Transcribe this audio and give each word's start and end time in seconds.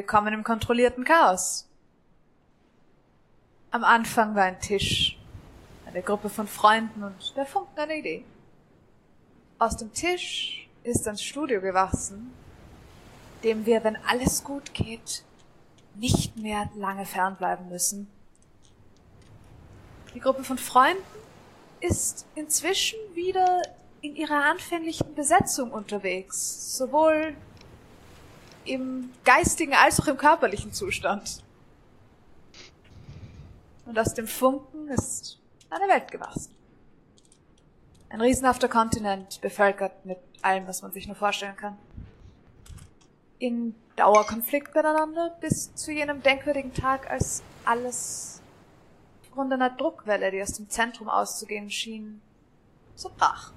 Willkommen 0.00 0.32
im 0.32 0.44
kontrollierten 0.44 1.04
Chaos. 1.04 1.68
Am 3.70 3.84
Anfang 3.84 4.34
war 4.34 4.44
ein 4.44 4.58
Tisch, 4.58 5.18
eine 5.84 6.00
Gruppe 6.00 6.30
von 6.30 6.48
Freunden 6.48 7.04
und 7.04 7.36
der 7.36 7.44
Funken 7.44 7.78
einer 7.78 7.92
Idee. 7.92 8.24
Aus 9.58 9.76
dem 9.76 9.92
Tisch 9.92 10.70
ist 10.84 11.06
ein 11.06 11.18
Studio 11.18 11.60
gewachsen, 11.60 12.32
dem 13.44 13.66
wir, 13.66 13.84
wenn 13.84 13.96
alles 14.08 14.42
gut 14.42 14.72
geht, 14.72 15.22
nicht 15.96 16.34
mehr 16.34 16.70
lange 16.76 17.04
fernbleiben 17.04 17.68
müssen. 17.68 18.10
Die 20.14 20.20
Gruppe 20.20 20.44
von 20.44 20.56
Freunden 20.56 21.04
ist 21.80 22.24
inzwischen 22.36 22.98
wieder 23.12 23.60
in 24.00 24.16
ihrer 24.16 24.44
anfänglichen 24.46 25.14
Besetzung 25.14 25.70
unterwegs, 25.70 26.74
sowohl 26.78 27.36
im 28.70 29.10
geistigen 29.24 29.74
als 29.74 30.00
auch 30.00 30.06
im 30.06 30.16
körperlichen 30.16 30.72
Zustand. 30.72 31.42
Und 33.84 33.98
aus 33.98 34.14
dem 34.14 34.28
Funken 34.28 34.88
ist 34.88 35.40
eine 35.68 35.88
Welt 35.88 36.10
gewachsen. 36.10 36.54
Ein 38.08 38.20
riesenhafter 38.20 38.68
Kontinent, 38.68 39.40
bevölkert 39.40 40.04
mit 40.04 40.18
allem, 40.42 40.66
was 40.66 40.82
man 40.82 40.92
sich 40.92 41.06
nur 41.06 41.16
vorstellen 41.16 41.56
kann. 41.56 41.76
In 43.38 43.74
Dauerkonflikt 43.96 44.74
miteinander 44.74 45.36
bis 45.40 45.74
zu 45.74 45.92
jenem 45.92 46.22
denkwürdigen 46.22 46.72
Tag, 46.72 47.10
als 47.10 47.42
alles 47.64 48.40
rund 49.36 49.52
einer 49.52 49.70
Druckwelle, 49.70 50.30
die 50.30 50.42
aus 50.42 50.52
dem 50.52 50.68
Zentrum 50.68 51.08
auszugehen 51.08 51.70
schien, 51.70 52.20
so 52.94 53.10
brach. 53.16 53.52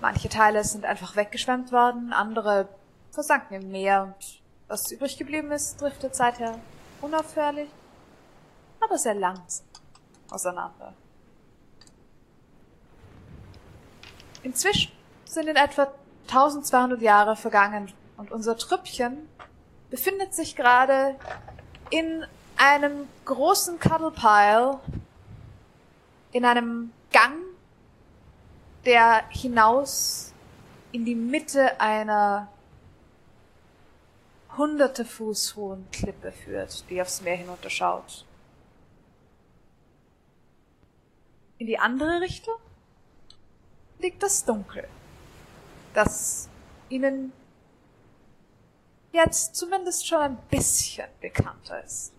Manche 0.00 0.28
Teile 0.28 0.64
sind 0.64 0.84
einfach 0.84 1.16
weggeschwemmt 1.16 1.72
worden, 1.72 2.12
andere 2.12 2.68
versanken 3.12 3.62
im 3.62 3.70
Meer 3.70 4.02
und 4.02 4.40
was 4.68 4.90
übrig 4.90 5.18
geblieben 5.18 5.52
ist, 5.52 5.80
driftet 5.80 6.16
seither 6.16 6.58
unaufhörlich, 7.02 7.68
aber 8.80 8.98
sehr 8.98 9.14
langsam 9.14 9.66
auseinander. 10.30 10.94
Inzwischen 14.42 14.92
sind 15.26 15.46
in 15.46 15.56
etwa 15.56 15.92
1200 16.28 17.00
Jahre 17.02 17.36
vergangen 17.36 17.92
und 18.16 18.32
unser 18.32 18.56
Trüppchen 18.56 19.28
befindet 19.90 20.34
sich 20.34 20.56
gerade 20.56 21.16
in 21.90 22.24
einem 22.56 23.08
großen 23.26 23.78
Cuddlepile, 23.78 24.80
in 26.32 26.44
einem 26.44 26.92
Gang, 27.12 27.36
der 28.86 29.24
hinaus 29.28 30.32
in 30.92 31.04
die 31.04 31.14
Mitte 31.14 31.78
einer 31.80 32.48
hunderte 34.56 35.04
Fuß 35.04 35.56
hohen 35.56 35.90
Klippe 35.90 36.32
führt, 36.32 36.88
die 36.90 37.00
aufs 37.00 37.22
Meer 37.22 37.36
hinunterschaut. 37.36 38.24
In 41.58 41.66
die 41.66 41.78
andere 41.78 42.20
Richtung 42.20 42.56
liegt 43.98 44.22
das 44.22 44.44
Dunkel, 44.44 44.88
das 45.94 46.48
ihnen 46.88 47.32
jetzt 49.12 49.54
zumindest 49.54 50.06
schon 50.06 50.18
ein 50.18 50.38
bisschen 50.50 51.08
bekannter 51.20 51.82
ist. 51.84 52.12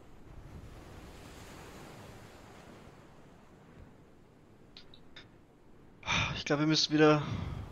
Ich 6.36 6.46
glaube, 6.46 6.62
wir 6.62 6.68
müssen 6.68 6.94
wieder 6.94 7.22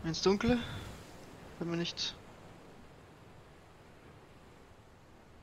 ins 0.04 0.22
Dunkle, 0.22 0.58
wenn 1.58 1.70
wir 1.70 1.76
nicht 1.76 2.14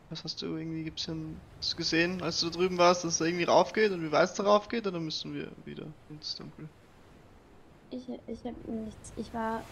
Was 0.10 0.24
hast 0.24 0.42
du 0.42 0.58
irgendwie, 0.58 0.84
gibt's 0.84 1.06
ja 1.06 1.14
hast 1.60 1.74
du 1.74 1.78
gesehen, 1.78 2.22
als 2.24 2.40
du 2.40 2.50
da 2.50 2.58
drüben 2.58 2.78
warst, 2.78 3.04
dass 3.04 3.16
es 3.16 3.22
irgendwie 3.22 3.44
raufgeht 3.44 3.92
und 3.92 4.02
wie 4.02 4.12
weiß 4.12 4.34
da 4.34 4.44
raufgeht, 4.44 4.88
oder 4.88 5.00
müssen 5.00 5.34
wir 5.34 5.52
wieder 5.66 5.86
ins 6.10 6.36
Dunkel? 6.36 6.68
Ich, 7.92 8.08
ich 8.28 8.44
hab 8.44 8.68
nichts, 8.68 9.14
ich 9.18 9.34
war, 9.34 9.64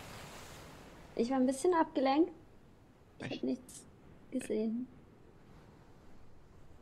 ich 1.15 1.29
war 1.31 1.37
ein 1.37 1.47
bisschen 1.47 1.73
abgelenkt. 1.73 2.31
Ich 3.19 3.25
Echt? 3.25 3.35
hab 3.37 3.43
nichts 3.43 3.81
gesehen. 4.31 4.87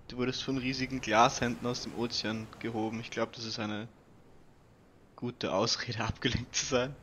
Du 0.08 0.18
wurdest 0.18 0.44
von 0.44 0.58
riesigen 0.58 1.02
Glashänden 1.02 1.66
aus 1.68 1.84
dem 1.84 1.96
Ozean 1.98 2.48
gehoben. 2.60 3.00
Ich 3.00 3.10
glaube, 3.10 3.32
das 3.36 3.46
ist 3.46 3.60
eine 3.60 3.88
gute 5.16 5.54
Ausrede, 5.54 6.00
abgelenkt 6.04 6.56
zu 6.56 6.66
sein. 6.66 6.96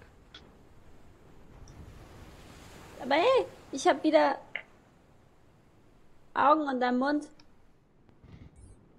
Aber 3.03 3.17
hey, 3.17 3.47
ich 3.73 3.87
habe 3.87 4.03
wieder 4.05 4.39
Augen 6.35 6.69
und 6.69 6.81
dein 6.81 6.99
Mund. 6.99 7.29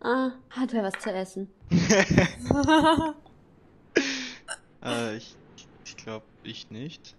Ah, 0.02 0.32
hat 0.50 0.74
wer 0.74 0.84
was 0.84 1.00
zu 1.02 1.12
essen? 1.12 1.50
äh, 4.84 5.18
ich 5.18 5.36
ich 5.86 5.98
glaube, 5.98 6.26
ich 6.44 6.70
nicht. 6.72 7.16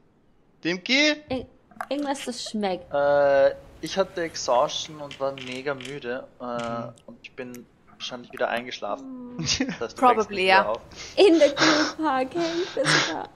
Dem 0.63 0.83
geh! 0.83 1.15
Ir 1.29 1.47
irgendwas, 1.89 2.25
das 2.25 2.51
schmeckt. 2.51 2.93
Äh, 2.93 3.55
ich 3.81 3.97
hatte 3.97 4.23
Exhaustion 4.23 5.01
und 5.01 5.19
war 5.21 5.33
mega 5.33 5.75
müde. 5.75 6.27
Äh, 6.41 6.45
mhm. 6.45 6.93
Und 7.07 7.19
ich 7.23 7.33
bin 7.33 7.67
wahrscheinlich 7.91 8.33
wieder 8.33 8.49
eingeschlafen. 8.49 9.37
Das 9.39 9.81
heißt, 9.81 9.97
Probably, 9.97 10.47
ja. 10.47 10.67
Auf. 10.67 10.81
In 11.17 11.39
der 11.39 11.51
Green 11.51 11.97
Park 11.97 12.35
hängt 12.35 12.87
da. 13.11 13.29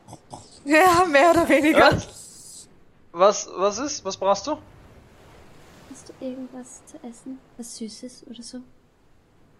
Ja, 0.65 1.05
mehr 1.07 1.31
oder 1.31 1.49
weniger. 1.49 1.97
Was, 3.13 3.49
was 3.55 3.79
ist? 3.79 4.05
Was 4.05 4.17
brauchst 4.17 4.47
du? 4.47 4.59
Hast 5.99 6.11
du 6.11 6.25
irgendwas 6.25 6.87
zu 6.87 6.97
essen? 7.03 7.41
Was 7.57 7.77
Süßes 7.77 8.25
oder 8.29 8.41
so? 8.41 8.59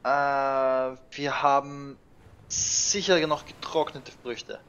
Äh, 0.05 0.97
wir 1.17 1.43
haben 1.43 1.99
sicher 2.47 3.27
noch 3.27 3.45
getrocknete 3.45 4.13
Früchte. 4.23 4.61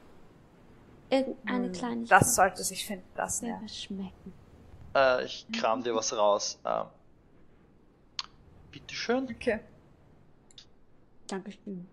Irgendeine 1.10 1.66
hm, 1.66 1.72
Kleinigkeit. 1.72 2.10
Das 2.10 2.34
sollte 2.34 2.64
sich 2.64 2.84
finden 2.84 3.06
lassen, 3.16 3.46
ja. 3.46 3.68
schmecken. 3.68 4.32
Äh, 4.96 5.26
ich 5.26 5.46
kram 5.52 5.84
dir 5.84 5.94
was 5.94 6.12
raus. 6.12 6.58
Ähm, 6.64 6.86
bitteschön. 8.72 9.28
Okay. 9.32 9.60
Dankeschön. 11.28 11.86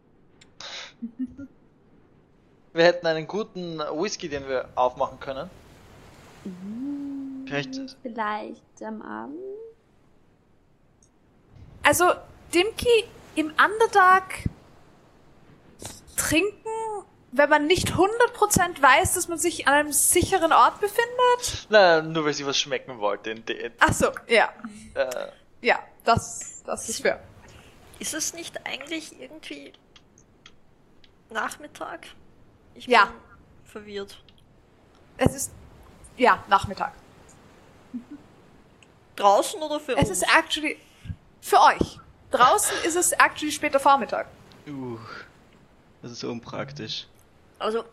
wir 2.73 2.83
hätten 2.83 3.05
einen 3.05 3.27
guten 3.27 3.77
Whisky, 3.77 4.27
den 4.27 4.47
wir 4.47 4.69
aufmachen 4.73 5.19
können. 5.19 5.51
Mhm, 6.45 7.45
vielleicht. 7.45 7.95
Vielleicht 8.01 8.81
am 8.81 9.03
Abend. 9.03 9.37
Also, 11.87 12.11
Dimki 12.53 13.05
im 13.35 13.47
Underdark 13.51 14.43
trinken, 16.17 16.67
wenn 17.31 17.49
man 17.49 17.65
nicht 17.65 17.93
100% 17.93 18.81
weiß, 18.81 19.13
dass 19.13 19.29
man 19.29 19.37
sich 19.37 19.69
an 19.69 19.73
einem 19.73 19.93
sicheren 19.93 20.51
Ort 20.51 20.81
befindet? 20.81 21.67
Na, 21.69 22.01
nur 22.01 22.25
weil 22.25 22.33
sie 22.33 22.45
was 22.45 22.57
schmecken 22.57 22.99
wollte. 22.99 23.29
In 23.31 23.45
de 23.45 23.71
Ach 23.79 23.93
so, 23.93 24.11
ja. 24.27 24.49
Äh. 24.95 25.27
Ja, 25.61 25.79
das, 26.03 26.61
das 26.65 26.89
ist 26.89 27.03
fair. 27.03 27.23
Ist 27.99 28.13
es 28.13 28.33
nicht 28.33 28.67
eigentlich 28.67 29.17
irgendwie 29.21 29.71
Nachmittag? 31.29 32.07
Ich 32.75 32.87
ja. 32.87 33.05
bin 33.05 33.13
verwirrt. 33.63 34.21
Es 35.15 35.33
ist, 35.33 35.53
ja, 36.17 36.43
Nachmittag. 36.49 36.91
Draußen 39.15 39.61
oder 39.61 39.79
für 39.79 39.93
es 39.93 39.99
uns? 39.99 40.09
Es 40.09 40.21
ist 40.21 40.35
actually, 40.37 40.77
für 41.41 41.59
euch. 41.59 41.99
Draußen 42.31 42.75
ist 42.85 42.95
es 42.95 43.11
actually 43.13 43.51
später 43.51 43.79
Vormittag. 43.79 44.27
Uh, 44.67 44.97
das 46.01 46.11
ist 46.11 46.19
so 46.19 46.31
unpraktisch. 46.31 47.07
Also. 47.59 47.85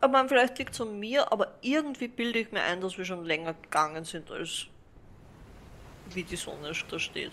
Aber 0.00 0.12
man 0.12 0.28
vielleicht 0.28 0.58
liegt 0.58 0.74
es 0.74 0.80
an 0.80 0.98
mir, 0.98 1.30
aber 1.30 1.54
irgendwie 1.60 2.08
bilde 2.08 2.40
ich 2.40 2.50
mir 2.50 2.62
ein, 2.62 2.80
dass 2.80 2.98
wir 2.98 3.04
schon 3.04 3.24
länger 3.24 3.54
gegangen 3.54 4.04
sind, 4.04 4.30
als 4.30 4.66
wie 6.10 6.24
die 6.24 6.36
Sonne 6.36 6.72
da 6.90 6.98
steht. 6.98 7.32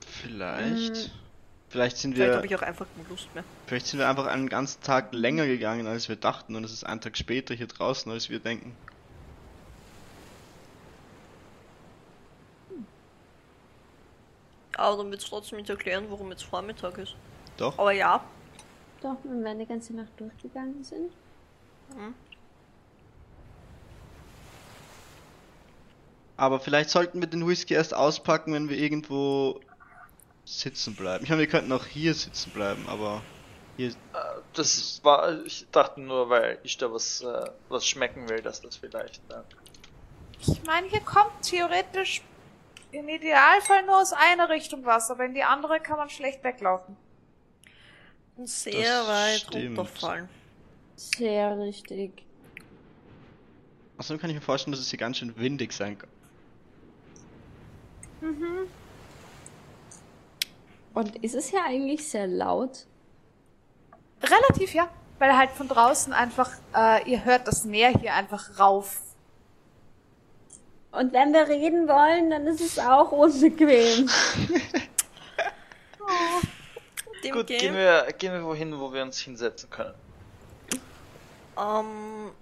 Vielleicht. 0.00 0.96
Hm. 0.96 1.10
Vielleicht 1.70 1.98
sind 1.98 2.16
wir. 2.16 2.24
Vielleicht 2.24 2.36
habe 2.36 2.46
ich 2.46 2.56
auch 2.56 2.62
einfach 2.62 2.86
keine 2.96 3.08
Lust 3.08 3.34
mehr. 3.34 3.44
Vielleicht 3.66 3.86
sind 3.86 3.98
wir 3.98 4.08
einfach 4.08 4.26
einen 4.26 4.48
ganzen 4.48 4.82
Tag 4.82 5.12
länger 5.12 5.46
gegangen, 5.46 5.86
als 5.86 6.08
wir 6.08 6.16
dachten, 6.16 6.56
und 6.56 6.64
es 6.64 6.72
ist 6.72 6.84
ein 6.84 7.00
Tag 7.00 7.16
später 7.16 7.54
hier 7.54 7.66
draußen, 7.66 8.10
als 8.10 8.30
wir 8.30 8.38
denken. 8.38 8.74
Aber 14.78 14.96
dann 14.96 15.10
wird 15.10 15.20
es 15.20 15.28
trotzdem 15.28 15.58
nicht 15.58 15.68
erklären, 15.68 16.06
warum 16.08 16.30
jetzt 16.30 16.44
Vormittag 16.44 16.98
ist. 16.98 17.16
Doch. 17.56 17.76
Aber 17.78 17.92
ja. 17.92 18.24
Doch, 19.02 19.16
wenn 19.24 19.42
wir 19.42 19.50
eine 19.50 19.66
ganze 19.66 19.94
Nacht 19.94 20.10
durchgegangen 20.16 20.84
sind. 20.84 21.12
Mhm. 21.96 22.14
Aber 26.36 26.60
vielleicht 26.60 26.90
sollten 26.90 27.20
wir 27.20 27.28
den 27.28 27.46
Whisky 27.46 27.74
erst 27.74 27.92
auspacken, 27.92 28.54
wenn 28.54 28.68
wir 28.68 28.78
irgendwo 28.78 29.60
sitzen 30.48 30.94
bleiben. 30.94 31.24
Ich 31.24 31.30
meine, 31.30 31.40
wir 31.40 31.48
könnten 31.48 31.72
auch 31.72 31.84
hier 31.86 32.14
sitzen 32.14 32.50
bleiben, 32.50 32.84
aber 32.88 33.22
hier. 33.76 33.90
Äh, 33.90 33.92
das 34.54 35.00
war, 35.04 35.44
ich 35.44 35.66
dachte 35.70 36.00
nur, 36.00 36.28
weil 36.30 36.58
ich 36.62 36.76
da 36.78 36.92
was, 36.92 37.20
äh, 37.22 37.50
was 37.68 37.86
schmecken 37.86 38.28
will, 38.28 38.40
dass 38.42 38.60
das 38.60 38.76
vielleicht. 38.76 39.20
Äh, 39.30 39.42
Ich 40.40 40.62
meine, 40.64 40.88
hier 40.88 41.00
kommt 41.00 41.42
theoretisch 41.42 42.22
im 42.90 43.08
Idealfall 43.08 43.84
nur 43.84 43.98
aus 44.00 44.12
einer 44.12 44.48
Richtung 44.48 44.84
was, 44.84 45.10
aber 45.10 45.26
in 45.26 45.34
die 45.34 45.42
andere 45.44 45.78
kann 45.80 45.98
man 45.98 46.08
schlecht 46.08 46.42
weglaufen. 46.42 46.96
Und 48.36 48.48
sehr 48.48 48.72
Das 49.00 49.08
weit 49.08 49.40
stimmt. 49.40 49.78
runterfallen. 49.78 50.28
Sehr 50.96 51.58
richtig. 51.58 52.24
Außerdem 53.98 54.20
kann 54.20 54.30
ich 54.30 54.36
mir 54.36 54.42
vorstellen, 54.42 54.72
dass 54.72 54.80
es 54.80 54.90
hier 54.90 54.98
ganz 54.98 55.18
schön 55.18 55.36
windig 55.36 55.72
sein 55.72 55.98
kann. 55.98 56.08
Und 60.98 61.14
ist 61.22 61.36
es 61.36 61.50
hier 61.50 61.62
eigentlich 61.64 62.08
sehr 62.08 62.26
laut? 62.26 62.84
Relativ, 64.20 64.74
ja. 64.74 64.88
Weil 65.20 65.36
halt 65.36 65.52
von 65.52 65.68
draußen 65.68 66.12
einfach, 66.12 66.50
äh, 66.74 67.08
ihr 67.08 67.24
hört 67.24 67.46
das 67.46 67.64
Meer 67.64 67.90
hier 67.90 68.14
einfach 68.14 68.58
rauf. 68.58 69.00
Und 70.90 71.12
wenn 71.12 71.32
wir 71.32 71.46
reden 71.46 71.86
wollen, 71.86 72.30
dann 72.30 72.48
ist 72.48 72.60
es 72.60 72.80
auch 72.80 73.12
unbequem. 73.12 74.10
Dem 77.22 77.32
gut, 77.32 77.46
Game, 77.46 77.60
gehen 77.60 77.74
wir, 77.74 78.12
gehen 78.18 78.32
wir 78.32 78.44
wohin, 78.44 78.76
wo 78.80 78.92
wir 78.92 79.02
uns 79.02 79.20
hinsetzen 79.20 79.70
können. 79.70 79.94
ähm, 81.56 82.32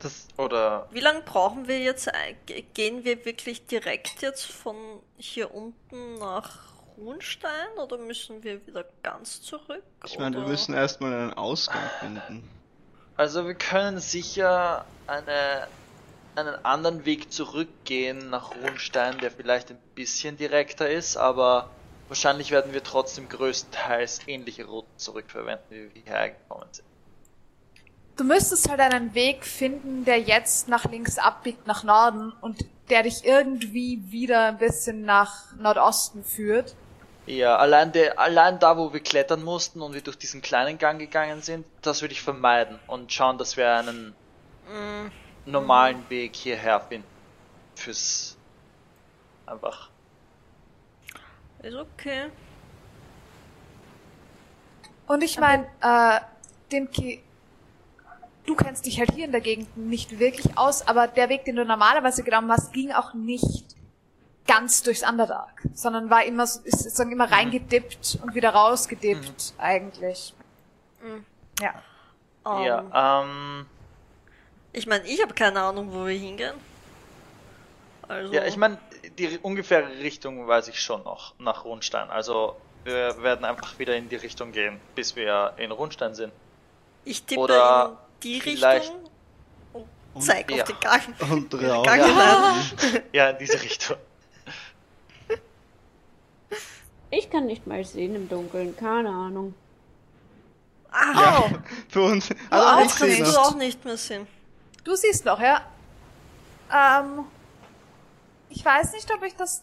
Das, 0.00 0.28
oder, 0.36 0.86
wie 0.92 1.00
lange 1.00 1.22
brauchen 1.22 1.66
wir 1.66 1.78
jetzt? 1.80 2.08
ge- 2.46 2.64
Gehen 2.74 3.04
wir 3.04 3.24
wirklich 3.24 3.66
direkt 3.66 4.22
jetzt 4.22 4.44
von 4.46 4.76
hier 5.16 5.52
unten 5.52 6.18
nach 6.18 6.72
Runstein 6.96 7.68
oder 7.82 7.98
müssen 7.98 8.42
wir 8.44 8.64
wieder 8.66 8.84
ganz 9.02 9.42
zurück? 9.42 9.82
Ich 10.06 10.18
meine, 10.18 10.36
wir 10.36 10.46
müssen 10.46 10.74
erstmal 10.74 11.12
einen 11.12 11.34
Ausgang 11.34 11.82
finden. 12.00 12.48
also 13.16 13.46
wir 13.46 13.54
können 13.54 13.98
sicher 13.98 14.84
eine, 15.08 15.66
einen 16.36 16.64
anderen 16.64 17.04
Weg 17.04 17.32
zurückgehen 17.32 18.30
nach 18.30 18.52
Runstein, 18.54 19.18
der 19.18 19.30
vielleicht 19.32 19.70
ein 19.70 19.78
bisschen 19.96 20.36
direkter 20.36 20.88
ist, 20.88 21.16
aber 21.16 21.70
wahrscheinlich 22.06 22.50
werden 22.52 22.72
wir 22.72 22.82
trotzdem 22.84 23.28
größtenteils 23.28 24.20
ähnliche 24.28 24.64
Routen 24.64 24.96
zurückverwenden, 24.96 25.64
wie 25.70 25.94
wir 25.94 26.02
hierher 26.02 26.30
gekommen 26.30 26.68
sind. 26.70 26.86
Du 28.18 28.24
müsstest 28.24 28.68
halt 28.68 28.80
einen 28.80 29.14
Weg 29.14 29.46
finden, 29.46 30.04
der 30.04 30.20
jetzt 30.20 30.68
nach 30.68 30.84
links 30.86 31.18
abbiegt, 31.18 31.66
nach 31.66 31.84
Norden 31.84 32.32
und 32.40 32.64
der 32.90 33.04
dich 33.04 33.24
irgendwie 33.24 34.02
wieder 34.10 34.46
ein 34.46 34.58
bisschen 34.58 35.02
nach 35.04 35.54
Nordosten 35.56 36.24
führt. 36.24 36.76
Ja, 37.26 37.56
allein, 37.56 37.92
der, 37.92 38.18
allein 38.18 38.58
da, 38.58 38.76
wo 38.76 38.92
wir 38.92 39.00
klettern 39.00 39.44
mussten 39.44 39.82
und 39.82 39.94
wir 39.94 40.02
durch 40.02 40.18
diesen 40.18 40.42
kleinen 40.42 40.78
Gang 40.78 40.98
gegangen 40.98 41.42
sind, 41.42 41.66
das 41.82 42.02
würde 42.02 42.12
ich 42.12 42.22
vermeiden 42.22 42.80
und 42.86 43.12
schauen, 43.12 43.38
dass 43.38 43.56
wir 43.56 43.72
einen 43.72 44.16
Mm, 44.68 45.10
normalen 45.46 46.08
Weg 46.10 46.36
hierher 46.36 46.80
finden. 46.80 47.08
Fürs 47.74 48.38
einfach. 49.46 49.90
ist 51.62 51.74
okay. 51.76 52.30
Und 55.06 55.22
ich 55.22 55.38
meine, 55.38 55.66
äh, 55.80 56.20
Dimki, 56.70 57.22
du 58.48 58.54
kennst 58.56 58.86
dich 58.86 58.98
halt 58.98 59.12
hier 59.12 59.26
in 59.26 59.32
der 59.32 59.40
Gegend 59.42 59.76
nicht 59.76 60.18
wirklich 60.18 60.56
aus, 60.56 60.86
aber 60.88 61.06
der 61.06 61.28
Weg, 61.28 61.44
den 61.44 61.56
du 61.56 61.64
normalerweise 61.64 62.22
genommen 62.24 62.50
hast, 62.50 62.72
ging 62.72 62.90
auch 62.92 63.12
nicht 63.14 63.76
ganz 64.46 64.82
durchs 64.82 65.06
Underdark, 65.08 65.62
sondern 65.74 66.08
war 66.08 66.24
immer, 66.24 66.46
so- 66.46 66.60
ist 66.64 66.82
sozusagen 66.82 67.12
immer 67.12 67.30
reingedippt 67.30 68.18
und 68.22 68.34
wieder 68.34 68.50
rausgedippt, 68.50 69.52
eigentlich. 69.58 70.32
Mhm. 71.02 71.24
Ja. 71.60 71.74
Ähm, 72.46 72.64
Ja, 72.64 73.20
ähm, 73.22 73.66
Ich 74.72 74.86
meine, 74.86 75.04
ich 75.06 75.20
habe 75.22 75.34
keine 75.34 75.60
Ahnung, 75.60 75.92
wo 75.92 76.06
wir 76.06 76.16
hingehen. 76.18 76.54
Also, 78.08 78.32
ja, 78.32 78.44
ich 78.46 78.56
meine, 78.56 78.78
die 79.18 79.38
ungefähre 79.38 79.88
Richtung 79.98 80.46
weiß 80.46 80.68
ich 80.68 80.80
schon 80.80 81.02
noch, 81.04 81.34
nach 81.38 81.64
Rundstein. 81.64 82.08
Also, 82.10 82.56
wir 82.84 83.22
werden 83.22 83.44
einfach 83.44 83.78
wieder 83.78 83.94
in 83.96 84.08
die 84.08 84.16
Richtung 84.16 84.52
gehen, 84.52 84.80
bis 84.94 85.14
wir 85.16 85.52
in 85.58 85.70
Rundstein 85.72 86.14
sind. 86.14 86.32
ich 87.04 87.22
tippe 87.24 87.40
oder 87.40 87.90
in 87.90 88.07
die 88.22 88.40
vielleicht- 88.40 88.90
Richtung 88.92 89.10
und 90.14 90.22
zeig 90.22 90.50
ja. 90.50 90.62
auf 90.62 90.68
den 90.68 90.80
Gang. 90.80 91.30
Und 91.30 91.50
Gang 91.50 92.02
raus. 92.02 92.74
hinein. 92.80 93.02
Ja, 93.12 93.30
in 93.30 93.38
diese 93.38 93.60
Richtung. 93.62 93.96
Ich 97.10 97.30
kann 97.30 97.46
nicht 97.46 97.66
mal 97.66 97.84
sehen 97.84 98.14
im 98.14 98.28
Dunkeln, 98.28 98.76
keine 98.76 99.08
Ahnung. 99.08 99.54
Ah, 100.90 101.42
Oh, 101.50 101.50
Für 101.88 102.02
uns. 102.02 102.30
auch 102.50 102.56
Also 102.76 102.80
ich 102.80 102.98
kannst 102.98 103.16
sehe 103.16 103.24
du 103.24 103.38
auch 103.40 103.54
nicht 103.54 103.84
mehr 103.84 103.96
sehen. 103.96 104.26
du 104.84 104.94
siehst 104.94 105.24
noch, 105.24 105.40
ja? 105.40 105.62
Ähm, 106.72 107.24
ich 108.50 108.64
weiß 108.64 108.92
nicht, 108.92 109.10
ob 109.14 109.22
ich 109.22 109.34
das 109.36 109.62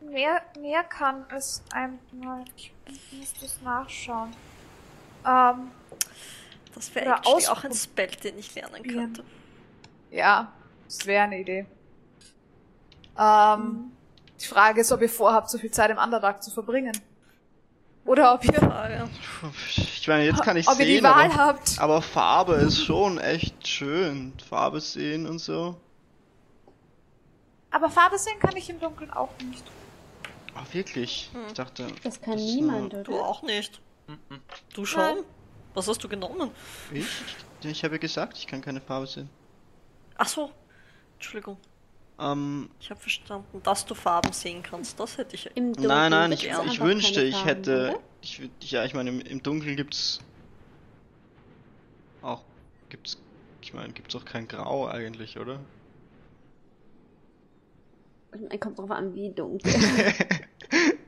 mehr, 0.00 0.42
mehr 0.60 0.82
kann 0.84 1.24
als 1.30 1.62
einmal. 1.72 2.44
Ich 2.56 2.72
muss 3.12 3.32
das 3.40 3.60
nachschauen. 3.62 4.34
Ähm, 5.26 5.70
Das 6.74 6.94
wäre 6.94 7.16
actually 7.16 7.46
auch 7.46 7.64
ein. 7.64 7.72
Spell, 7.74 8.08
den 8.22 8.38
ich 8.38 8.54
lernen 8.54 8.82
könnte. 8.82 9.24
Ja, 10.10 10.52
das 10.86 11.06
wäre 11.06 11.24
eine 11.24 11.40
Idee. 11.40 11.66
Ähm, 13.18 13.90
die 14.40 14.46
Frage 14.46 14.80
ist, 14.80 14.92
ob 14.92 15.02
ihr 15.02 15.08
vorhabt, 15.08 15.50
so 15.50 15.58
viel 15.58 15.70
Zeit 15.70 15.90
im 15.90 15.98
Underdark 15.98 16.42
zu 16.42 16.50
verbringen. 16.50 16.92
Oder 18.04 18.32
ob 18.34 18.44
ihr. 18.44 18.52
Ich 19.66 20.08
meine, 20.08 20.24
jetzt 20.24 20.42
kann 20.42 20.56
ich 20.56 20.66
ob 20.68 20.78
ihr 20.78 20.86
die 20.86 20.94
sehen, 20.94 21.04
Wahl 21.04 21.26
aber, 21.26 21.34
habt. 21.36 21.78
aber 21.78 22.00
Farbe 22.00 22.54
ist 22.54 22.82
schon 22.82 23.18
echt 23.18 23.66
schön. 23.68 24.32
Farbe 24.48 24.80
sehen 24.80 25.26
und 25.26 25.38
so. 25.40 25.78
Aber 27.70 27.90
Farbe 27.90 28.16
sehen 28.18 28.38
kann 28.38 28.56
ich 28.56 28.70
im 28.70 28.80
Dunkeln 28.80 29.10
auch 29.10 29.28
nicht. 29.44 29.64
Ach, 30.54 30.72
wirklich? 30.72 31.28
Hm. 31.34 31.40
Ich 31.48 31.52
dachte. 31.52 31.86
Das 32.02 32.20
kann 32.20 32.36
niemand, 32.36 32.92
nur- 32.94 33.02
Du 33.02 33.12
oder? 33.12 33.26
auch 33.26 33.42
nicht. 33.42 33.80
Mhm. 34.06 34.40
Du 34.72 34.86
schon? 34.86 35.18
Was 35.78 35.86
hast 35.86 36.02
du 36.02 36.08
genommen? 36.08 36.50
Ich? 36.92 37.06
Ich 37.62 37.84
habe 37.84 37.94
ja 37.94 37.98
gesagt, 38.00 38.36
ich 38.36 38.48
kann 38.48 38.60
keine 38.60 38.80
Farbe 38.80 39.06
sehen. 39.06 39.30
Ach 40.16 40.26
so. 40.26 40.50
Entschuldigung. 41.14 41.56
Ähm, 42.18 42.68
Ich 42.80 42.90
habe 42.90 42.98
verstanden, 42.98 43.62
dass 43.62 43.86
du 43.86 43.94
Farben 43.94 44.32
sehen 44.32 44.60
kannst. 44.60 44.98
Das 44.98 45.16
hätte 45.18 45.36
ich. 45.36 45.46
Im 45.54 45.66
Dunkeln 45.66 45.86
nein, 45.86 46.10
nein, 46.10 46.32
ich, 46.32 46.48
ich 46.48 46.80
wünschte, 46.80 47.22
ich 47.22 47.36
Farben, 47.36 47.48
hätte. 47.48 47.98
Ich, 48.22 48.50
ja, 48.62 48.84
ich 48.84 48.92
meine, 48.92 49.10
im, 49.10 49.20
im 49.20 49.40
Dunkeln 49.40 49.76
gibt's. 49.76 50.18
Auch. 52.22 52.42
Gibt's. 52.88 53.16
Ich 53.60 53.72
meine, 53.72 53.92
gibt's 53.92 54.16
auch 54.16 54.24
kein 54.24 54.48
Grau 54.48 54.88
eigentlich, 54.88 55.38
oder? 55.38 55.60
Kommt 58.58 58.80
drauf 58.80 58.90
an, 58.90 59.14
wie 59.14 59.30
dunkel. 59.30 59.72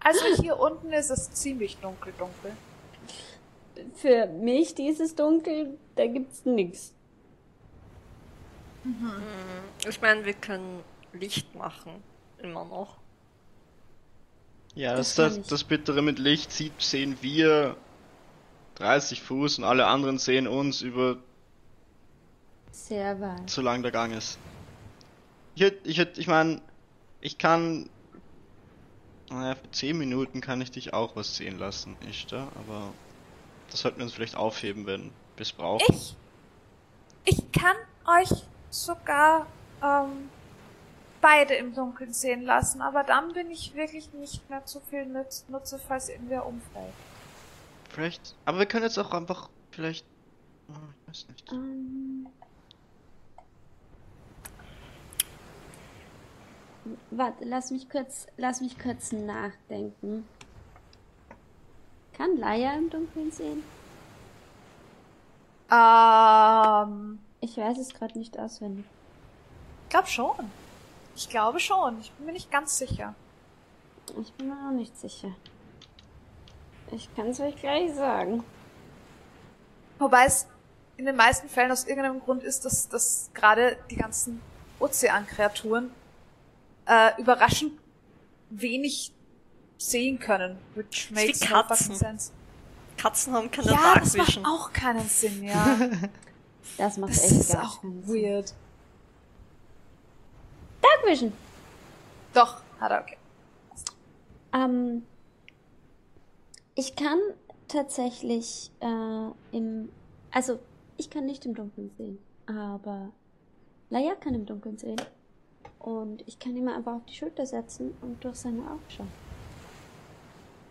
Also 0.00 0.24
hier 0.40 0.58
unten 0.58 0.92
ist 0.92 1.10
es 1.10 1.30
ziemlich 1.32 1.76
dunkel, 1.78 2.12
dunkel. 2.18 2.52
Für 3.94 4.26
mich 4.26 4.74
dieses 4.74 5.14
Dunkel, 5.14 5.78
da 5.96 6.06
gibt's 6.06 6.44
nix. 6.44 6.94
Ich 9.88 10.00
meine, 10.00 10.24
wir 10.24 10.34
können 10.34 10.82
Licht 11.12 11.54
machen. 11.54 12.02
Immer 12.38 12.64
noch. 12.64 12.98
Ja, 14.74 14.94
das, 14.96 15.14
Das 15.14 15.42
das, 15.46 15.62
ich. 15.62 15.66
Bittere 15.66 16.02
mit 16.02 16.18
Licht 16.18 16.52
sieht, 16.52 16.80
sehen 16.80 17.18
wir 17.20 17.76
30 18.76 19.22
Fuß 19.22 19.58
und 19.58 19.64
alle 19.64 19.86
anderen 19.86 20.18
sehen 20.18 20.46
uns 20.46 20.82
über 20.82 21.18
Sehr 22.70 23.20
weit. 23.20 23.50
so 23.50 23.62
lang 23.62 23.82
der 23.82 23.92
Gang 23.92 24.14
ist. 24.14 24.38
Ich 25.54 25.62
hätt, 25.62 25.86
ich 25.86 25.98
hätt, 25.98 26.18
ich 26.18 26.28
meine, 26.28 26.62
ich 27.20 27.38
kann, 27.38 27.90
naja, 29.30 29.56
für 29.56 29.70
10 29.70 29.98
Minuten 29.98 30.40
kann 30.40 30.60
ich 30.60 30.70
dich 30.70 30.92
auch 30.94 31.16
was 31.16 31.36
sehen 31.36 31.58
lassen, 31.58 31.96
Ishtar, 32.08 32.52
aber 32.56 32.94
das 33.70 33.80
sollten 33.80 33.98
wir 33.98 34.04
uns 34.04 34.14
vielleicht 34.14 34.36
aufheben, 34.36 34.86
wenn 34.86 35.10
wir 35.36 35.42
es 35.42 35.52
brauchen. 35.52 35.84
Ich, 35.88 36.16
ich 37.24 37.52
kann 37.52 37.76
euch 38.06 38.44
sogar 38.70 39.46
ähm, 39.82 40.30
beide 41.20 41.54
im 41.54 41.74
Dunkeln 41.74 42.12
sehen 42.12 42.42
lassen, 42.42 42.80
aber 42.80 43.04
dann 43.04 43.32
bin 43.32 43.50
ich 43.50 43.74
wirklich 43.74 44.12
nicht 44.14 44.48
mehr 44.50 44.64
zu 44.64 44.80
viel 44.80 45.06
nütz, 45.06 45.44
Nutze, 45.48 45.78
falls 45.78 46.08
irgendwer 46.08 46.46
umfällt. 46.46 46.94
Vielleicht, 47.90 48.36
aber 48.44 48.58
wir 48.58 48.66
können 48.66 48.84
jetzt 48.84 48.98
auch 48.98 49.12
einfach, 49.12 49.48
vielleicht, 49.70 50.06
ich 50.68 51.08
weiß 51.08 51.26
nicht. 51.28 51.52
Ähm, 51.52 52.28
warte, 57.10 57.44
lass 57.44 57.70
mich 57.70 57.88
kurz, 57.88 58.26
lass 58.36 58.60
mich 58.60 58.78
kurz 58.78 59.12
nachdenken. 59.12 60.26
Kann 62.18 62.36
Laia 62.36 62.74
im 62.74 62.90
Dunkeln 62.90 63.30
sehen? 63.30 63.62
Ähm, 65.70 67.18
Ich 67.40 67.56
weiß 67.56 67.78
es 67.78 67.94
gerade 67.94 68.18
nicht 68.18 68.38
auswendig. 68.38 68.84
ich 69.84 69.88
glaube 69.90 70.08
schon. 70.08 70.50
Ich 71.14 71.28
glaube 71.28 71.60
schon. 71.60 72.00
Ich 72.00 72.10
bin 72.12 72.26
mir 72.26 72.32
nicht 72.32 72.50
ganz 72.50 72.76
sicher. 72.78 73.14
Ich 74.20 74.32
bin 74.34 74.48
mir 74.48 74.54
noch 74.56 74.72
nicht 74.72 74.98
sicher. 74.98 75.30
Ich 76.90 77.14
kann 77.14 77.28
es 77.28 77.40
euch 77.40 77.56
gleich 77.56 77.94
sagen. 77.94 78.42
Wobei 79.98 80.24
es 80.24 80.46
in 80.96 81.06
den 81.06 81.16
meisten 81.16 81.48
Fällen 81.48 81.70
aus 81.70 81.84
irgendeinem 81.84 82.20
Grund 82.20 82.42
ist, 82.42 82.64
dass, 82.64 82.88
dass 82.88 83.30
gerade 83.34 83.76
die 83.90 83.96
ganzen 83.96 84.40
Ozeankreaturen 84.80 85.90
äh, 86.86 87.20
überraschend 87.20 87.72
wenig 88.50 89.12
sehen 89.78 90.18
können, 90.18 90.58
which 90.74 91.08
wie 91.10 91.14
makes 91.14 91.40
no 91.40 91.46
Katzen. 91.46 91.76
fucking 91.76 91.96
sense. 91.96 92.32
Katzen 92.96 93.32
haben 93.32 93.50
keine 93.50 93.70
Ja, 93.70 93.76
Dark 93.94 94.00
das 94.00 94.16
macht 94.16 94.28
Vision. 94.28 94.44
auch 94.46 94.72
keinen 94.72 95.08
Sinn, 95.08 95.44
ja. 95.44 95.78
Das 96.76 96.96
macht 96.98 97.12
Das 97.12 97.22
echt 97.24 97.40
ist 97.40 97.52
gar 97.52 97.64
auch 97.64 97.80
keinen 97.80 98.02
Sinn. 98.04 98.22
weird. 98.22 98.54
Dark 100.82 101.06
Vision. 101.10 101.32
Doch, 102.34 102.60
hat 102.80 102.90
er 102.90 103.00
okay. 103.02 103.16
Ähm, 104.52 105.04
ich 106.74 106.94
kann 106.96 107.18
tatsächlich 107.68 108.70
äh, 108.80 109.56
im, 109.56 109.88
also 110.30 110.58
ich 110.96 111.10
kann 111.10 111.24
nicht 111.26 111.44
im 111.46 111.54
Dunkeln 111.54 111.90
sehen, 111.96 112.18
aber 112.46 113.10
Laia 113.90 114.14
kann 114.14 114.34
im 114.34 114.46
Dunkeln 114.46 114.78
sehen. 114.78 115.00
Und 115.78 116.26
ich 116.26 116.38
kann 116.38 116.56
ihm 116.56 116.68
einfach 116.68 116.94
auf 116.96 117.04
die 117.06 117.14
Schulter 117.14 117.46
setzen 117.46 117.96
und 118.02 118.22
durch 118.24 118.36
seine 118.36 118.62
Augen 118.62 118.82
schauen. 118.88 119.08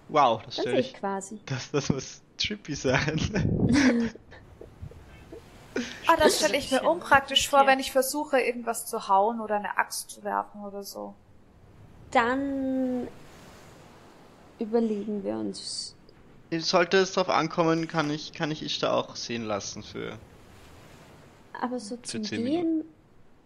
Wow, 0.09 0.41
das 0.43 0.55
Dann 0.55 0.63
stelle 0.63 0.79
ich 0.79 0.93
quasi. 0.93 1.39
Das, 1.45 1.71
das 1.71 1.89
muss 1.89 2.21
trippy 2.37 2.75
sein. 2.75 3.19
Ah, 6.07 6.15
das 6.17 6.37
stelle 6.37 6.57
ich 6.57 6.71
mir 6.71 6.81
unpraktisch 6.83 7.49
vor, 7.49 7.67
wenn 7.67 7.79
ich 7.79 7.91
versuche, 7.91 8.39
irgendwas 8.39 8.87
zu 8.87 9.09
hauen 9.09 9.39
oder 9.39 9.57
eine 9.57 9.77
Axt 9.77 10.09
zu 10.09 10.23
werfen 10.23 10.63
oder 10.63 10.83
so. 10.83 11.13
Dann 12.11 13.07
überlegen 14.59 15.23
wir 15.23 15.35
uns. 15.35 15.95
Sollte 16.51 16.97
es 16.97 17.13
drauf 17.13 17.29
ankommen, 17.29 17.87
kann 17.87 18.09
ich, 18.09 18.33
kann 18.33 18.51
ich 18.51 18.63
Ishtar 18.63 18.93
auch 18.93 19.15
sehen 19.15 19.43
lassen 19.43 19.83
für. 19.83 20.17
Aber 21.61 21.79
so 21.79 21.97
zum 21.97 22.23
zehn 22.23 22.45
Gehen 22.45 22.83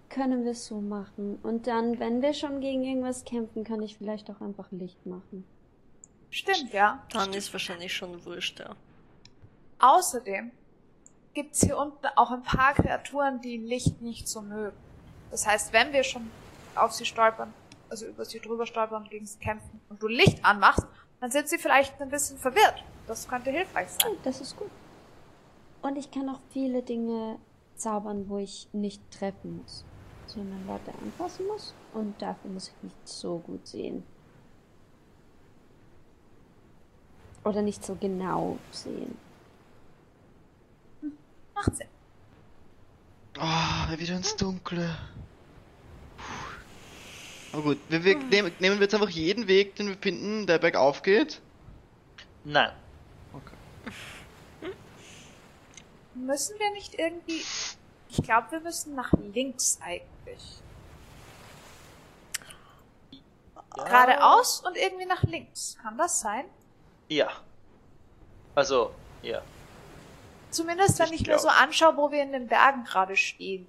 können 0.09 0.43
wir 0.43 0.51
es 0.51 0.65
so 0.65 0.79
machen. 0.81 1.39
Und 1.41 1.67
dann, 1.67 1.99
wenn 1.99 2.21
wir 2.21 2.33
schon 2.33 2.61
gegen 2.61 2.83
irgendwas 2.83 3.25
kämpfen, 3.25 3.63
kann 3.63 3.81
ich 3.81 3.97
vielleicht 3.97 4.29
auch 4.29 4.41
einfach 4.41 4.71
Licht 4.71 5.05
machen. 5.05 5.45
Stimmt, 6.31 6.73
ja. 6.73 7.03
Dann 7.11 7.33
ist 7.33 7.51
wahrscheinlich 7.53 7.93
schon 7.93 8.25
wurscht, 8.25 8.59
ja. 8.59 8.75
Außerdem 9.79 10.51
gibt's 11.33 11.61
hier 11.61 11.77
unten 11.77 12.07
auch 12.15 12.31
ein 12.31 12.43
paar 12.43 12.73
Kreaturen, 12.73 13.41
die 13.41 13.57
Licht 13.57 14.01
nicht 14.01 14.27
so 14.27 14.41
mögen. 14.41 14.77
Das 15.29 15.45
heißt, 15.45 15.73
wenn 15.73 15.93
wir 15.93 16.03
schon 16.03 16.29
auf 16.75 16.93
sie 16.93 17.05
stolpern, 17.05 17.53
also 17.89 18.05
über 18.05 18.25
sie 18.25 18.39
drüber 18.39 18.65
stolpern 18.65 19.03
und 19.03 19.09
gegen 19.09 19.25
sie 19.25 19.39
kämpfen 19.39 19.81
und 19.89 20.01
du 20.01 20.07
Licht 20.07 20.43
anmachst, 20.43 20.87
dann 21.19 21.31
sind 21.31 21.49
sie 21.49 21.57
vielleicht 21.57 22.01
ein 22.01 22.09
bisschen 22.09 22.37
verwirrt. 22.37 22.83
Das 23.07 23.27
könnte 23.27 23.51
hilfreich 23.51 23.89
sein. 23.89 24.13
Das 24.23 24.39
ist 24.41 24.55
gut. 24.55 24.71
Und 25.81 25.97
ich 25.97 26.11
kann 26.11 26.29
auch 26.29 26.39
viele 26.51 26.81
Dinge 26.81 27.39
zaubern, 27.75 28.29
wo 28.29 28.37
ich 28.37 28.67
nicht 28.71 29.01
treffen 29.11 29.57
muss, 29.57 29.83
sondern 30.27 30.65
Leute 30.67 30.91
anfassen 31.03 31.45
muss. 31.47 31.73
Und 31.93 32.21
dafür 32.21 32.51
muss 32.51 32.69
ich 32.69 32.83
nicht 32.83 33.07
so 33.07 33.39
gut 33.39 33.67
sehen. 33.67 34.03
Oder 37.43 37.61
nicht 37.61 37.83
so 37.83 37.95
genau 37.95 38.57
sehen. 38.71 39.17
Macht 41.55 41.75
Sinn. 41.75 41.87
Oh, 43.39 43.97
wieder 43.97 44.15
ins 44.15 44.35
Dunkle. 44.35 44.95
Puh. 46.17 46.23
Aber 47.53 47.63
gut, 47.63 47.79
wir, 47.89 48.03
wir 48.03 48.15
nehmen, 48.15 48.51
nehmen 48.59 48.77
wir 48.77 48.83
jetzt 48.83 48.93
einfach 48.93 49.09
jeden 49.09 49.47
Weg, 49.47 49.75
den 49.75 49.87
wir 49.87 49.97
finden, 49.97 50.47
der 50.47 50.59
bergauf 50.59 51.01
geht. 51.01 51.41
Nein. 52.43 52.71
Okay. 53.33 54.71
Müssen 56.13 56.59
wir 56.59 56.71
nicht 56.71 56.97
irgendwie. 56.97 57.43
Ich 58.09 58.21
glaube, 58.23 58.51
wir 58.51 58.59
müssen 58.59 58.95
nach 58.95 59.11
links 59.33 59.79
eigentlich. 59.81 60.61
Ja. 63.77 63.83
Geradeaus 63.83 64.61
und 64.65 64.77
irgendwie 64.77 65.05
nach 65.05 65.23
links. 65.23 65.77
Kann 65.81 65.97
das 65.97 66.19
sein? 66.19 66.45
Ja. 67.11 67.29
Also, 68.55 68.93
ja. 69.21 69.41
Zumindest 70.49 70.97
wenn 70.97 71.11
Ich 71.11 71.21
ich 71.21 71.27
mir 71.27 71.37
so 71.39 71.49
anschaue, 71.49 71.97
wo 71.97 72.09
wir 72.09 72.23
in 72.23 72.31
den 72.31 72.47
Bergen 72.47 72.85
gerade 72.85 73.17
stehen. 73.17 73.67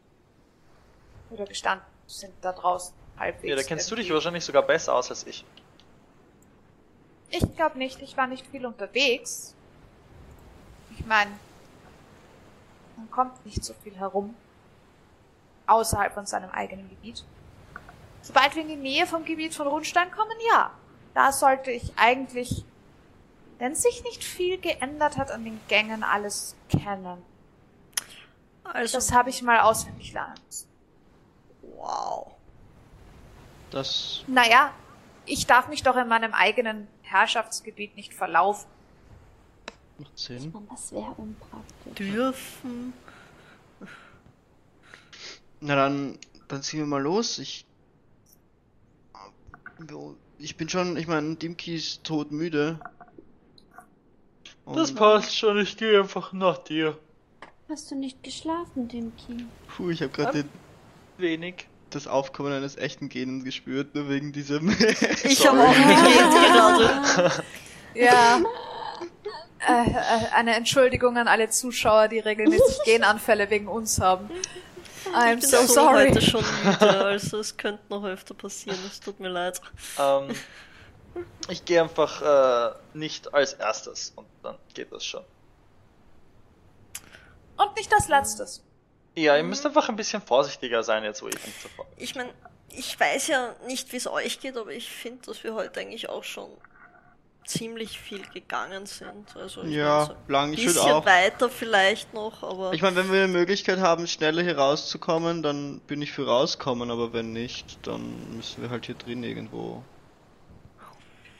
Oder 1.28 1.44
gestanden 1.46 1.84
sind 2.06 2.32
da 2.40 2.52
draußen 2.52 2.94
halbwegs. 3.18 3.50
Ja, 3.50 3.56
da 3.56 3.62
kennst 3.64 3.90
du 3.90 3.96
dich 3.96 4.04
irgendwie. 4.06 4.14
wahrscheinlich 4.14 4.44
sogar 4.44 4.62
besser 4.62 4.94
aus 4.94 5.11
als 5.11 5.26
ich. 5.26 5.44
Ich 7.30 7.56
glaube 7.56 7.78
nicht, 7.78 8.00
ich 8.00 8.16
war 8.16 8.28
nicht 8.28 8.46
viel 8.46 8.64
unterwegs. 8.64 9.56
Ich 10.96 11.04
meine, 11.04 11.32
man 12.96 13.11
kommt 13.11 13.44
nicht 13.44 13.64
so 13.64 13.75
viel 13.82 13.96
herum. 13.96 14.37
Außerhalb 15.66 16.14
von 16.14 16.26
seinem 16.26 16.50
eigenen 16.50 16.88
Gebiet. 16.88 17.25
Sobald 18.20 18.54
wir 18.54 18.62
in 18.62 18.68
die 18.68 18.76
Nähe 18.76 19.04
vom 19.04 19.25
Gebiet 19.25 19.52
von 19.52 19.66
Rundstein 19.66 20.12
kommen, 20.12 20.37
ja. 20.49 20.70
Da 21.14 21.32
sollte 21.32 21.72
ich 21.72 21.92
eigentlich, 21.96 22.64
wenn 23.62 23.76
sich 23.76 24.02
nicht 24.02 24.25
viel 24.25 24.59
geändert 24.59 25.16
hat 25.16 25.31
an 25.31 25.45
den 25.45 25.61
Gängen, 25.69 26.02
alles 26.02 26.57
kennen. 26.69 27.23
Also, 28.64 28.97
Das 28.97 29.12
habe 29.12 29.31
ich 29.31 29.40
mal 29.40 29.61
auswendig 29.61 30.12
lernen 30.12 30.35
müssen. 30.45 30.69
wow. 31.76 32.35
Das. 33.71 34.25
Naja, 34.26 34.75
ich 35.26 35.47
darf 35.47 35.69
mich 35.69 35.85
doch 35.85 35.97
in 35.97 36.09
meinem 36.09 36.35
eigenen 36.35 36.88
Herrschaftsgebiet 37.02 37.95
nicht 37.95 38.12
verlaufen. 38.12 38.69
Macht 39.99 40.19
Sinn. 40.19 40.52
Das 40.69 40.90
wäre 40.90 41.12
unpraktisch. 41.12 41.95
Dürfen. 41.95 42.92
Na 45.61 45.76
dann, 45.76 46.19
dann 46.49 46.62
ziehen 46.64 46.81
wir 46.81 46.87
mal 46.87 47.00
los. 47.00 47.38
Ich. 47.38 47.64
Ich 50.38 50.57
bin 50.57 50.69
schon, 50.69 50.97
ich 50.97 51.07
meine, 51.07 51.37
Dimki 51.37 51.76
ist 51.76 52.02
todmüde. 52.02 52.81
Das 54.66 54.90
Und- 54.90 54.97
passt 54.97 55.37
schon, 55.37 55.59
ich 55.59 55.76
gehe 55.76 56.00
einfach 56.00 56.33
nach 56.33 56.59
dir. 56.59 56.97
Hast 57.69 57.90
du 57.90 57.95
nicht 57.95 58.23
geschlafen, 58.23 58.88
Dimki? 58.88 59.47
Puh, 59.76 59.90
ich 59.90 60.02
habe 60.02 60.12
gerade 60.12 60.38
Ja. 60.40 60.45
Wenig. 61.19 61.66
das 61.90 62.07
Aufkommen 62.07 62.52
eines 62.52 62.76
echten 62.76 63.09
Genen 63.09 63.45
gespürt, 63.45 63.95
nur 63.95 64.09
wegen 64.09 64.33
diesem. 64.33 64.71
Ich 65.25 65.47
habe 65.47 65.61
auch 65.62 65.73
gegeben 65.75 66.31
gerade. 66.31 67.33
Ja. 67.95 68.40
Äh, 69.69 69.90
äh, 69.90 69.95
eine 70.35 70.54
Entschuldigung 70.57 71.19
an 71.19 71.28
alle 71.28 71.50
Zuschauer, 71.50 72.09
die 72.09 72.19
regelmäßig 72.19 72.78
Genanfälle 72.87 73.49
wegen 73.50 73.69
uns 73.69 74.00
haben. 74.00 74.31
I'm 75.14 75.35
Ich 75.35 75.40
bin 75.40 75.49
so 75.50 75.57
so 75.66 75.75
sorry. 75.75 76.09
heute 76.09 76.23
schon 76.23 76.42
müde, 76.64 77.04
also 77.04 77.38
es 77.38 77.57
könnte 77.57 77.83
noch 77.90 78.02
öfter 78.04 78.33
passieren, 78.35 78.78
es 78.87 78.99
tut 79.00 79.21
mir 79.21 79.28
leid. 79.28 79.61
Ähm, 80.00 80.28
ich 81.49 81.64
gehe 81.64 81.83
einfach 81.83 82.23
äh, 82.23 82.75
nicht 82.95 83.33
als 83.35 83.54
erstes 83.54 84.12
und 84.16 84.26
dann 84.42 84.57
geht 84.75 84.92
das 84.92 85.04
schon. 85.04 85.25
Und 87.57 87.76
nicht 87.76 87.92
das 87.92 88.09
Letztes. 88.09 88.62
Ja, 89.14 89.37
ihr 89.37 89.42
müsst 89.42 89.64
einfach 89.66 89.88
ein 89.88 89.97
bisschen 89.97 90.23
vorsichtiger 90.23 90.83
sein 90.83 91.04
jetzt, 91.04 91.23
wo 91.23 91.28
ich 91.28 91.35
nicht 91.47 91.61
sofort. 91.61 91.87
Ich 91.97 92.14
meine, 92.14 92.31
ich 92.71 92.99
weiß 92.99 93.28
ja 93.28 93.54
nicht, 93.66 93.92
wie 93.92 93.97
es 93.99 94.07
euch 94.07 94.40
geht, 94.40 94.57
aber 94.57 94.73
ich 94.73 94.88
finde, 94.90 95.26
dass 95.26 95.45
wir 95.45 95.54
heute 95.54 95.81
eigentlich 95.81 96.09
auch 96.09 96.25
schon 96.25 96.50
ziemlich 97.45 97.99
viel 97.99 98.23
gegangen 98.28 98.87
sind. 98.87 99.37
Also 99.37 99.62
ich 99.64 99.75
ja, 99.75 99.99
mein, 99.99 100.07
so 100.07 100.33
lang. 100.33 100.49
ein 100.50 100.52
Ich 100.54 100.61
würde 100.61 100.75
bisschen 100.75 100.92
auch. 100.92 101.07
weiter 101.07 101.50
vielleicht 101.50 102.14
noch, 102.14 102.42
aber 102.42 102.73
Ich 102.73 102.81
meine, 102.83 102.97
wenn 102.97 103.12
wir 103.12 103.25
eine 103.25 103.33
Möglichkeit 103.33 103.81
haben, 103.81 104.07
schneller 104.07 104.42
hier 104.42 104.57
rauszukommen, 104.57 105.42
dann 105.42 105.81
bin 105.81 106.00
ich 106.00 106.12
für 106.12 106.26
rauskommen, 106.26 106.90
aber 106.90 107.12
wenn 107.12 107.33
nicht, 107.33 107.87
dann 107.87 108.37
müssen 108.37 108.62
wir 108.62 108.71
halt 108.71 108.87
hier 108.87 108.95
drin 108.95 109.25
irgendwo. 109.25 109.83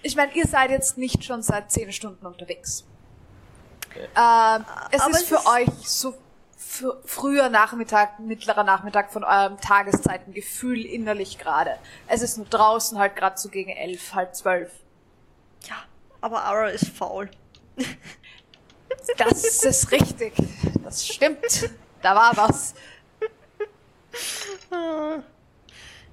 Ich 0.03 0.17
meine, 0.17 0.33
ihr 0.35 0.47
seid 0.47 0.71
jetzt 0.71 0.99
nicht 0.99 1.25
schon 1.25 1.43
seit 1.43 1.71
zehn 1.71 1.93
Stunden 1.93 2.27
unterwegs. 2.27 2.85
Okay. 3.91 4.09
Ähm, 4.17 4.65
es 4.91 5.01
Aber 5.01 5.11
ist 5.11 5.23
es 5.23 5.29
für 5.29 5.35
ist- 5.37 5.47
euch 5.47 5.89
so 5.89 6.15
für 6.57 7.01
früher 7.05 7.51
Nachmittag, 7.51 8.19
mittlerer 8.19 8.65
Nachmittag 8.65 9.13
von 9.13 9.25
eurem 9.25 9.59
Tageszeitengefühl 9.61 10.87
innerlich 10.87 11.39
gerade. 11.39 11.77
Es 12.09 12.23
ist 12.23 12.39
nur 12.39 12.47
draußen 12.47 12.99
halt 12.99 13.15
gerade 13.15 13.39
so 13.39 13.49
gegen 13.51 13.71
elf, 13.71 14.15
halb 14.15 14.35
zwölf. 14.35 14.73
ja, 15.69 15.77
aber 16.23 16.43
Ara 16.45 16.69
ist 16.69 16.89
faul. 16.89 17.31
Das 19.17 19.43
ist 19.65 19.91
richtig. 19.91 20.35
Das 20.85 21.07
stimmt. 21.07 21.71
Da 22.03 22.15
war 22.15 22.37
was. 22.37 22.75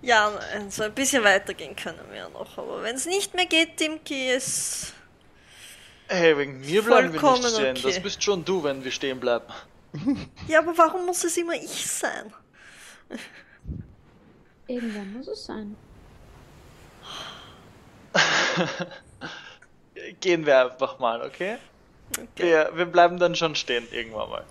Ja, 0.01 0.31
also 0.53 0.83
ein 0.83 0.93
bisschen 0.93 1.23
weitergehen 1.23 1.75
können 1.75 1.99
wir 2.09 2.17
ja 2.17 2.29
noch, 2.29 2.57
aber 2.57 2.83
wenn 2.83 2.95
es 2.95 3.05
nicht 3.05 3.33
mehr 3.33 3.45
geht, 3.45 3.79
Dimki, 3.79 4.31
ist 4.31 4.93
Hey, 6.07 6.35
wegen 6.37 6.59
mir 6.61 6.81
bleiben 6.81 7.13
wir 7.13 7.19
Vollkommen 7.19 7.43
nicht 7.43 7.53
stehen. 7.53 7.77
okay. 7.77 7.81
Das 7.83 8.01
bist 8.01 8.23
schon 8.23 8.43
du, 8.43 8.63
wenn 8.63 8.83
wir 8.83 8.91
stehen 8.91 9.19
bleiben. 9.19 9.45
Ja, 10.47 10.59
aber 10.59 10.77
warum 10.77 11.05
muss 11.05 11.23
es 11.23 11.37
immer 11.37 11.53
ich 11.53 11.85
sein? 11.85 12.33
Irgendwann 14.67 15.13
muss 15.13 15.27
es 15.27 15.45
sein. 15.45 15.75
gehen 20.19 20.45
wir 20.45 20.65
einfach 20.65 20.99
mal, 20.99 21.21
okay? 21.21 21.57
Okay. 22.11 22.27
Wir, 22.35 22.71
wir 22.73 22.85
bleiben 22.85 23.19
dann 23.19 23.35
schon 23.35 23.55
stehen 23.55 23.87
irgendwann 23.91 24.29
mal. 24.29 24.45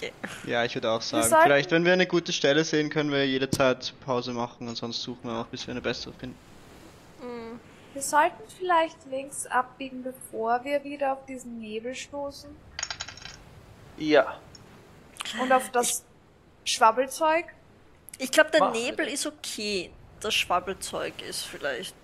Okay. 0.00 0.12
Ja, 0.46 0.64
ich 0.64 0.74
würde 0.74 0.90
auch 0.90 1.02
sagen, 1.02 1.28
sollten- 1.28 1.44
vielleicht 1.44 1.70
wenn 1.70 1.84
wir 1.84 1.92
eine 1.92 2.06
gute 2.06 2.32
Stelle 2.32 2.64
sehen, 2.64 2.90
können 2.90 3.10
wir 3.10 3.26
jederzeit 3.26 3.92
Pause 4.04 4.32
machen 4.32 4.68
und 4.68 4.76
sonst 4.76 5.02
suchen 5.02 5.28
wir 5.30 5.40
auch, 5.40 5.46
bis 5.46 5.66
wir 5.66 5.72
eine 5.72 5.80
bessere 5.80 6.12
finden. 6.14 6.38
Hm. 7.20 7.60
Wir 7.92 8.02
sollten 8.02 8.42
vielleicht 8.56 8.96
links 9.10 9.46
abbiegen, 9.46 10.02
bevor 10.02 10.64
wir 10.64 10.82
wieder 10.84 11.12
auf 11.12 11.26
diesen 11.26 11.58
Nebel 11.58 11.94
stoßen. 11.94 12.50
Ja. 13.98 14.40
Und 15.40 15.52
auf 15.52 15.70
das 15.70 16.04
Schwabbelzeug. 16.64 17.46
Ich 18.18 18.30
glaube, 18.30 18.50
der 18.50 18.60
wir 18.60 18.70
Nebel 18.70 19.06
das. 19.06 19.14
ist 19.14 19.26
okay. 19.26 19.90
Das 20.20 20.34
Schwabbelzeug 20.34 21.14
ist 21.22 21.42
vielleicht. 21.44 21.94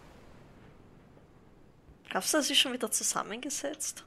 Glaubst 2.08 2.32
du, 2.32 2.38
das 2.38 2.50
ist 2.50 2.58
schon 2.58 2.72
wieder 2.72 2.90
zusammengesetzt? 2.90 4.04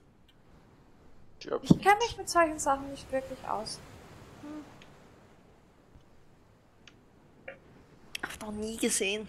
Ich 1.39 1.79
kenne 1.79 1.95
mich 1.99 2.17
mit 2.17 2.29
solchen 2.29 2.59
Sachen 2.59 2.89
nicht 2.91 3.09
wirklich 3.11 3.39
aus. 3.47 3.79
Hab 8.21 8.41
noch 8.41 8.51
nie 8.51 8.77
gesehen. 8.77 9.27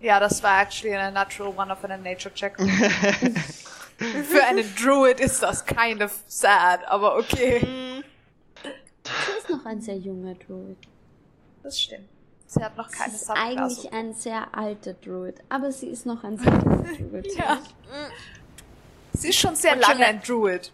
Ja, 0.00 0.20
das 0.20 0.42
war 0.42 0.60
actually 0.62 0.94
eine 0.94 1.12
natural 1.12 1.54
one 1.56 1.72
auf 1.72 1.84
einen 1.84 2.02
Nature 2.02 2.34
Check. 2.34 2.56
Für 3.98 4.44
einen 4.44 4.74
Druid 4.74 5.20
ist 5.20 5.42
das 5.42 5.64
kind 5.64 6.02
of 6.02 6.12
sad, 6.26 6.84
aber 6.86 7.16
okay. 7.16 7.60
Hm. 7.60 8.04
Sie 9.04 9.38
ist 9.38 9.48
noch 9.48 9.64
ein 9.64 9.80
sehr 9.80 9.96
junger 9.96 10.34
Druid. 10.34 10.76
Das 11.62 11.80
stimmt. 11.80 12.08
Sie 12.46 12.62
hat 12.62 12.76
noch 12.76 12.88
Sie 12.88 12.98
keine 12.98 13.14
ist 13.14 13.26
Subklasse. 13.26 13.40
eigentlich 13.48 13.92
ein 13.92 14.14
sehr 14.14 14.54
alter 14.54 14.92
Druid, 14.94 15.36
aber 15.48 15.72
sie 15.72 15.86
ist 15.86 16.04
noch 16.04 16.22
ein 16.24 16.36
sehr 16.38 16.52
junger 16.52 16.92
Druid. 16.92 17.36
Ja. 17.36 17.58
Sie 19.14 19.28
ist 19.28 19.38
schon 19.38 19.54
sehr 19.54 19.74
Und 19.74 19.80
lange 19.82 20.06
ein 20.06 20.22
Druid. 20.22 20.72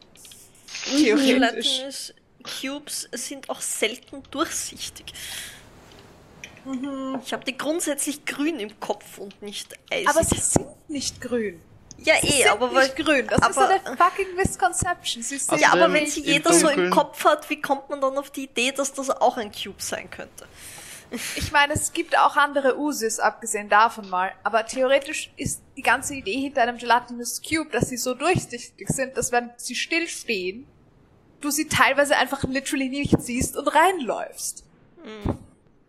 Theoretisch. 0.87 2.13
Cubes 2.61 3.09
sind 3.13 3.51
auch 3.51 3.61
selten 3.61 4.23
durchsichtig. 4.31 5.13
Mhm. 6.65 7.21
Ich 7.25 7.33
habe 7.33 7.45
die 7.45 7.57
grundsätzlich 7.57 8.25
grün 8.25 8.59
im 8.61 8.79
Kopf 8.81 9.19
und 9.19 9.41
nicht 9.43 9.75
eisig. 9.91 10.09
Aber 10.09 10.25
sie 10.25 10.39
sind 10.39 10.67
nicht 10.89 11.21
grün. 11.21 11.61
ja, 11.99 12.15
Sie 12.21 12.29
eh, 12.29 12.31
sind 12.43 12.49
aber 12.49 12.75
weil, 12.75 12.85
nicht 12.85 12.97
grün. 12.97 13.27
Das 13.27 13.51
ist 13.51 13.59
aber- 13.59 13.69
eine 13.71 13.97
fucking 13.97 14.35
Misconception. 14.37 15.23
Sie 15.23 15.39
sind 15.39 15.61
ja, 15.61 15.69
aber 15.69 15.83
Außerdem 15.87 15.95
wenn 15.95 16.07
sie 16.07 16.21
im 16.21 16.27
jeder 16.27 16.53
so 16.53 16.69
im 16.69 16.75
Dunkeln- 16.77 16.91
Kopf 16.91 17.25
hat, 17.25 17.49
wie 17.51 17.61
kommt 17.61 17.89
man 17.91 18.01
dann 18.01 18.17
auf 18.19 18.31
die 18.31 18.45
Idee, 18.45 18.73
dass 18.73 18.93
das 18.93 19.11
auch 19.11 19.37
ein 19.37 19.51
Cube 19.53 19.81
sein 19.83 20.11
könnte? 20.11 20.47
Ich 21.11 21.53
meine, 21.53 21.73
es 21.73 21.93
gibt 21.93 22.19
auch 22.19 22.37
andere 22.37 22.79
Usis, 22.79 23.19
abgesehen 23.19 23.69
davon 23.69 24.09
mal. 24.11 24.33
Aber 24.45 24.67
theoretisch 24.67 25.33
ist 25.37 25.63
die 25.77 25.83
ganze 25.83 26.15
Idee 26.15 26.41
hinter 26.41 26.63
einem 26.63 26.77
Gelatinous 26.79 27.41
Cube, 27.43 27.71
dass 27.71 27.89
sie 27.89 27.97
so 27.97 28.15
durchsichtig 28.15 28.89
sind, 28.89 29.17
dass 29.17 29.33
wenn 29.33 29.51
sie 29.57 29.75
stillstehen, 29.75 30.67
du 31.41 31.51
sie 31.51 31.69
teilweise 31.69 32.17
einfach 32.17 32.43
literally 32.45 32.89
nicht 32.89 33.21
siehst 33.21 33.57
und 33.57 33.69
reinläufst. 33.69 34.65
Hm. 35.03 35.39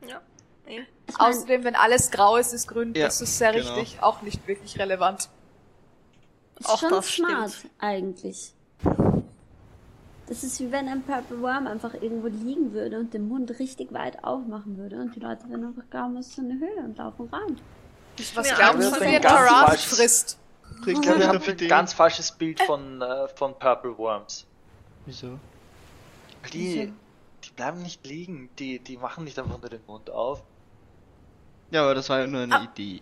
Ja. 0.08 0.22
Ich 0.68 0.78
mein, 1.18 1.28
Außerdem, 1.30 1.64
wenn 1.64 1.76
alles 1.76 2.12
grau 2.12 2.38
ist, 2.38 2.54
ist 2.54 2.68
grün, 2.68 2.94
Ja, 2.94 3.06
das 3.06 3.22
ist 3.22 3.38
sehr 3.38 3.52
genau. 3.54 3.74
richtig, 3.74 4.02
auch 4.02 4.22
nicht 4.22 4.48
wirklich 4.48 4.78
relevant. 4.80 5.30
ist 6.60 6.70
auch 6.70 6.80
schon 6.80 6.92
das 6.92 7.08
smart, 7.08 7.52
stimmt. 7.52 7.74
eigentlich. 7.80 8.54
Das 10.30 10.44
ist 10.44 10.60
wie 10.60 10.72
wenn 10.72 10.88
ein 10.88 11.02
Purple 11.02 11.42
Worm 11.42 11.65
einfach 11.68 11.96
irgendwo 11.96 12.28
liegen 12.28 12.72
würde 12.72 13.00
und 13.00 13.13
den 13.13 13.28
Mund 13.28 13.50
richtig 13.60 13.92
weit 13.92 14.24
aufmachen 14.24 14.78
würde 14.78 14.98
und 14.98 15.15
die 15.15 15.20
Leute 15.20 15.50
werden 15.50 15.65
einfach 15.65 15.89
es 16.20 16.28
ist 16.28 16.36
so 16.36 16.42
eine 16.44 16.54
Höhle 16.60 16.84
und 16.86 16.98
laufen 16.98 17.28
rein. 17.32 17.58
Was 18.36 18.48
mir 18.50 18.56
glauben 18.56 18.78
Angst 18.78 18.89
Sie, 18.94 18.96
vor 19.00 19.08
wie 19.08 19.12
falsches- 19.72 19.96
frisst? 19.96 20.38
Ich 20.86 21.02
glaube, 21.02 21.20
wir 21.20 21.28
haben 21.30 21.42
ein 21.42 21.50
Ideen? 21.50 21.68
ganz 21.70 21.94
falsches 21.94 22.32
Bild 22.32 22.62
von, 22.62 23.02
äh, 23.02 23.28
von 23.30 23.58
Purple 23.58 23.98
Worms. 23.98 24.46
Wieso? 25.06 25.39
Die, 26.54 26.60
Wieso? 26.76 26.92
die 27.44 27.50
bleiben 27.56 27.82
nicht 27.82 28.06
liegen, 28.06 28.50
die, 28.60 28.80
die 28.80 28.98
machen 28.98 29.24
nicht 29.24 29.38
einfach 29.39 29.60
nur 29.60 29.70
den 29.70 29.82
Mund 29.88 30.10
auf. 30.12 30.44
Ja, 31.72 31.82
aber 31.84 31.96
das 31.96 32.08
war 32.10 32.20
ja 32.20 32.28
nur 32.28 32.42
eine 32.42 32.56
Ah. 32.56 32.63
Idee. 32.76 33.02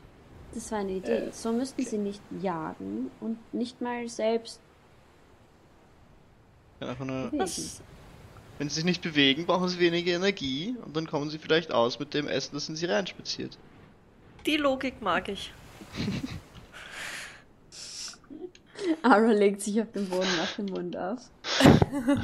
Das 0.54 0.72
war 0.72 0.80
eine 0.80 0.92
Idee. 0.94 1.30
So 1.34 1.52
müssten 1.52 1.84
sie 1.84 1.98
nicht 1.98 2.22
jagen 2.42 3.12
und 3.20 3.38
nicht 3.54 3.82
mal 3.82 4.08
selbst 4.08 4.60
Einfach 6.80 7.06
nur. 7.06 7.32
Das, 7.34 7.82
wenn 8.60 8.70
sie 8.70 8.76
sich 8.76 8.86
nicht 8.86 9.02
bewegen, 9.02 9.46
brauchen 9.46 9.68
sie 9.70 9.80
weniger 9.80 10.14
Energie 10.14 10.76
und 10.86 10.96
dann 10.96 11.08
kommen 11.08 11.30
sie 11.30 11.38
vielleicht 11.40 11.72
aus 11.72 12.00
mit 12.00 12.14
dem 12.14 12.28
Essen, 12.28 12.56
das 12.56 12.70
in 12.70 12.76
sie 12.76 12.86
reinspaziert. 12.86 13.58
die 14.46 14.58
Logik 14.58 15.02
mag 15.02 15.28
ich. 15.30 15.52
Ara 19.04 19.32
legt 19.32 19.62
sich 19.62 19.82
auf 19.82 19.92
den 19.92 20.08
Boden 20.08 20.30
nach 20.38 20.52
dem 20.56 20.66
Mund 20.68 20.96
auf. 20.98 21.20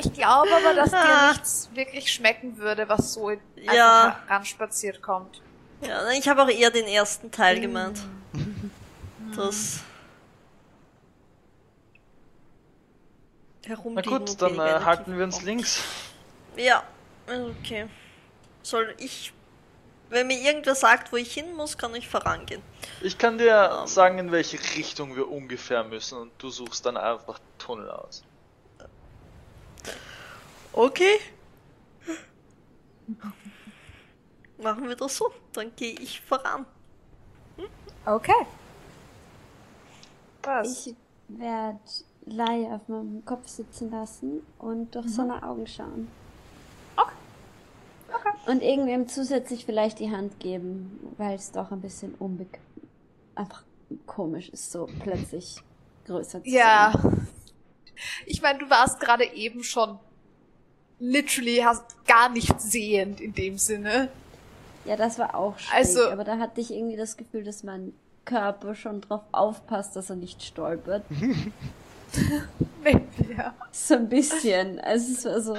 Ich 0.00 0.12
glaube 0.14 0.48
aber, 0.54 0.72
dass 0.74 0.90
dir 0.90 1.28
nichts 1.32 1.68
wirklich 1.74 2.10
schmecken 2.12 2.56
würde, 2.56 2.88
was 2.88 3.12
so 3.12 3.30
Ja. 3.56 4.18
ranspaziert 4.26 5.02
kommt. 5.02 5.42
Ja, 5.82 6.08
ich 6.18 6.26
habe 6.28 6.42
auch 6.42 6.48
eher 6.48 6.70
den 6.70 6.86
ersten 6.86 7.30
Teil 7.30 7.60
gemeint. 7.60 8.00
Das. 9.36 9.80
Na 13.66 13.74
Herumliegen 13.74 14.18
gut, 14.18 14.40
dann 14.42 14.58
äh, 14.58 14.80
halten 14.84 15.16
wir 15.16 15.24
uns 15.24 15.42
links. 15.42 15.82
Ja, 16.56 16.84
okay. 17.26 17.88
Soll 18.62 18.94
ich. 18.98 19.32
Wenn 20.08 20.28
mir 20.28 20.38
irgendwer 20.40 20.76
sagt, 20.76 21.12
wo 21.12 21.16
ich 21.16 21.34
hin 21.34 21.52
muss, 21.54 21.76
kann 21.76 21.92
ich 21.96 22.08
vorangehen. 22.08 22.62
Ich 23.02 23.18
kann 23.18 23.38
dir 23.38 23.78
Ähm. 23.80 23.86
sagen, 23.88 24.18
in 24.18 24.30
welche 24.30 24.58
Richtung 24.76 25.16
wir 25.16 25.28
ungefähr 25.28 25.82
müssen 25.82 26.18
und 26.18 26.32
du 26.38 26.48
suchst 26.48 26.86
dann 26.86 26.96
einfach 26.96 27.40
Tunnel 27.58 27.90
aus. 27.90 28.22
Okay. 30.72 31.18
Machen 34.58 34.88
wir 34.88 34.94
das 34.96 35.16
so. 35.16 35.32
Dann 35.52 35.74
gehe 35.74 35.94
ich 35.94 36.20
voran. 36.20 36.66
Okay. 38.04 38.46
Was? 40.42 40.86
Ich 40.86 40.94
werde 41.28 41.80
Lai 42.26 42.66
auf 42.72 42.88
meinem 42.88 43.24
Kopf 43.24 43.46
sitzen 43.48 43.90
lassen 43.90 44.40
und 44.58 44.94
durch 44.94 45.08
seine 45.08 45.42
Augen 45.44 45.66
schauen. 45.66 46.08
Okay. 46.96 47.12
Okay. 48.12 48.50
Und 48.50 48.62
irgendwem 48.62 49.08
zusätzlich 49.08 49.64
vielleicht 49.64 50.00
die 50.00 50.10
Hand 50.10 50.38
geben, 50.40 50.98
weil 51.18 51.36
es 51.36 51.52
doch 51.52 51.70
ein 51.70 51.80
bisschen 51.80 52.14
unbequem, 52.18 52.60
einfach 53.36 53.62
komisch 54.06 54.48
ist, 54.48 54.72
so 54.72 54.88
plötzlich 55.00 55.62
größer 56.06 56.42
zu 56.42 56.50
Ja. 56.50 56.92
sein. 57.00 57.28
Ich 58.26 58.42
meine, 58.42 58.58
du 58.58 58.68
warst 58.68 58.98
gerade 59.00 59.24
eben 59.34 59.62
schon 59.62 59.98
literally 60.98 61.58
hast 61.64 62.04
gar 62.06 62.28
nicht 62.28 62.60
sehend 62.60 63.20
in 63.20 63.34
dem 63.34 63.56
Sinne. 63.58 64.08
Ja, 64.84 64.96
das 64.96 65.18
war 65.18 65.34
auch 65.34 65.58
schräg, 65.58 65.74
Also- 65.74 66.08
aber 66.10 66.24
da 66.24 66.38
hatte 66.38 66.60
ich 66.60 66.72
irgendwie 66.72 66.96
das 66.96 67.16
Gefühl, 67.16 67.44
dass 67.44 67.62
mein 67.62 67.92
Körper 68.24 68.74
schon 68.74 69.00
drauf 69.00 69.22
aufpasst, 69.32 69.94
dass 69.96 70.10
er 70.10 70.16
nicht 70.16 70.42
stolpert. 70.42 71.04
Ja. 73.36 73.54
So 73.72 73.94
ein 73.94 74.08
bisschen. 74.08 74.78
Also 74.80 75.12
es 75.12 75.24
war 75.24 75.40
so. 75.40 75.56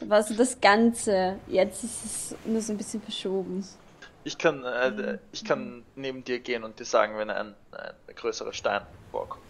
Da 0.00 0.08
war 0.08 0.22
so 0.22 0.34
das 0.34 0.60
Ganze. 0.60 1.38
Jetzt 1.46 1.84
ist 1.84 2.04
es 2.04 2.34
nur 2.44 2.60
so 2.60 2.72
ein 2.72 2.76
bisschen 2.76 3.00
verschoben. 3.00 3.64
Ich 4.24 4.36
kann, 4.36 4.64
äh, 4.64 5.18
ich 5.32 5.44
kann 5.44 5.84
neben 5.94 6.24
dir 6.24 6.40
gehen 6.40 6.64
und 6.64 6.78
dir 6.80 6.84
sagen, 6.84 7.16
wenn 7.18 7.30
ein, 7.30 7.54
ein 7.72 8.14
größerer 8.16 8.52
Stein 8.52 8.82
vorkommt. 9.12 9.42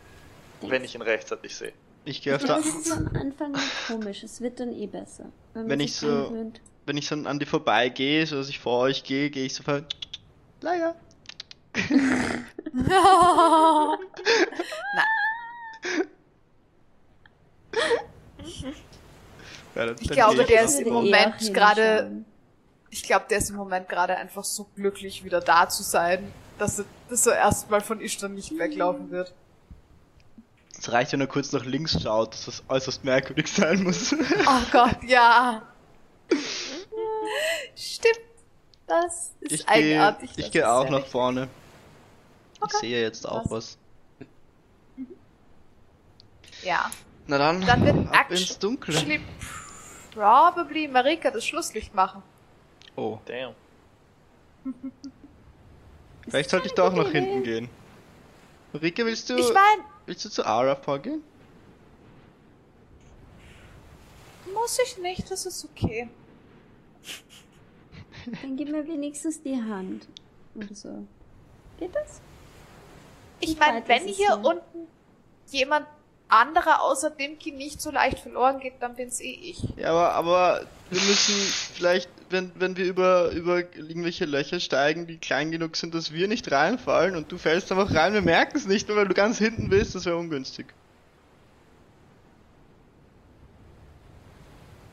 Wenn 0.60 0.84
ich 0.84 0.94
ihn 0.94 1.02
rechtzeitig 1.02 1.56
sehe. 1.56 1.72
Ich 2.04 2.20
gehe 2.22 2.36
auf 2.36 2.46
Ja, 2.46 2.58
es 2.58 2.66
ist 2.66 2.92
am 2.92 3.08
Anfang 3.16 3.54
komisch. 3.86 4.22
Es 4.22 4.40
wird 4.40 4.60
dann 4.60 4.72
eh 4.72 4.86
besser. 4.86 5.26
Wenn 5.54 5.78
sich 5.80 5.90
ich 5.90 5.96
so- 5.96 6.06
angewöhnt. 6.08 6.60
wenn 6.86 6.96
ich 6.98 7.06
so 7.08 7.14
an 7.16 7.38
die 7.38 7.46
vorbeigehe, 7.46 8.26
so 8.26 8.36
dass 8.36 8.48
ich 8.50 8.58
vor 8.58 8.80
euch 8.80 9.02
gehe, 9.04 9.30
gehe 9.30 9.46
ich 9.46 9.54
sofort. 9.54 9.96
Leier. 10.60 10.94
Ja, 19.74 19.86
dann- 19.86 19.96
Ich 20.00 20.08
glaube, 20.08 20.36
gehe 20.36 20.46
der 20.46 20.64
ist 20.64 20.80
im 20.80 20.92
Moment 20.92 21.52
gerade-. 21.52 22.10
Ich 22.90 23.02
glaube, 23.02 23.26
der 23.28 23.38
ist 23.38 23.50
im 23.50 23.56
Moment 23.56 23.88
gerade 23.88 24.16
einfach 24.16 24.44
so 24.44 24.64
glücklich, 24.76 25.24
wieder 25.24 25.40
da 25.40 25.68
zu 25.68 25.82
sein, 25.82 26.32
dass 26.58 26.78
er, 26.78 26.84
dass 27.08 27.26
er 27.26 27.34
erstmal 27.36 27.80
von 27.80 28.00
Ishtan 28.00 28.34
nicht 28.34 28.56
weglaufen 28.56 29.10
wird. 29.10 29.34
Es 30.78 30.92
reicht, 30.92 31.12
wenn 31.12 31.20
er 31.20 31.26
kurz 31.26 31.50
nach 31.52 31.64
links 31.64 32.00
schaut, 32.00 32.34
dass 32.34 32.44
das 32.44 32.62
äußerst 32.68 33.02
merkwürdig 33.04 33.48
sein 33.48 33.82
muss. 33.82 34.12
Oh 34.46 34.60
Gott, 34.70 35.02
ja. 35.06 35.62
Stimmt. 37.74 38.20
Das 38.86 39.32
ist 39.40 39.52
Ich 39.52 39.68
eigenartig. 39.68 40.30
ich 40.36 40.44
das 40.44 40.52
gehe 40.52 40.70
auch 40.70 40.88
nach 40.90 41.06
vorne. 41.06 41.48
Okay. 42.60 42.70
Ich 42.74 42.80
sehe 42.80 43.02
jetzt 43.02 43.26
auch 43.26 43.44
Was? 43.46 43.50
was. 43.50 43.78
Ja. 46.64 46.90
Na 47.26 47.38
dann, 47.38 47.60
Dann 47.62 47.84
wird 47.84 48.14
ab 48.14 48.30
ins 48.30 48.42
Action- 48.42 48.60
Dunkle. 48.60 48.94
Actually, 48.96 49.20
probably 50.12 50.88
Marika 50.88 51.30
das 51.30 51.44
Schlusslicht 51.46 51.94
machen. 51.94 52.22
Oh, 52.96 53.18
Damn. 53.26 53.54
vielleicht 56.28 56.50
sollte 56.50 56.66
ich 56.66 56.72
da 56.74 56.88
auch 56.88 56.92
nach 56.94 57.10
hinten 57.10 57.42
gehen. 57.42 57.68
Rike, 58.74 59.04
willst 59.06 59.28
du, 59.30 59.36
Ich 59.36 59.52
meine, 59.52 59.82
willst 60.06 60.24
du 60.24 60.28
zu 60.30 60.44
Ara 60.46 60.74
vorgehen? 60.76 61.22
muss 64.52 64.78
ich 64.78 64.98
nicht, 64.98 65.30
das 65.30 65.46
ist 65.46 65.64
okay. 65.64 66.08
Dann 68.42 68.56
gib 68.56 68.70
mir 68.70 68.86
wenigstens 68.86 69.42
die 69.42 69.56
Hand. 69.60 70.06
Oder 70.54 70.74
so. 70.74 71.06
Geht 71.78 71.94
das? 71.94 72.20
Ich 73.40 73.58
meine, 73.58 73.86
wenn 73.88 74.06
hier? 74.06 74.40
unten 74.42 74.86
jemand 75.50 75.86
anderer 76.40 76.82
außer 76.82 77.10
Dimki 77.10 77.52
nicht 77.52 77.80
so 77.80 77.90
leicht 77.90 78.18
verloren 78.18 78.60
geht, 78.60 78.74
dann 78.80 78.94
bin's 78.94 79.20
eh 79.20 79.32
ich. 79.32 79.62
Ja, 79.76 79.90
aber, 79.90 80.12
aber 80.12 80.66
wir 80.90 81.00
müssen 81.00 81.34
vielleicht, 81.74 82.08
wenn, 82.30 82.52
wenn 82.56 82.76
wir 82.76 82.84
über, 82.84 83.30
über 83.30 83.58
irgendwelche 83.58 84.24
Löcher 84.24 84.60
steigen, 84.60 85.06
die 85.06 85.18
klein 85.18 85.50
genug 85.50 85.76
sind, 85.76 85.94
dass 85.94 86.12
wir 86.12 86.28
nicht 86.28 86.50
reinfallen 86.50 87.16
und 87.16 87.30
du 87.30 87.38
fällst 87.38 87.70
einfach 87.72 87.94
rein, 87.94 88.14
wir 88.14 88.22
merken 88.22 88.56
es 88.56 88.66
nicht, 88.66 88.88
nur 88.88 88.96
weil 88.96 89.08
du 89.08 89.14
ganz 89.14 89.38
hinten 89.38 89.68
bist, 89.68 89.94
das 89.94 90.04
wäre 90.04 90.16
ungünstig. 90.16 90.66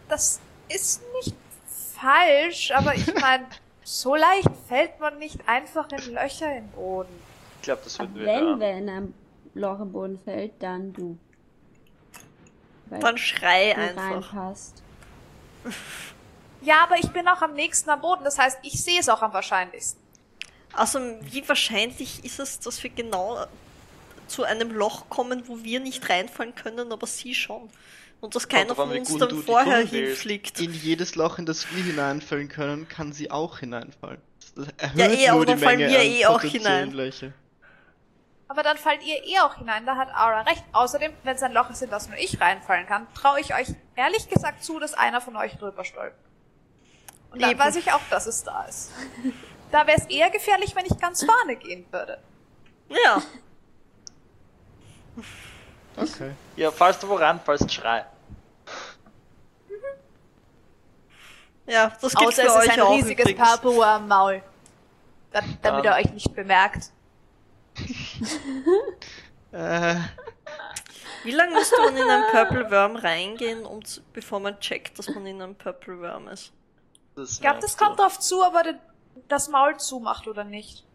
Das 0.09 0.39
ist 0.67 1.01
nicht 1.13 1.35
falsch, 2.01 2.71
aber 2.71 2.95
ich 2.95 3.13
meine, 3.15 3.45
so 3.83 4.15
leicht 4.15 4.49
fällt 4.67 4.99
man 4.99 5.17
nicht 5.19 5.39
einfach 5.47 5.87
in 5.91 6.13
Löcher 6.13 6.55
im 6.55 6.67
Boden. 6.69 7.13
Ich 7.57 7.63
glaube, 7.63 7.81
das 7.83 7.99
würden 7.99 8.15
wir 8.15 8.25
wenn 8.25 8.59
wer 8.59 8.77
in 8.77 8.89
ein 8.89 9.13
Loch 9.53 9.79
im 9.79 9.91
Boden 9.91 10.19
fällt, 10.23 10.53
dann 10.59 10.93
du. 10.93 11.17
Dann 12.99 13.17
schrei 13.17 13.75
einfach. 13.75 14.33
reinpasst. 14.33 14.81
Ja, 16.63 16.83
aber 16.83 16.97
ich 16.97 17.09
bin 17.09 17.27
auch 17.27 17.41
am 17.41 17.55
nächsten 17.55 17.89
am 17.89 18.01
Boden, 18.01 18.23
das 18.23 18.37
heißt, 18.37 18.59
ich 18.61 18.83
sehe 18.83 18.99
es 18.99 19.09
auch 19.09 19.23
am 19.23 19.33
wahrscheinlichsten. 19.33 19.99
Also, 20.73 20.99
wie 21.21 21.47
wahrscheinlich 21.49 22.23
ist 22.23 22.39
es, 22.39 22.59
dass 22.59 22.83
wir 22.83 22.91
genau 22.91 23.47
zu 24.27 24.43
einem 24.43 24.71
Loch 24.71 25.09
kommen, 25.09 25.47
wo 25.47 25.63
wir 25.63 25.79
nicht 25.79 26.07
reinfallen 26.07 26.53
können, 26.53 26.91
aber 26.91 27.07
sie 27.07 27.33
schon? 27.33 27.67
Und 28.21 28.35
dass 28.35 28.47
keiner 28.47 28.75
von 28.75 28.91
uns 28.91 29.17
dann 29.17 29.29
du 29.29 29.41
vorher 29.41 29.79
hinfliegt. 29.79 30.59
In 30.59 30.71
jedes 30.73 31.15
Loch, 31.15 31.39
in 31.39 31.47
das 31.47 31.65
wir 31.75 31.83
hineinfallen 31.83 32.47
können, 32.47 32.87
kann 32.87 33.11
sie 33.11 33.31
auch 33.31 33.57
hineinfallen. 33.57 34.21
Das 34.55 34.67
erhöht 34.77 34.99
Ja, 34.99 35.05
eh, 35.07 35.27
nur 35.27 35.29
aber 35.31 35.45
die 35.45 35.51
dann 35.53 35.59
fallen 35.59 35.79
Menge 35.79 35.91
wir 35.91 35.99
eh 35.99 36.25
auch 36.27 36.41
hinein. 36.41 36.91
Löcher. 36.91 37.33
Aber 38.51 38.63
dann 38.63 38.75
fallt 38.77 39.01
ihr 39.03 39.23
eh 39.23 39.39
auch 39.39 39.55
hinein, 39.55 39.85
da 39.85 39.95
hat 39.95 40.09
Aura 40.09 40.41
recht. 40.41 40.61
Außerdem, 40.73 41.13
wenn 41.23 41.35
es 41.37 41.41
ein 41.41 41.53
Loch 41.53 41.69
ist, 41.69 41.83
in 41.83 41.89
das 41.89 42.09
nur 42.09 42.17
ich 42.17 42.41
reinfallen 42.41 42.85
kann, 42.85 43.07
traue 43.13 43.39
ich 43.39 43.53
euch 43.55 43.67
ehrlich 43.95 44.27
gesagt 44.27 44.61
zu, 44.61 44.77
dass 44.77 44.93
einer 44.93 45.21
von 45.21 45.37
euch 45.37 45.53
drüber 45.57 45.85
stolpert. 45.85 46.19
Und 47.31 47.41
dann 47.41 47.51
Eben. 47.51 47.59
weiß 47.61 47.77
ich 47.77 47.93
auch, 47.93 48.01
dass 48.09 48.25
es 48.25 48.43
da 48.43 48.63
ist. 48.63 48.91
Da 49.71 49.87
wäre 49.87 49.97
es 49.97 50.05
eher 50.07 50.29
gefährlich, 50.31 50.75
wenn 50.75 50.85
ich 50.85 50.99
ganz 50.99 51.23
vorne 51.23 51.55
gehen 51.55 51.85
würde. 51.91 52.17
Ja, 52.89 53.21
Okay. 55.95 56.31
Ja, 56.57 56.71
falls 56.71 56.99
du 56.99 57.07
wo 57.07 57.15
reinfallst, 57.15 57.71
schrei. 57.73 58.05
ja, 61.67 61.89
das 62.01 62.13
gilt 62.15 62.27
Außer 62.29 62.41
für 62.41 62.47
es 62.47 62.53
ist 62.55 62.59
euch 62.63 62.71
ein 62.73 62.81
auch 62.81 62.95
riesiges 62.95 63.29
übrigens. 63.29 63.59
Purple 63.61 63.85
am 63.85 64.07
Maul. 64.09 64.43
Da, 65.31 65.39
damit 65.61 65.85
Ja. 65.85 65.91
er 65.91 66.03
euch 66.03 66.11
nicht 66.11 66.33
bemerkt. 66.35 66.91
Äh, 69.51 69.95
Wie 71.23 71.31
lange 71.31 71.53
musst 71.53 71.73
du 71.73 71.81
in 71.89 71.97
einen 71.97 72.23
Purple 72.31 72.71
Worm 72.71 72.95
reingehen, 72.95 73.65
um 73.65 73.83
zu, 73.83 74.01
bevor 74.13 74.39
man 74.39 74.59
checkt, 74.59 74.97
dass 74.97 75.09
man 75.09 75.25
in 75.25 75.41
einem 75.41 75.55
Purple 75.55 75.99
Worm 75.99 76.29
ist? 76.29 76.53
Das 77.15 77.33
Ich 77.33 77.41
glaube, 77.41 77.59
das 77.59 77.77
kommt 77.77 77.99
drauf 77.99 78.19
zu, 78.19 78.41
ob 78.45 78.55
er 78.55 78.79
das 79.27 79.49
Maul 79.49 79.77
zumacht 79.77 80.27
oder 80.27 80.43
nicht. 80.43 80.85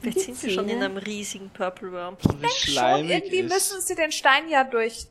Vielleicht 0.00 0.20
sind 0.20 0.42
wir 0.42 0.50
schon 0.50 0.68
in 0.68 0.82
einem 0.82 0.96
riesigen 0.96 1.50
Purple 1.50 1.92
Worm. 1.92 2.16
wie 2.18 2.48
Schon 2.48 2.50
schleimig 2.50 3.10
irgendwie 3.10 3.38
ist. 3.40 3.52
müssen 3.52 3.80
sie 3.80 3.94
den 3.94 4.12
Stein 4.12 4.48
ja 4.48 4.64
durch. 4.64 5.06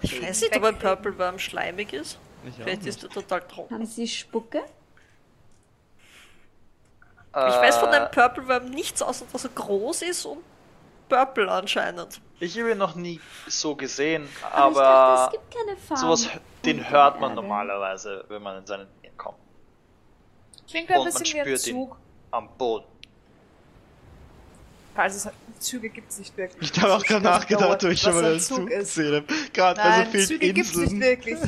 Ich 0.00 0.22
weiß 0.22 0.42
nicht, 0.42 0.56
ob 0.56 0.64
ein 0.64 0.78
Purple 0.78 1.18
Worm 1.18 1.38
schleimig 1.38 1.92
ist. 1.92 2.18
Ich 2.46 2.54
Vielleicht 2.54 2.86
ist 2.86 3.02
er 3.02 3.10
total 3.10 3.40
trocken. 3.42 3.74
Haben 3.74 3.86
sie 3.86 4.06
Spucke? 4.06 4.62
Ich 7.48 7.54
weiß 7.54 7.76
von 7.78 7.88
Äh, 7.90 7.96
einem 7.96 8.10
Purple 8.10 8.48
Worm 8.48 8.70
nichts, 8.70 9.02
außer 9.02 9.24
dass 9.32 9.44
er 9.44 9.50
groß 9.50 10.02
ist 10.02 10.24
und 10.26 10.38
Purple 11.08 11.50
anscheinend. 11.50 12.20
Ich 12.40 12.58
habe 12.58 12.72
ihn 12.72 12.78
noch 12.78 12.94
nie 12.94 13.20
so 13.46 13.74
gesehen, 13.74 14.28
Aber, 14.52 14.68
ich 14.70 14.76
dachte, 14.76 14.86
aber 14.86 15.24
es 15.26 15.32
gibt 15.32 15.54
keine 15.54 15.76
Farben. 15.76 16.00
sowas, 16.02 16.28
den 16.64 16.88
hört 16.90 17.20
man 17.20 17.34
normalerweise, 17.34 18.24
wenn 18.28 18.42
man 18.42 18.58
in 18.58 18.66
seine 18.66 18.86
Nähe 19.02 19.10
kommt. 19.16 19.38
Klingt 20.68 20.90
ein 20.90 20.98
Und 20.98 21.04
man 21.04 21.12
bisschen 21.22 21.34
wie 21.36 21.40
ein 21.40 21.46
spürt 21.46 21.66
ihn. 21.66 21.74
Zug. 21.74 21.96
Am 22.30 22.48
Boden. 22.58 22.84
Es 24.96 25.28
Züge 25.60 25.88
gibt's 25.90 26.18
nicht 26.18 26.36
wirklich. 26.36 26.70
Ich 26.72 26.80
habe 26.82 26.94
auch 26.94 27.04
gerade 27.04 27.24
nachgedacht, 27.24 27.82
wo 27.84 27.86
ich 27.88 28.00
schon 28.00 28.14
mal 28.14 28.24
ein 28.24 28.30
einen 28.32 28.40
Zug 28.40 28.58
Zug 28.58 28.68
gesehen 28.68 29.14
habe. 29.14 29.26
Gerade 29.52 29.80
bei 29.80 29.88
Nein, 29.88 30.04
so 30.06 30.10
vielen 30.10 30.26
Züge 30.26 30.52
gibt's 30.52 30.74
nicht 30.74 30.92
Inseln. 30.92 31.00
wirklich. 31.00 31.38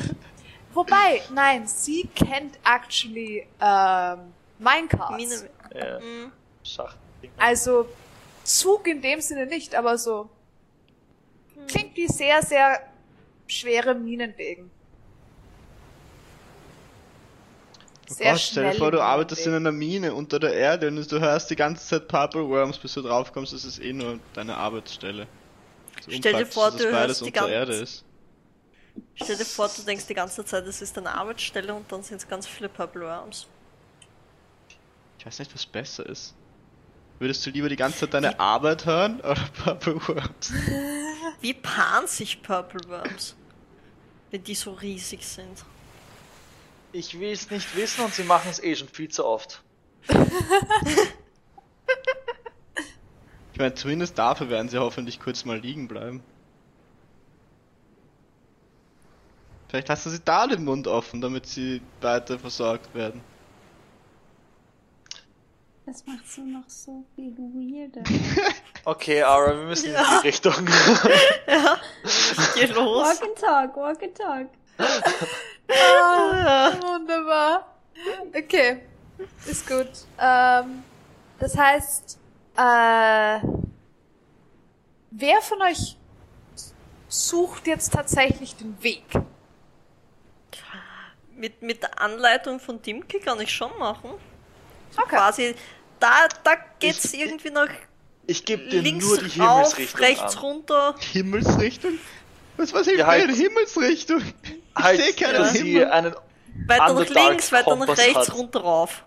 Wobei, 0.73 1.21
nein, 1.33 1.67
sie 1.67 2.09
kennt 2.15 2.57
actually 2.63 3.45
ähm, 3.59 4.33
Minecarts. 4.59 5.45
Ja, 5.73 5.99
Mhm. 5.99 6.31
Schacht. 6.63 6.97
Also 7.37 7.87
Zug 8.43 8.87
in 8.87 9.01
dem 9.01 9.21
Sinne 9.21 9.45
nicht, 9.45 9.75
aber 9.75 9.97
so 9.97 10.29
klingt 11.67 11.95
wie 11.95 12.07
sehr, 12.07 12.41
sehr 12.43 12.81
schwere 13.47 13.93
Minenwegen. 13.95 14.69
Oh 18.09 18.13
Sehr 18.13 18.31
Gott, 18.33 18.41
stell 18.41 18.71
dir 18.71 18.77
vor, 18.77 18.91
du 18.91 19.01
arbeitest 19.01 19.47
in 19.47 19.53
einer 19.53 19.71
Mine 19.71 20.13
unter 20.13 20.39
der 20.39 20.53
Erde 20.53 20.87
und 20.89 21.11
du 21.11 21.19
hörst 21.19 21.49
die 21.49 21.55
ganze 21.55 21.85
Zeit 21.87 22.07
Purple 22.07 22.47
Worms, 22.49 22.77
bis 22.77 22.93
du 22.93 23.01
draufkommst, 23.01 23.53
das 23.53 23.63
ist 23.63 23.79
eh 23.79 23.93
nur 23.93 24.19
deine 24.33 24.57
Arbeitsstelle. 24.57 25.27
So 26.05 26.11
Stell 26.11 26.33
dir 26.33 26.45
vor, 26.45 26.71
das 26.71 26.81
du 26.81 26.91
beides 26.91 26.97
hörst 27.07 27.21
die 27.21 27.25
unter 27.25 27.39
ganze- 27.41 27.53
Erde 27.53 27.73
ist. 27.75 28.03
Stell 29.15 29.37
dir 29.37 29.45
vor, 29.45 29.69
du 29.73 29.81
denkst 29.83 30.07
die 30.07 30.13
ganze 30.13 30.43
Zeit, 30.43 30.65
es 30.67 30.81
ist 30.81 30.97
eine 30.97 31.13
Arbeitsstelle 31.13 31.73
und 31.73 31.89
dann 31.91 32.03
sind 32.03 32.17
es 32.17 32.27
ganz 32.27 32.45
viele 32.47 32.67
Purple 32.67 33.01
Worms. 33.03 33.47
Ich 35.21 35.25
weiß 35.27 35.37
nicht, 35.37 35.53
was 35.53 35.67
besser 35.67 36.03
ist. 36.07 36.33
Würdest 37.19 37.45
du 37.45 37.51
lieber 37.51 37.69
die 37.69 37.75
ganze 37.75 37.99
Zeit 37.99 38.15
deine 38.15 38.39
Arbeit 38.39 38.87
hören 38.87 39.19
oder 39.19 39.35
Purple 39.63 40.01
Worms? 40.07 40.51
Wie 41.41 41.53
paaren 41.53 42.07
sich 42.07 42.41
Purple 42.41 42.89
Worms? 42.89 43.35
Wenn 44.31 44.43
die 44.43 44.55
so 44.55 44.71
riesig 44.71 45.23
sind. 45.23 45.63
Ich 46.91 47.19
will 47.19 47.29
es 47.29 47.51
nicht 47.51 47.75
wissen 47.75 48.03
und 48.03 48.15
sie 48.15 48.23
machen 48.23 48.49
es 48.49 48.63
eh 48.63 48.75
schon 48.75 48.87
viel 48.87 49.09
zu 49.09 49.23
oft. 49.23 49.61
Ich 53.53 53.59
meine, 53.59 53.75
zumindest 53.75 54.17
dafür 54.17 54.49
werden 54.49 54.69
sie 54.69 54.79
hoffentlich 54.79 55.19
kurz 55.19 55.45
mal 55.45 55.59
liegen 55.59 55.87
bleiben. 55.87 56.23
Vielleicht 59.69 59.87
lassen 59.87 60.09
sie 60.09 60.21
da 60.25 60.47
den 60.47 60.63
Mund 60.63 60.87
offen, 60.87 61.21
damit 61.21 61.45
sie 61.45 61.83
weiter 62.01 62.39
versorgt 62.39 62.95
werden. 62.95 63.21
Das 65.85 66.05
macht 66.05 66.27
so 66.27 66.41
noch 66.41 66.69
so 66.69 67.03
viel 67.15 67.35
weirder. 67.37 68.03
Okay, 68.83 69.21
Ara, 69.21 69.55
wir 69.55 69.65
müssen 69.65 69.91
in 69.93 69.95
die 69.95 70.15
Richtung. 70.27 70.65
Geh 72.55 72.65
los. 72.65 73.21
walk 73.21 73.21
and 73.21 73.37
talk, 73.37 73.75
walk 73.77 74.01
and 74.01 74.17
talk. 74.17 74.47
Ah, 75.69 76.71
wunderbar. 76.81 77.75
Okay, 78.35 78.81
ist 79.45 79.67
gut. 79.67 79.87
Ähm, 80.19 80.83
das 81.37 81.55
heißt, 81.55 82.17
äh, 82.57 83.39
wer 85.11 85.41
von 85.41 85.61
euch 85.61 85.95
sucht 87.07 87.67
jetzt 87.67 87.93
tatsächlich 87.93 88.55
den 88.55 88.81
Weg? 88.81 89.05
Mit, 91.35 91.61
mit 91.61 91.83
der 91.83 92.01
Anleitung 92.01 92.59
von 92.59 92.81
Dimke 92.81 93.19
kann 93.19 93.39
ich 93.41 93.53
schon 93.53 93.77
machen. 93.77 94.09
Okay. 94.97 95.09
Quasi, 95.09 95.55
da, 95.99 96.27
da 96.43 96.55
geht's 96.79 97.13
Ich- 97.13 97.19
irgendwie 97.19 97.49
nach 97.51 97.69
Ich 98.27 98.43
gebe 98.45 98.67
dir 98.69 98.81
links 98.81 99.05
nur 99.05 99.17
die 99.17 99.39
rauf, 99.39 99.75
Himmelsrichtung 99.75 99.99
rechts 100.01 100.35
an. 100.37 100.41
runter. 100.43 100.95
Himmelsrichtung? 101.11 101.99
Was, 102.57 102.73
was 102.73 102.85
hilft 102.85 102.99
Ja, 102.99 103.07
halt- 103.07 103.31
Himmelsrichtung? 103.31 104.21
Ich 104.43 104.83
Halt, 104.83 105.01
sehe 105.01 105.13
keinen 105.13 105.49
Himmel. 105.51 105.85
einen 105.91 106.15
Weiter 106.67 106.93
nach 106.93 107.09
links, 107.09 107.51
weiter 107.51 107.75
nach 107.75 107.87
rechts, 107.97 108.15
hat. 108.29 108.33
runter 108.33 108.59
rauf. 108.61 109.05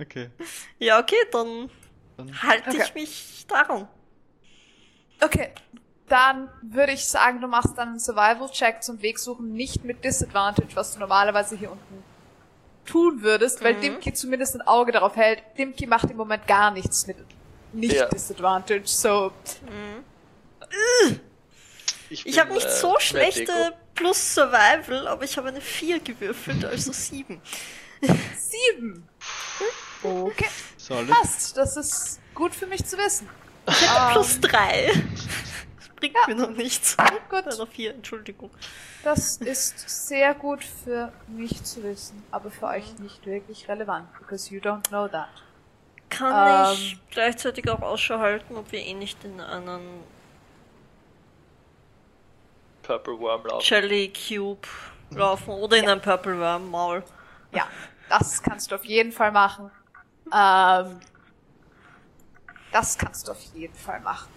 Okay. 0.00 0.30
Ja, 0.78 0.98
okay, 1.00 1.16
dann 1.32 1.70
Dann- 2.16 2.42
halte 2.42 2.70
Okay. 2.70 2.82
ich 2.84 2.94
mich 2.94 3.44
daran. 3.48 3.88
Okay, 5.22 5.52
dann 6.08 6.48
würde 6.62 6.92
ich 6.92 7.04
sagen, 7.06 7.40
du 7.40 7.46
machst 7.48 7.76
dann 7.78 7.88
einen 7.90 7.98
Survival-Check 8.00 8.82
zum 8.82 9.00
Weg 9.02 9.18
suchen, 9.18 9.52
nicht 9.52 9.84
mit 9.84 10.04
Disadvantage, 10.04 10.74
was 10.74 10.92
du 10.94 11.00
normalerweise 11.00 11.56
hier 11.56 11.70
unten 11.72 12.02
tun 12.84 13.22
würdest, 13.22 13.62
weil 13.62 13.74
mhm. 13.74 13.80
Dimki 13.80 14.12
zumindest 14.12 14.54
ein 14.54 14.62
Auge 14.62 14.92
darauf 14.92 15.16
hält. 15.16 15.42
Dimki 15.58 15.86
macht 15.86 16.10
im 16.10 16.16
Moment 16.16 16.46
gar 16.46 16.70
nichts 16.70 17.06
mit 17.06 17.16
nicht 17.72 17.94
ja. 17.94 18.06
disadvantaged, 18.06 18.88
so. 18.88 19.32
Mhm. 19.62 21.20
Ich, 22.10 22.26
ich 22.26 22.38
habe 22.38 22.52
nicht 22.52 22.66
äh, 22.66 22.70
so 22.70 22.96
äh, 22.96 23.00
schlechte 23.00 23.74
plus 23.94 24.34
Survival, 24.34 25.08
aber 25.08 25.24
ich 25.24 25.36
habe 25.36 25.48
eine 25.48 25.60
4 25.60 26.00
gewürfelt, 26.00 26.64
also 26.64 26.92
7. 26.92 27.40
7? 28.00 29.08
Hm? 30.02 30.10
Okay. 30.26 30.48
Solid. 30.76 31.10
Passt, 31.10 31.56
das 31.56 31.76
ist 31.76 32.20
gut 32.34 32.54
für 32.54 32.66
mich 32.66 32.84
zu 32.84 32.98
wissen. 32.98 33.28
Ich 33.66 33.80
hätte 33.80 33.90
ah. 33.90 34.12
plus 34.12 34.40
3 34.40 34.92
bringt 36.04 36.16
ja. 36.28 36.34
mir 36.34 36.40
noch 36.48 36.56
nichts. 36.56 36.96
Oh 37.00 37.18
Gott. 37.28 37.46
Also 37.46 37.66
vier, 37.66 37.94
Entschuldigung. 37.94 38.50
Das 39.02 39.36
ist 39.38 40.08
sehr 40.08 40.34
gut 40.34 40.64
für 40.64 41.12
mich 41.28 41.62
zu 41.64 41.82
wissen, 41.82 42.22
aber 42.30 42.50
für 42.50 42.66
euch 42.66 42.98
nicht 42.98 43.24
wirklich 43.26 43.68
relevant, 43.68 44.06
because 44.18 44.52
you 44.52 44.60
don't 44.60 44.88
know 44.88 45.08
that. 45.08 45.28
Kann 46.10 46.70
ähm, 46.70 46.74
ich 46.74 46.98
gleichzeitig 47.10 47.68
auch 47.70 47.82
Ausschau 47.82 48.18
halten, 48.18 48.56
ob 48.56 48.70
wir 48.70 48.80
eh 48.80 48.94
nicht 48.94 49.24
in 49.24 49.40
einen 49.40 50.04
Purple 52.82 53.18
Worm 53.18 53.46
laufen. 53.46 53.64
Jelly 53.64 54.12
Cube 54.12 54.68
laufen 55.10 55.50
oder 55.50 55.76
in 55.76 55.84
ja. 55.84 55.92
ein 55.92 56.00
Purple 56.00 56.38
Worm 56.38 56.70
Maul. 56.70 57.02
Ja, 57.52 57.66
das 58.08 58.42
kannst 58.42 58.70
du 58.70 58.76
auf 58.76 58.84
jeden 58.84 59.12
Fall 59.12 59.32
machen. 59.32 59.70
Ähm, 60.32 61.00
das 62.72 62.98
kannst 62.98 63.28
du 63.28 63.32
auf 63.32 63.40
jeden 63.54 63.74
Fall 63.74 64.00
machen. 64.00 64.33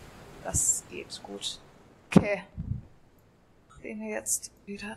Das 0.48 0.86
geht 0.90 1.22
gut. 1.24 1.60
Okay. 2.06 2.42
Sehen 3.82 4.00
wir 4.00 4.12
jetzt 4.12 4.50
wieder. 4.66 4.96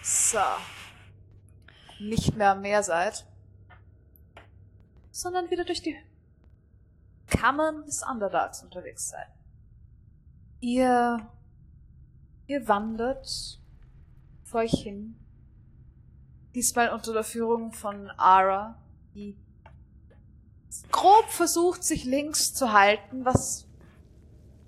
So. 0.00 0.38
Nicht 1.98 2.36
mehr 2.36 2.52
am 2.52 2.60
Meer 2.60 2.84
seid. 2.84 3.26
Sondern 5.10 5.50
wieder 5.50 5.64
durch 5.64 5.82
die 5.82 5.96
Kammern 7.26 7.84
des 7.86 8.04
Underdarks 8.08 8.62
unterwegs 8.62 9.08
seid. 9.08 9.26
Ihr, 10.60 11.28
ihr 12.46 12.68
wandert 12.68 13.60
vor 14.44 14.60
euch 14.60 14.80
hin. 14.80 15.16
Diesmal 16.54 16.90
unter 16.90 17.12
der 17.12 17.24
Führung 17.24 17.72
von 17.72 18.10
Ara, 18.10 18.80
die 19.16 19.36
grob 20.90 21.28
versucht, 21.28 21.84
sich 21.84 22.04
links 22.04 22.54
zu 22.54 22.72
halten, 22.72 23.24
was 23.24 23.66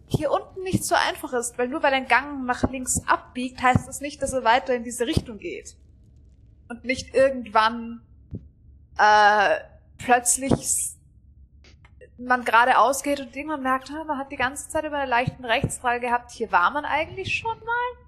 hier 0.07 0.31
unten 0.31 0.63
nicht 0.63 0.85
so 0.85 0.95
einfach 0.95 1.33
ist, 1.33 1.59
weil 1.59 1.69
nur 1.69 1.83
weil 1.83 1.93
ein 1.93 2.07
Gang 2.07 2.45
nach 2.45 2.63
links 2.71 3.03
abbiegt, 3.07 3.61
heißt 3.61 3.89
das 3.89 4.01
nicht, 4.01 4.23
dass 4.23 4.33
er 4.33 4.45
weiter 4.45 4.75
in 4.75 4.85
diese 4.85 5.07
Richtung 5.07 5.39
geht. 5.39 5.77
Und 6.69 6.85
nicht 6.85 7.15
irgendwann 7.15 8.03
äh, 8.99 9.61
plötzlich 9.99 10.97
man 12.19 12.45
geradeaus 12.45 13.03
geht 13.03 13.21
und 13.21 13.35
irgendwann 13.37 13.63
merkt, 13.63 13.91
man 13.91 14.19
hat 14.19 14.33
die 14.33 14.37
ganze 14.37 14.69
Zeit 14.69 14.85
über 14.85 14.99
einen 14.99 15.11
leichten 15.11 15.45
Rechtsdrall 15.45 16.01
gehabt, 16.01 16.31
hier 16.31 16.51
war 16.51 16.71
man 16.71 16.85
eigentlich 16.85 17.37
schon 17.37 17.59
mal. 17.59 18.05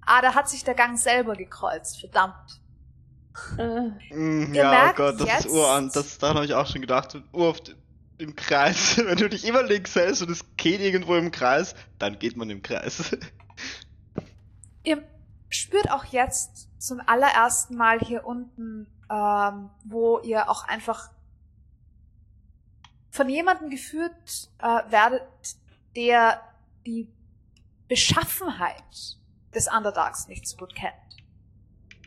Ah, 0.00 0.22
da 0.22 0.34
hat 0.34 0.48
sich 0.48 0.64
der 0.64 0.74
Gang 0.74 0.98
selber 0.98 1.36
gekreuzt, 1.36 2.00
verdammt. 2.00 2.60
Äh, 3.58 4.14
Mm, 4.14 4.52
ja, 4.54 4.90
oh 4.90 4.94
Gott, 4.96 5.20
das 5.20 5.26
jetzt- 5.28 5.46
ist 5.46 5.52
urant. 5.52 5.94
Das, 5.96 6.18
daran 6.18 6.36
habe 6.36 6.46
ich 6.46 6.54
auch 6.54 6.66
schon 6.66 6.80
gedacht. 6.80 7.16
Uroft 7.32 7.76
im 8.18 8.34
Kreis. 8.36 8.98
Wenn 9.04 9.16
du 9.18 9.28
dich 9.28 9.44
immer 9.46 9.62
links 9.62 9.94
hältst 9.94 10.22
und 10.22 10.30
es 10.30 10.44
geht 10.56 10.80
irgendwo 10.80 11.14
im 11.16 11.30
Kreis, 11.30 11.74
dann 11.98 12.18
geht 12.18 12.36
man 12.36 12.50
im 12.50 12.62
Kreis. 12.62 13.16
Ihr 14.84 15.02
spürt 15.48 15.90
auch 15.90 16.04
jetzt 16.06 16.68
zum 16.78 17.00
allerersten 17.06 17.76
Mal 17.76 17.98
hier 18.00 18.24
unten, 18.24 18.86
ähm, 19.10 19.70
wo 19.84 20.18
ihr 20.20 20.48
auch 20.48 20.66
einfach 20.66 21.10
von 23.10 23.28
jemandem 23.28 23.70
geführt 23.70 24.50
äh, 24.58 24.90
werdet, 24.90 25.22
der 25.96 26.40
die 26.86 27.08
Beschaffenheit 27.88 29.18
des 29.54 29.66
Underdarks 29.68 30.28
nicht 30.28 30.46
so 30.46 30.56
gut 30.56 30.74
kennt. 30.74 30.94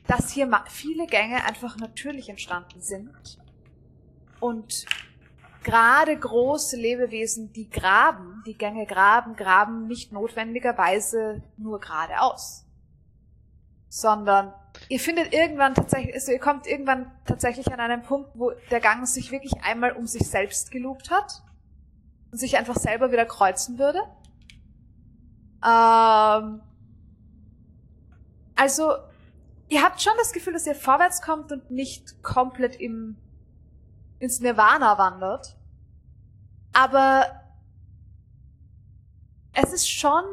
Dass 0.08 0.32
hier 0.32 0.50
viele 0.68 1.08
Gänge 1.08 1.44
einfach 1.46 1.78
natürlich 1.78 2.30
entstanden 2.30 2.82
sind 2.82 3.40
und 4.40 4.86
gerade 5.64 6.18
große 6.18 6.76
Lebewesen, 6.76 7.54
die 7.54 7.70
graben, 7.70 8.44
die 8.46 8.58
Gänge 8.58 8.86
graben, 8.86 9.36
graben 9.36 9.88
nicht 9.88 10.12
notwendigerweise 10.12 11.42
nur 11.58 11.80
geradeaus, 11.80 12.66
sondern 13.88 14.54
ihr 14.90 15.00
findet 15.00 15.34
irgendwann 15.34 15.74
tatsächlich, 15.74 16.14
also 16.14 16.32
ihr 16.32 16.40
kommt 16.40 16.68
irgendwann 16.68 17.12
tatsächlich 17.26 17.72
an 17.72 17.80
einen 17.80 18.02
Punkt, 18.02 18.32
wo 18.34 18.52
der 18.72 18.82
Gang 18.82 19.08
sich 19.08 19.32
wirklich 19.32 19.64
einmal 19.64 19.94
um 19.94 20.08
sich 20.08 20.28
selbst 20.28 20.72
geloopt 20.72 21.10
hat 21.10 21.44
und 22.32 22.38
sich 22.38 22.58
einfach 22.58 22.76
selber 22.76 23.12
wieder 23.12 23.26
kreuzen 23.26 23.80
würde. 23.80 24.00
Ähm, 25.66 26.62
also, 28.56 28.94
ihr 29.74 29.82
habt 29.82 30.02
schon 30.02 30.14
das 30.18 30.32
Gefühl, 30.32 30.54
dass 30.54 30.68
ihr 30.68 30.76
vorwärts 30.76 31.22
kommt 31.22 31.52
und 31.52 31.72
nicht 31.72 32.22
komplett 32.22 32.76
im, 32.76 33.18
ins 34.20 34.40
Nirvana 34.40 35.00
wandert. 35.00 35.58
Aber 36.74 37.42
es 39.54 39.74
ist 39.74 39.90
schon, 39.90 40.24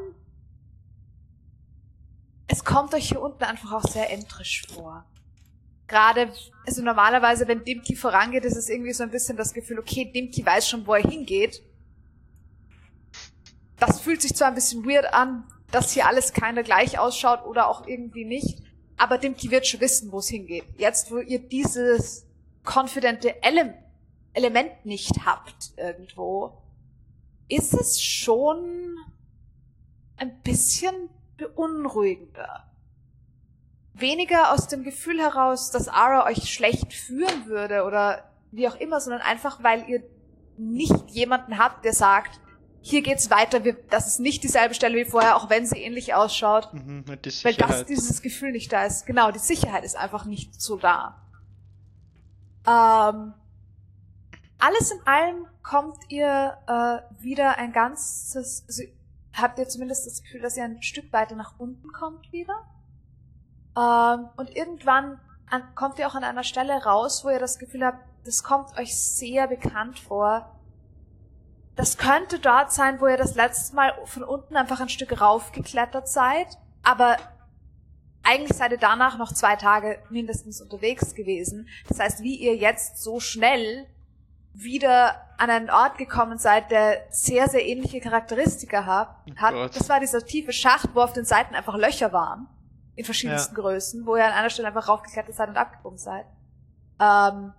es 2.48 2.64
kommt 2.64 2.92
euch 2.92 3.08
hier 3.08 3.22
unten 3.22 3.42
einfach 3.44 3.72
auch 3.72 3.82
sehr 3.82 4.10
entrisch 4.10 4.66
vor. 4.72 5.06
Gerade, 5.88 6.32
also 6.66 6.82
normalerweise, 6.82 7.48
wenn 7.48 7.64
Dimki 7.64 7.96
vorangeht, 7.96 8.44
ist 8.44 8.56
es 8.56 8.68
irgendwie 8.68 8.92
so 8.92 9.02
ein 9.02 9.10
bisschen 9.10 9.38
das 9.38 9.54
Gefühl, 9.54 9.78
okay, 9.78 10.10
Dimki 10.12 10.44
weiß 10.44 10.68
schon, 10.68 10.86
wo 10.86 10.94
er 10.94 11.02
hingeht. 11.02 11.62
Das 13.78 14.00
fühlt 14.00 14.20
sich 14.20 14.36
zwar 14.36 14.48
ein 14.48 14.54
bisschen 14.54 14.84
weird 14.84 15.12
an, 15.14 15.44
dass 15.70 15.92
hier 15.92 16.06
alles 16.06 16.34
keiner 16.34 16.62
gleich 16.62 16.98
ausschaut 16.98 17.44
oder 17.44 17.68
auch 17.68 17.86
irgendwie 17.86 18.26
nicht, 18.26 18.62
aber 19.00 19.16
Dimki 19.16 19.50
wird 19.50 19.66
schon 19.66 19.80
wissen, 19.80 20.12
wo 20.12 20.18
es 20.18 20.28
hingeht. 20.28 20.64
Jetzt, 20.76 21.10
wo 21.10 21.18
ihr 21.18 21.38
dieses 21.38 22.26
konfidente 22.64 23.34
Ele 23.42 23.74
Element 24.34 24.84
nicht 24.84 25.24
habt 25.24 25.72
irgendwo, 25.76 26.62
ist 27.48 27.72
es 27.72 28.00
schon 28.02 28.96
ein 30.16 30.40
bisschen 30.42 31.08
beunruhigender. 31.38 32.70
Weniger 33.94 34.52
aus 34.52 34.68
dem 34.68 34.84
Gefühl 34.84 35.18
heraus, 35.18 35.70
dass 35.70 35.88
Ara 35.88 36.26
euch 36.26 36.52
schlecht 36.52 36.92
führen 36.92 37.46
würde 37.46 37.84
oder 37.84 38.30
wie 38.52 38.68
auch 38.68 38.76
immer, 38.76 39.00
sondern 39.00 39.22
einfach, 39.22 39.62
weil 39.62 39.88
ihr 39.88 40.02
nicht 40.58 41.08
jemanden 41.08 41.56
habt, 41.56 41.86
der 41.86 41.94
sagt, 41.94 42.38
hier 42.82 43.02
geht's 43.02 43.30
weiter, 43.30 43.64
wir, 43.64 43.74
das 43.90 44.06
ist 44.06 44.20
nicht 44.20 44.42
dieselbe 44.42 44.74
Stelle 44.74 44.96
wie 44.96 45.04
vorher, 45.04 45.36
auch 45.36 45.50
wenn 45.50 45.66
sie 45.66 45.78
ähnlich 45.78 46.14
ausschaut. 46.14 46.72
Mhm, 46.72 47.04
Weil 47.06 47.54
das, 47.54 47.86
dieses 47.86 48.22
Gefühl 48.22 48.52
nicht 48.52 48.72
da 48.72 48.84
ist. 48.84 49.06
Genau, 49.06 49.30
die 49.30 49.38
Sicherheit 49.38 49.84
ist 49.84 49.96
einfach 49.96 50.24
nicht 50.24 50.60
so 50.60 50.76
da. 50.76 51.20
Ähm, 52.66 53.34
alles 54.58 54.90
in 54.90 55.06
allem 55.06 55.46
kommt 55.62 55.98
ihr 56.08 56.56
äh, 56.66 57.22
wieder 57.22 57.58
ein 57.58 57.72
ganzes, 57.72 58.64
also 58.66 58.82
habt 59.34 59.58
ihr 59.58 59.68
zumindest 59.68 60.06
das 60.06 60.22
Gefühl, 60.22 60.40
dass 60.40 60.56
ihr 60.56 60.64
ein 60.64 60.82
Stück 60.82 61.12
weiter 61.12 61.34
nach 61.36 61.58
unten 61.58 61.92
kommt 61.92 62.32
wieder. 62.32 62.64
Ähm, 63.76 64.28
und 64.36 64.54
irgendwann 64.56 65.20
an, 65.48 65.74
kommt 65.74 65.98
ihr 65.98 66.08
auch 66.08 66.14
an 66.14 66.24
einer 66.24 66.44
Stelle 66.44 66.82
raus, 66.84 67.24
wo 67.24 67.30
ihr 67.30 67.38
das 67.38 67.58
Gefühl 67.58 67.84
habt, 67.84 68.04
das 68.24 68.42
kommt 68.42 68.76
euch 68.78 68.96
sehr 68.96 69.48
bekannt 69.48 69.98
vor. 69.98 70.59
Das 71.80 71.96
könnte 71.96 72.38
dort 72.38 72.70
sein, 72.74 73.00
wo 73.00 73.06
ihr 73.06 73.16
das 73.16 73.36
letzte 73.36 73.74
Mal 73.74 73.94
von 74.04 74.22
unten 74.22 74.54
einfach 74.54 74.80
ein 74.80 74.90
Stück 74.90 75.18
raufgeklettert 75.18 76.10
seid, 76.10 76.58
aber 76.82 77.16
eigentlich 78.22 78.54
seid 78.54 78.72
ihr 78.72 78.78
danach 78.78 79.16
noch 79.16 79.32
zwei 79.32 79.56
Tage 79.56 79.98
mindestens 80.10 80.60
unterwegs 80.60 81.14
gewesen. 81.14 81.68
Das 81.88 81.98
heißt, 81.98 82.22
wie 82.22 82.34
ihr 82.34 82.54
jetzt 82.54 83.02
so 83.02 83.18
schnell 83.18 83.86
wieder 84.52 85.22
an 85.38 85.48
einen 85.48 85.70
Ort 85.70 85.96
gekommen 85.96 86.36
seid, 86.36 86.70
der 86.70 87.06
sehr, 87.08 87.48
sehr 87.48 87.64
ähnliche 87.64 88.00
Charakteristika 88.00 88.84
hat, 88.84 89.16
Gott. 89.38 89.74
das 89.74 89.88
war 89.88 90.00
dieser 90.00 90.22
tiefe 90.22 90.52
Schacht, 90.52 90.90
wo 90.92 91.00
auf 91.00 91.14
den 91.14 91.24
Seiten 91.24 91.54
einfach 91.54 91.78
Löcher 91.78 92.12
waren, 92.12 92.46
in 92.94 93.06
verschiedensten 93.06 93.54
Größen, 93.54 94.04
wo 94.04 94.16
ihr 94.16 94.26
an 94.26 94.32
einer 94.32 94.50
Stelle 94.50 94.68
einfach 94.68 94.86
raufgeklettert 94.86 95.34
seid 95.34 95.48
und 95.48 95.56
abgebogen 95.56 95.96
seid. 95.96 96.26
Ähm, 97.00 97.54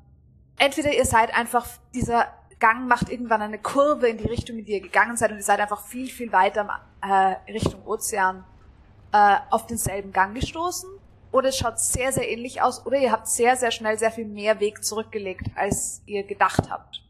entweder 0.60 0.94
ihr 0.94 1.06
seid 1.06 1.36
einfach, 1.36 1.66
dieser 1.96 2.28
Gang 2.62 2.88
macht 2.88 3.10
irgendwann 3.10 3.42
eine 3.42 3.58
Kurve 3.58 4.08
in 4.08 4.18
die 4.18 4.28
Richtung, 4.28 4.58
in 4.60 4.66
die 4.66 4.74
ihr 4.74 4.82
gegangen 4.82 5.18
seid 5.18 5.32
und 5.32 5.38
ihr 5.38 5.44
seid 5.44 5.60
einfach 5.60 5.84
viel, 5.84 6.08
viel 6.08 6.32
weiter 6.32 6.80
äh, 7.02 7.52
Richtung 7.52 7.86
Ozean 7.86 8.46
äh, 9.12 9.38
auf 9.50 9.68
denselben 9.68 10.14
Gang 10.14 10.34
gestoßen. 10.34 10.90
Oder 11.32 11.50
es 11.50 11.58
schaut 11.58 11.80
sehr, 11.80 12.12
sehr 12.12 12.30
ähnlich 12.30 12.62
aus. 12.62 12.86
Oder 12.86 13.00
ihr 13.00 13.12
habt 13.12 13.28
sehr, 13.28 13.58
sehr 13.58 13.72
schnell 13.72 13.98
sehr 13.98 14.12
viel 14.12 14.26
mehr 14.26 14.60
Weg 14.60 14.84
zurückgelegt, 14.86 15.48
als 15.56 16.02
ihr 16.06 16.24
gedacht 16.24 16.70
habt. 16.70 17.02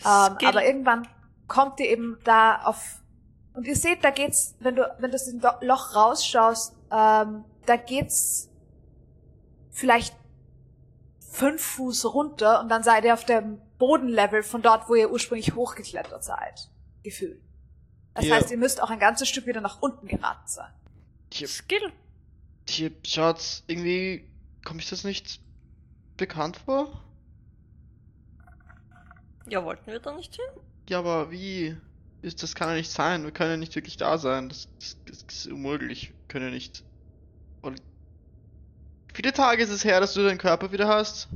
Ähm, 0.00 0.36
aber 0.46 0.64
irgendwann 0.64 1.06
kommt 1.46 1.78
ihr 1.80 1.88
eben 1.88 2.18
da 2.24 2.62
auf 2.62 3.00
und 3.52 3.66
ihr 3.66 3.76
seht, 3.76 4.04
da 4.04 4.10
geht's, 4.10 4.54
wenn 4.60 4.76
du 4.76 4.82
wenn 4.98 5.10
du 5.10 5.16
aus 5.16 5.24
dem 5.26 5.40
Loch 5.60 5.94
rausschaust, 5.94 6.74
ähm, 6.90 7.44
da 7.66 7.76
geht's 7.76 8.48
vielleicht 9.70 10.16
fünf 11.30 11.62
Fuß 11.62 12.14
runter 12.14 12.60
und 12.60 12.68
dann 12.68 12.82
seid 12.82 13.04
ihr 13.04 13.12
auf 13.12 13.24
dem 13.24 13.60
Bodenlevel 13.80 14.44
von 14.44 14.62
dort, 14.62 14.88
wo 14.88 14.94
ihr 14.94 15.10
ursprünglich 15.10 15.54
hochgeklettert 15.56 16.22
seid, 16.22 16.70
gefühlt. 17.02 17.40
Das 18.14 18.26
Ja. 18.26 18.36
heißt, 18.36 18.50
ihr 18.52 18.58
müsst 18.58 18.80
auch 18.80 18.90
ein 18.90 19.00
ganzes 19.00 19.28
Stück 19.28 19.46
wieder 19.46 19.60
nach 19.60 19.82
unten 19.82 20.06
geraten 20.06 20.46
sein. 20.46 20.72
Hier, 21.32 21.48
Skill. 21.48 21.92
hier 22.68 22.92
schaut's 23.04 23.64
irgendwie. 23.66 24.28
Kommt 24.64 24.80
ich 24.82 24.90
das 24.90 25.02
nicht 25.04 25.40
bekannt 26.16 26.58
vor? 26.58 27.02
Ja, 29.48 29.64
wollten 29.64 29.86
wir 29.90 29.98
da 29.98 30.12
nicht 30.14 30.34
hin? 30.36 30.62
Ja, 30.88 30.98
aber 31.00 31.30
wie? 31.30 31.76
Ist, 32.22 32.42
das 32.42 32.54
kann 32.54 32.68
ja 32.68 32.74
nicht 32.74 32.90
sein. 32.90 33.24
Wir 33.24 33.30
können 33.32 33.50
ja 33.52 33.56
nicht 33.56 33.74
wirklich 33.74 33.96
da 33.96 34.18
sein. 34.18 34.50
Das, 34.50 34.68
das, 34.78 34.96
das 35.06 35.22
ist 35.36 35.46
unmöglich. 35.46 36.08
Wir 36.10 36.28
können 36.28 36.44
ja 36.46 36.50
nicht. 36.50 36.84
Und 37.62 37.80
wie 39.08 39.14
viele 39.14 39.32
Tage 39.32 39.62
ist 39.62 39.70
es 39.70 39.84
her, 39.84 40.00
dass 40.00 40.12
du 40.14 40.22
deinen 40.22 40.36
Körper 40.38 40.70
wieder 40.72 40.86
hast? 40.88 41.28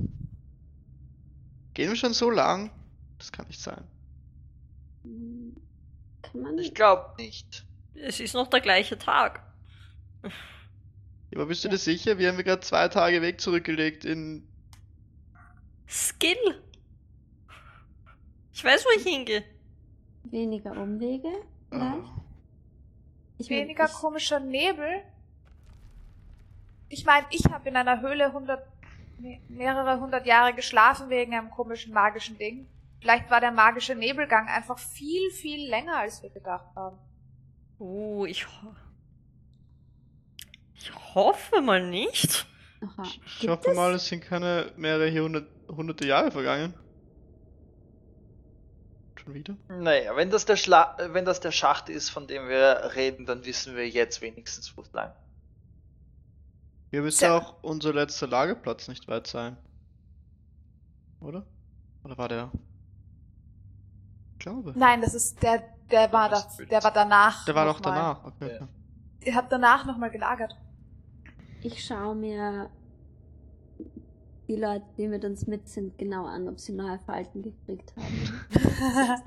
Gehen 1.75 1.89
wir 1.91 1.97
schon 1.97 2.15
so 2.15 2.31
lang? 2.31 2.71
Das 3.19 3.33
kann 3.33 3.47
nicht 3.49 3.61
sein. 3.61 3.85
Kann 6.23 6.41
man. 6.41 6.59
Ich 6.59 6.75
glaube 6.75 7.15
nicht. 7.19 7.65
Es 7.95 8.21
ist 8.21 8.35
noch 8.35 8.49
der 8.49 8.61
gleiche 8.61 8.99
Tag. 8.99 9.43
Ja, 10.23 10.31
aber 11.35 11.47
bist 11.47 11.65
du 11.65 11.69
Ja. 11.69 11.73
dir 11.73 11.79
sicher? 11.79 12.19
Wir 12.19 12.29
haben 12.29 12.39
gerade 12.39 12.61
zwei 12.61 12.89
Tage 12.89 13.23
Weg 13.23 13.41
zurückgelegt 13.41 14.05
in. 14.05 14.47
Skill. 15.89 16.63
Ich 18.53 18.65
weiß, 18.65 18.85
wo 18.85 18.89
ich 18.99 19.05
hingehe. 19.07 19.45
Weniger 20.25 20.73
Umwege? 20.73 21.29
Vielleicht? 21.71 21.95
Oh. 21.97 22.09
Ich 23.39 23.51
mein, 23.51 23.61
Weniger 23.61 23.87
ich, 23.87 23.93
komischer 23.93 24.41
Nebel. 24.41 25.03
Ich 26.89 27.05
meine, 27.05 27.27
ich 27.31 27.45
habe 27.51 27.69
in 27.69 27.77
einer 27.77 28.01
Höhle 28.01 28.33
hundert, 28.33 28.67
me- 28.67 28.74
mehrere 29.49 30.01
hundert 30.01 30.27
Jahre 30.27 30.55
geschlafen 30.55 31.09
wegen 31.11 31.35
einem 31.35 31.51
komischen 31.51 31.93
magischen 31.93 32.37
Ding. 32.39 32.67
Vielleicht 33.01 33.31
war 33.31 33.41
der 33.41 33.53
magische 33.53 33.95
Nebelgang 33.95 34.49
einfach 34.49 34.79
viel, 34.79 35.31
viel 35.31 35.69
länger, 35.69 35.99
als 35.99 36.23
wir 36.23 36.31
gedacht 36.31 36.67
haben. 36.75 36.99
Uh, 37.79 38.25
ich. 38.27 38.47
ho- 38.47 38.75
Ich 40.77 40.93
hoffe 41.15 41.61
mal 41.61 41.87
nicht. 41.89 42.47
Aha. 42.81 43.03
Ich, 43.41 43.49
hoffe 43.49 43.71
es- 43.71 43.77
mal, 43.77 43.95
es 43.95 44.07
sind 44.07 44.23
keine 44.25 44.73
mehrere 44.77 45.11
hundert, 45.23 45.49
hunderte 45.69 46.07
Jahre 46.07 46.31
vergangen. 46.31 46.75
Schon 49.17 49.35
wieder? 49.35 49.57
Naja, 49.69 50.17
wenn 50.17 50.31
das, 50.31 50.45
der 50.45 50.57
Schla 50.57 50.97
wenn 51.11 51.25
das 51.25 51.41
der 51.41 51.53
Schacht 51.53 51.89
ist, 51.89 52.11
von 52.11 52.27
dem 52.27 52.49
wir 52.49 52.93
reden, 52.95 53.25
dann 53.27 53.45
wissen 53.45 53.75
wir 53.77 53.89
jetzt 53.89 54.21
wenigstens, 54.21 54.77
wo 54.77 54.83
es 54.83 54.93
lang. 54.93 55.13
Hier 56.95 57.03
müsste 57.03 57.33
auch 57.33 57.57
unser 57.63 57.93
letzter 57.93 58.29
Lagerplatz 58.29 58.87
nicht 58.87 59.09
weit 59.09 59.27
sein. 59.27 59.57
Oder? 61.21 61.45
Oder 62.05 62.17
war 62.17 62.29
der? 62.29 62.53
Ich 64.35 64.39
glaube. 64.39 64.73
Nein, 64.77 65.01
das 65.01 65.13
ist 65.13 65.43
der, 65.43 65.65
der 65.91 66.13
war 66.13 66.29
da, 66.29 66.37
Das 66.37 66.57
der 66.59 66.85
war 66.85 66.93
danach. 66.93 67.45
Der 67.47 67.55
war 67.57 67.65
mal. 67.65 67.81
danach. 67.83 68.25
Okay. 68.25 68.59
Ja. 68.61 68.69
Ihr 69.25 69.35
habt 69.35 69.51
danach 69.51 69.85
nochmal 69.87 70.13
gelagert. 70.13 70.57
Ich 71.63 71.85
schaue 71.85 72.15
mir 72.15 72.71
die 74.49 74.57
Leute, 74.57 74.85
die 74.99 75.09
mit 75.09 75.25
uns 75.25 75.47
mit 75.47 75.69
sind, 75.69 75.97
genau 75.99 76.27
an, 76.27 76.49
ob 76.49 76.61
sie 76.61 76.73
neue 76.73 76.99
Falten 77.07 77.43
gekriegt 77.43 77.93
haben. 77.97 79.21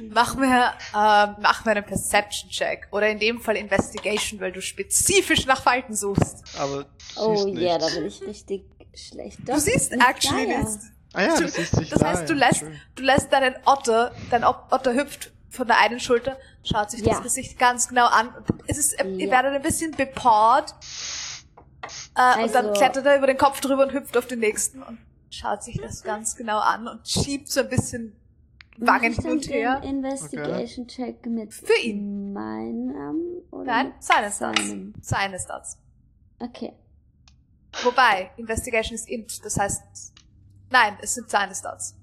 Mach 0.10 0.34
mir, 0.36 0.72
ähm, 0.94 1.36
mach 1.40 1.64
mir 1.64 1.72
einen 1.72 1.84
Perception-Check. 1.84 2.88
Oder 2.90 3.08
in 3.08 3.18
dem 3.18 3.40
Fall 3.40 3.56
Investigation, 3.56 4.40
weil 4.40 4.52
du 4.52 4.60
spezifisch 4.60 5.46
nach 5.46 5.62
Falten 5.62 5.94
suchst. 5.94 6.42
Aber 6.58 6.84
du 6.84 6.88
Oh 7.16 7.36
siehst 7.36 7.58
ja, 7.60 7.76
nichts. 7.78 7.94
da 7.94 7.98
bin 8.00 8.08
ich 8.08 8.22
richtig 8.22 8.64
schlecht. 8.94 9.38
Du 9.40 9.52
Doch, 9.52 9.58
siehst 9.58 9.92
ein 9.92 10.00
actually 10.00 10.46
nichts. 10.46 10.78
Ah 11.12 11.22
ja, 11.22 11.36
Du- 11.36 11.42
das 11.42 11.54
siehst 11.54 11.76
sich 11.76 11.90
das 11.90 12.00
da, 12.00 12.06
heißt, 12.08 12.28
du 12.28 12.34
ja, 12.34 12.46
lässt-. 12.48 12.64
Du 12.96 13.02
lässt 13.02 13.32
deinen 13.32 13.54
Otter, 13.66 14.12
dein 14.30 14.42
Ot- 14.44 14.72
Otter 14.72 14.94
hüpft 14.94 15.32
von 15.50 15.68
der 15.68 15.78
einen 15.78 16.00
Schulter, 16.00 16.36
schaut 16.64 16.90
sich 16.90 17.00
Ja. 17.02 17.12
das 17.14 17.22
Gesicht 17.22 17.58
ganz 17.60 17.88
genau 17.88 18.06
an. 18.06 18.30
Es 18.66 18.76
ist, 18.76 18.94
äh, 18.94 19.06
ihr 19.06 19.26
Ja. 19.26 19.30
werdet 19.32 19.52
ein 19.54 19.62
bisschen 19.62 19.92
bepawed. 19.92 20.74
Äh, 22.16 22.44
und 22.44 22.54
dann 22.54 22.66
Also- 22.68 22.72
klettert 22.80 23.06
er 23.06 23.16
über 23.18 23.26
den 23.26 23.38
Kopf 23.38 23.60
drüber 23.60 23.84
und 23.84 23.92
hüpft 23.92 24.16
auf 24.16 24.26
den 24.26 24.40
nächsten 24.40 24.82
und 24.82 24.98
schaut 25.30 25.62
sich 25.62 25.80
das 25.80 26.02
ganz 26.02 26.36
genau 26.36 26.58
an 26.58 26.86
und 26.88 27.06
schiebt 27.08 27.48
so 27.48 27.60
ein 27.60 27.68
bisschen 27.68 28.16
Wangen 28.78 29.12
hin 29.12 29.30
und 29.30 29.48
her. 29.48 29.80
den 29.80 29.96
Investigation-Check 30.04 31.26
mit 31.26 31.54
Für 31.54 31.78
ihn. 31.82 32.32
meinem 32.32 32.94
oder 33.50 33.64
Nein, 33.64 33.94
seine 34.00 34.30
Stats. 34.32 34.60
Seine 35.00 35.38
Stats. 35.38 35.78
Okay. 36.40 36.72
Wobei, 37.82 38.30
Investigation 38.36 38.94
ist 38.94 39.08
int, 39.08 39.44
das 39.44 39.58
heißt, 39.58 39.82
nein, 40.70 40.96
es 41.02 41.14
sind 41.14 41.28
seine 41.30 41.54
Stats. 41.54 41.96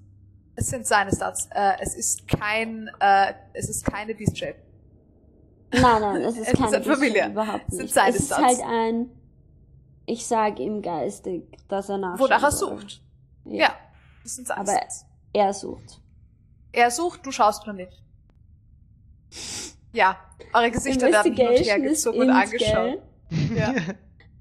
Es 0.54 0.66
sind 0.68 0.86
seine 0.86 1.10
Stats. 1.14 1.48
Äh, 1.54 1.72
es 1.80 1.94
ist 1.94 2.28
kein, 2.28 2.90
äh, 3.00 3.32
es 3.54 3.68
ist 3.70 3.84
keine 3.86 4.14
Beast 4.14 4.36
Shape. 4.38 4.56
Nein, 5.72 6.02
nein, 6.02 6.16
es 6.22 6.34
ist 6.36 6.42
Es 6.42 6.48
ist 6.52 6.58
keine 6.60 6.82
Familie. 6.84 7.12
Beschreibung, 7.12 7.32
überhaupt 7.32 7.64
Es 7.68 7.74
sind 7.76 7.82
nicht. 7.84 7.94
seine 7.94 8.10
es 8.10 8.16
ist 8.16 8.26
Stats. 8.26 8.42
halt 8.42 8.60
ein, 8.62 9.10
ich 10.12 10.26
sage 10.26 10.62
ihm 10.62 10.82
geistig, 10.82 11.44
dass 11.68 11.88
er 11.88 11.96
nachschauen 11.98 12.20
Wonach 12.20 12.42
er 12.42 12.52
sucht. 12.52 13.02
Ja, 13.44 13.74
das 14.22 14.36
sind 14.36 14.50
Aber-. 14.50 14.78
Er 15.32 15.54
sucht. 15.54 16.00
Er 16.70 16.90
sucht, 16.90 17.24
du 17.24 17.32
schaust 17.32 17.66
nur 17.66 17.74
nicht. 17.74 18.02
Ja, 19.92 20.18
eure 20.52 20.70
Gesichter 20.70 21.06
werden 21.10 21.34
hin 21.34 21.48
und 21.48 21.56
her 21.56 21.80
gezogen 21.80 22.20
und 22.20 22.30
angeschaut. 22.30 23.00
gell? 23.30 23.56
Ja. 23.56 23.74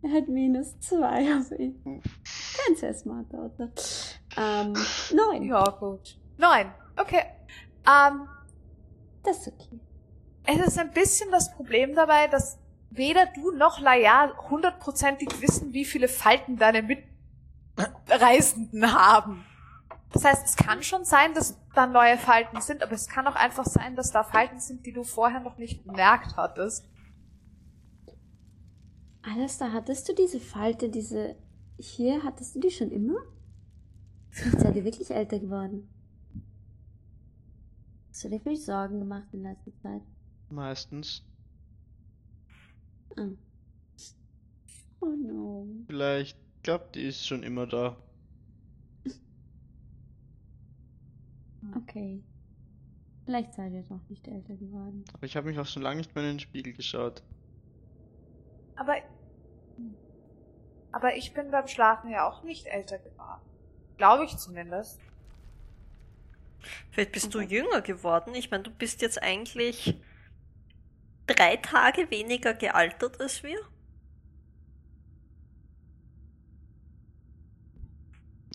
Er 0.04 0.14
hat 0.14 0.28
minus 0.30 0.80
zwei, 0.80 1.32
also 1.32 1.54
ich. 1.60 1.76
Kein 1.84 2.76
sehr 2.76 2.92
smarter 2.96 3.38
Autor. 3.38 3.70
Ähm, 4.36 4.74
neun. 5.14 5.44
ja, 5.44 5.64
gut. 5.80 6.18
Neun. 6.40 6.72
Okay. 6.98 7.22
Ähm, 7.88 8.28
Das 9.22 9.46
ist 9.46 9.54
okay. 9.54 9.80
es 10.48 10.68
ist 10.70 10.80
ein 10.80 10.90
bisschen 10.90 11.30
das 11.30 11.54
Problem 11.54 11.94
dabei, 11.94 12.26
dass 12.26 12.58
weder 12.92 13.26
du 13.28 13.52
noch 13.52 13.80
Laia 13.80 14.32
hundertprozentig 14.50 15.42
wissen, 15.42 15.74
wie 15.74 15.86
viele 15.86 16.08
Falten 16.08 16.58
deine 16.58 16.84
Mitreisenden 17.76 18.94
haben. 18.94 19.46
Das 20.12 20.26
heißt, 20.26 20.46
es 20.46 20.56
kann 20.58 20.84
schon 20.84 21.06
sein, 21.06 21.34
dass 21.34 21.58
da 21.74 21.88
neue 21.88 22.18
Falten 22.18 22.60
sind, 22.60 22.84
aber 22.84 22.92
es 22.92 23.08
kann 23.08 23.28
auch 23.28 23.36
einfach 23.36 23.66
sein, 23.66 23.96
dass 23.96 24.12
da 24.12 24.24
Falten 24.24 24.60
sind, 24.60 24.86
die 24.86 24.92
du 24.92 25.04
vorher 25.04 25.40
noch 25.40 25.58
nicht 25.58 25.86
bemerkt 25.86 26.36
hattest. 26.36 26.86
Alistair, 29.22 29.72
hattest 29.72 30.10
du 30.10 30.14
diese 30.14 30.40
Falte, 30.40 30.90
diese 30.90 31.38
hier, 31.78 32.24
hattest 32.24 32.56
du 32.56 32.60
die 32.60 32.72
schon 32.72 32.92
immer? 32.92 33.18
Seid 34.32 34.76
ihr 34.76 34.84
wirklich 34.84 35.12
älter 35.12 35.40
geworden? 35.40 35.88
Hast 38.10 38.26
du 38.26 38.30
dir 38.30 38.40
viel 38.42 38.58
Sorgen 38.58 39.00
gemacht 39.00 39.28
in 39.32 39.44
letzter 39.44 39.72
Zeit? 39.82 40.02
Meistens. 40.50 41.24
Ah. 43.18 43.28
Oh 45.02 45.06
no. 45.16 45.68
Vielleicht, 45.88 46.38
ich 46.58 46.64
glaube, 46.64 46.90
die 46.94 47.04
ist 47.08 47.26
schon 47.26 47.44
immer 47.44 47.66
da. 47.68 47.98
Okay. 51.76 52.24
Vielleicht 53.26 53.54
seid 53.54 53.72
ihr 53.74 53.84
doch 53.84 54.02
nicht 54.10 54.28
älter 54.28 54.56
geworden. 54.56 55.06
Aber 55.14 55.26
ich 55.26 55.36
habe 55.36 55.48
mich 55.50 55.60
auch 55.60 55.66
schon 55.66 55.84
lange 55.84 55.98
nicht 55.98 56.14
mehr 56.16 56.24
in 56.24 56.32
den 56.32 56.40
Spiegel 56.40 56.74
geschaut. 56.74 57.24
Aber, 58.76 58.96
aber 60.92 61.16
ich 61.16 61.34
bin 61.34 61.52
beim 61.52 61.68
Schlafen 61.68 62.10
ja 62.10 62.28
auch 62.28 62.44
nicht 62.44 62.66
älter 62.66 62.98
geworden. 62.98 63.42
Glaube 63.98 64.26
ich 64.26 64.36
zumindest. 64.38 65.00
Vielleicht 66.92 67.12
bist 67.12 67.34
du 67.34 67.40
Okay. 67.40 67.58
jünger 67.58 67.82
geworden. 67.82 68.34
Ich 68.36 68.50
meine, 68.52 68.64
du 68.64 68.72
bist 68.72 69.02
jetzt 69.02 69.22
eigentlich 69.22 69.96
drei 71.36 71.58
Tage 71.58 72.10
weniger 72.12 72.54
gealtert 72.54 73.20
als 73.22 73.44
wir. 73.44 73.58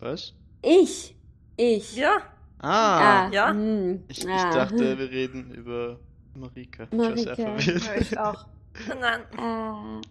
Was? 0.01 0.35
Ich! 0.63 1.17
Ich! 1.57 1.97
Ja, 1.97 2.19
Ah, 2.59 3.29
Ja. 3.33 3.51
hm, 3.51 4.05
ich, 4.09 4.25
ich 4.25 4.29
ah. 4.29 4.51
dachte, 4.51 4.99
wir 4.99 5.11
reden 5.11 5.53
über 5.53 6.01
Marika. 6.35 6.89
Ich 6.91 6.99
war 6.99 7.17
sehr 7.17 7.37
Marika. 7.37 7.57
verwirrt. 7.59 7.85
Ja, 7.85 7.95
ich 7.97 8.19
auch. 8.19 8.47
nein. 9.01 10.03
Äh, 10.03 10.07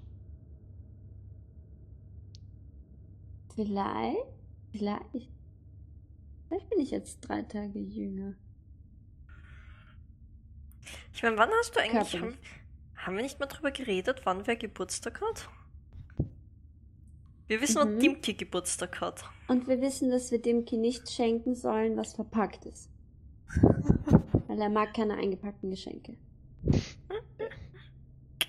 vielleicht, 3.55 4.17
vielleicht, 4.71 5.29
vielleicht 6.47 6.69
bin 6.69 6.79
ich 6.79 6.91
jetzt 6.91 7.21
drei 7.21 7.41
Tage 7.43 7.79
jünger. 7.79 8.33
Ich 11.13 11.23
meine, 11.23 11.37
wann 11.37 11.49
hast 11.59 11.75
du 11.75 11.79
eigentlich. 11.79 12.21
Haben, 12.21 12.37
haben 12.97 13.15
wir 13.15 13.23
nicht 13.23 13.39
mal 13.39 13.45
drüber 13.47 13.71
geredet, 13.71 14.21
wann 14.25 14.45
wer 14.47 14.55
Geburtstag 14.55 15.21
hat? 15.21 15.49
Wir 17.47 17.61
wissen, 17.61 17.75
Mhm. 17.75 17.93
wann 17.93 17.99
Dimki 17.99 18.33
Geburtstag 18.33 18.99
hat. 19.01 19.23
Und 19.47 19.67
wir 19.67 19.79
wissen, 19.81 20.09
dass 20.09 20.31
wir 20.31 20.41
dem 20.41 20.65
Kind 20.65 20.81
nicht 20.81 21.09
schenken 21.11 21.53
sollen, 21.55 21.95
was 21.97 22.13
verpackt 22.15 22.65
ist. 22.65 22.89
Weil 24.47 24.61
er 24.61 24.69
mag 24.69 24.93
keine 24.95 25.13
eingepackten 25.15 25.69
Geschenke. 25.69 26.17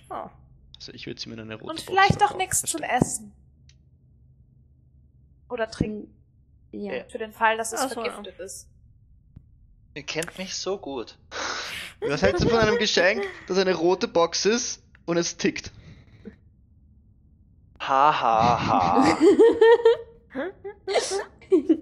Oh. 0.08 0.28
Also 0.76 0.92
ich 0.92 1.06
würde 1.06 1.20
sie 1.20 1.28
mir 1.28 1.34
in 1.34 1.40
eine 1.40 1.54
rote 1.56 1.70
Und 1.70 1.80
vielleicht 1.80 2.22
auch 2.22 2.36
nichts 2.36 2.62
zum. 2.62 2.82
Essen. 2.82 3.32
Oder 5.48 5.70
trinken. 5.70 6.12
Ja. 6.72 7.04
Für 7.08 7.18
den 7.18 7.32
Fall, 7.32 7.56
dass 7.56 7.72
es 7.72 7.80
Ach 7.80 7.90
so, 7.90 8.04
ja. 8.04 8.12
vergiftet 8.12 8.38
ist. 8.40 8.68
Ihr 9.94 10.02
kennt 10.02 10.36
mich 10.38 10.54
so 10.56 10.78
gut. 10.78 11.18
Was 12.00 12.22
hältst 12.22 12.44
du 12.44 12.48
von 12.48 12.58
einem 12.58 12.78
Geschenk, 12.78 13.24
das 13.48 13.58
eine 13.58 13.74
rote 13.74 14.08
Box 14.08 14.46
ist 14.46 14.82
und 15.06 15.16
es 15.16 15.36
tickt? 15.36 15.72
Ha 17.80 18.20
ha 18.20 18.66
ha. 18.66 19.18
Ich 20.86 21.78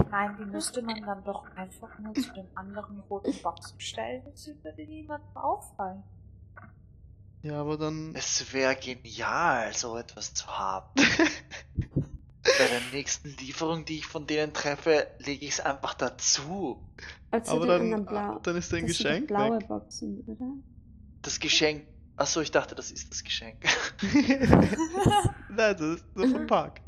Nein, 0.10 0.36
die 0.38 0.44
müsste 0.44 0.82
man 0.82 1.00
dann 1.02 1.24
doch 1.24 1.44
einfach 1.56 1.98
nur 1.98 2.14
zu 2.14 2.32
den 2.32 2.46
anderen 2.54 3.00
roten 3.10 3.34
Boxen 3.42 3.80
stellen. 3.80 4.22
Das 4.26 4.46
würde 4.62 4.86
niemandem 4.86 5.36
auffallen. 5.36 6.02
Ja, 7.42 7.60
aber 7.60 7.78
dann. 7.78 8.14
Es 8.14 8.52
wäre 8.52 8.74
genial, 8.74 9.72
so 9.72 9.96
etwas 9.96 10.34
zu 10.34 10.46
haben. 10.46 10.88
Bei 12.42 12.66
der 12.66 12.80
nächsten 12.92 13.28
Lieferung, 13.38 13.84
die 13.84 13.98
ich 13.98 14.06
von 14.06 14.26
denen 14.26 14.52
treffe, 14.52 15.06
lege 15.18 15.44
ich 15.44 15.52
es 15.52 15.60
einfach 15.60 15.94
dazu. 15.94 16.82
Also 17.30 17.52
Aber 17.56 17.66
dann, 17.66 18.06
Blau. 18.06 18.38
dann 18.42 18.56
ist 18.56 18.72
dein 18.72 18.86
das 18.86 18.96
sind 18.96 19.04
Geschenk 19.06 19.26
blaue 19.28 19.58
weg. 19.58 19.68
Boxen, 19.68 20.20
oder? 20.26 20.46
Das 21.22 21.38
Geschenk. 21.40 21.84
Achso, 22.16 22.40
ich 22.40 22.50
dachte, 22.50 22.74
das 22.74 22.90
ist 22.90 23.10
das 23.10 23.22
Geschenk. 23.22 23.62
Nein, 25.50 25.76
das 25.76 25.80
ist 25.80 26.04
nur 26.16 26.28
verpackt. 26.28 26.82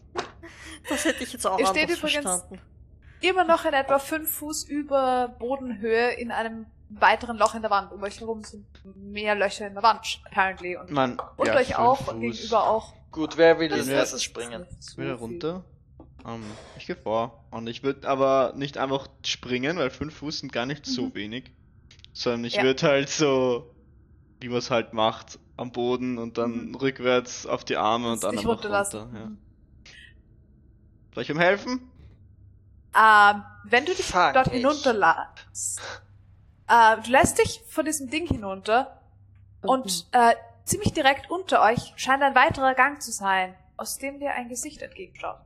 Das 0.88 1.04
hätte 1.04 1.22
ich 1.22 1.32
jetzt 1.32 1.46
auch 1.46 1.56
anders 1.56 1.70
steht 1.70 1.90
übrigens- 1.90 1.98
verstanden. 2.24 2.60
Immer 3.20 3.44
noch 3.44 3.64
in 3.66 3.74
etwa 3.74 3.98
fünf 3.98 4.30
Fuß 4.30 4.64
über 4.64 5.28
Bodenhöhe 5.38 6.12
in 6.12 6.30
einem 6.30 6.66
weiteren 6.90 7.36
Loch 7.36 7.54
in 7.54 7.62
der 7.62 7.70
Wand. 7.70 7.92
Um 7.92 8.02
euch 8.02 8.20
herum 8.20 8.42
sind 8.42 8.66
mehr 8.96 9.34
Löcher 9.34 9.66
in 9.66 9.74
der 9.74 9.82
Wand, 9.82 10.20
apparently. 10.26 10.76
Und 10.76 10.90
Man, 10.90 11.18
unter 11.36 11.54
ja, 11.54 11.58
euch 11.60 11.76
auch 11.76 11.98
Fuß. 11.98 12.08
und 12.08 12.20
gegenüber 12.20 12.64
auch. 12.68 12.92
Gut, 13.12 13.36
wer 13.36 13.58
will 13.58 13.68
Das 13.68 13.80
als 13.80 13.88
erstes 13.88 14.22
springen? 14.22 14.66
Wieder 14.96 15.14
runter. 15.14 15.64
Ähm, 16.26 16.42
ich 16.76 16.86
gehe 16.86 16.96
vor. 16.96 17.44
Und 17.50 17.66
ich 17.68 17.82
würde 17.82 18.08
aber 18.08 18.52
nicht 18.56 18.76
einfach 18.78 19.08
springen, 19.24 19.78
weil 19.78 19.90
fünf 19.90 20.14
Fuß 20.16 20.40
sind 20.40 20.52
gar 20.52 20.66
nicht 20.66 20.84
so 20.86 21.06
Mhm. 21.06 21.14
wenig. 21.14 21.52
Sondern 22.12 22.44
ich 22.44 22.54
Ja. 22.54 22.62
würde 22.64 22.82
halt 22.86 23.08
so, 23.08 23.74
wie 24.40 24.48
man 24.48 24.58
es 24.58 24.70
halt 24.70 24.92
macht, 24.92 25.38
am 25.56 25.72
Boden 25.72 26.18
und 26.18 26.38
dann 26.38 26.68
Mhm. 26.68 26.74
rückwärts 26.74 27.46
auf 27.46 27.64
die 27.64 27.76
Arme 27.76 28.12
und 28.12 28.22
dann 28.24 28.36
einfach 28.36 28.50
runterlassen. 28.50 29.00
runter. 29.00 29.18
Ja. 29.18 29.26
Mhm. 29.26 29.38
Soll 31.14 31.22
ich 31.22 31.30
ihm 31.30 31.38
helfen? 31.38 31.90
Ähm, 32.94 33.42
wenn 33.64 33.84
du 33.86 33.94
dich 33.94 34.06
Fang 34.06 34.34
dort 34.34 34.48
ich. 34.52 34.64
Äh, 36.70 36.96
du 37.04 37.10
lässt 37.10 37.38
dich 37.38 37.62
von 37.68 37.84
diesem 37.84 38.08
Ding 38.10 38.26
hinunter 38.26 39.00
und 39.62 40.06
äh, 40.12 40.34
ziemlich 40.64 40.92
direkt 40.92 41.30
unter 41.30 41.62
euch 41.62 41.92
scheint 41.96 42.22
ein 42.22 42.34
weiterer 42.34 42.74
Gang 42.74 43.02
zu 43.02 43.12
sein, 43.12 43.54
aus 43.76 43.98
dem 43.98 44.20
dir 44.20 44.32
ein 44.32 44.48
Gesicht 44.48 44.80
entgegenschaut. 44.82 45.38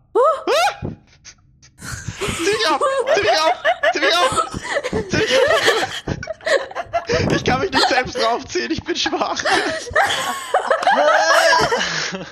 Zieh 1.80 2.44
mich 2.44 2.68
auf! 2.68 2.82
Zieh 3.14 3.20
mich 3.20 3.40
auf! 3.40 3.54
Zieh 3.92 4.00
mich 4.00 4.16
auf! 4.16 4.60
Zieh 5.10 5.16
mich 5.16 5.38
auf! 5.38 5.50
Ich 7.36 7.44
kann 7.44 7.60
mich 7.60 7.70
nicht 7.70 7.88
selbst 7.88 8.16
draufziehen, 8.16 8.70
ich 8.70 8.82
bin 8.84 8.96
schwach. 8.96 9.42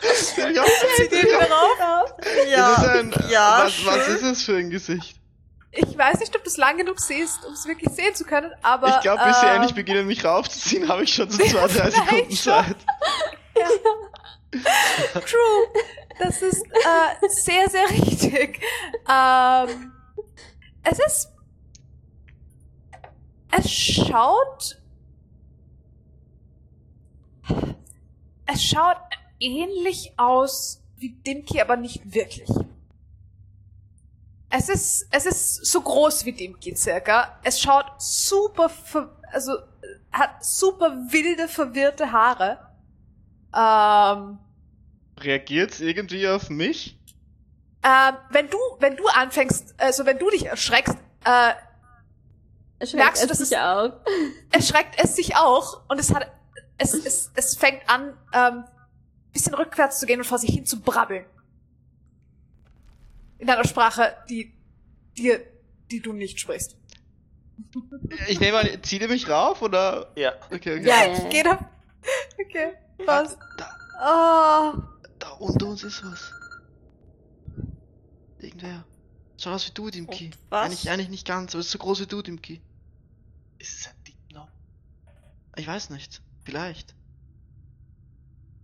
Zieh 0.03 0.45
mich 0.47 0.61
auf! 0.61 0.69
Zieh 0.97 1.09
den 1.09 1.23
wieder 1.25 1.51
rauf. 1.51 2.15
Ja, 2.49 2.75
Das 2.77 2.85
ist 2.85 2.91
ein, 2.91 3.15
ja, 3.31 3.63
was, 3.65 3.85
was 3.85 4.09
ist 4.09 4.23
es 4.23 4.43
für 4.43 4.57
ein 4.57 4.71
Gesicht? 4.71 5.22
Ich 5.75 5.97
weiß 5.97 6.21
nicht, 6.21 6.37
ob 6.37 6.45
du 6.45 6.51
es 6.51 6.59
lang 6.59 6.77
genug 6.77 7.01
siehst, 7.01 7.47
um 7.47 7.55
es 7.55 7.67
wirklich 7.67 7.89
sehen 7.95 8.15
zu 8.15 8.25
können, 8.25 8.53
aber 8.63 8.89
Ich 8.97 9.01
glaube, 9.01 9.25
bis 9.25 9.41
sie 9.41 9.47
ähm, 9.47 9.55
endlich 9.57 9.75
beginnen, 9.75 10.07
mich 10.07 10.23
raufzuziehen, 10.23 10.87
habe 10.89 11.05
ich 11.05 11.15
schon 11.15 11.31
so 11.31 11.39
zwei, 11.39 11.67
drei 11.67 11.91
Sekunden. 11.91 12.31
Zeit. 12.37 12.77
True. 15.13 15.69
Das 16.19 16.43
ist 16.43 16.63
äh, 16.63 17.29
sehr, 17.29 17.71
sehr 17.71 17.89
richtig. 17.91 18.61
Ähm, 19.11 19.93
es 20.83 20.99
ist. 20.99 21.29
Es 23.51 23.71
schaut. 23.71 24.79
Es 28.47 28.63
schaut 28.63 28.99
ähnlich 29.41 30.13
aus 30.19 30.83
wie 30.97 31.11
Dimki, 31.11 31.61
aber 31.63 31.77
nicht 31.77 32.15
wirklich. 32.15 32.49
Es 34.55 34.69
ist, 34.69 35.07
es 35.11 35.25
ist 35.27 35.65
so 35.67 35.81
groß 35.81 36.25
wie 36.27 36.33
Dimki 36.33 36.77
circa. 36.77 37.39
Es 37.43 37.59
schaut 37.61 37.87
super, 37.99 38.69
ver 38.69 39.17
also 39.33 39.55
hat 40.13 40.45
super 40.45 40.91
wilde, 41.09 41.49
verwirrte 41.49 42.13
Haare. 42.13 42.59
Ähm, 43.57 44.39
Reagiert 45.19 45.81
irgendwie 45.81 46.29
auf 46.29 46.51
mich? 46.51 46.99
Ähm, 47.83 48.17
wenn 48.31 48.49
du, 48.51 48.59
wenn 48.79 48.97
du 48.97 49.07
anfängst, 49.09 49.75
also 49.79 50.05
wenn 50.05 50.19
du 50.19 50.29
dich 50.31 50.47
erschreckst, 50.47 50.97
äh, 51.25 51.53
Erschreckt 52.79 53.03
merkst 53.05 53.23
du, 53.23 53.27
es 53.27 53.39
dass 53.39 53.49
sich 53.49 53.57
es- 53.57 53.63
auch. 53.63 53.93
erschreckt 54.51 54.95
es 55.03 55.17
sich 55.17 55.37
auch 55.37 55.81
und 55.89 55.99
es 55.99 56.13
hat, 56.15 56.31
es, 56.79 56.93
es, 56.95 57.31
es 57.35 57.57
fängt 57.57 57.89
an, 57.89 58.17
ähm, 58.35 58.65
bisschen 59.33 59.55
rückwärts 59.55 59.99
zu 59.99 60.05
gehen 60.07 60.21
und 60.21 60.27
vor 60.27 60.39
sich 60.39 60.51
hin 60.51 60.67
zu 60.67 60.81
brabbeln. 60.81 61.25
In 63.43 63.51
einer 63.51 63.67
Sprache, 63.67 64.17
die, 64.31 64.55
die, 65.19 65.37
die 65.91 66.01
du 66.01 66.13
nicht 66.13 66.39
sprichst. 66.39 66.77
Ich 68.29 68.39
nehme 68.39 68.59
an, 68.59 68.69
zieht 68.85 69.03
ihr 69.03 69.09
mich 69.09 69.29
rauf 69.29 69.63
oder? 69.63 70.13
Ja. 70.15 70.33
Okay, 70.53 70.79
okay. 70.79 70.87
Ja, 70.89 71.07
ja. 71.07 71.29
Geht 71.29 71.47
ab. 71.49 71.69
Okay, 72.41 72.75
was? 73.05 73.37
Da, 73.59 73.69
Oh, 74.05 74.81
da 75.19 75.31
unter 75.41 75.67
uns 75.67 75.83
ist 75.83 76.05
was. 76.05 76.33
Irgendwer. 78.39 78.85
Schaut 79.41 79.55
aus 79.55 79.67
wie 79.67 79.73
du, 79.75 79.91
Dimki. 79.91 80.31
Was? 80.49 80.65
Eigentlich, 80.67 80.91
eigentlich 80.91 81.09
nicht 81.09 81.27
ganz, 81.27 81.53
aber 81.53 81.61
es 81.61 81.67
ist 81.67 81.73
so 81.73 81.79
groß 81.79 82.01
wie 82.03 82.07
du, 82.07 82.23
Dimki. 82.23 82.61
Ist 83.59 83.81
es 83.81 83.87
ein 83.89 83.95
Dino? 84.05 84.47
Ich 85.57 85.67
weiß 85.67 85.91
nicht. 85.91 86.23
Vielleicht. 86.45 86.95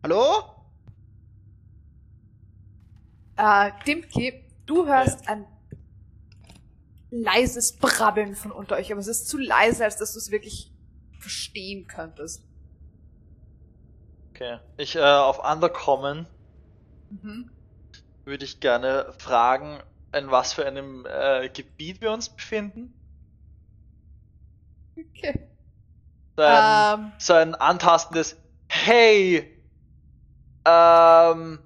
Hallo? 0.04 0.54
äh, 3.36 3.72
Dimki, 3.84 4.44
du 4.68 4.86
hörst 4.86 5.28
ein 5.28 5.46
leises 7.10 7.76
Brabbeln 7.76 8.34
von 8.34 8.52
unter 8.52 8.76
euch, 8.76 8.92
aber 8.92 9.00
es 9.00 9.08
ist 9.08 9.28
zu 9.28 9.38
leise, 9.38 9.84
als 9.84 9.96
dass 9.96 10.12
du 10.12 10.18
es 10.18 10.30
wirklich 10.30 10.72
verstehen 11.18 11.86
könntest. 11.86 12.42
Okay. 14.34 14.58
Ich, 14.78 14.96
äh, 14.96 15.00
auf 15.02 15.38
Undercommon 15.44 16.26
Mhm. 17.10 17.50
würde 18.24 18.44
ich 18.44 18.60
gerne 18.60 19.12
fragen, 19.18 19.82
in 20.12 20.30
was 20.30 20.52
für 20.52 20.64
einem 20.66 21.04
äh, 21.06 21.48
Gebiet 21.48 22.00
wir 22.00 22.12
uns 22.12 22.28
befinden. 22.30 22.94
Okay. 24.98 25.48
So 26.36 26.42
ein, 26.42 26.88
Ähm, 26.94 27.12
so 27.18 27.34
ein 27.34 27.54
antastendes 27.54 28.36
Hey! 28.68 29.62
Ähm, 30.64 31.58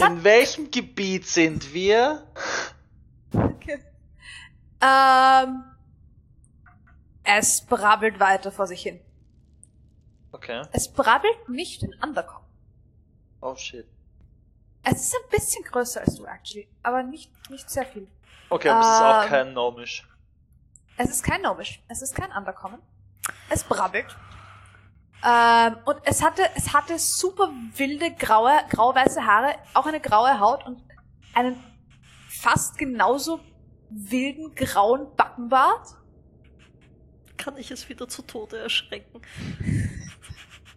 hat, 0.00 0.10
in 0.10 0.24
welchem 0.24 0.70
Gebiet 0.70 1.26
sind 1.26 1.72
wir? 1.74 2.26
okay. 3.32 3.82
ähm, 4.80 5.64
es 7.24 7.60
brabbelt 7.62 8.18
weiter 8.20 8.50
vor 8.52 8.66
sich 8.66 8.82
hin. 8.82 9.00
Okay. 10.32 10.62
Es 10.72 10.92
brabbelt 10.92 11.48
nicht 11.48 11.82
in 11.82 11.94
Undercom. 12.02 12.42
Oh 13.40 13.54
shit. 13.54 13.86
Es 14.84 15.02
ist 15.02 15.14
ein 15.14 15.30
bisschen 15.30 15.62
größer 15.64 16.00
als 16.00 16.16
du, 16.16 16.24
actually, 16.24 16.68
aber 16.82 17.02
nicht, 17.02 17.30
nicht 17.50 17.70
sehr 17.70 17.84
viel. 17.84 18.08
Okay, 18.48 18.68
aber 18.68 18.80
es 18.80 18.86
ist 18.86 19.02
auch 19.02 19.22
Ähm. 19.24 19.28
kein 19.28 19.52
Nomisch. 19.54 20.08
Es 20.96 21.10
ist 21.10 21.22
kein 21.22 21.42
Nomisch, 21.42 21.82
es 21.88 22.02
ist 22.02 22.14
kein 22.14 22.30
Undercommon. 22.32 22.80
Es 23.48 23.62
brabbelt. 23.64 24.16
Ähm, 25.24 25.76
und 25.84 25.98
es 26.04 26.22
hatte, 26.22 26.42
es 26.56 26.72
hatte 26.72 26.98
super 26.98 27.52
wilde, 27.76 28.12
graue, 28.14 28.52
grau-weiße 28.70 29.24
Haare, 29.24 29.54
auch 29.74 29.86
eine 29.86 30.00
graue 30.00 30.40
Haut 30.40 30.66
und 30.66 30.82
einen 31.32 31.62
fast 32.28 32.76
genauso 32.76 33.40
wilden, 33.88 34.54
grauen 34.54 35.14
Backenbart. 35.14 35.96
Kann 37.36 37.56
ich 37.56 37.70
es 37.70 37.88
wieder 37.88 38.08
zu 38.08 38.22
Tode 38.22 38.58
erschrecken? 38.58 39.22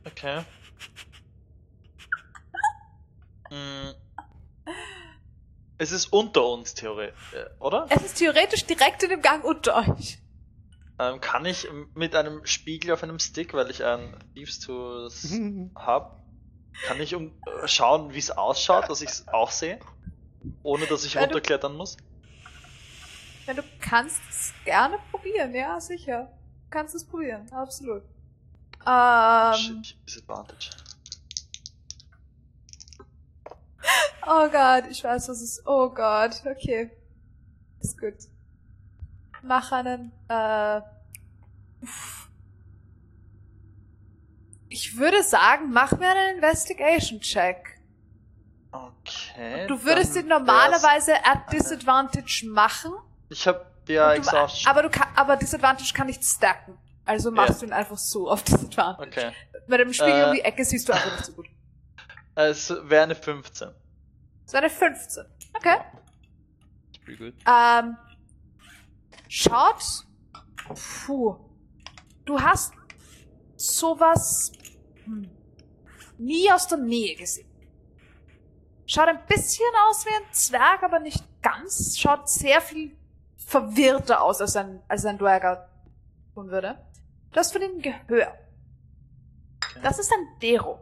Okay. 0.05 0.43
Mm. 3.49 3.89
Es 5.77 5.91
ist 5.91 6.13
unter 6.13 6.45
uns, 6.45 6.73
theoretisch, 6.73 7.33
äh, 7.33 7.45
oder? 7.59 7.87
Es 7.89 8.03
ist 8.03 8.15
theoretisch 8.17 8.65
direkt 8.65 9.03
in 9.03 9.09
dem 9.09 9.21
Gang 9.21 9.43
unter 9.43 9.77
euch. 9.77 10.19
Ähm, 10.97 11.19
kann 11.19 11.45
ich 11.45 11.67
mit 11.93 12.15
einem 12.15 12.45
Spiegel 12.45 12.91
auf 12.91 13.03
einem 13.03 13.19
Stick, 13.19 13.53
weil 13.53 13.69
ich 13.69 13.83
ein 13.83 14.17
Thieves 14.33 14.59
Tools 14.59 15.33
hab, 15.75 16.23
kann 16.87 17.01
ich 17.01 17.15
um, 17.15 17.33
äh, 17.61 17.67
schauen, 17.67 18.13
wie 18.13 18.19
es 18.19 18.31
ausschaut, 18.31 18.89
dass 18.89 19.01
ich 19.01 19.09
es 19.09 19.27
auch 19.27 19.51
sehe? 19.51 19.79
Ohne 20.63 20.85
dass 20.85 21.03
ich 21.03 21.15
Wenn 21.15 21.23
du- 21.23 21.35
runterklettern 21.35 21.75
muss? 21.75 21.97
Wenn 23.45 23.57
du 23.57 23.63
kannst 23.79 24.21
es 24.29 24.53
gerne 24.63 24.97
probieren, 25.11 25.53
ja, 25.53 25.79
sicher. 25.79 26.31
Du 26.63 26.69
kannst 26.71 26.95
es 26.95 27.05
probieren, 27.05 27.51
absolut. 27.51 28.03
Ähm, 28.87 29.53
Shit, 29.83 29.97
Disadvantage. 30.07 30.69
oh 34.27 34.49
Gott, 34.49 34.85
ich 34.89 35.03
weiß, 35.03 35.27
was 35.29 35.41
es 35.41 35.57
ist. 35.59 35.67
Oh 35.67 35.89
Gott, 35.89 36.41
okay. 36.45 36.89
Ist 37.81 37.99
gut. 37.99 38.15
Mach 39.47 39.71
einen, 39.71 40.11
äh, 40.27 40.81
ich 44.69 44.97
würde 44.97 45.23
sagen, 45.23 45.71
mach 45.71 45.91
mir 45.93 46.09
einen 46.09 46.37
Investigation-Check. 46.37 47.79
Okay. 48.71 49.67
Du 49.67 49.81
würdest 49.83 50.15
ihn 50.17 50.27
normalerweise 50.27 51.13
at 51.25 51.51
Disadvantage 51.53 52.45
machen, 52.49 52.91
Ich 53.29 53.47
hab 53.47 53.71
ja 53.87 54.07
Und 54.09 54.15
du, 54.15 54.17
Exhaustion. 54.21 54.69
aber 54.71 54.81
du 54.83 54.89
kann, 54.89 55.07
aber 55.15 55.37
Disadvantage 55.37 55.93
kann 55.93 56.07
nicht 56.07 56.23
stacken. 56.23 56.77
Also 57.05 57.29
machst 57.31 57.53
Ja. 57.53 57.59
du 57.59 57.65
ihn 57.67 57.73
einfach 57.73 57.97
so 57.97 58.29
auf 58.29 58.43
Disadvantage. 58.43 59.07
Okay. 59.07 59.31
Bei 59.67 59.77
dem 59.77 59.93
Spiegel 59.93 60.21
Äh. 60.21 60.25
um 60.25 60.33
die 60.33 60.41
Ecke 60.41 60.65
siehst 60.65 60.89
du 60.89 60.93
einfach 60.93 61.11
nicht 61.11 61.25
so 61.25 61.33
gut. 61.33 61.47
Es 62.33 62.69
wäre 62.69 63.03
eine 63.03 63.15
15. 63.15 63.69
So 64.45 64.57
eine 64.57 64.69
15. 64.69 65.23
Okay. 65.53 65.77
Pretty 67.05 67.17
good. 67.17 67.33
Ähm, 67.47 67.97
schaut. 69.27 70.05
Puh. 71.05 71.35
Du 72.25 72.39
hast 72.39 72.73
sowas 73.55 74.51
hm, 75.03 75.29
nie 76.17 76.51
aus 76.51 76.67
der 76.67 76.79
Nähe 76.79 77.15
gesehen. 77.15 77.47
Schaut 78.87 79.07
ein 79.07 79.25
bisschen 79.25 79.65
aus 79.87 80.05
wie 80.05 80.15
ein 80.15 80.31
Zwerg, 80.31 80.83
aber 80.83 80.99
nicht 80.99 81.23
ganz. 81.41 81.97
Schaut 81.97 82.29
sehr 82.29 82.61
viel 82.61 82.95
verwirrter 83.37 84.21
aus, 84.21 84.41
als 84.41 84.55
ein, 84.55 84.81
als 84.87 85.05
ein 85.05 85.17
Dwerger 85.17 85.69
tun 86.33 86.49
würde. 86.49 86.77
Du 87.31 87.39
hast 87.39 87.51
von 87.51 87.61
ihm 87.61 87.81
Gehör. 87.81 88.37
Das 89.81 89.99
ist 89.99 90.11
ein 90.11 90.39
Dero. 90.39 90.79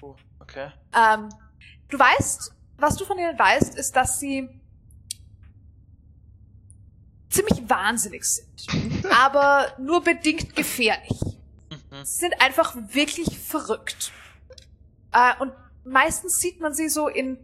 Oh, 0.00 0.14
okay. 0.40 0.70
Ähm, 0.94 1.28
du 1.88 1.98
weißt, 1.98 2.54
was 2.76 2.96
du 2.96 3.04
von 3.04 3.18
ihnen 3.18 3.38
weißt, 3.38 3.76
ist, 3.76 3.96
dass 3.96 4.20
sie 4.20 4.48
ziemlich 7.34 7.68
wahnsinnig 7.68 8.24
sind. 8.24 9.06
aber 9.10 9.74
nur 9.78 10.02
bedingt 10.02 10.54
gefährlich. 10.56 11.20
Mhm. 11.70 12.04
Sie 12.04 12.18
sind 12.20 12.40
einfach 12.40 12.74
wirklich 12.92 13.38
verrückt. 13.38 14.12
Äh, 15.12 15.32
und 15.40 15.52
meistens 15.84 16.38
sieht 16.40 16.60
man 16.60 16.72
sie 16.74 16.88
so 16.88 17.08
in 17.08 17.38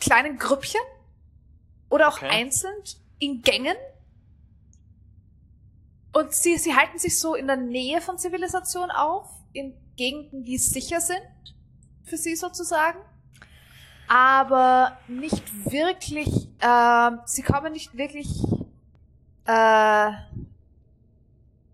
kleinen 0.00 0.38
Grüppchen 0.38 0.80
oder 1.88 2.08
auch 2.08 2.16
Okay. 2.18 2.28
einzeln 2.28 2.74
in 3.18 3.42
Gängen. 3.42 3.76
Und 6.12 6.32
sie, 6.32 6.56
sie 6.56 6.74
halten 6.74 6.98
sich 6.98 7.18
so 7.20 7.34
in 7.34 7.46
der 7.46 7.56
Nähe 7.56 8.00
von 8.00 8.18
Zivilisation 8.18 8.90
auf, 8.90 9.28
in 9.52 9.74
Gegenden, 9.96 10.44
die 10.44 10.58
sicher 10.58 11.00
sind, 11.00 11.20
für 12.04 12.16
sie 12.16 12.36
sozusagen. 12.36 12.98
Aber 14.08 14.96
nicht 15.08 15.42
wirklich, 15.70 16.48
ähm, 16.60 17.20
sie 17.26 17.42
kommen 17.42 17.72
nicht 17.72 17.96
wirklich, 17.96 18.28
äh, 19.46 20.10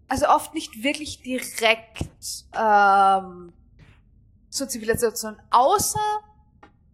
also 0.08 0.28
oft 0.28 0.52
nicht 0.54 0.82
wirklich 0.82 1.22
direkt 1.22 2.04
ähm, 2.54 3.52
zur 4.50 4.68
Zivilisation, 4.68 5.36
außer 5.50 6.00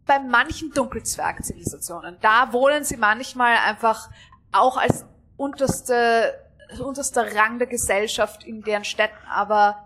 bei 0.06 0.18
manchen 0.20 0.70
Dunkelzwerg-Zivilisationen. 0.72 2.16
Da 2.20 2.52
wohnen 2.52 2.84
sie 2.84 2.96
manchmal 2.96 3.56
einfach 3.56 4.08
auch 4.52 4.76
als 4.76 5.04
unterste, 5.36 6.34
unterster 6.80 7.34
Rang 7.34 7.58
der 7.58 7.66
Gesellschaft 7.66 8.44
in 8.44 8.62
deren 8.62 8.84
Städten, 8.84 9.26
aber 9.28 9.84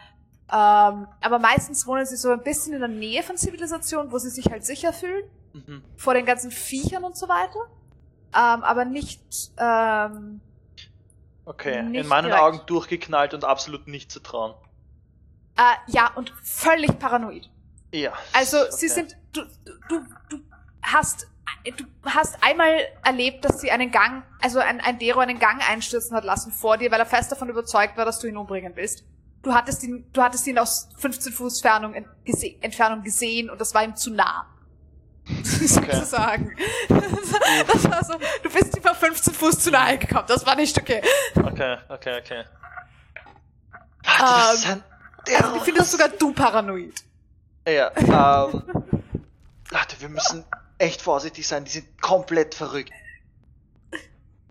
ähm, 0.53 1.09
aber 1.23 1.39
meistens 1.41 1.87
wohnen 1.87 2.05
sie 2.05 2.17
so 2.17 2.31
ein 2.31 2.43
bisschen 2.43 2.75
in 2.75 2.81
der 2.81 2.89
Nähe 2.89 3.23
von 3.23 3.39
Zivilisationen, 3.39 4.13
wo 4.13 4.19
sie 4.19 4.29
sich 4.29 4.51
halt 4.51 4.65
sicher 4.65 4.93
fühlen 4.93 5.25
Mhm. 5.55 5.83
vor 5.97 6.15
den 6.15 6.25
ganzen 6.25 6.51
Viechern 6.51 7.05
und 7.05 7.15
so 7.17 7.29
weiter, 7.29 7.61
ähm, 8.35 8.63
aber 8.65 8.85
nicht 8.87 9.23
ähm, 9.59 10.41
Okay. 11.45 11.83
Nicht 11.83 12.03
In 12.03 12.07
meinen 12.09 12.27
direkt. 12.27 12.43
Augen 12.43 12.61
durchgeknallt 12.67 13.35
und 13.35 13.45
absolut 13.45 13.89
nicht 13.89 14.11
zu 14.13 14.21
trauen. 14.21 14.55
äh, 15.59 15.93
ja 15.93 16.11
und 16.15 16.33
völlig 16.43 16.99
paranoid. 16.99 17.51
Ja. 17.93 18.13
Also 18.33 18.59
okay. 18.59 18.71
sie 18.71 18.89
sind 18.89 19.17
du 19.33 19.43
du 19.89 20.01
du 20.29 20.39
hast 20.83 21.27
du 21.77 21.85
hast 22.05 22.43
einmal 22.43 22.79
erlebt, 23.05 23.45
dass 23.45 23.61
sie 23.61 23.71
einen 23.71 23.91
Gang, 23.91 24.23
also 24.41 24.59
ein, 24.59 24.81
ein 24.81 24.99
Dero 24.99 25.21
einen 25.21 25.39
Gang 25.39 25.61
einstürzen 25.69 26.17
hat 26.17 26.25
lassen 26.25 26.51
vor 26.53 26.79
dir, 26.79 26.91
weil 26.91 26.99
er 27.01 27.07
fest 27.07 27.31
davon 27.31 27.49
überzeugt 27.49 27.97
war, 27.97 28.05
dass 28.05 28.19
du 28.19 28.27
ihn 28.27 28.37
umbringen 28.37 28.73
willst. 28.75 29.05
Du 29.43 29.53
hattest 29.53 29.83
ihn, 29.83 30.07
du 30.13 30.23
hattest 30.23 30.47
ihn 30.47 30.59
aus 30.59 30.89
15 30.99 31.33
Fuß 31.33 31.63
Entfernung, 31.63 31.95
Entfernung 32.61 33.03
gesehen 33.03 33.51
und 33.51 33.61
das 33.61 33.75
war 33.75 33.85
ihm 33.85 33.97
zu 33.97 34.11
nah. 34.11 34.47
Sozusagen. 35.45 36.57
Das 37.67 37.85
war 37.91 38.05
so, 38.05 38.15
du 38.43 38.51
bist 38.51 38.77
über 38.77 38.95
15 38.95 39.35
Fuß 39.35 39.59
zu 39.61 39.71
nahe 39.71 39.99
gekommen. 39.99 40.25
Das 40.29 40.45
war 40.47 40.55
nicht 40.57 40.79
okay. 40.81 41.03
Okay, 41.37 41.77
okay, 41.89 42.19
okay. 42.21 42.45
Ah, 44.05 44.51
das 44.53 44.55
ist 44.61 44.67
ein 44.67 44.83
Also 45.37 45.57
ich 45.57 45.63
finde 45.63 45.81
das 45.81 45.91
sogar 45.91 46.09
du 46.09 46.33
paranoid. 46.33 46.95
Ja, 47.67 47.91
ähm. 47.97 48.63
Leute, 49.71 50.01
wir 50.01 50.09
müssen 50.09 50.45
echt 50.79 51.01
vorsichtig 51.03 51.47
sein, 51.47 51.65
die 51.65 51.71
sind 51.71 52.01
komplett 52.03 52.55
verrückt. 52.55 52.93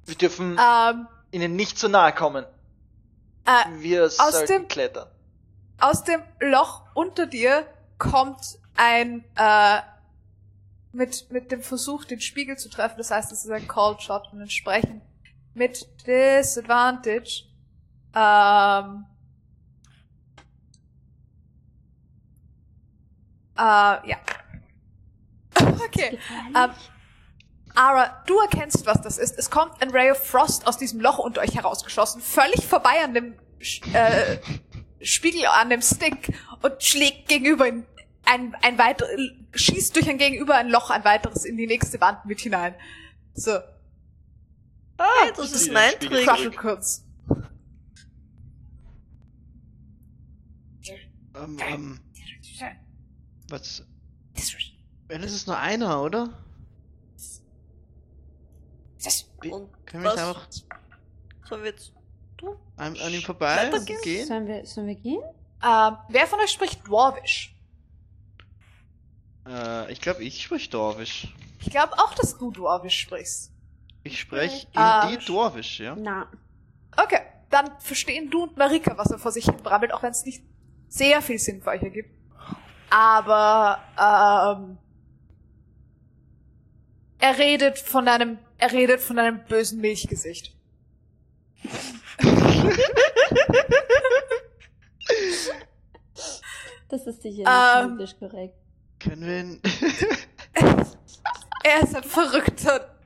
Wir 0.05 0.15
dürfen 0.15 0.57
Ähm, 0.59 1.07
ihnen 1.32 1.55
nicht 1.55 1.78
zu 1.78 1.89
nahe 1.89 2.13
kommen. 2.13 2.45
äh, 3.45 3.51
Wir 3.82 4.09
sollten 4.09 4.47
dem- 4.47 4.67
klettern. 4.67 5.07
aus 5.80 6.03
dem 6.03 6.22
Loch 6.39 6.84
unter 6.93 7.26
dir 7.28 7.65
kommt 7.97 8.57
ein 8.76 9.24
äh, 9.36 9.80
mit 10.93 11.31
mit 11.31 11.51
dem 11.51 11.61
Versuch 11.61 12.05
den 12.05 12.19
Spiegel 12.19 12.57
zu 12.57 12.69
treffen. 12.69 12.97
Das 12.97 13.11
heißt, 13.11 13.31
es 13.31 13.45
ist 13.45 13.51
ein 13.51 13.67
Called 13.67 14.01
Shot 14.01 14.31
und 14.31 14.41
entsprechend 14.41 15.01
mit 15.53 15.85
Disadvantage. 16.07 17.43
Ähm, 18.13 19.05
äh, 23.57 24.09
ja. 24.09 24.17
okay. 25.85 26.19
Ähm, 26.55 26.71
Ara, 27.75 28.23
du 28.27 28.37
erkennst, 28.39 28.85
was 28.85 29.01
das 29.01 29.17
ist. 29.17 29.37
Es 29.37 29.49
kommt 29.49 29.81
ein 29.81 29.91
Ray 29.91 30.11
of 30.11 30.17
Frost 30.17 30.67
aus 30.67 30.77
diesem 30.77 30.99
Loch 30.99 31.19
unter 31.19 31.41
euch 31.41 31.55
herausgeschossen, 31.55 32.21
völlig 32.21 32.65
vorbei 32.67 33.01
an 33.03 33.13
dem 33.13 33.35
äh, 33.93 34.37
Spiegel, 35.01 35.45
an 35.45 35.69
dem 35.69 35.81
Stick 35.81 36.33
und 36.61 36.83
schlägt 36.83 37.29
gegenüber 37.29 37.67
in 37.67 37.85
ein, 38.26 38.55
ein 38.61 38.78
weiter, 38.78 39.05
schießt 39.53 39.95
durch 39.95 40.09
ein 40.09 40.17
Gegenüber 40.17 40.55
ein 40.55 40.69
Loch, 40.69 40.89
ein 40.89 41.03
weiteres 41.03 41.45
in 41.45 41.57
die 41.57 41.67
nächste 41.67 41.99
Wand 42.01 42.26
mit 42.26 42.39
hinein. 42.39 42.76
So, 43.34 43.59
Hey, 44.97 45.32
das 45.36 45.51
ist 45.51 45.67
die 45.67 45.72
mein 45.72 45.93
Trick. 45.99 46.26
Zurück. 46.26 46.57
kurz. 46.57 47.03
Ähm, 51.34 51.57
ähm, 51.59 51.99
was? 53.49 53.84
Wenn 55.07 55.24
es 55.24 55.34
ist 55.34 55.47
nur 55.47 55.57
einer, 55.57 56.03
oder? 56.03 56.30
Und 59.49 59.86
Können 59.88 60.03
wir 60.03 60.11
einfach 60.11 60.47
sollen 61.49 61.63
wir 61.63 61.72
jetzt 61.72 61.91
an, 62.78 62.95
an 62.97 63.13
ihm 63.13 63.22
vorbei 63.22 63.72
gehen? 64.03 64.28
Sollen 64.28 64.47
wir, 64.47 64.65
sollen 64.65 64.88
wir 64.88 64.95
gehen? 64.95 65.22
Ähm, 65.63 65.97
wer 66.09 66.28
von 66.28 66.39
euch 66.39 66.51
spricht 66.51 66.88
Dwarvish? 66.88 67.55
Äh, 69.51 69.91
ich 69.91 69.99
glaube, 70.01 70.23
ich 70.23 70.41
sprich 70.43 70.69
Dorwisch. 70.69 71.27
Ich 71.59 71.69
glaube 71.69 71.93
auch, 71.93 72.13
dass 72.15 72.37
du 72.37 72.51
Dwarvish 72.51 72.99
sprichst. 73.01 73.51
Ich 74.03 74.19
spreche 74.19 74.65
Ah. 74.75 75.07
in 75.09 75.19
die 75.19 75.25
Dorwisch, 75.25 75.79
ja? 75.79 75.95
Na, 75.95 76.27
Okay, 76.97 77.21
dann 77.49 77.69
verstehen 77.79 78.29
du 78.29 78.43
und 78.43 78.57
Marika, 78.57 78.97
was 78.97 79.11
er 79.11 79.17
vor 79.19 79.31
sich 79.31 79.45
hin 79.45 79.55
brabbelt, 79.63 79.93
auch 79.93 80.03
wenn 80.03 80.11
es 80.11 80.25
nicht 80.25 80.43
sehr 80.89 81.21
viel 81.21 81.39
Sinn 81.39 81.61
für 81.61 81.69
euch 81.69 81.81
ergibt. 81.81 82.09
Aber 82.89 83.79
ähm, 83.97 84.77
er 87.19 87.37
redet 87.37 87.79
von 87.79 88.07
einem, 88.09 88.39
er 88.57 88.71
redet 88.73 88.99
von 88.99 89.17
einem 89.19 89.45
bösen 89.45 89.79
Milchgesicht. 89.79 90.53
das 96.89 97.07
ist 97.07 97.21
sicher 97.21 97.43
Ähm. 97.47 97.97
nicht 97.97 97.97
politisch 97.97 98.19
korrekt. 98.19 98.55
Können 99.03 99.25
wir 99.25 99.39
ihn... 99.39 99.61
Er 101.63 101.83
ist 101.83 101.95
ein 101.95 102.03
verrückter, 102.03 102.97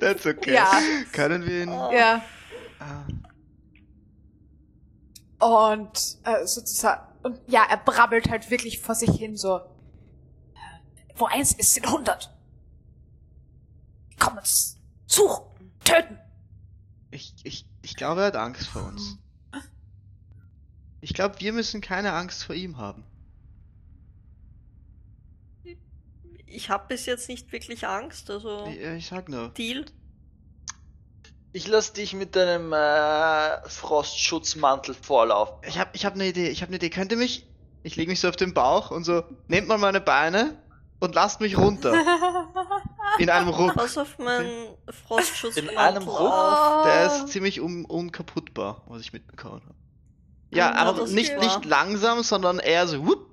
That's 0.00 0.24
okay. 0.26 0.54
Ja. 0.54 0.70
Können 1.12 1.44
wir 1.46 1.62
ihn... 1.64 1.68
Oh. 1.68 1.92
ja. 1.92 2.22
Ah, 2.78 3.04
Und 5.46 6.16
äh, 6.24 6.46
sozusagen, 6.46 7.02
und 7.22 7.38
ja, 7.46 7.64
er 7.68 7.76
brabbelt 7.76 8.30
halt 8.30 8.50
wirklich 8.50 8.80
vor 8.80 8.94
sich 8.94 9.10
hin 9.10 9.36
so. 9.36 9.56
äh, 9.58 9.60
Wo 11.14 11.26
eins 11.26 11.52
ist, 11.52 11.74
sind 11.74 11.90
hundert. 11.90 12.34
Komm 14.18 14.38
uns 14.38 14.78
suchen, 15.06 15.44
töten. 15.84 16.18
ich, 17.10 17.34
ich, 17.42 17.66
ich 17.82 17.96
glaube, 17.96 18.22
er 18.22 18.28
hat 18.28 18.36
Angst 18.36 18.66
vor 18.68 18.84
uns. 18.86 19.18
Ich 21.02 21.12
glaube, 21.14 21.38
wir 21.40 21.52
müssen 21.52 21.80
keine 21.82 22.12
Angst 22.14 22.44
vor 22.44 22.54
ihm 22.54 22.76
haben. 22.78 23.04
Ich 26.50 26.68
habe 26.68 26.84
bis 26.88 27.06
jetzt 27.06 27.28
nicht 27.28 27.52
wirklich 27.52 27.86
Angst, 27.86 28.30
also 28.30 28.66
Ich, 28.66 28.80
ich 28.80 29.06
sag 29.06 29.28
nur. 29.28 29.48
Deal. 29.50 29.84
Ich 31.52 31.66
lass 31.66 31.92
dich 31.92 32.14
mit 32.14 32.36
deinem 32.36 32.72
äh, 32.72 33.68
Frostschutzmantel 33.68 34.94
vorlaufen. 34.94 35.56
Ich 35.66 35.78
hab, 35.78 35.94
ich 35.94 36.04
hab 36.06 36.14
eine 36.14 36.26
Idee, 36.28 36.48
ich 36.48 36.62
hab 36.62 36.68
eine 36.68 36.76
Idee. 36.76 36.90
Könnt 36.90 37.12
ihr 37.12 37.18
mich... 37.18 37.46
Ich 37.82 37.96
lege 37.96 38.10
mich 38.10 38.20
so 38.20 38.28
auf 38.28 38.36
den 38.36 38.52
Bauch 38.52 38.90
und 38.90 39.04
so, 39.04 39.24
nehmt 39.48 39.66
mal 39.66 39.78
meine 39.78 40.02
Beine 40.02 40.58
und 41.00 41.14
lasst 41.14 41.40
mich 41.40 41.56
runter. 41.56 41.94
In 43.18 43.30
einem 43.30 43.48
Ruck. 43.58 43.74
Pass 43.74 43.96
auf 43.96 44.18
meinen 44.18 44.76
Frostschutz. 45.06 45.56
In 45.56 45.70
einem 45.70 46.06
Ruck? 46.06 46.30
Oh. 46.30 46.82
Der 46.84 47.06
ist 47.06 47.28
ziemlich 47.28 47.58
un 47.62 47.86
unkaputtbar, 47.86 48.82
was 48.86 49.00
ich 49.00 49.14
mitbekommen 49.14 49.62
habe. 49.62 49.74
Ja, 50.50 50.72
Ja, 50.72 50.74
aber 50.74 51.06
nicht, 51.06 51.38
nicht 51.38 51.64
langsam, 51.64 52.22
sondern 52.22 52.58
eher 52.58 52.86
so. 52.86 53.06
Whoop. 53.06 53.30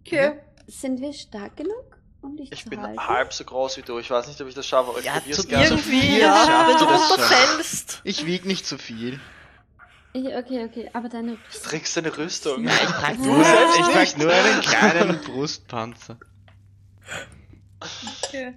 Okay. 0.00 0.38
Sind 0.68 1.00
wir 1.00 1.12
stark 1.14 1.56
genug, 1.56 1.96
um 2.20 2.36
dich 2.36 2.52
Ich 2.52 2.64
zu 2.64 2.68
bin 2.70 2.80
halten? 2.82 3.00
halb 3.00 3.32
so 3.32 3.42
groß 3.44 3.78
wie 3.78 3.82
du. 3.82 3.98
Ich 3.98 4.10
weiß 4.10 4.28
nicht, 4.28 4.40
ob 4.40 4.48
ich 4.48 4.54
das 4.54 4.66
schaffe, 4.66 4.90
aber 4.90 4.98
ich 4.98 5.06
Ja, 5.06 5.14
probier's 5.18 5.38
zu- 5.40 5.48
gerne. 5.48 5.64
Irgendwie, 5.66 5.82
viel 6.00 6.18
ja. 6.18 6.66
Wenn 6.68 6.76
du 6.76 6.84
runterfällst. 6.84 8.00
Ich 8.04 8.26
wieg 8.26 8.44
nicht 8.44 8.66
so 8.66 8.76
viel. 8.78 9.18
Ich, 10.12 10.26
okay, 10.26 10.64
okay, 10.64 10.90
aber 10.92 11.08
deine 11.08 11.32
Du 11.32 11.58
trägst 11.64 11.96
deine 11.96 12.16
Rüstung. 12.16 12.64
Ja, 12.64 12.72
ich 12.74 12.88
trag 12.90 13.10
Ja. 13.12 13.16
nur, 13.24 13.40
ich 13.40 13.86
trag 14.12 14.18
nur 14.18 14.32
einen 14.32 14.60
kleinen 14.60 15.20
Brustpanzer. 15.24 16.18
okay. 18.24 18.54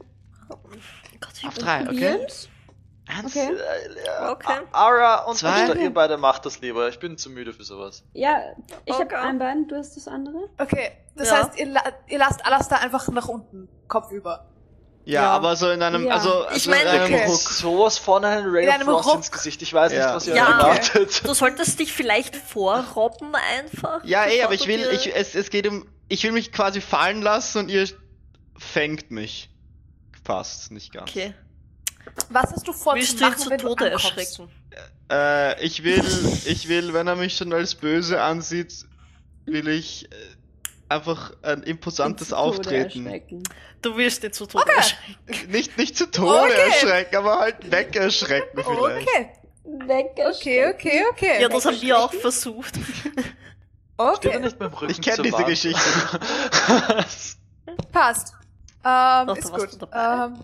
Gott, 1.19 1.31
ich 1.37 1.45
Auf 1.47 1.57
drei, 1.57 1.87
okay? 1.89 2.27
Ernst? 3.17 3.35
Okay. 3.35 3.53
Äh, 3.53 4.05
ja. 4.05 4.31
Okay. 4.31 4.53
Ara 4.71 5.23
und 5.25 5.35
Zwei? 5.37 5.65
Buster, 5.67 5.75
ihr 5.81 5.93
beide 5.93 6.17
macht 6.17 6.45
das 6.45 6.61
lieber. 6.61 6.87
Ich 6.89 6.99
bin 6.99 7.17
zu 7.17 7.29
müde 7.29 7.53
für 7.53 7.63
sowas. 7.63 8.03
Ja, 8.13 8.39
ich 8.85 8.93
Okay. 8.93 9.03
habe 9.15 9.19
ein 9.19 9.39
Bein, 9.39 9.67
du 9.67 9.75
hast 9.75 9.95
das 9.97 10.07
andere. 10.07 10.49
Okay, 10.57 10.91
das 11.15 11.29
Ja. 11.29 11.37
heißt, 11.47 11.59
ihr, 11.59 11.67
la 11.67 11.81
ihr 12.07 12.17
lasst 12.19 12.45
Alastair 12.45 12.79
einfach 12.81 13.07
nach 13.09 13.27
unten, 13.27 13.67
Kopf 13.87 14.11
über. 14.11 14.45
Ja, 15.03 15.23
Ja. 15.23 15.31
aber 15.31 15.55
so 15.55 15.69
in 15.71 15.81
einem, 15.81 16.05
Ja. 16.05 16.13
also, 16.13 16.43
Ich 16.45 16.51
also 16.51 16.69
meine, 16.69 16.83
in 16.83 16.87
einem 16.89 17.13
okay. 17.15 17.25
Ruck. 17.25 17.39
Sowas 17.39 17.97
vorne 17.97 18.27
einen 18.27 18.47
Ray 18.49 18.65
In 18.67 18.69
of 18.69 18.83
Frost 18.83 19.07
Ruck. 19.09 19.15
ins 19.17 19.31
Gesicht. 19.31 19.61
Ich 19.63 19.73
weiß 19.73 19.91
Ja. 19.91 20.05
nicht, 20.05 20.15
was 20.15 20.27
ihr 20.27 20.35
Ja. 20.35 20.59
erwartet. 20.59 21.21
Du 21.27 21.33
solltest 21.33 21.79
dich 21.79 21.91
vielleicht 21.91 22.35
vorrobben 22.35 23.33
einfach. 23.35 24.03
Ja, 24.03 24.25
eh, 24.25 24.29
bevor 24.33 24.45
aber 24.45 24.53
ich 24.53 24.67
will, 24.67 24.87
ich, 24.93 25.15
es, 25.15 25.33
es 25.33 25.49
geht 25.49 25.67
um, 25.67 25.87
ich 26.07 26.23
will 26.23 26.31
mich 26.33 26.51
quasi 26.51 26.81
fallen 26.81 27.23
lassen 27.23 27.57
und 27.59 27.69
ihr 27.69 27.87
fängt 28.57 29.09
mich. 29.09 29.49
Fast, 30.23 30.71
nicht 30.71 30.93
ganz. 30.93 31.09
Okay. 31.09 31.33
Was 32.29 32.51
hast 32.51 32.67
du 32.67 32.73
vor 32.73 32.95
Willst 32.95 33.11
zu 33.11 33.17
du 33.17 33.23
ihn 33.25 33.29
machen, 33.31 33.41
zu 33.41 33.57
Tode 33.57 33.89
erschrecken? 33.89 34.49
Äh, 35.11 35.61
ich 35.65 35.83
will, 35.83 36.03
ich 36.45 36.67
will, 36.69 36.93
wenn 36.93 37.07
er 37.07 37.15
mich 37.15 37.35
schon 37.35 37.51
als 37.53 37.75
böse 37.75 38.21
ansieht, 38.21 38.85
will 39.45 39.67
ich 39.67 40.05
äh, 40.11 40.15
einfach 40.87 41.33
ein 41.41 41.63
imposantes 41.63 42.29
Zu 42.29 42.35
Tode 42.35 42.41
Auftreten. 42.49 43.05
erschrecken. 43.05 43.43
Du 43.81 43.97
willst 43.97 44.23
ihn 44.23 44.31
zu 44.31 44.45
Tode 44.45 44.63
Okay. 44.65 44.75
erschrecken. 44.77 45.51
Nicht, 45.51 45.77
nicht 45.77 45.97
zu 45.97 46.09
Tode 46.09 46.39
Okay. 46.39 46.61
erschrecken, 46.67 47.15
aber 47.17 47.39
halt 47.39 47.71
wegerschrecken 47.71 48.63
vielleicht. 48.63 49.07
Okay, 49.07 49.29
okay, 50.27 50.67
okay, 50.73 51.03
okay. 51.11 51.41
Ja, 51.41 51.49
das 51.49 51.65
haben 51.65 51.81
wir 51.81 51.99
auch 51.99 52.13
versucht. 52.13 52.75
Er 53.97 54.07
okay, 54.13 54.49
Ich 54.87 55.01
kenn 55.01 55.15
zur 55.15 55.23
diese? 55.23 55.43
Geschichte. 55.43 55.79
passt. 57.91 58.33
Ähm, 58.83 59.27
Doch, 59.27 59.37
ist 59.37 59.51
gut. 59.53 59.69
Ähm, 59.93 60.39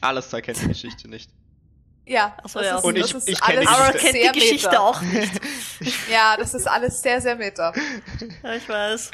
Alles 0.00 0.28
da 0.30 0.40
kennt 0.40 0.60
die 0.62 0.68
Geschichte 0.68 1.08
nicht. 1.08 1.30
ja, 2.06 2.36
das 2.42 2.54
ja. 2.54 2.78
ist, 2.78 2.84
Und 2.84 2.96
ich- 2.96 3.02
das 3.02 3.12
ist 3.12 3.28
ich 3.28 3.40
kenn 3.40 3.60
die 3.60 3.66
Geschichte. 3.66 3.98
kennt 3.98 4.12
sehr 4.12 4.32
die 4.32 4.38
Geschichte 4.40 4.68
meta. 4.68 4.80
auch 4.80 5.00
nicht. 5.02 5.40
Ja, 6.10 6.36
das 6.36 6.52
ist 6.54 6.66
alles 6.68 7.00
sehr, 7.02 7.20
sehr 7.20 7.36
meta. 7.36 7.72
Ja, 8.42 8.54
ich 8.54 8.68
weiß. 8.68 9.10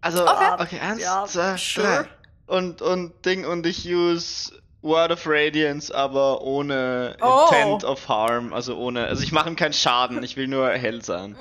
Also, 0.00 0.26
Okay. 0.26 0.50
okay, 0.58 0.80
eins, 0.80 1.02
Ja, 1.02 1.24
zwei, 1.26 1.56
sure. 1.56 1.86
drei. 1.86 2.54
Und, 2.56 2.80
und 2.82 3.24
Ding, 3.26 3.44
und 3.44 3.66
ich 3.66 3.86
use 3.86 4.52
Word 4.80 5.10
of 5.12 5.22
Radiance, 5.26 5.94
aber 5.94 6.40
ohne 6.40 7.16
Oh. 7.20 7.46
Intent 7.50 7.84
of 7.84 8.08
Harm, 8.08 8.52
also 8.52 8.76
ohne, 8.78 9.06
also 9.06 9.22
ich 9.22 9.32
mache 9.32 9.48
ihm 9.50 9.56
keinen 9.56 9.72
Schaden, 9.72 10.22
ich 10.22 10.36
will 10.36 10.46
nur 10.48 10.70
hell 10.70 11.04
sein. 11.04 11.36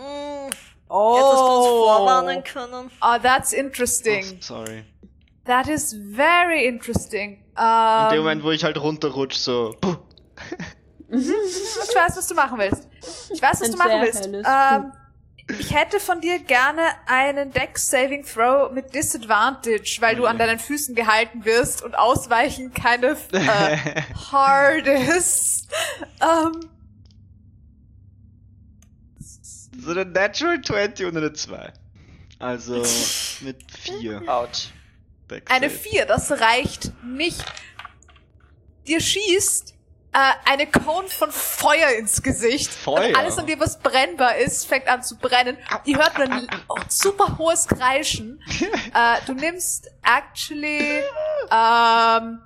Oh. 0.90 1.16
Hättest 1.16 1.34
du 1.34 1.46
uns 1.46 1.68
vorwarnen 1.68 2.44
können? 2.44 2.92
Oh, 3.02 3.18
that's 3.22 3.54
Oh, 3.54 3.58
interesting. 3.58 4.42
sorry. 4.42 4.84
That 5.48 5.68
is 5.68 5.94
very 5.94 6.66
interesting. 6.66 7.34
In 7.34 7.40
Ähm, 7.58 8.10
dem 8.12 8.20
Moment, 8.20 8.44
wo 8.44 8.52
ich 8.52 8.64
halt 8.64 8.78
runterrutsch, 8.80 9.36
so, 9.38 9.76
puh. 9.82 9.96
ich 11.10 11.96
weiß, 11.96 12.18
was 12.18 12.28
du 12.28 12.36
machen 12.36 12.60
willst. 12.60 12.88
Ich 13.32 13.42
weiß, 13.42 13.62
was 13.62 13.68
Ein 13.68 13.72
du 13.72 13.78
machen 13.78 14.02
willst. 14.02 14.28
Ähm, 14.28 14.92
ich 15.60 15.74
hätte 15.74 16.00
von 16.02 16.20
dir 16.20 16.40
gerne 16.40 16.82
einen 17.08 17.52
Dex 17.52 17.90
Saving 17.90 18.26
Throw 18.26 18.70
mit 18.72 18.94
Disadvantage, 18.94 19.98
weil 20.02 20.18
du 20.18 20.26
an 20.26 20.38
deinen 20.38 20.60
Füßen 20.60 20.94
gehalten 20.94 21.46
wirst 21.46 21.82
und 21.82 21.98
ausweichen 21.98 22.74
kind 22.74 23.06
of 23.06 23.32
äh, 23.32 23.78
hard 24.32 24.86
is. 24.88 25.68
Ähm, 26.22 26.70
so 29.80 29.92
eine 29.92 30.04
Natural 30.04 30.60
20 30.62 31.06
und 31.06 31.16
eine 31.16 31.32
2. 31.32 31.72
Also 32.40 32.84
mit 33.42 33.64
4. 33.80 34.22
Autsch. 35.32 35.52
eine 35.52 35.70
4, 35.70 36.06
das 36.06 36.32
reicht 36.32 36.92
nicht. 37.04 37.44
Dir 38.88 39.02
schießt 39.02 39.74
äh, 40.14 40.32
eine 40.46 40.66
Cone 40.68 41.10
von 41.10 41.32
Feuer 41.32 41.90
ins 41.98 42.24
Gesicht. 42.24 42.72
Feuer? 42.72 43.10
Und 43.10 43.16
alles 43.18 43.38
an 43.38 43.46
dir, 43.46 43.60
was 43.60 43.80
brennbar 43.80 44.38
ist, 44.38 44.66
fängt 44.66 44.88
an 44.88 45.04
zu 45.04 45.18
brennen. 45.18 45.58
Ihr 45.86 45.98
hört 45.98 46.18
nur 46.18 46.28
ein 46.30 46.48
super 46.88 47.38
hohes 47.38 47.68
Kreischen. 47.68 48.42
äh, 48.94 49.18
du 49.26 49.34
nimmst 49.34 49.90
actually 50.04 51.02
ähm, 51.52 52.40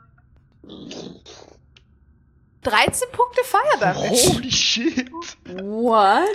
13 2.63 3.07
Punkte 3.11 3.43
Fire 3.43 3.77
Damage. 3.79 4.29
Holy 4.33 4.51
shit! 4.51 5.11
What? 5.45 6.27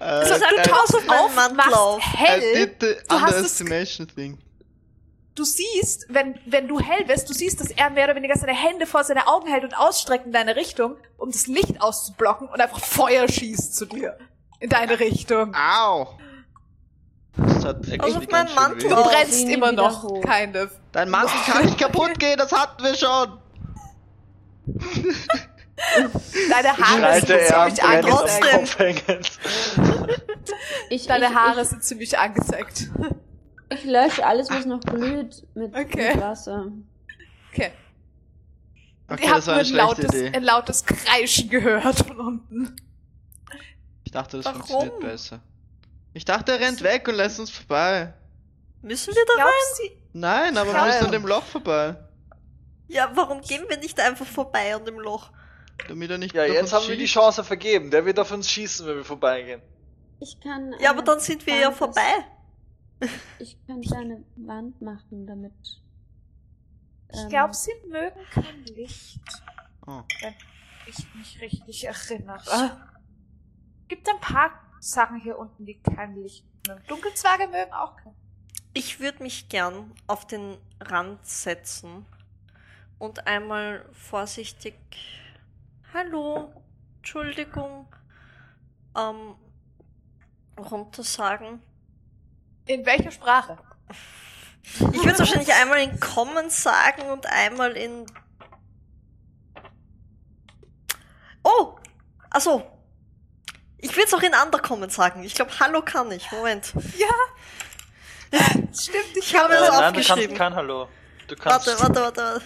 Äh, 0.00 0.04
Also, 0.04 0.34
sag, 0.38 0.50
du 0.50 0.56
du 0.56 0.62
tauchst 0.70 0.94
auf 0.94 1.52
machst. 1.54 1.76
I 1.98 2.16
hell. 2.16 2.54
did 2.54 2.76
the 2.80 2.94
Du 3.08 3.20
hast 3.20 3.30
es- 3.32 3.60
underestimation 3.60 4.08
thing. 4.14 4.38
Du 5.38 5.44
siehst, 5.44 6.06
wenn, 6.08 6.36
wenn 6.46 6.66
du 6.66 6.80
hell 6.80 7.06
wirst, 7.06 7.30
du 7.30 7.32
siehst, 7.32 7.60
dass 7.60 7.70
er 7.70 7.90
mehr 7.90 8.06
oder 8.06 8.16
weniger 8.16 8.36
seine 8.36 8.54
Hände 8.54 8.86
vor 8.86 9.04
seine 9.04 9.28
Augen 9.28 9.46
hält 9.46 9.62
und 9.62 9.72
ausstreckt 9.72 10.26
in 10.26 10.32
deine 10.32 10.56
Richtung, 10.56 10.96
um 11.16 11.30
das 11.30 11.46
Licht 11.46 11.80
auszublocken 11.80 12.48
und 12.48 12.60
einfach 12.60 12.80
Feuer 12.80 13.28
schießt 13.28 13.76
zu 13.76 13.86
dir. 13.86 14.18
In 14.58 14.68
deine 14.68 14.98
Richtung. 14.98 15.54
Au! 15.54 16.08
Das 17.36 17.64
hat 17.64 17.86
Also 18.00 18.18
auf 18.18 18.28
meinen 18.28 18.52
Mantel. 18.56 18.88
Du 18.90 18.96
Oh, 18.96 19.04
brennst 19.04 19.46
nie 19.46 19.52
immer 19.52 19.70
noch, 19.70 20.02
hoch. 20.02 20.22
kind 20.22 20.56
of. 20.56 20.70
Dein 20.90 21.08
Mantel 21.08 21.38
kann 21.46 21.64
nicht 21.66 21.78
kaputt 21.78 22.18
gehen, 22.18 22.36
das 22.36 22.50
hatten 22.50 22.82
wir 22.82 22.96
schon! 22.96 23.38
Deine 26.50 26.76
Haare 26.76 27.20
sind 27.20 27.46
ziemlich 27.46 27.84
angezeigt. 27.84 29.38
Ich, 30.90 31.06
Deine 31.06 31.26
ich, 31.26 31.34
Haare 31.34 31.64
sind 31.64 31.84
ziemlich 31.84 32.18
angezeigt. 32.18 32.88
Ich, 33.70 33.84
lösche 33.84 34.24
alles, 34.26 34.50
was 34.50 34.64
noch 34.64 34.80
glüht, 34.80 35.44
mit, 35.54 35.74
Okay. 35.74 36.14
mit 36.14 36.22
Wasser. 36.22 36.66
Okay. 37.52 37.72
Okay, 39.10 39.24
ihr 39.26 39.34
das 39.34 39.46
habt 39.46 39.46
war 39.46 39.54
nur 39.54 39.60
eine 39.62 39.68
ein 39.68 39.74
lautes, 39.74 40.04
Idee. 40.14 40.32
ein 40.36 40.42
lautes 40.42 40.84
Kreischen 40.84 41.48
gehört 41.50 41.96
von 41.98 42.20
unten. 42.20 42.76
Ich 44.04 44.12
dachte, 44.12 44.36
das 44.38 44.46
Warum? 44.46 44.58
funktioniert 44.62 45.00
besser. 45.00 45.40
Ich 46.14 46.24
dachte, 46.24 46.52
er 46.52 46.60
rennt 46.60 46.82
weg 46.82 47.06
und 47.08 47.14
lässt 47.16 47.38
uns 47.40 47.50
vorbei. 47.50 48.12
Müssen 48.82 49.14
wir 49.14 49.22
da 49.36 49.44
rein? 49.44 49.52
Sie? 49.76 49.92
Nein, 50.12 50.56
aber 50.56 50.72
wir 50.72 50.84
müssen 50.84 51.04
an 51.06 51.12
dem 51.12 51.26
Loch 51.26 51.44
vorbei. 51.44 51.96
Ja, 52.88 53.10
warum 53.14 53.40
gehen 53.42 53.64
wir 53.68 53.76
nicht 53.76 53.98
einfach 54.00 54.26
vorbei 54.26 54.74
an 54.74 54.84
dem 54.84 54.98
Loch? 54.98 55.30
Damit 55.88 56.10
er 56.10 56.18
nicht 56.18 56.34
Ja, 56.34 56.44
jetzt 56.44 56.60
uns 56.62 56.72
haben 56.72 56.88
wir 56.88 56.96
die 56.96 57.02
schießt. 57.02 57.14
Chance 57.14 57.44
vergeben. 57.44 57.90
Der 57.90 58.04
wird 58.04 58.18
auf 58.18 58.30
uns 58.32 58.50
schießen, 58.50 58.86
wenn 58.86 58.96
wir 58.96 59.04
vorbeigehen. 59.04 59.60
Ich 60.20 60.40
kann. 60.40 60.74
Ja, 60.80 60.90
aber 60.90 61.02
dann 61.02 61.20
sind 61.20 61.46
wir 61.46 61.56
ja 61.56 61.70
vorbei. 61.70 62.02
Ich 63.38 63.56
könnte 63.66 63.96
eine 63.96 64.24
Wand 64.36 64.80
machen, 64.80 65.26
damit. 65.26 65.52
Ich 67.10 67.20
ähm, 67.20 67.28
glaube, 67.28 67.54
sie 67.54 67.72
mögen 67.88 68.20
kein 68.30 68.64
Licht. 68.64 69.20
Oh. 69.86 70.02
Wenn 70.20 70.34
ich 70.86 71.14
mich 71.14 71.40
richtig 71.40 71.84
erinnere. 71.84 72.80
Gibt 73.88 74.08
ein 74.08 74.20
paar 74.20 74.50
Sachen 74.80 75.20
hier 75.20 75.38
unten, 75.38 75.64
die 75.64 75.80
kein 75.80 76.16
Licht 76.16 76.44
mögen. 76.66 76.82
Dunkelzwerge 76.88 77.46
mögen 77.48 77.72
auch 77.72 77.96
kein. 77.96 78.14
Ich 78.74 79.00
würde 79.00 79.22
mich 79.22 79.48
gern 79.48 79.92
auf 80.06 80.26
den 80.26 80.58
Rand 80.80 81.24
setzen 81.26 82.04
und 82.98 83.26
einmal 83.26 83.88
vorsichtig 83.92 84.74
Hallo, 85.94 86.52
Entschuldigung, 86.98 87.86
ähm, 88.94 89.36
runter 90.58 91.02
sagen. 91.02 91.62
In 92.68 92.86
welcher 92.86 93.10
Sprache? 93.10 93.58
Ich 94.92 95.02
würde 95.04 95.18
wahrscheinlich 95.18 95.52
einmal 95.54 95.80
in 95.80 95.98
Common 95.98 96.50
sagen 96.50 97.02
und 97.10 97.26
einmal 97.26 97.72
in. 97.76 98.06
Oh! 101.42 101.74
Achso. 102.30 102.62
Ich 103.78 103.90
würde 103.92 104.04
es 104.06 104.14
auch 104.14 104.22
in 104.22 104.32
Undercommon 104.34 104.90
sagen. 104.90 105.24
Ich 105.24 105.34
glaube, 105.34 105.50
Hallo 105.58 105.82
kann 105.82 106.10
ich. 106.12 106.30
Moment. 106.30 106.66
Stimmt, 106.66 106.84
ich 109.16 109.16
Ich 109.16 109.34
habe 109.36 109.54
kannst 109.54 109.70
aufgeschrieben. 109.72 110.36
kein 110.36 110.54
Hallo. 110.54 110.88
Du 111.26 111.34
kannst 111.36 111.66
Warte, 111.66 111.80
warte, 111.80 112.00
warte. 112.02 112.22
warte. 112.22 112.42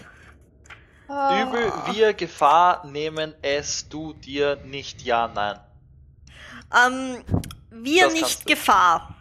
Ah. 1.09 1.43
übel 1.43 1.73
wir 1.89 2.15
Gefahr 2.15 2.87
nehmen 2.87 3.35
es 3.43 3.87
du 3.89 4.13
dir 4.15 4.57
nicht 4.65 5.03
ja 5.03 5.27
nein. 5.29 5.59
Ähm, 6.87 7.23
wir 7.71 8.05
Das 8.05 8.13
nicht. 8.15 8.47
Gefahr. 8.47 9.15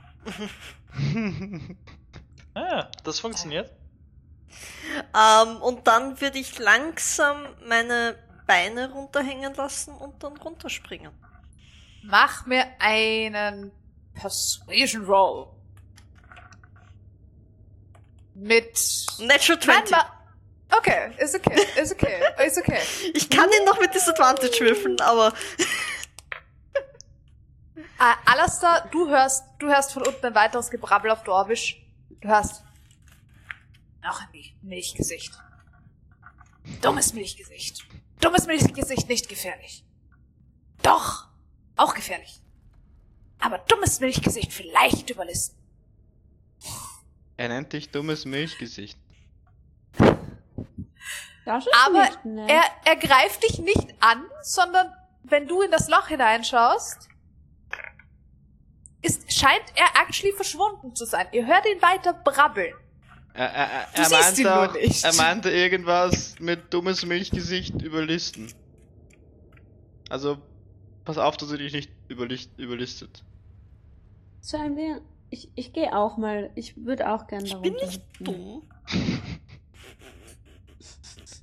Ah, 2.53 2.89
das 3.05 3.19
funktioniert. 3.21 3.71
Ähm, 5.15 5.55
und 5.61 5.87
dann 5.87 6.19
würde 6.19 6.37
ich 6.37 6.59
langsam 6.59 7.45
meine 7.65 8.17
Beine 8.45 8.91
runterhängen 8.91 9.53
lassen 9.53 9.93
und 9.93 10.21
dann 10.21 10.35
runterspringen. 10.35 11.11
Mach 12.03 12.45
mir 12.45 12.65
einen 12.79 13.71
Persuasion 14.15 15.05
Roll. 15.05 15.47
Mit. 18.33 18.77
Natural 19.19 19.59
Nein, 19.67 19.85
20. 19.87 19.91
ma- 19.91 20.17
Okay, 20.77 21.11
ist 21.17 21.35
okay, 21.35 21.61
ist 21.81 21.91
okay, 21.93 22.21
ist 22.45 22.57
okay. 22.57 22.79
Ich 23.13 23.29
kann 23.29 23.49
ihn 23.49 23.65
noch 23.65 23.79
mit 23.79 23.93
Disadvantage 23.93 24.59
würfeln, 24.61 24.99
aber 25.01 25.33
Äh, 28.01 28.15
Alastair, 28.25 28.87
du 28.91 29.09
hörst, 29.09 29.43
du 29.59 29.67
hörst 29.67 29.93
von 29.93 30.01
unten 30.01 30.25
ein 30.25 30.33
weiteres 30.33 30.71
Gebrabbel 30.71 31.11
auf 31.11 31.23
Dorbisch. 31.23 31.85
Du 32.19 32.27
hörst 32.27 32.63
noch 34.03 34.19
ein 34.21 34.27
Milch- 34.31 34.55
Milchgesicht. 34.63 35.31
Dummes 36.81 37.13
Milchgesicht. 37.13 37.85
Dummes 38.19 38.47
Milchgesicht 38.47 39.07
nicht 39.07 39.29
gefährlich. 39.29 39.85
Doch, 40.81 41.27
auch 41.75 41.93
gefährlich. 41.93 42.41
Aber 43.39 43.59
dummes 43.59 43.99
Milchgesicht 43.99 44.51
vielleicht 44.51 45.09
überlisten. 45.11 45.57
Er 47.37 47.49
nennt 47.49 47.71
dich 47.73 47.91
dummes 47.91 48.25
Milchgesicht. 48.25 48.97
Das 51.45 51.65
ist 51.65 51.73
Aber 51.85 52.03
nicht 52.05 52.25
nett. 52.25 52.49
er, 52.49 52.63
er 52.85 52.95
greift 52.95 53.43
dich 53.43 53.59
nicht 53.59 53.93
an, 53.99 54.23
sondern 54.41 54.91
wenn 55.23 55.47
du 55.47 55.61
in 55.61 55.71
das 55.71 55.87
Loch 55.89 56.07
hineinschaust, 56.07 57.09
ist, 59.01 59.31
scheint 59.33 59.63
er 59.75 60.01
actually 60.01 60.33
verschwunden 60.33 60.95
zu 60.95 61.05
sein. 61.05 61.27
Ihr 61.31 61.45
hört 61.45 61.65
ihn 61.65 61.81
weiter 61.81 62.13
brabbeln. 62.13 62.73
Er, 63.33 63.47
er, 63.47 63.67
er, 63.71 63.87
Du 63.95 64.01
er, 64.01 64.05
siehst 64.09 64.37
ihn 64.39 64.43
meinte 64.45 64.55
nur 64.55 64.69
auch, 64.69 64.73
nicht. 64.73 65.03
er 65.03 65.13
meinte 65.15 65.49
irgendwas 65.51 66.35
mit 66.39 66.73
dummes 66.73 67.05
Milchgesicht 67.05 67.81
überlisten. 67.81 68.51
Also, 70.09 70.37
pass 71.05 71.17
auf, 71.17 71.37
dass 71.37 71.51
er 71.51 71.57
dich 71.57 71.73
nicht 71.73 71.89
überlicht, 72.09 72.51
überlistet. 72.59 73.23
Sollen 74.41 74.75
wir. 74.75 75.01
Ich, 75.29 75.49
ich 75.55 75.71
gehe 75.71 75.95
auch 75.95 76.17
mal. 76.17 76.51
Ich 76.55 76.75
würde 76.85 77.09
auch 77.09 77.25
gerne 77.27 77.45
ich 77.45 77.51
darunter. 77.51 77.71
bin 77.71 77.87
nicht 77.87 78.01
dumm. 78.19 78.63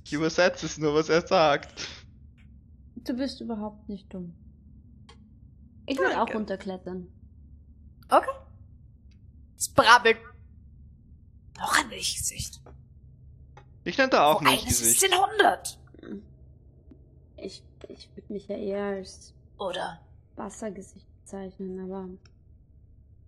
Ich 0.05 0.13
übersetze 0.13 0.67
es 0.67 0.77
nur, 0.77 0.93
was 0.93 1.09
er 1.09 1.25
sagt. 1.25 1.87
Du 2.95 3.13
bist 3.15 3.41
überhaupt 3.41 3.89
nicht 3.89 4.13
dumm. 4.13 4.35
Ich 5.87 5.97
würde 5.97 6.21
auch 6.21 6.31
runterklettern. 6.31 7.07
Okay. 8.09 8.29
Es 9.57 9.69
brabbelt. 9.69 10.17
Noch 11.57 11.77
ein 11.77 11.89
Milchgesicht. 11.89 12.61
Ich 13.83 13.97
nenne 13.97 14.09
da 14.09 14.25
auch 14.27 14.41
eines 14.41 14.81
ist 14.81 14.81
Milchgesicht. 14.81 15.03
in 15.03 15.13
100. 15.13 15.79
Ich, 17.37 17.63
ich 17.87 18.09
würde 18.15 18.33
mich 18.33 18.47
ja 18.47 18.57
eher 18.57 18.83
als 18.97 19.33
Oder 19.57 19.99
Wassergesicht 20.35 21.05
bezeichnen, 21.21 21.79
aber. 21.79 22.07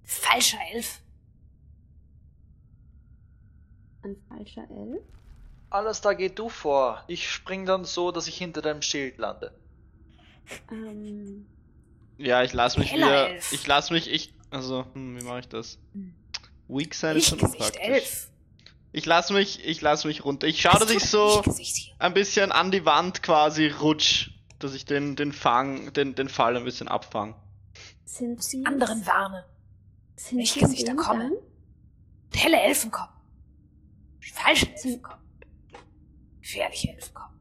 falscher 0.03 0.57
Elf. 0.73 1.01
Ein 4.03 4.15
falscher 4.27 4.67
Elf? 4.69 5.03
Alles 5.69 6.01
da 6.01 6.13
geh 6.13 6.29
du 6.29 6.49
vor. 6.49 7.03
Ich 7.07 7.29
spring 7.29 7.65
dann 7.65 7.86
so, 7.86 8.11
dass 8.11 8.27
ich 8.27 8.38
hinter 8.38 8.61
deinem 8.61 8.82
Schild 8.82 9.17
lande. 9.17 9.53
Ähm. 10.71 11.45
Ja, 12.17 12.43
ich 12.43 12.53
lass 12.53 12.77
mich 12.77 12.91
Heller 12.91 13.07
wieder. 13.07 13.29
Elf. 13.29 13.51
Ich 13.53 13.67
lass 13.67 13.89
mich, 13.89 14.09
ich. 14.11 14.34
Also, 14.52 14.86
hm, 14.93 15.18
wie 15.18 15.24
mache 15.24 15.39
ich 15.39 15.47
das? 15.47 15.80
Weak 16.68 16.93
sein 16.93 17.18
ist 17.18 17.30
schon 17.30 17.39
Milchgesicht 17.39 17.76
unpraktisch. 17.76 17.89
Elf. 17.89 18.28
Ich 18.93 19.06
lass 19.06 19.32
mich, 19.32 19.66
ich 19.66 19.82
lass 19.82 20.04
mich 20.04 20.26
runter. 20.26 20.47
Ich 20.47 20.62
schau, 20.62 20.78
dass 20.78 20.91
ich 20.91 21.06
so 21.06 21.41
ein 21.97 22.14
bisschen 22.14 22.52
an 22.52 22.72
die 22.72 22.86
Wand 22.86 23.24
quasi 23.24 23.68
rutsch, 23.68 24.32
dass 24.60 24.74
ich 24.74 24.86
den, 24.86 25.16
den 25.16 25.32
Fang, 25.32 25.93
den, 25.93 26.14
den 26.14 26.28
Fall 26.28 26.58
ein 26.58 26.66
bisschen 26.66 26.89
abfang. 26.89 27.36
Sind 28.04 28.43
sie. 28.43 28.60
die 28.60 28.66
anderen 28.66 29.06
warnen. 29.08 29.43
Sind 30.18 30.38
Welche 30.39 30.60
Gesichter 30.60 30.95
kommen? 30.95 31.32
Helle 32.34 32.60
Elfen 32.60 32.91
kommen. 32.91 33.14
Falsche 34.20 34.70
Elfen 34.70 35.02
kommen. 35.02 35.22
Gefährliche 36.41 36.89
Elfen 36.89 37.14
kommen. 37.14 37.39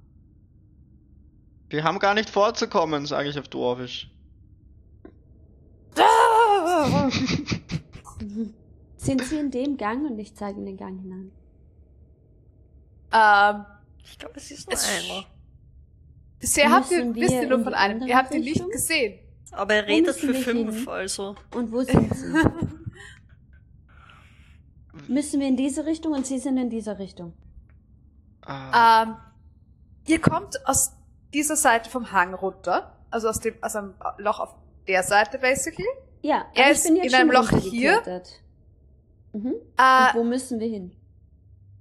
Wir 1.69 1.83
haben 1.85 1.99
gar 1.99 2.15
nicht 2.15 2.31
vorzukommen, 2.31 3.07
sage 3.07 3.29
ich 3.29 3.39
auf 3.39 3.49
Dwarfisch. 3.49 4.11
Sind 8.97 9.25
sie 9.25 9.39
in 9.39 9.51
dem 9.51 9.77
Gang 9.77 10.11
und 10.11 10.19
ich 10.19 10.35
zeige 10.35 10.59
in 10.59 10.67
den 10.67 10.77
Gang 10.77 11.01
hinein? 11.01 11.33
ähm, 13.13 13.65
Ich 14.05 14.19
glaube, 14.19 14.35
es 14.37 14.51
ist 14.51 14.67
nur 14.69 14.75
Es- 14.75 14.89
einer. 14.89 15.25
bisher 16.39 16.71
habt 16.71 16.91
ihr, 16.91 17.15
wisst 17.15 17.33
ihr 17.33 17.49
nur 17.49 17.61
von 17.61 17.73
die 17.73 17.79
einem. 17.79 18.03
Ihr 18.07 18.17
habt 18.17 18.35
ihn 18.35 18.43
nicht 18.43 18.69
gesehen. 18.71 19.19
Aber 19.53 19.75
er 19.75 19.87
redet 19.87 20.17
für 20.17 20.35
fünf, 20.35 20.77
hin? 20.81 20.89
also. 20.89 21.35
Und 21.55 21.73
wo 21.73 21.83
sind 21.83 22.15
sie? 22.15 22.33
Müssen 25.09 25.41
wir 25.41 25.49
in 25.49 25.57
diese 25.57 25.87
Richtung 25.87 26.13
und 26.13 26.27
sie 26.27 26.39
sind 26.39 26.57
in 26.57 26.71
dieser 26.71 26.99
Richtung? 26.99 27.33
Ah, 28.43 29.03
ähm, 29.03 29.17
ihr 30.07 30.21
kommt 30.21 30.57
aus 30.67 30.93
dieser 31.33 31.57
Seite 31.57 31.91
vom 31.91 32.13
Hang 32.13 32.35
runter. 32.35 32.97
Also 33.11 33.29
aus 33.29 33.41
dem, 33.41 33.55
aus 33.63 33.75
einem 33.77 33.95
Loch 34.19 34.41
auf 34.41 34.55
der 34.87 35.03
Seite, 35.03 35.39
basically. 35.39 35.87
Ja, 36.23 36.47
Er 36.55 36.71
ist 36.73 36.85
ich 36.85 36.93
bin 36.93 37.03
jetzt 37.03 37.13
in 37.15 37.21
einem 37.21 37.31
Loch 37.31 37.51
hier. 37.51 38.03
Mhm. 39.33 39.55
Äh, 39.77 40.09
und 40.13 40.15
wo 40.15 40.25
müssen 40.25 40.61
wir 40.61 40.69
hin? 40.69 40.93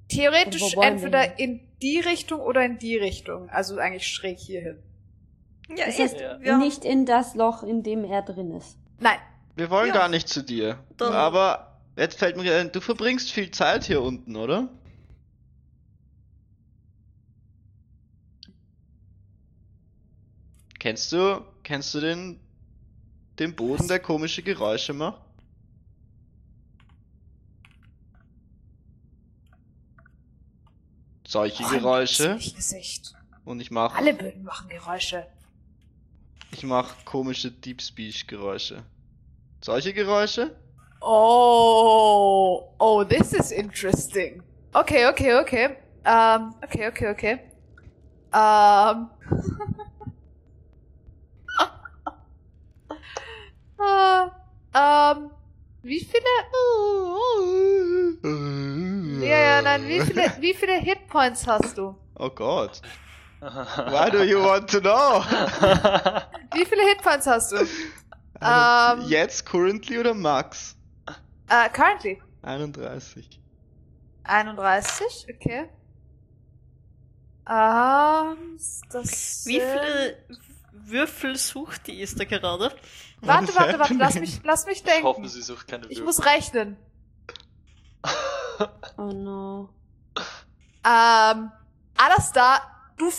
theoretisch 0.08 0.76
entweder 0.82 1.22
hin? 1.22 1.34
in 1.38 1.68
die 1.82 2.00
Richtung 2.00 2.40
oder 2.42 2.66
in 2.66 2.80
die 2.80 2.98
Richtung. 2.98 3.50
Also 3.50 3.78
eigentlich 3.78 4.08
schräg 4.08 4.40
hierhin. 4.40 4.78
Ja, 5.76 5.86
Das 5.86 6.00
eh, 6.00 6.04
heißt, 6.04 6.18
Ja. 6.44 6.58
nicht 6.58 6.84
in 6.84 7.06
das 7.06 7.36
Loch, 7.36 7.62
in 7.64 7.84
dem 7.84 8.04
er 8.04 8.22
drin 8.24 8.52
ist. 8.52 8.78
Nein. 9.00 9.20
wir 9.56 9.70
wollen 9.70 9.90
ja. 9.90 9.94
gar 9.94 10.10
nicht 10.10 10.28
zu 10.28 10.42
dir. 10.44 10.80
Dann- 10.98 11.14
Aber 11.14 11.80
jetzt 11.96 12.18
fällt 12.18 12.38
mir 12.38 12.56
ein, 12.56 12.72
du 12.72 12.82
verbringst 12.82 13.32
viel 13.32 13.52
Zeit 13.52 13.84
hier 13.84 14.02
unten, 14.02 14.36
oder? 14.36 14.70
Kennst 20.80 21.12
du, 21.12 21.44
kennst 21.64 21.94
du 21.94 22.00
den, 22.00 22.40
den 23.40 23.56
Boden, 23.56 23.88
der 23.88 24.00
komische 24.00 24.44
Geräusche 24.44 24.94
macht? 24.94 25.22
Solche 31.28 31.64
Oh, 31.64 31.70
Geräusche. 31.70 32.36
Gesicht. 32.36 33.14
Und 33.46 33.60
ich 33.62 33.72
mach, 33.72 33.96
Alle 33.96 34.14
Böden 34.14 34.44
machen 34.44 34.70
Geräusche. 34.70 35.26
ich 36.52 36.64
mach 36.64 37.06
komische 37.06 37.52
Deep 37.52 37.82
Speech 37.82 38.28
Geräusche. 38.28 38.84
Solche 39.62 39.94
Geräusche? 39.94 40.56
Oh, 41.02 42.74
oh, 42.80 43.04
this 43.04 43.34
is 43.34 43.52
interesting. 43.52 44.42
Okay, 44.74 45.08
okay, 45.08 45.36
okay. 45.40 45.78
Ähm, 46.06 46.54
okay, 46.64 46.88
okay, 46.88 47.10
okay. 47.10 47.40
Ähm. 48.34 49.10
äh, 53.80 54.28
ähm, 54.74 55.32
wie 55.82 56.00
viele, 56.00 56.24
ja, 59.26 59.38
ja, 59.38 59.62
nein, 59.62 59.88
wie 59.88 60.02
viele, 60.02 60.32
wie 60.40 60.54
viele 60.54 60.74
Hitpoints 60.74 61.48
hast 61.48 61.78
du? 61.78 61.96
Oh 62.16 62.30
Gott. 62.30 62.82
Why 63.42 64.10
do 64.12 64.24
you 64.24 64.42
want 64.44 64.70
to 64.70 64.82
know? 64.82 65.24
Wie 66.54 66.66
viele 66.66 66.82
Hitpoints 66.90 67.26
hast 67.26 67.54
du? 67.54 67.56
Ähm, 67.56 67.68
Ähm. 68.42 69.02
Jetzt, 69.08 69.46
currently 69.46 69.98
oder 69.98 70.14
max? 70.14 70.76
Äh, 71.48 71.70
currently. 71.70 72.22
31. 72.42 73.40
31, 74.24 75.28
okay. 75.34 75.70
Ähm, 77.50 78.58
das 78.92 79.46
Wie 79.46 79.60
viele 79.60 80.18
Würfel 80.92 81.36
sucht 81.38 81.88
die 81.88 82.02
ist 82.02 82.20
da 82.20 82.26
gerade? 82.26 82.76
Warte, 83.22 83.54
warte, 83.56 83.80
warte, 83.80 83.94
lass 83.96 84.16
mich, 84.16 84.40
lass 84.44 84.66
mich 84.66 84.78
Ich 84.78 84.84
denken. 84.84 85.04
hoffe, 85.04 85.28
sie 85.28 85.42
sucht 85.42 85.68
keine 85.68 85.86
Ich 85.88 86.00
Würfel. 86.00 86.06
muss 86.06 86.26
rechnen. 86.26 86.78
Oh 88.98 89.04
no. 89.14 89.70
Ähm, 90.86 91.50
Alastar, 91.96 92.92
du, 92.98 93.10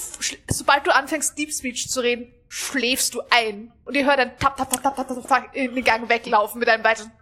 sobald 0.50 0.86
du 0.86 0.94
anfängst 0.94 1.38
Deep 1.38 1.50
Speech 1.50 1.88
zu 1.88 2.00
reden, 2.00 2.30
schläfst 2.48 3.14
du 3.14 3.22
ein. 3.30 3.72
Und 3.86 3.94
ihr 3.94 4.04
hört 4.04 4.18
dann 4.18 4.36
tap, 4.38 4.54
tap, 4.58 4.68
tap, 4.70 4.82
tap, 4.82 4.96
tap, 4.96 5.08
tap, 5.08 5.26
tap 5.26 5.56
in 5.56 5.74
den 5.74 5.82
Gang 5.84 6.06
weglaufen 6.10 6.58
mit 6.58 6.68
einem 6.68 6.84
weiteren. 6.84 7.10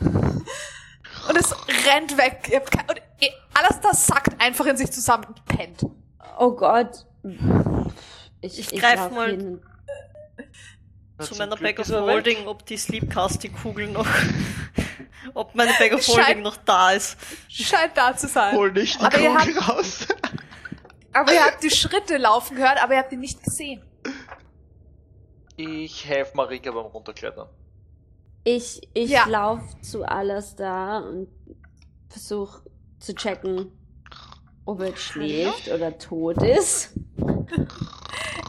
Und 0.00 1.36
es 1.36 1.52
rennt 1.86 2.16
weg. 2.16 2.62
Und 2.88 3.00
Alastar 3.54 3.94
sackt 3.94 4.40
einfach 4.40 4.66
in 4.66 4.76
sich 4.76 4.90
zusammen 4.92 5.24
und 5.24 5.44
pennt. 5.44 5.84
Oh 6.38 6.52
Gott. 6.52 7.04
Ich 8.40 8.68
greif 8.70 8.96
lauf 8.96 9.10
mal- 9.10 9.30
hin. 9.30 9.60
Zu 11.20 11.34
meiner 11.34 11.56
Bag 11.56 11.78
of. 11.80 11.88
Holding, 11.90 12.46
ob 12.46 12.64
die 12.64 12.76
Sleepcasting-Kugel 12.76 13.88
noch. 13.88 14.06
ob 15.34 15.54
meine 15.56 15.72
Bag 15.78 15.92
of 15.94 16.06
Holding 16.06 16.24
scheint- 16.24 16.42
noch 16.42 16.56
da 16.58 16.92
ist. 16.92 17.16
Scheint 17.48 17.96
da 17.96 18.16
zu 18.16 18.28
sein. 18.28 18.54
Hol 18.54 18.70
nicht 18.72 19.00
die 19.00 19.04
Aber 19.04 19.18
ihr 19.18 19.34
Kugel 19.34 19.58
raus. 19.58 20.06
Aber 21.12 21.32
ihr 21.32 21.44
habt 21.44 21.62
die 21.64 21.70
Schritte 21.70 22.18
laufen 22.18 22.56
gehört, 22.56 22.80
aber 22.82 22.92
ihr 22.94 23.00
habt 23.00 23.12
ihn 23.12 23.18
nicht 23.20 23.42
gesehen. 23.42 23.82
Ich 25.56 26.06
helfe 26.06 26.36
Marika 26.36 26.70
beim 26.70 26.86
Runterklettern. 26.86 27.48
Ich, 28.44 28.80
ich 28.94 29.10
Ja. 29.10 29.26
lauf 29.26 29.60
zu 29.82 30.04
Alastar 30.04 31.04
und 31.04 31.28
versuch 32.08 32.60
zu 33.00 33.12
checken, 33.14 33.72
ob 34.68 34.80
er 34.80 34.88
jetzt 34.88 35.00
schläft 35.00 35.68
oder 35.68 35.96
tot 35.98 36.42
ist. 36.42 36.94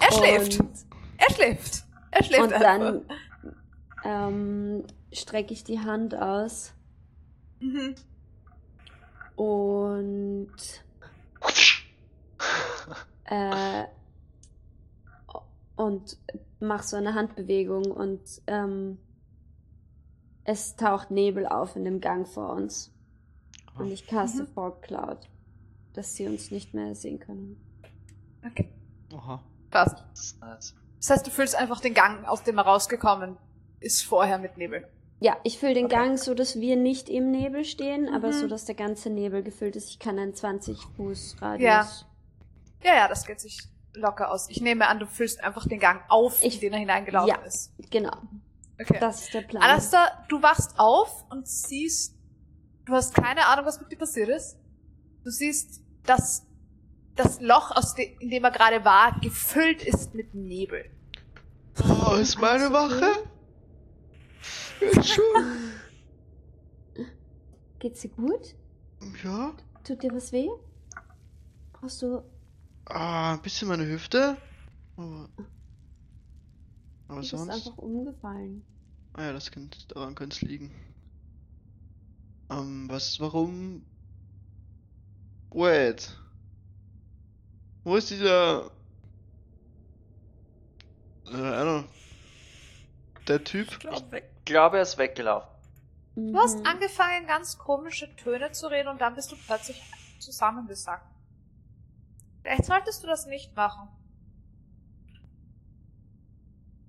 Er 0.02 0.12
schläft. 0.14 0.60
Und, 0.60 0.70
Er 1.18 1.34
schläft. 1.34 1.84
Er 2.12 2.24
schläft 2.24 2.42
und 2.44 2.54
einfach. 2.54 2.62
dann 2.64 3.06
ähm, 4.04 4.84
strecke 5.12 5.54
ich 5.54 5.64
die 5.64 5.80
Hand 5.80 6.16
aus 6.16 6.74
Mhm. 7.60 7.96
und 9.36 10.48
äh, 13.26 13.84
und 15.76 16.18
mach 16.60 16.84
so 16.84 16.96
eine 16.98 17.14
Handbewegung 17.14 17.92
und 17.92 18.22
ähm, 18.48 18.98
es 20.46 20.76
taucht 20.76 21.12
Nebel 21.12 21.46
auf 21.46 21.76
in 21.76 21.84
dem 21.86 22.00
Gang 22.02 22.28
vor 22.28 22.54
uns. 22.54 22.92
Und 23.78 23.92
ich 23.92 24.08
caste 24.08 24.44
Mhm. 24.44 24.48
Fog 24.48 24.82
Cloud, 24.82 25.20
dass 25.94 26.16
sie 26.16 26.28
uns 26.28 26.52
nicht 26.52 26.74
mehr 26.74 26.96
sehen 26.96 27.20
können. 27.20 27.58
Okay, 28.46 28.70
Oha. 29.14 29.44
passt. 29.72 30.04
Das 31.00 31.10
heißt, 31.10 31.28
du 31.28 31.32
füllst 31.32 31.56
einfach 31.56 31.80
den 31.82 31.94
Gang, 31.94 32.26
aus 32.26 32.44
dem 32.44 32.58
er 32.58 32.66
rausgekommen 32.66 33.38
ist, 33.80 34.04
vorher 34.04 34.38
mit 34.38 34.58
Nebel. 34.58 34.88
Ja, 35.22 35.38
ich 35.44 35.58
fülle 35.60 35.74
den 35.74 35.86
Okay. 35.86 35.96
Gang 35.96 36.18
so, 36.20 36.34
dass 36.34 36.60
wir 36.60 36.76
nicht 36.78 37.10
im 37.10 37.32
Nebel 37.32 37.66
stehen, 37.66 38.08
aber 38.14 38.30
Mhm. 38.30 38.34
so, 38.34 38.48
dass 38.48 38.66
der 38.66 38.76
ganze 38.76 39.10
Nebel 39.10 39.44
gefüllt 39.44 39.76
ist. 39.76 39.90
Ich 39.90 40.00
kann 40.00 40.18
einen 40.18 40.34
20 40.34 40.78
Fuß 40.96 41.38
Radius. 41.42 41.62
Ja. 41.64 41.88
Ja, 42.84 42.96
ja, 42.96 43.08
das 43.10 43.26
geht 43.26 43.42
sich 43.42 43.60
locker 43.94 44.32
aus. 44.32 44.50
Ich 44.50 44.62
nehme 44.62 44.88
an, 44.88 45.00
du 45.00 45.06
füllst 45.08 45.44
einfach 45.44 45.68
den 45.68 45.80
Gang 45.80 46.02
auf, 46.08 46.42
Ich- 46.44 46.56
in 46.56 46.62
den 46.62 46.74
er 46.74 46.80
hineingelaufen 46.80 47.30
Ja. 47.30 47.36
ist. 47.42 47.74
Genau, 47.90 48.16
Okay. 48.80 48.98
das 49.00 49.24
ist 49.24 49.34
der 49.34 49.42
Plan. 49.42 49.62
Alastair, 49.64 50.24
du 50.30 50.42
wachst 50.42 50.80
auf 50.80 51.26
und 51.30 51.48
siehst, 51.48 52.16
du 52.86 52.94
hast 52.94 53.14
keine 53.14 53.46
Ahnung, 53.48 53.66
was 53.66 53.80
mit 53.82 53.92
dir 53.92 53.98
passiert 53.98 54.30
ist. 54.30 54.58
Du 55.24 55.30
siehst, 55.32 55.82
dass 56.04 56.46
das 57.16 57.42
Loch, 57.42 57.72
aus 57.76 57.96
de 57.96 58.16
in 58.20 58.30
dem 58.30 58.44
er 58.44 58.52
gerade 58.52 58.86
war, 58.86 59.20
gefüllt 59.20 59.84
ist 59.84 60.14
mit 60.16 60.34
Nebel. 60.34 60.86
Oh, 61.84 62.16
ist 62.16 62.40
meine 62.40 62.72
Wache? 62.72 63.12
Jetzt 64.82 65.10
schon. 65.10 65.24
Geht's 67.80 68.02
dir 68.02 68.10
gut? 68.10 68.56
Ja. 69.24 69.54
Tut 69.84 70.04
dir 70.04 70.12
was 70.14 70.32
weh? 70.32 70.48
Brauchst 71.74 72.02
du. 72.02 72.22
Ah, 72.86 73.34
ein 73.34 73.42
bisschen 73.42 73.68
meine 73.68 73.86
Hüfte. 73.86 74.38
Aber, 74.98 75.30
aber 77.08 77.16
Du 77.16 77.16
bist 77.22 77.30
sonst. 77.32 77.50
einfach 77.50 77.78
umgefallen. 77.78 78.64
Ah 79.14 79.24
ja, 79.24 79.34
das 79.34 79.52
könnte, 79.52 79.78
daran 79.88 80.16
könnte 80.16 80.36
es 80.36 80.42
liegen. 80.42 80.72
Ähm, 82.50 82.88
was, 82.90 83.20
warum? 83.20 83.86
Wait. 85.52 86.16
Wo 87.84 87.96
ist 87.96 88.10
dieser... 88.10 88.72
Äh, 91.26 91.32
don't 91.32 91.84
know. 91.84 91.90
Der 93.28 93.44
Typ? 93.44 93.68
Ich 93.72 93.80
glaub. 93.80 94.14
Ich 94.14 94.24
glaube, 94.46 94.78
er 94.78 94.84
ist 94.84 94.98
weggelaufen. 94.98 95.50
Mhm. 96.16 96.34
Du 96.34 96.40
hast 96.40 96.66
angefangen, 96.66 97.28
ganz 97.28 97.58
komische 97.58 98.16
Töne 98.16 98.52
zu 98.52 98.68
reden 98.68 98.90
und 98.90 99.00
dann 99.02 99.16
bist 99.16 99.32
du 99.32 99.36
plötzlich 99.46 99.82
zusammengesackt. 100.20 101.08
Vielleicht 102.42 102.66
solltest 102.66 103.04
du 103.04 103.08
das 103.08 103.26
nicht 103.26 103.56
machen. 103.56 103.90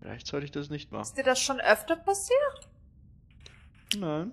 Vielleicht 0.00 0.26
sollte 0.26 0.46
ich 0.46 0.52
das 0.52 0.70
nicht 0.70 0.90
machen. 0.90 1.02
Ist 1.02 1.16
dir 1.16 1.24
das 1.24 1.38
schon 1.38 1.60
öfter 1.60 1.96
passiert? 1.96 2.68
Nein. 3.96 4.32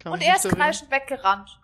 Kann 0.00 0.12
und 0.12 0.22
er 0.22 0.36
ist 0.36 0.48
kreischend 0.48 0.90
weggerannt. 0.90 1.60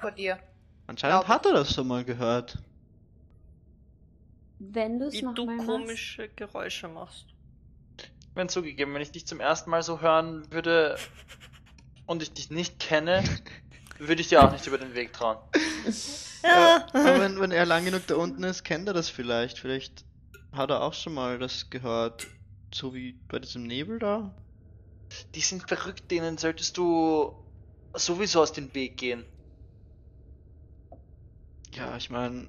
Vor 0.00 0.10
dir. 0.12 0.38
Anscheinend 0.86 1.28
hat 1.28 1.46
er 1.46 1.52
das 1.52 1.74
schon 1.74 1.86
mal 1.86 2.04
gehört. 2.04 2.58
Wenn 4.58 4.98
du 4.98 5.06
es 5.06 5.14
Wie 5.14 5.22
noch 5.22 5.34
du 5.34 5.46
machst. 5.46 5.66
komische 5.66 6.28
Geräusche 6.30 6.88
machst. 6.88 7.26
Wenn 8.34 8.48
zugegeben, 8.48 8.94
wenn 8.94 9.02
ich 9.02 9.10
dich 9.12 9.26
zum 9.26 9.40
ersten 9.40 9.70
Mal 9.70 9.82
so 9.82 10.00
hören 10.00 10.50
würde 10.52 10.96
und 12.06 12.22
ich 12.22 12.32
dich 12.32 12.50
nicht 12.50 12.78
kenne, 12.78 13.22
würde 13.98 14.20
ich 14.20 14.28
dir 14.28 14.42
auch 14.44 14.52
nicht 14.52 14.66
über 14.66 14.78
den 14.78 14.94
Weg 14.94 15.12
trauen. 15.12 15.38
Ja. 16.42 16.86
Äh, 16.94 16.98
aber 16.98 17.20
wenn, 17.20 17.38
wenn 17.38 17.50
er 17.50 17.66
lang 17.66 17.84
genug 17.84 18.06
da 18.06 18.14
unten 18.14 18.42
ist, 18.44 18.64
kennt 18.64 18.88
er 18.88 18.94
das 18.94 19.10
vielleicht. 19.10 19.58
Vielleicht 19.58 20.06
hat 20.52 20.70
er 20.70 20.80
auch 20.80 20.94
schon 20.94 21.12
mal 21.12 21.38
das 21.38 21.68
gehört. 21.68 22.26
So 22.72 22.94
wie 22.94 23.12
bei 23.28 23.40
diesem 23.40 23.64
Nebel 23.64 23.98
da. 23.98 24.34
Die 25.34 25.40
sind 25.40 25.68
verrückt, 25.68 26.10
denen 26.10 26.38
solltest 26.38 26.78
du 26.78 27.34
sowieso 27.92 28.40
aus 28.40 28.54
dem 28.54 28.72
Weg 28.74 28.96
gehen. 28.96 29.26
Ja, 31.72 31.96
ich 31.96 32.10
meine, 32.10 32.48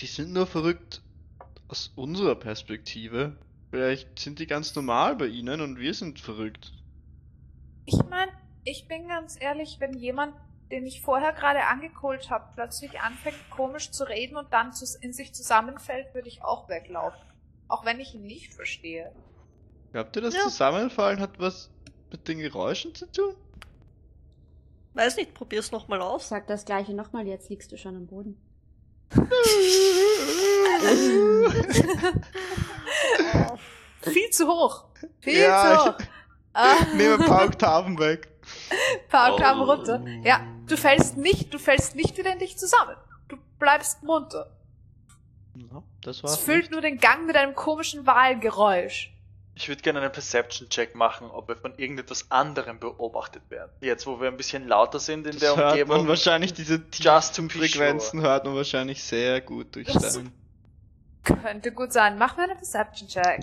die 0.00 0.06
sind 0.06 0.32
nur 0.32 0.46
verrückt 0.46 1.02
aus 1.68 1.92
unserer 1.96 2.34
Perspektive. 2.34 3.36
Vielleicht 3.70 4.18
sind 4.18 4.38
die 4.38 4.46
ganz 4.46 4.74
normal 4.74 5.16
bei 5.16 5.26
ihnen 5.26 5.60
und 5.60 5.78
wir 5.78 5.94
sind 5.94 6.20
verrückt. 6.20 6.72
Ich 7.86 7.98
meine, 8.10 8.30
ich 8.64 8.86
bin 8.86 9.08
ganz 9.08 9.40
ehrlich, 9.40 9.78
wenn 9.80 9.98
jemand, 9.98 10.34
den 10.70 10.86
ich 10.86 11.00
vorher 11.00 11.32
gerade 11.32 11.64
angekult 11.64 12.30
habe, 12.30 12.52
plötzlich 12.54 13.00
anfängt 13.00 13.38
komisch 13.50 13.90
zu 13.90 14.04
reden 14.04 14.36
und 14.36 14.52
dann 14.52 14.72
in 15.00 15.12
sich 15.12 15.32
zusammenfällt, 15.32 16.14
würde 16.14 16.28
ich 16.28 16.42
auch 16.42 16.68
weglaufen. 16.68 17.20
Auch 17.68 17.84
wenn 17.84 18.00
ich 18.00 18.14
ihn 18.14 18.26
nicht 18.26 18.52
verstehe. 18.54 19.10
Glaubt 19.92 20.14
ihr, 20.16 20.22
das 20.22 20.34
Ja. 20.34 20.42
Zusammenfallen 20.42 21.20
hat 21.20 21.38
was 21.38 21.70
mit 22.10 22.28
den 22.28 22.38
Geräuschen 22.38 22.94
zu 22.94 23.10
tun? 23.10 23.34
Weiß 24.94 25.16
nicht, 25.16 25.34
probier's 25.34 25.72
nochmal 25.72 26.00
aus. 26.02 26.28
Sag 26.28 26.46
das 26.46 26.64
gleiche 26.64 26.94
nochmal, 26.94 27.26
jetzt 27.26 27.48
liegst 27.48 27.72
du 27.72 27.78
schon 27.78 27.96
am 27.96 28.06
Boden. 28.06 28.36
Oh. 29.16 29.22
Viel 34.02 34.30
zu 34.30 34.46
hoch. 34.48 34.84
Viel 35.20 35.38
Ja, 35.38 35.62
zu 35.62 35.72
ich- 35.90 35.94
hoch. 35.94 35.98
Ah, 36.54 36.84
Nehme 36.94 37.16
Pauktaven 37.16 37.98
weg. 37.98 38.28
Paar 39.08 39.34
Gramm 39.38 39.62
Oh. 39.62 39.72
runter. 39.72 40.04
Ja, 40.22 40.42
du 40.66 40.76
fällst 40.76 41.16
nicht, 41.16 41.54
du 41.54 41.58
fällst 41.58 41.96
nicht 41.96 42.18
wieder 42.18 42.30
in 42.30 42.40
dich 42.40 42.58
zusammen. 42.58 42.94
Du 43.28 43.38
bleibst 43.58 44.02
munter. 44.02 44.50
Ja, 45.54 45.82
das 46.02 46.18
Es 46.18 46.24
war's. 46.24 46.36
füllt 46.36 46.64
nicht. 46.64 46.72
nur 46.72 46.82
den 46.82 46.98
Gang 46.98 47.26
mit 47.26 47.36
einem 47.36 47.54
komischen 47.54 48.06
Wahlgeräusch. 48.06 49.14
Ich 49.54 49.68
würde 49.68 49.82
gerne 49.82 50.00
einen 50.00 50.10
Perception-Check 50.12 50.94
machen, 50.94 51.30
ob 51.30 51.46
wir 51.48 51.56
von 51.56 51.76
irgendetwas 51.76 52.30
anderem 52.30 52.80
beobachtet 52.80 53.42
werden. 53.50 53.70
Jetzt, 53.82 54.06
wo 54.06 54.18
wir 54.20 54.28
ein 54.28 54.36
bisschen 54.38 54.66
lauter 54.66 54.98
sind 54.98 55.26
in 55.26 55.32
Das 55.32 55.40
der 55.40 55.56
hört 55.56 55.70
Umgebung. 55.72 56.08
wahrscheinlich, 56.08 56.54
diese 56.54 56.76
Just 56.94 57.36
to 57.36 57.42
be 57.42 57.50
Frequenzen 57.50 58.22
hört 58.22 58.44
man 58.44 58.54
wahrscheinlich 58.56 59.02
sehr 59.04 59.40
gut 59.42 59.74
durch 59.74 59.88
Das- 59.92 60.14
Stein. 60.14 60.32
Könnte 61.22 61.70
gut 61.72 61.92
sein. 61.92 62.16
Mach 62.18 62.36
mir 62.36 62.44
einen 62.44 62.56
Perception-Check. 62.56 63.40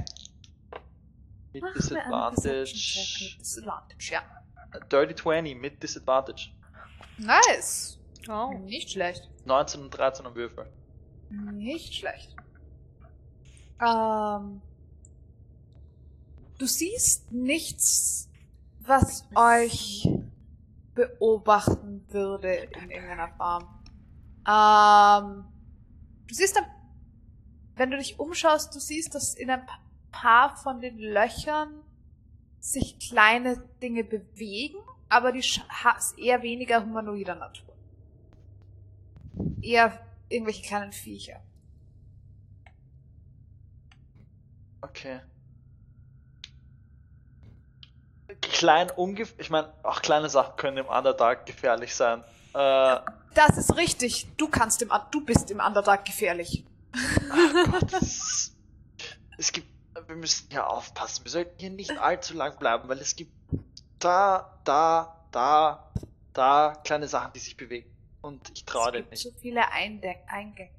Mit 1.54 1.64
Mach 1.64 1.74
Disadvantage. 1.74 2.60
mit 2.74 3.40
Disadvantage, 3.40 4.12
ja. 4.12 4.22
Dirty 4.92 5.16
20 5.16 5.56
mit 5.60 5.82
Disadvantage. 5.82 6.50
Nice. 7.18 8.00
Oh. 8.28 8.52
Nicht 8.66 8.92
schlecht. 8.92 9.30
19 9.46 9.82
und 9.82 9.90
13 9.92 10.26
am 10.26 10.36
Würfel. 10.36 10.68
Nicht 11.30 11.94
schlecht. 11.96 12.36
Ähm, 13.82 14.62
du 16.60 16.68
siehst 16.68 17.32
nichts, 17.32 18.30
was 18.82 19.28
euch 19.36 20.08
beobachten 20.94 22.06
würde 22.10 22.54
in 22.54 22.92
irgendeiner 22.92 23.30
Form. 23.30 23.64
Ähm, 24.48 25.46
du 26.28 26.36
siehst, 26.36 26.56
dann, 26.56 26.66
wenn 27.76 27.92
du 27.92 27.98
dich 27.98 28.20
umschaust, 28.20 28.76
du 28.76 28.80
siehst, 28.80 29.16
dass 29.16 29.34
in 29.34 29.50
ein 29.50 29.66
pa- 29.66 29.80
paar 30.12 30.58
von 30.58 30.82
den 30.82 30.98
Löchern 31.00 31.82
sich 32.60 33.00
kleine 33.00 33.58
Dinge 33.82 34.04
bewegen, 34.04 34.78
aber 35.08 35.32
die 35.32 35.44
eher 36.18 36.42
weniger 36.44 36.84
humanoider 36.84 37.36
Natur. 37.36 37.74
Eher 39.62 39.98
irgendwelche 40.28 40.64
kleinen 40.64 40.92
Viecher. 40.92 41.42
Okay. 44.84 45.22
Klein 48.52 48.90
ungefähr, 48.92 49.40
ich 49.40 49.50
meine, 49.50 49.72
auch 49.84 50.02
kleine 50.02 50.30
Sachen 50.30 50.56
können 50.58 50.78
im 50.78 50.86
Underdark 50.88 51.46
gefährlich 51.46 51.96
sein. 51.96 52.24
Äh, 52.54 52.98
Das 53.36 53.58
ist 53.58 53.76
richtig. 53.78 54.28
Du 54.38 54.48
kannst 54.50 54.82
im, 54.82 54.92
du 55.12 55.24
bist 55.26 55.52
im 55.52 55.60
Underdark 55.60 56.06
gefährlich. 56.06 56.66
ist 58.02 58.56
es 59.38 59.52
gibt, 59.54 59.68
wir 60.08 60.16
müssen 60.16 60.48
hier 60.50 60.68
aufpassen. 60.68 61.24
Wir 61.24 61.32
sollten 61.32 61.58
hier 61.60 61.70
nicht 61.70 61.98
allzu 61.98 62.34
lang 62.34 62.58
bleiben, 62.60 62.90
weil 62.90 62.98
es 63.00 63.16
gibt 63.16 63.32
da, 64.00 64.60
da, 64.66 65.16
da, 65.32 65.92
da 66.34 66.74
kleine 66.84 67.08
Sachen, 67.08 67.32
die 67.34 67.40
sich 67.40 67.56
bewegen. 67.56 67.90
Und 68.22 68.52
ich 68.54 68.66
traue 68.66 68.88
es 68.88 68.92
dem 68.92 68.98
gibt 69.04 69.12
nicht. 69.12 69.24
so 69.24 69.32
viele 69.40 69.72
Einde 69.72 70.16
Eingänge. 70.28 70.72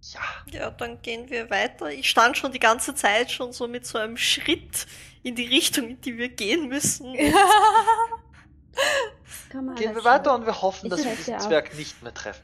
Ja, 0.00 0.20
Ja, 0.50 0.70
dann 0.70 1.00
gehen 1.00 1.30
wir 1.30 1.48
weiter. 1.48 1.90
Ich 1.90 2.10
stand 2.10 2.36
schon 2.36 2.50
die 2.50 2.58
ganze 2.58 2.94
Zeit 2.96 3.30
schon 3.30 3.52
so 3.52 3.68
mit 3.68 3.86
so 3.86 3.98
einem 3.98 4.16
Schritt 4.16 4.86
in 5.22 5.34
die 5.34 5.46
Richtung, 5.46 5.88
in 5.90 6.00
die 6.00 6.16
wir 6.18 6.28
gehen 6.28 6.68
müssen. 6.68 7.14
Komm 9.52 9.66
mal, 9.66 9.74
gehen 9.74 9.90
wir 9.90 9.96
das 9.96 10.04
weiter 10.04 10.34
und 10.34 10.46
wir 10.46 10.62
hoffen, 10.62 10.86
Ich 10.86 10.90
dass 10.90 11.04
wir 11.04 11.10
diesen 11.14 11.24
dir 11.32 11.36
auf. 11.36 11.46
Zwerg 11.46 11.76
nicht 11.76 12.02
mehr 12.02 12.14
treffen. 12.14 12.42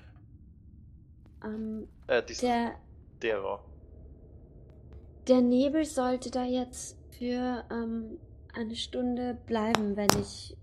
Ähm, 1.44 1.88
Äh, 2.06 2.22
diesen 2.22 2.46
der, 2.46 2.74
Dero. 3.22 3.60
der 5.26 5.40
Nebel 5.40 5.84
sollte 5.84 6.30
da 6.30 6.44
jetzt 6.44 6.96
für 7.18 7.64
ähm, 7.70 8.18
eine 8.54 8.76
Stunde 8.76 9.34
bleiben, 9.46 9.96
wenn 9.96 10.10
ich 10.20 10.56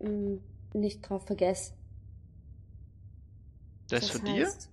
ähm, 0.00 0.40
nicht 0.72 1.08
drauf 1.08 1.26
vergesse. 1.26 1.74
Das 3.88 4.04
ist 4.04 4.10
für 4.12 4.20
dir? 4.20 4.46
heißt, 4.46 4.70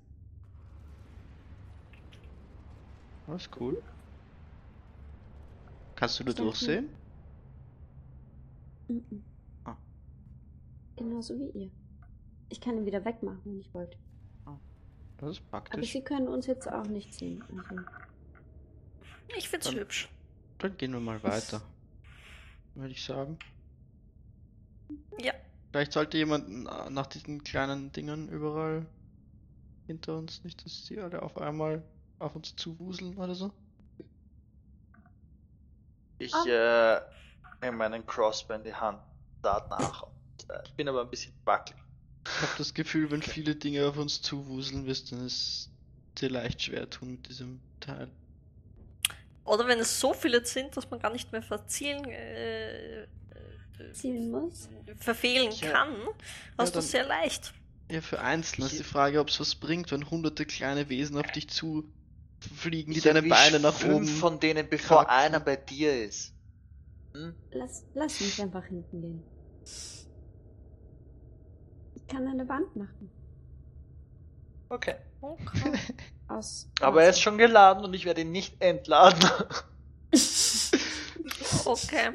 Das 3.28 3.42
ist 3.44 3.50
cool. 3.60 3.82
Kannst 6.00 6.18
du 6.20 6.24
da 6.24 6.32
durchsehen? 6.32 6.88
mhm. 8.88 9.22
Ah. 9.66 9.76
Genauso 10.95 11.38
wie 11.38 11.50
ihr. 11.50 11.72
Ich 12.50 12.62
kann 12.62 12.78
ihn 12.78 12.86
wieder 12.86 13.04
wegmachen, 13.04 13.41
wenn 13.43 13.60
ich 13.60 13.74
wollte. 13.74 13.97
Das 15.18 15.32
ist 15.32 15.41
Aber 15.52 15.60
praktisch. 15.60 15.91
sie 15.91 16.02
können 16.02 16.30
uns 16.30 16.47
jetzt 16.47 16.72
auch 16.72 16.88
nicht 16.88 17.14
sehen. 17.14 17.43
Also, 17.52 17.82
Ich 19.38 19.50
find's 19.50 19.68
Dann- 19.68 19.76
hübsch. 19.76 20.10
Dann 20.60 20.78
gehen 20.78 20.93
wir 20.93 21.02
mal 21.02 21.22
weiter. 21.22 21.62
Würde 22.76 22.91
ich 22.91 23.04
sagen. 23.04 23.38
Ja. 25.22 25.34
Vielleicht 25.72 25.91
sollte 25.91 26.18
jemand 26.18 26.47
n- 26.47 26.93
nach 26.93 27.08
diesen 27.08 27.43
kleinen 27.43 27.91
Dingern 27.91 28.30
überall 28.30 28.86
hinter 29.88 30.18
uns, 30.18 30.43
nicht, 30.45 30.64
dass 30.66 30.86
die 30.86 31.00
alle 31.00 31.22
auf 31.22 31.38
einmal 31.38 31.84
auf 32.20 32.36
uns 32.38 32.56
zuwuseln 32.56 33.18
oder 33.18 33.36
so. 33.36 33.52
Ich 36.20 36.34
Ah. 36.34 36.45
äh, 36.45 37.01
nehme 37.61 37.78
meinen 37.78 38.05
Crossbow 38.05 38.53
in 38.55 38.63
die 38.63 38.74
Hand, 38.74 38.99
da 39.41 39.65
nach. 39.70 40.03
Und, 40.03 40.49
äh, 40.49 40.59
ich 40.65 40.74
bin 40.74 40.88
aber 40.88 41.01
ein 41.01 41.09
bisschen 41.09 41.34
wackelig. 41.45 41.82
Ich 42.28 42.41
habe 42.41 42.51
das 42.57 42.74
Gefühl, 42.74 43.09
wenn 43.11 43.22
viele 43.22 43.55
Dinge 43.55 43.88
auf 43.88 43.97
uns 43.97 44.22
zuwuseln, 44.22 44.86
wirst 44.86 45.11
du 45.11 45.15
es 45.26 45.70
dir 46.17 46.30
leicht 46.30 46.61
schwer 46.61 46.89
tun 46.89 47.11
mit 47.13 47.28
diesem 47.30 47.59
Teil. 47.80 48.09
Oder 49.45 49.67
wenn 49.67 49.80
es 49.80 49.99
so 49.99 50.13
viele 50.13 50.45
sind, 50.45 50.76
dass 50.78 50.89
man 50.91 50.99
gar 50.99 51.11
nicht 51.11 51.32
mehr 51.32 51.41
verzielen, 51.41 52.05
äh, 52.05 53.03
äh, 53.03 53.07
zielen 53.93 54.30
muss. 54.30 54.70
verfehlen 54.97 55.51
Ja. 55.53 55.72
kann, 55.72 55.95
hast 56.57 56.76
du 56.76 56.80
dann- 56.80 56.84
es 56.86 56.91
sehr 56.91 57.05
leicht. 57.07 57.53
Ja, 57.89 58.01
für 58.01 58.20
Einzelne 58.20 58.67
ist 58.67 58.78
die 58.78 58.84
Frage, 58.84 59.20
ob 59.20 59.30
es 59.30 59.39
was 59.39 59.55
bringt, 59.55 59.91
wenn 59.91 60.07
hunderte 60.11 60.45
kleine 60.45 60.89
Wesen 60.89 61.17
auf 61.17 61.32
dich 61.32 61.49
zu 61.49 61.89
fliegen, 62.46 62.94
die 62.94 63.02
deine 63.02 63.22
Beine 63.24 63.60
nach 63.60 63.74
fünf 63.74 63.96
oben. 63.96 64.08
von 64.08 64.40
denen, 64.40 64.70
bevor 64.70 65.06
kratzen. 65.06 65.12
einer 65.12 65.40
bei 65.40 65.56
dir 65.56 66.06
ist. 66.06 66.34
Hm? 67.14 67.34
Lass, 67.52 67.84
lass 67.94 68.20
mich 68.22 68.42
einfach 68.42 68.66
hinten 68.66 69.02
gehen. 69.02 69.24
Ich 71.96 72.08
kann 72.08 72.28
eine 72.28 72.48
Wand 72.48 72.76
machen. 72.76 73.12
Okay. 74.70 74.96
Okay. 75.22 75.74
Aus. 76.28 76.70
Aber 76.80 77.04
er 77.04 77.10
ist 77.10 77.22
schon 77.22 77.38
geladen 77.38 77.84
und 77.84 77.94
ich 77.94 78.06
werde 78.06 78.22
ihn 78.22 78.32
nicht 78.32 78.62
entladen. 78.62 79.20
okay. 81.66 82.12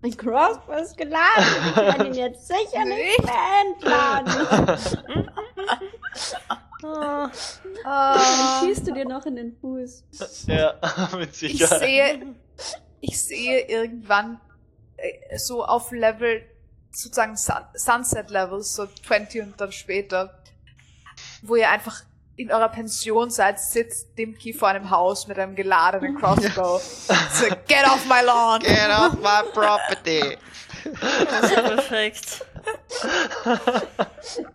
Mein 0.00 0.16
Crossbow 0.16 0.74
ist 0.74 0.96
geladen. 0.96 1.44
Ich 1.66 1.74
kann 1.74 2.06
ihn 2.06 2.14
jetzt 2.14 2.46
sicher 2.46 2.84
nicht 2.84 3.24
mehr 3.24 3.64
entladen. 3.66 5.28
Ah, 6.82 7.30
Dann 7.84 8.20
Ähm, 8.20 8.68
schießt 8.74 8.86
du 8.88 8.92
dir 8.92 9.04
noch 9.04 9.26
in 9.26 9.36
den 9.36 9.56
Fuß. 9.60 10.04
ja, 10.46 10.74
mit 11.18 11.30
ich 11.30 11.58
Sicherheit. 11.58 11.80
sehe, 11.80 12.34
ich 13.00 13.22
sehe 13.24 13.60
irgendwann 13.68 14.40
äh, 14.96 15.36
so 15.38 15.64
auf 15.64 15.90
Level, 15.92 16.42
sozusagen 16.90 17.36
Sun 17.36 17.64
Sunset 17.74 18.30
Level, 18.30 18.62
so 18.62 18.86
20 19.06 19.42
und 19.42 19.60
dann 19.60 19.72
später, 19.72 20.40
wo 21.42 21.56
ihr 21.56 21.68
einfach 21.70 22.02
in 22.36 22.52
eurer 22.52 22.68
Pension 22.68 23.30
seid, 23.30 23.58
sitzt 23.58 24.16
Dimki 24.16 24.52
vor 24.52 24.68
einem 24.68 24.90
Haus 24.90 25.26
mit 25.26 25.38
einem 25.40 25.56
geladenen 25.56 26.16
Crossbow. 26.16 26.78
so, 26.78 27.46
get 27.66 27.84
off 27.86 28.06
my 28.06 28.20
lawn! 28.24 28.60
Get 28.60 28.88
off 28.90 29.14
my 29.14 29.42
property! 29.52 30.38
also 31.32 31.54
perfekt. 31.54 32.44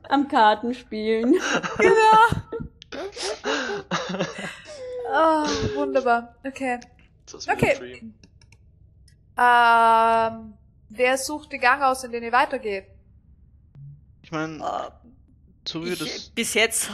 Am 0.09 0.28
Kartenspielen. 0.28 1.36
Ah, 5.11 5.45
wunderbar. 5.76 6.36
Okay. 6.45 6.80
Okay. 7.49 8.03
Ähm, 9.38 10.53
wer 10.89 11.18
sucht 11.18 11.51
den 11.51 11.61
Gang 11.61 11.82
aus, 11.82 12.03
in 12.03 12.11
den 12.11 12.24
ihr 12.24 12.32
weitergeht? 12.32 12.86
Ich 14.22 14.32
meine, 14.32 14.64
Ah, 14.64 14.91
so 15.68 15.84
wie 15.84 15.89
ich, 15.93 15.99
das. 15.99 16.30
bis 16.30 16.53
jetzt 16.53 16.91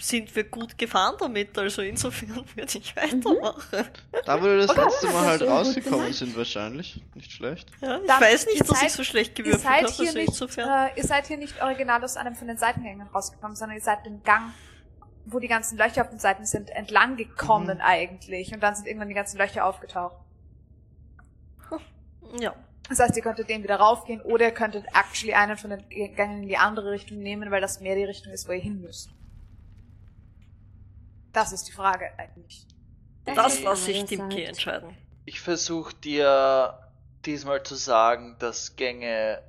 sind 0.00 0.34
wir 0.36 0.44
gut 0.44 0.78
gefahren 0.78 1.16
damit, 1.18 1.58
also 1.58 1.82
insofern 1.82 2.36
würde 2.54 2.78
ich 2.78 2.94
weitermachen. 2.96 3.88
Da, 4.24 4.40
wo 4.40 4.44
wir 4.44 4.58
das 4.58 4.70
Okay. 4.70 4.82
letzte 4.84 5.06
Mal 5.08 5.26
halt 5.26 5.42
rausgekommen 5.42 6.12
sind, 6.12 6.36
wahrscheinlich. 6.36 7.02
Nicht 7.14 7.32
schlecht. 7.32 7.68
Ja, 7.80 7.98
ich 7.98 8.06
Dann- 8.06 8.20
weiß 8.20 8.46
nicht, 8.46 8.60
dass 8.60 8.68
seid- 8.68 8.86
ich 8.86 8.92
so 8.92 9.02
schlecht 9.04 9.34
gewürfelt 9.34 9.64
habe, 9.68 9.78
hier 9.78 9.86
also 9.88 10.02
nicht, 10.18 10.28
insofern. 10.28 10.88
äh, 10.88 10.96
ihr 10.98 11.04
seid 11.04 11.26
hier 11.26 11.36
nicht 11.36 11.60
original 11.60 12.02
aus 12.04 12.16
einem 12.16 12.36
von 12.36 12.46
den 12.46 12.58
Seitengängen 12.58 13.08
rausgekommen, 13.08 13.56
sondern 13.56 13.76
ihr 13.76 13.82
seid 13.82 14.06
den 14.06 14.22
Gang, 14.22 14.52
wo 15.26 15.40
die 15.40 15.48
ganzen 15.48 15.76
Löcher 15.76 16.02
auf 16.02 16.10
den 16.10 16.18
Seiten 16.20 16.46
sind, 16.46 16.70
entlang 16.70 17.16
gekommen 17.16 17.76
Mhm. 17.78 17.82
eigentlich. 17.82 18.52
Und 18.54 18.60
dann 18.62 18.74
sind 18.76 18.86
irgendwann 18.86 19.08
die 19.08 19.14
ganzen 19.14 19.36
Löcher 19.38 19.66
aufgetaucht. 19.66 20.16
Ja. 22.38 22.54
Das 22.88 23.00
heißt, 23.00 23.16
ihr 23.16 23.22
könntet 23.22 23.48
den 23.50 23.62
wieder 23.62 23.76
raufgehen 23.76 24.20
oder 24.22 24.46
ihr 24.46 24.50
könntet 24.52 24.84
actually 24.94 25.34
einen 25.34 25.56
von 25.58 25.70
den 25.70 25.88
Gängen 25.88 26.42
in 26.42 26.48
die 26.48 26.56
andere 26.56 26.90
Richtung 26.92 27.18
nehmen, 27.18 27.50
weil 27.50 27.60
das 27.60 27.80
mehr 27.80 27.94
die 27.96 28.04
Richtung 28.04 28.32
ist, 28.32 28.48
wo 28.48 28.52
ihr 28.52 28.60
hin 28.60 28.80
müsst. 28.80 29.10
Das 31.32 31.52
ist 31.52 31.64
die 31.68 31.72
Frage 31.72 32.10
eigentlich. 32.18 32.66
Das 33.24 33.60
lasse 33.62 33.92
ich 33.92 34.04
Dimki 34.04 34.36
sagt. 34.36 34.48
entscheiden. 34.48 34.96
Ich 35.26 35.40
versuche 35.40 35.94
dir 35.94 36.78
diesmal 37.26 37.62
zu 37.62 37.74
sagen, 37.74 38.36
dass 38.38 38.76
Gänge 38.76 39.42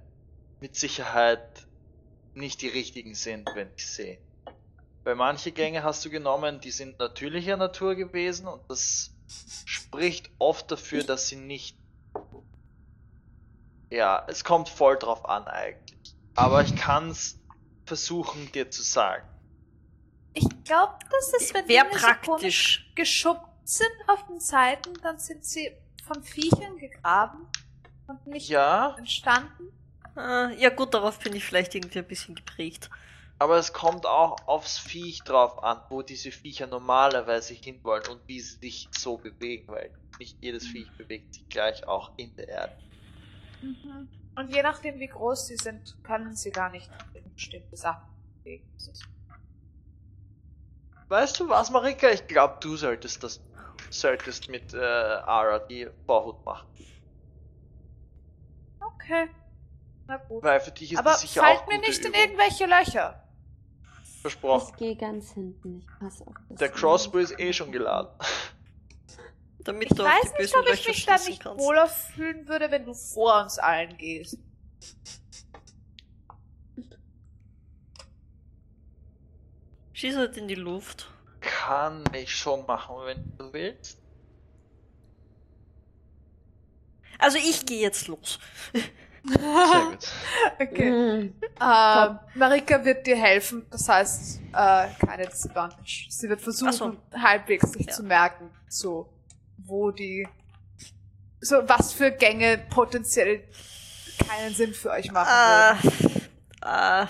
mit 0.60 0.76
Sicherheit 0.76 1.66
nicht 2.34 2.62
die 2.62 2.68
richtigen 2.68 3.16
sind, 3.16 3.50
wenn 3.56 3.70
ich 3.76 3.88
sehe. 3.88 4.20
Weil 5.04 5.16
manche 5.16 5.52
Gänge 5.52 5.84
hast 5.84 6.04
du 6.04 6.10
genommen, 6.10 6.60
die 6.60 6.72
sind 6.72 7.00
natürlicher 7.00 7.58
Natur 7.58 7.96
gewesen 7.96 8.48
und 8.48 8.62
das 8.70 9.12
spricht 9.66 10.30
oft 10.40 10.70
dafür, 10.72 11.04
dass 11.04 11.28
sie 11.28 11.38
nicht. 11.38 11.78
Ja, 13.90 14.26
es 14.28 14.44
kommt 14.44 14.70
voll 14.70 14.98
drauf 14.98 15.28
an 15.28 15.48
eigentlich. 15.48 16.16
Aber 16.36 16.62
ich 16.62 16.76
kann's 16.76 17.40
versuchen 17.86 18.52
dir 18.52 18.70
zu 18.70 18.84
sagen. 18.84 19.28
Ich 20.40 20.64
glaube, 20.64 20.94
das 21.12 21.34
ist, 21.42 21.54
wenn 21.54 21.68
so 21.68 21.74
komisch 21.74 22.02
praktisch. 22.02 22.92
geschubbt 22.96 23.68
sind 23.68 23.92
auf 24.08 24.26
den 24.28 24.40
Seiten, 24.40 24.94
dann 25.02 25.20
sind 25.20 25.44
sie 25.46 25.72
von 26.06 26.24
Viechern 26.24 26.78
gegraben 26.78 27.48
und 28.08 28.26
nicht 28.28 28.50
Ja, 28.50 28.96
entstanden. 28.98 29.72
Äh, 30.18 30.56
ja 30.62 30.70
gut, 30.70 30.94
darauf 30.94 31.20
bin 31.20 31.36
ich 31.36 31.44
vielleicht 31.46 31.76
irgendwie 31.76 32.00
ein 32.00 32.08
bisschen 32.08 32.36
geprägt. 32.36 32.90
Aber 33.38 33.58
es 33.58 33.72
kommt 33.74 34.06
auch 34.06 34.48
aufs 34.48 34.78
Viech 34.78 35.24
drauf 35.24 35.64
an, 35.64 35.82
wo 35.90 36.02
diese 36.02 36.32
Viecher 36.32 36.68
normalerweise 36.68 37.54
hinwollen 37.54 38.08
und 38.08 38.28
wie 38.28 38.40
sie 38.42 38.58
sich 38.60 38.90
so 38.92 39.18
bewegen, 39.18 39.68
weil 39.70 39.92
nicht 40.20 40.38
jedes 40.42 40.68
Viech 40.68 40.92
bewegt 40.98 41.34
sich 41.36 41.48
gleich 41.50 41.88
auch 41.88 42.12
in 42.18 42.36
der 42.36 42.50
Erde. 42.50 42.78
Mhm. 43.62 44.10
Und 44.36 44.50
je 44.54 44.62
nachdem, 44.64 45.00
wie 45.00 45.08
groß 45.08 45.48
sie 45.48 45.58
sind, 45.58 45.98
können 46.04 46.36
sie 46.36 46.52
gar 46.52 46.70
nicht 46.70 46.90
in 47.14 47.34
bestimmte 47.34 47.76
Sachen 47.78 48.08
bewegen. 48.44 48.70
Weißt 51.10 51.40
du 51.40 51.50
was, 51.50 51.70
Marika? 51.72 52.10
Ich 52.10 52.26
glaube, 52.28 52.58
du 52.62 52.78
solltest 52.78 53.24
das 53.24 53.42
solltest 53.90 54.50
mit 54.50 54.74
äh, 54.74 54.78
Ara 54.78 55.60
die 55.60 55.88
Vorhut 56.06 56.44
machen. 56.46 56.68
Okay. 58.80 59.30
Na 60.08 60.18
gut. 60.18 60.44
Weil 60.44 60.60
für 60.60 60.72
dich 60.72 60.92
ist 60.94 61.00
Aber 61.00 61.12
das 61.12 61.22
sicher 61.22 61.42
fallt 61.42 61.62
auch 61.62 61.68
mir 61.68 61.80
nicht 61.80 62.00
in 62.00 62.08
Übung. 62.12 62.22
irgendwelche 62.22 62.66
Löcher. 62.68 63.24
Versprochen. 64.22 64.72
Ich 64.74 64.78
gehe 64.78 64.96
ganz 64.96 65.32
hinten. 65.32 65.80
Ich 65.80 65.88
passe 66.00 66.28
auf. 66.28 66.34
Der 66.50 66.70
Crossbow 66.70 67.18
ist 67.20 67.40
eh 67.40 67.54
schon 67.54 67.72
geladen. 67.72 68.10
Damit 69.64 69.92
Ich 69.92 69.98
du 69.98 70.04
weiß 70.04 70.34
nicht, 70.40 70.56
ob 70.56 70.68
ich 70.68 70.88
mich 70.88 71.06
da 71.06 71.14
nicht 71.16 71.42
kannst. 71.42 71.64
wohler 71.64 71.88
fühlen 71.88 72.48
würde, 72.48 72.70
wenn 72.72 72.86
du 72.86 72.94
vor 72.94 73.42
uns 73.42 73.58
allen 73.60 73.98
gehst. 73.98 74.38
Schieß 80.00 80.16
halt 80.16 80.38
in 80.38 80.48
die 80.48 80.56
Luft. 80.56 81.08
kann 81.42 82.04
ich 82.14 82.34
schon 82.34 82.66
machen, 82.66 82.96
wenn 83.06 83.34
du 83.38 83.52
willst. 83.52 83.98
Also 87.18 87.38
ich 87.38 87.66
gehe 87.66 87.82
jetzt 87.82 88.08
los. 88.08 88.40
Sehr 88.74 89.86
gut. 89.90 90.08
Okay. 90.62 90.90
Mhm. 90.92 91.34
Äh, 91.60 92.10
Marika 92.36 92.84
wird 92.86 93.06
dir 93.06 93.18
helfen, 93.18 93.66
das 93.70 93.88
heißt, 93.90 94.40
äh, 94.54 94.88
keine 95.06 95.28
Disadvantage. 95.28 96.08
Sie 96.10 96.30
wird 96.30 96.40
versuchen, 96.42 96.72
so. 96.72 96.98
halbwegs 97.22 97.72
sich 97.74 97.88
Ja. 97.88 97.92
zu 97.94 98.04
merken, 98.04 98.50
so, 98.70 99.10
wo 99.58 99.92
die, 99.92 100.28
so, 101.42 101.58
was 101.68 101.92
für 101.94 102.12
Gänge 102.12 102.58
potenziell 102.70 103.44
keinen 104.28 104.54
Sinn 104.56 104.74
für 104.74 104.92
euch 104.92 105.12
machen 105.12 105.28
würden. 105.30 106.24
Äh, 106.64 107.04
äh, 107.04 107.08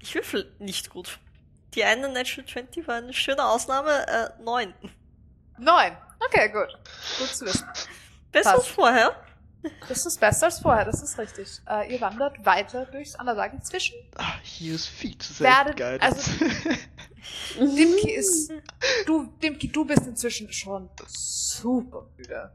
ich 0.00 0.14
würfel 0.14 0.52
nicht 0.58 0.90
gut. 0.90 1.18
Die 1.74 1.84
eine 1.84 2.08
Natural 2.08 2.46
20 2.48 2.88
war 2.88 2.96
eine 2.96 3.12
schöne 3.12 3.44
Ausnahme. 3.44 4.06
Äh, 4.08 4.42
9. 4.42 4.74
Neun. 5.58 5.96
Okay, 6.26 6.48
gut. 6.48 6.76
Gut 7.18 7.28
zu 7.28 7.44
wissen. 7.46 7.66
Besser 8.32 8.52
Passt. 8.52 8.64
als 8.64 8.74
vorher. 8.74 9.16
Das 9.88 10.06
ist 10.06 10.18
besser 10.18 10.46
als 10.46 10.58
vorher, 10.60 10.86
das 10.86 11.02
ist 11.02 11.18
richtig. 11.18 11.60
Äh, 11.68 11.92
ihr 11.92 12.00
wandert 12.00 12.44
weiter 12.46 12.86
durchs 12.86 13.14
Underdark. 13.18 13.52
Inzwischen, 13.52 13.94
Ah, 14.16 14.32
hier 14.42 14.74
ist 14.74 14.86
viel 14.86 15.16
zu 15.18 15.38
Werdet- 15.44 15.78
selten 15.78 16.02
also- 16.02 16.30
Dimki 17.58 18.10
ist, 18.12 18.50
du, 19.06 19.26
Dimki, 19.42 19.68
du 19.70 19.84
bist 19.84 20.06
inzwischen 20.06 20.50
schon 20.52 20.88
super 21.06 22.06
müde. 22.16 22.50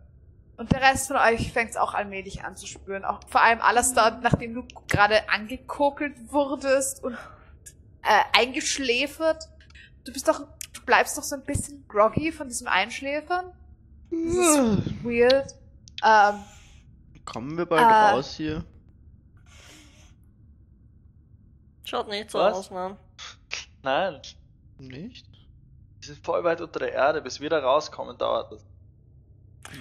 Und 0.58 0.72
der 0.72 0.82
Rest 0.82 1.08
von 1.08 1.18
euch 1.18 1.52
fängt 1.52 1.72
es 1.72 1.78
auch 1.78 1.94
allmählich 1.94 2.44
an 2.44 2.56
zu 2.56 2.66
spüren. 2.66 3.04
Auch 3.06 3.20
vor 3.28 3.42
allem 3.44 3.62
Alastair, 3.62 4.20
nachdem 4.24 4.54
du 4.56 4.66
gerade 4.88 5.30
angekokelt 5.30 6.16
wurdest 6.32 7.04
und 7.04 7.18
äh, 8.06 8.24
eingeschläfert. 8.40 9.50
Du 10.04 10.14
bist 10.14 10.28
doch, 10.28 10.40
du 10.74 10.82
bleibst 10.86 11.18
doch 11.18 11.24
so 11.24 11.36
ein 11.36 11.44
bisschen 11.44 11.88
groggy 11.88 12.32
von 12.32 12.48
diesem 12.48 12.68
Einschläfern. 12.68 13.52
Das 14.12 14.22
ist 14.22 15.04
weird. 15.04 15.54
Ähm, 16.04 16.44
Kommen 17.26 17.58
wir 17.58 17.66
bald 17.66 17.82
Äh. 17.82 18.16
raus 18.16 18.36
hier? 18.38 18.64
Schaut 21.84 22.08
nicht 22.08 22.32
so 22.32 22.40
Was? 22.40 22.54
aus, 22.56 22.72
Mann. 22.72 22.98
Nein, 23.84 24.22
Nicht? 24.80 25.28
die 26.02 26.06
sind 26.08 26.24
voll 26.26 26.44
weit 26.44 26.62
unter 26.62 26.80
der 26.80 26.94
Erde. 26.94 27.22
Bis 27.22 27.40
wir 27.40 27.50
da 27.50 27.60
rauskommen, 27.60 28.18
dauert 28.18 28.52
das. 28.52 28.66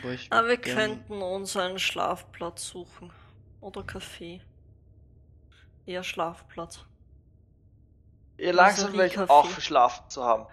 Aber 0.03 0.13
ich 0.13 0.33
Aber 0.33 0.49
wir 0.49 0.57
gern- 0.59 0.77
könnten 0.77 1.23
uns 1.23 1.57
einen 1.57 1.79
Schlafplatz 1.79 2.67
suchen. 2.69 3.11
Oder 3.61 3.83
Café. 3.83 4.41
Eher 5.87 6.03
Schlafplatz. 6.03 6.81
Ihr 8.37 8.53
langsam 8.53 8.95
ich 9.01 9.13
Café. 9.13 9.29
auch 9.29 9.47
verschlafen 9.49 10.09
zu 10.11 10.23
haben. 10.25 10.47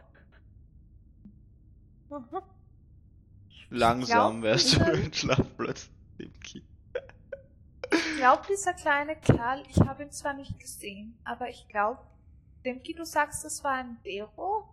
Langsam 3.69 4.41
glaub, 4.41 4.43
wärst 4.43 4.73
du 4.75 4.79
den 4.83 5.13
Schlafplatz. 5.13 5.89
Dimki. 6.19 6.63
Ich 7.91 8.15
glaube, 8.17 8.43
dieser 8.49 8.73
kleine 8.73 9.15
Kerl, 9.15 9.63
ich 9.69 9.79
habe 9.79 10.03
ihn 10.03 10.11
zwar 10.11 10.33
nicht 10.33 10.59
gesehen, 10.59 11.17
aber 11.23 11.49
ich 11.49 11.67
glaube, 11.67 12.01
Demki, 12.65 12.93
du 12.93 13.05
sagst, 13.05 13.43
es 13.45 13.63
war 13.63 13.73
ein 13.73 13.97
Dero? 14.03 14.67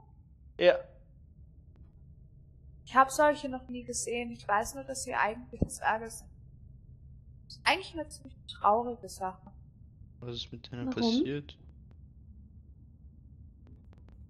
Ja, 0.59 0.78
Ich 2.85 2.97
habe 2.97 3.10
solche 3.10 3.48
noch 3.48 3.68
nie 3.68 3.85
gesehen. 3.85 4.30
Ich 4.32 4.47
weiß 4.48 4.74
nur, 4.74 4.85
dass 4.85 5.05
sie 5.05 5.14
eigentlich 5.14 5.60
Zwerge 5.68 6.10
sind. 6.10 6.30
Das 7.47 7.56
ist 7.56 7.66
eigentlich 7.66 7.93
eine 7.94 8.09
ziemlich 8.09 8.36
traurige 8.47 9.09
Sache. 9.09 9.52
Was 10.20 10.35
ist 10.36 10.52
mit 10.52 10.70
denen 10.70 10.94
Warum? 10.94 10.94
passiert? 10.94 11.59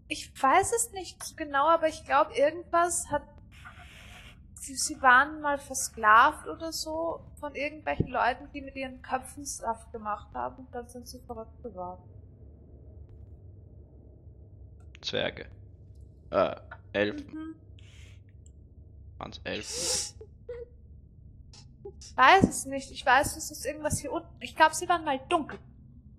Ich 0.08 0.42
weiß 0.42 0.72
es 0.72 0.92
nicht 0.92 1.22
so 1.22 1.36
genau, 1.36 1.68
aber 1.68 1.88
ich 1.88 2.04
glaube, 2.04 2.34
irgendwas 2.34 3.10
hat. 3.10 3.22
Sie, 4.54 4.74
sie 4.74 5.00
waren 5.00 5.40
mal 5.40 5.58
versklavt 5.58 6.48
oder 6.48 6.72
so 6.72 7.20
von 7.38 7.54
irgendwelchen 7.54 8.08
Leuten, 8.08 8.50
die 8.52 8.60
mit 8.60 8.74
ihren 8.74 9.02
Köpfen 9.02 9.44
Saft 9.44 9.92
gemacht 9.92 10.34
haben 10.34 10.64
und 10.64 10.74
dann 10.74 10.88
sind 10.88 11.06
sie 11.06 11.20
verrückt 11.20 11.62
geworden. 11.62 12.02
Zwerge. 15.00 15.46
Äh, 16.30 16.56
Elfen. 16.92 17.34
Mhm. 17.34 17.54
Waren's 19.18 19.40
Elfen? 19.44 20.18
Ich 22.00 22.16
weiß 22.16 22.48
es 22.48 22.66
nicht. 22.66 22.90
Ich 22.90 23.04
weiß, 23.04 23.36
es 23.36 23.50
ist 23.50 23.64
irgendwas 23.64 24.00
hier 24.00 24.10
unten. 24.10 24.28
Ich 24.40 24.56
glaube, 24.56 24.74
sie 24.74 24.88
waren 24.88 25.04
mal 25.04 25.20
dunkel. 25.28 25.58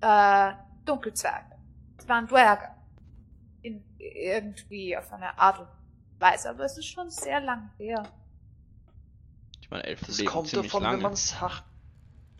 Äh, 0.02 0.53
Dunkelzwerge. 0.86 1.57
Sie 1.99 2.07
waren 2.07 2.28
Dwerge. 2.28 2.78
Irgendwie 4.15 4.98
auf 4.98 5.11
eine 5.14 5.38
Art 5.38 5.60
und 5.60 5.68
Weise. 6.19 6.49
Aber 6.49 6.65
es 6.65 6.77
ist 6.77 6.86
schon 6.88 7.10
sehr 7.10 7.40
lang 7.41 7.69
her. 7.77 8.03
Ich 9.61 9.69
meine, 9.69 9.84
Elfen 9.84 10.07
das 10.07 10.18
leben 10.18 10.30
kommt 10.31 10.56
davon, 10.56 10.84
lange. 10.84 10.98
wenn 10.98 11.03
man 11.03 11.15
Sachen. 11.15 11.65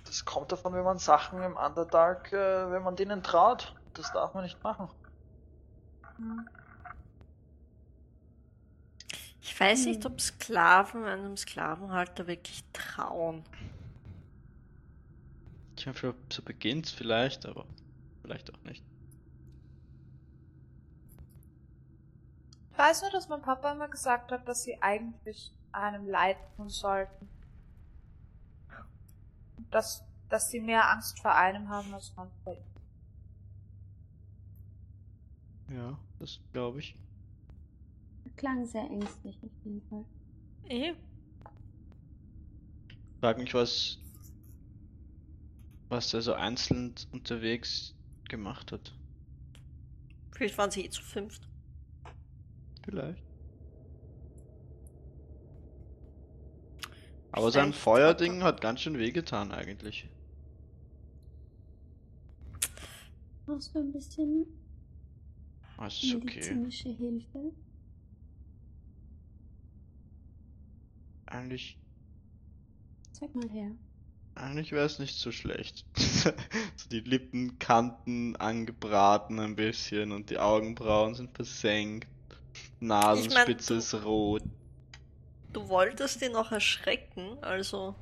Das 0.05 0.25
kommt 0.25 0.51
davon, 0.51 0.73
wenn 0.73 0.83
man 0.83 0.97
Sachen 0.97 1.41
im 1.43 1.55
Underdark, 1.55 2.33
äh, 2.33 2.71
wenn 2.71 2.81
man 2.83 2.95
denen 2.95 3.21
traut. 3.21 3.75
Das 3.93 4.11
darf 4.11 4.33
man 4.33 4.43
nicht 4.43 4.63
machen. 4.63 4.89
Hm. 6.17 6.47
Ich 9.41 9.59
weiß 9.59 9.85
nicht, 9.85 10.05
ob 10.05 10.19
Sklaven 10.21 11.03
einem 11.05 11.35
Sklavenhalter 11.35 12.27
wirklich 12.27 12.63
trauen. 12.71 13.43
Ich 15.77 15.85
meine, 15.85 15.97
für- 15.97 16.15
so 16.31 16.41
beginnt's 16.41 16.91
vielleicht, 16.91 17.45
aber 17.45 17.65
vielleicht 18.21 18.53
auch 18.53 18.61
nicht. 18.63 18.83
Weiß 22.80 23.01
nur, 23.01 23.11
dass 23.11 23.27
mein 23.27 23.41
Papa 23.41 23.73
immer 23.73 23.89
gesagt 23.89 24.31
hat, 24.31 24.47
dass 24.47 24.64
sie 24.64 24.81
eigentlich 24.81 25.51
einem 25.72 26.07
leid 26.07 26.38
tun 26.56 26.69
sollten. 26.69 27.27
Dass, 29.69 30.03
dass 30.30 30.49
sie 30.49 30.61
mehr 30.61 30.89
Angst 30.89 31.19
vor 31.19 31.35
einem 31.35 31.69
haben 31.69 31.93
als 31.93 32.15
man 32.15 32.31
vor 32.43 32.53
ihm. 32.53 32.64
Ja, 35.76 35.99
das 36.19 36.39
glaube 36.53 36.80
ich. 36.80 36.95
Klang 38.38 38.65
sehr 38.65 38.84
ängstlich 38.84 39.38
auf 39.43 39.51
jeden 39.65 39.81
Fall. 39.89 40.06
Eh, 40.69 40.93
Frag 43.19 43.38
mich, 43.38 43.53
was, 43.53 43.97
was 45.89 46.11
der 46.11 46.22
so 46.22 46.34
einzeln 46.34 46.95
unterwegs 47.11 47.93
gemacht 48.30 48.72
hat. 48.72 48.93
vielleicht 50.31 50.57
waren 50.57 50.72
sie 50.72 50.85
eh 50.85 50.89
zu 50.89 51.01
fünft. 51.01 51.48
Vielleicht. 52.89 53.23
Aber 57.31 57.51
sein 57.51 57.73
Feuerding 57.73 58.43
hat 58.43 58.61
ganz 58.61 58.81
schön 58.81 58.99
wehgetan 58.99 59.51
eigentlich. 59.51 60.11
Brauchst 63.45 63.75
du 63.75 63.79
ein 63.79 63.91
bisschen 63.91 64.45
Ah, 65.77 65.87
es 65.87 66.03
ist 66.03 66.13
okay. 66.13 66.59
medizinische 66.59 66.89
Hilfe? 66.89 67.51
Eigentlich, 71.27 71.77
Zeig 73.11 73.35
mal 73.35 73.49
her. 73.49 73.71
eigentlich 74.35 74.71
wäre 74.71 74.85
es 74.87 74.97
nicht 74.99 75.17
so 75.19 75.31
schlecht. 75.31 75.85
so 75.95 76.89
die 76.91 77.01
Lippenkanten 77.01 78.35
angebraten 78.37 79.39
ein 79.39 79.55
bisschen 79.55 80.11
und 80.11 80.29
die 80.31 80.39
Augenbrauen 80.39 81.13
sind 81.15 81.31
versenkt. 81.35 82.07
Nasenspitze 82.80 83.73
du- 83.73 83.80
ist 83.80 83.94
rot. 84.06 84.44
Du 85.53 85.68
wolltest 85.68 86.22
ihn 86.22 86.31
noch 86.34 86.52
erschrecken, 86.52 87.38
also. 87.41 87.95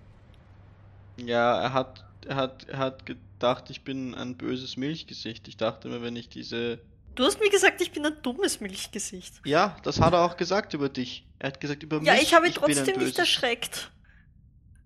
Ja, 1.18 1.62
er 1.62 1.74
hat, 1.74 2.06
er 2.28 2.36
hat, 2.36 2.66
er 2.68 2.78
hat 2.78 3.06
gedacht, 3.06 3.70
ich 3.70 3.84
bin 3.84 4.14
ein 4.16 4.36
böses 4.38 4.78
Milchgesicht. 4.78 5.48
Ich 5.48 5.58
dachte 5.58 5.88
mir, 5.88 6.02
wenn 6.02 6.16
ich 6.16 6.30
diese 6.30 6.80
Du 7.16 7.24
hast 7.26 7.40
mir 7.40 7.50
gesagt, 7.50 7.82
ich 7.82 7.92
bin 7.92 8.06
ein 8.06 8.22
dummes 8.22 8.60
Milchgesicht. 8.60 9.42
Ja, 9.44 9.76
das 9.82 10.00
hat 10.00 10.14
er 10.14 10.22
auch 10.24 10.38
gesagt 10.38 10.76
über 10.76 10.88
dich. 10.88 11.26
Er 11.40 11.48
hat 11.48 11.60
gesagt 11.60 11.82
über 11.82 12.00
Ja, 12.04 12.14
mich. 12.14 12.22
ich 12.24 12.34
habe 12.36 12.46
ihn 12.46 12.52
ein 12.52 12.56
trotzdem 12.56 13.00
nicht 13.00 13.18
erschreckt. 13.18 13.90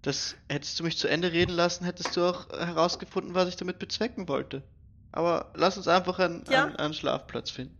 Das 0.01 0.35
hättest 0.49 0.79
du 0.79 0.83
mich 0.85 0.97
zu 0.97 1.07
Ende 1.09 1.31
reden 1.33 1.51
lassen, 1.51 1.83
hättest 1.83 2.15
du 2.15 2.23
auch 2.23 2.47
herausgefunden, 2.49 3.35
was 3.35 3.49
ich 3.49 3.57
damit 3.57 3.79
bezwecken 3.79 4.27
wollte. 4.29 4.63
Aber 5.11 5.51
lass 5.55 5.75
uns 5.75 5.89
einfach 5.89 6.19
einen, 6.19 6.45
Ja. 6.49 6.65
einen, 6.67 6.75
einen 6.77 6.93
Schlafplatz 6.93 7.49
finden. 7.49 7.77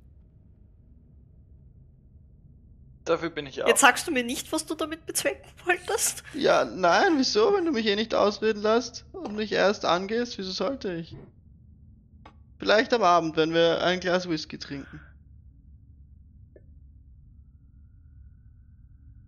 Dafür 3.12 3.30
bin 3.30 3.46
ich 3.46 3.62
auch. 3.62 3.68
Jetzt 3.68 3.82
sagst 3.82 4.08
du 4.08 4.12
mir 4.12 4.24
nicht, 4.24 4.54
was 4.54 4.66
du 4.66 4.74
damit 4.74 5.06
bezwecken 5.06 5.52
wolltest. 5.66 6.24
Ja, 6.34 6.64
nein, 6.64 7.18
wieso? 7.18 7.54
Wenn 7.54 7.66
du 7.66 7.74
mich 7.74 7.86
eh 7.86 7.98
nicht 7.98 8.16
ausreden 8.16 8.62
lässt 8.62 9.06
und 9.12 9.36
mich 9.36 9.52
erst 9.52 9.84
angehst, 9.84 10.38
wieso 10.38 10.52
sollte 10.52 10.94
ich? 10.94 11.14
Vielleicht 12.58 12.94
am 12.94 13.04
Abend, 13.04 13.36
wenn 13.36 13.54
wir 13.54 13.84
ein 13.84 14.00
Glas 14.00 14.30
Whisky 14.30 14.58
trinken. 14.58 15.02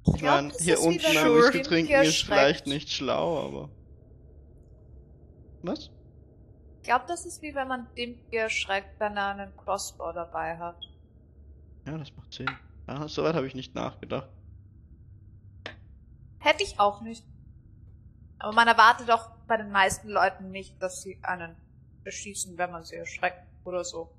Ich 0.05 0.13
glaub, 0.13 0.35
meine, 0.35 0.47
das 0.53 0.61
hier 0.61 0.79
unten 0.79 1.05
ein 1.05 1.35
Whisky 1.35 1.61
trinken 1.61 1.87
hier 1.87 2.03
ist 2.03 2.23
vielleicht 2.23 2.59
schreckt. 2.59 2.67
nicht 2.67 2.89
schlau, 2.89 3.45
aber. 3.45 3.69
Was? 5.63 5.91
Ich 6.77 6.83
glaube, 6.83 7.03
das 7.09 7.25
ist 7.25 7.41
wie 7.41 7.53
wenn 7.53 7.67
man 7.67 7.87
dem 7.97 8.17
erschreckt, 8.31 8.97
wenn 9.01 9.17
er 9.17 9.35
einen 9.35 9.57
Crossbow 9.57 10.13
dabei 10.13 10.57
hat. 10.57 10.77
Ja, 11.85 11.97
das 11.97 12.15
macht 12.15 12.31
Sinn. 12.31 12.49
Ah, 12.87 13.07
soweit 13.07 13.35
habe 13.35 13.47
ich 13.47 13.55
nicht 13.55 13.75
nachgedacht. 13.75 14.29
Hätte 16.39 16.63
ich 16.63 16.79
auch 16.79 17.01
nicht. 17.01 17.23
Aber 18.39 18.51
man 18.53 18.67
erwartet 18.67 19.07
doch 19.07 19.29
bei 19.47 19.55
den 19.55 19.71
meisten 19.71 20.09
Leuten 20.09 20.51
nicht, 20.51 20.81
dass 20.81 21.01
sie 21.01 21.17
einen 21.23 21.55
beschießen, 22.03 22.57
wenn 22.57 22.71
man 22.71 22.83
sie 22.83 22.95
erschreckt 22.95 23.47
oder 23.63 23.85
so. 23.85 24.13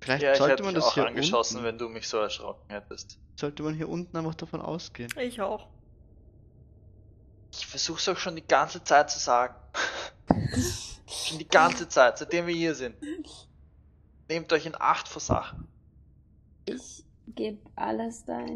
Vielleicht 0.00 0.22
Ja, 0.22 0.32
ich 0.32 0.38
sollte 0.38 0.52
hätte 0.52 0.62
man 0.64 0.74
das 0.74 0.84
auch 0.84 0.94
hier 0.94 1.06
angeschossen, 1.06 1.56
unten, 1.56 1.66
wenn 1.66 1.78
du 1.78 1.88
mich 1.88 2.06
so 2.06 2.18
erschrocken 2.18 2.68
hättest. 2.68 3.18
sollte 3.34 3.62
man 3.62 3.74
hier 3.74 3.88
unten 3.88 4.14
einfach 4.16 4.34
davon 4.34 4.60
ausgehen. 4.60 5.10
Ich 5.18 5.40
auch. 5.40 5.68
Ich 7.50 7.66
versuch's 7.66 8.06
auch 8.08 8.18
schon 8.18 8.36
die 8.36 8.46
ganze 8.46 8.84
Zeit 8.84 9.10
zu 9.10 9.18
sagen. 9.18 9.54
schon 11.06 11.38
die 11.38 11.48
ganze 11.48 11.88
Zeit, 11.88 12.18
seitdem 12.18 12.46
wir 12.46 12.54
hier 12.54 12.74
sind. 12.74 12.94
Nehmt 14.28 14.52
euch 14.52 14.66
in 14.66 14.74
Acht 14.78 15.08
vor 15.08 15.22
Sachen. 15.22 15.66
Ich 16.66 17.04
gebe 17.34 17.58
Alastair 17.76 18.46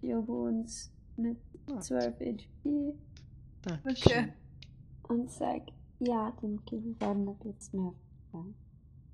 Cure 0.00 0.26
Wounds 0.26 0.90
mit 1.16 1.36
Ah. 1.70 1.80
12 1.80 2.14
HP 2.20 2.46
Dankeschön. 3.62 4.32
und 5.08 5.30
sag, 5.30 5.62
ja, 5.98 6.30
dem 6.42 6.64
Kind 6.64 6.98
werden 7.00 7.28
ab 7.28 7.36
jetzt 7.44 7.74
mehr. 7.74 7.92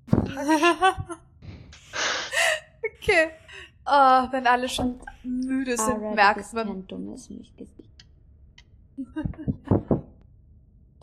okay. 2.85 3.29
Oh, 3.85 4.27
wenn 4.31 4.47
alle 4.47 4.67
schon 4.69 4.99
Und 4.99 5.05
müde 5.45 5.77
sind, 5.77 5.95
Ara, 6.01 6.09
du 6.09 6.15
merkt 6.15 6.53
man. 6.53 6.67
kein 6.67 6.87
dummes 6.87 7.29
Milchgesicht. 7.29 8.05
Du 8.97 9.05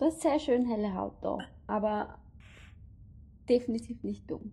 hast 0.06 0.20
sehr 0.22 0.38
schön 0.40 0.66
helle 0.66 0.94
Haut 0.94 1.14
da, 1.22 1.38
aber 1.66 2.18
definitiv 3.48 4.02
nicht 4.02 4.28
dumm. 4.30 4.52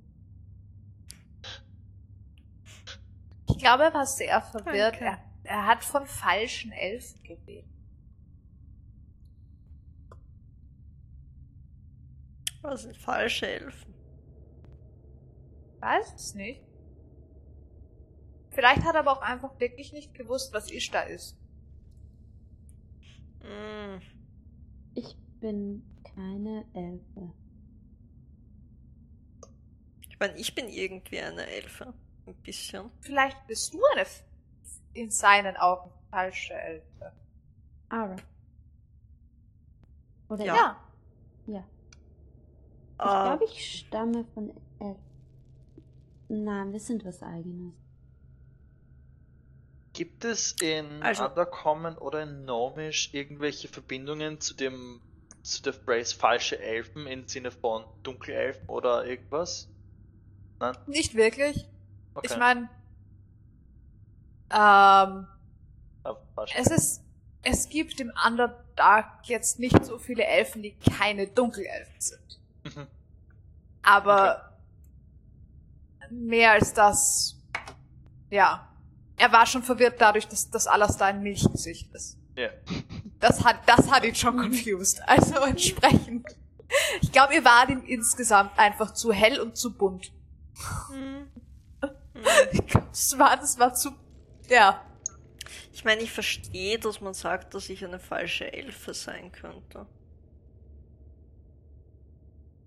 Ich 3.59 3.65
glaube, 3.65 3.83
er 3.83 3.93
war 3.93 4.05
sehr 4.05 4.41
verwirrt. 4.41 5.01
Er, 5.01 5.19
er 5.43 5.65
hat 5.65 5.83
von 5.83 6.05
falschen 6.05 6.71
Elfen 6.71 7.21
geredet. 7.23 7.69
Was 12.61 12.83
sind 12.83 12.95
falsche 12.95 13.47
Elfen? 13.47 13.93
Weiß 15.81 16.13
es 16.13 16.35
nicht. 16.35 16.63
Vielleicht 18.51 18.85
hat 18.85 18.95
er 18.95 19.01
aber 19.01 19.11
auch 19.11 19.21
einfach 19.21 19.59
wirklich 19.59 19.91
nicht 19.91 20.13
gewusst, 20.13 20.53
was 20.53 20.71
Ishtar 20.71 21.07
ist. 21.07 21.37
Hm. 23.41 24.01
Ich 24.93 25.17
bin 25.41 25.83
keine 26.15 26.63
Elfe. 26.73 27.33
Ich 30.07 30.17
meine, 30.17 30.37
ich 30.37 30.55
bin 30.55 30.69
irgendwie 30.69 31.19
eine 31.19 31.45
Elfe. 31.45 31.93
Ein 32.29 32.43
bisschen. 32.43 32.91
Vielleicht 33.01 33.47
bist 33.47 33.73
du 33.73 33.79
eine 33.93 34.01
f- 34.01 34.23
in 34.93 35.09
seinen 35.09 35.57
Augen 35.57 35.89
falsche 36.11 36.53
Elfe. 36.53 37.11
Ara. 37.89 38.15
Oder 40.29 40.45
Ja. 40.45 40.55
Ja. 40.55 40.83
Ja. 41.47 41.59
Ich 41.59 43.05
Ah, 43.05 43.35
glaube, 43.35 43.45
ich 43.51 43.79
stamme 43.79 44.25
von 44.33 44.49
Elfen. 44.79 45.03
Nein, 46.27 46.71
wir 46.71 46.79
sind 46.79 47.03
was 47.05 47.23
Eigenes. 47.23 47.73
Gibt 49.93 50.23
es 50.23 50.51
in 50.61 51.01
Also- 51.01 51.25
Undercommon 51.27 51.97
oder 51.97 52.21
in 52.23 52.43
Gnomish 52.43 53.13
irgendwelche 53.13 53.67
Verbindungen 53.67 54.39
zu 54.39 54.53
dem 54.53 55.01
zu 55.41 55.63
der 55.63 55.73
Phrase 55.73 56.15
falsche 56.15 56.59
Elfen 56.59 57.07
im 57.07 57.27
Sinne 57.27 57.49
von 57.49 57.83
Dunkelelfen 58.03 58.67
oder 58.69 59.05
irgendwas? 59.05 59.67
Nein? 60.59 60.75
Nicht 60.85 61.15
wirklich. 61.15 61.67
Okay. 62.15 62.27
Ich 62.29 62.37
meine, 62.37 62.69
ähm, 64.51 65.27
es 66.55 66.67
ist, 66.67 67.03
es 67.43 67.69
gibt 67.69 67.99
im 67.99 68.11
Underdark 68.25 69.27
jetzt 69.27 69.59
nicht 69.59 69.85
so 69.85 69.97
viele 69.97 70.25
Elfen, 70.25 70.61
die 70.61 70.75
keine 70.97 71.27
Dunkelelfen 71.27 71.99
sind. 71.99 72.39
Mhm. 72.63 72.87
Aber 73.83 74.57
mehr 76.09 76.53
als 76.53 76.73
das, 76.73 77.35
ja. 78.29 78.65
Er 79.17 79.31
war 79.31 79.45
schon 79.45 79.63
verwirrt 79.63 79.99
dadurch, 79.99 80.27
dass, 80.27 80.49
dass 80.49 80.65
Alastair 80.65 81.07
ein 81.07 81.21
Milchgesicht 81.21 81.93
ist. 81.93 82.17
Ja. 82.35 82.49
Das 83.19 83.43
hat, 83.43 83.57
das 83.67 83.91
hat 83.91 84.05
ihn 84.05 84.15
schon 84.15 84.37
confused. 84.41 85.01
Also 85.07 85.35
entsprechend. 85.41 86.25
Ich 87.01 87.11
glaube, 87.11 87.33
ihr 87.35 87.43
wart 87.43 87.69
ihm 87.69 87.83
insgesamt 87.83 88.57
einfach 88.57 88.93
zu 88.93 89.11
hell 89.11 89.39
und 89.39 89.57
zu 89.57 89.73
bunt. 89.73 90.11
hm. 90.89 91.28
Ich 92.51 92.65
glaube, 92.67 92.87
das 92.91 93.17
war, 93.19 93.37
das 93.37 93.59
war 93.59 93.73
zu, 93.73 93.91
ja. 94.49 94.85
Ich 95.73 95.83
meine, 95.85 96.01
ich 96.01 96.11
verstehe, 96.11 96.77
dass 96.79 97.01
man 97.01 97.13
sagt, 97.13 97.53
dass 97.53 97.69
ich 97.69 97.83
eine 97.85 97.99
falsche 97.99 98.51
Elfe 98.53 98.93
sein 98.93 99.31
könnte. 99.31 99.85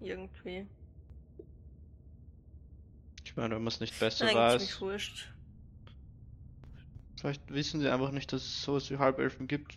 Irgendwie. 0.01 0.67
Ich 3.25 3.37
meine, 3.37 3.55
wenn 3.55 3.63
man 3.63 3.73
es 3.73 3.81
nicht 3.81 3.99
besser 3.99 4.25
Eigentlich 4.25 4.37
weiß, 4.37 4.59
ziemlich 4.63 4.81
wurscht. 4.81 5.29
vielleicht 7.19 7.51
wissen 7.53 7.81
sie 7.81 7.89
einfach 7.89 8.11
nicht, 8.11 8.33
dass 8.33 8.43
es 8.43 8.63
sowas 8.63 8.91
wie 8.91 8.99
Halbelfen 8.99 9.47
gibt. 9.47 9.77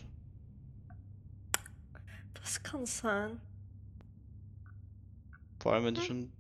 Das 2.33 2.61
kann 2.63 2.85
sein. 2.85 3.39
Vor 5.59 5.73
allem, 5.73 5.85
wenn 5.85 5.95
sie 5.95 6.01
Hm. 6.01 6.07
schon, 6.07 6.33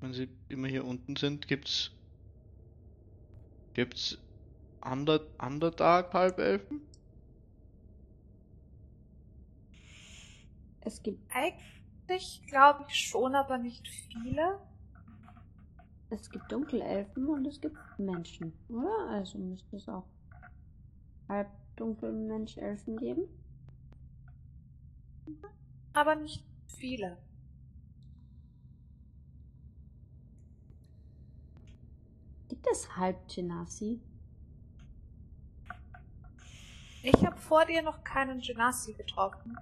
wenn 0.00 0.12
sie 0.12 0.28
immer 0.48 0.68
hier 0.68 0.84
unten 0.84 1.16
sind, 1.16 1.48
gibt's, 1.48 1.90
gibt's 3.78 4.18
Under, 4.84 5.20
Underdark 5.40 6.12
Halbelfen? 6.12 6.80
Es 10.80 11.00
gibt, 11.00 11.20
Eigentlich 11.32 12.44
glaube 12.48 12.84
ich 12.88 12.94
schon, 12.96 13.36
aber 13.36 13.56
nicht 13.56 13.86
viele. 13.86 14.58
es 16.10 16.28
gibt 16.28 16.50
Dunkelelfen 16.50 17.28
und 17.28 17.46
es 17.46 17.60
gibt 17.60 17.76
Menschen, 17.98 18.52
oder? 18.68 19.10
Also 19.10 19.38
müsste 19.38 19.76
es 19.76 19.88
auch 19.88 20.08
Halbdunkelmensch-Elfen 21.28 22.96
geben. 22.96 23.28
Aber 25.92 26.16
nicht 26.16 26.44
viele. 26.66 27.16
Gibt 32.68 32.80
es 32.80 32.96
Halb-Genasi? 32.96 34.00
Ich 37.02 37.24
habe 37.24 37.36
vor 37.36 37.64
dir 37.64 37.82
noch 37.82 38.04
keinen 38.04 38.40
Genasi 38.40 38.92
getroffen. 38.92 39.56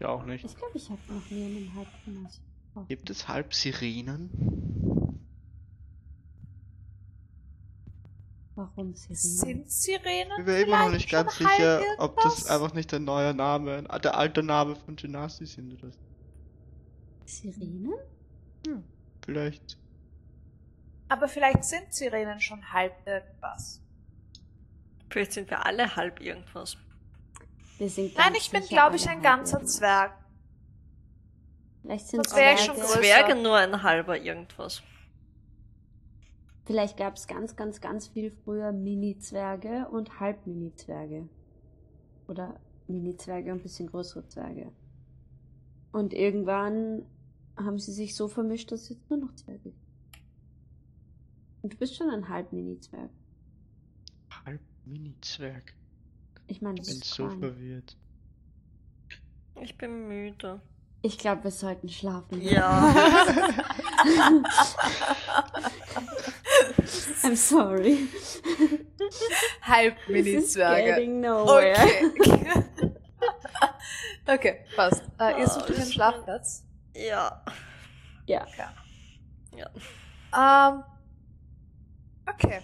Ja, 0.00 0.08
auch 0.08 0.24
nicht. 0.24 0.44
Ich 0.44 0.56
glaube, 0.56 0.78
ich 0.78 0.88
habe 0.88 1.00
noch 1.08 1.30
nie 1.30 1.44
einen 1.44 1.74
Halb-Genasi. 1.74 2.40
getroffen. 2.68 2.88
Gibt 2.88 3.10
es 3.10 3.28
Halbsirenen? 3.28 4.30
Warum 8.54 8.94
Sirene? 8.94 9.16
Sind 9.16 9.70
Sirenen? 9.70 10.32
Ich 10.38 10.44
bin 10.46 10.66
immer 10.66 10.84
noch 10.86 10.92
nicht 10.92 11.10
ganz 11.10 11.38
halb 11.40 11.50
sicher, 11.50 11.82
ob 11.98 12.18
das 12.22 12.46
einfach 12.46 12.72
nicht 12.72 12.92
ein 12.94 13.04
neuer 13.04 13.34
Name, 13.34 13.82
der 14.02 14.16
alte 14.16 14.42
Name 14.42 14.76
von 14.76 14.96
Genasi 14.96 15.46
sind 15.46 15.74
oder 15.74 15.92
Sirenen? 17.26 17.92
Vielleicht. 19.24 19.78
Aber 21.08 21.28
vielleicht 21.28 21.64
sind 21.64 21.92
Sirenen 21.92 22.40
schon 22.40 22.72
halb 22.72 22.94
irgendwas. 23.06 23.82
Vielleicht 25.10 25.32
sind 25.32 25.50
wir 25.50 25.66
alle 25.66 25.94
halb 25.94 26.20
irgendwas. 26.20 26.76
Wir 27.78 27.90
sind 27.90 28.16
Nein, 28.16 28.32
ganz 28.32 28.38
ich 28.38 28.50
bin, 28.50 28.62
glaube 28.62 28.96
ich, 28.96 29.08
ein 29.08 29.20
ganzer 29.20 29.58
irgendwas. 29.58 29.76
Zwerg. 29.76 30.14
Vielleicht 31.82 32.08
sind 32.08 32.24
Sonst 32.24 32.36
wär 32.36 32.54
ich 32.54 32.60
schon 32.60 32.76
Zwerge-. 32.76 33.00
Zwerge 33.00 33.34
nur 33.42 33.56
ein 33.56 33.82
halber 33.82 34.18
irgendwas. 34.18 34.82
Vielleicht 36.64 36.96
gab 36.96 37.16
es 37.16 37.26
ganz, 37.26 37.56
ganz, 37.56 37.80
ganz 37.80 38.06
viel 38.06 38.30
früher 38.30 38.72
Mini-Zwerge 38.72 39.88
und 39.90 40.20
Halb-Mini-Zwerge. 40.20 41.28
Oder 42.28 42.58
Mini-Zwerge 42.86 43.52
und 43.52 43.58
ein 43.58 43.62
bisschen 43.62 43.88
größere 43.88 44.26
Zwerge. 44.28 44.70
Und 45.90 46.14
irgendwann 46.14 47.04
haben 47.56 47.78
sie 47.78 47.92
sich 47.92 48.14
so 48.16 48.28
vermischt, 48.28 48.72
dass 48.72 48.82
es 48.82 48.88
jetzt 48.90 49.10
nur 49.10 49.18
noch 49.18 49.34
Zwerge 49.34 49.60
gibt. 49.60 49.76
Und 51.62 51.72
du 51.74 51.76
bist 51.76 51.96
schon 51.96 52.10
ein 52.10 52.28
Halb-Mini-Zwerg. 52.28 53.10
Halb-Mini-Zwerg. 54.44 55.74
Ich 56.48 56.60
meine, 56.60 56.80
Ich 56.80 56.86
bin 56.86 56.96
ist 56.96 57.04
so 57.04 57.28
fein. 57.28 57.38
verwirrt. 57.38 57.96
Ich 59.60 59.78
bin 59.78 60.08
müde. 60.08 60.60
Ich 61.02 61.18
glaube, 61.18 61.44
wir 61.44 61.50
sollten 61.50 61.88
schlafen. 61.88 62.40
Ja. 62.40 62.94
I'm 67.22 67.36
sorry. 67.36 68.08
Halb 69.62 69.96
Mini-Zwerge. 70.08 70.92
Okay. 71.42 72.10
okay, 74.26 74.64
passt. 74.76 75.02
Äh, 75.18 75.40
ihr 75.40 75.48
sucht 75.48 75.70
euch 75.70 75.76
einen 75.76 75.82
ist 75.82 75.94
Schlafplatz. 75.94 76.64
Ja. 76.94 77.42
Ja. 79.54 79.68
Ähm, 80.34 80.84
okay. 82.28 82.62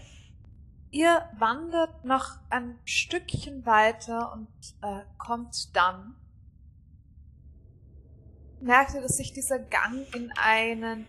Ihr 0.90 1.28
wandert 1.38 2.04
noch 2.04 2.38
ein 2.48 2.78
Stückchen 2.84 3.66
weiter 3.66 4.32
und 4.32 4.48
äh, 4.82 5.04
kommt 5.18 5.76
dann. 5.76 6.16
Merkt 8.60 8.94
ihr, 8.94 9.02
dass 9.02 9.18
sich 9.18 9.32
dieser 9.32 9.58
Gang 9.58 10.06
in 10.14 10.32
einen 10.36 11.06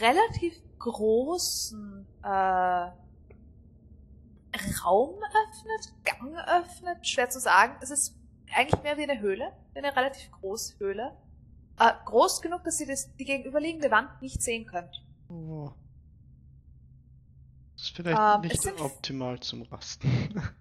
relativ 0.00 0.54
großen 0.78 2.06
äh, 2.22 2.90
Raum 4.84 5.14
öffnet, 5.14 5.94
Gang 6.04 6.36
öffnet, 6.36 7.06
schwer 7.06 7.30
zu 7.30 7.40
sagen. 7.40 7.76
Es 7.80 7.90
ist 7.90 8.16
eigentlich 8.54 8.82
mehr 8.82 8.96
wie 8.96 9.02
eine 9.08 9.20
Höhle, 9.20 9.52
wie 9.72 9.78
eine 9.78 9.94
relativ 9.94 10.30
große 10.32 10.78
Höhle. 10.78 11.16
Äh, 11.78 11.92
groß 12.04 12.40
genug, 12.42 12.62
dass 12.64 12.80
ihr 12.80 12.86
das, 12.86 13.14
die 13.16 13.24
gegenüberliegende 13.24 13.90
Wand 13.90 14.22
nicht 14.22 14.40
sehen 14.42 14.66
könnt. 14.66 15.04
Oh. 15.28 15.70
Das 17.74 17.82
ist 17.86 17.96
vielleicht 17.96 18.18
Ähm, 18.18 18.40
nicht 18.42 18.62
sind- 18.62 18.80
optimal 18.80 19.40
zum 19.40 19.62
Rasten. 19.62 20.08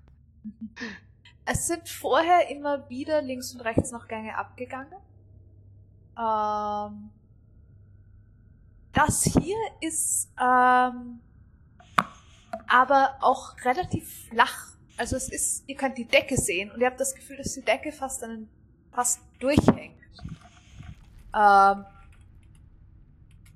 Es 1.46 1.68
sind 1.68 1.90
vorher 1.90 2.50
immer 2.50 2.90
wieder 2.90 3.22
links 3.22 3.54
und 3.54 3.60
rechts 3.62 3.92
noch 3.92 4.08
Gänge 4.08 4.38
abgegangen. 4.38 4.94
Ähm, 6.18 7.10
das 8.94 9.24
hier 9.24 9.58
ist 9.82 10.32
ähm, 10.42 11.20
aber 12.68 13.18
auch 13.20 13.58
relativ 13.66 14.28
flach. 14.30 14.73
Also 14.98 15.16
es 15.16 15.30
ist, 15.30 15.64
ihr 15.68 15.76
könnt 15.76 15.98
die 15.98 16.06
Decke 16.06 16.38
sehen 16.38 16.72
und 16.72 16.82
ihr 16.82 16.88
habt 16.88 17.00
das 17.00 17.16
Gefühl, 17.16 17.38
dass 17.38 17.54
die 17.54 17.62
Decke 17.62 17.92
fast 17.92 18.22
den, 18.22 18.48
fast 18.92 19.20
durchhängt. 19.40 19.98
Ähm, 21.36 21.86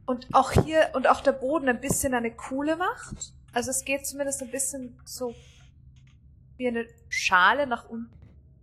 und 0.06 0.28
auch 0.34 0.52
hier 0.52 0.90
und 0.94 1.08
auch 1.08 1.22
der 1.22 1.34
Boden 1.34 1.70
ein 1.70 1.80
bisschen 1.80 2.14
eine 2.14 2.32
Kuhle 2.32 2.76
macht. 2.76 3.34
Also 3.54 3.72
es 3.72 3.86
geht 3.86 4.08
zumindest 4.08 4.42
ein 4.42 4.52
bisschen 4.52 5.00
so 5.06 5.36
wie 6.58 6.68
eine 6.68 6.88
Schale 7.10 7.68
nach 7.68 7.88
unten. 7.88 8.18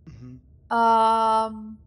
Mhm. 0.05 0.41
Ähm, 0.71 1.77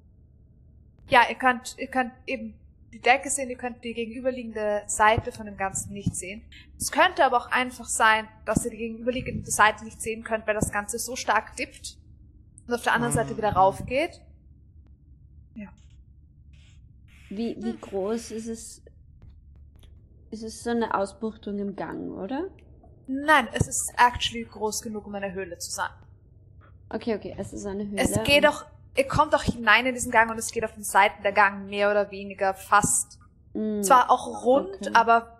ja, 1.09 1.23
ihr 1.29 1.35
könnt, 1.39 1.77
ihr 1.79 1.89
könnt 1.89 2.13
eben 2.27 2.55
die 2.93 3.01
Decke 3.01 3.29
sehen, 3.31 3.51
ihr 3.51 3.57
könnt 3.59 3.85
die 3.85 3.93
gegenüberliegende 3.95 4.83
Seite 4.87 5.31
von 5.33 5.47
dem 5.47 5.57
Ganzen 5.57 5.93
nicht 5.93 6.15
sehen. 6.17 6.43
Es 6.79 6.91
könnte 6.91 7.25
aber 7.25 7.37
auch 7.37 7.51
einfach 7.51 7.87
sein, 7.87 8.27
dass 8.47 8.65
ihr 8.65 8.71
die 8.71 8.79
gegenüberliegende 8.79 9.51
Seite 9.51 9.85
nicht 9.85 10.01
sehen 10.01 10.25
könnt, 10.25 10.47
weil 10.47 10.55
das 10.55 10.73
Ganze 10.73 10.99
so 10.99 11.15
stark 11.17 11.57
dippt 11.57 11.99
und 12.67 12.75
auf 12.75 12.83
der 12.83 12.95
anderen 12.95 13.13
Seite 13.13 13.37
wieder 13.37 13.53
rauf 13.53 13.85
geht. 13.87 14.23
Wie, 17.31 17.57
wie 17.63 17.77
groß 17.77 18.31
ist 18.31 18.47
es? 18.49 18.83
Ist 20.31 20.43
es 20.43 20.63
so 20.63 20.71
eine 20.71 20.95
Ausbuchtung 20.95 21.59
im 21.59 21.77
Gang, 21.77 22.11
oder? 22.13 22.49
Nein, 23.07 23.49
es 23.53 23.67
ist 23.67 23.93
actually 23.97 24.45
groß 24.45 24.83
genug, 24.83 25.07
um 25.07 25.15
eine 25.15 25.33
Höhle 25.33 25.59
zu 25.59 25.71
sein. 25.71 25.91
Okay, 26.91 27.15
okay, 27.15 27.35
es 27.39 27.53
ist 27.53 27.67
eine 27.67 27.87
Höhle. 27.87 28.01
Es 28.01 28.23
geht 28.25 28.45
und- 28.45 28.51
auch, 28.51 28.65
ihr 28.99 29.09
kommt 29.09 29.35
auch 29.35 29.43
hinein 29.43 29.87
in 29.87 29.95
diesen 29.95 30.11
Gang 30.13 30.31
und 30.31 30.39
es 30.39 30.51
geht 30.53 30.65
auf 30.65 30.75
den 30.75 30.85
Seiten 30.85 31.23
der 31.23 31.33
Gang 31.33 31.69
mehr 31.69 31.91
oder 31.91 32.11
weniger 32.11 32.53
fast 32.55 33.19
Mm, 33.55 33.83
Zwar 33.83 34.11
auch 34.11 34.45
rund, 34.45 34.75
Okay. 34.77 34.91
aber 34.93 35.39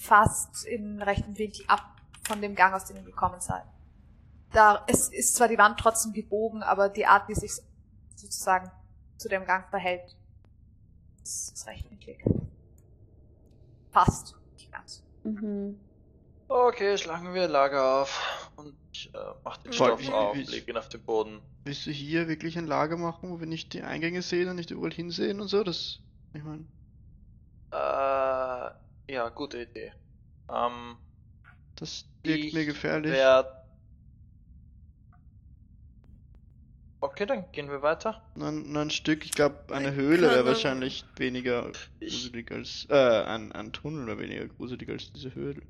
fast 0.00 0.64
in 0.64 1.02
rechten 1.02 1.36
Winkel 1.36 1.62
ab 1.68 1.84
von 2.26 2.40
dem 2.40 2.54
Gang, 2.54 2.72
aus 2.72 2.86
dem 2.86 2.96
ihr 2.96 3.02
gekommen 3.02 3.38
seid. 3.40 3.64
Da 4.52 4.82
es 4.86 5.10
ist 5.10 5.36
zwar 5.36 5.46
die 5.48 5.58
Wand 5.58 5.78
trotzdem 5.78 6.14
gebogen, 6.14 6.62
aber 6.62 6.88
die 6.88 7.04
Art, 7.04 7.28
wie 7.28 7.34
sich 7.34 7.52
sozusagen 8.16 8.70
zu 9.18 9.28
dem 9.28 9.44
Gang 9.44 9.68
verhält, 9.68 10.16
ist, 11.22 11.52
ist 11.52 11.66
rechtwinklig. 11.66 12.24
Fast, 13.90 14.36
nicht 14.54 14.72
ganz. 14.72 15.04
Mhm. 15.22 15.78
Okay, 16.48 16.96
schlagen 16.96 17.34
wir 17.34 17.46
Lager 17.46 18.02
auf. 18.02 18.50
Und 18.56 18.74
äh, 19.12 19.18
mach 19.44 19.58
den 19.58 19.72
Stoff 19.72 20.08
auf, 20.12 20.34
leg 20.36 20.66
ihn 20.66 20.76
auf 20.76 20.88
den 20.88 21.02
Boden. 21.04 21.42
Willst 21.64 21.86
du 21.86 21.90
hier 21.90 22.28
wirklich 22.28 22.58
ein 22.58 22.66
Lager 22.66 22.96
machen, 22.98 23.30
wo 23.30 23.40
wir 23.40 23.46
nicht 23.46 23.72
die 23.72 23.82
Eingänge 23.82 24.22
sehen 24.22 24.48
und 24.48 24.56
nicht 24.56 24.70
überall 24.70 24.92
hinsehen 24.92 25.40
und 25.40 25.48
so? 25.48 25.64
Das, 25.64 26.00
ich 26.34 26.42
meine, 26.44 26.64
Äh, 27.72 29.12
ja, 29.12 29.28
gute 29.34 29.62
Idee. 29.62 29.92
Ähm, 30.48 30.96
das 31.76 32.04
wirkt 32.22 32.52
mir 32.52 32.66
gefährlich. 32.66 33.12
Werd... 33.12 33.46
Okay, 37.00 37.26
dann 37.26 37.50
gehen 37.52 37.68
wir 37.70 37.82
weiter. 37.82 38.22
Nur 38.34 38.48
ein, 38.48 38.72
nur 38.72 38.82
ein 38.82 38.90
Stück, 38.90 39.24
ich 39.24 39.32
glaube, 39.32 39.74
eine 39.74 39.94
Wir 39.96 40.02
Höhle 40.02 40.30
wäre 40.30 40.46
wahrscheinlich 40.46 41.04
weniger 41.16 41.70
Ich, 42.00 42.12
gruselig 42.12 42.50
als, 42.50 42.86
äh, 42.88 42.94
ein, 43.24 43.52
ein 43.52 43.72
Tunnel 43.72 44.06
wäre 44.06 44.18
weniger 44.18 44.46
gruselig 44.48 44.88
als 44.88 45.12
diese 45.12 45.34
Höhle. 45.34 45.62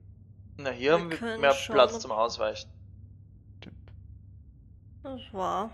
na, 0.57 0.71
hier 0.71 0.93
Wir 0.93 0.93
haben 0.93 1.11
wir 1.11 1.39
mehr 1.39 1.55
Platz 1.55 1.99
zum 2.01 2.13
Ausweichen. 2.13 2.71
Das 5.03 5.21
war. 5.33 5.71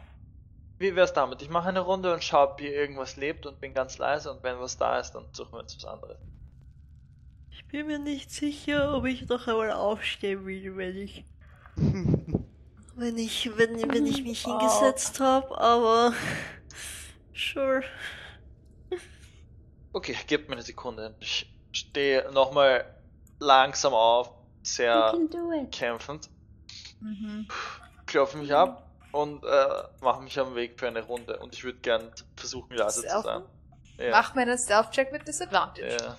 Wie 0.80 0.96
wär's 0.96 1.12
damit? 1.12 1.42
Ich 1.42 1.50
mache 1.50 1.68
eine 1.68 1.80
Runde 1.80 2.12
und 2.14 2.24
schaue, 2.24 2.52
ob 2.52 2.60
hier 2.60 2.72
irgendwas 2.72 3.16
lebt 3.16 3.44
und 3.44 3.60
bin 3.60 3.74
ganz 3.74 3.98
leise 3.98 4.32
und 4.32 4.42
wenn 4.42 4.58
was 4.58 4.78
da 4.78 4.98
ist, 4.98 5.12
dann 5.12 5.26
suchen 5.30 5.52
wir 5.52 5.60
uns 5.60 5.76
was 5.76 5.84
anderes. 5.84 6.16
Ich 7.50 7.66
bin 7.68 7.86
mir 7.86 7.98
nicht 7.98 8.30
sicher, 8.30 8.94
ob 8.96 9.04
ich 9.04 9.28
noch 9.28 9.46
einmal 9.46 9.72
aufstehen 9.72 10.46
will, 10.46 10.76
wenn 10.78 10.96
ich. 10.96 11.24
Wenn 12.96 13.16
ich, 13.16 13.56
wenn, 13.56 13.90
wenn 13.94 14.06
ich 14.06 14.22
mich 14.24 14.42
hingesetzt 14.42 15.20
habe, 15.20 15.56
aber. 15.58 16.12
Sure. 17.34 17.82
Okay, 19.92 20.16
gib 20.26 20.48
mir 20.48 20.54
eine 20.54 20.62
Sekunde. 20.62 21.16
Ich 21.20 21.46
stehe 21.72 22.30
nochmal 22.32 22.84
langsam 23.38 23.94
auf, 23.94 24.30
sehr 24.62 25.12
kämpfend, 25.70 26.28
Mhm. 27.00 27.46
klopfe 28.06 28.38
mich 28.38 28.52
ab 28.54 28.89
und 29.12 29.44
äh, 29.44 29.66
mache 30.00 30.22
mich 30.22 30.38
am 30.38 30.54
Weg 30.54 30.78
für 30.78 30.88
eine 30.88 31.02
Runde. 31.02 31.38
Und 31.38 31.54
ich 31.54 31.64
würde 31.64 31.78
gern 31.80 32.10
versuchen, 32.36 32.74
leise 32.76 33.02
zu 33.02 33.20
sein. 33.22 33.42
Ja. 33.98 34.10
Mach 34.12 34.34
mir 34.34 34.42
einen 34.42 34.58
Stealth-Check 34.58 35.12
mit 35.12 35.26
Disadvantage. 35.28 35.96
ja. 36.00 36.16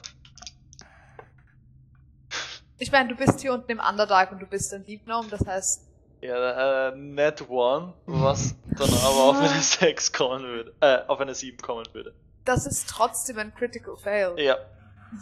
Ich 2.77 2.91
meine, 2.91 3.09
du 3.09 3.15
bist 3.15 3.39
hier 3.41 3.53
unten 3.53 3.71
im 3.71 3.79
Underdark 3.79 4.31
und 4.31 4.39
du 4.39 4.47
bist 4.47 4.73
ein 4.73 4.83
Deep 4.83 5.05
Gnome, 5.05 5.29
das 5.29 5.45
heißt, 5.45 5.87
Ja, 6.21 6.89
äh, 6.89 6.95
Net 6.95 7.47
One, 7.47 7.93
was 8.07 8.55
dann 8.77 8.89
aber 8.89 9.23
auf 9.29 9.37
eine 9.39 9.49
6 9.61 10.11
kommen 10.13 10.43
würde. 10.43 10.73
Äh, 10.81 10.99
auf 11.07 11.19
eine 11.19 11.35
7 11.35 11.57
kommen 11.57 11.85
würde. 11.93 12.13
das 12.45 12.65
ist 12.65 12.89
trotzdem 12.89 13.37
ein 13.37 13.53
Critical 13.53 13.95
Fail. 13.97 14.33
Ja. 14.39 14.57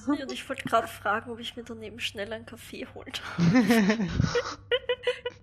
Und 0.07 0.31
ich 0.31 0.47
wollte 0.47 0.63
gerade 0.63 0.87
fragen, 0.87 1.31
ob 1.31 1.39
ich 1.39 1.57
mir 1.57 1.63
daneben 1.63 1.99
schnell 1.99 2.31
einen 2.31 2.45
Kaffee 2.45 2.87
holt. 2.93 3.21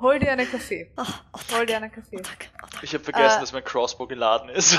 Hol 0.00 0.18
dir 0.18 0.32
einen 0.32 0.50
Kaffee. 0.50 0.90
Ah, 0.96 1.06
oh, 1.32 1.38
Hol 1.56 1.66
dir 1.66 1.76
einen 1.76 1.90
Kaffee. 1.90 2.16
Oh, 2.18 2.22
danke. 2.22 2.46
Oh, 2.54 2.66
danke. 2.70 2.84
Ich 2.84 2.92
habe 2.94 3.02
vergessen, 3.04 3.38
Äh. 3.38 3.40
dass 3.40 3.52
mein 3.52 3.64
Crossbow 3.64 4.06
geladen 4.06 4.48
ist. 4.50 4.74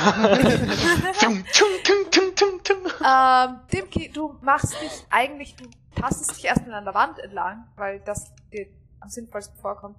tum, 1.20 1.44
tum, 1.54 1.68
tum, 1.84 2.12
tum, 2.12 2.36
tum, 2.36 2.64
tum. 2.64 2.78
Ähm, 3.06 3.60
Dimki, 3.74 4.10
du 4.12 4.38
machst 4.42 4.74
dich 4.82 4.92
eigentlich, 5.10 5.56
du 5.56 5.66
tastest 6.00 6.38
dich 6.38 6.46
erstmal 6.46 6.76
an 6.76 6.86
der 6.86 6.94
Wand 6.94 7.20
entlang, 7.20 7.66
weil 7.76 8.00
das 8.02 8.32
dir 8.52 8.68
am 9.00 9.10
sinnvollsten 9.10 9.58
vorkommt. 9.60 9.98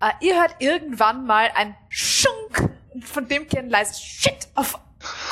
Äh, 0.00 0.10
ihr 0.20 0.40
hört 0.40 0.56
irgendwann 0.58 1.24
mal 1.26 1.50
ein 1.54 1.76
Schunk 1.88 2.70
und 2.92 3.04
von 3.04 3.28
Dimki 3.28 3.58
ein 3.58 3.70
leises 3.70 4.00
Shit 4.02 4.48
auf 4.56 4.78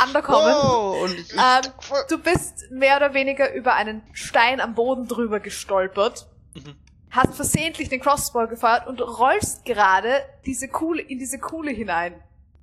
Underkommen. 0.04 0.52
Oh, 0.64 1.00
und 1.04 1.14
ich, 1.18 1.32
Ähm, 1.32 1.72
du 2.08 2.18
bist 2.18 2.70
mehr 2.70 2.96
oder 2.96 3.14
weniger 3.14 3.52
über 3.54 3.74
einen 3.74 4.02
Stein 4.12 4.60
am 4.60 4.74
Boden 4.74 5.06
drüber 5.08 5.40
gestolpert, 5.40 6.26
Mhm. 6.54 6.74
Hast 7.10 7.34
versehentlich 7.34 7.88
den 7.88 8.00
Crossbow 8.00 8.46
gefeuert 8.48 8.86
und 8.86 9.00
rollst 9.00 9.64
gerade 9.64 10.22
diese 10.46 10.68
Kuhle 10.68 11.02
in 11.02 11.18
diese 11.18 11.38
Kuhle 11.38 11.70
hinein. 11.72 12.14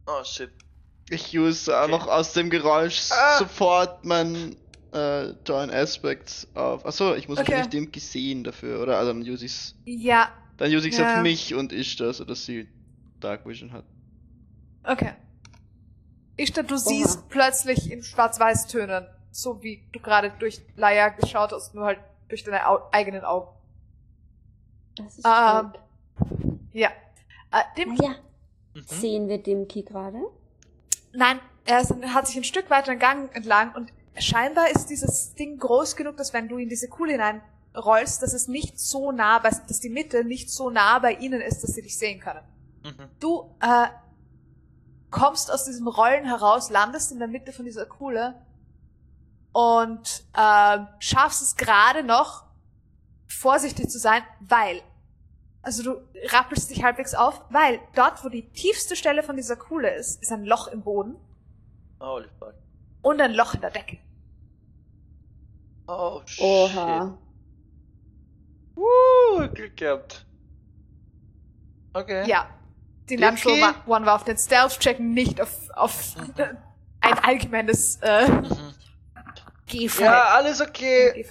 Oh 0.08 0.24
shit. 0.24 0.52
ich 1.10 1.38
use 1.38 1.74
auch 1.78 1.84
Okay. 1.84 1.92
noch 1.92 2.08
aus 2.08 2.34
dem 2.34 2.50
Geräusch 2.50 3.10
Ah. 3.12 3.38
sofort 3.40 4.04
mein 4.06 4.56
äh, 4.94 5.32
Join 5.46 5.70
Aspects 5.70 6.48
auf. 6.54 6.86
Achso, 6.86 7.14
ich 7.16 7.28
muss 7.28 7.38
Okay. 7.40 7.48
wahrscheinlich 7.50 7.70
dem 7.70 7.92
gesehen 7.92 8.44
dafür, 8.44 8.82
oder? 8.82 8.98
Also 8.98 9.12
dann 9.14 9.22
use 9.22 9.46
ich's. 9.46 9.76
Ja, 9.86 10.30
Dann 10.58 10.72
use 10.74 10.88
ich's 10.88 10.98
Ja. 10.98 11.18
auf 11.18 11.22
mich 11.22 11.54
und 11.54 11.72
Ishtar, 11.74 12.14
sodass 12.14 12.46
sie 12.46 12.68
Dark 13.20 13.46
Vision 13.46 13.72
hat. 13.74 13.84
Okay. 14.84 15.14
Ishtar, 16.38 16.64
du 16.64 16.78
siehst 16.78 17.28
plötzlich 17.30 17.92
in 17.92 18.02
Schwarz-Weiß-Tönen, 18.04 19.08
so 19.32 19.62
wie 19.62 19.84
du 19.92 20.00
gerade 20.00 20.32
durch 20.40 20.62
Laia 20.76 21.10
geschaut 21.10 21.52
hast, 21.52 21.74
nur 21.76 21.86
halt 21.86 22.00
durch 22.30 22.44
deine 22.44 22.68
Au 22.68 22.80
eigenen 22.92 23.24
Augen. 23.24 23.50
Das 24.98 25.18
ist 25.18 25.26
Ähm, 25.26 25.72
gut. 25.72 26.60
ja. 26.74 26.90
Äh, 27.52 27.64
dem, 27.78 27.96
Ja, 27.96 28.16
Mhm. 28.74 28.84
sehen 28.86 29.28
wir 29.28 29.42
Dimki 29.42 29.84
gerade? 29.84 30.20
nein, 31.14 31.40
er 31.66 31.82
ist, 31.82 31.94
hat 32.14 32.28
sich 32.28 32.36
ein 32.38 32.44
Stück 32.44 32.70
weiter 32.70 32.92
den 32.92 33.00
Gang 33.00 33.36
entlang 33.36 33.74
und 33.76 33.92
scheinbar 34.18 34.70
ist 34.70 34.88
dieses 34.88 35.34
Ding 35.36 35.58
groß 35.58 35.96
genug, 35.96 36.18
dass 36.18 36.34
wenn 36.34 36.48
du 36.48 36.58
in 36.58 36.70
diese 36.70 36.88
Kuhle 36.90 37.14
hineinrollst, 37.14 38.22
dass 38.22 38.34
es 38.34 38.48
nicht 38.48 38.80
so 38.80 39.12
nah, 39.12 39.40
dass 39.40 39.80
die 39.80 39.90
Mitte 39.90 40.24
nicht 40.24 40.50
so 40.52 40.70
nah 40.70 41.00
bei 41.00 41.14
ihnen 41.14 41.42
ist, 41.42 41.64
dass 41.64 41.72
sie 41.74 41.82
dich 41.82 41.98
sehen 41.98 42.20
können. 42.20 42.42
Mhm. 42.84 43.10
Du 43.20 43.50
äh, 43.62 43.88
kommst 45.10 45.52
aus 45.52 45.66
diesem 45.66 45.88
Rollen 45.88 46.26
heraus, 46.26 46.70
landest 46.70 47.12
in 47.12 47.20
der 47.20 47.28
Mitte 47.28 47.52
von 47.52 47.66
dieser 47.66 47.86
Kuhle 47.86 48.36
und 49.54 50.24
äh, 50.34 50.78
schaffst 51.00 51.42
es 51.42 51.56
gerade 51.56 52.04
noch, 52.04 52.44
vorsichtig 53.28 53.90
zu 53.90 54.00
sein, 54.00 54.22
weil, 54.40 54.82
also 55.68 55.84
du 55.84 56.02
rappelst 56.30 56.70
dich 56.70 56.82
halbwegs 56.84 57.14
auf, 57.14 57.42
weil 57.50 57.80
dort, 57.94 58.24
wo 58.24 58.30
die 58.30 58.48
tiefste 58.50 58.96
Stelle 58.96 59.22
von 59.22 59.36
dieser 59.36 59.58
Kuhle 59.58 59.94
ist, 59.94 60.22
ist 60.22 60.32
ein 60.32 60.46
Loch 60.46 60.68
im 60.70 60.82
Boden 60.82 61.16
Holy 62.00 62.28
fuck. 62.40 62.54
und 63.02 63.20
ein 63.22 63.34
Loch 63.34 63.54
in 63.54 63.62
der 63.62 63.72
Decke. 63.72 63.98
Oh 65.88 66.22
shit. 66.26 66.44
Oha. 66.44 67.18
Woo, 68.76 69.48
Glück 69.54 69.76
gehabt. 69.76 70.26
Okay. 71.94 72.28
Ja. 72.30 72.50
Die 73.10 73.16
Okay. 73.16 73.26
Natural 73.26 73.76
One- 73.88 74.06
war 74.06 74.16
auf 74.16 74.24
den 74.24 74.38
Stealth-Check 74.38 75.00
nicht 75.00 75.42
auf, 75.42 75.70
auf 75.74 76.16
ein 77.02 77.20
allgemeines 77.24 77.98
äh, 78.02 78.28
Mhm. 78.30 78.74
Gehfall. 79.66 80.06
Ja, 80.06 80.24
alles 80.36 80.62
okay. 80.62 81.12
Ich 81.20 81.30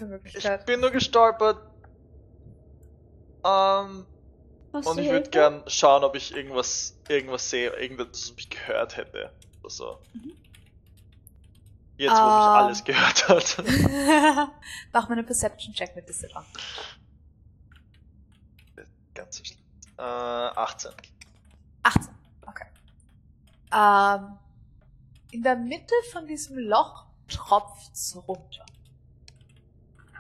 bin 0.67 0.81
nur 0.81 0.91
gestolpert. 0.91 1.59
Ähm, 3.45 4.05
Brauchst 4.85 4.99
und 4.99 5.05
ich 5.05 5.11
würde 5.11 5.31
gern 5.31 5.63
schauen, 5.67 6.05
ob 6.05 6.15
ich 6.17 6.35
irgendwas, 6.35 6.97
irgendwas 7.09 7.49
sehe, 7.51 7.71
irgendwas, 7.71 8.09
das 8.11 8.37
mich 8.37 8.49
gehört 8.51 8.97
hätte. 8.97 9.33
Oder 9.61 9.71
so. 9.71 9.99
Jetzt, 11.99 12.11
wo 12.11 12.15
mich 12.15 12.21
Ah. 12.21 12.65
alles 12.67 12.85
gehört 12.85 13.29
hat. 13.29 13.57
Mach 14.93 15.09
mal 15.09 15.17
einen 15.17 15.25
Perception-Check 15.27 15.97
mit 15.97 16.09
Disadvantage. 16.09 16.61
Ganz 19.15 19.39
so 19.39 19.45
schlecht. 19.45 19.61
Äh, 19.99 20.03
18. 20.03 20.91
18. 21.85 22.15
Okay. 22.47 22.67
Ähm, 23.73 24.39
in 25.31 25.43
der 25.43 25.57
Mitte 25.57 25.95
von 26.13 26.27
diesem 26.27 26.59
Loch 26.59 27.07
tropft's 27.29 28.15
runter. 28.29 28.67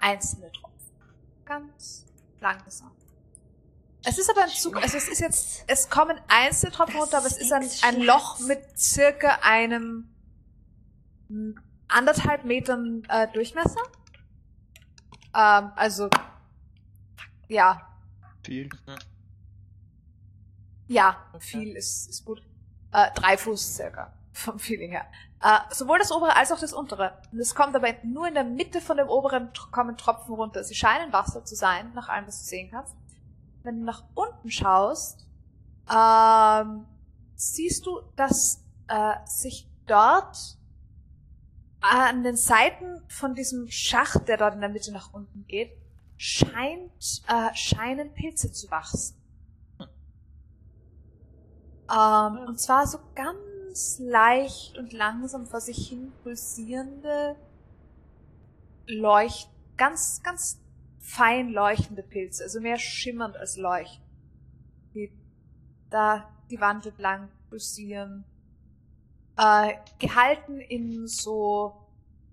Einzelne 0.00 0.50
Tropfen. 0.52 0.96
Ganz 1.44 2.06
langsam. 2.40 2.90
Es 4.08 4.18
ist 4.18 4.30
aber 4.30 4.44
ein 4.44 4.50
Zug, 4.50 4.76
also 4.76 4.96
es 4.96 5.08
ist 5.08 5.20
jetzt, 5.20 5.64
es 5.66 5.90
kommen 5.90 6.16
einzelne 6.28 6.72
Tropfen 6.72 6.96
runter, 7.00 7.18
aber 7.18 7.26
es 7.26 7.36
ist 7.36 7.52
ein, 7.52 7.68
ein 7.82 8.02
Loch 8.02 8.38
mit 8.40 8.78
circa 8.78 9.40
einem 9.42 10.08
anderthalb 11.88 12.44
Metern 12.44 13.02
äh, 13.08 13.26
Durchmesser. 13.32 13.82
Ähm, 15.34 15.72
also, 15.74 16.08
ja, 17.48 17.86
Viel. 18.46 18.68
Ja, 20.86 21.16
viel 21.40 21.76
ist, 21.76 22.08
ist 22.08 22.24
gut. 22.24 22.40
Äh, 22.92 23.10
drei 23.16 23.36
Fuß 23.36 23.74
circa, 23.74 24.12
vom 24.32 24.60
Feeling 24.60 24.92
her. 24.92 25.06
Äh, 25.42 25.58
sowohl 25.74 25.98
das 25.98 26.12
obere 26.12 26.36
als 26.36 26.52
auch 26.52 26.60
das 26.60 26.72
untere. 26.72 27.20
Und 27.32 27.40
es 27.40 27.56
kommt 27.56 27.74
aber 27.74 27.88
nur 28.04 28.28
in 28.28 28.34
der 28.34 28.44
Mitte 28.44 28.80
von 28.80 28.98
dem 28.98 29.08
oberen 29.08 29.50
kommen 29.72 29.96
Tropfen 29.96 30.32
runter. 30.32 30.62
Sie 30.62 30.76
scheinen 30.76 31.12
Wasser 31.12 31.44
zu 31.44 31.56
sein, 31.56 31.92
nach 31.94 32.08
allem, 32.08 32.28
was 32.28 32.38
du 32.38 32.44
sehen 32.44 32.70
kannst. 32.70 32.94
Wenn 33.66 33.80
du 33.80 33.84
nach 33.84 34.04
unten 34.14 34.48
schaust, 34.48 35.26
ähm, 35.92 36.86
siehst 37.34 37.84
du, 37.84 38.00
dass 38.14 38.64
äh, 38.86 39.16
sich 39.24 39.68
dort 39.86 40.56
an 41.80 42.22
den 42.22 42.36
Seiten 42.36 43.02
von 43.08 43.34
diesem 43.34 43.68
Schacht, 43.68 44.28
der 44.28 44.36
dort 44.36 44.54
in 44.54 44.60
der 44.60 44.70
Mitte 44.70 44.92
nach 44.92 45.12
unten 45.12 45.46
geht, 45.48 45.72
scheint, 46.16 47.24
äh, 47.26 47.52
scheinen 47.54 48.14
Pilze 48.14 48.52
zu 48.52 48.70
wachsen. 48.70 49.16
Ähm, 51.90 52.38
und 52.46 52.60
zwar 52.60 52.86
so 52.86 52.98
ganz 53.16 53.98
leicht 53.98 54.78
und 54.78 54.92
langsam 54.92 55.44
vor 55.46 55.60
sich 55.60 55.88
hin 55.88 56.12
pulsierende, 56.22 57.34
leucht, 58.86 59.50
ganz, 59.76 60.22
ganz 60.22 60.60
fein 61.06 61.50
leuchtende 61.50 62.02
Pilze, 62.02 62.42
also 62.42 62.60
mehr 62.60 62.78
schimmernd 62.78 63.36
als 63.36 63.56
leuchtend. 63.56 64.04
Die 64.94 65.12
da 65.88 66.28
die 66.50 66.60
Wand 66.60 66.86
entlang 66.86 67.28
pulsieren. 67.48 68.24
Äh, 69.38 69.74
gehalten 69.98 70.60
in 70.60 71.06
so 71.06 71.86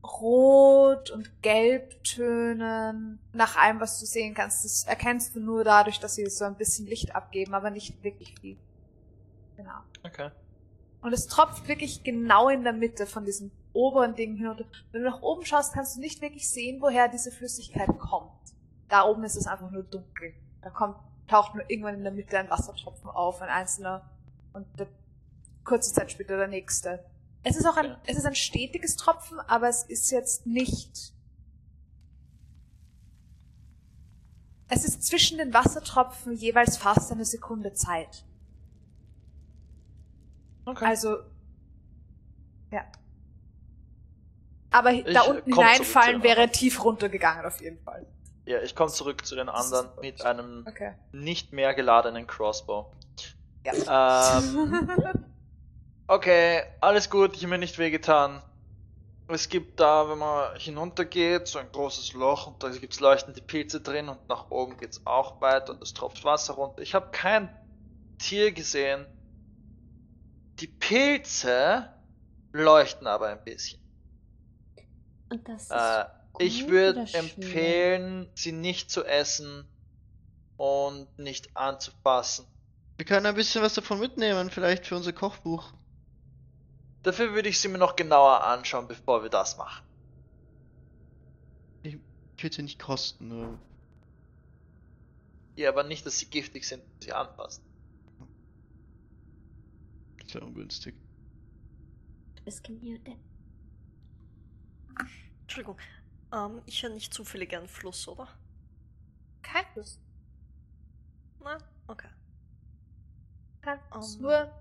Rot- 0.04 1.12
und 1.12 1.42
Gelbtönen. 1.42 3.20
Nach 3.34 3.58
allem, 3.58 3.80
was 3.80 4.00
du 4.00 4.06
sehen 4.06 4.34
kannst, 4.34 4.66
das 4.66 4.84
erkennst 4.86 5.36
du 5.36 5.40
nur 5.40 5.64
dadurch, 5.64 6.00
dass 6.00 6.16
sie 6.16 6.26
so 6.28 6.46
ein 6.46 6.56
bisschen 6.56 6.88
Licht 6.88 7.16
abgeben, 7.16 7.54
aber 7.54 7.70
nicht 7.70 8.04
wirklich 8.04 8.36
viel. 8.40 8.58
Genau. 9.56 9.80
Okay. 10.04 10.32
Und 11.02 11.14
es 11.14 11.28
tropft 11.28 11.68
wirklich 11.68 12.04
genau 12.04 12.50
in 12.50 12.64
der 12.64 12.74
Mitte 12.74 13.06
von 13.06 13.26
diesem 13.26 13.52
oberen 13.74 14.16
Ding 14.16 14.36
hin. 14.36 14.48
Und 14.48 14.66
wenn 14.92 15.04
du 15.04 15.10
nach 15.10 15.22
oben 15.22 15.46
schaust, 15.46 15.74
kannst 15.74 15.96
du 15.96 16.00
nicht 16.00 16.22
wirklich 16.22 16.50
sehen, 16.50 16.82
woher 16.82 17.08
diese 17.08 17.32
Flüssigkeit 17.32 17.90
kommt. 18.00 18.53
Da 18.94 19.06
oben 19.06 19.24
ist 19.24 19.36
es 19.36 19.48
einfach 19.48 19.72
nur 19.72 19.82
dunkel. 19.82 20.36
Da 20.62 20.70
kommt, 20.70 20.98
taucht 21.28 21.56
nur 21.56 21.68
irgendwann 21.68 21.96
in 21.96 22.04
der 22.04 22.14
Mitte 22.14 22.38
ein 22.38 22.48
Wassertropfen 22.52 23.10
auf, 23.10 23.42
ein 23.42 23.50
einzelner. 23.50 24.08
Und 24.54 24.68
der, 24.78 24.86
kurze 25.64 25.92
Zeit 25.92 26.12
später 26.12 26.38
der 26.38 26.48
nächste. 26.48 27.04
Es 27.42 27.56
ist 27.56 27.66
auch 27.66 27.76
ein, 27.76 27.98
es 28.06 28.18
ist 28.18 28.26
ein 28.26 28.36
stetiges 28.36 28.96
Tropfen, 28.96 29.40
aber 29.40 29.68
es 29.68 29.82
ist 29.82 30.12
jetzt 30.12 30.46
nicht. 30.46 31.12
Es 34.68 34.86
ist 34.86 35.02
zwischen 35.02 35.40
den 35.40 35.56
Wassertropfen 35.56 36.34
jeweils 36.34 36.78
fast 36.78 37.12
eine 37.12 37.26
Sekunde 37.26 37.74
Zeit. 37.74 38.24
Okay. 40.66 40.86
Also, 40.86 41.18
ja. 42.70 42.86
Aber 44.70 44.92
Ich, 44.92 45.12
da 45.12 45.24
unten 45.24 45.52
hineinfallen 45.52 46.22
wäre 46.22 46.48
tief 46.52 46.84
runtergegangen 46.84 47.44
auf 47.44 47.60
jeden 47.60 47.80
Fall. 47.80 48.06
Ja, 48.46 48.62
ich 48.62 48.76
komme 48.76 48.92
zurück 48.92 49.26
zu 49.26 49.36
den 49.36 49.50
anderen 49.50 49.90
mit 50.02 50.24
einem 50.26 50.66
Okay. 50.68 50.94
nicht 51.12 51.54
mehr 51.54 51.74
geladenen 51.74 52.28
Crossbow. 52.28 52.92
Ja. 53.66 54.40
Ähm, 54.40 54.74
okay, 56.08 56.64
alles 56.82 57.10
gut, 57.10 57.36
ich 57.36 57.44
habe 57.44 57.52
mir 57.52 57.58
nicht 57.58 57.78
wehgetan. 57.78 58.42
Es 59.30 59.48
gibt 59.48 59.80
da, 59.80 60.10
wenn 60.10 60.18
man 60.18 60.56
hinuntergeht, 60.58 61.48
so 61.48 61.58
ein 61.58 61.72
großes 61.72 62.14
Loch 62.14 62.48
und 62.48 62.62
da 62.62 62.70
gibt's 62.70 63.00
leuchtende 63.00 63.42
Pilze 63.42 63.80
drin 63.80 64.10
und 64.10 64.28
nach 64.28 64.52
oben 64.52 64.78
geht's 64.78 65.02
auch 65.06 65.40
weiter 65.40 65.72
und 65.72 65.82
es 65.82 65.94
tropft 65.94 66.24
Wasser 66.26 66.56
runter. 66.56 66.82
Ich 66.82 66.94
habe 66.94 67.10
kein 67.12 67.50
Tier 68.20 68.52
gesehen. 68.52 69.06
Die 70.60 70.68
Pilze 70.68 71.90
leuchten 72.52 73.08
aber 73.08 73.28
ein 73.30 73.44
bisschen. 73.44 73.80
Und 75.32 75.48
das 75.48 75.64
ist 75.64 75.72
Äh, 75.72 76.06
ich 76.40 76.68
würde 76.68 77.02
empfehlen, 77.14 78.28
sie 78.36 78.52
nicht 78.52 78.90
zu 78.90 79.04
essen 79.04 79.66
und 80.58 81.08
nicht 81.20 81.56
anzufassen. 81.56 82.46
Wir 82.98 83.06
können 83.06 83.26
ein 83.26 83.36
bisschen 83.36 83.62
was 83.62 83.74
davon 83.74 84.00
mitnehmen, 84.00 84.50
vielleicht 84.50 84.86
für 84.88 84.96
unser 84.96 85.14
Kochbuch. 85.14 85.74
Dafür 87.04 87.34
würde 87.34 87.50
ich 87.50 87.60
sie 87.60 87.68
mir 87.68 87.78
noch 87.78 87.96
genauer 87.96 88.44
anschauen, 88.44 88.88
bevor 88.88 89.24
wir 89.24 89.30
das 89.30 89.58
machen. 89.58 89.84
Ich 91.84 91.98
würde 92.38 92.56
sie 92.56 92.64
nicht 92.64 92.80
kosten, 92.80 93.28
nur. 93.28 93.60
Ja, 95.56 95.70
aber 95.70 95.84
nicht, 95.84 96.06
dass 96.06 96.18
sie 96.18 96.28
giftig 96.28 96.66
sind 96.66 96.82
und 96.82 97.04
sie 97.04 97.14
anfassen. 97.14 97.64
Sehr 100.26 100.42
ungünstig. 100.42 100.96
Du 102.36 102.44
bist 102.44 102.64
Gemüte. 102.64 103.12
Entschuldigung. 105.42 105.78
Ähm, 106.34 106.62
ich 106.66 106.82
höre 106.84 106.90
nicht 106.90 107.14
zufällig 107.14 107.56
einen 107.56 107.68
Fluss, 107.68 108.08
oder? 108.08 108.28
Kein 109.42 109.66
Fluss. 109.74 110.00
Nein? 111.44 111.62
Okay. 111.88 112.10
Kein 113.62 113.80
Fluss. 113.92 114.16
Um. 114.16 114.22
Nur, 114.24 114.52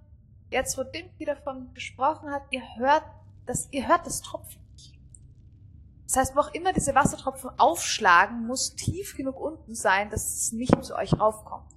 jetzt 0.50 0.76
wo 0.76 0.84
Dimki 0.84 1.24
davon 1.24 1.72
gesprochen 1.74 2.30
hat, 2.30 2.42
ihr 2.50 2.62
hört 2.76 3.04
das, 3.46 3.68
ihr 3.72 3.88
hört 3.88 4.06
das 4.06 4.20
Tropfen. 4.20 4.62
Das 6.12 6.18
heißt, 6.18 6.36
wo 6.36 6.40
auch 6.40 6.52
immer 6.52 6.74
diese 6.74 6.94
Wassertropfen 6.94 7.58
aufschlagen, 7.58 8.46
muss 8.46 8.74
tief 8.76 9.16
genug 9.16 9.40
unten 9.40 9.74
sein, 9.74 10.10
dass 10.10 10.34
es 10.34 10.52
nicht 10.52 10.84
zu 10.84 10.94
euch 10.94 11.18
raufkommt. 11.18 11.72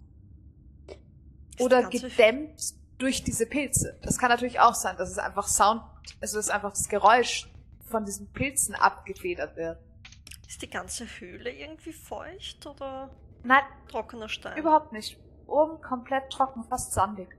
Oder 1.58 1.88
gedämmt 1.88 2.74
durch 2.98 3.24
diese 3.24 3.46
Pilze. 3.46 3.98
Das 4.04 4.18
kann 4.18 4.28
natürlich 4.30 4.60
auch 4.60 4.76
sein, 4.76 4.98
dass 4.98 5.10
es 5.10 5.20
einfach 5.20 5.48
Sound, 5.48 5.84
also 6.20 6.36
dass 6.36 6.50
einfach 6.50 6.72
das 6.72 6.90
Geräusch 6.90 7.50
von 7.86 8.06
diesen 8.06 8.32
Pilzen 8.34 8.76
abgefedert 8.76 9.56
wird. 9.56 9.80
Ist 10.48 10.62
die 10.62 10.70
ganze 10.70 11.06
Höhle 11.20 11.52
irgendwie 11.52 11.94
feucht 11.94 12.66
oder 12.66 13.10
Nein, 13.44 13.64
trockener 13.88 14.30
Stein? 14.30 14.58
überhaupt 14.58 14.92
nicht. 14.92 15.18
Oben 15.48 15.82
komplett 15.82 16.32
trocken, 16.32 16.64
fast 16.64 16.94
sandig. 16.94 17.30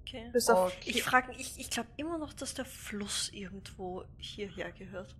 Okay. 0.00 0.30
Bis 0.32 0.48
auf 0.48 0.72
Okay. 0.72 0.90
Ich 0.90 1.02
frage 1.02 1.28
mich, 1.28 1.40
ich, 1.40 1.58
ich 1.60 1.70
glaube 1.70 1.88
immer 1.96 2.18
noch, 2.18 2.32
dass 2.32 2.54
der 2.54 2.64
Fluss 2.64 3.30
irgendwo 3.32 4.04
hierher 4.18 4.70
gehört. 4.72 5.16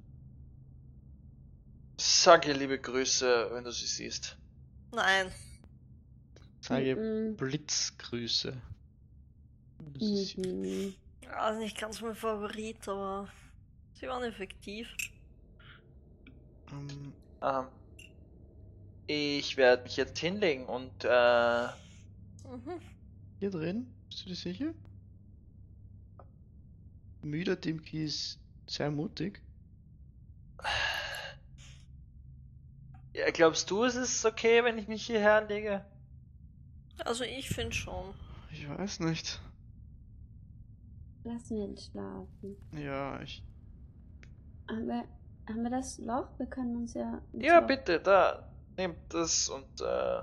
Sag 1.98 2.46
ihr 2.46 2.54
liebe 2.54 2.78
Grüße, 2.80 3.50
wenn 3.52 3.64
du 3.64 3.70
sie 3.70 3.86
siehst. 3.86 4.36
Nein. 4.92 5.30
Sage 6.60 6.96
Mhm. 6.96 7.36
Blitzgrüße. 7.36 8.60
Das 11.24 11.34
ist-. 11.34 11.38
Also 11.38 11.60
nicht 11.60 11.78
ganz 11.78 12.00
mein 12.00 12.14
Favorit, 12.14 12.88
aber 12.88 13.28
Sie 13.94 14.08
waren 14.08 14.24
effektiv. 14.24 14.88
Ähm, 16.70 17.14
Ähm, 17.42 17.68
ich 19.06 19.56
werde 19.56 19.84
mich 19.84 19.96
jetzt 19.96 20.18
hinlegen 20.18 20.66
und 20.66 21.04
äh, 21.04 21.68
Mhm. 22.44 22.78
hier 23.38 23.50
drin? 23.50 23.94
Bist 24.08 24.24
du 24.24 24.30
dir 24.30 24.34
sicher? 24.36 24.74
Müder 27.22 27.56
Dimki 27.56 28.04
ist 28.04 28.38
sehr 28.68 28.92
mutig. 28.92 29.42
ja, 33.14 33.30
glaubst 33.30 33.70
du, 33.70 33.84
es 33.84 33.94
ist 33.96 34.24
okay, 34.24 34.62
wenn 34.64 34.78
ich 34.78 34.88
mich 34.88 35.06
hierher 35.06 35.40
lege? 35.46 35.84
Also 37.04 37.22
ich 37.22 37.48
finde 37.48 37.72
schon. 37.76 38.14
Ich 38.48 38.66
weiß 38.66 39.00
nicht. 39.00 39.42
Lassen 41.24 41.56
wir 41.56 41.64
ihn 41.64 41.76
schlafen. 41.76 42.56
Ja, 42.72 43.20
ich. 43.20 43.42
Haben 44.68 44.86
wir, 44.86 45.04
haben 45.48 45.62
wir 45.62 45.70
das 45.70 45.98
Loch? 45.98 46.28
Wir 46.38 46.46
können 46.46 46.76
uns 46.76 46.94
ja. 46.94 47.20
Ja, 47.32 47.60
Loch- 47.60 47.66
bitte, 47.66 48.00
da. 48.00 48.48
Nehmt 48.76 48.96
das 49.08 49.48
und 49.48 49.80
äh, 49.80 50.20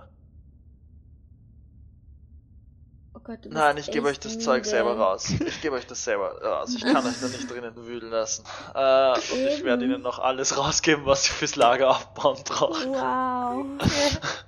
Oh 3.13 3.19
Gott, 3.23 3.37
du 3.45 3.49
bist 3.49 3.53
Nein, 3.53 3.77
ich 3.77 3.91
gebe 3.91 4.07
euch 4.07 4.19
das 4.19 4.39
Zeug 4.39 4.59
müde. 4.63 4.69
selber 4.69 4.97
raus. 4.97 5.29
Ich 5.29 5.61
gebe 5.61 5.75
euch 5.75 5.85
das 5.85 6.03
selber 6.03 6.41
raus. 6.41 6.73
Ich 6.75 6.81
kann 6.83 7.05
euch 7.05 7.19
da 7.19 7.27
nicht 7.27 7.49
drinnen 7.49 7.75
wühlen 7.75 8.09
lassen. 8.09 8.43
Äh, 8.73 9.11
und 9.13 9.47
ich 9.57 9.63
werde 9.63 9.85
ihnen 9.85 10.01
noch 10.01 10.19
alles 10.19 10.57
rausgeben, 10.57 11.05
was 11.05 11.27
ihr 11.29 11.33
fürs 11.33 11.55
Lager 11.55 11.89
aufbauen 11.91 12.39
braucht. 12.45 12.87
Wow. 12.87 13.65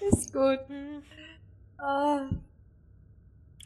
Ist 0.12 0.32
gut. 0.32 0.58
Hm. 0.68 1.02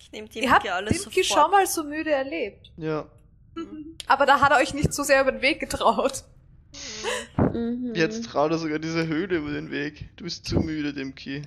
Ich 0.06 0.12
nehme 0.12 0.28
Dimki 0.28 0.68
alles 0.68 1.02
Dimki 1.02 1.24
sofort. 1.24 1.42
schon 1.42 1.50
mal 1.50 1.66
so 1.66 1.82
müde 1.82 2.12
erlebt. 2.12 2.70
Ja. 2.76 3.06
Aber 4.06 4.24
da 4.24 4.40
hat 4.40 4.52
er 4.52 4.58
euch 4.58 4.72
nicht 4.72 4.94
so 4.94 5.02
sehr 5.02 5.20
über 5.22 5.32
den 5.32 5.42
Weg 5.42 5.58
getraut. 5.58 6.22
Mhm. 7.52 7.92
Jetzt 7.94 8.26
traut 8.26 8.52
er 8.52 8.58
sogar 8.58 8.78
diese 8.78 9.08
Höhle 9.08 9.38
über 9.38 9.50
den 9.50 9.72
Weg. 9.72 10.10
Du 10.16 10.22
bist 10.24 10.44
zu 10.46 10.60
müde, 10.60 10.92
Dimki. 10.92 11.42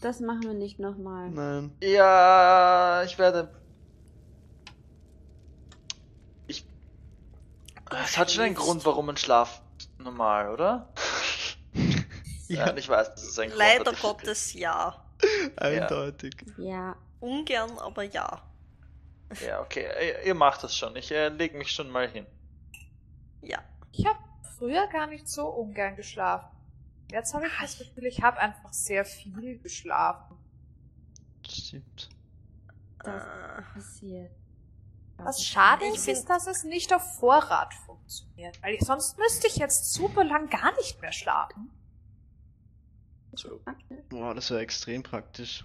Das 0.00 0.18
machen 0.18 0.42
wir 0.42 0.54
nicht 0.54 0.80
nochmal. 0.80 1.30
Nein. 1.30 1.72
Ja, 1.80 3.04
ich 3.04 3.18
werde. 3.18 3.54
Ich. 6.48 6.64
Es 8.02 8.18
hat 8.18 8.32
schon 8.32 8.44
einen 8.44 8.54
Grund, 8.56 8.84
warum 8.84 9.06
man 9.06 9.16
schlaft 9.16 9.62
normal, 9.98 10.50
oder? 10.50 10.92
Ja, 12.48 12.76
ich 12.76 12.88
weiß, 12.88 13.14
das 13.14 13.22
ist 13.22 13.38
ein 13.38 13.46
Grund. 13.50 13.60
Leider 13.60 13.92
Gottes 13.92 14.54
ja. 14.54 15.04
Eindeutig. 15.54 16.34
Ja. 16.58 16.96
Ungern, 17.20 17.78
aber 17.78 18.02
ja. 18.02 18.42
Ja, 19.46 19.60
okay, 19.60 19.86
ihr, 20.00 20.22
ihr 20.26 20.34
macht 20.34 20.62
das 20.64 20.76
schon. 20.76 20.96
Ich 20.96 21.10
äh, 21.12 21.28
leg 21.28 21.54
mich 21.54 21.70
schon 21.72 21.90
mal 21.90 22.08
hin. 22.08 22.26
Ja. 23.42 23.58
Ich 23.92 24.06
habe 24.06 24.18
früher 24.58 24.86
gar 24.88 25.06
nicht 25.06 25.28
so 25.28 25.46
ungern 25.48 25.96
geschlafen. 25.96 26.48
Jetzt 27.10 27.34
habe 27.34 27.46
ich 27.46 27.52
das 27.60 27.78
Gefühl, 27.78 28.06
ich 28.06 28.22
habe 28.22 28.38
einfach 28.38 28.72
sehr 28.72 29.04
viel 29.04 29.58
geschlafen. 29.58 30.36
Stimmt. 31.46 32.08
Das 33.02 33.24
Äh, 33.24 33.62
passiert. 33.74 34.30
Was 35.16 35.44
schade 35.44 35.84
Ich 35.86 35.96
ist, 35.96 36.08
ist, 36.08 36.26
dass 36.30 36.46
es 36.46 36.64
nicht 36.64 36.92
auf 36.94 37.18
Vorrat 37.18 37.74
funktioniert. 37.74 38.62
Weil 38.62 38.74
ich, 38.74 38.80
sonst 38.82 39.18
müsste 39.18 39.46
ich 39.48 39.56
jetzt 39.56 39.92
super 39.92 40.24
lang 40.24 40.48
gar 40.48 40.74
nicht 40.76 41.00
mehr 41.00 41.12
schlafen. 41.12 41.70
So. 43.32 43.60
Boah, 44.08 44.34
das 44.34 44.50
wäre 44.50 44.60
extrem 44.60 45.02
praktisch. 45.02 45.64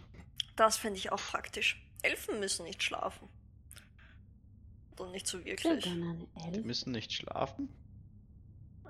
Das 0.56 0.78
finde 0.78 0.98
ich 0.98 1.12
auch 1.12 1.22
praktisch. 1.22 1.82
Elfen 2.02 2.40
müssen 2.40 2.66
nicht 2.66 2.84
schlafen. 2.84 3.28
Oder 4.98 5.12
nicht 5.12 5.28
so 5.28 5.40
Wir 5.40 5.46
wirklich. 5.46 5.84
Die 5.84 6.60
müssen 6.62 6.92
nicht 6.92 7.12
schlafen. 7.12 7.70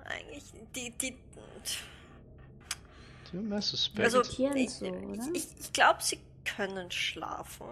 Eigentlich, 0.04 0.44
die, 0.74 0.90
die. 0.98 1.18
Mehr 3.32 3.60
Suspekt. 3.62 4.04
Also, 4.04 4.22
ich, 4.22 4.70
so, 4.70 4.86
oder? 4.86 5.28
ich, 5.34 5.46
ich 5.58 5.72
glaube, 5.72 6.02
sie 6.02 6.20
können 6.44 6.90
schlafen. 6.90 7.66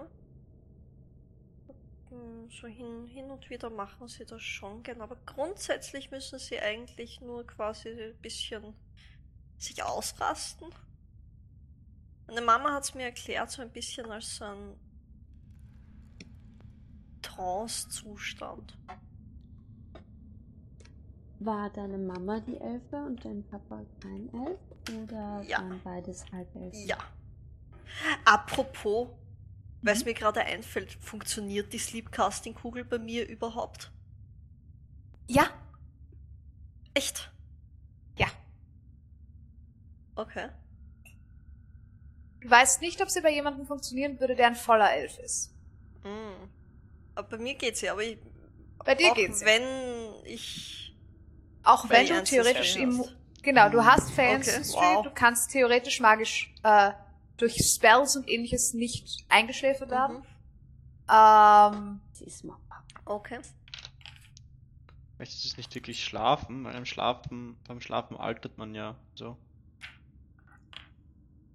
Hm, 2.11 2.51
So 2.51 2.67
hin, 2.67 3.07
hin 3.07 3.31
und 3.31 3.49
wieder 3.51 3.71
machen 3.71 4.09
sie 4.09 4.25
das 4.27 4.43
schon 4.43 4.83
gern, 4.83 5.01
aber 5.01 5.17
grundsätzlich 5.27 6.11
müssen 6.11 6.39
sie 6.39 6.59
eigentlich 6.59 7.21
nur 7.21 7.47
quasi 7.47 7.89
ein 7.89 8.17
bisschen 8.21 8.75
sich 9.59 9.83
ausrasten. 9.83 10.69
Meine 12.27 12.41
Mama 12.43 12.73
hat 12.73 12.85
es 12.85 12.95
mir 12.95 13.05
erklärt, 13.05 13.51
so 13.51 13.63
ein 13.63 13.71
bisschen 13.71 14.11
als 14.11 14.37
so 14.37 14.45
ein 14.45 14.77
Trance-Zustand. 17.23 18.77
War 21.41 21.69
deine 21.71 21.99
Mama 21.99 22.41
die 22.41 22.57
Elfe 22.57 22.97
und 22.97 23.25
dein 23.25 23.45
Papa 23.45 23.85
kein 24.01 24.33
Elf? 24.33 24.59
Oder 25.03 25.43
Ja. 25.43 25.59
waren 25.59 25.81
beides 25.83 26.25
Halbelfen? 26.33 26.87
Ja. 26.87 26.97
Apropos, 28.25 29.09
weil 29.83 29.95
es 29.95 30.05
mir 30.05 30.15
gerade 30.15 30.41
einfällt, 30.41 30.93
funktioniert 30.93 31.73
die 31.73 31.79
Sleepcasting-Kugel 31.79 32.85
bei 32.85 32.99
mir 32.99 33.29
überhaupt? 33.29 33.93
Ja, 35.29 35.49
Echt? 36.97 37.33
Ja. 38.17 38.29
Okay. 40.15 40.49
Du 42.45 42.51
weißt 42.51 42.83
nicht, 42.83 43.01
ob 43.01 43.11
sie 43.11 43.23
bei 43.23 43.33
jemandem 43.33 43.67
funktionieren 43.67 44.21
würde, 44.21 44.37
der 44.37 44.49
ein 44.49 44.55
voller 44.55 44.93
Elf 44.93 45.19
ist. 45.19 45.53
Mm. 46.05 46.49
Aber 47.15 47.29
bei 47.29 47.39
mir 47.39 47.55
geht's 47.55 47.81
ja, 47.81 47.93
aber 47.93 48.03
ich, 48.03 48.19
Bei 48.85 48.95
dir 48.95 49.13
auch 49.13 49.15
geht's. 49.15 49.41
ja. 49.41 49.47
wenn 49.47 50.25
ich 50.25 50.95
Auch 51.63 51.89
wenn 51.89 52.07
du 52.07 52.23
theoretisch 52.23 52.77
immu 52.77 53.07
Genau, 53.43 53.69
du 53.69 53.85
hast 53.85 54.11
Fans 54.11 54.49
Okay, 54.49 54.95
wow. 54.95 55.05
du 55.05 55.11
kannst 55.11 55.51
theoretisch 55.51 56.01
magisch 56.01 56.55
äh, 56.63 56.93
durch 57.37 57.57
Spells 57.57 58.17
und 58.17 58.29
ähnliches 58.29 58.73
nicht 58.73 59.25
eingeschläfert 59.29 59.91
werden. 59.91 60.19
Mhm. 60.19 60.25
Ähm, 61.13 62.01
Sie 62.13 62.25
ist 62.25 62.45
mal 62.45 62.57
Okay. 63.05 63.41
Vielleicht 65.17 65.35
ist 65.35 65.45
es 65.45 65.57
nicht 65.59 65.75
wirklich 65.75 66.03
Schlafen, 66.03 66.65
weil 66.65 66.73
beim 66.73 66.87
Schlafen, 66.87 67.57
beim 67.69 67.81
Schlafen 67.81 68.17
altert 68.17 68.57
man 68.57 68.75
ja 68.75 68.97
so. 69.15 69.37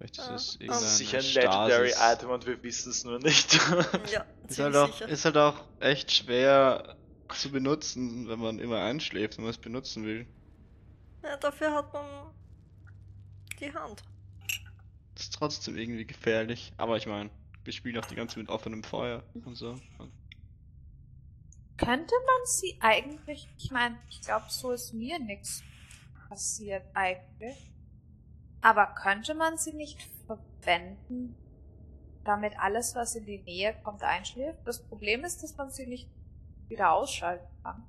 Vielleicht 0.00 0.16
ist 0.18 0.28
Ah. 0.30 0.34
es 0.34 0.54
irgendeine 0.54 0.86
ist 0.86 0.96
sicher 0.96 1.18
ein 1.18 1.24
Legendary. 1.34 1.92
Item 2.00 2.30
und 2.30 2.46
wir 2.46 2.62
wissen 2.62 2.90
es 2.90 3.04
nur 3.04 3.18
nicht. 3.18 3.52
Ja, 4.10 4.24
Ist 4.48 4.58
halt, 4.58 4.74
auch, 4.76 4.92
sicher. 4.92 5.08
ist 5.08 5.24
halt 5.26 5.36
auch 5.36 5.62
echt 5.80 6.10
schwer 6.10 6.96
zu 7.34 7.50
benutzen, 7.50 8.26
wenn 8.28 8.38
man 8.38 8.58
immer 8.58 8.78
einschläft, 8.80 9.36
wenn 9.36 9.44
man 9.44 9.50
es 9.50 9.58
benutzen 9.58 10.04
will. 10.06 10.26
Ja, 11.22 11.36
dafür 11.36 11.74
hat 11.74 11.92
man 11.92 12.32
die 13.60 13.72
Hand. 13.74 14.02
Das 15.14 15.24
ist 15.24 15.34
trotzdem 15.34 15.76
irgendwie 15.76 16.06
gefährlich. 16.06 16.72
Aber 16.78 16.96
ich 16.96 17.06
meine, 17.06 17.28
wir 17.64 17.72
spielen 17.74 17.98
auch 18.02 18.06
die 18.06 18.14
ganze 18.14 18.36
Zeit 18.36 18.44
mit 18.44 18.48
offenem 18.48 18.82
Feuer 18.82 19.22
und 19.44 19.54
so. 19.54 19.72
Und 19.98 20.12
könnte 21.76 22.14
man 22.14 22.46
sie 22.46 22.76
eigentlich, 22.80 23.48
ich 23.58 23.70
meine, 23.70 23.98
ich 24.08 24.22
glaube, 24.22 24.46
so 24.48 24.70
ist 24.72 24.94
mir 24.94 25.18
nichts 25.18 25.62
passiert 26.30 26.84
eigentlich. 26.94 27.69
Aber 28.62 28.86
könnte 28.86 29.34
man 29.34 29.56
sie 29.56 29.72
nicht 29.72 29.98
verwenden, 30.26 31.34
damit 32.24 32.58
alles, 32.58 32.94
was 32.94 33.14
in 33.14 33.24
die 33.24 33.38
Nähe 33.38 33.74
kommt, 33.82 34.02
einschläft? 34.02 34.58
Das 34.66 34.82
Problem 34.82 35.24
ist, 35.24 35.42
dass 35.42 35.56
man 35.56 35.70
sie 35.70 35.86
nicht 35.86 36.08
wieder 36.68 36.92
ausschalten 36.92 37.46
kann. 37.62 37.82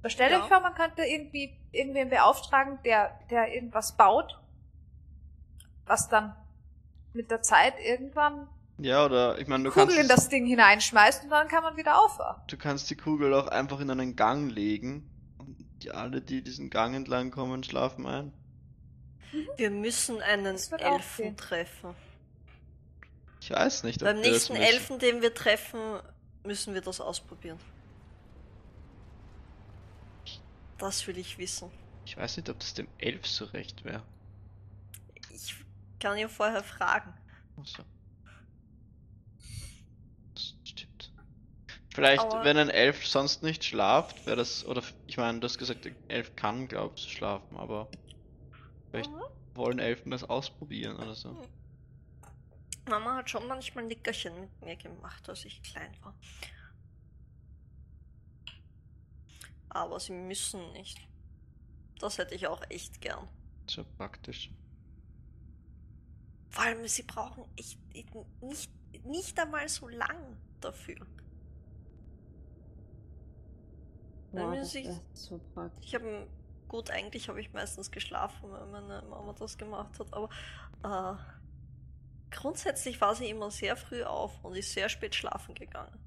Aber 0.00 0.10
stell 0.10 0.30
Ja. 0.30 0.40
euch 0.42 0.48
vor, 0.48 0.60
man 0.60 0.74
könnte 0.74 1.02
irgendwie 1.02 1.58
irgendwen 1.72 2.10
beauftragen, 2.10 2.78
der, 2.84 3.18
der 3.30 3.54
irgendwas 3.54 3.96
baut, 3.96 4.38
was 5.86 6.08
dann 6.08 6.36
mit 7.14 7.30
der 7.30 7.42
Zeit 7.42 7.74
irgendwann 7.80 8.48
ja, 8.78 9.04
oder 9.04 9.38
ich 9.38 9.46
meine, 9.46 9.64
du 9.64 9.70
Kugel 9.70 9.86
kannst, 9.86 10.00
in 10.00 10.08
das 10.08 10.28
Ding 10.28 10.46
hineinschmeißt 10.46 11.24
und 11.24 11.30
dann 11.30 11.46
kann 11.46 11.62
man 11.62 11.76
wieder 11.76 11.96
aufwachen. 12.04 12.42
du 12.48 12.56
kannst 12.56 12.90
die 12.90 12.96
Kugel 12.96 13.32
auch 13.32 13.46
einfach 13.46 13.78
in 13.80 13.88
einen 13.90 14.16
Gang 14.16 14.50
legen. 14.50 15.08
Und 15.38 15.56
die, 15.82 15.92
alle, 15.92 16.20
die 16.20 16.42
diesen 16.42 16.70
Gang 16.70 16.94
entlang 16.94 17.30
kommen, 17.30 17.62
schlafen 17.62 18.06
ein. 18.06 18.32
Wir 19.56 19.70
müssen 19.70 20.20
einen 20.22 20.56
Elfen 20.78 21.36
treffen. 21.36 21.94
Ich 23.40 23.50
weiß 23.50 23.82
nicht, 23.84 24.02
ob 24.02 24.08
Beim 24.08 24.16
wir 24.22 24.32
das 24.32 24.48
nächsten. 24.48 24.56
Elfen, 24.56 24.98
den 24.98 25.20
wir 25.22 25.34
treffen, 25.34 26.00
müssen 26.44 26.72
wir 26.74 26.80
das 26.80 27.00
ausprobieren. 27.00 27.58
Das 30.78 31.06
will 31.06 31.18
ich 31.18 31.38
wissen. 31.38 31.70
Ich 32.06 32.16
weiß 32.16 32.36
nicht, 32.36 32.48
ob 32.48 32.58
das 32.58 32.74
dem 32.74 32.88
Elf 32.98 33.26
so 33.26 33.44
recht 33.46 33.84
wäre. 33.84 34.02
Ich 35.30 35.54
kann 36.00 36.16
ihn 36.18 36.28
vorher 36.28 36.62
fragen. 36.64 37.14
Achso. 37.58 37.82
Das 40.34 40.54
stimmt. 40.64 41.12
Vielleicht, 41.94 42.20
Aber- 42.22 42.44
wenn 42.44 42.56
ein 42.58 42.70
Elf 42.70 43.06
sonst 43.06 43.42
nicht 43.42 43.64
schlaft, 43.64 44.26
wäre 44.26 44.36
das, 44.36 44.64
oder 44.66 44.82
ich 45.06 45.16
meine, 45.16 45.40
du 45.40 45.44
hast 45.46 45.58
gesagt, 45.58 45.86
ein 45.86 45.96
Elf 46.08 46.34
kann, 46.34 46.66
glaubst 46.68 47.04
du, 47.06 47.10
schlafen, 47.10 47.56
aber 47.56 47.88
vielleicht 48.94 49.10
Mhm. 49.10 49.22
wollen 49.56 49.78
Elfen 49.80 50.10
das 50.10 50.22
ausprobieren 50.24 50.96
oder 50.96 51.14
so. 51.14 51.36
Mama 52.88 53.16
hat 53.16 53.30
schon 53.30 53.46
manchmal 53.48 53.84
Nickerchen 53.86 54.38
mit 54.40 54.62
mir 54.62 54.76
gemacht, 54.76 55.28
als 55.28 55.44
ich 55.44 55.62
klein 55.62 55.92
war. 56.02 56.14
aber 59.70 59.98
sie 59.98 60.12
müssen 60.12 60.70
nicht. 60.72 61.00
Das 61.98 62.18
hätte 62.18 62.36
ich 62.36 62.46
auch 62.46 62.62
echt 62.70 63.00
gern. 63.00 63.26
So 63.68 63.82
praktisch. 63.98 64.52
Vor 66.50 66.62
allem, 66.62 66.86
sie 66.86 67.02
brauchen 67.02 67.44
echt 67.56 67.80
nicht, 68.40 68.70
nicht 69.04 69.36
einmal 69.36 69.68
so 69.68 69.88
lang 69.88 70.36
dafür. 70.60 71.04
Das 74.30 74.76
ich- 74.76 74.86
so 75.12 75.38
praktisch. 75.54 75.84
Ich 75.86 75.94
habe 75.96 76.28
gut, 76.68 76.90
eigentlich 76.90 77.28
habe 77.28 77.40
ich 77.40 77.52
meistens 77.52 77.90
geschlafen, 77.90 78.52
wenn 78.52 78.70
meine 78.70 79.02
Mama 79.08 79.34
das 79.38 79.56
gemacht 79.58 79.98
hat, 79.98 80.12
aber 80.12 80.28
äh, 80.82 81.16
grundsätzlich 82.30 83.00
war 83.00 83.14
sie 83.14 83.28
immer 83.30 83.50
sehr 83.50 83.76
früh 83.76 84.02
auf 84.02 84.44
und 84.44 84.56
ist 84.56 84.72
sehr 84.72 84.88
spät 84.88 85.14
schlafen 85.14 85.54
gegangen. 85.54 85.98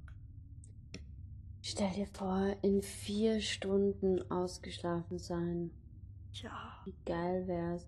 Stell 1.61 1.91
dir 1.91 2.07
vor, 2.07 2.55
in 2.61 2.81
vier 2.81 3.41
Stunden 3.41 4.29
ausgeschlafen 4.31 5.19
sein. 5.19 5.71
Ja, 6.31 6.81
Wie 6.85 6.95
geil 7.05 7.47
wär's. 7.47 7.85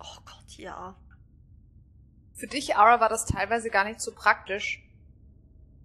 oh 0.00 0.20
Gott, 0.24 0.56
ja. 0.56 0.96
Für 2.34 2.46
dich, 2.46 2.74
Aura, 2.76 3.00
war 3.00 3.08
das 3.08 3.26
teilweise 3.26 3.70
gar 3.70 3.84
nicht 3.84 4.00
so 4.00 4.12
praktisch. 4.12 4.82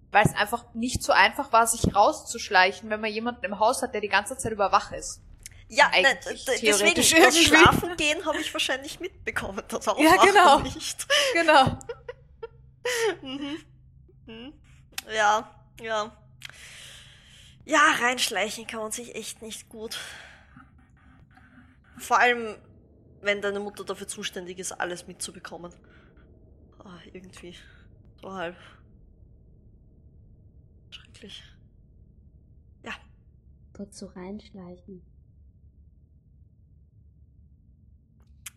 Weil 0.10 0.26
es 0.26 0.34
einfach 0.34 0.74
nicht 0.74 1.04
so 1.04 1.12
einfach 1.12 1.52
war, 1.52 1.68
sich 1.68 1.94
rauszuschleichen, 1.94 2.90
wenn 2.90 3.02
man 3.02 3.12
jemanden 3.12 3.46
im 3.46 3.60
Haus 3.60 3.82
hat, 3.84 3.94
der 3.94 4.02
die 4.02 4.08
ganze 4.08 4.38
Zeit 4.38 4.54
über 4.54 4.72
wach 4.72 4.92
ist. 4.92 5.22
Ja, 5.70 5.88
Eigentlich 5.92 6.48
ne, 6.48 6.54
deswegen, 6.62 6.96
theoretisch 6.96 7.12
das. 7.12 7.38
Schlafen 7.38 7.98
gehen 7.98 8.26
habe 8.26 8.40
ich 8.40 8.54
wahrscheinlich 8.54 9.00
mitbekommen, 9.00 9.62
das 9.68 9.88
Aufwachen 9.88 10.06
Ja, 10.06 10.24
genau. 10.24 10.60
nicht. 10.60 11.06
Genau. 11.34 11.78
Mhm. 13.22 13.58
Mhm. 14.26 14.54
Ja, 15.14 15.54
ja. 15.82 16.18
Ja, 17.66 17.82
reinschleichen 18.00 18.66
kann 18.66 18.80
man 18.80 18.92
sich 18.92 19.14
echt 19.16 19.42
nicht 19.42 19.68
gut. 19.68 19.98
Vor 21.98 22.18
allem, 22.20 22.56
wenn 23.22 23.42
deine 23.42 23.60
Mutter 23.60 23.84
dafür 23.84 24.08
zuständig 24.08 24.60
ist, 24.60 24.72
alles 24.72 25.06
mitzubekommen. 25.06 25.74
Ah, 26.80 27.00
irgendwie. 27.12 27.58
So 28.22 28.32
halb. 28.32 28.56
Schrecklich. 30.92 31.44
Ja, 32.84 32.94
Dort 33.74 33.94
so 33.94 34.08
reinschleichen. 34.08 35.02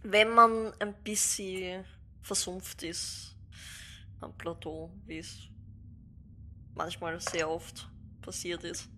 Wenn 0.03 0.31
man 0.31 0.73
ein 0.81 0.95
bisschen 1.03 1.85
versumpft 2.23 2.83
ist 2.83 3.37
am 4.21 4.37
Plateau, 4.37 4.91
wie 5.07 5.19
es 5.19 5.49
manchmal 6.75 7.21
sehr 7.21 7.49
oft 7.49 7.91
passiert 8.23 8.65
ist. 8.65 8.89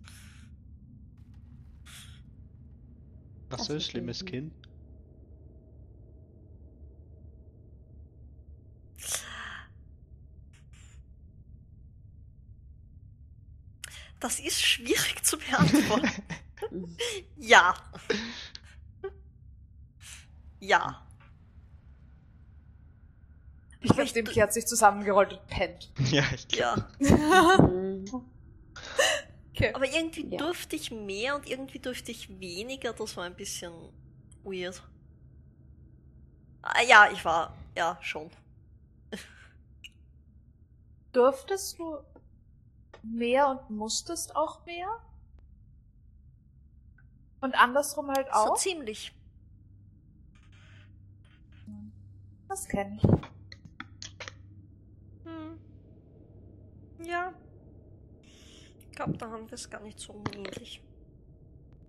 Was 3.49 3.57
Das 3.57 3.67
so 3.67 3.73
ein 3.73 3.77
ist 3.77 3.85
schlimmes 3.85 4.19
schlimm. 4.19 4.25
Kind. 4.25 4.53
Das 14.19 14.39
ist 14.39 14.61
schwierig 14.61 15.23
zu 15.23 15.37
beantworten. 15.37 16.09
Ja. 17.37 17.75
Ja. 20.65 21.05
Ich 23.81 23.89
glaube, 23.89 24.03
ich- 24.03 24.13
Dimki 24.13 24.35
hat 24.39 24.53
sich 24.53 24.65
zusammengerollt 24.65 25.33
und 25.33 25.47
pennt. 25.47 25.91
ja, 26.11 26.23
ich 26.33 26.47
Ja. 26.55 26.75
Mhm. 26.99 28.05
Okay. 29.55 29.71
Aber 29.75 29.85
irgendwie 29.85 30.25
Ja. 30.29 30.37
durfte 30.39 30.75
ich 30.75 30.89
mehr 30.89 31.35
und 31.35 31.47
irgendwie 31.47 31.77
durfte 31.77 32.11
ich 32.11 32.39
weniger. 32.39 32.91
Das 32.93 33.15
war 33.17 33.25
ein 33.25 33.35
bisschen 33.35 33.71
weird. 34.43 34.81
Ah, 36.63 36.81
ja, 36.81 37.11
ich 37.11 37.23
war. 37.23 37.53
Ja, 37.77 37.99
schon. 38.01 38.31
Durftest 41.11 41.77
du 41.77 41.97
mehr 43.03 43.47
und 43.47 43.69
musstest 43.69 44.35
auch 44.35 44.65
mehr? 44.65 44.87
Und 47.41 47.53
andersrum 47.53 48.09
halt 48.09 48.27
So 48.29 48.33
auch? 48.53 48.55
ziemlich. 48.57 49.13
Das 52.53 52.67
kenne 52.67 52.97
ich. 52.97 53.03
Hm. 55.23 55.59
Ja. 57.03 57.33
Ich 58.77 58.91
glaube, 58.91 59.17
da 59.17 59.31
haben 59.31 59.47
wir 59.49 59.55
es 59.55 59.67
gar 59.67 59.81
nicht 59.81 59.99
so 59.99 60.23
ähnlich. 60.31 60.83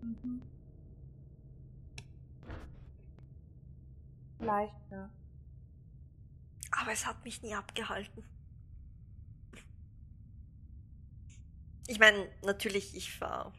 Mhm. 0.00 0.40
Vielleicht, 4.38 4.90
ja. 4.90 5.10
Aber 6.70 6.92
es 6.92 7.04
hat 7.04 7.22
mich 7.24 7.42
nie 7.42 7.54
abgehalten. 7.54 8.24
Ich 11.88 11.98
meine, 11.98 12.30
natürlich, 12.42 12.96
ich 12.96 13.20
war. 13.20 13.52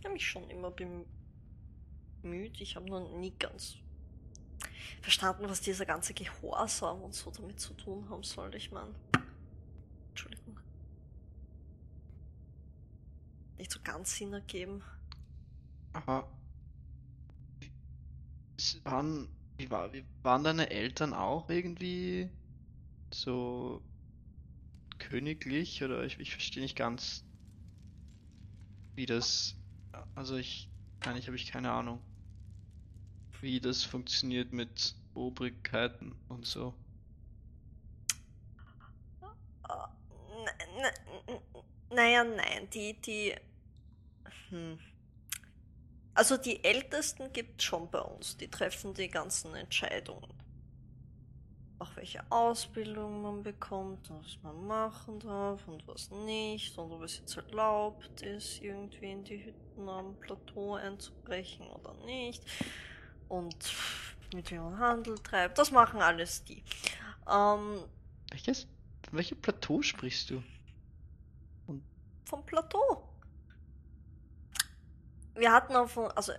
Ich 0.00 0.04
habe 0.04 0.14
mich 0.14 0.28
schon 0.28 0.50
immer 0.50 0.72
bemüht. 0.72 2.60
Ich 2.60 2.74
habe 2.74 2.86
noch 2.86 3.16
nie 3.16 3.30
ganz 3.38 3.83
verstanden, 5.00 5.44
was 5.48 5.60
dieser 5.60 5.86
ganze 5.86 6.14
Gehorsam 6.14 7.02
und 7.02 7.14
so 7.14 7.30
damit 7.30 7.60
zu 7.60 7.74
tun 7.74 8.08
haben 8.08 8.22
soll. 8.22 8.54
Ich 8.54 8.70
meine. 8.70 8.94
Entschuldigung. 10.10 10.58
Nicht 13.58 13.70
so 13.70 13.80
ganz 13.82 14.16
Sinn 14.16 14.32
ergeben. 14.32 14.82
Es 18.56 18.84
waren, 18.84 19.28
wie, 19.56 19.70
war, 19.70 19.92
wie 19.92 20.04
waren 20.22 20.44
deine 20.44 20.70
Eltern 20.70 21.12
auch 21.12 21.48
irgendwie 21.50 22.30
so 23.12 23.82
königlich? 24.98 25.82
Oder 25.82 26.04
ich, 26.04 26.18
ich 26.18 26.32
verstehe 26.32 26.62
nicht 26.62 26.76
ganz, 26.76 27.24
wie 28.94 29.06
das. 29.06 29.56
Also 30.14 30.36
ich. 30.36 30.70
Eigentlich 31.00 31.26
habe 31.26 31.36
ich 31.36 31.46
keine 31.52 31.70
Ahnung, 31.70 32.00
wie 33.44 33.60
das 33.60 33.84
funktioniert 33.84 34.52
mit 34.52 34.96
Obrigkeiten 35.14 36.16
und 36.28 36.46
so. 36.46 36.74
Naja, 41.90 42.24
nein, 42.24 42.68
die, 42.72 42.94
die. 42.94 43.34
Hm. 44.48 44.78
Also 46.14 46.36
die 46.36 46.64
Ältesten 46.64 47.32
gibt 47.32 47.62
schon 47.62 47.90
bei 47.90 48.00
uns, 48.00 48.36
die 48.36 48.48
treffen 48.48 48.94
die 48.94 49.08
ganzen 49.08 49.54
Entscheidungen. 49.54 50.32
Auch 51.80 51.96
welche 51.96 52.20
Ausbildung 52.30 53.22
man 53.22 53.42
bekommt, 53.42 54.08
was 54.10 54.38
man 54.42 54.66
machen 54.66 55.18
darf 55.20 55.66
und 55.66 55.86
was 55.88 56.10
nicht, 56.10 56.78
und 56.78 56.92
ob 56.92 57.02
es 57.02 57.18
jetzt 57.18 57.36
erlaubt 57.36 58.22
ist, 58.22 58.62
irgendwie 58.62 59.10
in 59.10 59.24
die 59.24 59.44
Hütten 59.44 59.88
am 59.88 60.18
Plateau 60.20 60.74
einzubrechen 60.74 61.66
oder 61.66 61.94
nicht. 62.06 62.44
Und 63.28 63.56
mit 64.34 64.50
wem 64.50 64.62
man 64.62 64.78
Handel 64.78 65.18
treibt, 65.18 65.58
das 65.58 65.70
machen 65.70 66.00
alles 66.00 66.44
die. 66.44 66.62
Ähm, 67.30 67.80
Welches? 68.30 68.66
Von 69.08 69.18
welchem 69.18 69.40
Plateau 69.40 69.82
sprichst 69.82 70.30
du? 70.30 70.42
vom 72.24 72.44
Plateau. 72.46 73.02
Wir 75.34 75.52
hatten 75.52 75.76
auf, 75.76 75.96
also 76.16 76.32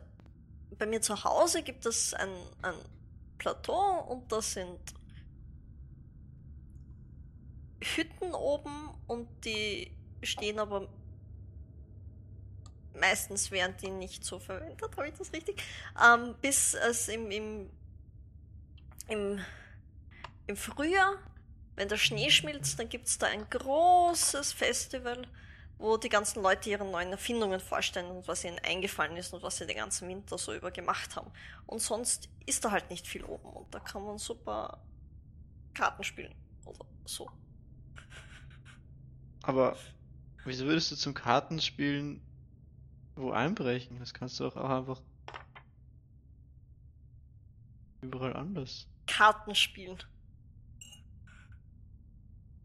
bei 0.78 0.86
mir 0.86 1.02
zu 1.02 1.24
Hause 1.24 1.64
gibt 1.64 1.86
es 1.86 2.14
ein, 2.14 2.30
ein 2.62 2.76
Plateau 3.38 3.99
und 4.10 4.32
das 4.32 4.53
sind 4.53 4.80
Hütten 7.82 8.34
oben 8.34 8.90
und 9.07 9.28
die 9.45 9.91
stehen 10.24 10.60
aber 10.60 10.88
meistens 12.99 13.51
werden 13.51 13.76
die 13.81 13.89
nicht 13.89 14.23
so 14.23 14.39
verwendet, 14.39 14.81
habe 14.95 15.07
ich 15.07 15.13
das 15.15 15.34
richtig? 15.34 15.61
Ähm, 16.03 16.35
bis 16.41 16.73
es 16.73 17.07
im, 17.07 17.31
im, 17.31 17.69
im, 19.07 19.39
im 20.47 20.55
Frühjahr, 20.57 21.15
wenn 21.76 21.89
der 21.89 21.97
Schnee 21.97 22.30
schmilzt, 22.30 22.80
dann 22.80 22.89
gibt 22.89 23.07
es 23.07 23.17
da 23.17 23.27
ein 23.27 23.49
großes 23.49 24.53
Festival 24.53 25.27
wo 25.77 25.97
die 25.97 26.09
ganzen 26.09 26.41
Leute 26.41 26.69
ihre 26.69 26.85
neuen 26.85 27.11
Erfindungen 27.11 27.59
vorstellen 27.59 28.09
und 28.09 28.27
was 28.27 28.43
ihnen 28.43 28.59
eingefallen 28.59 29.17
ist 29.17 29.34
und 29.34 29.43
was 29.43 29.57
sie 29.57 29.67
den 29.67 29.76
ganzen 29.76 30.07
Winter 30.07 30.38
so 30.38 30.53
über 30.53 30.72
gemacht 30.72 31.15
haben. 31.15 31.31
Und 31.65 31.81
sonst 31.81 32.30
ist 32.45 32.63
da 32.63 32.72
halt 32.72 32.89
nicht 32.89 33.07
viel 33.07 33.23
oben 33.23 33.49
und 33.49 33.73
da 33.73 33.80
kann 33.80 34.03
man 34.03 34.17
super 34.17 34.81
Karten 35.73 36.03
spielen 36.03 36.34
oder 36.65 36.85
so. 37.05 37.30
Aber 39.43 39.77
wieso 40.45 40.65
würdest 40.65 40.91
du 40.91 40.95
zum 40.95 41.13
Kartenspielen 41.13 42.22
wo 43.15 43.31
einbrechen? 43.31 43.97
Das 43.99 44.13
kannst 44.13 44.39
du 44.39 44.45
auch 44.45 44.55
einfach 44.55 45.01
überall 48.01 48.35
anders. 48.35 48.87
Karten 49.07 49.55
spielen. 49.55 49.97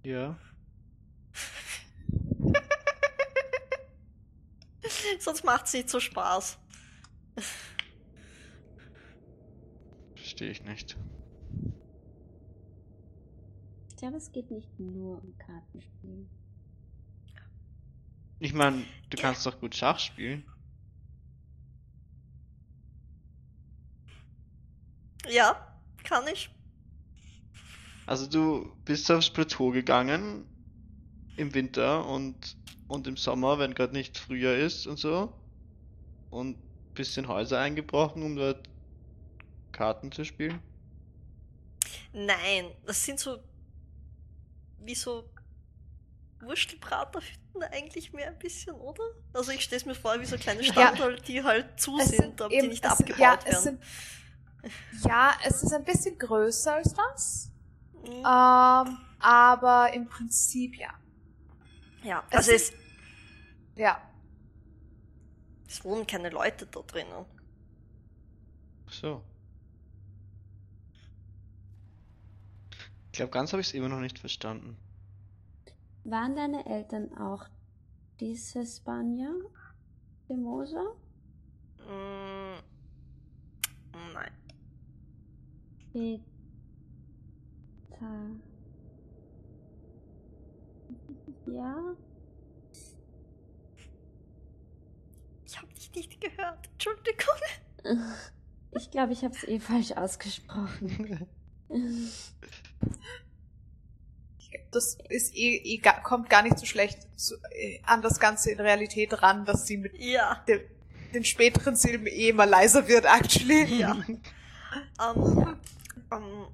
Ja. 0.02 0.39
Sonst 5.18 5.44
macht's 5.44 5.72
nicht 5.72 5.89
so 5.89 6.01
Spaß. 6.01 6.59
Verstehe 10.14 10.51
ich 10.51 10.64
nicht. 10.64 10.98
Ich 13.90 13.97
glaube, 13.97 14.16
es 14.16 14.32
geht 14.32 14.51
nicht 14.51 14.81
nur 14.81 15.22
um 15.22 15.36
Kartenspielen. 15.36 16.40
Ich 18.41 18.55
meine, 18.55 18.85
du 19.11 19.19
kannst 19.19 19.45
doch 19.45 19.61
gut 19.61 19.75
Schach 19.75 19.99
spielen. 19.99 20.45
Ja, 25.31 25.79
kann 26.03 26.27
ich. 26.27 26.51
Also 28.07 28.27
du 28.27 28.75
bist 28.87 29.11
aufs 29.11 29.31
Plateau 29.31 29.71
gegangen 29.71 30.47
im 31.37 31.53
Winter 31.55 32.07
und, 32.07 32.57
und 32.89 33.07
im 33.07 33.19
Sommer, 33.19 33.59
wenn 33.59 33.75
gerade 33.75 33.93
nicht 33.93 34.17
Frühjahr 34.17 34.57
ist 34.57 34.87
und 34.87 34.99
so. 34.99 35.33
Und 36.31 36.57
bist 36.95 37.19
in 37.19 37.29
Häuser 37.29 37.61
eingebrochen, 37.61 38.23
um 38.23 38.37
dort 38.37 38.69
Karten 39.71 40.11
zu 40.11 40.25
spielen. 40.25 40.61
Nein, 42.12 42.71
das 42.87 43.05
sind 43.05 43.21
so 43.21 43.39
wie 44.79 44.95
so 44.95 45.29
Wurstelbraterhütten 46.43 47.62
eigentlich 47.71 48.12
mehr 48.12 48.29
ein 48.29 48.39
bisschen, 48.39 48.75
oder? 48.75 49.03
Also 49.33 49.53
ich 49.53 49.62
stelle 49.62 49.85
mir 49.87 49.95
vor 49.95 50.19
wie 50.21 50.25
so 50.25 50.37
kleine 50.37 50.65
Standorte, 50.65 51.21
die 51.23 51.43
halt 51.43 51.81
zu 51.81 51.99
Es 51.99 52.09
sind, 52.09 52.41
aber 52.41 52.49
die 52.51 52.69
nicht 52.69 52.85
es, 52.85 52.91
abgebaut 52.91 53.19
ja, 53.21 53.45
werden. 53.45 53.47
Es 53.47 53.62
sind, 53.62 53.83
ja, 55.05 55.35
es 55.45 55.62
ist 55.62 55.73
ein 55.73 55.85
bisschen 55.85 56.19
größer 56.19 56.75
als 56.75 56.95
das. 56.95 57.51
Mhm. 57.95 58.12
Ähm, 58.12 58.99
aber 59.19 59.91
im 59.93 60.09
Prinzip 60.09 60.77
ja. 60.77 60.93
ja, 62.03 62.25
es 62.31 62.37
also 62.37 62.53
es, 62.53 62.67
sind- 62.69 62.79
Ja. 63.77 64.01
es 65.69 65.85
wohnen 65.85 66.07
keine 66.07 66.31
Leute 66.31 66.67
da 66.67 66.81
drinnen. 66.81 67.27
Ach 68.89 68.93
So. 68.93 69.23
Ich 73.12 73.17
glaube, 73.19 73.33
ganz 73.33 73.53
habe 73.53 73.61
ich 73.61 73.69
es 73.69 73.75
immer 73.75 73.89
noch 73.89 74.01
nicht 74.01 74.19
verstanden. 74.19 74.79
Waren 76.05 76.35
deine 76.35 76.64
Eltern 76.66 77.16
auch 77.16 77.47
diese 78.20 78.64
Spanier? 78.64 79.35
De 80.28 80.36
Mosa? 80.36 80.82
Mm, 81.86 82.59
nein. 84.14 84.32
Peta. 85.93 86.31
Ja? 91.47 91.97
Ich 95.44 95.59
habe 95.59 95.74
dich 95.74 95.94
nicht 95.94 96.20
gehört. 96.20 96.70
Entschuldigung. 96.72 97.35
Ich 98.72 98.89
glaube, 98.93 99.12
ich 99.12 99.24
habe 99.24 99.35
es 99.35 99.43
eh 99.43 99.59
falsch 99.59 99.90
ausgesprochen. 99.90 101.27
Das 104.70 104.98
ist 105.09 105.35
eh, 105.35 105.56
eh 105.56 105.82
kommt 106.02 106.31
gar 106.31 106.43
nicht 106.43 106.59
so 106.59 106.66
schlecht 106.66 106.98
zu, 107.18 107.35
äh, 107.52 107.81
an 107.85 108.02
das 108.02 108.20
Ganze 108.20 108.51
in 108.51 108.60
Realität 108.60 109.22
ran, 109.22 109.44
dass 109.44 109.66
sie 109.66 109.77
mit 109.77 109.98
Ja. 109.98 110.43
dem, 110.48 110.60
den 111.14 111.24
späteren 111.24 111.77
Silben 111.77 112.06
eh 112.06 112.28
immer 112.31 112.47
leiser 112.47 112.86
wird, 112.89 113.05
actually. 113.05 113.64
Ja. 113.81 113.97
Ähm, 115.01 115.56
ähm, 116.12 116.47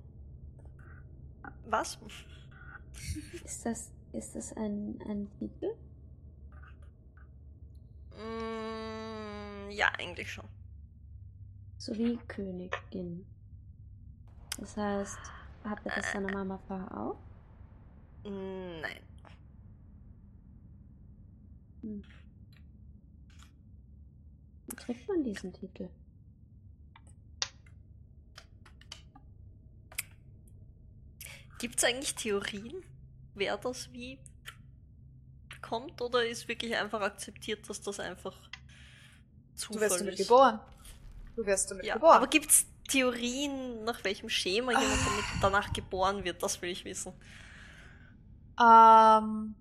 was? 1.67 1.99
Ist 3.45 3.67
das, 3.67 3.91
ist 4.13 4.35
das 4.35 4.53
ein, 4.55 4.99
ein 5.07 5.29
Titel? 5.39 5.75
Mm, 8.17 9.71
ja, 9.71 9.89
eigentlich 9.99 10.33
schon. 10.33 10.49
So 11.77 11.95
wie 11.97 12.17
Königin. 12.29 13.27
Das 14.59 14.77
heißt, 14.77 15.19
hatte 15.65 15.91
das 15.95 16.13
deine 16.13 16.33
Mama 16.33 16.59
vorher 16.67 16.97
auch? 16.97 17.17
Nein. 18.25 19.03
Hm. 21.83 22.03
Wie 24.67 24.77
kriegt 24.77 25.09
man 25.09 25.25
diesen 25.25 25.53
Titel? 25.53 25.89
Gibt 31.59 31.79
es 31.79 31.85
eigentlich 31.85 32.15
Theorien, 32.15 32.85
wer 33.35 33.57
das 33.57 33.93
wie 33.93 34.19
bekommt 35.49 36.01
oder 36.03 36.25
ist 36.27 36.49
wirklich 36.49 36.77
einfach 36.77 37.01
akzeptiert, 37.01 37.69
dass 37.69 37.81
das 37.81 37.99
einfach 38.01 38.37
Du 39.71 39.79
Zufall 39.79 39.81
wirst 39.81 40.01
damit 40.01 40.19
ist? 40.19 40.29
geboren. 40.29 40.61
Du 41.37 41.45
wirst 41.47 41.71
damit 41.71 41.85
Ja, 41.85 41.95
geboren. 41.95 42.17
aber 42.17 42.27
gibt 42.29 42.51
es 42.51 42.67
Theorien, 42.89 43.85
nach 43.85 44.05
welchem 44.05 44.29
Schema 44.29 44.73
jemand 44.73 45.07
damit 45.07 45.25
danach 45.41 45.73
geboren 45.73 46.25
wird? 46.25 46.43
Das 46.43 46.61
will 46.63 46.71
ich 46.71 46.85
wissen. 46.85 47.13
Ähm, 48.61 49.55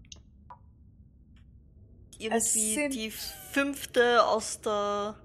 Irgendwie 2.17 2.89
die 2.89 3.11
fünfte 3.11 4.23
aus 4.25 4.61
der. 4.61 5.15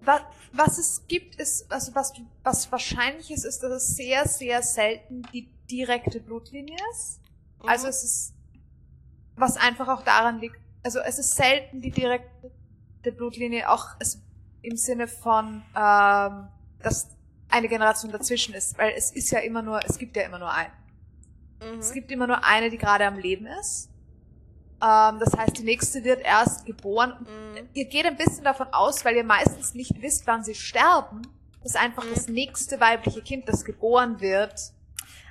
was, 0.00 0.22
was 0.52 0.78
es 0.78 1.06
gibt, 1.08 1.34
ist, 1.36 1.70
also 1.70 1.94
was, 1.94 2.12
was 2.44 2.70
wahrscheinlich 2.72 3.30
ist, 3.30 3.44
ist, 3.44 3.60
dass 3.62 3.72
es 3.72 3.96
sehr, 3.96 4.26
sehr 4.26 4.62
selten 4.62 5.22
die 5.32 5.50
direkte 5.70 6.20
Blutlinie 6.20 6.76
ist. 6.92 7.20
Also 7.66 7.86
Mhm. 7.86 7.90
es 7.90 8.04
ist, 8.04 8.34
was 9.36 9.56
einfach 9.56 9.88
auch 9.88 10.02
daran 10.02 10.38
liegt, 10.40 10.56
also 10.82 11.00
es 11.00 11.18
ist 11.18 11.34
selten 11.34 11.80
die 11.80 11.90
direkte 11.90 12.52
Blutlinie, 13.16 13.68
auch 13.68 13.86
es, 13.98 14.20
im 14.62 14.76
Sinne 14.76 15.08
von, 15.08 15.62
ähm, 15.76 16.48
dass 16.80 17.08
eine 17.50 17.68
Generation 17.68 18.12
dazwischen 18.12 18.54
ist, 18.54 18.78
weil 18.78 18.92
es 18.96 19.10
ist 19.10 19.30
ja 19.30 19.40
immer 19.40 19.62
nur, 19.62 19.80
es 19.84 19.98
gibt 19.98 20.16
ja 20.16 20.22
immer 20.22 20.38
nur 20.38 20.52
einen. 20.52 20.72
Mhm. 21.60 21.78
Es 21.80 21.92
gibt 21.92 22.10
immer 22.10 22.26
nur 22.26 22.44
eine, 22.44 22.70
die 22.70 22.78
gerade 22.78 23.06
am 23.06 23.18
Leben 23.18 23.46
ist. 23.46 23.88
Ähm, 24.80 25.18
das 25.18 25.36
heißt, 25.36 25.58
die 25.58 25.64
nächste 25.64 26.04
wird 26.04 26.20
erst 26.22 26.64
geboren. 26.66 27.14
Mhm. 27.20 27.68
Ihr 27.74 27.86
geht 27.86 28.06
ein 28.06 28.16
bisschen 28.16 28.44
davon 28.44 28.68
aus, 28.72 29.04
weil 29.04 29.16
ihr 29.16 29.24
meistens 29.24 29.74
nicht 29.74 30.00
wisst, 30.00 30.26
wann 30.26 30.44
sie 30.44 30.54
sterben, 30.54 31.22
dass 31.62 31.74
einfach 31.74 32.04
Mhm. 32.04 32.14
das 32.14 32.28
nächste 32.28 32.78
weibliche 32.80 33.22
Kind, 33.22 33.48
das 33.48 33.64
geboren 33.64 34.20
wird, 34.20 34.72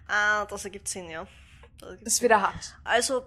Ah, 0.09 0.45
das 0.45 0.63
ergibt 0.63 0.87
Sinn, 0.87 1.09
ja. 1.09 1.27
Das 2.03 2.15
Sinn. 2.15 2.25
wieder 2.25 2.41
hat. 2.41 2.77
Also, 2.85 3.23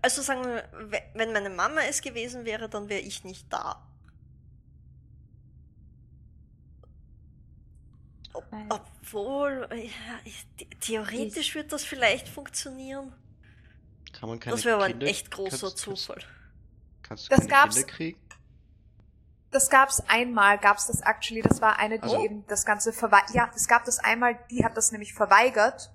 also 0.00 0.22
sagen 0.22 0.44
wir, 0.44 0.62
we- 0.90 1.02
wenn 1.14 1.32
meine 1.32 1.50
Mama 1.50 1.80
es 1.88 2.00
gewesen 2.02 2.44
wäre, 2.44 2.68
dann 2.68 2.88
wäre 2.88 3.00
ich 3.00 3.24
nicht 3.24 3.52
da. 3.52 3.82
Weil- 8.32 8.66
obwohl, 8.68 9.68
ja, 9.72 10.18
ich, 10.24 10.46
the- 10.58 10.66
theoretisch 10.80 11.54
wird 11.54 11.72
das 11.72 11.84
vielleicht 11.84 12.28
funktionieren. 12.28 13.12
Kann 14.12 14.28
man 14.28 14.38
keine 14.40 14.54
Das 14.56 14.64
wäre 14.64 14.76
aber 14.76 14.84
ein 14.84 14.92
Kinder- 14.92 15.06
echt 15.06 15.30
großer 15.30 15.50
kannst, 15.50 15.62
kannst, 15.62 15.78
Zufall. 15.78 16.22
kannst 17.02 17.26
du 17.26 17.30
Das 17.30 17.38
keine 17.40 17.50
gab's- 17.50 17.74
Kinder 17.76 17.92
kriegen? 17.92 18.20
Das 19.52 19.68
gab's 19.68 20.00
einmal, 20.06 20.58
gab's 20.58 20.86
das 20.86 21.00
actually, 21.00 21.42
das 21.42 21.60
war 21.60 21.78
eine, 21.78 21.98
die 21.98 22.04
Also- 22.04 22.24
eben 22.24 22.46
das 22.46 22.64
Ganze 22.64 22.92
verweigert. 22.92 23.34
Ja, 23.34 23.50
es 23.54 23.66
gab 23.66 23.84
das 23.84 23.98
einmal, 23.98 24.38
die 24.50 24.64
hat 24.64 24.76
das 24.76 24.92
nämlich 24.92 25.12
verweigert. 25.12 25.90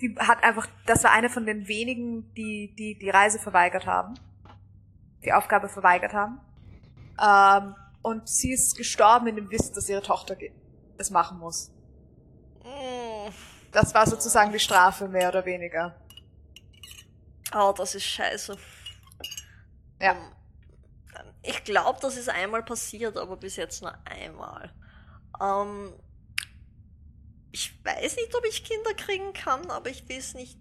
Die 0.00 0.14
hat 0.18 0.42
einfach, 0.44 0.66
das 0.86 1.04
war 1.04 1.10
eine 1.10 1.28
von 1.28 1.44
den 1.44 1.66
wenigen, 1.68 2.32
die 2.34 2.74
die, 2.78 2.96
die 2.98 3.10
Reise 3.10 3.38
verweigert 3.38 3.84
haben. 3.86 4.14
Die 5.24 5.32
Aufgabe 5.32 5.68
verweigert 5.68 6.14
haben. 6.14 6.40
Ähm, 7.20 7.74
und 8.02 8.28
sie 8.28 8.52
ist 8.52 8.76
gestorben 8.76 9.26
in 9.26 9.36
dem 9.36 9.50
Wissen, 9.50 9.74
dass 9.74 9.88
ihre 9.88 10.00
Tochter 10.02 10.36
ge- 10.36 10.52
es 10.98 11.10
machen 11.10 11.38
muss. 11.38 11.70
Mm. 12.64 13.30
Das 13.72 13.94
war 13.94 14.06
sozusagen 14.06 14.52
die 14.52 14.58
Strafe, 14.60 15.08
mehr 15.08 15.28
oder 15.28 15.44
weniger. 15.44 15.94
Oh, 17.54 17.72
das 17.76 17.94
ist 17.94 18.04
scheiße. 18.06 18.56
Ja. 20.00 20.12
Ähm, 20.12 20.32
Ich 21.42 21.64
glaube, 21.64 21.98
das 22.02 22.16
ist 22.16 22.28
einmal 22.28 22.62
passiert, 22.64 23.16
aber 23.16 23.36
bis 23.36 23.56
jetzt 23.56 23.82
nur 23.82 23.94
einmal. 24.06 24.72
Ähm, 25.40 25.92
ich 27.52 27.72
weiß 27.84 28.16
nicht, 28.16 28.34
ob 28.36 28.44
ich 28.44 28.64
Kinder 28.64 28.94
kriegen 28.94 29.32
kann, 29.32 29.70
aber 29.70 29.90
ich 29.90 30.08
will 30.08 30.18
es 30.18 30.34
nicht 30.34 30.58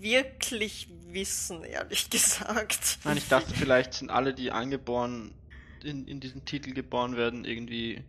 wirklich 0.00 0.88
wissen, 1.06 1.64
ehrlich 1.64 2.10
gesagt. 2.10 2.98
Nein, 3.04 3.16
ich 3.16 3.28
dachte, 3.28 3.54
vielleicht 3.54 3.94
sind 3.94 4.10
alle, 4.10 4.34
die 4.34 4.50
angeboren, 4.50 5.34
in, 5.82 6.06
in 6.08 6.20
diesen 6.20 6.44
Titel 6.44 6.72
geboren 6.74 7.16
werden, 7.16 7.44
irgendwie. 7.44 8.04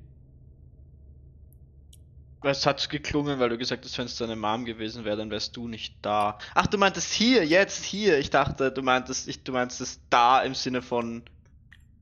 Es 2.51 2.65
hat 2.65 2.79
so 2.79 2.89
geklungen, 2.89 3.39
weil 3.39 3.49
du 3.49 3.57
gesagt 3.57 3.83
hast, 3.85 3.97
wenn 3.97 4.05
es 4.05 4.17
deine 4.17 4.35
Mom 4.35 4.65
gewesen 4.65 5.03
wäre, 5.05 5.17
dann 5.17 5.31
wärst 5.31 5.55
du 5.57 5.67
nicht 5.67 5.95
da. 6.01 6.37
Ach, 6.53 6.67
du 6.67 6.77
meintest 6.77 7.11
hier, 7.11 7.45
jetzt 7.45 7.83
hier. 7.83 8.19
Ich 8.19 8.29
dachte, 8.29 8.71
du 8.71 8.81
meintest, 8.81 9.27
ich, 9.27 9.43
du 9.43 9.51
meinst 9.51 9.81
es 9.81 9.99
da 10.09 10.41
im 10.43 10.53
Sinne 10.53 10.81
von 10.81 11.23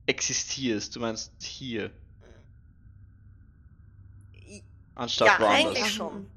existierst. 0.06 0.94
Du 0.96 1.00
meinst 1.00 1.32
hier. 1.42 1.90
Anstatt 4.94 5.26
Ja, 5.28 5.40
woanders. 5.40 5.76
eigentlich 5.76 5.92
schon. 5.94 6.30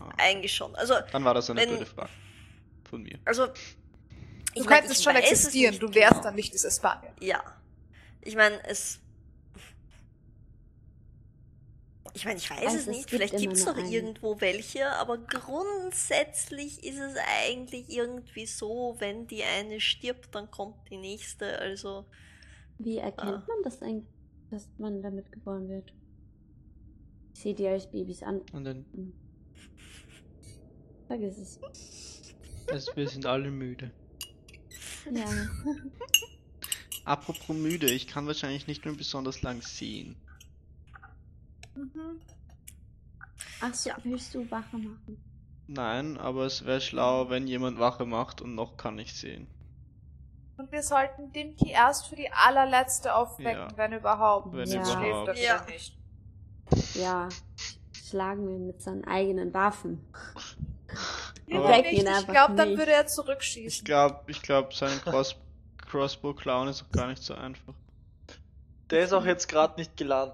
Ah. 0.00 0.08
Eigentlich 0.16 0.54
schon. 0.54 0.74
Also, 0.76 0.94
Dann 1.12 1.24
war 1.24 1.34
das 1.34 1.50
eine 1.50 1.60
Wenn- 1.60 1.68
blöde 1.70 1.86
Frage. 1.86 2.10
Von 2.88 3.02
mir. 3.02 3.18
also 3.24 3.48
Du 4.54 4.64
könntest 4.64 5.04
schon 5.04 5.14
existieren, 5.14 5.78
du 5.78 5.92
wärst 5.94 6.10
genau. 6.12 6.22
dann 6.24 6.34
nicht 6.34 6.52
dieses 6.54 6.76
Spanier. 6.76 7.12
Ja. 7.20 7.42
Ich 8.22 8.34
meine, 8.34 8.64
es. 8.66 8.98
Ich 12.14 12.24
meine, 12.24 12.38
ich 12.38 12.50
weiß 12.50 12.58
Also 12.60 12.76
es 12.76 12.80
es 12.82 12.86
nicht. 12.88 12.98
gibt 13.08 13.10
Vielleicht 13.10 13.36
gibt 13.38 13.52
es 13.54 13.66
noch 13.66 13.76
eine. 13.76 13.88
irgendwo 13.90 14.40
welche, 14.40 14.90
aber 14.92 15.18
grundsätzlich 15.18 16.82
ist 16.84 16.98
es 16.98 17.14
eigentlich 17.46 17.88
irgendwie 17.90 18.46
so, 18.46 18.96
wenn 18.98 19.26
die 19.26 19.42
eine 19.44 19.80
stirbt, 19.80 20.34
dann 20.34 20.50
kommt 20.50 20.76
die 20.90 20.96
nächste. 20.98 21.58
Also, 21.58 22.06
Wie 22.78 22.98
erkennt 22.98 23.42
Ah. 23.42 23.44
man 23.48 23.62
das 23.64 23.82
eigentlich, 23.82 24.06
dass 24.50 24.68
man 24.78 25.02
damit 25.02 25.30
geboren 25.32 25.68
wird? 25.68 25.92
Ich 27.34 27.40
sehe 27.42 27.54
die 27.54 27.66
als 27.68 27.90
Babys 27.90 28.22
an. 28.22 28.40
Und 28.52 28.64
dann, 28.64 28.84
Vergiss 31.06 31.38
es. 31.38 31.60
also 32.70 32.92
wir 32.96 33.08
sind 33.08 33.26
alle 33.26 33.50
müde. 33.50 33.90
Ja. 35.10 35.24
Apropos 37.04 37.56
müde, 37.56 37.86
ich 37.90 38.06
kann 38.06 38.26
wahrscheinlich 38.26 38.66
nicht 38.66 38.84
mehr 38.84 38.94
besonders 38.94 39.40
lang 39.42 39.62
sehen. 39.62 40.16
Mhm. 41.78 42.20
Ach 43.60 43.74
so, 43.74 43.90
Ja. 43.90 43.96
willst 44.04 44.34
du 44.34 44.50
Wache 44.50 44.76
machen? 44.76 45.22
Nein, 45.68 46.16
aber 46.18 46.44
es 46.46 46.64
wäre 46.64 46.80
schlau, 46.80 47.28
wenn 47.30 47.46
jemand 47.46 47.78
Wache 47.78 48.04
macht 48.06 48.40
und 48.40 48.54
noch 48.54 48.76
kann 48.76 48.98
ich 48.98 49.14
sehen. 49.14 49.46
Und 50.56 50.72
wir 50.72 50.82
sollten 50.82 51.30
Dinky 51.32 51.70
erst 51.70 52.08
für 52.08 52.16
die 52.16 52.32
allerletzte 52.32 53.14
aufwecken, 53.14 53.68
Ja. 53.70 53.76
wenn 53.76 53.92
überhaupt. 53.92 54.52
Wenn 54.54 54.68
Ja. 54.68 54.84
Schläft 54.84 54.98
überhaupt. 55.06 55.28
er 55.28 55.34
wieder 55.34 55.44
Ja. 55.44 55.64
nicht. 55.66 55.96
Ja. 56.94 57.28
Schlagen 58.08 58.48
wir 58.48 58.58
mit 58.58 58.80
seinen 58.82 59.04
eigenen 59.04 59.52
Waffen. 59.54 60.04
Nicht. 61.46 61.92
ihn 61.92 62.06
Ich 62.06 62.26
glaube, 62.26 62.54
dann 62.54 62.76
würde 62.76 62.92
er 62.92 63.02
Ich 63.02 63.08
zurückschießen. 63.08 63.84
glaube, 63.84 64.22
ich 64.26 64.42
glaube, 64.42 64.74
sein 64.74 64.98
Cross 65.02 65.36
Crossbow 65.86 66.34
Clown 66.34 66.68
ist 66.68 66.82
auch 66.82 66.90
gar 66.92 67.06
nicht 67.08 67.22
so 67.22 67.34
einfach. 67.34 67.74
Der 68.90 69.00
ist 69.04 69.12
auch 69.12 69.24
jetzt 69.24 69.48
gerade 69.48 69.78
nicht 69.78 69.96
geladen. 69.96 70.32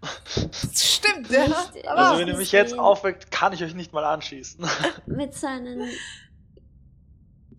Das 0.00 0.84
stimmt, 0.94 1.30
ja. 1.30 1.46
Nicht, 1.48 1.86
Aber 1.88 1.98
Also 1.98 2.20
wenn 2.20 2.28
ihr 2.28 2.36
mich 2.36 2.52
jetzt 2.52 2.78
aufweckt, 2.78 3.30
kann 3.30 3.52
ich 3.52 3.62
euch 3.64 3.74
nicht 3.74 3.92
mal 3.92 4.04
anschießen. 4.04 4.64
Mit 5.06 5.34
seinen 5.34 5.88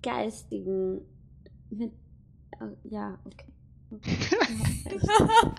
geistigen. 0.01 1.01
Mit. 1.69 1.91
oh, 2.61 2.75
ja, 2.85 3.17
okay. 3.25 3.45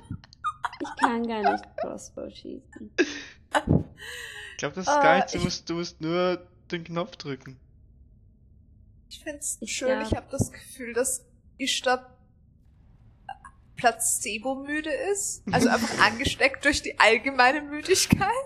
Ich 0.83 0.97
kann 0.99 1.27
gar 1.29 1.53
nicht 1.53 1.65
Crossbow 1.77 2.31
schießen. 2.31 2.91
Ich 2.97 4.57
glaube, 4.57 4.75
das 4.77 4.87
ist 4.87 4.97
Äh, 4.97 5.03
gar 5.03 5.17
nicht, 5.17 5.35
du 5.35 5.39
ich- 5.39 5.45
musst, 5.45 5.69
du 5.69 5.75
musst 5.75 6.01
nur 6.01 6.47
den 6.71 6.85
Knopf 6.85 7.17
drücken. 7.17 7.59
Ich 9.11 9.21
find's 9.23 9.59
Ich 9.61 9.77
schön, 9.77 9.89
glaub- 9.89 10.07
ich 10.11 10.17
habe 10.17 10.27
das 10.31 10.51
Gefühl, 10.51 10.95
dass 10.95 11.27
Ishtar 11.59 12.17
placebo-müde 13.81 14.91
ist. 15.13 15.43
Also 15.53 15.69
einfach 15.69 15.99
angesteckt 16.05 16.65
durch 16.65 16.83
die 16.83 16.99
allgemeine 16.99 17.63
Müdigkeit. 17.63 18.29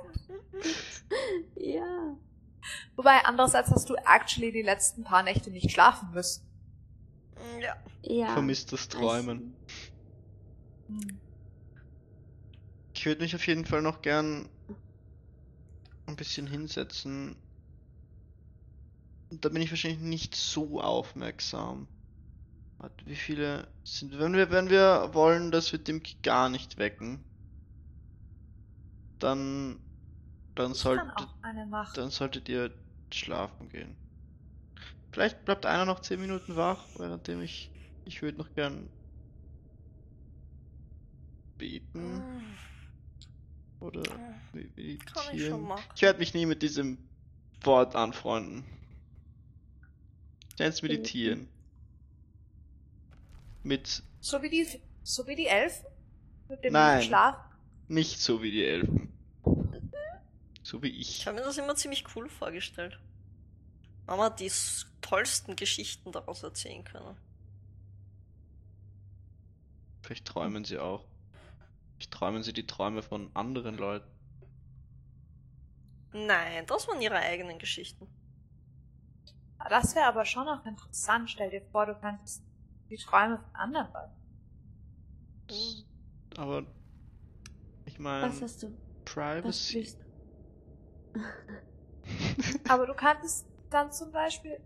Ja. 1.57 2.17
Wobei, 2.97 3.25
andererseits 3.25 3.71
hast 3.71 3.91
du 3.91 3.95
actually 3.97 4.51
die 4.53 4.63
letzten 4.63 5.05
paar 5.05 5.23
Nächte 5.23 5.51
nicht 5.51 5.71
schlafen 5.71 6.11
müssen. 6.13 6.43
ja. 7.61 7.77
Ja. 8.03 8.33
Vermisst 8.33 8.73
das 8.73 8.89
Träumen. 8.89 9.55
Ich 12.95 13.05
würde 13.07 13.23
mich 13.23 13.35
auf 13.35 13.47
jeden 13.47 13.65
Fall 13.65 13.83
noch 13.83 14.03
gern 14.03 14.49
ein 16.07 16.17
bisschen 16.17 16.47
hinsetzen. 16.47 17.37
Da 19.31 19.49
bin 19.49 19.63
ich 19.63 19.71
wahrscheinlich 19.71 20.01
nicht 20.01 20.35
so 20.35 20.81
aufmerksam. 20.81 21.89
Warte, 22.79 23.07
wie 23.07 23.17
viele 23.17 23.69
sind, 23.85 24.19
wenn 24.19 24.35
wir, 24.35 24.51
wenn 24.51 24.69
wir 24.71 25.11
wollen, 25.15 25.51
dass 25.51 25.73
wir 25.73 25.79
Dimki 25.79 26.17
gar 26.23 26.49
nicht 26.49 26.77
wecken, 26.79 27.25
dann, 29.19 29.79
dann 30.55 30.73
Ich 30.75 30.85
machen. 30.85 31.93
dann 31.95 32.11
solltet 32.11 32.49
ihr 32.49 32.71
schlafen 33.13 33.69
gehen. 33.69 33.97
Vielleicht 35.13 35.45
bleibt 35.45 35.65
einer 35.67 35.85
noch 35.85 36.01
10 36.01 36.21
Minuten 36.21 36.57
wach, 36.57 36.85
währenddem 36.99 37.41
ich, 37.41 37.71
ich 38.05 38.21
würde 38.23 38.39
noch 38.39 38.53
gern 38.55 38.91
beten 41.57 42.23
oder 43.81 44.03
Kann 44.03 44.35
ich 44.53 44.53
meditieren. 44.53 45.63
machen. 45.63 45.85
Ich 45.95 46.03
werde 46.03 46.19
mich 46.19 46.35
nie 46.35 46.47
mit 46.47 46.63
diesem 46.63 46.99
Wort 47.63 47.95
anfreunden. 47.95 48.65
Jetzt 50.59 50.83
meditieren. 50.83 51.49
Mit 53.65 54.03
So 54.21 54.41
wie 54.43 54.51
die, 54.51 54.81
so 55.03 55.27
wie 55.27 55.35
die 55.35 55.47
Elfen? 55.47 55.87
Mit 56.49 56.63
dem 56.63 56.73
Nein. 56.73 57.03
Schlaf? 57.03 57.37
nicht 57.89 58.21
so 58.21 58.43
wie 58.43 58.51
die 58.51 58.65
Elfen. 58.65 59.13
So 60.63 60.83
wie 60.83 60.89
Ich 60.89 61.19
ich. 61.21 61.27
habe 61.27 61.39
mir 61.39 61.45
das 61.45 61.59
immer 61.59 61.75
ziemlich 61.77 62.05
cool 62.15 62.29
vorgestellt. 62.29 62.99
Mama 64.07 64.25
hat 64.25 64.41
die 64.41 64.51
tollsten 65.01 65.57
Geschichten 65.57 66.13
daraus 66.13 66.43
erzählen 66.43 66.85
können. 66.85 67.17
Vielleicht 70.03 70.27
träumen 70.27 70.65
sie 70.65 70.79
auch. 70.79 71.07
Vielleicht 71.97 72.13
träumen 72.13 72.43
sie 72.43 72.53
die 72.53 72.67
Träume 72.67 73.03
von 73.03 73.31
anderen 73.35 73.77
Leuten. 73.77 74.07
Nein, 76.13 76.65
das 76.67 76.87
waren 76.89 77.01
ihre 77.01 77.17
eigenen 77.17 77.59
Geschichten. 77.59 78.07
Das 79.69 79.95
wäre 79.95 80.07
aber 80.07 80.25
schon 80.25 80.47
auch 80.49 80.65
interessant. 80.67 81.31
Stell 81.31 81.51
dir 81.51 81.63
vor, 81.73 81.87
du 81.87 81.95
könntest 81.95 82.43
die 82.91 82.97
Träume 82.97 83.39
von 83.39 83.55
anderen 83.55 83.89
Leuten. 83.93 84.15
Aber 86.37 86.65
ich 87.87 87.99
meine, 87.99 88.29
Was 88.29 88.43
hast 88.43 88.63
du? 88.63 88.77
Privacy. 89.05 89.95
Aber 92.69 92.87
du 92.87 92.95
könntest 92.95 93.47
dann 93.71 93.93
zum 93.93 94.11
Beispiel, 94.13 94.59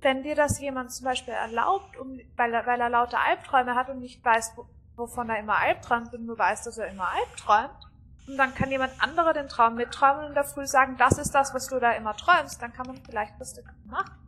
wenn 0.00 0.22
dir 0.22 0.34
das 0.34 0.60
jemand 0.60 0.92
zum 0.92 1.04
Beispiel 1.04 1.34
erlaubt, 1.34 1.96
um, 1.96 2.18
weil, 2.36 2.52
er, 2.54 2.66
weil 2.66 2.80
er 2.80 2.90
lauter 2.90 3.20
Albträume 3.20 3.74
hat 3.74 3.88
und 3.88 4.00
nicht 4.00 4.24
weiß, 4.24 4.52
wo, 4.56 4.66
wovon 4.96 5.28
er 5.30 5.38
immer 5.38 5.56
albträumt 5.56 6.14
und 6.14 6.26
nur 6.26 6.38
weiß, 6.38 6.64
dass 6.64 6.78
er 6.78 6.88
immer 6.88 7.08
albträumt, 7.08 7.86
und 8.26 8.36
dann 8.36 8.54
kann 8.54 8.70
jemand 8.70 8.92
anderer 9.00 9.32
den 9.32 9.48
Traum 9.48 9.76
mitträumen 9.76 10.22
und 10.22 10.28
in 10.28 10.34
der 10.34 10.44
Früh 10.44 10.66
sagen, 10.66 10.96
das 10.98 11.18
ist 11.18 11.32
das, 11.32 11.54
was 11.54 11.68
du 11.68 11.78
da 11.78 11.92
immer 11.92 12.16
träumst, 12.16 12.60
dann 12.60 12.72
kann 12.72 12.86
man 12.86 12.96
vielleicht 12.96 13.38
was 13.38 13.54
damit 13.54 13.86
machen. 13.86 14.25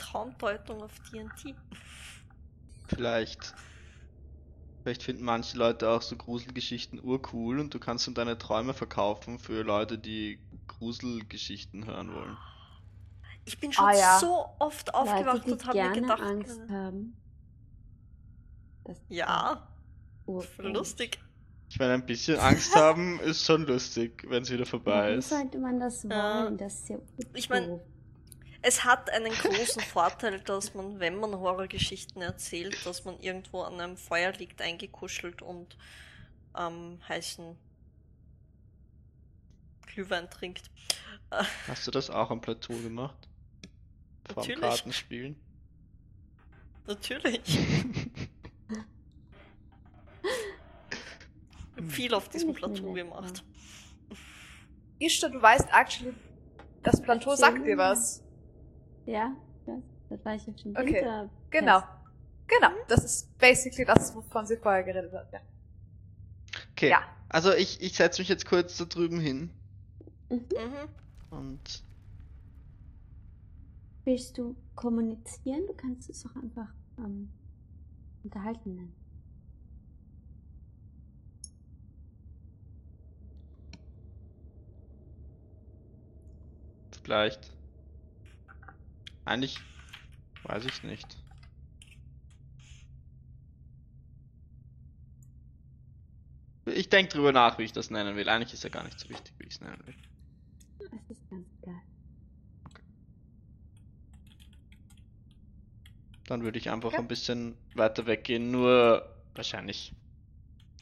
Traumdeutung 0.00 0.82
auf 0.82 0.98
TNT. 1.00 1.54
Vielleicht. 2.88 3.54
Vielleicht 4.82 5.02
finden 5.02 5.24
manche 5.24 5.58
Leute 5.58 5.88
auch 5.90 6.02
so 6.02 6.16
Gruselgeschichten 6.16 7.00
urcool 7.00 7.60
und 7.60 7.74
du 7.74 7.78
kannst 7.78 8.06
dann 8.06 8.14
deine 8.14 8.38
Träume 8.38 8.72
verkaufen 8.74 9.38
für 9.38 9.62
Leute, 9.62 9.98
die 9.98 10.38
Gruselgeschichten 10.68 11.84
hören 11.86 12.14
wollen. 12.14 12.36
Ich 13.44 13.58
bin 13.60 13.72
schon 13.72 13.84
Ah, 13.84 13.92
ja. 13.92 14.18
so 14.18 14.46
oft 14.58 14.94
aufgewacht 14.94 15.46
Leute, 15.46 15.52
und 15.52 15.66
habe 15.66 15.78
mir 15.78 15.90
gedacht, 15.92 16.20
Angst 16.22 16.58
äh, 16.68 16.72
haben. 16.72 17.16
Ja, 19.08 19.68
urcool. 20.26 20.72
lustig. 20.72 21.18
Ich 21.68 21.78
meine, 21.78 21.94
ein 21.94 22.06
bisschen 22.06 22.38
Angst 22.38 22.74
haben 22.74 23.20
ist 23.24 23.44
schon 23.44 23.66
lustig, 23.66 24.24
wenn 24.28 24.42
es 24.42 24.50
wieder 24.50 24.66
vorbei 24.66 25.12
Warum 25.12 25.18
ist. 25.18 25.28
sollte 25.28 25.58
man 25.58 25.78
das 25.78 26.02
Ja. 26.04 26.44
wollen? 26.44 26.58
Das 26.58 26.74
ist 26.80 26.88
ja 26.88 26.98
Ich 27.34 27.48
mein, 27.48 27.66
doof. 27.68 27.80
Es 28.62 28.84
hat 28.84 29.10
einen 29.10 29.32
großen 29.32 29.82
Vorteil, 29.82 30.40
dass 30.40 30.74
man, 30.74 31.00
wenn 31.00 31.16
man 31.16 31.34
Horrorgeschichten 31.34 32.20
erzählt, 32.20 32.84
dass 32.84 33.04
man 33.04 33.18
irgendwo 33.20 33.62
an 33.62 33.80
einem 33.80 33.96
Feuer 33.96 34.32
liegt, 34.32 34.60
eingekuschelt 34.60 35.40
und 35.40 35.78
ähm, 36.58 37.00
heißen 37.08 37.56
Glühwein 39.86 40.28
trinkt. 40.28 40.70
Hast 41.68 41.86
du 41.86 41.90
das 41.90 42.10
auch 42.10 42.30
am 42.30 42.40
Plateau 42.40 42.74
gemacht? 42.74 43.28
Vorm 44.26 44.46
Natürlich. 44.46 44.60
Kartenspielen? 44.60 45.36
natürlich. 46.86 47.40
Viel 51.88 52.14
auf 52.14 52.28
diesem 52.28 52.52
Plateau 52.52 52.92
gemacht. 52.92 53.42
Ishtar, 54.98 55.30
du 55.30 55.40
weißt 55.40 55.68
actually, 55.72 56.12
das 56.82 57.00
Plateau 57.00 57.34
sagt 57.34 57.58
dir 57.58 57.76
mir. 57.76 57.78
was. 57.78 58.22
Ja, 59.10 59.34
das, 59.66 59.80
das 60.08 60.24
war 60.24 60.34
ich 60.36 60.46
ja 60.46 60.52
schon 60.56 60.76
Okay, 60.76 60.94
hinter. 60.94 61.30
Genau. 61.50 61.82
Genau, 62.46 62.70
das 62.88 63.04
ist 63.04 63.38
basically 63.38 63.84
das, 63.84 64.14
wovon 64.14 64.46
sie 64.46 64.56
vorher 64.56 64.82
geredet 64.82 65.12
hat. 65.12 65.32
Ja. 65.32 65.40
Okay, 66.72 66.90
Ja. 66.90 67.02
also 67.28 67.52
ich, 67.52 67.80
ich 67.80 67.94
setze 67.96 68.20
mich 68.20 68.28
jetzt 68.28 68.46
kurz 68.46 68.76
da 68.76 68.84
drüben 68.84 69.20
hin 69.20 69.50
Mhm. 70.30 70.46
Mhm. 70.56 70.88
und 71.30 71.82
Willst 74.04 74.36
du 74.36 74.56
kommunizieren? 74.74 75.66
Du 75.66 75.72
kannst 75.74 76.10
es 76.10 76.26
auch 76.26 76.36
einfach 76.36 76.68
ähm, 76.98 77.30
unterhalten 78.24 78.74
nennen. 78.76 78.94
vielleicht. 87.02 87.50
Eigentlich 89.30 89.58
weiß 90.42 90.64
ich 90.64 90.82
nicht. 90.82 91.16
Ich 96.66 96.88
denke 96.88 97.12
drüber 97.12 97.32
nach, 97.32 97.58
wie 97.58 97.64
ich 97.64 97.72
das 97.72 97.90
nennen 97.90 98.16
will. 98.16 98.28
Eigentlich 98.28 98.52
ist 98.52 98.64
ja 98.64 98.70
gar 98.70 98.84
nicht 98.84 98.98
so 98.98 99.08
wichtig, 99.08 99.32
wie 99.38 99.46
ich 99.46 99.54
es 99.54 99.60
nennen 99.60 99.80
will. 99.86 99.94
Es 100.80 101.10
ist 101.10 101.30
ganz 101.30 101.46
egal. 101.62 101.80
Dann 106.26 106.42
würde 106.42 106.58
ich 106.58 106.70
einfach 106.70 106.92
Ja. 106.92 106.98
ein 106.98 107.08
bisschen 107.08 107.56
weiter 107.74 108.06
weggehen, 108.06 108.50
nur 108.50 109.04
wahrscheinlich 109.34 109.92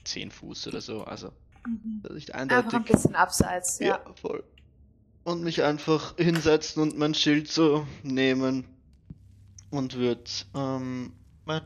10 0.05 0.31
Fuß 0.31 0.69
oder 0.69 0.81
so. 0.81 1.05
Also, 1.05 1.33
dass 2.03 2.17
ich 2.17 2.35
Einfach 2.35 2.57
ein 2.57 2.65
eindeutig. 2.67 2.93
bisschen 2.93 3.15
abseits, 3.15 3.79
ja. 3.79 3.87
Ja, 4.05 4.15
voll. 4.15 4.45
Und 5.29 5.43
mich 5.43 5.63
einfach 5.63 6.17
hinsetzen 6.17 6.83
und 6.83 6.97
mein 6.97 7.13
Schild 7.13 7.53
so 7.53 7.87
nehmen. 8.03 8.65
Und 9.69 9.99
wird 9.99 10.47
ähm, 10.55 11.13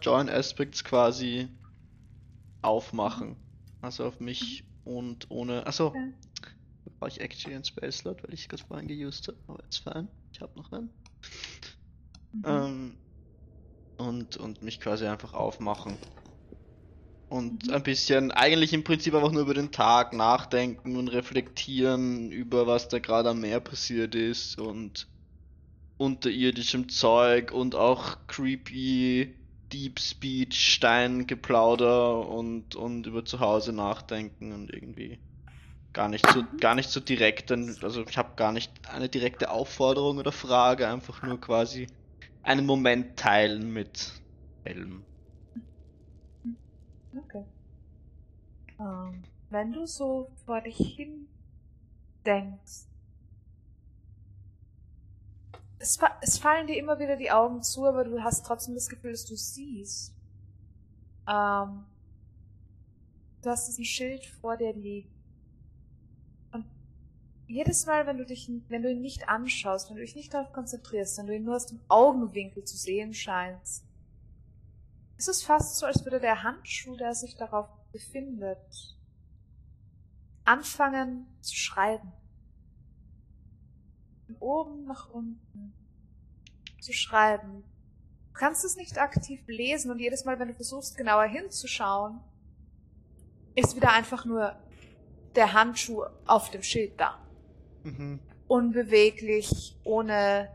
Join 0.00 0.28
Aspects 0.28 0.82
quasi 0.82 1.48
aufmachen. 2.60 3.36
Also 3.80 4.04
auf 4.04 4.18
mich 4.18 4.64
und 4.82 5.30
ohne. 5.30 5.64
Achso. 5.64 5.94
Ja. 5.94 6.08
Brauche 6.98 7.10
ich 7.10 7.20
actually 7.20 7.54
einen 7.54 7.64
Space 7.64 7.98
Slot, 7.98 8.24
weil 8.24 8.34
ich 8.34 8.48
gerade 8.48 8.64
vorhin 8.64 8.88
geused 8.88 9.28
habe. 9.28 9.38
Aber 9.46 9.62
jetzt 9.62 9.78
fein. 9.78 10.08
Ich 10.32 10.40
habe 10.40 10.58
noch 10.58 10.72
einen. 10.72 10.90
Mhm. 12.32 12.42
Ähm, 12.44 12.98
und, 13.96 14.38
und 14.38 14.62
mich 14.62 14.80
quasi 14.80 15.06
einfach 15.06 15.34
aufmachen. 15.34 15.98
Und 17.32 17.66
Mhm. 17.68 17.74
ein 17.74 17.82
bisschen, 17.82 18.30
eigentlich 18.30 18.72
im 18.74 18.84
Prinzip 18.84 19.14
einfach 19.14 19.32
nur 19.32 19.42
über 19.42 19.54
den 19.54 19.72
Tag 19.72 20.12
nachdenken 20.12 20.96
und 20.96 21.08
reflektieren 21.08 22.30
über 22.30 22.66
was 22.66 22.88
da 22.88 22.98
gerade 22.98 23.30
am 23.30 23.40
Meer 23.40 23.60
passiert 23.60 24.14
ist 24.14 24.58
und 24.58 25.08
unterirdischem 25.98 26.88
Zeug 26.90 27.52
und 27.52 27.74
auch 27.76 28.26
creepy 28.28 29.36
Deep 29.72 30.00
Speech, 30.00 30.74
Steingeplauder 30.74 32.28
und, 32.28 32.76
und 32.76 33.06
über 33.06 33.24
zu 33.24 33.40
Hause 33.40 33.72
nachdenken 33.72 34.52
und 34.52 34.72
irgendwie 34.72 35.22
gar 35.94 36.08
nicht 36.08 36.28
so, 36.30 36.44
gar 36.60 36.74
nicht 36.76 36.90
so 36.90 37.00
direkt, 37.00 37.50
denn- 37.50 37.78
also 37.82 38.04
ich 38.08 38.18
habe 38.18 38.36
gar 38.36 38.52
nicht 38.52 38.72
eine 38.88 39.08
direkte 39.10 39.50
Aufforderung 39.50 40.18
oder 40.18 40.32
Frage, 40.32 40.88
einfach 40.88 41.22
nur 41.22 41.40
quasi 41.40 41.88
einen 42.42 42.66
Moment 42.66 43.18
teilen 43.18 43.72
mit 43.72 44.22
Helm. 44.64 45.06
Okay. 47.16 47.44
Ähm, 48.80 49.22
wenn 49.50 49.72
du 49.72 49.86
so 49.86 50.30
vor 50.46 50.60
dich 50.60 50.76
hin 50.76 51.28
denkst, 52.24 52.86
es, 55.78 55.96
fa 55.96 56.16
es 56.20 56.38
fallen 56.38 56.66
dir 56.66 56.78
immer 56.78 56.98
wieder 56.98 57.16
die 57.16 57.30
Augen 57.30 57.62
zu, 57.62 57.84
aber 57.86 58.04
du 58.04 58.22
hast 58.22 58.46
trotzdem 58.46 58.74
das 58.74 58.88
Gefühl, 58.88 59.10
dass 59.10 59.24
du 59.24 59.36
siehst. 59.36 60.14
Ähm, 61.28 61.84
du 63.42 63.50
hast 63.50 63.66
diesen 63.68 63.84
Schild 63.84 64.24
vor 64.40 64.56
dir 64.56 64.72
liegen. 64.72 65.10
Und 66.52 66.64
jedes 67.48 67.84
Mal, 67.86 68.06
wenn 68.06 68.18
du 68.18 68.24
dich, 68.24 68.50
wenn 68.68 68.82
du 68.82 68.90
ihn 68.90 69.00
nicht 69.00 69.28
anschaust, 69.28 69.90
wenn 69.90 69.96
du 69.96 70.02
dich 70.02 70.14
nicht 70.14 70.32
darauf 70.32 70.52
konzentrierst, 70.52 71.18
wenn 71.18 71.26
du 71.26 71.34
ihn 71.34 71.44
nur 71.44 71.56
aus 71.56 71.66
dem 71.66 71.80
Augenwinkel 71.88 72.64
zu 72.64 72.76
sehen 72.76 73.12
scheinst, 73.12 73.84
es 75.16 75.28
ist 75.28 75.44
fast 75.44 75.76
so, 75.76 75.86
als 75.86 76.04
würde 76.04 76.20
der 76.20 76.42
Handschuh, 76.42 76.96
der 76.96 77.14
sich 77.14 77.36
darauf 77.36 77.68
befindet, 77.92 78.96
anfangen 80.44 81.26
zu 81.40 81.54
schreiben. 81.54 82.12
Von 84.26 84.36
oben 84.38 84.84
nach 84.84 85.10
unten 85.10 85.72
zu 86.80 86.92
schreiben. 86.92 87.62
Du 88.28 88.32
kannst 88.38 88.64
es 88.64 88.76
nicht 88.76 88.98
aktiv 88.98 89.40
lesen 89.46 89.90
und 89.90 90.00
jedes 90.00 90.24
Mal, 90.24 90.38
wenn 90.38 90.48
du 90.48 90.54
versuchst, 90.54 90.96
genauer 90.96 91.24
hinzuschauen, 91.24 92.20
ist 93.54 93.76
wieder 93.76 93.92
einfach 93.92 94.24
nur 94.24 94.56
der 95.34 95.52
Handschuh 95.52 96.04
auf 96.26 96.50
dem 96.50 96.62
Schild 96.62 96.98
da 96.98 97.18
Mhm. 97.84 98.20
unbeweglich, 98.46 99.76
ohne, 99.84 100.48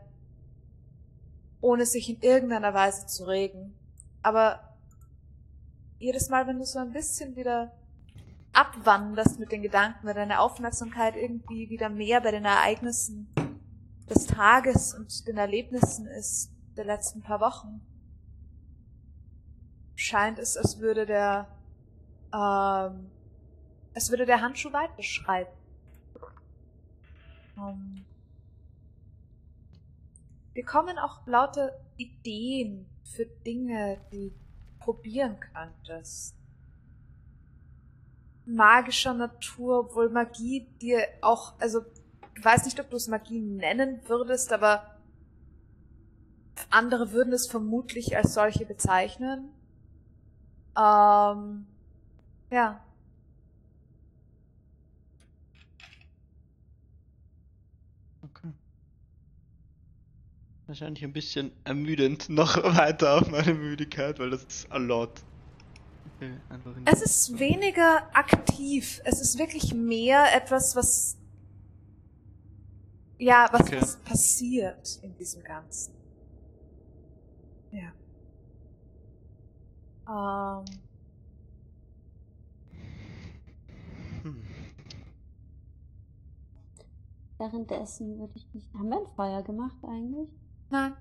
ohne 1.60 1.84
sich 1.86 2.08
in 2.08 2.20
irgendeiner 2.20 2.72
Weise 2.74 3.06
zu 3.06 3.24
regen. 3.26 3.77
Aber 4.28 4.76
jedes 5.98 6.28
Mal, 6.28 6.46
wenn 6.46 6.58
du 6.58 6.66
so 6.66 6.78
ein 6.78 6.92
bisschen 6.92 7.34
wieder 7.34 7.72
abwanderst 8.52 9.38
mit 9.38 9.52
den 9.52 9.62
Gedanken, 9.62 10.06
wenn 10.06 10.16
deine 10.16 10.40
Aufmerksamkeit 10.40 11.16
irgendwie 11.16 11.70
wieder 11.70 11.88
mehr 11.88 12.20
bei 12.20 12.30
den 12.30 12.44
Ereignissen 12.44 13.34
des 14.10 14.26
Tages 14.26 14.92
und 14.92 15.26
den 15.26 15.38
Erlebnissen 15.38 16.06
ist 16.06 16.52
der 16.76 16.84
letzten 16.84 17.22
paar 17.22 17.40
Wochen, 17.40 17.80
scheint 19.94 20.38
es, 20.38 20.58
als 20.58 20.78
würde 20.78 21.06
der, 21.06 21.48
ähm, 22.34 23.10
als 23.94 24.10
würde 24.10 24.26
der 24.26 24.42
Handschuh 24.42 24.74
weiterschreiten. 24.74 25.56
Ähm, 27.56 28.04
wir 30.52 30.66
kommen 30.66 30.98
auch 30.98 31.26
lauter 31.26 31.72
Ideen 31.96 32.84
für 33.14 33.26
Dinge, 33.26 33.98
die 34.12 34.32
probieren 34.78 35.38
könntest. 35.40 36.34
Magischer 38.46 39.14
Natur, 39.14 39.80
obwohl 39.80 40.08
Magie 40.08 40.66
dir 40.80 41.00
auch, 41.20 41.52
also 41.60 41.82
ich 42.34 42.44
weiß 42.44 42.64
nicht, 42.64 42.80
ob 42.80 42.88
du 42.90 42.96
es 42.96 43.08
Magie 43.08 43.40
nennen 43.40 44.00
würdest, 44.06 44.52
aber 44.52 44.98
andere 46.70 47.12
würden 47.12 47.32
es 47.32 47.46
vermutlich 47.46 48.16
als 48.16 48.34
solche 48.34 48.64
bezeichnen. 48.64 49.50
Ähm, 50.76 51.66
ja. 52.50 52.80
Okay. 58.22 58.52
Wahrscheinlich 60.68 61.02
ein 61.02 61.14
bisschen 61.14 61.50
ermüdend 61.64 62.28
noch 62.28 62.62
weiter 62.62 63.14
auf 63.18 63.30
meine 63.30 63.54
Müdigkeit, 63.54 64.18
weil 64.18 64.30
das 64.30 64.44
ist 64.44 64.70
a 64.70 64.76
lot. 64.76 65.10
Okay, 66.20 66.32
Es 66.84 67.00
ist 67.02 67.38
weniger 67.38 68.02
aktiv. 68.14 69.00
Es 69.04 69.20
ist 69.20 69.38
wirklich 69.38 69.74
mehr 69.74 70.26
etwas, 70.36 70.76
was 70.76 71.16
ja, 73.18 73.48
was, 73.50 73.62
Okay. 73.62 73.80
was 73.80 73.96
passiert 73.98 74.98
in 75.02 75.16
diesem 75.16 75.42
Ganzen. 75.42 75.94
Ja. 77.72 77.92
Ähm, 80.08 80.64
Hm. 84.24 84.34
Währenddessen 87.38 88.18
würde 88.18 88.34
ich 88.36 88.46
nicht. 88.52 88.72
Haben 88.74 88.90
wir 88.90 88.98
ein 88.98 89.06
Feuer 89.16 89.42
gemacht 89.42 89.76
eigentlich? 89.82 90.28
Nein. 90.70 90.96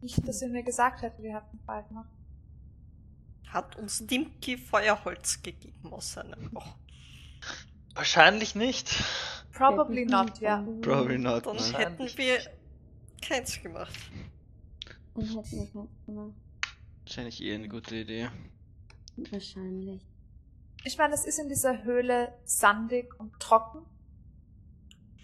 Nicht, 0.00 0.26
dass 0.28 0.42
ihr 0.42 0.48
mir 0.48 0.62
gesagt 0.62 1.02
hättet, 1.02 1.22
wir 1.22 1.34
hatten 1.34 1.58
Feuer 1.64 1.82
gemacht. 1.82 2.10
Hat 3.48 3.76
uns 3.76 4.06
Dimki 4.06 4.58
Feuerholz 4.58 5.42
gegeben 5.42 5.92
aus 5.92 6.12
seinem 6.12 6.50
Loch. 6.52 6.76
Wahrscheinlich 7.94 8.54
nicht. 8.54 9.02
Probably 9.52 10.04
not, 10.04 10.40
ja. 10.40 10.62
Probably 10.82 11.18
not. 11.18 11.46
Dann 11.46 11.56
nein. 11.56 11.74
hätten 11.74 12.18
wir 12.18 12.38
keins 13.22 13.62
gemacht. 13.62 13.94
Dann 15.14 15.24
hätten 15.24 15.50
wir 15.52 15.68
keins 15.72 16.06
gemacht. 16.06 16.34
Wahrscheinlich 17.04 17.42
eh 17.42 17.54
eine 17.54 17.68
gute 17.68 17.96
Idee. 17.96 18.28
Wahrscheinlich. 19.16 20.02
Ich 20.84 20.98
meine, 20.98 21.14
es 21.14 21.24
ist 21.24 21.38
in 21.38 21.48
dieser 21.48 21.84
Höhle 21.84 22.34
sandig 22.44 23.18
und 23.18 23.38
trocken. 23.40 23.86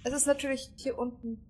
Es 0.04 0.14
ist 0.14 0.26
natürlich 0.26 0.70
hier 0.76 0.96
unten 0.96 1.44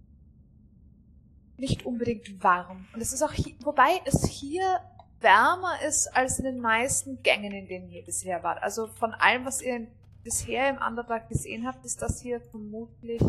nicht 1.60 1.86
unbedingt 1.86 2.42
warm. 2.42 2.86
Und 2.92 3.00
es 3.00 3.12
ist 3.12 3.22
auch 3.22 3.32
hier, 3.32 3.54
wobei 3.62 4.00
es 4.04 4.26
hier 4.26 4.80
wärmer 5.20 5.80
ist 5.86 6.08
als 6.16 6.38
in 6.38 6.44
den 6.46 6.60
meisten 6.60 7.22
Gängen, 7.22 7.52
in 7.52 7.68
denen 7.68 7.90
ihr 7.90 8.04
bisher 8.04 8.42
wart. 8.42 8.62
Also 8.62 8.86
von 8.88 9.12
allem, 9.14 9.44
was 9.44 9.62
ihr 9.62 9.86
bisher 10.24 10.68
im 10.70 10.78
Underdark 10.78 11.28
gesehen 11.28 11.66
habt, 11.66 11.84
ist 11.84 12.02
das 12.02 12.20
hier 12.20 12.40
vermutlich 12.40 13.22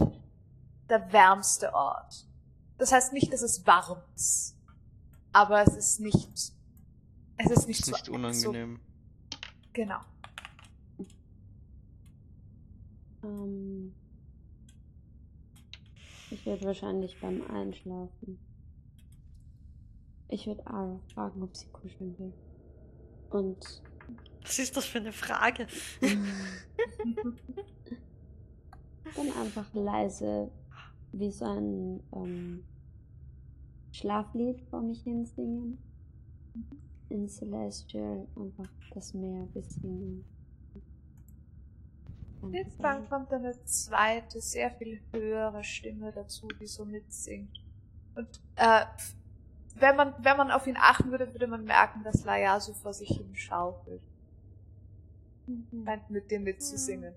der 0.90 1.12
wärmste 1.14 1.74
Ort. 1.74 2.28
Das 2.78 2.92
heißt 2.92 3.14
nicht, 3.14 3.32
dass 3.32 3.42
es 3.42 3.66
warm 3.68 4.02
ist. 4.16 4.58
Aber 5.34 5.62
es 5.62 5.76
ist 5.76 6.00
nicht, 6.00 6.54
es 7.38 7.52
ist 7.52 7.68
nicht 7.68 7.80
Ist 7.80 7.86
so, 7.86 7.92
nicht 7.92 8.10
unangenehm. 8.10 8.80
So, 9.32 9.40
genau. 9.74 10.00
Ähm, 13.24 13.94
ich 16.32 16.46
würde 16.46 16.66
wahrscheinlich 16.66 17.20
beim 17.20 17.44
Einschlafen. 17.50 18.40
Ich 20.30 20.48
würde 20.48 20.66
Ara 20.66 21.00
fragen, 21.14 21.44
ob 21.44 21.56
sie 21.56 21.68
kuscheln 21.68 22.18
will. 22.18 22.34
Und 23.30 23.84
Was 24.44 24.60
ist 24.60 24.76
das 24.76 24.86
für 24.86 25.00
eine 25.00 25.12
Frage? 25.12 25.68
dann 29.16 29.32
einfach 29.42 29.74
leise 29.74 30.50
wie 31.12 31.32
so 31.32 31.46
ein, 31.46 32.02
ähm, 32.14 32.64
Schlaflied 33.92 34.62
vor 34.70 34.82
mich 34.82 35.04
hin 35.04 35.26
singen. 35.26 35.78
In 37.10 37.28
Celestial 37.28 38.26
einfach 38.36 38.70
das 38.94 39.14
Meer 39.14 39.48
ein 39.54 40.24
bisschen. 42.42 42.54
Jetzt 42.54 42.84
dann 42.84 43.08
kommt 43.10 43.32
eine 43.32 43.64
zweite, 43.66 44.42
sehr 44.42 44.72
viel 44.72 45.02
höhere 45.12 45.64
Stimme 45.64 46.12
dazu, 46.12 46.48
die 46.60 46.68
so 46.68 46.86
mitsingt. 46.86 47.60
Und 48.16 48.42
äh, 48.56 48.86
wenn 49.76 49.96
man, 49.96 50.14
wenn 50.20 50.38
man 50.38 50.52
auf 50.52 50.68
ihn 50.68 50.78
achten 50.78 51.12
würde, 51.12 51.32
würde 51.34 51.48
man 51.48 51.64
merken, 51.64 52.04
dass 52.04 52.24
Laia 52.24 52.60
so 52.60 52.74
vor 52.74 52.94
sich 52.94 53.10
hin 53.10 53.36
schaufelt. 53.36 54.02
Meint 55.72 56.10
mit 56.10 56.32
dem 56.32 56.44
mitzusingen. 56.44 57.14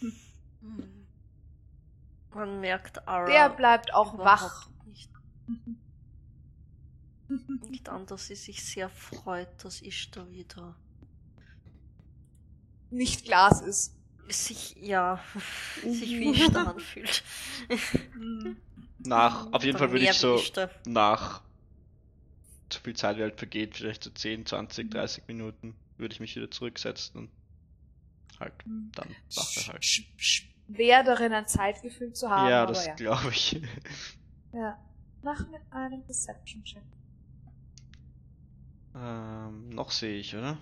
Hm. 0.00 1.06
Man 2.34 2.60
merkt 2.60 3.06
Ara. 3.08 3.26
Der 3.26 3.48
bleibt 3.50 3.92
auch 3.94 4.16
wach. 4.18 4.68
Nicht, 4.86 5.10
nicht 7.68 7.88
an, 7.88 8.06
dass 8.06 8.26
sie 8.26 8.34
sich 8.34 8.64
sehr 8.64 8.88
freut, 8.88 9.64
dass 9.64 9.82
ich 9.82 10.10
da 10.10 10.28
wieder 10.30 10.76
Nicht 12.90 13.24
Glas 13.24 13.60
ist. 13.60 13.94
sich, 14.28 14.76
ja, 14.76 15.20
sich 15.82 16.10
wie 16.10 16.30
ich 16.32 16.48
da 16.52 16.64
anfühlt. 16.64 17.22
Nach, 18.98 19.52
auf 19.52 19.64
jeden 19.64 19.78
Fall 19.78 19.90
würde 19.92 20.04
ich 20.04 20.12
so, 20.12 20.28
Meerwischte. 20.28 20.70
nach 20.86 21.42
zu 22.68 22.80
viel 22.80 22.94
Zeit 22.94 23.16
wie 23.16 23.22
halt 23.22 23.38
vergeht, 23.38 23.76
vielleicht 23.76 24.04
so 24.04 24.10
10, 24.10 24.46
20, 24.46 24.90
30 24.90 25.26
Minuten, 25.26 25.74
würde 25.96 26.12
ich 26.14 26.20
mich 26.20 26.36
wieder 26.36 26.50
zurücksetzen 26.50 27.22
und 27.22 27.30
halt 28.38 28.52
dann 28.64 29.16
wache 29.34 29.72
halt. 29.72 29.82
Sch- 29.82 30.06
Schwer 30.16 31.02
darin 31.02 31.32
ein 31.32 31.48
Zeitgefühl 31.48 32.12
zu 32.12 32.30
haben, 32.30 32.48
Ja, 32.48 32.62
aber 32.62 32.72
das 32.74 32.86
ja. 32.86 32.94
glaube 32.94 33.30
ich. 33.30 33.60
ja. 34.52 34.78
Mach 35.22 35.40
mit 35.48 35.60
einem 35.70 36.06
Deception-Check. 36.06 36.82
ähm, 38.94 39.68
noch 39.70 39.90
sehe 39.90 40.18
ich, 40.18 40.34
oder? 40.36 40.56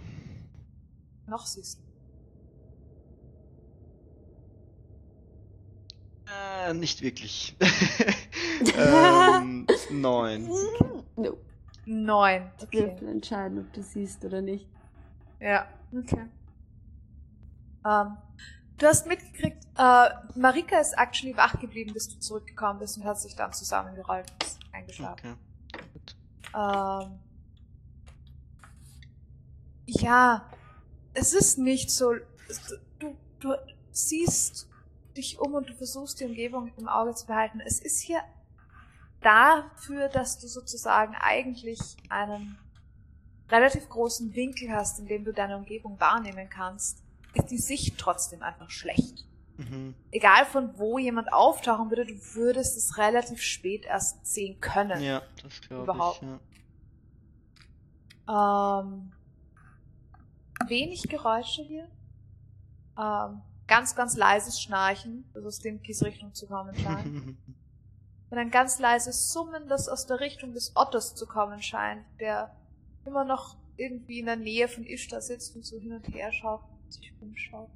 Noch 1.27 1.47
siehst 1.47 1.79
du. 1.81 1.88
Äh, 6.29 6.75
nicht 6.75 7.03
wirklich. 7.03 7.57
ähm, 8.77 9.67
neun. 9.91 10.49
Nope. 11.17 11.39
Neun. 11.87 12.51
Okay. 12.63 12.91
Würfel 12.91 13.09
entscheiden, 13.09 13.61
ob 13.61 13.73
du 13.73 13.83
siehst 13.83 14.25
oder 14.25 14.43
nicht. 14.43 14.69
Ja, 15.41 15.67
okay. 15.93 16.27
Ähm, 17.87 18.17
du 18.77 18.87
hast 18.87 19.07
mitgekriegt, 19.07 19.65
äh, 19.79 20.09
Marika 20.35 20.79
ist 20.81 20.95
actually 20.99 21.37
wach 21.37 21.59
geblieben, 21.61 21.93
bis 21.95 22.09
du 22.09 22.19
zurückgekommen 22.19 22.81
bist 22.81 22.99
und 22.99 23.05
hat 23.05 23.19
sich 23.21 23.35
dann 23.35 23.53
zusammengerollt 23.53 24.31
und 24.31 24.45
ist 24.45 24.59
eingeschlafen. 24.73 25.37
Okay. 25.73 25.85
Gut. 25.95 26.17
Ähm, 26.55 27.19
ja, 29.87 30.51
es 31.15 31.33
ist 31.33 31.59
nicht 31.59 31.91
so. 31.91 32.15
Du, 32.99 33.17
du 33.41 33.55
siehst 33.93 34.69
dich 35.19 35.39
um 35.39 35.55
und 35.55 35.69
du 35.69 35.75
versuchst 35.75 36.21
die 36.21 36.25
Umgebung 36.25 36.73
im 36.79 36.89
Auge 36.89 37.15
zu 37.15 37.27
behalten. 37.27 37.61
Es 37.61 37.81
ist 37.81 38.01
hier 38.01 38.21
dafür, 39.21 40.09
dass 40.09 40.39
du 40.39 40.47
sozusagen 40.47 41.15
eigentlich 41.21 41.81
einen 42.09 42.57
relativ 43.51 43.89
großen 43.89 44.35
Winkel 44.35 44.71
hast, 44.73 44.99
in 44.99 45.07
dem 45.07 45.25
du 45.25 45.33
deine 45.33 45.57
Umgebung 45.57 45.99
wahrnehmen 46.01 46.49
kannst, 46.49 47.03
ist 47.35 47.51
die 47.51 47.59
Sicht 47.59 47.99
trotzdem 47.99 48.43
einfach 48.43 48.71
schlecht. 48.71 49.27
Mhm. 49.57 49.95
Egal 50.13 50.45
von 50.47 50.79
wo 50.79 50.99
jemand 50.99 51.33
auftauchen 51.33 51.91
würde, 51.91 52.07
du 52.07 52.15
würdest 52.35 52.77
es 52.77 52.97
relativ 52.97 53.43
spät 53.43 53.85
erst 53.85 54.25
sehen 54.27 54.61
können. 54.61 55.03
Ja, 55.03 55.23
das 55.43 55.61
glaube 55.63 55.85
Überhaupt. 55.85 56.23
ich. 56.23 56.29
Ja. 58.29 58.81
Ähm, 58.81 59.13
wenig 60.69 61.03
Geräusche 61.09 61.63
hier. 61.63 61.89
Ähm, 62.99 63.41
ganz, 63.69 63.95
ganz 63.95 64.17
leises 64.17 64.61
Schnarchen, 64.61 65.31
das 65.35 65.45
aus 65.45 65.61
Dimkis 65.61 66.03
Richtung 66.03 66.35
zu 66.35 66.47
kommen 66.49 66.75
scheint. 66.75 67.37
Und 68.31 68.37
ein 68.37 68.51
ganz 68.51 68.79
leises 68.79 69.33
Summen, 69.33 69.69
das 69.69 69.89
aus 69.89 70.07
der 70.07 70.21
Richtung 70.21 70.53
des 70.53 70.73
Otters 70.75 71.15
zu 71.15 71.27
kommen 71.27 71.63
scheint, 71.63 72.05
der 72.21 72.55
immer 73.07 73.25
noch 73.25 73.57
irgendwie 73.77 74.19
in 74.19 74.27
der 74.27 74.37
Nähe 74.37 74.69
von 74.69 74.85
Ishtar 74.85 75.23
sitzt 75.23 75.55
und 75.57 75.65
so 75.65 75.79
hin 75.79 75.93
und 75.93 76.07
her 76.09 76.31
schaut 76.33 76.61
und 76.85 76.93
sich 76.93 77.15
umschaut. 77.21 77.71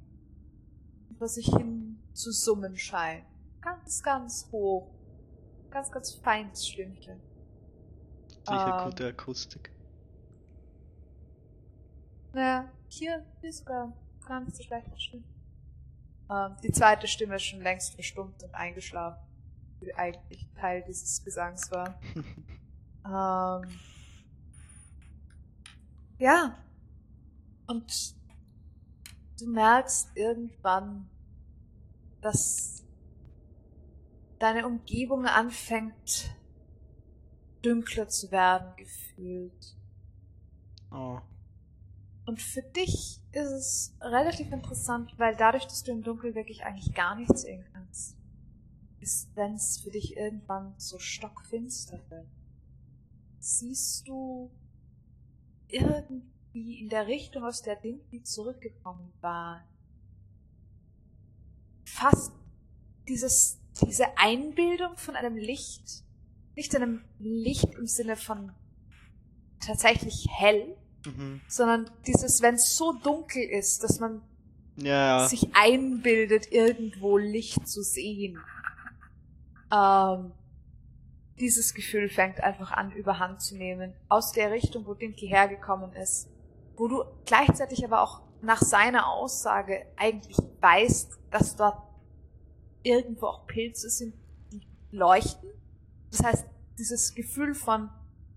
Und 1.09 1.17
vor 1.17 1.27
sich 1.27 1.47
hin 1.47 1.97
zu 2.13 2.31
summen 2.31 2.77
scheint. 2.77 3.25
Ganz, 3.61 4.03
ganz 4.03 4.47
hoch. 4.51 4.91
Ganz, 5.71 5.91
ganz 5.91 6.11
feines 6.11 6.67
Stimmchen. 6.67 7.19
Sicher 8.45 8.79
Ähm. 8.79 8.89
gute 8.89 9.07
Akustik. 9.07 9.71
Naja, 12.33 12.69
hier 12.87 13.25
ist 13.41 13.59
sogar 13.59 13.93
gar 14.27 14.41
nicht 14.41 14.55
so 14.55 14.63
schlecht 14.63 14.87
stimmt. 15.01 15.25
Ähm, 15.25 15.32
die 16.63 16.71
zweite 16.71 17.07
Stimme 17.07 17.35
ist 17.35 17.43
schon 17.43 17.61
längst 17.61 17.93
verstummt 17.95 18.43
und 18.43 18.53
eingeschlafen, 18.55 19.21
die 19.81 19.93
eigentlich 19.95 20.47
Teil 20.59 20.83
dieses 20.87 21.23
Gesangs 21.23 21.71
war. 21.71 21.99
Ähm, 23.05 23.67
ja. 26.19 26.57
Und 27.67 28.15
du 29.39 29.47
merkst 29.47 30.15
irgendwann, 30.15 31.09
dass 32.21 32.85
deine 34.39 34.65
Umgebung 34.65 35.25
anfängt 35.25 36.33
dünkler 37.63 38.07
zu 38.07 38.31
werden 38.31 38.73
gefühlt. 38.77 39.75
oh. 40.91 41.19
Und 42.25 42.41
für 42.41 42.61
dich 42.61 43.19
ist 43.31 43.51
es 43.51 43.95
relativ 43.99 44.51
interessant, 44.51 45.13
weil 45.17 45.35
dadurch, 45.35 45.65
dass 45.65 45.83
du 45.83 45.91
im 45.91 46.03
Dunkeln 46.03 46.35
wirklich 46.35 46.63
eigentlich 46.63 46.93
gar 46.93 47.15
nichts 47.15 47.41
sehen 47.41 47.65
kannst, 47.73 48.15
ist, 49.01 49.35
wenn 49.35 49.55
es 49.55 49.81
für 49.81 49.91
dich 49.91 50.15
irgendwann 50.15 50.73
so 50.77 50.99
stockfinster 50.99 51.99
wird, 52.09 52.27
siehst 53.39 54.07
du 54.07 54.49
irgendwie 55.67 56.79
in 56.79 56.87
der 56.87 57.07
Richtung, 57.07 57.43
aus 57.43 57.61
der 57.61 57.75
Dinky 57.75 58.23
zurückgekommen 58.23 59.11
war, 59.19 59.67
fast 61.83 62.31
dieses, 63.09 63.59
diese 63.85 64.17
Einbildung 64.17 64.95
von 64.95 65.15
einem 65.15 65.35
Licht, 65.35 66.03
nicht 66.55 66.73
einem 66.75 67.03
Licht 67.19 67.75
im 67.75 67.87
Sinne 67.87 68.15
von 68.15 68.53
tatsächlich 69.59 70.27
hell, 70.31 70.77
Mhm. 71.05 71.41
sondern 71.47 71.89
dieses, 72.07 72.41
wenn 72.41 72.55
es 72.55 72.75
so 72.77 72.93
dunkel 72.93 73.43
ist, 73.43 73.83
dass 73.83 73.99
man 73.99 74.21
Ja, 74.77 75.27
sich 75.27 75.55
einbildet, 75.55 76.51
irgendwo 76.51 77.17
Licht 77.17 77.67
zu 77.67 77.83
sehen. 77.83 78.39
Ähm, 79.71 80.31
dieses 81.39 81.73
Gefühl 81.73 82.09
fängt 82.09 82.41
einfach 82.41 82.71
an, 82.71 82.91
überhand 82.91 83.41
zu 83.41 83.55
nehmen. 83.55 83.93
Aus 84.07 84.31
der 84.31 84.51
Richtung, 84.51 84.85
wo 84.85 84.93
Dinky 84.93 85.27
hergekommen 85.27 85.91
ist. 85.93 86.29
Wo 86.75 86.87
du 86.87 87.03
gleichzeitig 87.25 87.83
aber 87.83 88.01
auch 88.01 88.21
nach 88.41 88.61
seiner 88.61 89.07
Aussage 89.07 89.85
eigentlich 89.95 90.37
weißt, 90.61 91.17
dass 91.31 91.55
dort 91.55 91.81
irgendwo 92.83 93.27
auch 93.27 93.47
Pilze 93.47 93.89
sind, 93.89 94.13
die 94.51 94.61
leuchten. 94.91 95.49
Das 96.11 96.23
heißt, 96.23 96.45
dieses 96.77 97.15
Gefühl 97.15 97.55
von, 97.55 97.89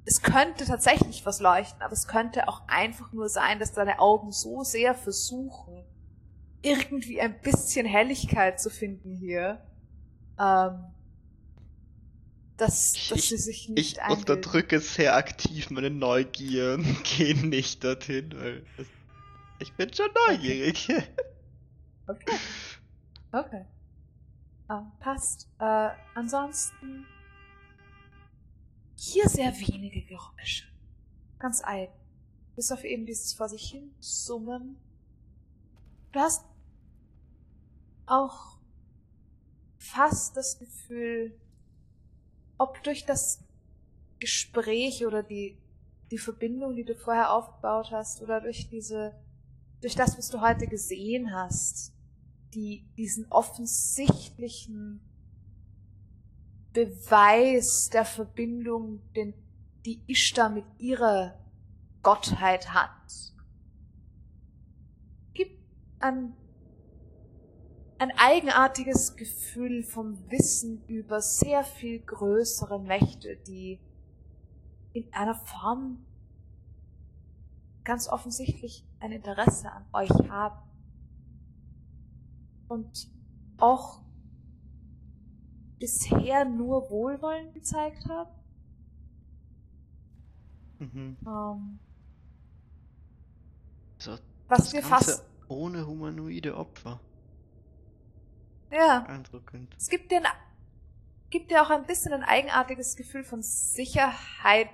es 0.07 0.23
könnte 0.23 0.65
tatsächlich 0.65 1.27
was 1.27 1.41
leuchten, 1.41 1.83
aber 1.83 1.93
es 1.93 2.07
könnte 2.07 2.49
auch 2.49 2.63
einfach 2.69 3.13
nur 3.13 3.29
sein, 3.29 3.59
dass 3.59 3.73
deine 3.73 3.99
Augen 3.99 4.31
so 4.33 4.63
sehr 4.63 4.95
versuchen, 4.95 5.85
irgendwie 6.63 7.21
ein 7.21 7.39
bisschen 7.43 7.87
Helligkeit 7.87 8.61
zu 8.61 8.71
finden 8.71 9.15
hier, 9.15 9.61
ähm, 10.39 10.85
dass, 12.57 12.93
dass 13.11 13.19
Ich- 13.19 13.29
sie 13.29 13.37
sich 13.37 13.69
nicht 13.69 13.97
Ich 13.99 14.01
einbilden. 14.03 14.21
unterdrücke 14.37 14.81
sehr 14.81 15.17
aktiv 15.17 15.71
meine 15.71 15.91
Neugier 15.91 16.75
und 16.75 16.85
gehe 17.05 17.37
nicht 17.37 17.85
dorthin, 17.85 18.33
weil 18.39 18.65
das, 18.77 18.87
ich 19.59 19.73
bin 19.75 19.93
schon 19.93 20.09
neugierig. 20.29 20.89
Okay. 22.09 22.39
Okay. 23.33 23.67
Ähm, 24.71 24.93
passt. 25.01 25.49
Äh, 25.59 25.89
ansonsten 26.15 27.05
hier 28.97 29.29
sehr 29.29 29.53
wenige 29.55 30.03
Geräusche. 30.03 30.65
Ganz 31.39 31.63
eigen. 31.63 31.93
Bis 32.57 32.73
auf 32.73 32.85
eben 32.85 33.07
dieses 33.07 33.35
vor 33.35 33.49
sich 33.49 33.71
hin 33.71 33.95
summen. 34.01 34.77
Du 36.13 36.21
hast 36.21 36.45
auch 38.07 38.59
fast 39.79 40.37
das 40.37 40.59
Gefühl, 40.59 41.39
ob 42.59 42.83
durch 42.83 43.05
das 43.05 43.45
Gespräch 44.19 45.07
oder 45.07 45.23
die, 45.23 45.59
die 46.11 46.19
Verbindung, 46.19 46.75
die 46.75 46.85
du 46.85 46.95
vorher 46.95 47.33
aufgebaut 47.33 47.91
hast, 47.91 48.23
oder 48.23 48.41
durch 48.41 48.69
diese, 48.71 49.15
durch 49.83 49.95
das, 49.95 50.17
was 50.17 50.31
du 50.31 50.41
heute 50.41 50.67
gesehen 50.67 51.35
hast, 51.35 51.93
die, 52.55 52.87
diesen 52.97 53.31
offensichtlichen 53.31 55.01
Beweis 56.77 57.89
der 57.89 58.05
Verbindung, 58.05 59.01
den, 59.15 59.33
die 59.87 60.03
Ishtar 60.07 60.51
mit 60.51 60.67
ihrer 60.77 61.39
Gottheit 62.03 62.75
hat. 62.75 63.33
Gibt 65.33 65.59
ein, 66.01 66.35
ein 67.99 68.13
eigenartiges 68.19 69.17
Gefühl 69.17 69.85
vom 69.85 70.31
Wissen 70.31 70.85
über 70.87 71.23
sehr 71.23 71.65
viel 71.65 71.99
größere 72.01 72.79
Mächte, 72.79 73.39
die 73.39 73.81
in 74.93 75.11
einer 75.15 75.35
Form 75.35 76.05
ganz 77.85 78.07
offensichtlich 78.07 78.85
ein 79.01 79.13
Interesse 79.13 79.73
an 79.73 79.87
euch 79.95 80.29
haben. 80.29 80.61
Und 82.69 83.09
auch 83.57 84.06
bisher 85.79 86.45
nur 86.45 86.91
Wohlwollen 86.91 87.53
gezeigt 87.53 88.07
haben. 88.09 88.31
Mhm. 90.79 91.17
Ähm, 91.27 91.79
So, 93.99 94.13
was 94.49 94.59
das 94.59 94.73
wir 94.75 94.83
Ganze 94.83 94.95
fast. 95.13 95.25
ohne 95.49 95.87
humanoide 95.87 96.57
Opfer. 96.57 97.01
Ja. 98.71 99.01
Beeindruckend. 99.01 99.75
Es 99.79 99.89
gibt 99.89 100.11
dir, 100.11 100.19
ein, 100.19 100.27
gibt 101.31 101.51
dir 101.51 101.63
auch 101.63 101.71
ein 101.71 101.87
bisschen 101.87 102.13
ein 102.13 102.23
eigenartiges 102.25 102.97
Gefühl 102.97 103.25
von 103.25 103.43
Sicherheit, 103.43 104.69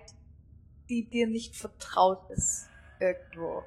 die 0.88 1.08
dir 1.08 1.26
nicht 1.26 1.56
vertraut 1.56 2.28
ist. 2.30 2.68
Irgendwo. 2.98 3.62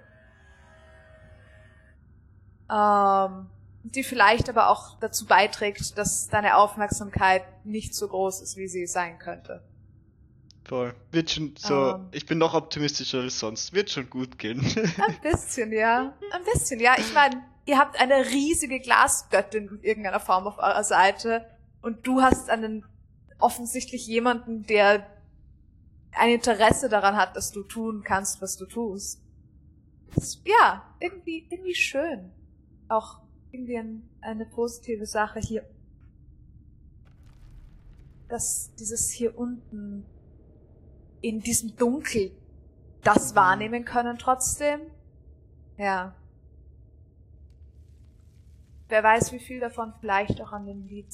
Ähm, 2.70 3.50
die 3.92 4.04
vielleicht 4.04 4.50
aber 4.50 4.70
auch 4.70 5.00
dazu 5.00 5.26
beiträgt, 5.26 5.98
dass 5.98 6.28
deine 6.28 6.58
Aufmerksamkeit 6.58 7.44
nicht 7.66 7.94
so 7.94 8.08
groß 8.08 8.42
ist, 8.42 8.58
wie 8.58 8.68
sie 8.68 8.88
sein 8.88 9.20
könnte. 9.20 9.64
Voll. 10.64 10.96
Wird 11.12 11.30
schon 11.30 11.54
so, 11.58 11.92
Ähm. 11.92 12.08
ich 12.12 12.26
bin 12.26 12.40
noch 12.40 12.56
optimistischer 12.56 13.20
als 13.20 13.40
sonst. 13.40 13.74
Wird 13.74 13.92
schon 13.92 14.10
gut 14.10 14.40
gehen. 14.40 14.60
Ein 15.08 15.22
bisschen, 15.22 15.72
ja. 15.72 16.14
Ein 16.32 16.44
bisschen, 16.52 16.80
ja. 16.80 16.96
Ich 16.98 17.14
meine, 17.14 17.44
ihr 17.66 17.78
habt 17.78 18.00
eine 18.02 18.26
riesige 18.26 18.80
Glasgöttin 18.80 19.68
in 19.68 19.84
irgendeiner 19.84 20.20
Form 20.20 20.48
auf 20.48 20.58
eurer 20.58 20.84
Seite 20.84 21.46
und 21.84 22.08
du 22.08 22.22
hast 22.22 22.50
einen 22.50 22.84
offensichtlich 23.38 24.08
jemanden, 24.08 24.66
der 24.66 25.06
ein 26.14 26.32
Interesse 26.32 26.90
daran 26.90 27.16
hat, 27.16 27.36
dass 27.36 27.52
du 27.52 27.62
tun 27.62 28.02
kannst, 28.04 28.42
was 28.42 28.58
du 28.58 28.66
tust. 28.66 29.22
Das, 30.16 30.42
ja, 30.46 30.84
irgendwie, 31.00 31.46
irgendwie 31.52 31.76
schön. 31.76 32.32
Auch 32.88 33.20
irgendwie 33.56 33.78
ein, 33.78 34.10
eine 34.22 34.46
positive 34.46 35.06
Sache 35.06 35.40
hier. 35.40 35.64
Dass 38.28 38.74
dieses 38.76 39.10
hier 39.10 39.38
unten 39.38 40.06
in 41.22 41.40
diesem 41.40 41.76
Dunkel 41.76 42.32
das 43.04 43.32
Mhm. 43.32 43.36
wahrnehmen 43.36 43.86
können 43.86 44.18
trotzdem. 44.18 44.82
Ja. 45.78 46.16
Wer 48.88 49.04
weiß, 49.04 49.32
wie 49.32 49.40
viel 49.40 49.60
davon 49.60 49.94
vielleicht 50.00 50.42
auch 50.42 50.52
an 50.52 50.66
dem 50.66 50.86
Lied 50.86 51.08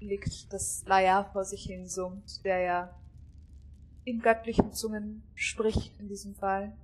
liegt, 0.00 0.52
das 0.52 0.84
Laia 0.86 1.24
vor 1.24 1.44
sich 1.44 1.64
hin 1.64 1.86
summt, 1.86 2.44
der 2.44 2.60
ja 2.60 3.00
in 4.04 4.20
göttlichen 4.20 4.72
Zungen 4.72 5.22
spricht 5.34 5.98
in 6.00 6.08
diesem 6.08 6.34
Fall. 6.34 6.76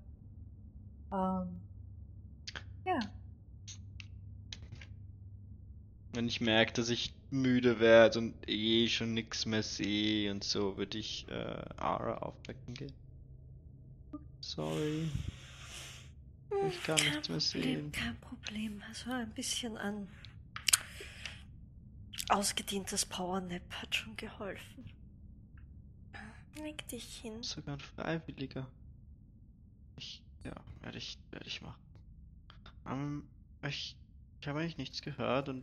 Ähm, 1.12 1.60
ja. 2.84 2.98
Wenn 6.18 6.26
ich 6.26 6.40
merke, 6.40 6.72
dass 6.72 6.88
ich 6.90 7.12
müde 7.30 7.78
werde 7.78 8.18
und 8.18 8.34
eh 8.48 8.88
schon 8.88 9.14
nix 9.14 9.46
mehr 9.46 9.62
sehe 9.62 10.32
und 10.32 10.42
so, 10.42 10.76
würde 10.76 10.98
ich 10.98 11.28
äh, 11.28 11.64
Ara 11.76 12.16
aufwecken 12.16 12.74
gehen. 12.74 12.92
Sorry. 14.40 15.08
Ich 16.68 16.82
kann 16.82 16.96
kein 16.96 17.12
nichts 17.12 17.28
mehr 17.28 17.38
Problem, 17.38 17.62
sehen. 17.62 17.92
Kein 17.92 18.16
Problem. 18.20 18.82
Also 18.88 19.12
ein 19.12 19.30
bisschen 19.30 19.76
ein 19.76 20.08
ausgedehntes 22.30 23.06
Powernap 23.06 23.62
hat 23.80 23.94
schon 23.94 24.16
geholfen. 24.16 24.90
Leg 26.56 26.84
dich 26.88 27.18
hin. 27.18 27.44
Sogar 27.44 27.76
ein 27.76 27.80
Freiwilliger. 27.80 28.66
Ich, 29.94 30.20
ja, 30.42 30.56
werde 30.80 30.98
ich, 30.98 31.16
werde 31.30 31.46
ich 31.46 31.62
machen. 31.62 31.80
Ähm, 32.88 33.22
ich, 33.62 33.96
ich 34.40 34.48
habe 34.48 34.58
eigentlich 34.58 34.78
nichts 34.78 35.00
gehört 35.00 35.48
und 35.48 35.62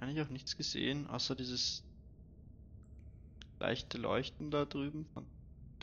eigentlich 0.00 0.26
auch 0.26 0.30
nichts 0.30 0.56
gesehen, 0.56 1.06
außer 1.08 1.34
dieses 1.34 1.84
leichte 3.58 3.98
Leuchten 3.98 4.50
da 4.50 4.64
drüben 4.64 5.06
von 5.12 5.26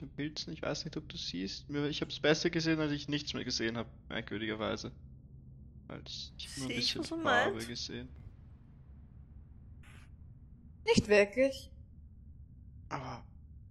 den 0.02 0.10
Pilzen. 0.10 0.54
Ich 0.54 0.62
weiß 0.62 0.86
nicht, 0.86 0.98
ob 0.98 1.08
du 1.10 1.18
siehst. 1.18 1.70
Ich 1.70 2.02
habe 2.02 2.12
es 2.12 2.20
besser 2.20 2.50
gesehen, 2.50 2.80
als 2.80 2.92
ich 2.92 3.08
nichts 3.08 3.34
mehr 3.34 3.44
gesehen 3.44 3.78
habe, 3.78 3.90
merkwürdigerweise. 4.10 4.92
Weil 5.88 6.02
ich 6.06 6.34
ich 6.38 6.50
hab 6.50 6.58
nur 6.58 6.70
ein 6.70 6.76
bisschen 6.76 7.04
Farbe 7.04 7.66
gesehen. 7.66 8.10
Nicht 10.86 11.08
wirklich. 11.08 11.70
Aber 12.90 13.24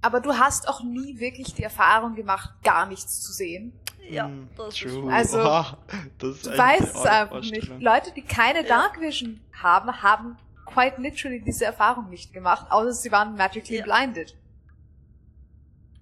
Aber 0.03 0.21
du 0.21 0.33
hast 0.35 0.69
auch 0.69 0.83
nie 0.83 1.19
wirklich 1.19 1.55
die 1.55 1.63
Erfahrung 1.63 2.15
gemacht, 2.15 2.63
gar 2.63 2.87
nichts 2.87 3.23
zu 3.23 3.33
sehen. 3.33 3.73
Ja, 4.09 4.27
hm, 4.27 4.49
das 4.57 4.75
ist 4.75 4.83
true. 4.83 5.13
Also, 5.13 5.39
Oha, 5.41 5.79
das 6.19 6.37
ist 6.37 6.47
Du 6.47 6.51
weißt 6.59 6.83
es 6.95 6.97
einfach 7.07 7.41
nicht. 7.43 7.69
Leute, 7.81 8.13
die 8.15 8.23
keine 8.23 8.63
Ja. 8.63 8.69
Dark 8.69 9.01
Vision 9.01 9.41
haben, 9.53 10.03
haben 10.03 10.37
quite 10.65 11.01
literally 11.01 11.41
diese 11.43 11.65
Erfahrung 11.65 12.09
nicht 12.11 12.33
gemacht, 12.33 12.67
außer 12.71 12.93
sie 12.93 13.11
waren 13.13 13.37
magically 13.37 13.79
Ja. 13.79 13.85
blinded. 13.85 14.37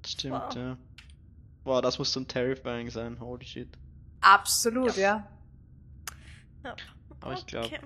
Stimmt, 0.06 0.35
Wow. 0.35 0.55
ja. 0.56 0.76
Boah, 1.64 1.81
das 1.82 1.98
muss 1.98 2.12
dann 2.12 2.28
terrifying 2.28 2.90
sein, 2.90 3.18
holy 3.20 3.44
shit. 3.47 3.78
Absolut, 4.20 4.97
ja. 4.97 5.26
Ja. 6.62 6.76
Aber 7.20 7.32
ich 7.35 7.47
glaube, 7.47 7.66
Okay. 7.66 7.81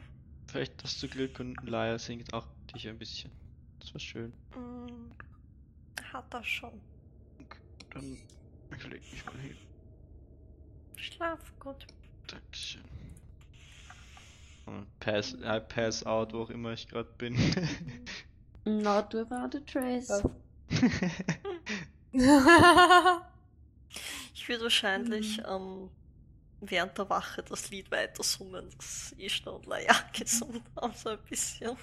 vielleicht 0.48 0.82
hast 0.82 1.00
du 1.02 1.08
Glück 1.08 1.38
und 1.38 1.56
Laia 1.62 1.98
singt 1.98 2.32
auch 2.34 2.46
dich 2.74 2.88
ein 2.88 2.98
bisschen. 2.98 3.30
Das 3.78 3.94
war 3.94 4.00
schön. 4.00 4.32
Mm, 4.56 5.12
Hat 6.12 6.32
er 6.34 6.42
schon. 6.42 6.80
Dann 7.94 8.18
ich 8.76 8.84
leg 8.88 9.02
mich 9.12 9.24
mal 9.26 9.38
hin. 9.38 9.56
Schlaf 10.98 11.38
gut. 11.58 11.86
Dankeschön. 12.26 12.84
Pass, 15.00 15.34
I 15.34 15.60
pass 15.66 16.04
out, 16.04 16.34
wo 16.34 16.42
auch 16.42 16.50
immer 16.50 16.72
ich 16.72 16.88
gerade 16.88 17.08
bin. 17.16 17.34
Not 18.64 19.14
without 19.14 19.56
a 19.56 19.60
trace. 19.66 20.22
Ich 24.34 24.48
würde 24.48 24.64
wahrscheinlich 24.64 25.42
ähm, 25.46 25.90
während 26.60 26.96
der 26.96 27.10
Wache 27.10 27.42
das 27.42 27.68
Lied 27.68 27.90
weiter 27.90 28.22
summen, 28.22 28.70
das 28.78 29.14
Ishtar 29.18 29.56
und 29.56 29.66
Laia 29.66 29.92
gesungen 30.12 30.62
haben, 30.74 30.94
so 30.94 31.10
ein 31.10 31.18
bisschen. 31.28 31.76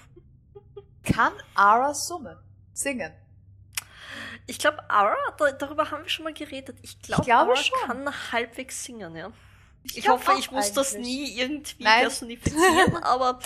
Kann 1.04 1.32
Ara 1.54 1.94
summen? 1.94 2.36
Singen? 2.72 3.12
Ich 4.46 4.58
glaube, 4.58 4.88
Ara, 4.88 5.16
da, 5.38 5.52
darüber 5.52 5.90
haben 5.90 6.02
wir 6.04 6.08
schon 6.08 6.24
mal 6.24 6.32
geredet. 6.34 6.78
Ich 6.82 7.00
glaube, 7.00 7.24
glaube 7.24 7.52
Ara 7.52 7.56
schon. 7.56 7.78
kann 7.86 8.32
halbwegs 8.32 8.84
singen, 8.84 9.16
ja. 9.16 9.30
Ich, 9.82 10.02
glaub 10.02 10.20
hoffe, 10.26 10.38
ich 10.38 10.50
muss 10.50 10.72
das 10.72 10.94
eigentlich. 10.94 11.06
nie 11.06 11.38
irgendwie 11.40 11.84
Nein. 11.84 12.00
personifizieren, 12.02 12.96
aber 13.02 13.38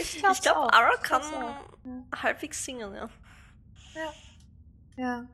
Ich 0.00 0.22
ich 0.32 0.42
glaube, 0.42 0.60
auch. 0.60 0.72
Ara 0.72 0.94
Ich 0.94 1.02
kann 1.02 1.22
auch. 1.22 2.22
halbwegs 2.22 2.64
singen, 2.64 2.94
ja. 2.94 3.08
Ja. 4.96 5.26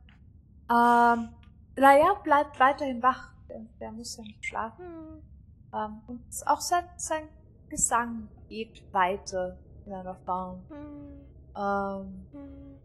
Ähm, 0.70 1.28
Laia 1.77 2.15
bleibt 2.15 2.59
weiterhin 2.60 3.02
wach. 3.02 3.32
Der, 3.48 3.60
der 3.81 3.93
muss 3.93 4.16
ja 4.16 4.23
nicht 4.24 4.44
schlafen. 4.44 4.85
Hm. 4.85 5.23
Ähm, 5.74 6.01
und 6.06 6.23
auch 6.47 6.60
sein, 6.60 6.85
sein 6.97 7.28
Gesang 7.69 8.28
geht 8.48 8.82
weiter 8.93 9.59
in 9.86 9.93
einer 9.93 10.15
Form. 10.24 10.65
Hm. 10.69 11.27
Ähm, 11.56 12.27
Hm. 12.32 12.77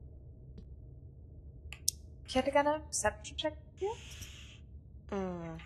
Ich 2.34 2.38
hätte 2.40 2.52
gerne 2.52 2.74
einen 2.74 2.84
Perception-Check 2.86 3.54
hier. 3.76 3.92
Mhm. 5.12 5.60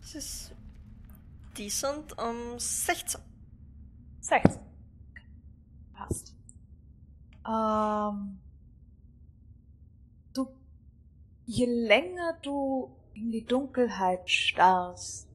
Das 0.00 0.14
ist 0.14 0.54
decent. 1.58 2.16
Um 2.18 2.58
16. 2.58 3.20
16. 4.20 4.62
Passt. 5.92 6.34
Ähm, 7.46 8.40
du, 10.32 10.48
je 11.44 11.66
länger 11.66 12.38
du 12.40 12.96
in 13.12 13.30
die 13.30 13.44
Dunkelheit 13.44 14.30
starrst, 14.30 15.28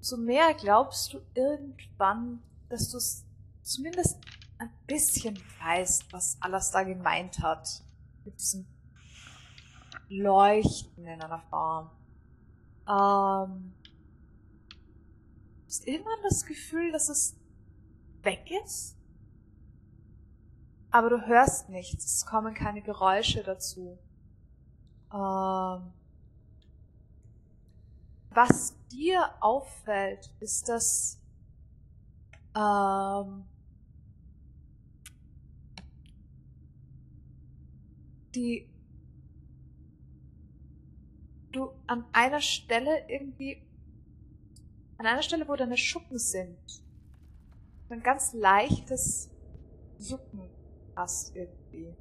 so 0.00 0.18
mehr 0.18 0.52
glaubst 0.52 1.14
du 1.14 1.22
irgendwann, 1.32 2.42
dass 2.68 2.90
du 2.90 2.98
es 2.98 3.24
zumindest 3.62 4.18
ein 4.60 4.70
bisschen 4.86 5.38
weißt, 5.62 6.12
was 6.12 6.36
alles 6.40 6.70
da 6.70 6.82
gemeint 6.82 7.40
hat. 7.40 7.82
Mit 8.24 8.38
diesem 8.38 8.66
Leuchten 10.08 11.06
in 11.06 11.22
einer 11.22 11.40
Form. 11.48 11.90
Ähm, 12.86 13.72
hast 15.64 15.86
irgendwann 15.86 16.22
das 16.22 16.44
Gefühl, 16.44 16.92
dass 16.92 17.08
es 17.08 17.36
weg 18.22 18.50
ist. 18.62 18.96
Aber 20.90 21.08
du 21.08 21.26
hörst 21.26 21.70
nichts, 21.70 22.04
es 22.04 22.26
kommen 22.26 22.52
keine 22.52 22.82
Geräusche 22.82 23.42
dazu. 23.42 23.98
Ähm, 25.12 25.92
was 28.30 28.76
dir 28.88 29.30
auffällt, 29.40 30.34
ist, 30.40 30.68
dass 30.68 31.18
ähm, 32.54 33.44
die 38.34 38.68
du 41.52 41.70
an 41.86 42.04
einer 42.12 42.40
Stelle 42.40 43.04
irgendwie 43.08 43.62
an 44.98 45.06
einer 45.06 45.22
Stelle, 45.22 45.48
wo 45.48 45.56
deine 45.56 45.78
Schuppen 45.78 46.18
sind, 46.18 46.58
ein 47.88 48.02
ganz 48.02 48.34
leichtes 48.34 49.30
Jucken 49.98 50.42
hast 50.94 51.34
irgendwie. 51.34 51.96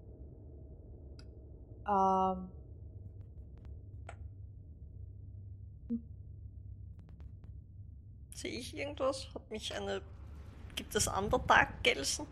Ähm, 1.87 2.49
Sehe 8.33 8.51
ich 8.51 8.77
irgendwas? 8.77 9.27
Hat 9.33 9.49
mich 9.51 9.75
eine. 9.75 10.01
Gibt 10.75 10.95
es 10.95 11.09
Underdark-Gelsen? 11.09 12.25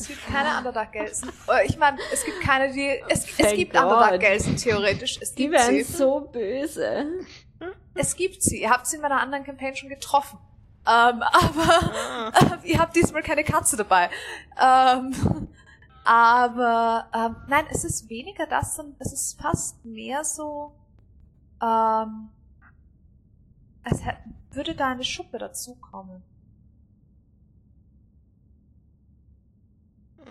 Es 0.00 0.08
gibt 0.08 0.26
keine 0.26 0.58
Underdark-Gelsen. 0.58 1.30
Äh, 1.48 1.66
Ich 1.66 1.76
meine, 1.76 1.98
es 2.12 2.24
gibt 2.24 2.40
keine, 2.40 2.72
die. 2.72 3.02
Es, 3.08 3.26
es 3.38 3.52
gibt 3.54 3.72
God. 3.74 3.82
Underdark-Gelsen, 3.82 4.56
theoretisch. 4.56 5.18
Es 5.20 5.34
Die 5.34 5.48
sie. 5.48 5.82
so 5.82 6.20
böse. 6.20 7.06
Es 7.94 8.16
gibt 8.16 8.42
sie. 8.42 8.62
Ihr 8.62 8.70
habt 8.70 8.86
sie 8.86 8.96
in 8.96 9.02
meiner 9.02 9.20
anderen 9.20 9.44
Campaign 9.44 9.76
schon 9.76 9.88
getroffen. 9.88 10.38
Ähm, 10.86 11.22
aber 11.22 12.32
Ah. 12.32 12.58
ihr 12.64 12.78
habt 12.78 12.96
diesmal 12.96 13.22
keine 13.22 13.44
Katze 13.44 13.76
dabei. 13.76 14.08
Ähm, 14.60 15.12
aber 16.04 17.06
ähm, 17.14 17.36
nein, 17.48 17.66
es 17.70 17.84
ist 17.84 18.08
weniger 18.08 18.46
das, 18.46 18.76
sondern 18.76 18.96
es 19.00 19.12
ist 19.12 19.40
fast 19.40 19.84
mehr 19.84 20.24
so, 20.24 20.72
ähm, 21.62 22.30
als 23.84 24.04
hätte, 24.04 24.18
würde 24.52 24.74
da 24.74 24.88
eine 24.88 25.04
Schuppe 25.04 25.38
dazukommen. 25.38 26.22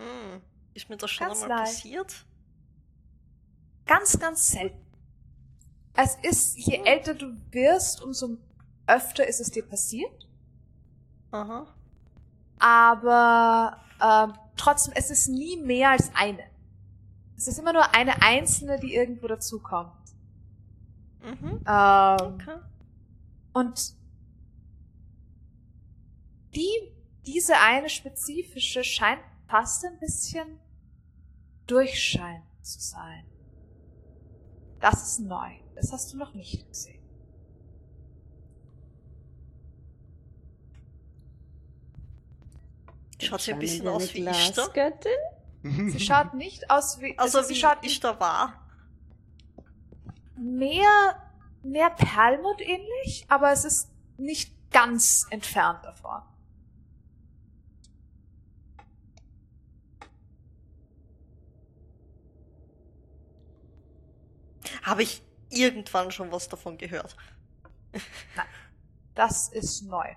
Hm. 0.00 0.40
Ist 0.74 0.88
mir 0.88 0.96
das 0.96 1.10
schon 1.10 1.26
Ganz 1.28 1.42
einmal 1.42 1.58
leicht. 1.58 1.72
passiert? 1.74 2.26
Ganz, 3.86 4.18
ganz 4.18 4.48
selten. 4.50 4.80
Es 5.94 6.16
ist, 6.22 6.56
je 6.56 6.80
älter 6.84 7.14
du 7.14 7.36
wirst, 7.50 8.00
umso 8.02 8.38
öfter 8.86 9.26
ist 9.26 9.40
es 9.40 9.50
dir 9.50 9.66
passiert. 9.66 10.26
Aha. 11.32 11.66
aber 12.58 13.80
ähm, 14.02 14.32
trotzdem, 14.56 14.94
es 14.96 15.10
ist 15.10 15.28
nie 15.28 15.56
mehr 15.58 15.90
als 15.90 16.10
eine. 16.14 16.42
Es 17.36 17.46
ist 17.46 17.58
immer 17.58 17.72
nur 17.72 17.94
eine 17.94 18.20
einzelne, 18.22 18.80
die 18.80 18.94
irgendwo 18.94 19.28
dazukommt. 19.28 19.92
Mhm. 21.22 21.60
Ähm, 21.66 22.16
Okay. 22.20 22.56
Und 23.52 23.94
die, 26.54 26.92
diese 27.26 27.58
eine 27.58 27.88
spezifische 27.88 28.82
scheint 28.84 29.20
fast 29.50 29.84
ein 29.84 29.98
bisschen 29.98 30.60
durchscheinend 31.66 32.44
zu 32.62 32.80
sein. 32.80 33.24
Das 34.80 35.02
ist 35.02 35.20
neu. 35.20 35.50
Das 35.74 35.92
hast 35.92 36.12
du 36.12 36.16
noch 36.16 36.34
nicht 36.34 36.66
gesehen. 36.68 37.00
Schaut 43.20 43.40
sie 43.42 43.52
ein 43.52 43.58
bisschen 43.58 43.86
aus 43.88 44.14
wie 44.14 44.26
Ishtar? 44.26 44.68
Glasgöttin? 44.70 45.90
Sie 45.90 46.00
schaut 46.00 46.32
nicht 46.34 46.70
aus 46.70 47.00
wie, 47.00 47.18
Also, 47.18 47.42
sie 47.42 47.54
wie 47.54 47.58
schaut 47.58 47.84
Ishtar 47.84 48.18
war. 48.18 48.66
mehr, 50.36 51.16
mehr 51.62 51.90
Perlmut 51.90 52.62
ähnlich, 52.62 53.26
aber 53.28 53.52
es 53.52 53.66
ist 53.66 53.90
nicht 54.16 54.54
ganz 54.70 55.26
entfernt 55.30 55.84
davon. 55.84 56.22
Habe 64.82 65.02
ich 65.02 65.22
irgendwann 65.50 66.10
schon 66.10 66.30
was 66.32 66.48
davon 66.48 66.78
gehört? 66.78 67.16
Das 69.16 69.48
ist 69.48 69.82
neu. 69.82 70.14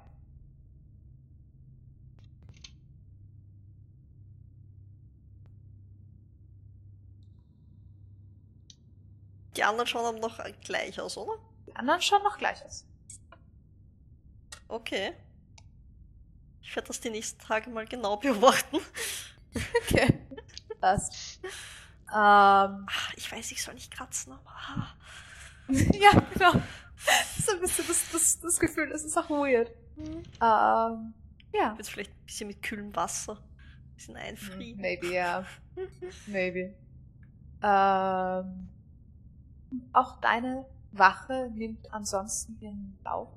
Die 9.55 9.63
anderen 9.63 9.87
schauen 9.87 10.05
aber 10.05 10.19
noch 10.19 10.39
gleich 10.63 10.99
aus, 10.99 11.17
oder? 11.17 11.37
Die 11.67 11.75
anderen 11.75 12.01
schauen 12.01 12.23
noch 12.23 12.37
gleich 12.37 12.63
aus. 12.65 12.85
Okay. 14.67 15.13
Ich 16.61 16.75
werde 16.75 16.87
das 16.87 16.99
die 16.99 17.09
nächsten 17.09 17.39
Tage 17.39 17.69
mal 17.69 17.85
genau 17.85 18.17
beobachten. 18.17 18.77
Okay. 19.83 20.19
Das. 20.81 21.39
Ähm, 22.13 22.85
Ah, 22.87 23.11
Ich 23.15 23.31
weiß, 23.31 23.51
ich 23.51 23.61
soll 23.63 23.73
nicht 23.73 23.91
kratzen, 23.91 24.33
aber. 24.33 24.49
ah. 24.49 24.87
ja, 25.69 26.11
genau. 26.33 26.53
Das 27.05 27.37
ist 27.39 27.49
ein 27.49 27.59
bisschen 27.59 27.85
das, 27.87 28.11
das, 28.11 28.39
das 28.39 28.59
Gefühl, 28.59 28.89
das 28.89 29.03
ist 29.03 29.17
auch 29.17 29.29
weird. 29.29 29.71
Hm. 29.95 30.23
Ähm, 30.41 31.13
ja. 31.53 31.75
Jetzt 31.77 31.89
vielleicht 31.91 32.11
ein 32.11 32.25
bisschen 32.25 32.47
mit 32.47 32.61
kühlem 32.61 32.95
Wasser. 32.95 33.33
Ein 33.37 33.95
bisschen 33.95 34.15
einfrieren. 34.15 34.79
Maybe, 34.81 35.13
ja. 35.13 35.45
Maybe. 36.27 36.75
Ähm, 37.61 38.69
auch 39.93 40.19
deine 40.21 40.65
Wache 40.91 41.49
nimmt 41.53 41.91
ansonsten 41.91 42.57
ihren 42.61 42.97
Lauf. 43.03 43.29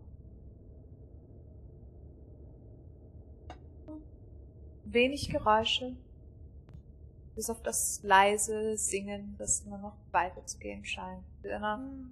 Wenig 4.84 5.28
Geräusche. 5.30 5.96
Bis 7.36 7.50
auf 7.50 7.62
das 7.62 8.00
leise 8.02 8.76
Singen, 8.78 9.36
das 9.38 9.60
immer 9.60 9.78
noch 9.78 9.96
weiterzugehen 10.10 10.84
scheint. 10.84 11.22
Mit 11.42 11.52
einer 11.52 11.76
Hm. 11.76 12.10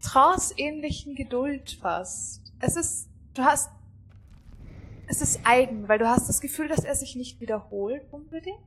trance-ähnlichen 0.00 1.14
Geduld 1.14 1.78
fast. 1.80 2.52
Es 2.60 2.76
ist, 2.76 3.08
du 3.34 3.44
hast, 3.44 3.70
es 5.06 5.22
ist 5.22 5.40
eigen, 5.44 5.88
weil 5.88 5.98
du 5.98 6.08
hast 6.08 6.28
das 6.28 6.40
Gefühl, 6.40 6.68
dass 6.68 6.84
er 6.84 6.94
sich 6.94 7.16
nicht 7.16 7.40
wiederholt 7.40 8.02
unbedingt. 8.12 8.58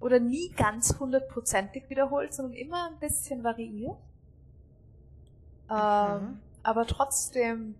Oder 0.00 0.20
nie 0.20 0.50
ganz 0.50 0.98
hundertprozentig 0.98 1.88
wiederholt, 1.88 2.34
sondern 2.34 2.54
immer 2.54 2.88
ein 2.90 2.98
bisschen 2.98 3.42
variiert. 3.44 3.96
Ähm, 5.70 6.40
aber 6.62 6.86
trotzdem 6.86 7.76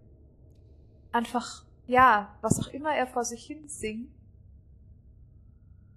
einfach, 1.13 1.65
ja, 1.87 2.37
was 2.41 2.61
auch 2.61 2.69
immer 2.69 2.95
er 2.95 3.07
vor 3.07 3.25
sich 3.25 3.45
hin 3.45 3.69
singt, 3.69 4.11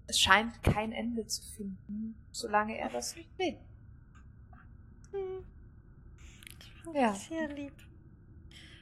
es 0.09 0.19
scheint 0.19 0.63
kein 0.63 0.91
Ende 0.91 1.27
zu 1.27 1.43
finden, 1.55 2.15
solange 2.31 2.75
er 2.77 2.89
das 2.89 3.15
nicht 3.15 3.29
will. 3.37 3.59
Hm. 5.11 5.45
Ja. 6.95 7.13
Sehr 7.13 7.47
lieb. 7.53 7.75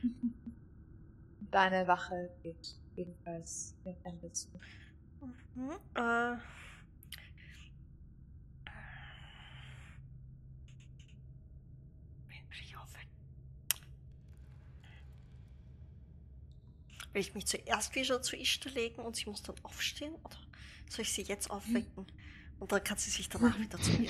Deine 1.51 1.85
Wache 1.85 2.31
geht 2.41 2.79
ebenfalls 2.95 3.75
dem 3.83 3.97
Ende 4.03 4.31
zu. 4.31 4.47
Mhm. 5.55 5.71
Äh. 5.95 6.37
Will 17.11 17.21
ich 17.21 17.33
mich 17.33 17.47
zuerst 17.47 17.95
wieder 17.95 18.21
zu 18.21 18.37
Ishtar 18.37 18.71
legen 18.71 19.01
und 19.01 19.15
sie 19.15 19.25
muss 19.25 19.41
dann 19.41 19.55
aufstehen? 19.63 20.13
Oder 20.23 20.46
soll 20.89 21.03
ich 21.03 21.13
sie 21.13 21.23
jetzt 21.23 21.49
aufwecken? 21.49 22.05
Und 22.59 22.71
dann 22.71 22.83
kann 22.83 22.97
sie 22.97 23.09
sich 23.09 23.29
danach 23.29 23.57
wieder 23.59 23.79
zu 23.79 23.91
mir. 23.91 24.09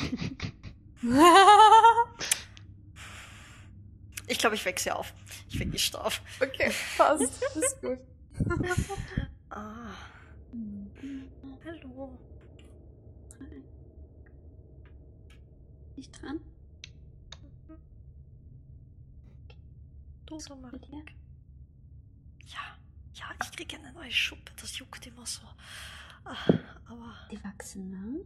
Ich 4.27 4.39
glaube, 4.39 4.55
ich 4.55 4.65
wecke 4.65 4.81
sie 4.81 4.91
auf. 4.91 5.13
Ich 5.49 5.59
wecke 5.59 5.75
Ishtar 5.75 6.05
auf. 6.05 6.21
okay, 6.41 6.71
passt. 6.97 7.41
Ist 7.55 7.81
gut. 7.81 7.99
Ah, 9.49 9.95
hallo. 11.65 12.19
Nicht 15.95 16.21
dran? 16.21 16.41
Du, 20.25 20.37
dir? 20.37 21.05
Ja, 22.47 22.77
ja, 23.13 23.25
ich 23.41 23.51
kriege 23.53 23.77
eine 23.77 23.93
neue 23.93 24.11
Schuppe. 24.11 24.51
Das 24.59 24.77
juckt 24.77 25.07
immer 25.07 25.25
so. 25.25 25.41
Ah, 26.29 26.35
Aber 26.87 27.13
Die 27.31 27.41
wachsen 27.43 27.91
lang? 27.91 28.19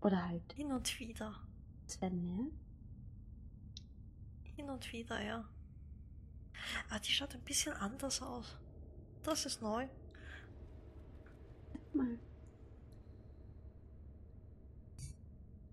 Oder 0.00 0.26
halt, 0.28 0.52
hin 0.54 0.72
und 0.72 0.98
wieder. 0.98 1.34
es 1.86 2.00
werden 2.00 2.24
mehr? 2.24 2.46
Hin 4.56 4.70
und 4.70 4.92
wieder, 4.92 5.22
ja. 5.22 5.48
Ah, 6.88 6.98
die 6.98 7.12
schaut 7.12 7.34
ein 7.34 7.42
bisschen 7.44 7.72
anders 7.74 8.20
aus. 8.22 8.56
Das 9.22 9.46
ist 9.46 9.60
neu. 9.62 9.86
Mal. 11.92 12.18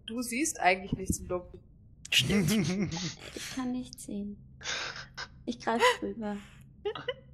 Du 0.06 0.22
siehst 0.22 0.60
eigentlich 0.60 0.94
nichts 0.94 1.20
im 1.20 1.28
Dunkeln. 1.28 1.64
Stimmt. 2.12 2.50
Ich 3.36 3.56
kann 3.56 3.72
nichts 3.72 4.04
sehen. 4.06 4.38
Ich 5.46 5.60
greife 5.60 5.84
rüber 6.02 6.38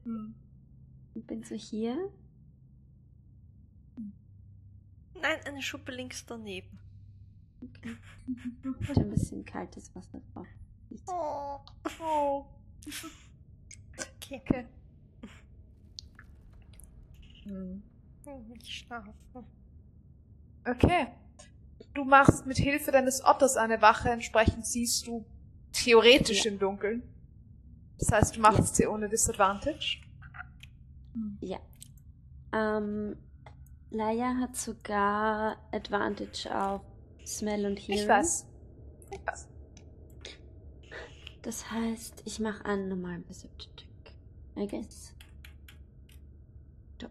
Hm. 0.03 0.35
und 1.15 1.27
bin 1.27 1.44
so 1.44 1.56
hier. 1.56 2.11
Nein, 5.23 5.39
eine 5.45 5.61
Schuppe 5.61 5.91
links 5.93 6.25
daneben. 6.25 6.77
Okay. 7.61 7.95
Schon 8.85 9.03
ein 9.03 9.09
bisschen 9.09 9.45
kaltes 9.45 9.95
Wasser 9.95 10.21
drauf. 10.33 10.47
Oh. 11.07 11.59
Oh. 12.01 12.45
Okay. 14.17 14.41
Okay. 14.45 14.65
Hm. 17.45 17.81
Ich 18.61 18.79
schlafe. 18.79 19.13
Okay. 20.65 21.07
Du 21.93 22.03
machst 22.03 22.45
mit 22.45 22.57
Hilfe 22.57 22.91
deines 22.91 23.23
Otters 23.23 23.55
eine 23.55 23.81
Wache, 23.81 24.09
entsprechend 24.09 24.65
siehst 24.65 25.07
du 25.07 25.25
theoretisch 25.71 26.43
Ja. 26.45 26.51
im 26.51 26.59
Dunkeln. 26.59 27.03
Das 27.99 28.11
heißt, 28.11 28.35
du 28.35 28.41
machst 28.41 28.75
sie 28.75 28.87
ohne 28.87 29.07
Disadvantage. 29.07 30.01
Ja. 31.41 31.59
Ähm, 32.51 33.15
Laia 33.94 34.36
hat 34.40 34.56
sogar 34.56 35.57
Advantage 35.72 36.49
auf 36.49 36.82
Smell 37.24 37.68
und 37.68 37.78
Hearing. 37.78 38.02
Ich 38.02 38.07
weiß. 38.07 38.48
Ich 39.11 39.20
weiß. 39.26 39.48
Das 41.44 41.70
heißt, 41.70 42.24
ich 42.26 42.40
mache 42.40 42.65
einen 42.65 42.90
normalen 42.90 43.24
Perception 43.24 43.72
Check. 43.76 44.15
I 44.57 44.68
guess. 44.68 45.14
Doch. 46.98 47.10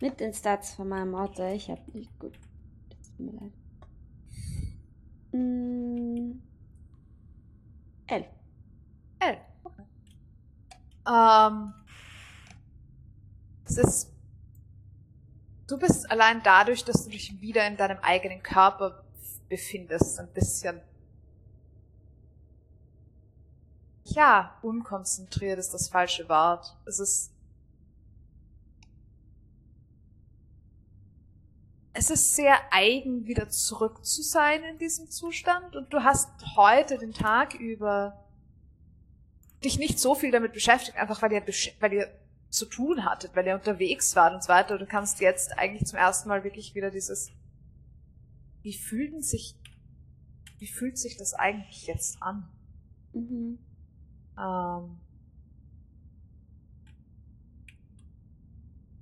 Mit 0.00 0.18
den 0.18 0.34
Stats 0.34 0.74
von 0.74 0.88
meinem 0.88 1.14
Otter. 1.14 1.52
Ich 1.54 1.70
hab 1.70 1.94
nicht 1.94 2.18
gut. 2.18 2.36
Das 2.88 3.12
tut 3.12 3.20
mir 3.20 3.32
leid. 3.32 3.52
Mm, 5.32 6.40
elf. 8.08 8.26
L. 9.20 9.38
Okay. 9.62 9.82
Ähm, 11.06 11.72
es 13.64 13.78
ist. 13.78 14.13
Du 15.66 15.78
bist 15.78 16.10
allein 16.10 16.42
dadurch, 16.42 16.84
dass 16.84 17.04
du 17.04 17.10
dich 17.10 17.40
wieder 17.40 17.66
in 17.66 17.76
deinem 17.76 17.98
eigenen 18.02 18.42
Körper 18.42 19.02
befindest, 19.48 20.18
ein 20.20 20.30
bisschen. 20.32 20.80
Ja, 24.04 24.58
unkonzentriert 24.62 25.58
ist 25.58 25.72
das 25.72 25.88
falsche 25.88 26.28
Wort. 26.28 26.76
Es 26.86 27.00
ist. 27.00 27.30
Es 31.96 32.10
ist 32.10 32.34
sehr 32.34 32.56
eigen, 32.72 33.24
wieder 33.26 33.48
zurück 33.48 34.04
zu 34.04 34.20
sein 34.22 34.64
in 34.64 34.78
diesem 34.78 35.08
Zustand 35.10 35.76
und 35.76 35.92
du 35.92 36.02
hast 36.02 36.28
heute 36.56 36.98
den 36.98 37.12
Tag 37.12 37.54
über 37.54 38.20
dich 39.62 39.78
nicht 39.78 40.00
so 40.00 40.16
viel 40.16 40.32
damit 40.32 40.52
beschäftigt, 40.52 40.98
einfach 40.98 41.22
weil 41.22 41.30
besch- 41.40 41.72
weil 41.78 41.92
ihr 41.92 42.10
zu 42.54 42.66
tun 42.66 43.04
hattet, 43.04 43.34
weil 43.34 43.46
ihr 43.46 43.54
unterwegs 43.56 44.14
wart 44.14 44.34
und 44.34 44.42
so 44.42 44.48
weiter. 44.48 44.78
Du 44.78 44.86
kannst 44.86 45.20
jetzt 45.20 45.58
eigentlich 45.58 45.86
zum 45.86 45.98
ersten 45.98 46.28
Mal 46.28 46.44
wirklich 46.44 46.74
wieder 46.74 46.90
dieses, 46.90 47.32
wie 48.62 48.72
fühlen 48.72 49.22
sich, 49.22 49.56
wie 50.58 50.68
fühlt 50.68 50.96
sich 50.96 51.16
das 51.16 51.34
eigentlich 51.34 51.86
jetzt 51.86 52.22
an? 52.22 52.48
Mhm. 53.12 53.58
Ähm 54.38 55.00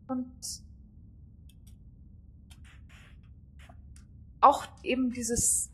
und 0.09 0.62
auch 4.41 4.66
eben 4.83 5.12
dieses, 5.12 5.70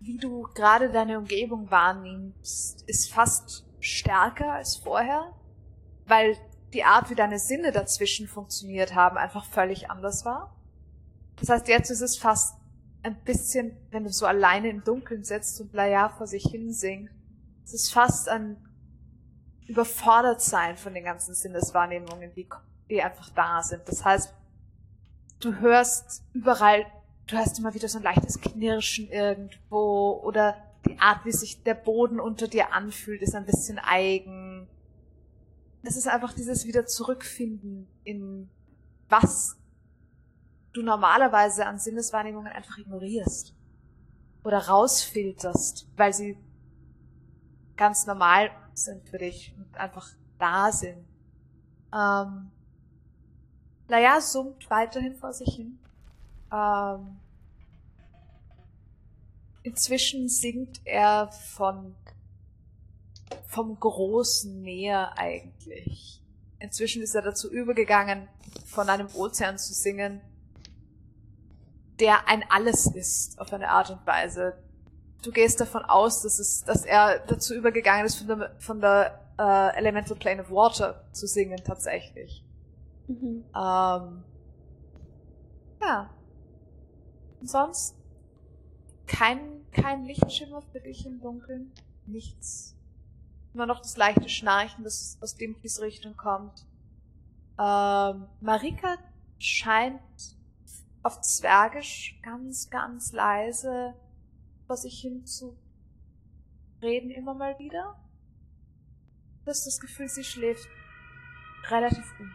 wie 0.00 0.16
du 0.16 0.48
gerade 0.54 0.90
deine 0.90 1.18
Umgebung 1.18 1.70
wahrnimmst, 1.70 2.82
ist 2.88 3.12
fast 3.12 3.66
stärker 3.80 4.52
als 4.52 4.76
vorher, 4.76 5.34
weil 6.06 6.36
die 6.72 6.84
Art, 6.84 7.10
wie 7.10 7.14
deine 7.14 7.38
Sinne 7.38 7.72
dazwischen 7.72 8.28
funktioniert 8.28 8.94
haben, 8.94 9.16
einfach 9.16 9.44
völlig 9.44 9.90
anders 9.90 10.24
war. 10.24 10.56
Das 11.36 11.48
heißt, 11.48 11.68
jetzt 11.68 11.90
ist 11.90 12.00
es 12.00 12.18
fast 12.18 12.56
ein 13.02 13.16
bisschen, 13.24 13.76
wenn 13.90 14.04
du 14.04 14.10
so 14.10 14.26
alleine 14.26 14.68
im 14.68 14.82
Dunkeln 14.82 15.22
sitzt 15.24 15.60
und 15.60 15.72
Laia 15.72 16.08
vor 16.08 16.26
sich 16.26 16.44
hin 16.44 16.72
singt, 16.72 17.10
es 17.64 17.74
ist 17.74 17.92
fast 17.92 18.28
ein 18.28 18.56
überfordert 19.66 20.40
sein 20.40 20.76
von 20.76 20.94
den 20.94 21.04
ganzen 21.04 21.34
Sinneswahrnehmungen, 21.34 22.32
die, 22.34 22.48
die 22.88 23.02
einfach 23.02 23.30
da 23.30 23.62
sind. 23.62 23.82
Das 23.86 24.04
heißt, 24.04 24.32
du 25.40 25.58
hörst 25.58 26.22
überall, 26.32 26.86
du 27.26 27.36
hörst 27.36 27.58
immer 27.58 27.74
wieder 27.74 27.88
so 27.88 27.98
ein 27.98 28.04
leichtes 28.04 28.40
Knirschen 28.40 29.08
irgendwo 29.08 30.20
oder 30.22 30.56
die 30.86 30.98
Art, 31.00 31.24
wie 31.24 31.32
sich 31.32 31.64
der 31.64 31.74
Boden 31.74 32.20
unter 32.20 32.46
dir 32.46 32.72
anfühlt, 32.72 33.22
ist 33.22 33.34
ein 33.34 33.44
bisschen 33.44 33.78
eigen. 33.78 34.45
Es 35.86 35.96
ist 35.96 36.08
einfach 36.08 36.32
dieses 36.32 36.66
wieder 36.66 36.84
zurückfinden 36.84 37.86
in 38.02 38.50
was 39.08 39.56
du 40.72 40.82
normalerweise 40.82 41.64
an 41.64 41.78
Sinneswahrnehmungen 41.78 42.52
einfach 42.52 42.76
ignorierst 42.78 43.54
oder 44.42 44.66
rausfilterst, 44.66 45.88
weil 45.96 46.12
sie 46.12 46.36
ganz 47.76 48.04
normal 48.04 48.50
sind 48.74 49.08
für 49.08 49.18
dich 49.18 49.54
und 49.56 49.76
einfach 49.76 50.08
da 50.40 50.72
sind. 50.72 51.06
Ähm, 51.94 52.50
Laia 53.86 54.20
summt 54.20 54.68
weiterhin 54.68 55.14
vor 55.14 55.32
sich 55.32 55.54
hin. 55.54 55.78
Ähm, 56.52 57.20
inzwischen 59.62 60.28
singt 60.28 60.80
er 60.84 61.30
von 61.30 61.94
vom 63.46 63.78
großen 63.78 64.62
Meer 64.62 65.18
eigentlich. 65.18 66.22
Inzwischen 66.58 67.02
ist 67.02 67.14
er 67.14 67.22
dazu 67.22 67.50
übergegangen, 67.50 68.28
von 68.64 68.88
einem 68.88 69.08
Ozean 69.14 69.58
zu 69.58 69.74
singen, 69.74 70.20
der 72.00 72.28
ein 72.28 72.44
Alles 72.50 72.86
ist, 72.86 73.38
auf 73.38 73.52
eine 73.52 73.68
Art 73.68 73.90
und 73.90 74.06
Weise. 74.06 74.58
Du 75.22 75.32
gehst 75.32 75.60
davon 75.60 75.84
aus, 75.84 76.22
dass, 76.22 76.38
es, 76.38 76.64
dass 76.64 76.84
er 76.84 77.20
dazu 77.26 77.54
übergegangen 77.54 78.06
ist, 78.06 78.16
von 78.16 78.26
der, 78.26 78.56
von 78.58 78.80
der 78.80 79.20
äh, 79.38 79.76
Elemental 79.76 80.16
Plane 80.16 80.42
of 80.42 80.50
Water 80.50 81.04
zu 81.12 81.26
singen, 81.26 81.58
tatsächlich. 81.64 82.44
Mhm. 83.08 83.44
Ähm, 83.54 84.24
ja. 85.80 86.10
Und 87.40 87.50
sonst 87.50 87.96
kein, 89.06 89.66
kein 89.72 90.04
Lichtschimmer 90.04 90.62
für 90.62 90.80
dich 90.80 91.06
im 91.06 91.20
Dunkeln. 91.20 91.72
Nichts. 92.06 92.75
Immer 93.56 93.64
noch 93.64 93.80
das 93.80 93.96
leichte 93.96 94.28
Schnarchen, 94.28 94.84
das 94.84 95.16
aus 95.22 95.34
Dimkis 95.34 95.80
Richtung 95.80 96.14
kommt. 96.14 96.66
Ähm, 97.58 98.26
Marika 98.42 98.98
scheint 99.38 99.98
auf 101.02 101.22
Zwergisch 101.22 102.20
ganz, 102.22 102.68
ganz 102.68 103.12
leise 103.12 103.94
vor 104.66 104.76
sich 104.76 105.00
hin 105.00 105.24
zu 105.24 105.56
reden 106.82 107.10
immer 107.10 107.32
mal 107.32 107.58
wieder. 107.58 107.98
Du 109.46 109.50
hast 109.50 109.66
das 109.66 109.80
Gefühl, 109.80 110.10
sie 110.10 110.24
schläft 110.24 110.68
relativ 111.70 112.14
gut. 112.18 112.28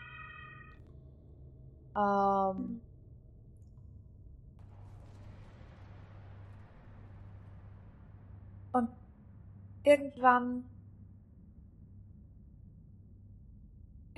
Ähm, 1.96 2.82
und 8.72 8.90
irgendwann 9.84 10.64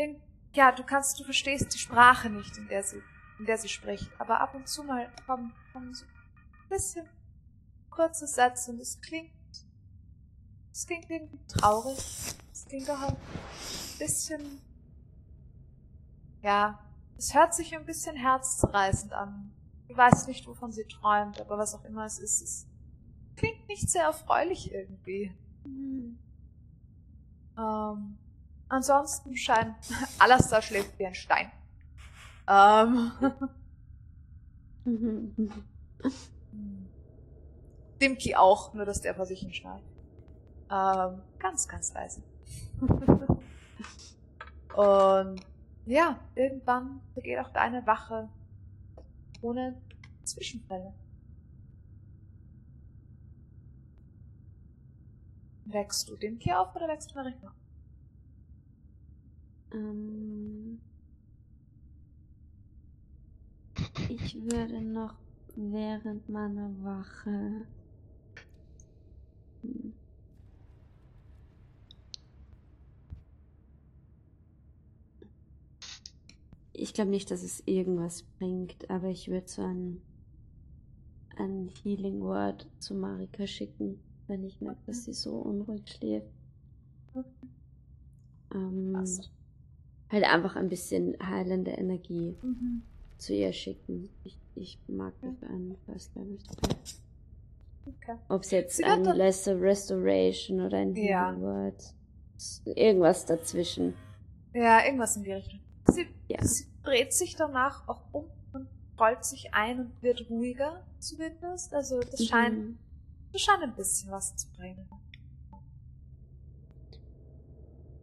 irg- 0.04 0.20
ja, 0.54 0.72
du 0.72 0.84
kannst, 0.84 1.20
du 1.20 1.24
verstehst 1.24 1.74
die 1.74 1.80
Sprache 1.80 2.30
nicht, 2.30 2.58
in 2.58 2.68
der 2.68 2.84
sie, 2.84 3.02
in 3.40 3.46
der 3.46 3.58
sie 3.58 3.70
spricht, 3.70 4.10
aber 4.20 4.40
ab 4.42 4.54
und 4.54 4.68
zu 4.68 4.84
mal 4.84 5.12
kommen, 5.26 5.54
kommen 5.72 5.94
so 5.94 6.06
ein 6.06 6.70
bisschen 6.70 7.06
kurze 7.90 8.28
Sätze 8.28 8.72
und 8.72 8.80
es 8.80 9.00
klingt, 9.02 9.32
es 10.72 10.86
klingt 10.86 11.10
irgendwie 11.10 11.40
traurig, 11.48 11.98
es 12.52 12.66
klingt 12.66 12.90
auch 12.90 13.02
ein 13.02 13.18
bisschen, 14.00 14.62
ja, 16.42 16.80
es 17.18 17.34
hört 17.34 17.54
sich 17.54 17.76
ein 17.76 17.86
bisschen 17.86 18.16
herzzerreißend 18.16 19.14
an. 19.14 19.52
Ich 19.88 19.96
weiß 19.96 20.28
nicht, 20.28 20.48
wovon 20.48 20.72
sie 20.72 20.86
träumt, 20.86 21.40
aber 21.40 21.58
was 21.58 21.76
auch 21.76 21.86
immer 21.86 22.06
es 22.06 22.18
ist, 22.20 22.42
es 22.42 22.68
klingt 23.36 23.68
nicht 23.68 23.90
sehr 23.90 24.04
erfreulich 24.04 24.72
irgendwie. 24.72 25.36
Mhm. 25.66 26.18
Ähm, 27.58 28.18
ansonsten 28.74 29.36
scheint 29.36 29.76
Alastar 30.20 30.62
schläft 30.62 30.98
wie 31.00 31.06
ein 31.06 31.16
Stein. 31.16 31.52
Ähm. 32.48 33.12
Dimki 38.02 38.36
auch, 38.36 38.74
nur 38.74 38.86
dass 38.86 39.00
der 39.02 39.16
vor 39.16 39.26
sich 39.26 39.40
hin 39.40 39.54
schnarcht. 39.54 39.86
Ähm, 40.70 41.22
ganz, 41.40 41.68
ganz 41.68 41.94
leise. 41.94 42.22
Und 44.76 45.40
ja, 45.86 46.20
irgendwann 46.36 47.00
begeht 47.14 47.40
auch 47.40 47.50
deine 47.50 47.86
Wache 47.86 48.28
ohne 49.42 49.82
Zwischenfälle. 50.24 50.94
Wächst 55.66 56.10
du 56.10 56.18
Tier 56.18 56.60
auf 56.60 56.76
oder 56.76 56.88
wächst 56.88 57.12
du 57.12 57.16
Marika? 57.16 57.54
Ähm, 59.74 60.80
ich 64.10 64.36
würde 64.36 64.82
noch 64.82 65.16
während 65.56 66.30
meiner 66.30 66.70
Wache. 66.84 67.66
Ich 76.74 76.94
glaube 76.94 77.12
nicht, 77.12 77.32
dass 77.32 77.44
es 77.44 77.64
irgendwas 77.66 78.24
bringt, 78.24 78.90
aber 78.90 79.08
ich 79.08 79.30
würde 79.30 79.48
so 79.48 79.62
ein, 79.62 80.02
ein 81.38 81.70
Healing 81.82 82.20
Word 82.22 82.68
zu 82.80 82.94
Marika 82.94 83.48
schicken, 83.48 84.00
wenn 84.28 84.44
ich 84.44 84.60
merke, 84.60 84.82
dass 84.88 85.06
sie 85.06 85.14
so 85.14 85.36
unruhig 85.36 85.84
schläft. 85.88 86.28
Ähm, 88.54 88.94
Passt. 88.94 89.32
Halt 90.14 90.24
einfach 90.26 90.56
ein 90.56 90.70
bisschen 90.70 91.18
heilende 91.22 91.72
Energie 91.72 92.36
Mhm. 92.42 92.84
zu 93.18 93.34
ihr 93.34 93.52
schicken. 93.52 94.10
Ich, 94.24 94.38
ich 94.56 94.80
mag 94.88 95.14
dafür 95.22 95.50
einen 95.50 95.76
First 95.86 96.16
Level 96.16 96.40
Spell. 96.40 96.76
Okay. 97.86 98.18
Ob 98.30 98.44
es 98.44 98.52
jetzt 98.52 98.78
Sie 98.78 98.84
ein 98.86 99.04
Lesser 99.04 99.60
Restoration 99.60 100.62
oder 100.62 100.78
ein 100.78 100.94
Healing 100.96 101.10
Ja. 101.10 101.38
Word. 101.42 101.84
ist 102.38 102.62
Irgendwas 102.66 103.26
dazwischen. 103.26 103.94
Ja, 104.54 104.86
irgendwas 104.86 105.18
in 105.18 105.24
die 105.24 105.34
Richtung. 105.34 105.60
Sie, 105.92 106.08
Ja. 106.30 106.44
sie 106.46 106.66
dreht 106.84 107.12
sich 107.14 107.36
danach 107.36 107.88
auch 107.88 108.02
um 108.14 108.26
und 108.54 108.68
rollt 109.00 109.26
sich 109.26 109.54
ein 109.54 109.80
und 109.80 110.02
wird 110.04 110.30
ruhiger 110.30 110.86
zumindest. 111.00 111.74
Also 111.74 112.00
das 112.00 112.26
scheint, 112.26 112.58
Mhm. 112.58 112.78
das 113.34 113.42
scheint 113.42 113.64
ein 113.64 113.76
bisschen 113.76 114.12
was 114.12 114.36
zu 114.36 114.48
bringen. 114.54 114.88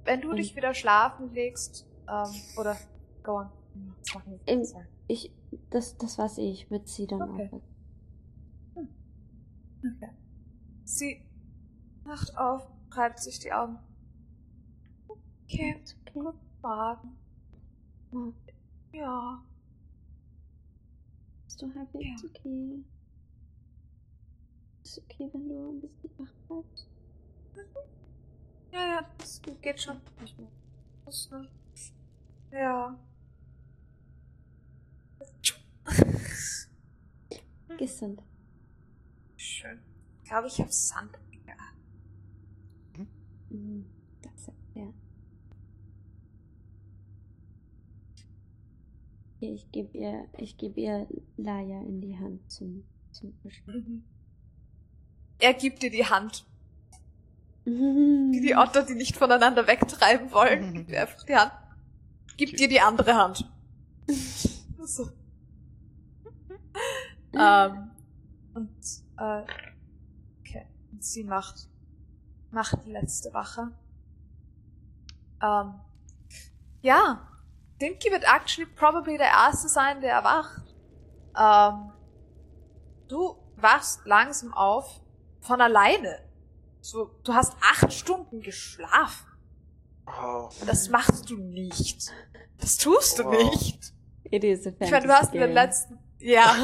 Wenn 0.05 0.21
du 0.21 0.31
Und- 0.31 0.37
dich 0.37 0.57
wieder 0.57 0.75
schlafen 0.75 1.33
legst, 1.35 1.87
ähm, 2.11 2.35
oder 2.59 2.77
go 3.23 3.39
on. 3.39 3.51
Hm, 3.75 3.95
mal. 4.75 4.87
Ich, 5.07 5.33
das, 5.71 5.97
das 5.97 6.19
eh. 6.39 6.51
Ich 6.51 6.71
würde 6.71 6.87
sie 6.87 7.07
dann 7.07 7.23
Okay. 7.23 7.33
aufwecken. 7.33 7.63
Okay. 8.77 10.11
Sie 10.85 11.25
wacht 12.05 12.37
auf, 12.37 12.69
reibt 12.91 13.21
sich 13.21 13.39
die 13.39 13.53
Augen. 13.53 13.79
Okay, 15.09 15.77
okay. 15.81 16.13
guten 16.13 16.39
Morgen. 16.63 17.17
Oh, 18.13 18.33
Ja, 18.93 19.43
bist 21.45 21.63
du 21.63 21.71
happy? 21.73 22.07
Ja. 22.07 22.15
Ist 22.15 22.25
okay. 22.25 22.85
Ist 24.83 24.99
okay, 24.99 25.31
wenn 25.33 25.49
du 25.49 25.71
ein 25.73 25.81
bisschen 25.81 26.11
wach 26.19 26.33
bleibst. 26.49 26.87
ja, 28.73 28.87
ja, 28.87 29.07
das 29.19 29.41
geht 29.63 29.81
schon. 29.81 30.01
Das, 31.05 31.31
ne? 31.31 31.49
Ja. 32.53 32.99
Gesund. 37.79 38.23
Schön. 39.37 39.79
Ich 40.23 40.29
glaube, 40.29 40.49
ich 40.49 40.59
habe 40.61 40.71
Sand. 40.73 41.19
Ja. 41.47 41.55
Mhm. 43.51 43.87
Das 44.23 44.51
ja. 44.75 44.93
Ich 49.41 49.71
gebe 49.73 49.97
ihr, 49.97 50.29
ich 50.37 50.59
gebe 50.59 50.79
ihr 50.81 51.07
Laia 51.39 51.81
in 51.83 52.01
die 52.03 52.19
Hand 52.19 52.51
zum, 52.51 52.85
zum 53.13 53.33
Kuscheln. 53.41 54.05
Er 55.39 55.55
gibt 55.55 55.83
dir 55.83 55.91
die 55.91 56.05
Hand. 56.05 56.45
Wie 57.65 57.71
Mhm. 57.71 58.33
die 58.33 58.55
Otter, 58.57 58.85
die 58.85 58.95
nicht 58.95 59.17
voneinander 59.17 59.67
wegtreiben 59.67 60.33
wollen. 60.33 60.87
Dir 60.89 61.03
einfach 61.03 61.25
die 61.25 61.37
Hand. 61.37 61.53
Gib 62.41 62.57
dir 62.57 62.69
die 62.69 62.81
andere 62.81 63.15
Hand. 63.17 63.45
so. 64.83 65.11
Ähm, 67.35 67.91
und, 68.55 68.81
äh, 69.19 69.43
okay. 70.41 70.67
Und 70.91 71.05
sie 71.05 71.23
macht, 71.25 71.69
macht 72.51 72.79
die 72.87 72.93
letzte 72.93 73.35
Wache. 73.35 73.73
Ähm, 75.43 75.75
ja. 76.81 77.29
Dimki 77.79 78.11
wird 78.11 78.25
actually 78.25 78.71
probably 78.75 79.19
der 79.19 79.33
Erste 79.33 79.69
sein, 79.69 80.01
der 80.01 80.15
erwacht. 80.15 80.65
Ähm, 81.39 81.93
du 83.09 83.37
wachst 83.57 84.07
langsam 84.07 84.55
auf 84.55 85.03
von 85.43 85.61
alleine. 85.61 86.27
So, 86.81 87.11
du 87.23 87.35
hast 87.35 87.55
acht 87.61 87.93
Stunden 87.93 88.41
geschlafen. 88.41 89.27
Wow. 90.07 90.55
Das 90.67 90.89
machst 90.89 91.29
du 91.29 91.37
nicht. 91.37 92.11
Das 92.61 92.77
tust 92.77 93.19
du 93.19 93.25
Wow. 93.25 93.51
nicht. 93.53 93.93
It 94.25 94.45
is 94.45 94.67
a 94.67 94.71
Ich 94.79 94.91
meine, 94.91 95.07
du 95.07 95.13
hast 95.13 95.33
in 95.35 95.41
der 95.41 95.49
letzten, 95.49 95.99
ja. 96.21 96.55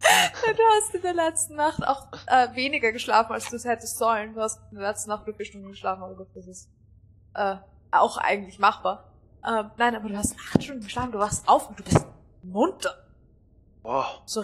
du 0.00 0.62
hast 0.76 0.94
in 0.94 1.02
der 1.02 1.14
letzten 1.14 1.54
Nacht 1.56 1.86
auch 1.86 2.08
äh, 2.26 2.54
weniger 2.54 2.92
geschlafen, 2.92 3.32
als 3.32 3.48
du 3.48 3.56
es 3.56 3.64
hättest 3.64 3.96
sollen. 3.96 4.34
Du 4.34 4.40
hast 4.40 4.60
in 4.70 4.78
der 4.78 4.88
letzten 4.88 5.10
Nacht 5.10 5.26
nur 5.26 5.34
vier 5.36 5.46
Stunden 5.46 5.68
geschlafen, 5.68 6.02
aber 6.02 6.14
gut, 6.16 6.28
das 6.34 6.46
ist 6.46 6.68
äh, 7.34 7.56
auch 7.92 8.16
eigentlich 8.18 8.58
machbar. 8.58 9.10
Ähm, 9.46 9.70
nein, 9.76 9.94
aber 9.96 10.08
du 10.08 10.16
hast 10.16 10.34
acht 10.38 10.62
Stunden 10.62 10.82
geschlafen, 10.82 11.12
du 11.12 11.18
wachst 11.18 11.48
auf 11.48 11.68
und 11.68 11.78
du 11.78 11.84
bist 11.84 12.04
munter. 12.42 13.06
Wow. 13.82 14.22
So. 14.26 14.42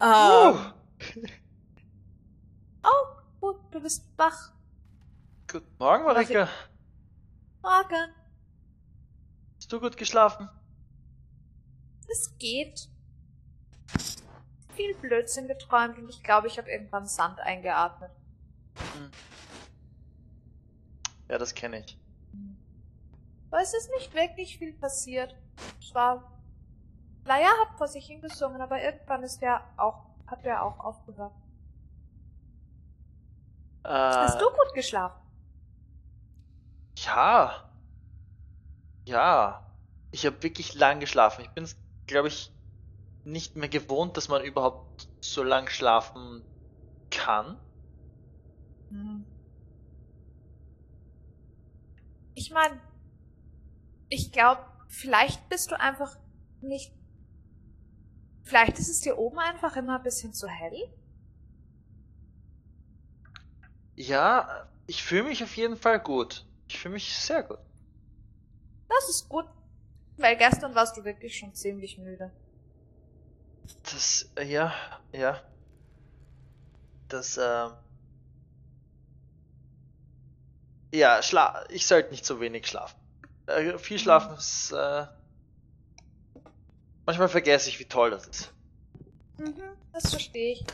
ähm, 0.00 0.56
oh, 2.82 3.04
gut, 3.40 3.56
du 3.70 3.80
bist 3.80 4.04
wach. 4.16 4.53
Guten 5.54 5.76
Morgen, 5.78 6.02
Marika. 6.02 6.48
Morgen. 7.62 8.12
Hast 9.56 9.72
du 9.72 9.78
gut 9.78 9.96
geschlafen? 9.96 10.50
Es 12.10 12.36
geht. 12.38 12.88
Viel 14.74 14.96
Blödsinn 14.96 15.46
geträumt 15.46 15.96
und 15.96 16.08
ich 16.08 16.24
glaube, 16.24 16.48
ich 16.48 16.58
habe 16.58 16.68
irgendwann 16.68 17.06
Sand 17.06 17.38
eingeatmet. 17.38 18.10
Hm. 18.96 19.12
Ja, 21.28 21.38
das 21.38 21.54
kenne 21.54 21.84
ich. 21.84 22.00
Aber 23.52 23.62
es 23.62 23.74
ist 23.74 23.90
nicht 23.90 24.12
wirklich 24.12 24.58
viel 24.58 24.72
passiert. 24.72 25.36
Es 25.78 25.94
war. 25.94 26.36
Laia 27.26 27.46
hat 27.46 27.78
vor 27.78 27.86
sich 27.86 28.06
hingesungen, 28.06 28.60
aber 28.60 28.82
irgendwann 28.82 29.22
ist 29.22 29.38
der 29.38 29.62
auch, 29.76 30.04
hat 30.26 30.44
der 30.44 30.64
auch 30.64 30.80
aufgehört. 30.80 31.32
Äh, 33.84 33.90
Hast 33.90 34.40
du 34.40 34.46
gut 34.46 34.74
geschlafen? 34.74 35.23
Ja. 37.04 37.70
Ja. 39.04 39.60
Ich 40.10 40.24
habe 40.26 40.42
wirklich 40.42 40.74
lang 40.74 41.00
geschlafen. 41.00 41.42
Ich 41.42 41.50
bin 41.50 41.64
es, 41.64 41.76
glaube 42.06 42.28
ich, 42.28 42.52
nicht 43.24 43.56
mehr 43.56 43.68
gewohnt, 43.68 44.16
dass 44.16 44.28
man 44.28 44.44
überhaupt 44.44 45.08
so 45.20 45.42
lang 45.42 45.68
schlafen 45.68 46.44
kann. 47.10 47.58
Hm. 48.90 49.24
Ich 52.34 52.50
meine, 52.50 52.80
ich 54.08 54.32
glaube, 54.32 54.62
vielleicht 54.88 55.48
bist 55.48 55.70
du 55.70 55.80
einfach 55.80 56.16
nicht. 56.60 56.92
Vielleicht 58.42 58.78
ist 58.78 58.88
es 58.88 59.00
dir 59.00 59.18
oben 59.18 59.38
einfach 59.38 59.76
immer 59.76 59.96
ein 59.96 60.02
bisschen 60.02 60.32
zu 60.32 60.48
hell. 60.48 60.92
Ja, 63.96 64.68
ich 64.86 65.02
fühle 65.02 65.24
mich 65.24 65.42
auf 65.42 65.56
jeden 65.56 65.76
Fall 65.76 65.98
gut. 66.00 66.44
Ich 66.74 66.80
fühle 66.80 66.94
mich 66.94 67.16
sehr 67.16 67.44
gut. 67.44 67.60
Das 68.88 69.08
ist 69.08 69.28
gut. 69.28 69.46
Weil 70.16 70.36
gestern 70.36 70.74
warst 70.74 70.96
du 70.96 71.04
wirklich 71.04 71.38
schon 71.38 71.54
ziemlich 71.54 71.98
müde. 71.98 72.32
Das, 73.84 74.28
äh, 74.34 74.44
ja, 74.44 74.74
ja. 75.12 75.40
Das, 77.08 77.36
ähm. 77.38 77.70
Ja, 80.92 81.22
schla 81.22 81.64
ich 81.70 81.86
sollte 81.86 82.10
nicht 82.10 82.26
so 82.26 82.40
wenig 82.40 82.66
schlafen. 82.66 82.98
Äh, 83.46 83.78
viel 83.78 84.00
schlafen 84.00 84.36
ist, 84.36 84.72
äh. 84.72 85.06
Manchmal 87.06 87.28
vergesse 87.28 87.68
ich, 87.68 87.78
wie 87.78 87.84
toll 87.84 88.10
das 88.10 88.26
ist. 88.26 88.52
Mhm, 89.38 89.76
das 89.92 90.10
verstehe 90.10 90.54
ich. 90.54 90.64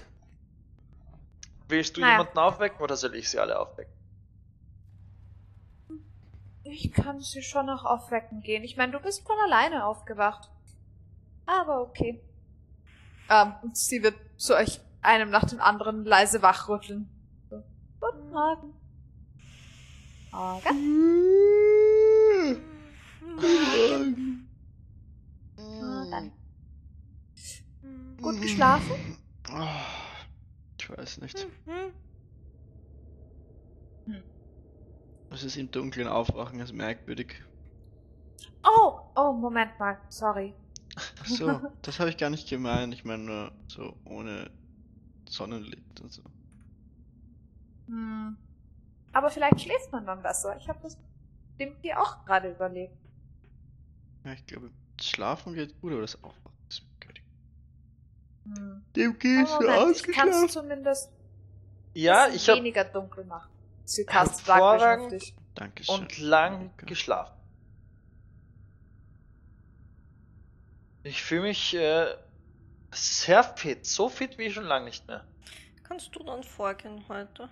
Willst 1.68 1.96
du 1.96 2.00
Naja. 2.00 2.12
jemanden 2.18 2.38
aufwecken 2.38 2.80
oder 2.80 2.96
soll 2.96 3.14
ich 3.14 3.28
sie 3.28 3.38
alle 3.38 3.58
aufwecken? 3.58 3.99
Ich 6.64 6.92
kann 6.92 7.20
sie 7.20 7.42
schon 7.42 7.66
noch 7.66 7.84
aufwecken 7.84 8.42
gehen. 8.42 8.64
Ich 8.64 8.76
meine, 8.76 8.92
du 8.92 9.00
bist 9.00 9.26
von 9.26 9.36
alleine 9.44 9.86
aufgewacht. 9.86 10.50
Aber 11.46 11.80
okay. 11.80 12.20
Ähm, 13.28 13.54
und 13.62 13.76
sie 13.76 14.02
wird 14.02 14.14
zu 14.36 14.54
euch 14.54 14.80
einem 15.02 15.30
nach 15.30 15.44
dem 15.44 15.60
anderen 15.60 16.04
leise 16.04 16.42
wachrütteln. 16.42 17.08
So. 17.48 17.62
Guten 18.00 18.30
Morgen. 18.30 18.74
Morgen. 20.32 20.64
Na 25.56 26.10
dann. 26.10 26.32
Gut 28.20 28.40
geschlafen? 28.40 29.18
Ich 30.78 30.90
weiß 30.90 31.18
nicht. 31.18 31.46
Mhm. 31.66 31.92
Es 35.30 35.44
ist 35.44 35.56
im 35.56 35.70
Dunkeln 35.70 36.08
aufwachen, 36.08 36.60
ist 36.60 36.72
merkwürdig. 36.72 37.42
Oh, 38.64 39.00
oh, 39.16 39.32
Moment 39.32 39.78
mal. 39.78 39.98
Sorry. 40.08 40.54
Ach 41.20 41.26
so, 41.26 41.60
das 41.82 42.00
habe 42.00 42.10
ich 42.10 42.16
gar 42.16 42.30
nicht 42.30 42.48
gemeint. 42.48 42.92
Ich 42.94 43.04
meine 43.04 43.22
nur 43.22 43.52
so 43.68 43.96
ohne 44.04 44.50
Sonnenlicht 45.28 46.00
und 46.00 46.12
so. 46.12 46.22
Hm. 47.86 48.36
Aber 49.12 49.30
vielleicht 49.30 49.60
schläft 49.60 49.92
man 49.92 50.06
dann 50.06 50.22
besser. 50.22 50.56
Ich 50.56 50.68
habe 50.68 50.80
das 50.82 50.98
dem 51.58 51.80
dir 51.82 52.00
auch 52.00 52.24
gerade 52.24 52.50
überlegt. 52.50 52.96
Ja, 54.24 54.32
ich 54.32 54.46
glaube, 54.46 54.70
das 54.96 55.06
Schlafen 55.08 55.54
geht 55.54 55.80
gut, 55.80 55.92
aber 55.92 56.02
das 56.02 56.22
Aufwachen 56.22 56.58
ist 56.68 56.82
merkwürdig. 56.82 57.24
Hm. 58.44 58.84
Dem 58.96 59.16
Oh, 59.16 59.18
gehst 59.18 59.60
du 59.60 59.68
Moment, 59.68 59.90
ich 59.90 60.10
kann 60.10 60.30
es 60.32 60.46
ausgeschlafen. 60.46 60.48
zumindest 60.48 61.12
Ja, 61.94 62.28
ich 62.28 62.48
habe 62.48 62.60
weniger 62.60 62.84
dunkel 62.84 63.24
machen. 63.24 63.50
Zykast 63.90 64.46
sagt 64.46 64.60
Hervorragend. 64.60 65.34
und 65.88 66.18
lang 66.18 66.58
Monika. 66.58 66.86
geschlafen. 66.86 67.34
Ich 71.02 71.22
fühle 71.22 71.42
mich 71.42 71.74
äh, 71.74 72.14
sehr 72.92 73.42
fit, 73.42 73.84
so 73.84 74.08
fit 74.08 74.38
wie 74.38 74.50
schon 74.50 74.64
lange 74.64 74.84
nicht 74.84 75.06
mehr. 75.08 75.24
Kannst 75.82 76.14
du 76.14 76.22
dann 76.22 76.44
vorgehen 76.44 77.02
heute? 77.08 77.48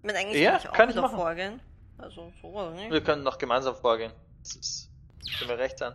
Ich 0.00 0.04
meine, 0.04 0.18
eigentlich 0.18 0.42
Ja, 0.42 0.58
kann 0.58 0.60
ich 0.60 0.68
auch 0.68 0.72
kann 0.74 0.88
ich 0.90 0.94
wieder 0.94 1.02
machen. 1.02 1.16
vorgehen. 1.16 1.60
Also, 1.96 2.32
so 2.42 2.48
oder 2.48 2.72
nicht? 2.72 2.90
Wir 2.90 3.02
können 3.02 3.22
noch 3.22 3.38
gemeinsam 3.38 3.74
vorgehen. 3.76 4.12
Das 4.42 4.56
ist, 4.56 4.90
können 5.38 5.50
wir 5.50 5.58
recht 5.58 5.78
sein. 5.78 5.94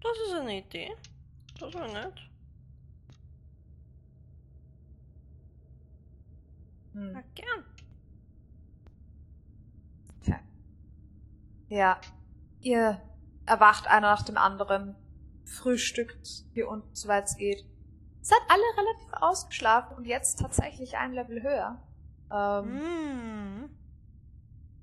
Das 0.00 0.16
ist 0.26 0.34
eine 0.34 0.58
Idee. 0.58 0.96
Das 1.60 1.74
war 1.74 1.86
nett. 1.88 2.14
Hm. 6.94 7.14
Ja, 7.14 7.22
gern. 7.34 7.64
Ja. 11.68 12.00
Ihr 12.60 13.00
erwacht 13.46 13.86
einer 13.86 14.08
nach 14.10 14.22
dem 14.22 14.36
anderen, 14.36 14.96
frühstückt 15.44 16.44
hier 16.52 16.68
unten, 16.68 16.94
soweit 16.94 17.24
es 17.26 17.36
geht. 17.36 17.64
Seid 18.20 18.40
alle 18.48 18.62
relativ 18.76 19.12
ausgeschlafen 19.12 19.96
und 19.96 20.04
jetzt 20.06 20.38
tatsächlich 20.40 20.96
ein 20.98 21.12
Level 21.12 21.42
höher. 21.42 21.82
Ähm, 22.30 23.64
Mm. 23.64 23.70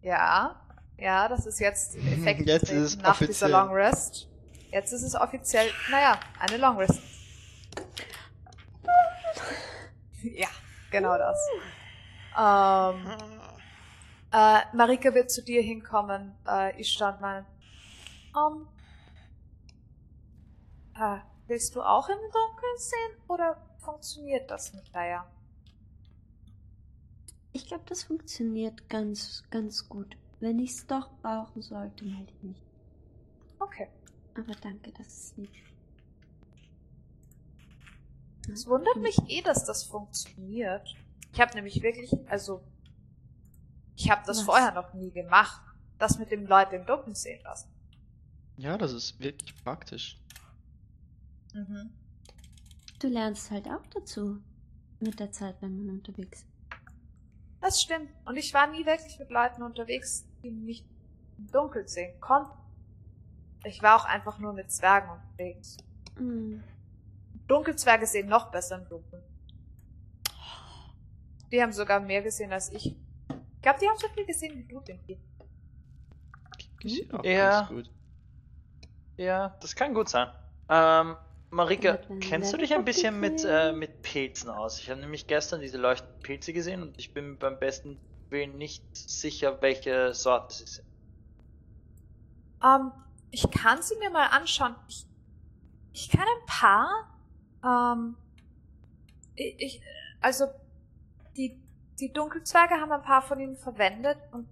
Ja, 0.02 0.56
ja, 0.98 1.28
das 1.28 1.46
ist 1.46 1.60
jetzt 1.60 1.96
Effekt 1.98 2.48
Jetzt 2.48 2.72
ist 2.72 3.02
nach 3.02 3.18
dieser 3.18 3.46
offiziell. 3.46 3.52
Long 3.52 3.70
Rest. 3.72 4.30
Jetzt 4.72 4.92
ist 4.94 5.04
es 5.04 5.16
offiziell, 5.16 5.68
naja, 5.92 6.20
eine 6.40 6.58
Long 6.58 6.78
Rest. 6.78 7.00
ja, 10.24 10.48
genau 10.92 11.18
das. 11.18 11.38
Ähm, 12.38 13.06
äh, 14.36 14.76
Marika 14.76 15.14
wird 15.14 15.32
zu 15.32 15.42
dir 15.42 15.62
hinkommen. 15.62 16.34
Äh, 16.46 16.80
ich 16.80 16.92
stand 16.92 17.22
mal. 17.22 17.46
Um, 18.36 18.68
äh, 21.00 21.20
willst 21.48 21.74
du 21.76 21.82
auch 21.82 22.10
im 22.10 22.18
Dunkeln 22.18 22.78
sehen 22.78 23.22
oder 23.30 23.66
funktioniert 23.78 24.52
das 24.52 24.74
mit 24.74 24.92
Leia? 24.92 25.26
Ich 27.54 27.66
glaube, 27.66 27.86
das 27.88 28.04
funktioniert 28.04 28.90
ganz, 28.90 29.44
ganz 29.50 29.88
gut. 29.88 30.18
Wenn 30.42 30.60
ich 30.60 30.72
es 30.72 30.86
doch 30.86 31.10
brauchen 31.22 31.62
sollte, 31.62 32.04
melde 32.04 32.34
ich 32.34 32.44
mich. 32.44 32.62
Okay. 33.60 33.88
Aber 34.38 34.54
danke, 34.56 34.92
das 34.98 35.08
ist 35.08 35.38
lieb. 35.38 35.50
Es 38.52 38.68
wundert 38.68 38.98
mich 38.98 39.18
eh, 39.30 39.42
dass 39.42 39.64
das 39.64 39.86
funktioniert. 39.86 40.94
Ich 41.32 41.40
habe 41.40 41.56
nämlich 41.56 41.82
wirklich, 41.82 42.12
also 42.30 42.62
ich 43.96 44.10
habe 44.10 44.22
das 44.26 44.40
Was? 44.40 44.46
vorher 44.46 44.72
noch 44.74 44.94
nie 44.94 45.12
gemacht. 45.12 45.62
Das 45.98 46.20
mit 46.20 46.32
dem 46.32 46.46
Leute 46.46 46.76
im 46.76 46.86
Dunkeln 46.86 47.16
sehen 47.16 47.42
lassen. 47.44 47.70
Ja, 48.58 48.78
das 48.78 48.92
ist 48.92 49.20
wirklich 49.20 49.56
praktisch. 49.64 50.20
Mhm. 51.54 51.90
Du 53.00 53.08
lernst 53.08 53.52
halt 53.52 53.68
auch 53.68 53.86
dazu. 53.94 54.42
Mit 55.00 55.20
der 55.20 55.32
Zeit, 55.32 55.56
wenn 55.62 55.78
man 55.78 55.96
unterwegs 55.96 56.40
ist. 56.40 56.48
Das 57.62 57.82
stimmt. 57.82 58.10
Und 58.26 58.38
ich 58.38 58.54
war 58.54 58.68
nie 58.68 58.86
wirklich 58.86 59.18
mit 59.20 59.30
Leuten 59.30 59.62
unterwegs, 59.64 60.26
die 60.44 60.52
mich 60.52 60.86
im 61.38 61.48
Dunkeln 61.48 61.88
sehen 61.88 62.20
konnten. 62.22 62.52
Ich 63.64 63.82
war 63.82 63.96
auch 63.96 64.06
einfach 64.06 64.38
nur 64.40 64.54
mit 64.54 64.72
Zwergen 64.72 65.10
unterwegs. 65.10 65.78
Mm. 66.20 66.60
Dunkelzwerge 67.48 68.06
sehen 68.06 68.28
noch 68.28 68.52
besser 68.52 68.78
im 68.78 68.88
Dunkeln. 68.88 69.24
Die 71.52 71.62
haben 71.62 71.74
sogar 71.74 72.00
mehr 72.00 72.22
gesehen 72.22 72.54
als 72.54 72.72
ich. 72.72 72.96
Ich 73.66 73.68
glaube, 73.68 73.80
die 73.80 73.90
haben 73.90 73.98
so 73.98 74.08
viel 74.10 74.28
gesehen 74.28 74.56
wie 74.60 74.64
du. 74.64 74.80
Die 76.84 76.88
sieht 76.88 77.12
auch 77.12 77.26
Ja. 77.26 77.62
ganz 77.62 77.70
gut. 77.70 77.92
Ja, 79.18 79.58
das 79.60 79.76
kann 79.76 79.96
gut 79.96 80.08
sein. 80.08 80.28
Ähm, 80.70 81.16
Marika, 81.50 81.98
kennst 82.20 82.54
du 82.54 82.58
dich 82.58 82.76
ein 82.76 82.86
bisschen 82.86 83.20
mit, 83.20 83.44
äh, 83.44 83.72
mit 83.72 84.04
Pilzen 84.04 84.52
aus? 84.52 84.80
Ich 84.80 84.92
habe 84.92 85.02
nämlich 85.02 85.26
gestern 85.26 85.62
diese 85.62 85.80
leuchtenden 85.80 86.20
Pilze 86.20 86.54
gesehen 86.54 86.84
und 86.84 87.00
ich 87.00 87.12
bin 87.12 87.40
beim 87.40 87.58
besten 87.58 88.00
Willen 88.30 88.56
nicht 88.60 88.84
sicher, 88.96 89.60
welche 89.64 90.14
Sorte 90.14 90.54
sie 90.54 90.68
sind. 90.68 90.88
Ähm, 92.64 92.92
ich 93.32 93.50
kann 93.50 93.82
sie 93.82 93.96
mir 93.98 94.12
mal 94.12 94.28
anschauen. 94.28 94.76
Ich, 94.88 95.08
ich 95.92 96.10
kann 96.10 96.22
ein 96.22 96.46
paar. 96.46 97.18
Ähm, 97.64 98.16
ich, 99.34 99.56
ich, 99.58 99.82
also 100.22 100.46
die, 101.36 101.60
die 102.00 102.12
Dunkelzwerge 102.12 102.76
haben 102.76 102.92
ein 102.92 103.04
paar 103.04 103.22
von 103.22 103.40
ihnen 103.40 103.56
verwendet 103.56 104.18
und, 104.32 104.48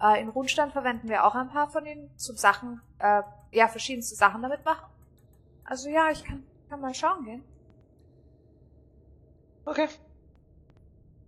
äh, 0.00 0.20
in 0.20 0.28
Rundstein 0.28 0.70
verwenden 0.70 1.08
wir 1.08 1.24
auch 1.24 1.34
ein 1.34 1.50
paar 1.50 1.68
von 1.68 1.84
ihnen 1.86 2.16
zum 2.16 2.36
Sachen, 2.36 2.80
äh, 2.98 3.22
ja, 3.52 3.68
verschiedenste 3.68 4.14
Sachen 4.14 4.42
damit 4.42 4.64
machen. 4.64 4.86
Also 5.64 5.88
ja, 5.88 6.10
ich 6.10 6.24
kann, 6.24 6.42
kann 6.68 6.80
mal 6.80 6.94
schauen 6.94 7.24
gehen. 7.24 7.44
Okay. 9.64 9.88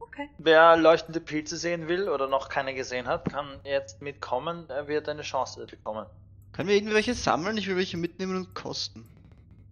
Okay. 0.00 0.28
Wer 0.38 0.76
leuchtende 0.76 1.20
Pilze 1.20 1.56
sehen 1.56 1.88
will 1.88 2.08
oder 2.08 2.28
noch 2.28 2.48
keine 2.48 2.74
gesehen 2.74 3.06
hat, 3.06 3.30
kann 3.30 3.60
jetzt 3.64 4.00
mitkommen. 4.00 4.68
Er 4.68 4.86
wird 4.86 5.08
eine 5.08 5.22
Chance 5.22 5.66
bekommen. 5.66 6.06
Können 6.52 6.68
wir 6.68 6.76
irgendwelche 6.76 7.14
sammeln? 7.14 7.56
Ich 7.56 7.66
will 7.66 7.76
welche 7.76 7.96
mitnehmen 7.96 8.36
und 8.36 8.54
kosten. 8.54 9.08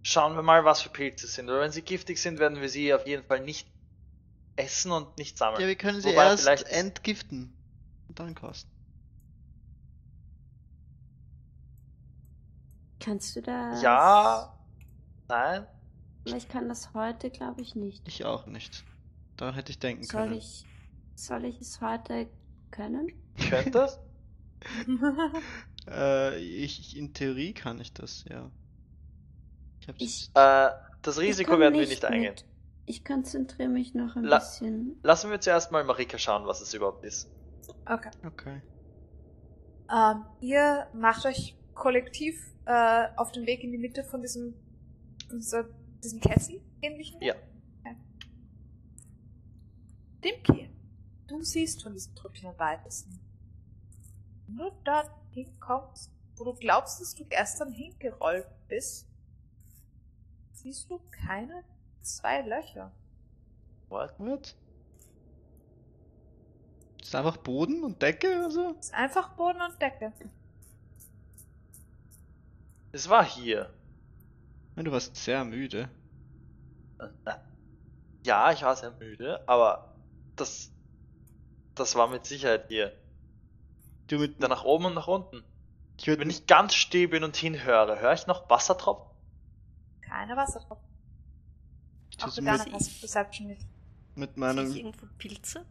Schauen 0.02 0.34
wir 0.34 0.42
mal, 0.42 0.64
was 0.64 0.82
für 0.82 0.88
Pilze 0.88 1.28
sind. 1.28 1.48
Oder 1.48 1.60
wenn 1.60 1.70
sie 1.70 1.82
giftig 1.82 2.18
sind, 2.18 2.40
werden 2.40 2.60
wir 2.60 2.68
sie 2.68 2.92
auf 2.92 3.06
jeden 3.06 3.24
Fall 3.24 3.40
nicht 3.40 3.68
essen 4.56 4.92
und 4.92 5.16
nicht 5.18 5.36
sammeln. 5.38 5.60
Ja, 5.60 5.66
wir 5.66 5.76
können 5.76 6.00
sie 6.00 6.08
Wobei 6.10 6.24
erst 6.24 6.42
vielleicht- 6.44 6.68
entgiften. 6.68 7.52
Und 8.08 8.18
dann 8.18 8.34
kosten. 8.34 8.70
Kannst 13.00 13.34
du 13.36 13.42
das? 13.42 13.82
Ja. 13.82 14.56
Nein. 15.28 15.66
Ich 16.24 16.48
kann 16.48 16.68
das 16.68 16.94
heute, 16.94 17.30
glaube 17.30 17.60
ich, 17.62 17.74
nicht. 17.74 18.06
Ich 18.06 18.24
auch 18.24 18.46
nicht. 18.46 18.84
Daran 19.36 19.54
hätte 19.54 19.72
ich 19.72 19.78
denken 19.80 20.04
Soll 20.04 20.22
können. 20.24 20.34
ich, 20.38 20.64
soll 21.16 21.44
ich 21.44 21.60
es 21.60 21.80
heute 21.80 22.28
können? 22.70 23.08
Könnte 23.50 23.70
das? 23.70 23.98
Äh, 25.88 26.38
ich, 26.38 26.78
ich, 26.78 26.96
in 26.96 27.12
Theorie 27.12 27.52
kann 27.54 27.80
ich 27.80 27.92
das, 27.92 28.24
ja. 28.30 28.48
Ich 29.80 29.88
Ich- 29.98 30.30
Äh, 30.34 30.68
das 31.02 31.18
Risiko 31.18 31.58
werden 31.58 31.74
wir 31.76 31.88
nicht 31.88 32.04
eingehen. 32.04 32.34
mit. 32.34 32.44
Ich 32.84 33.04
konzentriere 33.04 33.68
mich 33.68 33.94
noch 33.94 34.16
ein 34.16 34.24
La- 34.24 34.38
bisschen. 34.38 34.98
Lassen 35.02 35.30
wir 35.30 35.40
zuerst 35.40 35.70
mal 35.70 35.84
Marika 35.84 36.18
schauen, 36.18 36.46
was 36.46 36.60
es 36.60 36.74
überhaupt 36.74 37.04
ist. 37.04 37.30
okay. 37.86 38.10
Okay. 38.26 38.62
Ähm, 39.90 40.24
ihr 40.40 40.86
macht 40.94 41.24
euch 41.26 41.56
kollektiv 41.74 42.34
äh, 42.66 43.08
auf 43.16 43.30
den 43.32 43.46
Weg 43.46 43.62
in 43.62 43.72
die 43.72 43.78
Mitte 43.78 44.04
von 44.04 44.20
diesem, 44.22 44.54
dieser, 45.30 45.64
diesem 46.02 46.20
Kessel 46.20 46.60
ähnlichen. 46.80 47.20
Ja. 47.22 47.34
Okay. 47.84 47.96
Dimki, 50.24 50.70
du 51.28 51.42
siehst 51.42 51.82
von 51.82 51.92
diesem 51.92 52.14
Trüppchen 52.14 52.48
am 52.50 52.58
weitesten. 52.58 53.18
Wenn 54.46 54.56
du 54.56 54.70
dort 54.84 55.10
hinkommst, 55.30 56.10
wo 56.36 56.44
du 56.44 56.54
glaubst, 56.54 57.00
dass 57.00 57.14
du 57.14 57.24
gestern 57.26 57.72
hingerollt 57.72 58.46
bist, 58.68 59.06
siehst 60.52 60.90
du 60.90 61.00
keine 61.26 61.64
zwei 62.02 62.42
Löcher. 62.42 62.92
What? 63.88 64.14
What? 64.18 64.56
Ist 67.02 67.14
einfach 67.14 67.36
Boden 67.38 67.84
und 67.84 68.00
Decke 68.00 68.28
oder 68.38 68.50
so? 68.50 68.76
Es 68.78 68.86
ist 68.86 68.94
einfach 68.94 69.30
Boden 69.34 69.60
und 69.60 69.80
Decke. 69.80 70.12
Es 72.92 73.08
war 73.08 73.24
hier. 73.24 73.72
Ja, 74.76 74.82
du 74.82 74.92
warst 74.92 75.16
sehr 75.16 75.44
müde. 75.44 75.90
Äh, 76.98 77.08
na, 77.24 77.40
Ja, 78.24 78.52
ich 78.52 78.62
war 78.62 78.76
sehr 78.76 78.92
müde, 78.92 79.46
aber 79.48 79.94
das 80.36 80.72
Das 81.74 81.94
war 81.96 82.08
mit 82.08 82.26
Sicherheit 82.26 82.68
hier. 82.68 82.92
Du 84.08 84.18
mit. 84.18 84.36
Wieder 84.36 84.48
nach 84.48 84.64
oben 84.64 84.86
und 84.86 84.94
nach 84.94 85.08
unten. 85.08 85.42
Ich 85.98 86.06
Wenn 86.06 86.30
ich 86.30 86.46
ganz 86.46 86.74
still 86.74 87.08
bin 87.08 87.24
und 87.24 87.36
hinhöre, 87.36 88.00
höre 88.00 88.12
ich 88.14 88.26
noch 88.26 88.48
Wassertropfen? 88.50 89.10
Keine 90.00 90.36
Wassertropfen. 90.36 90.91
Auch 92.20 92.36
mit, 92.36 92.46
passt 92.72 93.00
Perception 93.00 93.46
nicht. 93.48 93.62
mit 94.14 94.30
Sehe 94.30 94.32
ich 94.32 94.36
meinem. 94.36 94.76
irgendwo 94.76 95.06
Pilze? 95.18 95.64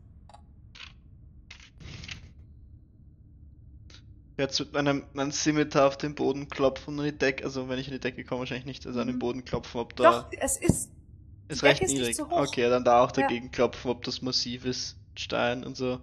Jetzt 4.37 4.59
mit 4.59 4.73
meinem, 4.73 5.03
meinem 5.13 5.31
Scimitar 5.31 5.87
auf 5.87 5.97
den 5.97 6.15
Boden 6.15 6.47
klopfen 6.49 6.97
und 6.97 7.05
in 7.05 7.11
die 7.11 7.17
Decke. 7.17 7.43
Also, 7.43 7.69
wenn 7.69 7.77
ich 7.77 7.87
in 7.87 7.93
die 7.93 7.99
Decke 7.99 8.23
komme, 8.23 8.39
wahrscheinlich 8.39 8.65
nicht. 8.65 8.87
Also 8.87 8.99
an 8.99 9.07
den 9.07 9.17
Mhm. 9.17 9.19
Boden 9.19 9.45
klopfen, 9.45 9.79
ob 9.79 9.95
da. 9.95 10.21
Doch, 10.23 10.31
es 10.39 10.57
ist. 10.57 10.89
ist 11.47 11.63
recht 11.63 11.81
ist 11.81 11.89
nicht 11.91 11.99
niedrig. 11.99 12.15
so 12.15 12.29
hoch. 12.29 12.47
Okay, 12.47 12.69
dann 12.69 12.83
da 12.83 13.03
auch 13.03 13.15
Ja. 13.15 13.23
dagegen 13.23 13.51
klopfen, 13.51 13.91
ob 13.91 14.03
das 14.03 14.21
massiv 14.21 14.65
ist. 14.65 14.97
Stein 15.15 15.63
und 15.63 15.75
so. 15.75 15.99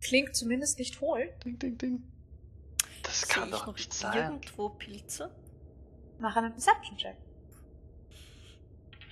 Klingt 0.00 0.34
zumindest 0.34 0.78
nicht 0.78 1.00
hohl. 1.00 1.28
Ding, 1.44 1.58
ding, 1.58 1.76
ding. 1.76 2.02
Das 3.02 3.20
Sehe 3.22 3.28
kann 3.28 3.48
ich 3.48 3.54
doch 3.54 3.66
noch 3.66 3.76
nicht 3.76 3.92
sein. 3.92 4.16
irgendwo 4.16 4.68
Pilze? 4.70 5.30
Mach 6.18 6.36
einen 6.36 6.52
Perception-Check. 6.52 7.16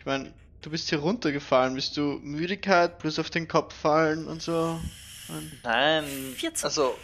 Ich 0.01 0.07
meine, 0.07 0.33
du 0.63 0.71
bist 0.71 0.89
hier 0.89 0.99
runtergefallen. 1.01 1.75
Bist 1.75 1.95
du 1.99 2.19
Müdigkeit 2.23 2.99
plus 2.99 3.19
auf 3.19 3.29
den 3.29 3.47
Kopf 3.47 3.75
fallen 3.75 4.27
und 4.29 4.41
so? 4.41 4.81
Nein. 5.29 5.53
Nein, 5.63 6.05
14. 6.37 6.65
also, 6.65 6.97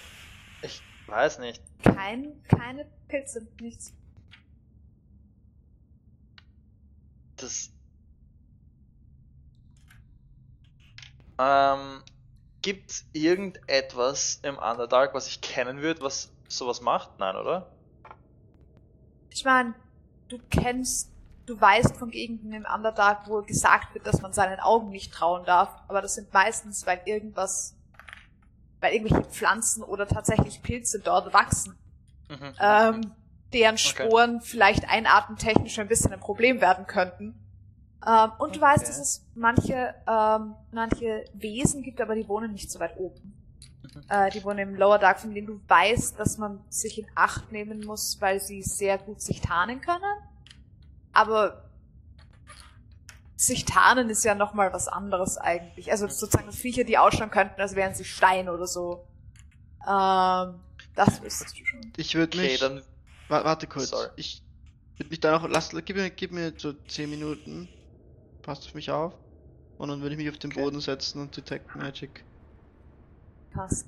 ich 0.62 0.81
weiß 1.07 1.41
nicht. 1.41 1.62
Kein, 1.83 2.42
keine 2.49 2.86
Pilze, 3.07 3.47
nichts. 3.60 3.92
Das. 7.36 7.70
Ähm, 11.39 12.02
gibt's 12.62 13.05
irgendetwas 13.12 14.41
im 14.42 14.57
Underdark, 14.57 15.12
was 15.12 15.28
ich 15.28 15.42
kennen 15.42 15.83
würde, 15.83 16.00
was 16.00 16.33
sowas 16.49 16.81
macht? 16.81 17.18
Nein, 17.18 17.36
oder? 17.36 17.70
Ich 19.28 19.44
meine, 19.44 19.75
du 20.28 20.39
kennst, 20.49 21.12
du 21.47 21.60
weißt 21.60 21.97
von 21.97 22.10
Gegenden 22.10 22.52
im 22.52 22.66
Underdark, 22.73 23.28
wo 23.28 23.41
gesagt 23.42 23.94
wird, 23.94 24.07
dass 24.07 24.20
man 24.20 24.33
seinen 24.33 24.60
Augen 24.60 24.91
nicht 24.91 25.12
trauen 25.12 25.44
darf, 25.44 25.70
aber 25.89 26.02
das 26.02 26.15
sind 26.15 26.33
meistens, 26.34 26.86
weil 26.86 27.00
irgendwas, 27.05 27.76
weil 28.81 28.94
irgendwelche 28.94 29.28
Pflanzen 29.31 29.83
oder 29.83 30.07
tatsächlich 30.07 30.62
Pilze 30.62 31.00
dort 31.00 31.33
wachsen, 31.33 31.76
Mhm. 32.28 32.55
ähm, 32.60 33.12
deren 33.52 33.78
Sporen 33.78 34.41
vielleicht 34.41 34.89
einatmentechnisch 34.91 35.78
ein 35.78 35.86
bisschen 35.89 36.12
ein 36.12 36.18
Problem 36.20 36.60
werden 36.60 36.86
könnten. 36.86 37.39
Ähm, 38.05 38.33
und 38.39 38.57
du 38.57 38.60
weißt, 38.60 38.78
Okay. 38.78 38.86
dass 38.89 38.99
es 38.99 39.25
manche, 39.34 39.94
ähm, 40.08 40.55
manche 40.73 41.25
Wesen 41.34 41.83
gibt, 41.83 42.00
aber 42.00 42.15
die 42.16 42.28
wohnen 42.28 42.52
nicht 42.52 42.70
so 42.70 42.81
weit 42.81 42.99
oben. 42.99 43.33
Mhm. 43.83 44.02
Äh, 44.08 44.31
die 44.31 44.42
wohnen 44.44 44.58
im 44.58 44.75
Lower 44.75 44.99
Dark, 44.99 45.20
von 45.20 45.33
denen 45.33 45.47
du 45.47 45.60
weißt, 45.68 46.18
dass 46.18 46.36
man 46.39 46.60
sich 46.68 46.99
in 46.99 47.07
Acht 47.15 47.52
nehmen 47.52 47.84
muss, 47.84 48.20
weil 48.20 48.41
sie 48.41 48.62
sehr 48.62 48.99
gut 48.99 49.20
sich 49.20 49.41
tarnen 49.41 49.81
können. 49.81 50.02
Aber 51.16 51.62
sich 53.36 53.64
tarnen 53.64 54.08
ist 54.10 54.24
ja 54.24 54.34
nochmal 54.34 54.72
was 54.72 54.88
anderes 54.88 55.36
eigentlich. 55.38 55.90
Also 55.90 56.08
sozusagen 56.08 56.52
Viecher, 56.52 56.84
die 56.84 56.98
ausschauen 56.98 57.30
könnten, 57.30 57.60
als 57.60 57.74
wären 57.74 57.94
sie 57.94 58.04
Stein 58.04 58.48
oder 58.48 58.66
so. 58.66 59.06
Ähm, 59.86 60.60
das 60.94 61.22
wüsstest 61.22 61.58
du 61.58 61.64
schon. 61.66 61.92
Ich 61.96 62.14
würde 62.14 62.38
Okay, 62.38 62.52
mich. 62.52 62.60
dann. 62.60 62.82
Wa- 63.28 63.44
Warte 63.44 63.66
kurz. 63.66 63.90
Sorry. 63.90 64.08
Ich 64.16 64.42
würde 64.96 65.10
mich 65.10 65.20
da 65.20 65.32
noch. 65.38 65.48
Lass, 65.48 65.70
gib, 65.70 65.96
mir, 65.96 66.10
gib 66.10 66.32
mir 66.32 66.54
so 66.56 66.72
10 66.72 67.10
Minuten. 67.10 67.68
Passt 68.42 68.66
auf 68.66 68.74
mich 68.74 68.90
auf. 68.90 69.14
Und 69.78 69.88
dann 69.88 70.00
würde 70.02 70.14
ich 70.14 70.18
mich 70.18 70.30
auf 70.30 70.38
den 70.38 70.52
Okay. 70.52 70.60
Boden 70.60 70.80
setzen 70.80 71.20
und 71.20 71.36
Detect 71.36 71.74
Magic 71.76 72.24
Passt. 73.50 73.86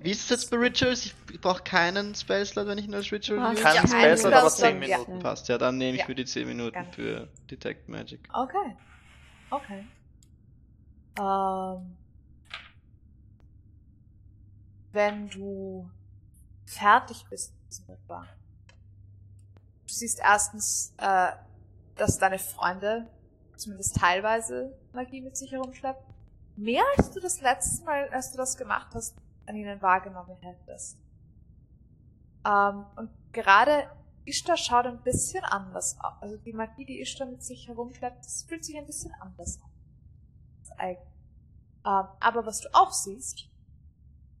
Wie 0.00 0.10
ist 0.10 0.22
es 0.24 0.28
jetzt 0.30 0.50
bei 0.50 0.56
Rituals? 0.56 1.06
Ich 1.32 1.40
brauche 1.40 1.62
keinen 1.62 2.14
Spellslot, 2.14 2.66
wenn 2.66 2.78
ich 2.78 2.86
ihn 2.86 2.94
als 2.94 3.12
Ritual 3.12 3.52
use? 3.52 3.62
Keinen 3.62 3.76
Ja, 3.76 3.86
Spellslot, 3.86 4.32
einen 4.32 4.40
aber 4.42 4.50
Spellslot, 4.50 4.82
10 4.82 4.82
ja. 4.90 4.98
Minuten. 4.98 5.22
Passt, 5.22 5.48
ja, 5.48 5.58
dann 5.58 5.78
nehme 5.78 5.92
ich 5.94 6.00
Ja. 6.00 6.06
für 6.06 6.14
die 6.14 6.24
10 6.24 6.48
Minuten 6.48 6.72
Gerne. 6.72 6.92
für 6.92 7.28
Detect 7.50 7.88
Magic. 7.88 8.28
Okay. 8.32 8.76
Okay. 9.50 9.86
Ähm, 11.20 11.96
wenn 14.92 15.28
du 15.28 15.88
fertig 16.66 17.24
bist 17.30 17.52
mit 17.86 17.98
Ritual, 17.98 18.26
du 19.86 19.92
siehst 19.92 20.18
erstens, 20.20 20.94
äh, 20.98 21.32
dass 21.96 22.18
deine 22.18 22.38
Freunde 22.40 23.06
zumindest 23.56 23.96
teilweise 23.96 24.76
Magie 24.92 25.20
mit 25.20 25.36
sich 25.36 25.52
herumschleppen. 25.52 26.02
Mehr 26.56 26.82
als 26.96 27.10
du 27.12 27.20
das 27.20 27.40
letzte 27.40 27.84
Mal, 27.84 28.08
als 28.10 28.32
du 28.32 28.36
das 28.36 28.56
gemacht 28.56 28.88
hast, 28.94 29.14
an 29.46 29.56
ihnen 29.56 29.80
wahrgenommen 29.82 30.36
hättest. 30.40 30.98
Ähm, 32.46 32.84
und 32.96 33.10
gerade 33.32 33.90
Ishtar 34.24 34.56
schaut 34.56 34.86
ein 34.86 35.02
bisschen 35.02 35.44
anders 35.44 35.96
aus. 36.00 36.14
Also 36.20 36.36
die 36.36 36.52
Magie, 36.52 36.84
die 36.84 37.00
Ishtar 37.00 37.26
mit 37.26 37.42
sich 37.42 37.68
herumschleppt, 37.68 38.24
das 38.24 38.42
fühlt 38.42 38.64
sich 38.64 38.76
ein 38.76 38.86
bisschen 38.86 39.12
anders 39.20 39.60
an. 39.62 39.70
Ähm, 40.80 40.96
aber 41.84 42.46
was 42.46 42.60
du 42.60 42.68
auch 42.72 42.92
siehst, 42.92 43.48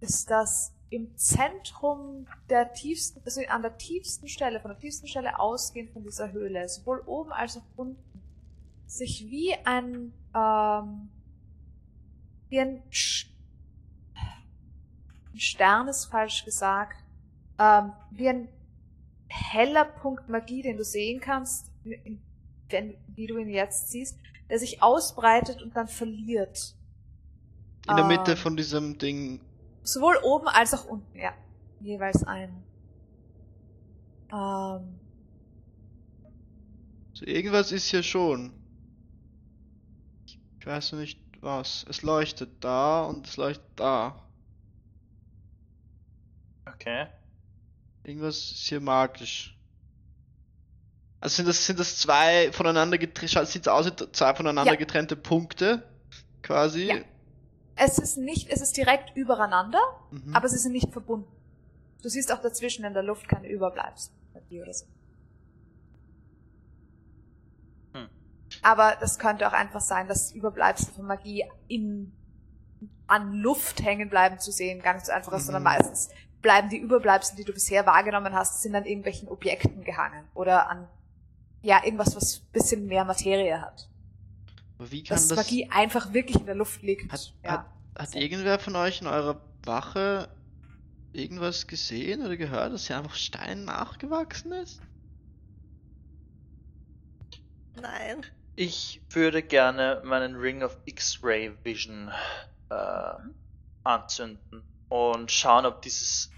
ist, 0.00 0.30
dass 0.30 0.72
im 0.90 1.16
Zentrum 1.16 2.26
der 2.48 2.72
tiefsten, 2.72 3.20
also 3.24 3.40
an 3.48 3.62
der 3.62 3.76
tiefsten 3.76 4.28
Stelle, 4.28 4.60
von 4.60 4.70
der 4.70 4.78
tiefsten 4.78 5.08
Stelle 5.08 5.38
ausgehend 5.38 5.90
von 5.92 6.02
dieser 6.02 6.32
Höhle, 6.32 6.68
sowohl 6.68 7.00
oben 7.06 7.32
als 7.32 7.56
auch 7.56 7.64
unten, 7.76 8.22
sich 8.86 9.26
wie 9.28 9.54
ein, 9.64 10.12
ähm, 10.34 11.08
wie 12.48 12.60
ein, 12.60 12.82
Sch 12.90 13.33
Stern 15.40 15.88
ist 15.88 16.06
falsch 16.06 16.44
gesagt, 16.44 16.96
ähm, 17.58 17.92
wie 18.10 18.28
ein 18.28 18.48
heller 19.28 19.84
Punkt 19.84 20.28
Magie, 20.28 20.62
den 20.62 20.76
du 20.76 20.84
sehen 20.84 21.20
kannst, 21.20 21.70
wenn, 22.68 22.96
wie 23.08 23.26
du 23.26 23.38
ihn 23.38 23.48
jetzt 23.48 23.90
siehst, 23.90 24.18
der 24.48 24.58
sich 24.58 24.82
ausbreitet 24.82 25.62
und 25.62 25.74
dann 25.76 25.88
verliert. 25.88 26.76
In 27.88 27.96
der 27.96 28.04
Ähm, 28.04 28.08
Mitte 28.08 28.36
von 28.36 28.56
diesem 28.56 28.98
Ding. 28.98 29.40
Sowohl 29.82 30.16
oben 30.22 30.48
als 30.48 30.74
auch 30.74 30.86
unten, 30.86 31.18
ja. 31.18 31.32
Jeweils 31.80 32.24
ein. 32.24 32.62
Ähm, 34.32 34.98
So, 37.14 37.24
irgendwas 37.26 37.70
ist 37.70 37.86
hier 37.86 38.02
schon. 38.02 38.52
Ich 40.58 40.66
weiß 40.66 40.92
noch 40.92 40.98
nicht 40.98 41.20
was. 41.40 41.86
Es 41.88 42.02
leuchtet 42.02 42.64
da 42.64 43.04
und 43.04 43.26
es 43.28 43.36
leuchtet 43.36 43.70
da. 43.76 44.23
Okay. 46.66 47.06
Irgendwas 48.04 48.36
ist 48.36 48.66
hier 48.68 48.80
magisch. 48.80 49.56
Also 51.20 51.36
sind 51.36 51.48
das, 51.48 51.64
sind 51.66 51.78
das 51.78 51.96
zwei 51.98 52.52
voneinander 52.52 52.98
getrennte, 52.98 53.46
sieht 53.46 53.68
aus 53.68 53.86
wie 53.86 54.12
zwei 54.12 54.34
voneinander 54.34 54.72
Ja. 54.72 54.78
getrennte 54.78 55.16
Punkte, 55.16 55.82
quasi. 56.42 56.84
Ja. 56.88 56.96
es 57.76 57.98
ist 57.98 58.18
nicht, 58.18 58.50
es 58.50 58.60
ist 58.60 58.76
direkt 58.76 59.16
übereinander, 59.16 59.80
Mhm. 60.10 60.34
aber 60.36 60.48
sie 60.48 60.58
sind 60.58 60.72
nicht 60.72 60.92
verbunden. 60.92 61.26
Du 62.02 62.08
siehst 62.10 62.30
auch 62.30 62.40
dazwischen 62.42 62.84
in 62.84 62.92
der 62.92 63.02
Luft 63.02 63.26
keine 63.28 63.48
Überbleibsel. 63.48 64.12
Magie 64.34 64.60
Oder 64.60 64.74
so. 64.74 64.84
Hm. 67.94 68.08
Aber 68.62 68.96
das 69.00 69.18
könnte 69.18 69.48
auch 69.48 69.52
einfach 69.52 69.80
sein, 69.80 70.06
dass 70.08 70.32
Überbleibsel 70.32 70.92
von 70.92 71.06
Magie 71.06 71.44
in, 71.68 72.12
an 73.06 73.32
Luft 73.32 73.82
hängen 73.82 74.10
bleiben 74.10 74.38
zu 74.38 74.52
sehen 74.52 74.82
gar 74.82 74.94
nicht 74.94 75.06
so 75.06 75.12
einfach 75.12 75.32
ist, 75.32 75.46
sondern 75.46 75.62
Mhm. 75.62 75.68
meistens 75.70 76.10
bleiben 76.44 76.68
die 76.68 76.76
Überbleibsel, 76.76 77.36
die 77.36 77.44
du 77.44 77.52
bisher 77.52 77.86
wahrgenommen 77.86 78.34
hast, 78.34 78.62
sind 78.62 78.76
an 78.76 78.84
irgendwelchen 78.84 79.28
Objekten 79.28 79.82
gehangen 79.82 80.28
oder 80.34 80.70
an 80.70 80.86
ja 81.62 81.82
irgendwas, 81.82 82.14
was 82.14 82.40
bisschen 82.52 82.86
mehr 82.86 83.04
Materie 83.04 83.60
hat. 83.60 83.88
Wie 84.78 85.02
kann 85.02 85.16
Dass 85.16 85.28
das. 85.28 85.38
Magie 85.38 85.68
einfach 85.70 86.12
wirklich 86.12 86.36
in 86.36 86.46
der 86.46 86.54
Luft 86.54 86.82
liegt. 86.82 87.10
Hat, 87.10 87.32
ja. 87.42 87.50
hat, 87.50 87.66
hat 87.98 88.14
irgendwer 88.14 88.58
von 88.58 88.76
euch 88.76 89.00
in 89.00 89.06
eurer 89.06 89.40
Wache 89.64 90.28
irgendwas 91.14 91.66
gesehen 91.66 92.22
oder 92.22 92.36
gehört, 92.36 92.74
dass 92.74 92.88
hier 92.88 92.98
einfach 92.98 93.14
Stein 93.14 93.64
nachgewachsen 93.64 94.52
ist? 94.52 94.82
Nein. 97.80 98.22
Ich 98.54 99.00
würde 99.08 99.42
gerne 99.42 100.02
meinen 100.04 100.36
Ring 100.36 100.62
of 100.62 100.76
X-Ray 100.84 101.52
Vision 101.64 102.10
äh, 102.68 103.14
anzünden 103.82 104.62
und 104.90 105.32
schauen, 105.32 105.64
ob 105.64 105.80
dieses, 105.80 106.30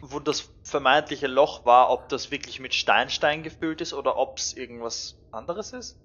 wo 0.00 0.20
das 0.20 0.48
vermeintliche 0.62 1.26
Loch 1.26 1.64
war, 1.64 1.90
ob 1.90 2.08
das 2.08 2.30
wirklich 2.30 2.60
mit 2.60 2.74
Steinstein 2.74 3.42
gefüllt 3.42 3.80
ist 3.80 3.92
oder 3.94 4.16
ob 4.16 4.38
es 4.38 4.54
irgendwas 4.54 5.18
anderes 5.32 5.72
ist. 5.72 5.98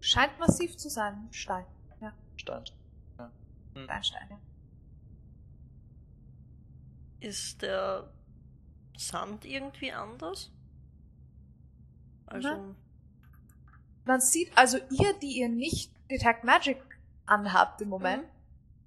Scheint 0.00 0.38
massiv 0.38 0.76
zu 0.76 0.88
sein. 0.88 1.28
Stein. 1.30 1.64
Ja, 2.00 2.12
Stein. 2.36 2.64
Hm. 3.74 3.84
Steinstein, 3.84 4.28
ja. 4.30 4.38
Ist 7.20 7.62
der 7.62 8.12
Sand 8.96 9.44
irgendwie 9.44 9.92
anders? 9.92 10.52
Also, 12.26 12.48
Mhm. 12.54 12.76
Man 14.04 14.20
sieht 14.22 14.56
also 14.56 14.78
ihr, 14.90 15.12
die 15.20 15.38
ihr 15.38 15.50
nicht 15.50 15.92
Detect 16.10 16.42
Magic 16.42 16.82
anhabt 17.26 17.82
im 17.82 17.90
Moment, 17.90 18.24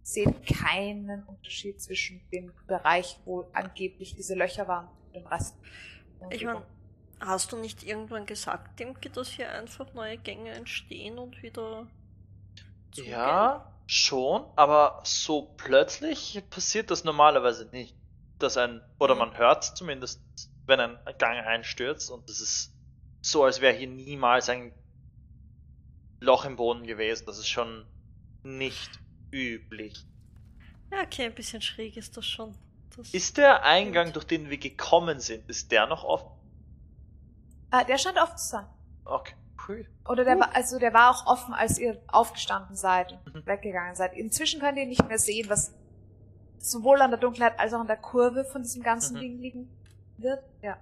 sehen 0.03 0.41
keinen 0.43 1.23
Unterschied 1.23 1.81
zwischen 1.81 2.27
dem 2.31 2.53
Bereich, 2.67 3.19
wo 3.25 3.49
angeblich 3.53 4.15
diese 4.15 4.35
Löcher 4.35 4.67
waren, 4.67 4.89
und 4.89 5.15
dem 5.15 5.27
Rest. 5.27 5.59
der 6.19 6.31
Ich 6.31 6.43
meine, 6.45 6.65
hast 7.19 7.51
du 7.51 7.57
nicht 7.57 7.83
irgendwann 7.83 8.25
gesagt, 8.25 8.79
Dimke, 8.79 9.09
dass 9.11 9.29
hier 9.29 9.51
einfach 9.51 9.93
neue 9.93 10.17
Gänge 10.17 10.51
entstehen 10.51 11.19
und 11.19 11.41
wieder. 11.43 11.87
zugehen? 12.91 13.09
Ja, 13.09 13.81
schon, 13.87 14.45
aber 14.55 15.01
so 15.05 15.53
plötzlich 15.57 16.43
passiert 16.49 16.91
das 16.91 17.03
normalerweise 17.03 17.65
nicht. 17.71 17.97
Dass 18.39 18.57
ein, 18.57 18.81
oder 18.99 19.15
Mhm. 19.15 19.19
man 19.19 19.37
hört 19.37 19.63
zumindest, 19.63 20.23
wenn 20.65 20.79
ein 20.79 20.97
Gang 21.17 21.45
einstürzt 21.45 22.09
und 22.09 22.29
es 22.29 22.41
ist 22.41 22.75
so, 23.21 23.43
als 23.43 23.61
wäre 23.61 23.75
hier 23.77 23.87
niemals 23.87 24.49
ein 24.49 24.73
Loch 26.19 26.45
im 26.45 26.55
Boden 26.55 26.85
gewesen. 26.85 27.25
Das 27.25 27.37
ist 27.37 27.49
schon 27.49 27.85
nicht 28.43 28.99
üblich. 29.31 30.05
Ja, 30.91 31.01
okay, 31.03 31.25
ein 31.25 31.33
bisschen 31.35 31.61
schräg 31.61 31.97
ist 31.97 32.15
das 32.17 32.25
schon. 32.25 32.53
Das 32.97 33.13
Ist 33.13 33.37
der 33.37 33.63
Eingang, 33.63 34.11
durch 34.11 34.25
den 34.25 34.49
wir 34.49 34.57
gekommen 34.57 35.19
sind, 35.21 35.49
ist 35.49 35.71
der 35.71 35.87
noch 35.87 36.03
offen? 36.03 36.29
Ah, 37.69 37.83
der 37.85 37.97
scheint 37.97 38.17
offen 38.17 38.37
zu 38.37 38.47
sein. 38.49 38.65
Okay, 39.05 39.33
cool. 39.67 39.85
Oder 40.09 40.25
der 40.25 40.37
war, 40.37 40.53
also 40.53 40.77
der 40.77 40.93
war 40.93 41.09
auch 41.11 41.25
offen, 41.27 41.53
als 41.53 41.79
ihr 41.79 42.01
aufgestanden 42.07 42.75
seid 42.75 43.17
und 43.25 43.35
Mhm. 43.35 43.45
weggegangen 43.45 43.95
seid. 43.95 44.13
Inzwischen 44.17 44.59
könnt 44.59 44.77
ihr 44.77 44.85
nicht 44.85 45.07
mehr 45.07 45.17
sehen, 45.19 45.49
was 45.49 45.73
sowohl 46.59 47.01
an 47.01 47.11
der 47.11 47.19
Dunkelheit 47.19 47.57
als 47.59 47.73
auch 47.73 47.79
an 47.79 47.87
der 47.87 47.95
Kurve 47.97 48.43
von 48.43 48.61
diesem 48.61 48.83
ganzen 48.83 49.15
Mhm. 49.15 49.19
Ding 49.21 49.39
liegen 49.39 49.69
wird. 50.17 50.43
Ja. 50.61 50.77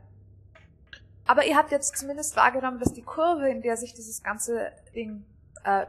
Aber 1.28 1.46
ihr 1.46 1.56
habt 1.56 1.72
jetzt 1.72 1.96
zumindest 1.96 2.36
wahrgenommen, 2.36 2.80
dass 2.80 2.92
die 2.92 3.04
Kurve, 3.04 3.50
in 3.50 3.62
der 3.62 3.78
sich 3.78 3.94
dieses 3.94 4.24
ganze 4.24 4.72
Ding 4.96 5.24
äh, 5.64 5.86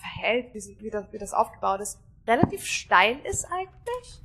verhält, 0.00 0.52
wie, 0.54 0.90
das, 0.90 1.12
wie 1.12 1.18
das 1.18 1.32
aufgebaut 1.32 1.80
ist, 1.80 1.98
relativ 2.26 2.64
steil 2.64 3.18
ist 3.24 3.44
eigentlich. 3.46 4.22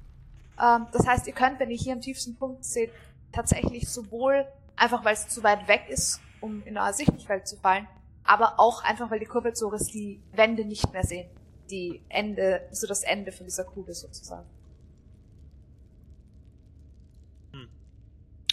Ähm, 0.62 0.88
das 0.92 1.06
heißt, 1.06 1.28
ihr 1.28 1.34
könnt, 1.34 1.60
wenn 1.60 1.70
ihr 1.72 1.78
hier 1.78 1.94
am 1.94 2.02
tiefsten 2.02 2.36
Punkt 2.36 2.64
seht, 2.64 2.92
tatsächlich 3.32 3.88
sowohl 3.90 4.48
einfach, 4.76 5.04
weil 5.06 5.14
es 5.14 5.28
zu 5.28 5.44
weit 5.44 5.68
weg 5.68 5.86
ist, 5.90 6.22
um 6.42 6.64
in 6.64 6.78
euer 6.78 6.94
Sichtfeld 6.94 7.48
zu 7.48 7.58
fallen, 7.58 7.88
aber 8.24 8.60
auch 8.60 8.84
einfach, 8.84 9.10
weil 9.12 9.20
die 9.20 9.26
Kurve 9.26 9.56
so 9.56 9.72
ist, 9.74 9.94
die 9.94 10.22
Wände 10.34 10.66
nicht 10.66 10.92
mehr 10.94 11.04
sehen. 11.04 11.30
Die 11.70 12.02
Ende, 12.10 12.68
so 12.72 12.86
das 12.88 13.04
Ende 13.04 13.32
von 13.32 13.46
dieser 13.46 13.64
Kugel 13.64 13.94
sozusagen. 13.96 14.48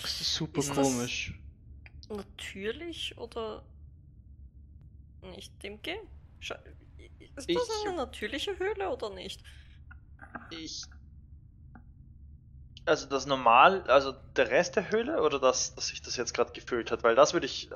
Das 0.00 0.20
ist 0.20 0.34
super 0.34 0.60
Ist 0.60 0.70
das- 0.70 0.76
komisch. 0.78 1.38
natürlich 2.08 3.16
oder 3.18 3.62
nicht, 5.22 5.62
Dimke? 5.62 5.96
Ist 7.36 7.48
Ich- 7.48 7.56
das 7.56 7.68
eine 7.86 7.96
natürliche 7.96 8.58
Höhle 8.58 8.90
oder 8.90 9.10
nicht? 9.10 9.42
Ich. 10.50 10.84
Also 12.84 13.06
das 13.08 13.26
normal, 13.26 13.88
also 13.88 14.12
der 14.36 14.50
Rest 14.50 14.74
der 14.76 14.90
Höhle 14.90 15.22
oder 15.22 15.38
das, 15.38 15.74
dass 15.74 15.86
sich 15.88 16.02
das 16.02 16.16
jetzt 16.16 16.34
gerade 16.34 16.52
gefüllt 16.52 16.90
hat, 16.90 17.04
weil 17.04 17.14
das 17.14 17.32
würde 17.32 17.46
ich 17.46 17.70
äh, 17.70 17.74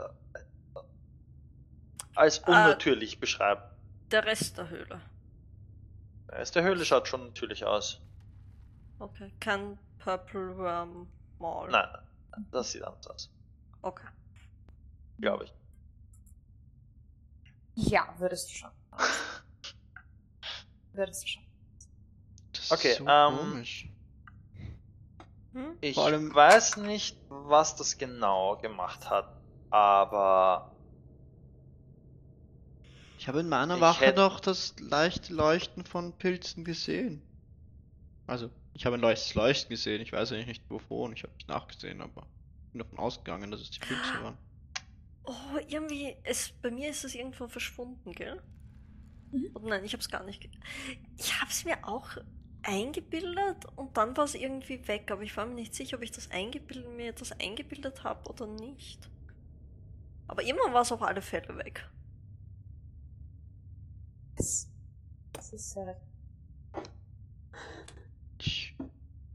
als 2.15 2.43
Ah. 2.45 2.49
unnatürlich 2.49 3.21
beschreiben. 3.21 3.63
Der 4.11 4.25
Rest 4.25 4.59
der 4.59 4.69
Höhle. 4.69 5.01
Der 6.29 6.39
Rest 6.39 6.55
der 6.57 6.65
Höhle 6.65 6.85
schaut 6.85 7.07
schon 7.09 7.25
natürlich 7.27 7.65
aus. 7.65 8.01
Okay, 8.99 9.33
kein 9.41 9.79
Purple 9.99 10.57
Worm 10.57 11.09
Mall. 11.39 11.71
Nein, 11.71 11.89
nein, 12.33 12.47
das 12.51 12.73
sieht 12.73 12.83
anders 12.83 13.07
aus, 13.07 13.31
Okay. 13.83 14.09
glaube 15.21 15.45
ich. 15.45 15.53
Ja, 17.75 18.13
würdest 18.19 18.51
du 18.51 18.55
schon. 18.55 18.71
würdest 20.97 21.25
du 21.25 21.29
schon. 21.29 21.43
Das 22.53 22.65
ist 22.65 22.73
Okay, 22.73 22.95
so 22.95 23.07
ähm, 23.09 23.37
komisch. 23.39 23.89
Hm? 25.53 25.77
Ich 25.81 25.97
weiß 25.97 26.77
nicht, 26.79 27.19
was 27.29 27.77
das 27.77 27.97
genau 27.99 28.57
gemacht 28.59 29.09
hat, 29.11 29.43
aber 29.71 30.71
Ich 33.19 33.29
habe 33.29 33.41
in 33.41 33.49
meiner 33.51 33.75
ich 33.75 33.81
Wache 33.83 34.07
hätt- 34.07 34.17
noch 34.17 34.41
das 34.41 34.75
leichte 34.79 35.35
Leuchten 35.35 35.85
von 35.85 36.17
Pilzen 36.17 36.65
gesehen. 36.65 37.21
Also, 38.29 38.51
ich 38.75 38.87
habe 38.87 38.97
ein 38.97 39.01
leichtes 39.01 39.35
Leuchten 39.35 39.71
gesehen. 39.71 40.01
Ich 40.03 40.13
weiß 40.13 40.31
eigentlich 40.33 40.47
nicht 40.47 40.71
wovon. 40.71 41.13
Ich 41.13 41.23
habe 41.25 41.35
nicht 41.35 41.49
nachgesehen, 41.49 42.01
aber 42.01 42.29
bin 42.73 42.79
davon 42.81 42.99
ausgegangen, 43.01 43.51
dass 43.51 43.61
es 43.61 43.71
die 43.71 43.81
Pilze 43.81 44.21
waren. 44.21 44.39
Oh, 45.25 45.59
irgendwie, 45.69 46.17
es, 46.25 46.53
bei 46.63 46.71
mir 46.71 46.89
ist 46.91 47.05
es 47.05 47.15
irgendwo 47.15 47.49
verschwunden, 47.49 48.13
gell? 48.13 48.43
Mhm. 49.37 49.51
Oder 49.55 49.69
nein, 49.69 49.85
ich 49.85 49.93
hab's 49.95 50.09
gar 50.11 50.25
nicht. 50.25 50.49
Ich 51.17 51.41
hab's 51.41 51.65
mir 51.65 51.87
auch 51.87 52.09
eingebildet 52.63 53.65
und 53.77 53.97
dann 53.97 54.17
war 54.17 54.25
es 54.25 54.35
irgendwie 54.35 54.87
weg, 54.89 55.11
aber 55.11 55.23
ich 55.23 55.37
war 55.37 55.47
mir 55.47 55.55
nicht 55.55 55.75
sicher, 55.75 55.97
ob 55.97 56.03
ich 56.03 56.11
das 56.11 56.31
eingebildet, 56.31 56.91
mir 56.97 57.13
das 57.13 57.33
eingebildet 57.33 58.03
habe 58.05 58.29
oder 58.31 58.47
nicht. 58.47 59.09
Aber 60.29 60.43
immer 60.43 60.73
war 60.73 60.83
es 60.83 60.93
auf 60.93 61.03
alle 61.03 61.23
Fälle 61.23 61.57
weg. 61.59 61.89
Das, 64.37 64.69
das 65.33 65.53
ist 65.53 65.77
äh, 65.77 65.95
Ich, 68.39 68.75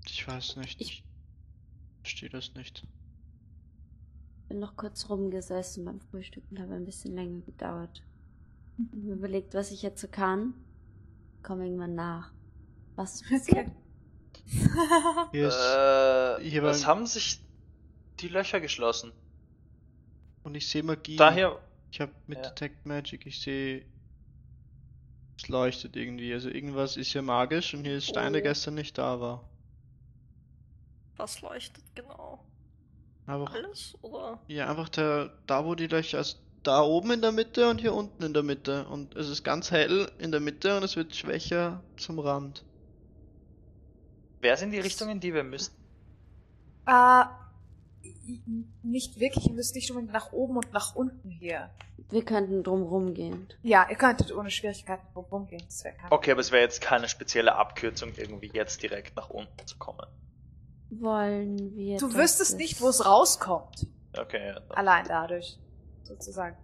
ich 0.06 0.28
weiß 0.28 0.58
nicht. 0.58 0.82
Ich- 0.82 1.04
Ich 2.04 2.10
verstehe 2.10 2.30
das 2.30 2.54
nicht. 2.56 2.84
bin 4.48 4.60
noch 4.60 4.76
kurz 4.76 5.10
rumgesessen 5.10 5.86
beim 5.86 6.00
Frühstücken, 6.02 6.60
habe 6.60 6.74
ein 6.76 6.86
bisschen 6.86 7.16
länger 7.16 7.42
gedauert. 7.42 8.04
Hab 8.92 8.98
Mir 9.04 9.14
überlegt, 9.14 9.54
was 9.54 9.72
ich 9.72 9.82
jetzt 9.82 10.02
so 10.02 10.08
kann. 10.08 10.54
Komme 11.44 11.66
irgendwann 11.66 11.96
nach. 11.96 12.32
Was 12.96 13.16
ist 13.22 13.30
passiert? 13.30 13.68
Okay. 13.68 14.44
Hier 15.32 15.48
ist, 15.48 15.56
äh, 15.56 16.50
hier 16.50 16.64
war- 16.64 16.72
es 16.72 16.86
haben 16.86 17.06
sich 17.06 17.40
die 18.20 18.28
Löcher 18.28 18.60
geschlossen. 18.62 19.12
und 20.44 20.56
ich 20.56 20.68
sehe 20.68 20.84
Magie. 20.84 21.16
Daher, 21.18 21.60
Ich 21.92 22.00
habe 22.02 22.12
mit 22.28 22.38
Ja. 22.40 22.50
Detect 22.50 22.86
Magic, 22.86 23.26
ich 23.26 23.42
sehe. 23.42 23.86
Es 25.38 25.48
leuchtet 25.50 25.96
irgendwie. 25.96 26.34
Also 26.34 26.50
irgendwas 26.50 26.96
ist 26.98 27.12
hier 27.12 27.22
magisch 27.22 27.74
und 27.74 27.84
hier 27.86 27.98
ist 27.98 28.08
Stein, 28.08 28.34
der 28.34 28.42
Oh. 28.42 28.46
gestern 28.46 28.76
nicht 28.76 28.98
da 28.98 29.20
war. 29.20 29.44
Was 31.18 31.42
leuchtet 31.42 31.84
genau? 31.96 32.44
Einfach, 33.28 33.54
Alles? 33.54 33.96
Oder? 34.02 34.40
ja, 34.48 34.70
einfach 34.70 34.90
der, 34.90 35.32
da 35.48 35.64
wo 35.66 35.76
die 35.76 35.88
Löcher, 35.88 36.18
also 36.20 36.38
da 36.64 36.82
oben 36.84 37.12
in 37.12 37.22
der 37.22 37.32
Mitte 37.32 37.70
und 37.70 37.82
hier 37.82 37.94
unten 37.94 38.24
in 38.24 38.34
der 38.34 38.44
Mitte. 38.44 38.86
Und 38.88 39.16
es 39.16 39.30
ist 39.30 39.44
ganz 39.44 39.72
hell 39.72 40.12
in 40.20 40.32
der 40.32 40.40
Mitte 40.42 40.78
und 40.78 40.84
es 40.84 40.96
wird 40.96 41.16
schwächer 41.16 41.84
zum 41.98 42.20
Rand. 42.20 42.64
wer 44.42 44.58
sind 44.58 44.72
die 44.72 44.80
Richtungen, 44.80 45.20
die 45.20 45.34
wir 45.34 45.44
müssen? 45.44 45.74
äh, 46.88 47.24
nicht 48.84 49.20
wirklich, 49.20 49.48
ihr 49.48 49.54
müsst 49.54 49.76
nicht 49.76 49.90
unbedingt 49.92 50.14
nach 50.14 50.32
oben 50.32 50.58
und 50.58 50.74
nach 50.74 50.96
unten 50.96 51.30
hier. 51.30 51.70
Wir 52.10 52.26
könnten 52.26 52.64
drum 52.64 53.14
gehen. 53.14 53.48
Ja, 53.62 53.88
ihr 53.90 53.96
könntet 53.96 54.34
ohne 54.34 54.50
Schwierigkeiten 54.52 55.06
drum 55.14 55.26
rumgehen. 55.26 55.62
Das 55.66 55.84
wäre 55.84 55.96
Okay, 56.10 56.32
aber 56.32 56.42
es 56.42 56.52
wäre 56.52 56.64
jetzt 56.64 56.82
keine 56.82 57.08
spezielle 57.08 57.56
Abkürzung, 57.56 58.14
irgendwie 58.18 58.50
jetzt 58.54 58.82
direkt 58.84 59.16
nach 59.16 59.30
unten 59.30 59.66
zu 59.68 59.78
kommen. 59.78 60.06
Wollen 60.90 61.76
wir. 61.76 61.98
Du 62.00 62.14
wüsstest 62.14 62.52
es- 62.54 62.58
nicht, 62.58 62.82
wo 62.82 62.90
es 62.90 63.06
rauskommt. 63.06 63.88
Okay, 64.18 64.48
ja, 64.48 64.60
dann. 64.60 64.72
Allein 64.72 65.06
dadurch, 65.08 65.58
sozusagen. 66.12 66.58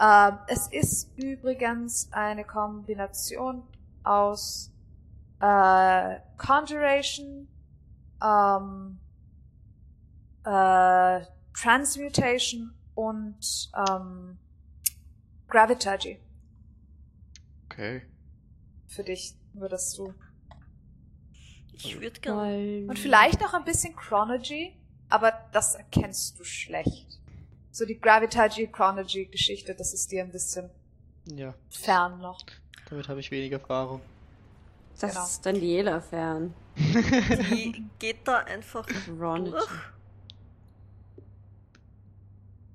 Ähm, 0.00 0.38
es 0.48 0.66
ist 0.68 1.10
übrigens 1.16 2.08
eine 2.12 2.44
Kombination 2.44 3.62
aus 4.02 4.72
äh, 5.40 6.20
Conjuration, 6.36 7.48
ähm, 8.22 8.98
äh, 10.44 11.20
Transmutation 11.54 12.72
und 12.94 13.70
ähm, 13.88 14.38
Graviturgy. 15.48 16.18
Okay. 17.66 18.02
Für 18.86 19.04
dich 19.04 19.36
würdest 19.52 19.98
du. 19.98 20.14
Ich 21.72 22.00
würde 22.00 22.20
gerne. 22.20 22.86
Und 22.88 22.98
vielleicht 22.98 23.44
auch 23.44 23.54
ein 23.54 23.64
bisschen 23.64 23.94
Chronology, 23.96 24.76
aber 25.08 25.32
das 25.52 25.74
erkennst 25.74 26.38
du 26.38 26.44
schlecht. 26.44 27.19
So 27.72 27.84
die 27.84 28.00
Graviturgy 28.00 28.66
Chronology 28.66 29.26
Geschichte, 29.26 29.74
das 29.74 29.94
ist 29.94 30.10
dir 30.10 30.22
ein 30.24 30.32
bisschen 30.32 30.70
Ja, 31.26 31.54
fern 31.70 32.18
noch. 32.20 32.40
damit 32.88 33.08
habe 33.08 33.20
ich 33.20 33.30
wenig 33.30 33.52
Erfahrung. 33.52 34.00
Das 34.98 35.12
genau. 35.12 35.24
ist 35.24 35.46
Daniela 35.46 36.00
fern. 36.00 36.52
Die 36.76 37.84
geht 37.98 38.26
da 38.26 38.38
einfach 38.38 38.86
Ron. 39.18 39.46
durch. 39.46 39.64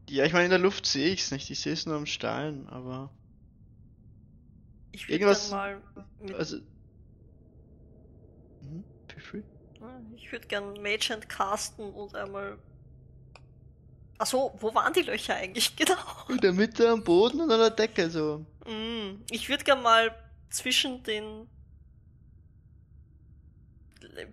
Ja, 0.10 0.24
ich 0.26 0.34
meine, 0.34 0.46
in 0.46 0.50
der 0.52 0.60
Luft 0.60 0.86
sehe 0.86 1.10
ich 1.10 1.22
es 1.24 1.32
nicht. 1.32 1.50
Ich 1.50 1.60
sehe 1.60 1.74
es 1.74 1.86
nur 1.86 1.96
am 1.96 2.06
Stein, 2.06 2.68
aber. 2.68 3.10
Ich 4.92 5.08
würde 5.08 5.14
Irgendwas- 5.26 5.50
gerne 5.50 5.82
mal 5.82 6.04
mit 6.22 6.36
Also. 6.36 6.58
Mhm, 8.62 8.84
feel 9.08 9.22
free. 9.22 9.42
Ich 10.16 10.32
würde 10.32 10.48
gern 10.48 10.74
Mage 10.82 11.10
Hand 11.12 11.28
casten 11.30 11.92
und 11.94 12.16
einmal. 12.16 12.58
Achso, 14.18 14.56
wo 14.60 14.74
waren 14.74 14.94
die 14.94 15.02
Löcher 15.02 15.36
eigentlich 15.36 15.76
genau? 15.76 15.96
In 16.30 16.38
der 16.38 16.54
Mitte 16.54 16.90
am 16.90 17.04
Boden 17.04 17.42
und 17.42 17.52
an 17.52 17.60
der 17.60 17.70
Decke 17.72 18.10
so. 18.10 18.46
Mm, 18.66 19.22
Ich 19.30 19.50
würde 19.50 19.64
gern 19.64 19.82
mal 19.82 20.14
zwischen 20.50 21.04
den 21.04 21.48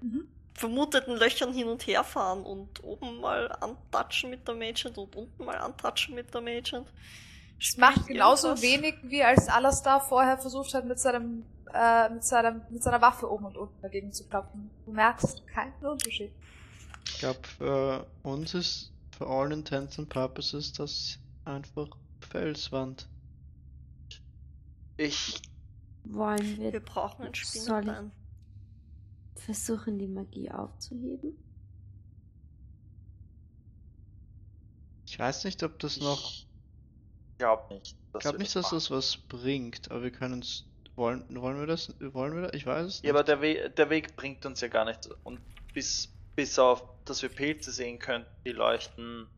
Mhm. 0.01 0.29
vermuteten 0.55 1.17
Löchern 1.17 1.53
hin 1.53 1.67
und 1.67 1.85
her 1.89 2.05
fahren 2.05 2.45
und 2.45 2.85
oben 2.85 3.21
mal 3.21 3.51
antatschen 3.61 4.31
mit 4.31 4.47
der 4.47 4.55
Magent 4.55 4.97
und 4.97 5.17
unten 5.17 5.45
mal 5.45 5.57
antatschen 5.57 6.15
mit 6.15 6.33
der 6.33 6.41
Magent. 6.41 6.87
Es 7.61 7.77
macht 7.77 8.07
genauso 8.07 8.49
irgendwas? 8.49 8.63
wenig, 8.71 8.95
wie 9.03 9.25
als 9.25 9.49
Alastar 9.49 10.01
vorher 10.01 10.39
versucht 10.39 10.73
hat, 10.75 10.85
mit 10.85 11.01
seinem, 11.01 11.45
äh, 11.75 12.09
mit 12.11 12.23
seinem, 12.25 12.63
mit 12.71 12.83
seiner 12.83 13.01
Waffe 13.01 13.29
oben 13.29 13.47
und 13.47 13.57
unten 13.57 13.83
dagegen 13.83 14.13
zu 14.13 14.25
klopfen. 14.29 14.71
Du 14.85 14.93
merkst 14.93 15.45
keinen 15.49 15.75
Unterschied. 15.85 16.31
Ich 17.07 17.19
glaube, 17.19 17.41
für 17.59 18.07
uns 18.23 18.55
ist 18.55 18.92
for 19.23 19.29
all 19.31 19.53
intents 19.53 19.99
and 19.99 20.09
purposes 20.09 20.73
das 20.73 21.19
einfach 21.45 21.89
Felswand. 22.21 23.09
Ich 24.97 25.41
Wollen 26.05 26.59
wir 26.59 26.73
Wir 26.73 26.81
brauchen 26.81 27.23
ein 27.27 27.33
Soll 27.35 27.43
ich- 27.55 27.69
Spinnenbein. 27.85 28.13
versuchen, 29.37 29.99
die 29.99 30.09
Magie 30.09 30.51
aufzuheben? 30.51 31.37
Ich 35.07 35.19
weiß 35.19 35.45
nicht, 35.45 35.63
ob 35.63 35.79
das 35.79 36.01
noch. 36.01 36.33
Ich 36.33 36.47
glaube 37.39 37.75
nicht. 37.75 37.97
Ich 38.15 38.21
glaube 38.21 38.39
nicht, 38.39 38.55
dass 38.57 38.71
das 38.71 38.91
was 38.91 39.17
bringt, 39.17 39.91
aber 39.91 40.03
wir 40.05 40.11
können 40.11 40.41
es. 40.43 40.65
Wollen, 40.95 41.25
wollen 41.41 41.59
wir 41.59 41.67
das? 41.67 41.95
Wollen 42.01 42.35
wir 42.35 42.43
das? 42.43 42.53
Ich 42.55 42.67
weiß 42.67 42.87
es 42.87 42.95
nicht. 43.03 43.05
Ja, 43.05 43.13
aber 43.15 43.25
der, 43.25 43.41
We 43.41 43.71
der 43.71 43.89
Weg 43.91 44.15
bringt 44.17 44.45
uns 44.45 44.61
ja 44.61 44.69
gar 44.69 44.85
nichts. 44.85 45.09
Und 45.25 45.41
bis, 45.73 46.13
bis 46.35 46.59
auf, 46.59 46.83
dass 47.05 47.23
wir 47.23 47.29
Pilze 47.29 47.73
sehen 47.73 47.99
könnten, 47.99 48.31
die 48.45 48.53
leuchten. 48.53 49.29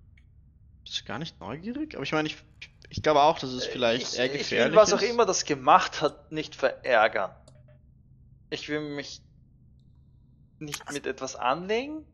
Bist 0.85 1.01
du 1.01 1.05
gar 1.05 1.19
nicht 1.19 1.41
neugierig? 1.41 1.95
Aber 1.95 2.03
ich 2.05 2.13
meine, 2.13 2.29
ich, 2.29 2.37
ich 2.91 3.03
glaube 3.03 3.23
auch, 3.23 3.39
dass 3.39 3.51
es 3.51 3.67
vielleicht 3.67 4.13
ich, 4.13 4.19
eher 4.19 4.27
ich 4.27 4.39
gefährlich 4.39 4.73
will, 4.73 4.77
was 4.77 4.93
auch 4.93 5.01
ist. 5.01 5.11
immer 5.11 5.27
das 5.27 5.45
gemacht 5.45 6.01
hat, 6.01 6.31
nicht 6.31 6.55
verärgern. 6.55 7.35
Ich 8.51 8.69
will 8.69 8.81
mich 8.81 9.23
nicht 10.59 10.93
mit 10.93 11.07
etwas 11.07 11.37
anlegen. 11.37 12.07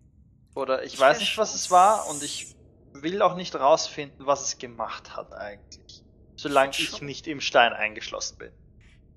Oder 0.54 0.84
ich 0.84 0.94
Ich 0.94 1.00
weiß 1.00 1.20
nicht, 1.20 1.36
was 1.38 1.54
es 1.54 1.70
war. 1.70 2.08
Und 2.08 2.22
ich 2.22 2.56
will 2.92 3.22
auch 3.22 3.36
nicht 3.36 3.54
rausfinden, 3.54 4.26
was 4.26 4.42
es 4.42 4.58
gemacht 4.58 5.16
hat 5.16 5.32
eigentlich. 5.32 6.04
Solange 6.36 6.70
Ich 6.70 6.92
ich 6.94 7.02
nicht 7.02 7.26
im 7.26 7.40
Stein 7.40 7.72
eingeschlossen 7.72 8.38
bin. 8.38 8.52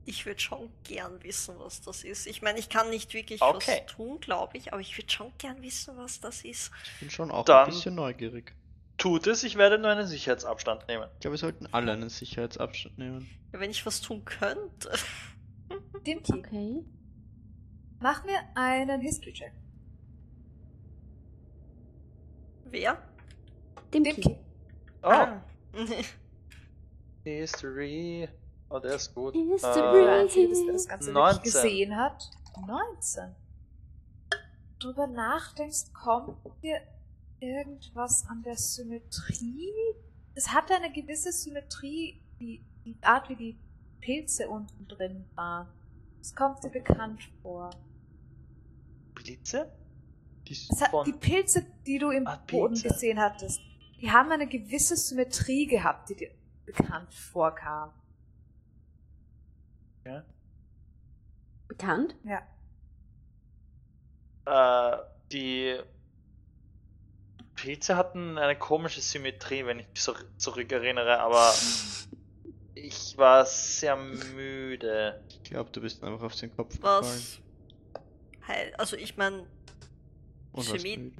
Ich 0.05 0.25
würde 0.25 0.39
schon 0.41 0.69
gern 0.83 1.23
wissen, 1.23 1.55
was 1.59 1.81
das 1.81 2.03
ist. 2.03 2.27
Ich 2.27 2.41
meine, 2.41 2.59
ich 2.59 2.67
kann 2.69 2.89
nicht 2.89 3.13
wirklich 3.13 3.41
Okay. 3.41 3.81
was 3.87 3.95
tun, 3.95 4.19
glaube 4.19 4.57
ich, 4.57 4.73
aber 4.73 4.81
ich 4.81 4.97
würde 4.97 5.09
schon 5.11 5.31
gern 5.37 5.61
wissen, 5.61 5.95
was 5.97 6.19
das 6.19 6.43
ist. 6.43 6.71
Ich 6.95 6.99
bin 6.99 7.09
schon 7.09 7.31
auch 7.31 7.45
Dann- 7.45 7.65
ein 7.65 7.69
bisschen 7.73 7.95
neugierig. 7.95 8.53
Tut 8.97 9.27
es, 9.27 9.43
ich 9.43 9.55
werde 9.57 9.79
nur 9.79 9.89
einen 9.91 10.05
Sicherheitsabstand 10.05 10.87
nehmen. 10.87 11.09
Ich 11.15 11.19
glaube, 11.21 11.33
wir 11.33 11.39
sollten 11.39 11.67
alle 11.71 11.93
einen 11.93 12.09
Sicherheitsabstand 12.09 12.97
nehmen. 12.97 13.29
Ja, 13.53 13.59
wenn 13.59 13.71
ich 13.71 13.85
was 13.85 14.01
tun 14.01 14.23
könnte. 14.25 14.91
Dimki, 16.05 16.33
Okay. 16.33 16.83
mach 17.99 18.23
mir 18.25 18.39
einen 18.55 18.99
History-Check. 19.01 19.53
Wer? 22.65 22.97
Dimki. 23.93 24.13
Dimki. 24.21 24.37
Oh, 25.03 25.07
Ah. 25.09 25.43
History. 27.23 28.27
Oh, 28.73 28.79
der 28.79 28.95
ist 28.95 29.13
gut. 29.13 29.35
Der 29.35 29.41
Äh, 29.41 30.21
Einzige, 30.21 30.49
das 30.49 30.63
der 30.63 30.73
das 30.73 30.87
Ganze 30.87 31.11
19. 31.11 31.35
wirklich 31.43 31.53
gesehen 31.53 31.95
hat. 31.95 32.31
19. 32.67 33.35
Drüber 34.79 35.05
nachdenkst, 35.05 35.93
kommt 35.93 36.39
dir 36.63 36.81
irgendwas 37.39 38.25
an 38.27 38.41
der 38.41 38.57
Symmetrie? 38.57 39.71
Es 40.33 40.49
hatte 40.51 40.73
eine 40.73 40.91
gewisse 40.91 41.31
Symmetrie, 41.31 42.19
die, 42.39 42.65
die 42.83 42.97
Art, 43.03 43.29
wie 43.29 43.35
die 43.35 43.59
Pilze 44.01 44.49
unten 44.49 44.87
drin 44.87 45.25
waren. 45.35 45.67
Es 46.19 46.35
kommt 46.35 46.63
dir 46.63 46.69
bekannt 46.71 47.21
vor. 47.43 47.69
Blitze? 49.13 49.71
Die, 50.47 50.55
hat, 50.55 51.05
die 51.05 51.13
Pilze, 51.13 51.63
die 51.85 51.99
du 51.99 52.09
im 52.09 52.25
Ah, 52.25 52.41
Boden 52.49 52.73
gesehen 52.81 53.19
hattest, 53.19 53.61
die 54.01 54.09
haben 54.11 54.31
eine 54.31 54.47
gewisse 54.47 54.97
Symmetrie 54.97 55.67
gehabt, 55.67 56.09
die 56.09 56.15
dir 56.15 56.31
bekannt 56.65 57.13
vorkam. 57.13 57.91
Bekannt? 61.67 62.15
Ja. 62.23 62.41
Äh, 64.45 64.97
die 65.31 65.79
Pilze 67.55 67.95
hatten 67.95 68.37
eine 68.37 68.57
komische 68.57 69.01
Symmetrie, 69.01 69.65
wenn 69.65 69.79
ich 69.79 69.87
mich 69.87 70.01
so 70.01 70.13
zurückerinnere, 70.37 71.19
aber 71.19 71.53
ich 72.75 73.17
war 73.17 73.45
sehr 73.45 73.95
müde. 73.95 75.23
ich 75.29 75.43
glaube, 75.43 75.71
du 75.71 75.81
bist 75.81 76.03
einfach 76.03 76.23
auf 76.23 76.35
den 76.35 76.55
Kopf 76.55 76.75
gefallen. 76.75 77.03
Was? 77.03 77.39
Heil, 78.47 78.75
also 78.75 78.97
ich 78.97 79.15
meine, 79.15 79.47
Symmet-. 80.55 81.13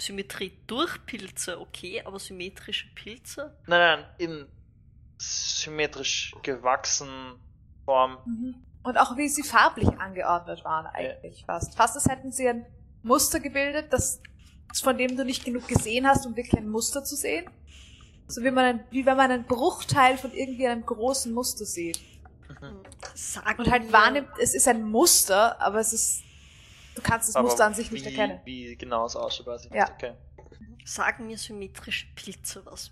Symmetrie 0.00 0.52
durch 0.66 1.04
Pilze, 1.06 1.60
okay, 1.60 2.02
aber 2.04 2.18
symmetrische 2.18 2.88
Pilze? 2.94 3.56
Nein, 3.66 4.00
nein, 4.00 4.06
in 4.18 4.46
symmetrisch 5.18 6.34
gewachsen 6.42 7.38
Form. 7.84 8.18
Mhm. 8.24 8.54
Und 8.82 8.96
auch 8.98 9.16
wie 9.16 9.28
sie 9.28 9.42
farblich 9.42 9.88
angeordnet 10.00 10.64
waren 10.64 10.86
eigentlich 10.86 11.44
fast. 11.46 11.76
Fast 11.76 11.94
als 11.94 12.06
hätten 12.06 12.32
sie 12.32 12.48
ein 12.48 12.66
Muster 13.02 13.38
gebildet, 13.40 13.92
das 13.92 14.20
von 14.82 14.96
dem 14.96 15.16
du 15.16 15.24
nicht 15.24 15.44
genug 15.44 15.68
gesehen 15.68 16.06
hast, 16.06 16.26
um 16.26 16.34
wirklich 16.34 16.56
ein 16.60 16.68
Muster 16.68 17.04
zu 17.04 17.14
sehen. 17.14 17.44
So 18.26 18.42
wie 18.42 18.50
man 18.50 18.64
ein, 18.64 18.84
wie 18.90 19.04
wenn 19.04 19.16
man 19.16 19.30
einen 19.30 19.44
Bruchteil 19.44 20.16
von 20.16 20.32
irgendwie 20.32 20.66
einem 20.66 20.84
großen 20.86 21.32
Muster 21.32 21.64
sieht. 21.66 22.00
Mhm. 22.48 22.80
Und 23.58 23.70
halt 23.70 23.92
wahrnimmt, 23.92 24.28
es 24.40 24.54
ist 24.54 24.66
ein 24.68 24.82
Muster, 24.82 25.60
aber 25.60 25.80
es 25.80 25.92
ist, 25.92 26.22
du 26.94 27.02
kannst 27.02 27.28
das 27.28 27.36
Aber 27.36 27.48
Muster 27.48 27.66
an 27.66 27.74
sich 27.74 27.90
nicht 27.92 28.06
wie, 28.06 28.10
erkennen. 28.10 28.40
Wie 28.44 28.76
genau 28.76 29.04
es 29.06 29.14
ausschaut, 29.16 29.46
weiß 29.46 29.66
ich 29.66 29.72
Ja. 29.72 29.84
nicht. 29.84 29.92
Okay. 29.94 30.12
Sagen 30.84 31.26
mir 31.26 31.36
symmetrische 31.36 32.06
Pilze 32.14 32.64
was. 32.64 32.90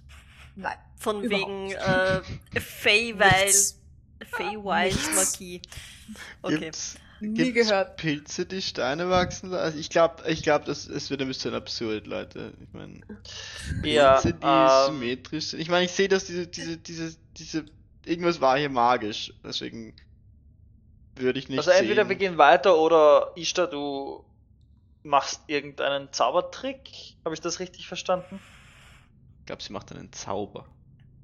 Nein. 0.57 0.77
Von 0.97 1.23
wegen 1.29 1.65
nicht. 1.65 1.77
äh, 1.79 2.21
Nichts. 2.55 3.80
Feywild. 4.27 4.99
Magie. 5.15 5.63
Okay. 6.43 6.59
Gibt's, 6.59 6.97
Nie 7.21 7.53
gibt's 7.53 7.69
gehört. 7.69 7.97
Pilze, 7.97 8.47
die 8.47 8.63
Steine 8.63 9.11
wachsen 9.11 9.51
lassen? 9.51 9.65
Also 9.65 9.79
ich 9.79 9.91
glaube, 9.91 10.23
ich 10.29 10.43
glaub, 10.43 10.65
das 10.65 10.87
es 10.87 11.11
wird 11.11 11.21
ein 11.21 11.29
bisschen 11.29 11.55
absurd, 11.55 12.07
Leute. 12.07 12.53
Ich 12.63 12.73
meine, 12.73 13.01
Ja, 13.83 14.15
Pilze, 14.15 14.35
die 14.35 14.47
ähm, 14.47 14.87
symmetrisch 14.87 15.47
sind. 15.47 15.61
Ich 15.61 15.69
meine, 15.69 15.85
ich 15.85 15.93
sehe, 15.93 16.09
dass 16.09 16.25
diese, 16.25 16.47
diese, 16.47 16.79
diese, 16.79 17.17
diese, 17.37 17.65
irgendwas 18.05 18.41
war 18.41 18.59
hier 18.59 18.71
magisch. 18.71 19.33
Deswegen 19.45 19.95
würde 21.17 21.39
ich 21.39 21.49
nicht 21.49 21.59
also 21.59 21.71
entweder 21.71 22.03
sehen. 22.03 22.09
wir 22.09 22.17
gehen 22.17 22.39
weiter 22.39 22.79
oder 22.79 23.33
Ishtar, 23.37 23.69
du 23.69 24.25
machst 25.03 25.43
irgendeinen 25.47 26.13
Zaubertrick. 26.13 27.17
Habe 27.25 27.35
ich 27.35 27.41
das 27.41 27.61
richtig 27.61 27.87
verstanden? 27.87 28.41
Ich 29.41 29.47
glaube, 29.47 29.63
sie 29.63 29.73
macht 29.73 29.93
einen 29.93 30.13
Zauber. 30.13 30.67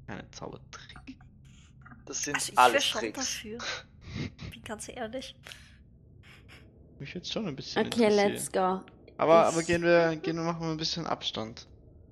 Einen 0.07 0.31
Zaubertrick. 0.31 1.17
Das 2.07 2.23
sind 2.23 2.35
Also 2.35 2.53
alles 2.55 2.85
schon 2.85 3.01
Tricks. 3.01 3.19
dafür. 3.19 3.57
Bin 4.51 4.63
ganz 4.63 4.89
ehrlich. 4.89 5.35
Mich 6.99 7.13
jetzt 7.13 7.31
schon 7.31 7.47
ein 7.47 7.55
bisschen 7.55 7.85
Okay, 7.85 8.09
let's 8.09 8.51
go. 8.51 8.81
Aber, 9.17 9.45
aber 9.45 9.63
gehen 9.63 9.83
wir, 9.83 10.15
gehen 10.15 10.35
wir 10.35 10.43
machen 10.43 10.61
wir 10.61 10.71
ein 10.71 10.77
bisschen 10.77 11.05
Abstand. 11.05 11.67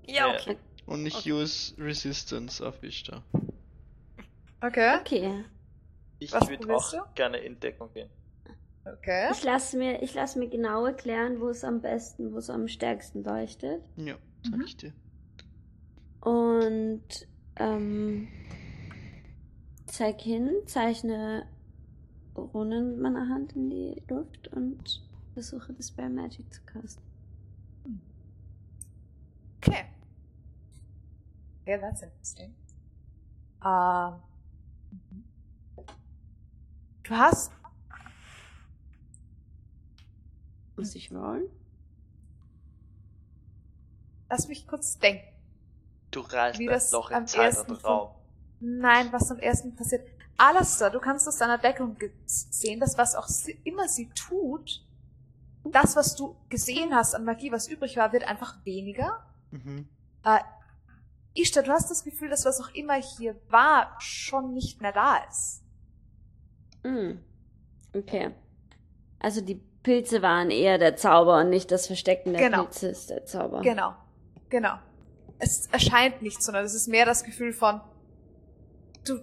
Ja, 0.07 0.33
okay. 0.33 0.57
Und 0.85 1.03
nicht 1.03 1.17
Okay. 1.17 1.33
use 1.33 1.73
Resistance 1.79 2.65
auf 2.65 2.83
Ishtar. 2.83 3.23
Okay. 4.61 4.97
Okay. 4.99 5.45
Ich 6.19 6.31
würde 6.31 6.75
auch 6.75 7.13
gerne 7.15 7.37
in 7.37 7.59
Deckung 7.59 7.91
gehen. 7.93 8.09
Okay. 8.85 9.29
Ich 9.31 9.43
lasse 9.43 9.77
mir, 9.77 10.01
ich 10.03 10.13
lasse 10.13 10.37
mir 10.37 10.47
genau 10.47 10.85
erklären, 10.85 11.39
wo 11.39 11.49
es 11.49 11.63
am 11.63 11.81
besten, 11.81 12.33
wo 12.33 12.37
es 12.37 12.49
am 12.51 12.67
stärksten 12.67 13.23
leuchtet. 13.23 13.81
Ja, 13.97 14.15
sag 14.43 14.57
Mhm. 14.57 14.61
ich 14.65 14.77
dir. 14.77 14.93
Und 16.21 17.27
ähm, 17.57 18.27
zeig 19.87 20.21
hin, 20.21 20.51
zeichne 20.65 21.47
Runen 22.35 22.91
mit 22.93 23.01
meiner 23.01 23.29
Hand 23.29 23.53
in 23.53 23.69
die 23.69 24.01
Luft 24.07 24.47
und 24.49 25.03
versuche 25.33 25.73
das 25.73 25.89
Spell 25.89 26.09
Magic 26.09 26.53
zu 26.53 26.61
casten. 26.63 27.03
Okay. 29.57 29.85
Yeah, 31.67 31.77
that's 31.79 32.01
interesting. 32.01 32.53
Ähm, 33.63 34.13
du 37.03 37.15
hast, 37.15 37.51
Muss 40.77 40.93
ich 40.93 41.11
rollen? 41.11 41.49
lass 44.29 44.47
mich 44.47 44.67
kurz 44.67 44.99
denken. 44.99 45.25
Du 46.11 46.19
reißt 46.19 46.59
Wie 46.59 46.67
ein 46.67 46.73
das 46.73 46.91
Loch 46.91 47.09
und 47.11 47.83
Raum. 47.83 48.11
Nein, 48.59 49.11
was 49.11 49.31
am 49.31 49.39
ersten 49.39 49.75
passiert. 49.75 50.07
Alastair, 50.37 50.89
du 50.89 50.99
kannst 50.99 51.27
aus 51.27 51.37
deiner 51.37 51.57
Deckung 51.57 51.97
sehen, 52.25 52.79
dass 52.79 52.97
was 52.97 53.15
auch 53.15 53.27
sie, 53.27 53.59
immer 53.63 53.87
sie 53.87 54.09
tut, 54.09 54.81
das, 55.63 55.95
was 55.95 56.15
du 56.15 56.35
gesehen 56.49 56.93
hast 56.93 57.15
an 57.15 57.25
Magie, 57.25 57.51
was 57.51 57.67
übrig 57.67 57.97
war, 57.97 58.13
wird 58.13 58.27
einfach 58.27 58.63
weniger. 58.65 59.25
Mhm. 59.51 59.87
Äh, 60.23 60.39
Ishtar, 61.33 61.63
du 61.63 61.71
hast 61.71 61.89
das 61.89 62.03
Gefühl, 62.03 62.29
dass 62.29 62.45
was 62.45 62.61
auch 62.61 62.73
immer 62.73 62.95
hier 62.95 63.35
war, 63.49 63.95
schon 63.99 64.53
nicht 64.53 64.81
mehr 64.81 64.93
da 64.93 65.17
ist. 65.29 65.63
Mm. 66.83 67.17
Okay. 67.93 68.31
Also 69.19 69.41
die 69.41 69.55
Pilze 69.83 70.21
waren 70.21 70.49
eher 70.49 70.77
der 70.77 70.95
Zauber 70.95 71.39
und 71.39 71.49
nicht 71.49 71.71
das 71.71 71.87
Verstecken 71.87 72.33
der 72.33 72.49
Genau. 72.49 72.63
Pilze 72.63 72.87
ist 72.87 73.09
der 73.09 73.25
Zauber. 73.25 73.61
Genau, 73.61 73.93
genau. 74.49 74.75
Es 75.39 75.67
erscheint 75.67 76.21
nicht, 76.21 76.41
sondern 76.41 76.63
es 76.63 76.73
ist 76.73 76.87
mehr 76.87 77.05
das 77.05 77.23
Gefühl 77.23 77.51
von, 77.51 77.81
du, 79.09 79.19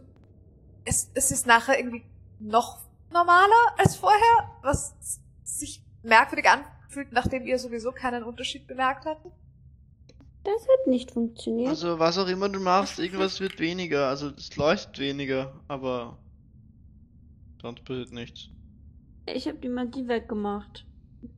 es, 0.85 1.11
es 1.15 1.31
ist 1.31 1.47
nachher 1.47 1.79
irgendwie 1.79 2.05
noch 2.39 2.79
normaler 3.11 3.75
als 3.79 3.97
vorher, 3.97 4.51
was 4.63 4.95
sich 5.45 5.85
merkwürdig 6.03 6.47
anfühlt, 6.49 7.13
nachdem 7.13 7.47
ihr 7.47 7.59
sowieso 7.59 7.93
keinen 7.93 8.25
Unterschied 8.25 8.67
bemerkt 8.67 9.05
hattet. 9.05 9.33
Das 10.45 10.63
hat 10.63 10.87
nicht 10.89 11.13
funktioniert. 11.13 11.69
Also 11.69 11.99
was 12.01 12.19
auch 12.19 12.27
immer 12.27 12.49
du 12.49 12.59
machst, 12.59 12.99
irgendwas 12.99 13.39
wird 13.39 13.61
weniger. 13.61 14.09
Also 14.09 14.31
es 14.31 14.57
leuchtet 14.57 14.99
weniger, 14.99 15.53
aber 15.69 16.19
sonst 17.61 17.85
passiert 17.85 18.13
nichts. 18.13 18.49
ich 19.27 19.47
habe 19.47 19.59
die 19.59 19.69
Magie 19.69 20.09
weggemacht. 20.09 20.85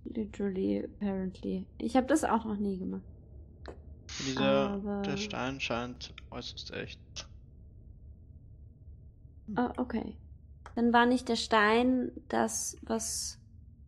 Literally, 0.04 0.84
apparently. 0.84 1.66
Ich 1.78 1.96
habe 1.96 2.06
das 2.06 2.24
auch 2.24 2.46
noch 2.46 2.56
nie 2.56 2.78
gemacht. 2.78 3.02
Dieser 4.26 4.70
Aber- 4.70 5.02
der 5.02 5.18
Stein 5.18 5.60
scheint 5.60 6.14
äußerst 6.30 6.72
echt. 6.72 6.98
Ah, 9.54 9.72
okay. 9.76 10.16
Dann 10.74 10.92
war 10.92 11.06
nicht 11.06 11.28
der 11.28 11.36
Stein 11.36 12.10
das, 12.28 12.76
was. 12.82 13.38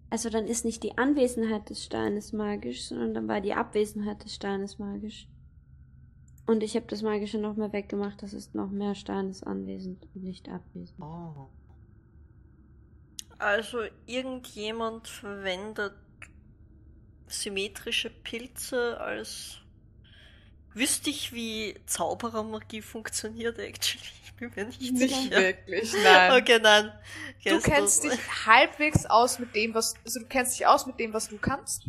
Also 0.09 0.31
dann 0.31 0.47
ist 0.47 0.65
nicht 0.65 0.83
die 0.85 0.97
Anwesenheit 0.99 1.69
des 1.69 1.85
Steines 1.85 2.33
magisch, 2.33 2.87
sondern 2.87 3.15
dann 3.15 3.29
war 3.29 3.41
die 3.41 3.55
Abwesenheit 3.55 4.23
des 4.25 4.35
Steines 4.35 4.79
magisch. 4.79 5.29
Und 6.47 6.63
ich 6.63 6.77
habe 6.77 6.87
das 6.87 7.03
Magische 7.03 7.39
noch 7.39 7.57
mehr 7.57 7.73
weggemacht, 7.73 8.23
das 8.23 8.33
ist 8.33 8.55
noch 8.55 8.71
mehr 8.71 8.95
Stein 8.95 9.29
ist 9.31 9.45
anwesend 9.45 10.07
und 10.15 10.23
nicht 10.23 10.49
abwesend. 10.49 11.01
Oh. 11.01 11.49
Also 13.39 13.79
irgendjemand 14.07 15.09
verwendet 15.09 15.95
symmetrische 17.27 18.11
Pilze 18.11 19.01
als 19.01 19.59
wüsste 20.77 21.11
ich, 21.11 21.33
wie 21.33 21.75
Zauberermagie 21.87 22.83
funktioniert 22.83 23.59
actually. 23.59 24.03
Ich 24.25 24.35
bin 24.37 24.53
mir 24.55 24.67
nicht 24.67 24.81
Nicht 24.93 25.15
sicher. 25.15 25.31
wirklich, 25.37 25.95
nein. 26.05 26.43
Okay, 26.43 26.59
nein. 26.63 26.93
Du 27.43 27.51
Gehst 27.51 27.65
kennst 27.65 28.05
du- 28.05 28.11
dich 28.11 28.47
halbwegs 28.47 29.07
aus 29.07 29.39
mit 29.39 29.55
dem, 29.55 29.75
was, 29.75 29.95
also 30.05 30.21
du 30.21 30.27
kennst 30.27 30.59
dich 30.59 30.67
aus 30.67 30.87
mit 30.87 30.99
dem, 31.01 31.13
was 31.15 31.29
du 31.29 31.39
kannst. 31.39 31.89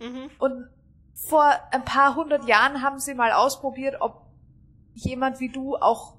Mhm. 0.00 0.30
Und 0.38 0.68
vor 1.14 1.44
ein 1.70 1.84
paar 1.84 2.16
hundert 2.16 2.48
Jahren 2.48 2.82
haben 2.82 2.98
sie 2.98 3.14
mal 3.14 3.32
ausprobiert, 3.32 3.96
ob 4.00 4.22
jemand 4.94 5.38
wie 5.40 5.50
du 5.50 5.76
auch 5.76 6.16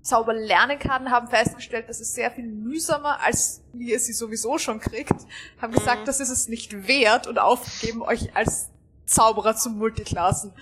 Zauber 0.00 0.34
lernen 0.34 0.78
kann, 0.78 1.10
haben 1.10 1.26
festgestellt, 1.28 1.88
das 1.88 2.00
ist 2.00 2.14
sehr 2.14 2.30
viel 2.30 2.46
mühsamer, 2.46 3.20
als 3.22 3.62
wie 3.72 3.90
ihr 3.90 3.98
sie 3.98 4.12
sowieso 4.12 4.56
schon 4.56 4.78
kriegt. 4.80 5.12
Haben 5.60 5.72
gesagt, 5.72 6.02
Mhm. 6.02 6.04
das 6.06 6.20
ist 6.20 6.30
es 6.30 6.48
nicht 6.48 6.86
wert 6.86 7.26
und 7.26 7.38
aufgegeben, 7.38 8.02
euch 8.02 8.34
als 8.36 8.70
Zauberer 9.04 9.56
zu 9.56 9.68
multiklassen. 9.70 10.52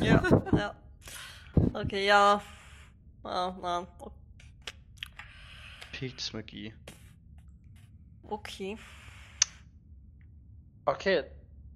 Ja, 0.00 0.22
ja. 0.56 0.74
Okay, 1.74 2.06
ja. 2.06 2.40
Ah, 3.22 3.54
nein. 3.60 3.86
Pilzmagie. 5.92 6.74
Okay. 8.28 8.76
Okay, 10.84 11.24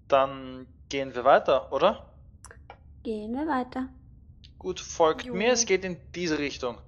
dann 0.09 0.67
gehen 0.89 1.15
wir 1.15 1.25
weiter, 1.25 1.73
oder? 1.73 2.13
Gehen 3.03 3.33
wir 3.33 3.47
weiter. 3.47 3.89
Gut, 4.59 4.79
folgt 4.79 5.25
Jo. 5.25 5.35
mir, 5.35 5.53
es 5.53 5.65
geht 5.65 5.85
in 5.85 5.97
diese 6.15 6.39
Richtung. 6.39 6.79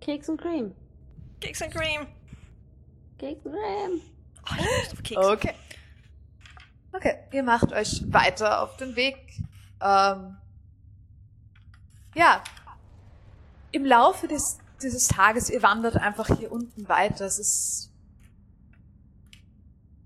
Keks 0.00 0.28
und 0.28 0.40
Cream. 0.40 0.74
Keks 1.40 1.62
and 1.62 1.74
Cream. 1.74 2.06
Keks 3.18 3.44
und 3.44 3.52
Cream. 3.52 4.00
Oh, 4.48 4.54
ich 4.94 5.02
Keks. 5.02 5.26
Okay. 5.26 5.54
Okay, 6.92 7.14
ihr 7.32 7.42
macht 7.42 7.72
euch 7.72 8.02
weiter 8.12 8.62
auf 8.62 8.76
den 8.76 8.94
Weg. 8.96 9.16
Ähm, 9.82 10.36
ja, 12.14 12.42
im 13.72 13.84
Laufe 13.84 14.28
des, 14.28 14.58
dieses 14.82 15.08
Tages, 15.08 15.50
ihr 15.50 15.62
wandert 15.62 15.96
einfach 15.96 16.26
hier 16.38 16.52
unten 16.52 16.88
weiter. 16.88 17.24
Es 17.26 17.38
ist 17.38 17.90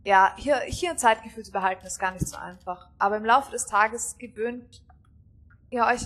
ja 0.04 0.34
hier 0.36 0.60
hier 0.68 0.90
ein 0.90 0.98
Zeitgefühl 0.98 1.44
zu 1.44 1.50
behalten 1.52 1.84
ist 1.86 1.98
gar 1.98 2.12
nicht 2.12 2.26
so 2.26 2.36
einfach. 2.36 2.88
Aber 2.98 3.16
im 3.16 3.24
Laufe 3.24 3.50
des 3.50 3.66
Tages 3.66 4.16
gewöhnt 4.18 4.82
ihr 5.70 5.84
euch 5.84 6.02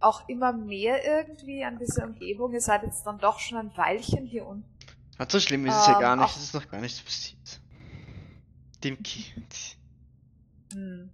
auch 0.00 0.28
immer 0.28 0.52
mehr 0.52 1.04
irgendwie 1.04 1.64
an 1.64 1.78
diese 1.78 2.04
Umgebung. 2.06 2.52
Ihr 2.52 2.60
seid 2.60 2.84
jetzt 2.84 3.04
dann 3.04 3.18
doch 3.18 3.40
schon 3.40 3.58
ein 3.58 3.76
Weilchen 3.76 4.24
hier 4.24 4.46
unten. 4.46 4.68
Hat 5.18 5.32
so 5.32 5.40
schlimm 5.40 5.66
ist 5.66 5.74
es 5.74 5.86
ja 5.88 5.94
Ähm, 5.96 6.00
gar 6.00 6.14
nicht, 6.16 6.24
auch- 6.26 6.36
es 6.36 6.44
ist 6.44 6.54
noch 6.54 6.68
gar 6.70 6.80
nichts 6.80 7.00
passiert. 7.02 7.60
Dem 8.84 9.02
Kind. 9.02 9.76
Hm. 10.72 11.10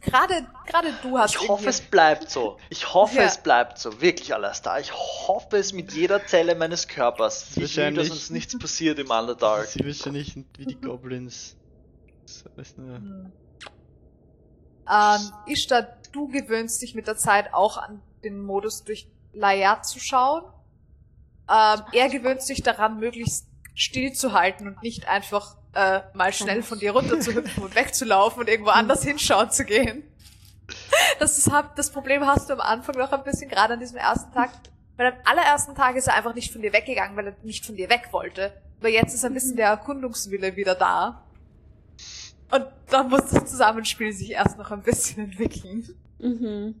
Gerade 0.00 0.46
gerade 0.66 0.92
du 1.02 1.18
hast 1.18 1.34
Ich 1.34 1.48
hoffe, 1.48 1.68
es 1.68 1.80
bleibt 1.80 2.30
so. 2.30 2.58
Ich 2.70 2.94
hoffe, 2.94 3.16
Ja. 3.16 3.22
es 3.24 3.38
bleibt 3.38 3.78
so. 3.78 4.00
Wirklich, 4.00 4.34
Alastair. 4.34 4.78
Ich 4.80 4.92
hoffe 4.92 5.56
es 5.56 5.72
mit 5.72 5.92
jeder 5.92 6.24
Zelle 6.26 6.54
meines 6.54 6.86
Körpers. 6.86 7.56
Ich 7.56 7.76
will, 7.76 7.94
dass 7.94 8.10
uns 8.10 8.30
nichts 8.30 8.56
passiert 8.58 8.98
im 8.98 9.10
Underdark. 9.10 9.66
Sie 9.66 9.84
wahrscheinlich 9.84 10.34
sind 10.34 10.46
wie 10.58 10.66
die 10.66 10.80
Goblins. 10.80 11.56
Das 12.22 12.44
alles 12.54 12.76
nur. 12.76 12.96
Hm. 12.96 13.32
Ähm, 14.88 15.32
Ishtar, 15.46 15.88
du 16.12 16.28
gewöhnst 16.28 16.80
dich 16.82 16.94
mit 16.94 17.06
der 17.08 17.16
Zeit 17.16 17.52
auch 17.52 17.76
an 17.76 18.00
den 18.22 18.40
Modus 18.40 18.84
durch 18.84 19.08
Layat 19.32 19.86
zu 19.86 19.98
schauen. 19.98 20.44
Ähm, 21.48 21.82
er 21.92 22.08
gewöhnt 22.08 22.42
sich 22.42 22.62
daran, 22.62 22.98
möglichst 22.98 23.48
still 23.74 24.12
zu 24.12 24.32
halten 24.32 24.68
und 24.68 24.82
nicht 24.82 25.08
einfach 25.08 25.56
äh, 25.76 26.02
mal 26.14 26.32
schnell 26.32 26.62
von 26.62 26.78
dir 26.78 26.92
runter 26.92 27.20
zu 27.20 27.34
hüpfen 27.34 27.62
und 27.62 27.74
wegzulaufen 27.74 28.40
und 28.40 28.48
irgendwo 28.48 28.70
anders 28.70 29.02
hinschauen 29.04 29.50
zu 29.50 29.64
gehen. 29.64 30.02
Das, 31.20 31.38
ist, 31.38 31.50
das 31.76 31.90
Problem 31.90 32.26
hast 32.26 32.48
du 32.48 32.54
am 32.54 32.60
Anfang 32.60 32.96
noch 32.96 33.12
ein 33.12 33.22
bisschen, 33.22 33.48
gerade 33.48 33.74
an 33.74 33.80
diesem 33.80 33.98
ersten 33.98 34.32
Tag. 34.32 34.50
Weil 34.96 35.12
am 35.12 35.18
allerersten 35.24 35.74
Tag 35.74 35.96
ist 35.96 36.08
er 36.08 36.14
einfach 36.14 36.34
nicht 36.34 36.50
von 36.50 36.62
dir 36.62 36.72
weggegangen, 36.72 37.16
weil 37.16 37.26
er 37.28 37.36
nicht 37.42 37.66
von 37.66 37.76
dir 37.76 37.90
weg 37.90 38.08
wollte. 38.12 38.52
Aber 38.80 38.88
jetzt 38.88 39.14
ist 39.14 39.24
ein 39.24 39.34
bisschen 39.34 39.56
der 39.56 39.68
Erkundungswille 39.68 40.56
wieder 40.56 40.74
da. 40.74 41.22
Und 42.50 42.66
dann 42.88 43.10
muss 43.10 43.26
das 43.30 43.50
Zusammenspiel 43.50 44.12
sich 44.12 44.30
erst 44.30 44.56
noch 44.56 44.70
ein 44.70 44.82
bisschen 44.82 45.24
entwickeln. 45.24 45.86
Mhm. 46.18 46.80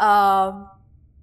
Ähm, 0.00 0.66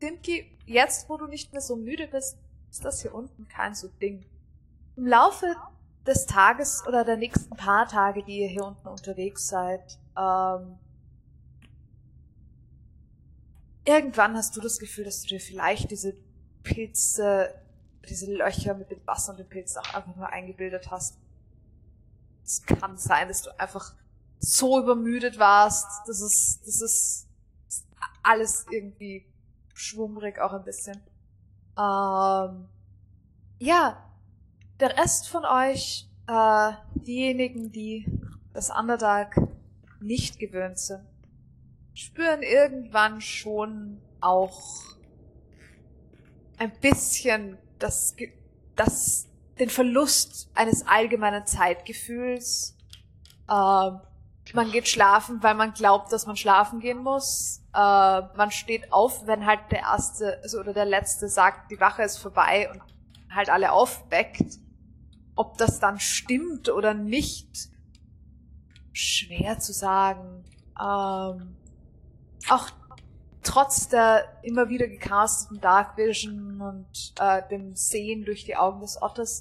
Dimki, 0.01 0.49
jetzt 0.65 1.09
wo 1.09 1.17
du 1.17 1.27
nicht 1.27 1.51
mehr 1.51 1.61
so 1.61 1.75
müde 1.75 2.07
bist, 2.07 2.38
ist 2.69 2.85
das 2.85 3.01
hier 3.01 3.14
unten 3.14 3.48
kein 3.49 3.75
so 3.75 3.90
Ding. 4.01 4.25
Im 4.95 5.07
Laufe 5.07 5.56
des 6.06 6.26
Tages 6.26 6.84
oder 6.88 7.04
der 7.04 7.18
nächsten 7.18 7.56
paar 7.56 7.88
Tage, 7.88 8.24
die 8.24 8.40
ihr 8.40 8.48
hier 8.48 8.66
unten 8.66 8.88
unterwegs 8.88 9.48
seid, 9.48 10.00
ähm, 10.18 10.78
irgendwann 13.86 14.36
hast 14.36 14.56
du 14.56 14.62
das 14.62 14.80
Gefühl, 14.80 15.06
dass 15.06 15.22
du 15.22 15.28
dir 15.30 15.40
vielleicht 15.40 15.92
diese 15.92 16.16
Pilze, 16.64 17.54
diese 18.10 18.34
Löcher 18.34 18.74
mit 18.74 18.90
dem 18.92 19.06
Wasser 19.06 19.32
und 19.32 19.40
den 19.40 19.50
Pilzen 19.50 19.80
auch 19.80 19.94
einfach 19.94 20.16
nur 20.16 20.28
eingebildet 20.28 20.90
hast. 20.90 21.18
Es 22.44 22.64
kann 22.64 22.98
sein, 22.98 23.28
dass 23.28 23.44
du 23.44 23.60
einfach 23.60 23.94
so 24.40 24.80
übermüdet 24.80 25.38
warst, 25.38 25.88
dass 26.08 26.22
es, 26.22 26.62
dass 26.66 26.82
es 26.82 27.28
alles 28.24 28.66
irgendwie 28.72 29.26
schwummrig 29.74 30.40
auch 30.40 30.54
ein 30.54 30.64
bisschen. 30.64 30.98
Ähm, 31.78 32.68
ja, 33.60 34.10
der 34.82 34.98
Rest 34.98 35.30
von 35.30 35.45
euch, 35.45 36.08
äh, 36.27 36.72
diejenigen, 36.95 37.72
die 37.72 38.06
das 38.53 38.69
Underdark 38.69 39.35
nicht 40.00 40.40
gewöhnt 40.40 40.80
sind, 40.80 41.06
spüren 41.93 42.42
irgendwann 42.42 43.22
schon 43.22 44.01
auch 44.19 44.60
ein 46.58 46.72
bisschen 46.80 47.58
das, 47.80 48.16
das, 48.76 49.27
den 49.60 49.69
Verlust 49.69 50.50
eines 50.56 50.85
allgemeinen 50.88 51.45
Zeitgefühls. 51.45 52.76
Ähm, 53.50 54.00
man 54.53 54.72
geht 54.72 54.88
schlafen, 54.88 55.42
weil 55.43 55.53
man 55.53 55.74
glaubt, 55.74 56.11
dass 56.11 56.26
man 56.26 56.35
schlafen 56.35 56.80
gehen 56.80 57.00
muss. 57.00 57.61
Äh, 57.74 57.77
man 57.77 58.51
steht 58.51 58.92
auf, 58.92 59.27
wenn 59.27 59.45
halt 59.45 59.60
der 59.72 59.82
erste 59.82 60.40
also, 60.42 60.60
oder 60.60 60.74
der 60.74 60.85
letzte 60.85 61.30
sagt, 61.30 61.72
die 61.72 61.80
Wache 61.80 62.03
ist 62.03 62.18
vorbei 62.18 62.69
und 62.72 62.82
halt 63.34 63.50
alle 63.50 63.72
aufweckt. 63.72 64.60
Ob 65.42 65.58
das 65.58 65.80
dann 65.80 66.00
stimmt 66.00 66.70
oder 66.70 66.94
nicht, 66.94 67.70
schwer 68.94 69.58
zu 69.58 69.74
sagen. 69.74 70.44
Ähm, 70.80 71.56
auch 72.48 72.70
trotz 73.42 73.88
der 73.88 74.38
immer 74.44 74.70
wieder 74.70 74.88
gecasteten 74.88 75.60
Dark 75.60 75.98
Vision 75.98 76.61
und 76.61 77.14
äh, 77.20 77.42
dem 77.50 77.76
Sehen 77.76 78.24
durch 78.24 78.45
die 78.45 78.56
Augen 78.56 78.82
des 78.82 79.02
Otters 79.02 79.40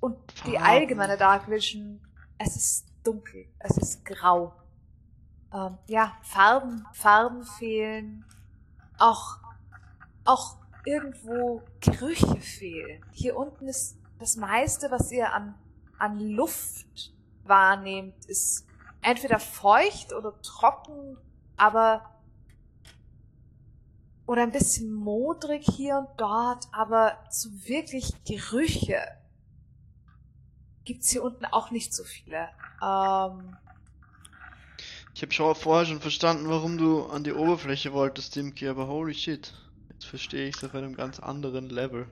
und 0.00 0.16
die 0.46 0.56
allgemeine 0.56 1.18
Dark 1.18 1.50
Vision, 1.50 2.00
es 2.38 2.56
ist 2.56 2.86
dunkel, 3.04 3.44
es 3.58 3.76
ist 3.76 4.02
grau. 4.06 4.54
Ähm, 5.52 5.76
ja, 5.88 6.16
Farben, 6.22 6.86
Farben 6.94 7.44
fehlen. 7.44 8.24
Auch, 8.98 9.40
auch 10.24 10.56
irgendwo 10.86 11.60
Gerüche 11.80 12.40
fehlen. 12.40 13.04
Hier 13.12 13.36
unten 13.36 13.68
ist 13.68 13.98
das 14.18 14.36
meiste, 14.36 14.90
was 14.90 15.10
ihr 15.12 15.32
an 15.32 15.54
an 15.98 16.20
Luft 16.20 17.12
wahrnehmt, 17.44 18.24
ist 18.26 18.66
entweder 19.02 19.38
feucht 19.38 20.12
oder 20.12 20.40
trocken, 20.42 21.16
aber 21.56 22.14
oder 24.26 24.42
ein 24.42 24.52
bisschen 24.52 24.92
modrig 24.92 25.64
hier 25.64 25.96
und 25.98 26.08
dort, 26.18 26.66
aber 26.72 27.18
so 27.30 27.48
wirklich 27.66 28.12
Gerüche 28.24 29.00
gibt's 30.84 31.10
hier 31.10 31.22
unten 31.22 31.46
auch 31.46 31.70
nicht 31.70 31.94
so 31.94 32.04
viele. 32.04 32.48
Ähm, 32.82 33.56
Ich 35.14 35.22
habe 35.22 35.32
schon 35.32 35.54
vorher 35.54 35.86
schon 35.86 36.00
verstanden, 36.00 36.48
warum 36.48 36.78
du 36.78 37.06
an 37.06 37.24
die 37.24 37.32
Oberfläche 37.32 37.92
wolltest, 37.92 38.36
Dimki, 38.36 38.68
aber 38.68 38.86
holy 38.86 39.14
shit. 39.14 39.52
Jetzt 39.90 40.06
verstehe 40.06 40.48
ich 40.48 40.56
es 40.56 40.64
auf 40.64 40.74
einem 40.74 40.94
ganz 40.94 41.18
anderen 41.18 41.68
Level. 41.70 42.06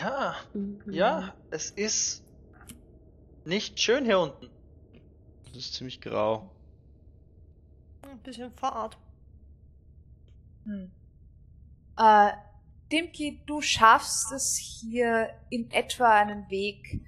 Ja, 0.00 0.34
Mhm. 0.54 0.82
ja, 0.92 1.34
es 1.50 1.70
ist 1.70 2.22
nicht 3.44 3.80
schön 3.80 4.04
hier 4.04 4.18
unten. 4.18 4.50
Das 5.46 5.56
ist 5.56 5.74
ziemlich 5.74 6.00
grau. 6.00 6.50
Ein 8.02 8.18
bisschen 8.18 8.52
fad. 8.52 8.96
Hm. 10.64 10.90
Äh, 11.96 12.32
Dimki, 12.92 13.42
du 13.46 13.60
schaffst 13.60 14.32
es 14.32 14.56
hier 14.56 15.30
in 15.50 15.70
etwa 15.70 16.10
einen 16.10 16.48
Weg, 16.50 17.00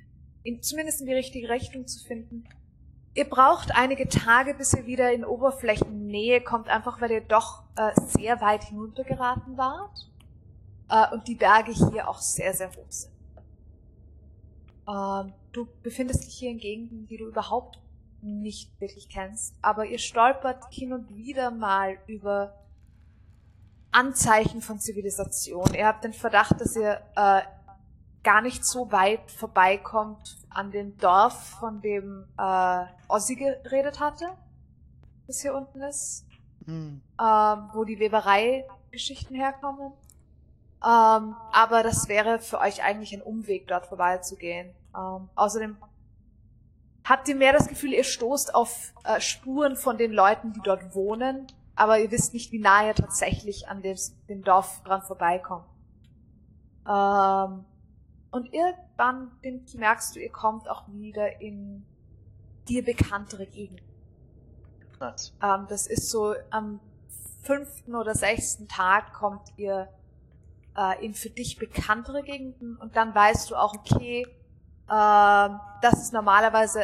in, 0.43 0.63
zumindest 0.63 1.01
in 1.01 1.07
die 1.07 1.15
richtige 1.15 1.49
Richtung 1.49 1.87
zu 1.87 2.05
finden. 2.05 2.45
Ihr 3.15 3.29
braucht 3.29 3.75
einige 3.75 4.09
Tage, 4.09 4.55
bis 4.55 4.73
ihr 4.75 4.87
wieder 4.87 5.13
in 5.13 5.25
Oberflächennähe 5.25 6.41
kommt, 6.43 6.69
einfach 6.69 7.01
weil 7.01 7.11
ihr 7.11 7.21
doch 7.21 7.65
äh, 7.77 7.93
sehr 8.07 8.41
weit 8.41 8.65
hinuntergeraten 8.65 9.57
wart. 9.57 10.11
Äh, 10.91 11.15
und 11.15 11.27
die 11.29 11.35
Berge 11.37 11.73
hier 11.73 12.09
auch 12.09 12.19
sehr, 12.19 12.53
sehr 12.53 12.71
hoch 12.71 12.91
sind. 12.91 13.13
Ähm, 14.89 15.33
du 15.53 15.67
befindest 15.83 16.25
dich 16.25 16.35
hier 16.35 16.51
in 16.51 16.59
Gegenden, 16.59 17.07
die 17.07 17.17
du 17.17 17.27
überhaupt 17.29 17.81
nicht 18.23 18.79
wirklich 18.81 19.09
kennst, 19.09 19.55
aber 19.63 19.87
ihr 19.87 19.99
stolpert 19.99 20.65
hin 20.71 20.93
und 20.93 21.17
wieder 21.17 21.51
mal 21.51 21.97
über 22.07 22.55
Anzeichen 23.93 24.61
von 24.61 24.79
Zivilisation. 24.79 25.73
Ihr 25.75 25.87
habt 25.87 26.05
den 26.05 26.13
Verdacht, 26.13 26.61
dass 26.61 26.77
ihr 26.77 27.01
äh, 27.17 27.41
gar 28.23 28.43
nicht 28.43 28.65
so 28.65 28.93
weit 28.93 29.31
vorbeikommt 29.31 30.37
an 30.51 30.71
dem 30.71 30.97
Dorf, 30.99 31.57
von 31.61 31.81
dem 31.81 32.27
äh, 32.39 32.85
Ossi 33.09 33.37
geredet 33.37 34.01
hatte, 34.01 34.27
das 35.27 35.41
hier 35.41 35.55
unten 35.55 35.81
ist, 35.83 36.27
Hm. 36.67 37.01
ähm, 37.19 37.71
wo 37.73 37.85
die 37.85 37.99
Weberei-Geschichten 37.99 39.35
herkommen. 39.35 39.93
Ähm, 40.83 41.37
aber 41.53 41.83
das 41.83 42.09
wäre 42.09 42.39
für 42.39 42.59
euch 42.59 42.83
eigentlich 42.83 43.13
ein 43.13 43.23
Umweg, 43.23 43.69
dort 43.69 43.87
vorbeizugehen. 43.87 44.75
Ähm, 44.97 45.29
außerdem 45.35 45.77
habt 47.05 47.29
ihr 47.29 47.37
mehr 47.37 47.53
das 47.53 47.69
Gefühl, 47.69 47.93
ihr 47.93 48.05
stoßt 48.05 48.55
auf 48.55 48.95
äh, 49.05 49.21
Spuren 49.21 49.77
von 49.77 49.99
den 49.99 50.13
Leuten, 50.13 50.53
die 50.53 50.61
dort 50.63 50.95
wohnen, 50.95 51.47
aber 51.75 51.99
ihr 51.99 52.11
wisst 52.11 52.33
nicht, 52.33 52.51
wie 52.53 52.59
nah 52.59 52.87
ihr 52.87 52.95
tatsächlich 52.95 53.69
an 53.69 53.83
dem, 53.83 53.97
dem 54.29 54.43
Dorf 54.43 54.83
dran 54.85 55.03
vorbeikommt. 55.03 55.67
Ähm, 56.89 57.65
und 58.31 58.53
irgendwann 58.55 59.33
den, 59.45 59.67
merkst 59.75 60.17
du, 60.17 60.21
ihr 60.21 60.33
kommt 60.33 60.69
auch 60.69 60.85
wieder 60.89 61.41
in 61.41 61.85
dir 62.69 62.85
bekanntere 62.85 63.47
Gegenden. 63.47 63.85
Nice. 64.99 65.35
Ähm, 65.43 65.67
das 65.69 65.87
ist 65.87 66.11
so 66.11 66.35
am 66.51 66.81
fünften 67.43 67.95
oder 67.95 68.15
sechsten 68.15 68.69
Tag 68.69 69.13
kommt 69.15 69.53
ihr 69.57 69.89
äh, 70.77 71.05
in 71.05 71.15
für 71.15 71.31
dich 71.31 71.59
bekanntere 71.59 72.23
Gegenden 72.23 72.77
und 72.77 72.97
dann 72.97 73.15
weißt 73.15 73.51
du 73.51 73.57
auch, 73.57 73.75
okay, 73.75 74.27
ähm, 74.91 75.61
das 75.83 76.03
ist 76.03 76.13
normalerweise 76.13 76.83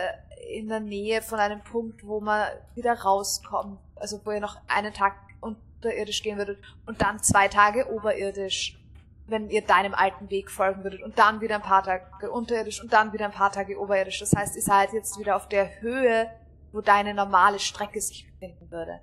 in 0.48 0.68
der 0.68 0.80
Nähe 0.80 1.22
von 1.22 1.38
einem 1.40 1.62
Punkt, 1.62 2.06
wo 2.06 2.20
man 2.20 2.46
wieder 2.74 2.92
rauskommt, 2.92 3.80
also 3.96 4.20
wo 4.24 4.30
ihr 4.30 4.40
noch 4.40 4.56
einen 4.68 4.92
Tag 4.92 5.16
unterirdisch 5.40 6.22
gehen 6.22 6.38
würdet 6.38 6.58
und 6.86 7.02
dann 7.02 7.20
zwei 7.22 7.48
Tage 7.48 7.92
oberirdisch, 7.92 8.78
wenn 9.26 9.50
ihr 9.50 9.62
deinem 9.62 9.94
alten 9.94 10.30
Weg 10.30 10.50
folgen 10.50 10.84
würdet 10.84 11.02
und 11.02 11.18
dann 11.18 11.40
wieder 11.40 11.56
ein 11.56 11.62
paar 11.62 11.82
Tage 11.82 12.30
unterirdisch 12.30 12.80
und 12.80 12.92
dann 12.92 13.12
wieder 13.12 13.24
ein 13.24 13.32
paar 13.32 13.50
Tage 13.50 13.78
oberirdisch. 13.80 14.20
Das 14.20 14.34
heißt, 14.34 14.54
ihr 14.54 14.62
seid 14.62 14.92
jetzt 14.92 15.18
wieder 15.18 15.34
auf 15.34 15.48
der 15.48 15.80
Höhe, 15.80 16.30
wo 16.72 16.80
deine 16.80 17.12
normale 17.12 17.58
Strecke 17.58 18.00
sich 18.00 18.30
befinden 18.30 18.70
würde. 18.70 19.00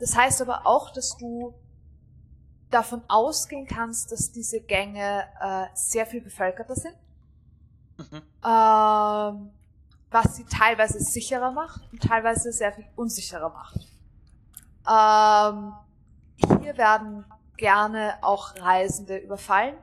Das 0.00 0.16
heißt 0.16 0.42
aber 0.42 0.66
auch, 0.66 0.90
dass 0.90 1.16
du 1.18 1.54
davon 2.70 3.02
ausgehen 3.08 3.66
kannst, 3.66 4.12
dass 4.12 4.32
diese 4.32 4.60
Gänge 4.60 5.24
äh, 5.40 5.66
sehr 5.74 6.06
viel 6.06 6.20
bevölkerter 6.20 6.74
sind, 6.76 6.94
Mhm. 7.98 8.22
ähm, 8.44 9.50
was 10.10 10.36
sie 10.36 10.44
teilweise 10.46 10.98
sicherer 11.00 11.50
macht 11.50 11.82
und 11.92 12.02
teilweise 12.02 12.50
sehr 12.52 12.72
viel 12.72 12.86
unsicherer 12.96 13.50
macht. 13.50 13.76
Ähm, 14.88 15.74
hier 16.60 16.76
werden 16.78 17.24
gerne 17.56 18.14
auch 18.22 18.56
Reisende 18.56 19.18
überfallen, 19.18 19.76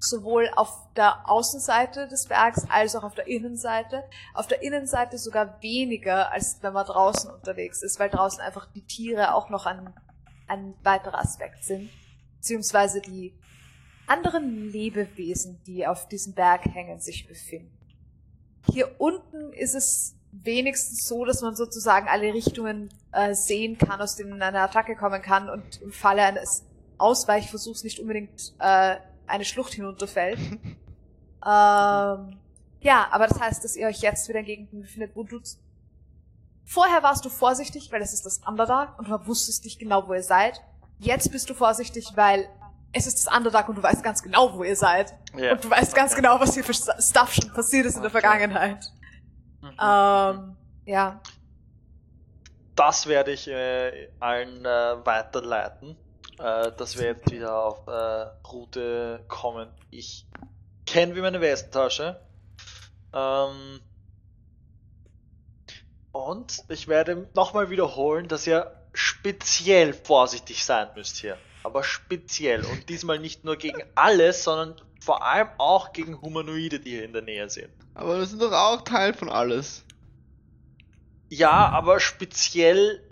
sowohl 0.00 0.50
auf 0.56 0.88
der 0.96 1.30
Außenseite 1.30 2.08
des 2.08 2.26
Bergs 2.26 2.66
als 2.68 2.96
auch 2.96 3.04
auf 3.04 3.14
der 3.14 3.28
Innenseite. 3.28 4.02
Auf 4.34 4.48
der 4.48 4.62
Innenseite 4.62 5.16
sogar 5.18 5.62
weniger, 5.62 6.32
als 6.32 6.58
wenn 6.62 6.72
man 6.72 6.84
draußen 6.84 7.30
unterwegs 7.30 7.82
ist, 7.82 8.00
weil 8.00 8.10
draußen 8.10 8.40
einfach 8.40 8.66
die 8.74 8.82
Tiere 8.82 9.34
auch 9.34 9.48
noch 9.48 9.66
ein, 9.66 9.94
ein 10.48 10.74
weiterer 10.82 11.18
Aspekt 11.18 11.64
sind, 11.64 11.90
beziehungsweise 12.36 13.00
die 13.00 13.34
anderen 14.06 14.70
Lebewesen, 14.70 15.60
die 15.66 15.86
auf 15.86 16.08
diesem 16.08 16.34
Berg 16.34 16.66
hängen, 16.66 17.00
sich 17.00 17.26
befinden. 17.26 17.76
Hier 18.70 19.00
unten 19.00 19.52
ist 19.52 19.74
es 19.74 20.14
wenigstens 20.32 21.06
so, 21.06 21.24
dass 21.24 21.42
man 21.42 21.54
sozusagen 21.56 22.08
alle 22.08 22.32
Richtungen 22.32 22.88
äh, 23.12 23.34
sehen 23.34 23.76
kann, 23.78 24.00
aus 24.00 24.16
denen 24.16 24.40
eine 24.40 24.60
Attacke 24.60 24.96
kommen 24.96 25.20
kann 25.20 25.50
und 25.50 25.82
im 25.82 25.92
Falle 25.92 26.22
eines 26.22 26.64
Ausweichversuchs 26.98 27.84
nicht 27.84 28.00
unbedingt 28.00 28.54
äh, 28.58 28.96
eine 29.26 29.44
Schlucht 29.44 29.74
hinunterfällt. 29.74 30.38
ähm, 31.46 32.38
ja, 32.80 33.08
aber 33.10 33.26
das 33.28 33.40
heißt, 33.40 33.64
dass 33.64 33.76
ihr 33.76 33.86
euch 33.86 34.00
jetzt 34.00 34.28
wieder 34.28 34.40
in 34.40 34.46
Gegenden 34.46 34.80
befindet, 34.82 35.12
wo 35.14 35.22
du 35.22 35.40
Vorher 36.64 37.02
warst 37.02 37.24
du 37.24 37.28
vorsichtig, 37.28 37.90
weil 37.92 38.02
es 38.02 38.12
ist 38.12 38.24
das 38.24 38.40
Underdark 38.46 38.98
und 38.98 39.08
du 39.08 39.26
wusstest 39.26 39.64
nicht 39.64 39.78
genau, 39.78 40.06
wo 40.06 40.14
ihr 40.14 40.22
seid. 40.22 40.60
Jetzt 40.98 41.30
bist 41.32 41.50
du 41.50 41.54
vorsichtig, 41.54 42.12
weil 42.14 42.48
es 42.92 43.06
ist 43.06 43.26
das 43.26 43.34
Underdark 43.34 43.68
und 43.68 43.76
du 43.76 43.82
weißt 43.82 44.04
ganz 44.04 44.22
genau, 44.22 44.54
wo 44.54 44.64
ihr 44.64 44.76
seid. 44.76 45.14
Ja. 45.36 45.52
Und 45.52 45.64
du 45.64 45.70
weißt 45.70 45.94
ganz 45.94 46.14
genau, 46.14 46.38
was 46.38 46.54
hier 46.54 46.64
für 46.64 46.74
Stuff 46.74 47.32
schon 47.34 47.52
passiert 47.52 47.86
ist 47.86 47.96
in 47.96 48.02
der 48.02 48.10
Okay. 48.10 48.20
Vergangenheit. 48.20 48.92
Mhm. 49.60 49.68
Ähm, 49.80 50.56
ja. 50.84 51.20
Das 52.76 53.06
werde 53.06 53.32
ich 53.32 53.48
äh, 53.48 54.08
allen 54.20 54.64
äh, 54.64 55.04
weiterleiten, 55.04 55.96
äh, 56.38 56.72
dass 56.72 56.98
wir 56.98 57.06
jetzt 57.06 57.30
wieder 57.30 57.54
auf 57.54 57.86
äh, 57.86 58.46
Route 58.48 59.24
kommen. 59.28 59.68
Ich 59.90 60.26
kenne 60.86 61.14
wie 61.14 61.20
meine 61.20 61.40
Westentasche. 61.40 62.20
Ähm, 63.12 63.80
und 66.12 66.64
ich 66.68 66.88
werde 66.88 67.28
nochmal 67.34 67.70
wiederholen, 67.70 68.28
dass 68.28 68.46
ihr 68.46 68.72
speziell 68.92 69.94
vorsichtig 69.94 70.64
sein 70.64 70.88
müsst 70.94 71.16
hier. 71.16 71.38
Aber 71.64 71.82
speziell. 71.84 72.64
Und 72.64 72.88
diesmal 72.88 73.18
nicht 73.18 73.44
nur 73.44 73.56
gegen 73.56 73.82
alles, 73.94 74.44
sondern 74.44 74.76
vor 75.00 75.24
allem 75.24 75.48
auch 75.58 75.92
gegen 75.92 76.20
Humanoide, 76.20 76.80
die 76.80 76.90
hier 76.90 77.04
in 77.04 77.12
der 77.12 77.22
Nähe 77.22 77.48
sind. 77.48 77.72
Aber 77.94 78.18
das 78.18 78.30
sind 78.30 78.42
doch 78.42 78.52
auch 78.52 78.82
Teil 78.82 79.14
von 79.14 79.28
alles. 79.28 79.84
Ja, 81.28 81.70
aber 81.70 81.98
speziell 81.98 83.02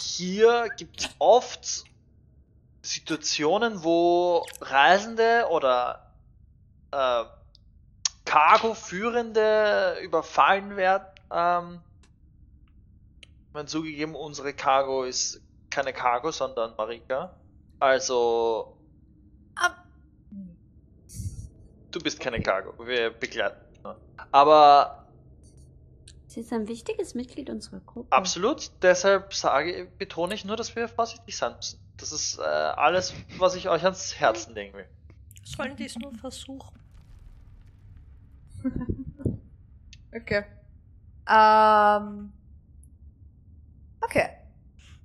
hier 0.00 0.68
gibt 0.76 1.00
es 1.00 1.10
oft 1.18 1.84
Situationen, 2.82 3.82
wo 3.82 4.46
Reisende 4.60 5.46
oder 5.50 6.12
äh, 6.92 7.24
Cargo-Führende 8.24 9.98
überfallen 10.02 10.76
werden. 10.76 11.06
Ähm, 11.32 11.80
ich 13.48 13.54
meine, 13.54 13.66
zugegeben, 13.66 14.14
unsere 14.14 14.52
Cargo 14.52 15.04
ist 15.04 15.40
keine 15.70 15.92
Cargo, 15.92 16.30
sondern 16.30 16.74
Marika. 16.76 17.34
Also, 17.80 18.76
Ab- 19.54 19.84
du 21.90 22.00
bist 22.00 22.20
keine 22.20 22.40
Cargo, 22.40 22.74
wir 22.86 23.10
begleiten. 23.10 23.56
nur. 23.82 23.96
Aber 24.32 24.94
Sie 26.26 26.40
ist 26.40 26.52
ein 26.52 26.68
wichtiges 26.68 27.14
Mitglied 27.14 27.48
unserer 27.48 27.80
Gruppe. 27.80 28.12
Absolut, 28.14 28.70
deshalb 28.82 29.32
sage, 29.32 29.88
betone 29.98 30.34
ich 30.34 30.44
nur, 30.44 30.56
dass 30.56 30.76
wir 30.76 30.86
vorsichtig 30.88 31.36
sein 31.36 31.56
müssen. 31.56 31.80
Das 31.96 32.12
ist 32.12 32.38
äh, 32.38 32.42
alles, 32.42 33.14
was 33.38 33.54
ich 33.54 33.68
euch 33.70 33.82
ans 33.84 34.14
Herzen 34.20 34.54
legen 34.54 34.74
will. 34.76 34.86
Sollen 35.42 35.74
die 35.76 35.86
es 35.86 35.96
nur 35.96 36.12
versuchen? 36.14 36.78
Okay. 40.14 40.42
Ähm. 41.28 42.32
Okay. 44.08 44.28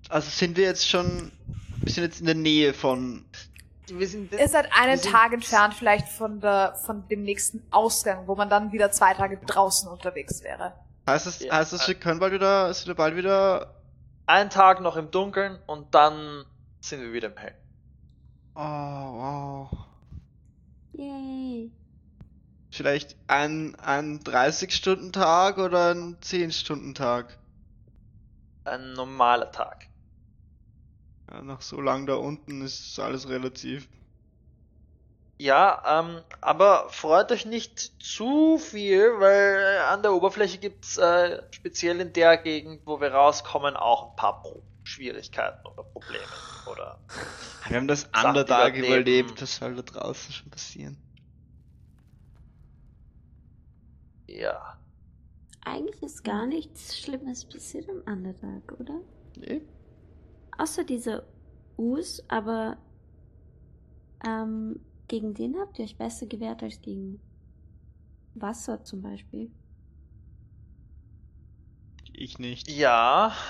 Also 0.10 0.30
sind 0.30 0.58
wir 0.58 0.66
jetzt 0.66 0.88
schon. 0.88 1.32
Wir 1.78 1.92
sind 1.92 2.04
jetzt 2.04 2.20
in 2.22 2.26
der 2.26 2.36
Nähe 2.36 2.74
von 2.74 3.26
wir 3.88 4.08
sind. 4.08 4.32
Ihr 4.32 4.48
seid 4.48 4.70
einen 4.74 5.02
Tag 5.02 5.34
entfernt 5.34 5.74
vielleicht 5.74 6.08
von 6.08 6.40
der, 6.40 6.76
von 6.86 7.08
dem 7.10 7.24
nächsten 7.24 7.62
Ausgang, 7.72 8.28
wo 8.28 8.36
man 8.36 8.50
dann 8.50 8.72
wieder 8.72 8.92
zwei 8.92 9.14
Tage 9.14 9.38
draußen 9.46 9.90
unterwegs 9.90 10.42
wäre. 10.44 10.74
Heißt 11.08 11.28
es, 11.28 11.40
Ja. 11.40 11.54
heißt 11.54 11.74
es, 11.74 11.88
wir 11.88 11.96
können 11.96 12.20
bald 12.20 12.34
wieder, 12.34 12.74
sind 12.74 12.88
wir 12.88 12.96
bald 12.96 13.16
wieder. 13.18 13.76
Ein 14.26 14.50
Tag 14.50 14.80
noch 14.80 14.96
im 14.96 15.12
Dunkeln 15.12 15.60
und 15.66 15.94
dann 15.94 16.46
sind 16.80 17.02
wir 17.02 17.12
wieder 17.12 17.28
im 17.28 17.38
Hellen. 17.38 17.56
Oh, 18.56 18.62
wow. 18.62 19.70
Yay. 20.94 21.72
Vielleicht 22.72 23.18
ein, 23.28 23.76
ein 23.76 24.22
30-Stunden-Tag 24.22 25.58
oder 25.58 25.94
ein 25.94 26.18
10-Stunden-Tag. 26.22 27.38
Ein 28.66 28.94
normaler 28.94 29.52
Tag. 29.52 29.90
Ja, 31.30 31.42
nach 31.42 31.62
so 31.62 31.82
lang 31.82 32.06
da 32.06 32.16
unten 32.16 32.62
ist 32.62 32.98
alles 33.00 33.28
relativ. 33.28 33.90
Ja, 35.40 35.82
ähm, 36.00 36.24
aber 36.42 36.88
freut 36.90 37.32
euch 37.32 37.46
nicht 37.46 37.80
zu 38.02 38.58
viel, 38.58 39.20
weil 39.20 39.80
an 39.90 40.02
der 40.02 40.14
Oberfläche 40.14 40.58
gibt's 40.60 40.98
äh, 40.98 41.42
speziell 41.52 42.00
in 42.00 42.14
der 42.14 42.38
Gegend, 42.38 42.82
wo 42.86 43.02
wir 43.02 43.12
rauskommen, 43.14 43.76
auch 43.76 44.12
ein 44.12 44.16
paar 44.16 44.42
Pro 44.42 44.64
Schwierigkeiten 44.84 45.66
oder 45.68 45.84
Probleme. 45.84 46.24
Oder 46.66 46.98
Wir 47.68 47.78
haben 47.78 47.88
das 47.88 48.06
Underdark 48.06 48.76
überlebt, 48.78 49.42
was 49.42 49.56
soll 49.58 49.76
da 49.76 49.82
draußen 49.82 50.34
schon 50.34 50.50
passieren? 50.52 50.98
ja. 54.28 54.83
Eigentlich 55.66 56.02
ist 56.04 56.24
gar 56.24 56.46
nichts 56.46 56.98
Schlimmes 57.00 57.46
passiert 57.46 57.88
im 57.88 58.02
Underdark, 58.12 58.76
oder? 58.80 59.00
Nee? 59.38 59.62
Außer 60.58 60.84
diese 60.84 61.26
Us, 61.78 62.24
aber 62.30 62.78
ähm, 64.26 64.80
gegen 65.08 65.34
den 65.34 65.58
habt 65.60 65.80
ihr 65.80 65.86
euch 65.86 65.98
besser 65.98 66.26
gewehrt 66.28 66.64
als 66.64 66.82
gegen 66.82 67.20
Wasser 68.36 68.84
zum 68.84 69.02
Beispiel. 69.02 69.52
Ich 72.14 72.40
nicht. 72.40 72.70
Ja. 72.70 73.34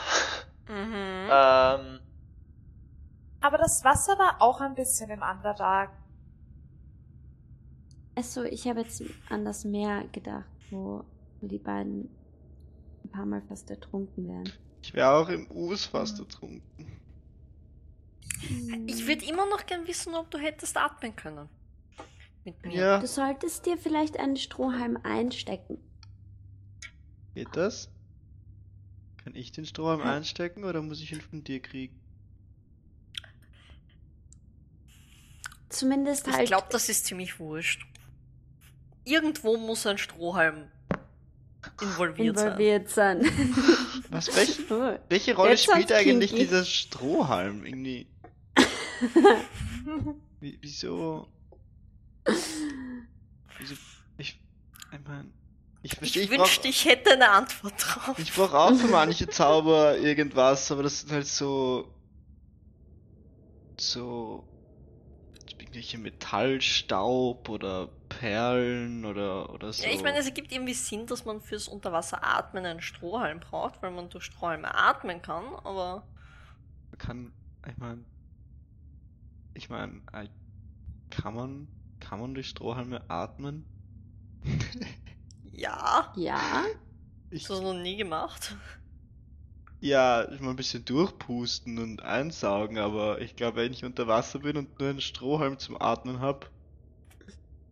Mhm. 0.65 1.27
Ähm, 1.29 1.99
Aber 3.41 3.57
das 3.57 3.83
Wasser 3.83 4.17
war 4.17 4.41
auch 4.41 4.61
ein 4.61 4.75
bisschen 4.75 5.09
im 5.09 5.21
Underdark. 5.21 5.91
Achso, 8.15 8.43
ich 8.43 8.67
habe 8.67 8.81
jetzt 8.81 9.03
an 9.29 9.43
das 9.43 9.65
Meer 9.65 10.05
gedacht, 10.11 10.45
wo, 10.69 11.03
wo 11.43 11.47
die 11.47 11.57
beiden 11.59 12.09
ein 13.03 13.09
paar 13.11 13.25
Mal 13.25 13.41
fast 13.49 13.69
ertrunken 13.69 14.27
wären. 14.29 14.49
Ich 14.81 14.93
wäre 14.93 15.11
auch 15.11 15.27
im 15.27 15.49
Us 15.51 15.85
fast 15.85 16.19
ertrunken. 16.19 16.87
Ich 18.87 19.05
würde 19.07 19.25
immer 19.25 19.45
noch 19.49 19.65
gern 19.65 19.85
wissen, 19.87 20.15
ob 20.15 20.31
du 20.31 20.37
hättest 20.37 20.77
atmen 20.77 21.15
können. 21.15 21.49
Mit 22.45 22.65
mir. 22.65 22.73
Ja, 22.73 22.99
Du 22.99 23.07
solltest 23.07 23.65
dir 23.65 23.77
vielleicht 23.77 24.17
einen 24.17 24.37
Strohhalm 24.37 24.97
einstecken. 25.03 25.77
geht 27.35 27.55
das? 27.55 27.89
Kann 29.23 29.35
ich 29.35 29.51
den 29.51 29.65
Strohhalm 29.65 30.01
einstecken 30.01 30.63
oder 30.65 30.81
muss 30.81 31.01
ich 31.01 31.11
ihn 31.13 31.21
von 31.21 31.43
dir 31.43 31.61
kriegen? 31.61 31.99
Zumindest 35.69 36.27
Ich 36.27 36.33
halt. 36.33 36.47
glaube, 36.47 36.67
das 36.71 36.89
ist 36.89 37.05
ziemlich 37.05 37.39
wurscht. 37.39 37.85
Irgendwo 39.05 39.57
muss 39.57 39.85
ein 39.87 39.97
Strohhalm 39.97 40.69
involviert, 41.81 42.37
involviert 42.37 42.89
sein. 42.89 43.21
Was, 44.09 44.35
welche, 44.35 44.61
Oh. 44.73 44.97
welche 45.09 45.35
Rolle 45.35 45.51
Jetzt 45.51 45.63
spielt 45.63 45.91
eigentlich 45.91 46.31
kinky. 46.31 46.45
dieser 46.45 46.65
Strohhalm? 46.65 47.65
Irgendwie. 47.65 48.07
Wie, 50.39 50.57
wieso? 50.61 51.27
Wieso? 53.59 53.75
Ich, 54.17 54.39
ich 54.91 54.99
meine, 55.07 55.29
ich 55.81 55.91
sein. 55.91 55.97
verstehe, 55.99 56.23
Ich 56.23 56.29
ich, 56.31 56.37
brauch- 56.37 56.45
wünschte, 56.45 56.67
ich 56.67 56.85
hätte 56.85 57.11
eine 57.13 57.29
Antwort 57.29 57.73
drauf. 57.77 58.15
Ich 58.19 58.33
brauche 58.33 58.57
auch 58.57 58.75
für 58.75 58.87
manche 58.87 59.27
Zauber 59.27 59.97
irgendwas, 59.97 60.71
aber 60.71 60.83
das 60.83 61.01
sind 61.01 61.11
halt 61.11 61.27
so. 61.27 61.93
so. 63.79 64.47
Irgendwelche 65.73 65.97
Metallstaub 65.97 67.49
oder 67.49 67.89
Perlen 68.09 69.05
oder, 69.05 69.51
oder 69.51 69.73
so. 69.73 69.83
Ja, 69.83 69.89
ich 69.89 70.03
meine, 70.03 70.19
es 70.19 70.25
ergibt 70.25 70.51
irgendwie 70.51 70.73
Sinn, 70.73 71.07
dass 71.07 71.25
man 71.25 71.41
fürs 71.41 71.67
Unterwasseratmen 71.67 72.63
einen 72.65 72.81
Strohhalm 72.81 73.39
braucht, 73.39 73.81
weil 73.81 73.91
man 73.91 74.09
durch 74.09 74.25
Strohhalme 74.25 74.73
atmen 74.73 75.21
kann, 75.21 75.43
aber 75.63 76.07
Man 76.91 76.97
kann. 76.99 77.33
Ich 77.67 77.77
meine. 77.77 78.05
Ich 79.55 79.69
meine, 79.69 80.01
kann 81.09 81.33
man. 81.33 81.67
Kann 81.99 82.19
man 82.19 82.33
durch 82.33 82.49
Strohhalme 82.49 83.09
atmen? 83.09 83.65
ja, 85.53 86.11
Ja, 86.17 86.65
Ich, 87.31 87.45
das 87.45 87.61
noch 87.61 87.73
nie 87.73 87.95
gemacht. 87.95 88.55
Ja, 89.83 90.27
ich 90.31 90.39
mal 90.39 90.51
ein 90.51 90.55
bisschen 90.55 90.85
durchpusten 90.85 91.77
und 91.77 92.01
einsaugen, 92.03 92.77
aber 92.79 93.21
ich 93.21 93.35
glaube, 93.35 93.57
wenn 93.57 93.73
ich 93.73 93.83
unter 93.85 94.07
Wasser 94.07 94.39
bin 94.39 94.57
und 94.57 94.79
nur 94.79 94.89
einen 94.89 95.01
Strohhalm 95.01 95.59
zum 95.59 95.79
Atmen 95.81 96.19
hab, 96.21 96.49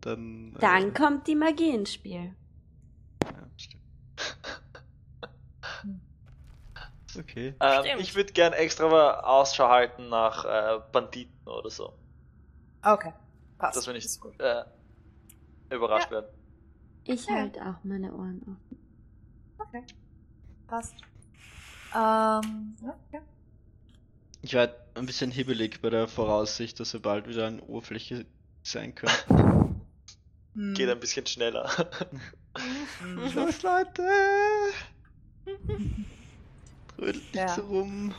dann. 0.00 0.54
dann 0.60 0.88
äh, 0.88 0.92
kommt 0.92 1.26
die 1.26 1.34
Magie 1.34 1.70
ins 1.70 1.92
Spiel. 1.94 2.34
Ja, 3.24 3.50
stimmt. 3.56 3.82
Okay. 7.18 7.54
ähm, 7.60 7.84
Stimmt. 7.84 8.00
ich 8.00 8.14
würde 8.14 8.32
gern 8.32 8.52
extra 8.54 8.88
mal 8.88 9.20
Ausschau 9.20 9.68
halten 9.68 10.08
nach 10.08 10.44
äh, 10.44 10.80
Banditen 10.92 11.46
oder 11.46 11.68
so. 11.70 11.92
Okay, 12.84 13.12
passt. 13.58 13.76
Dass 13.76 13.86
wir 13.86 13.94
nicht 13.94 14.08
äh, 14.38 14.64
überrascht 15.70 16.10
werden. 16.10 16.28
Ich 17.04 17.28
Ja. 17.28 17.34
halte 17.34 17.60
auch 17.66 17.84
meine 17.84 18.12
Ohren 18.14 18.40
offen. 18.42 18.78
Okay, 19.60 19.84
passt. 20.68 20.94
Ähm, 21.94 22.76
ja, 22.82 22.96
ja. 23.12 23.20
Ich 24.42 24.54
werde 24.54 24.74
ein 24.94 25.06
bisschen 25.06 25.30
hibbelig 25.30 25.80
bei 25.80 25.90
der 25.90 26.08
Voraussicht, 26.08 26.80
dass 26.80 26.92
wir 26.92 27.00
bald 27.00 27.28
wieder 27.28 27.46
an 27.46 27.60
Oberfläche 27.60 28.26
sein 28.62 28.94
können. 28.94 29.12
Hm. 30.54 30.74
Geht 30.74 30.90
ein 30.90 31.00
bisschen 31.00 31.24
schneller. 31.24 31.66
Los, 33.34 33.62
Leute! 33.62 34.06
Trödelt 36.94 37.24
nicht 37.24 37.34
Ja. 37.34 37.48
so 37.48 37.62
rum. 37.62 38.14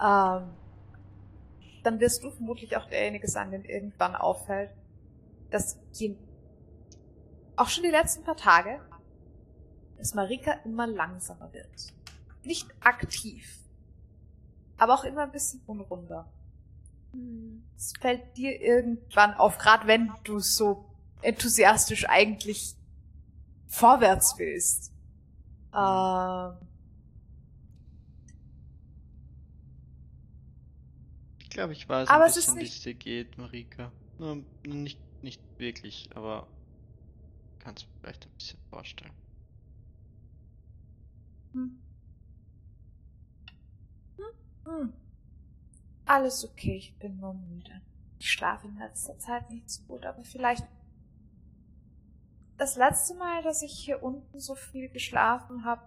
Ähm, 0.00 0.42
dann 1.82 1.98
wirst 1.98 2.22
du 2.22 2.30
vermutlich 2.30 2.76
auch 2.76 2.88
derjenige 2.88 3.26
sein, 3.26 3.50
den 3.50 3.64
irgendwann 3.64 4.14
auffällt, 4.14 4.70
dass 5.50 5.78
je, 5.94 6.14
auch 7.56 7.68
schon 7.68 7.82
die 7.82 7.90
letzten 7.90 8.22
paar 8.22 8.36
Tage, 8.36 8.80
dass 10.02 10.14
Marika 10.14 10.54
immer 10.64 10.88
langsamer 10.88 11.52
wird. 11.52 11.92
Nicht 12.42 12.68
aktiv, 12.80 13.60
aber 14.76 14.94
auch 14.94 15.04
immer 15.04 15.22
ein 15.22 15.30
bisschen 15.30 15.62
unrunder. 15.64 16.28
Hm. 17.12 17.62
Es 17.76 17.92
fällt 18.00 18.36
dir 18.36 18.60
irgendwann 18.60 19.34
auf, 19.34 19.58
gerade 19.58 19.86
wenn 19.86 20.12
du 20.24 20.40
so 20.40 20.84
enthusiastisch 21.20 22.08
eigentlich 22.08 22.74
vorwärts 23.68 24.36
willst. 24.38 24.92
Ähm, 25.72 26.56
Ich 31.38 31.50
glaube, 31.50 31.74
ich 31.74 31.88
weiß 31.88 32.08
Aber 32.08 32.24
ein 32.24 32.30
es 32.30 32.38
ist 32.38 32.46
bisschen, 32.46 32.60
wie 32.60 32.64
es 32.64 32.80
dir 32.80 32.94
geht, 32.94 33.38
Marika. 33.38 33.92
Nur 34.18 34.42
nicht, 34.66 34.98
nicht 35.22 35.40
wirklich, 35.58 36.08
aber 36.14 36.48
kannst 37.60 37.86
mir 37.86 37.92
vielleicht 38.00 38.26
ein 38.26 38.32
bisschen 38.32 38.58
vorstellen. 38.70 39.21
Hm. 41.52 41.78
Hm. 44.64 44.92
Alles 46.04 46.44
okay, 46.44 46.76
ich 46.76 46.94
bin 46.98 47.18
nur 47.18 47.34
müde. 47.34 47.80
Ich 48.18 48.30
schlafe 48.30 48.68
in 48.68 48.78
letzter 48.78 49.18
Zeit 49.18 49.50
nicht 49.50 49.68
so 49.70 49.82
gut, 49.84 50.04
aber 50.06 50.22
vielleicht. 50.24 50.64
Das 52.58 52.76
letzte 52.76 53.14
Mal, 53.14 53.42
dass 53.42 53.62
ich 53.62 53.72
hier 53.72 54.02
unten 54.02 54.38
so 54.38 54.54
viel 54.54 54.88
geschlafen 54.88 55.64
habe, 55.64 55.82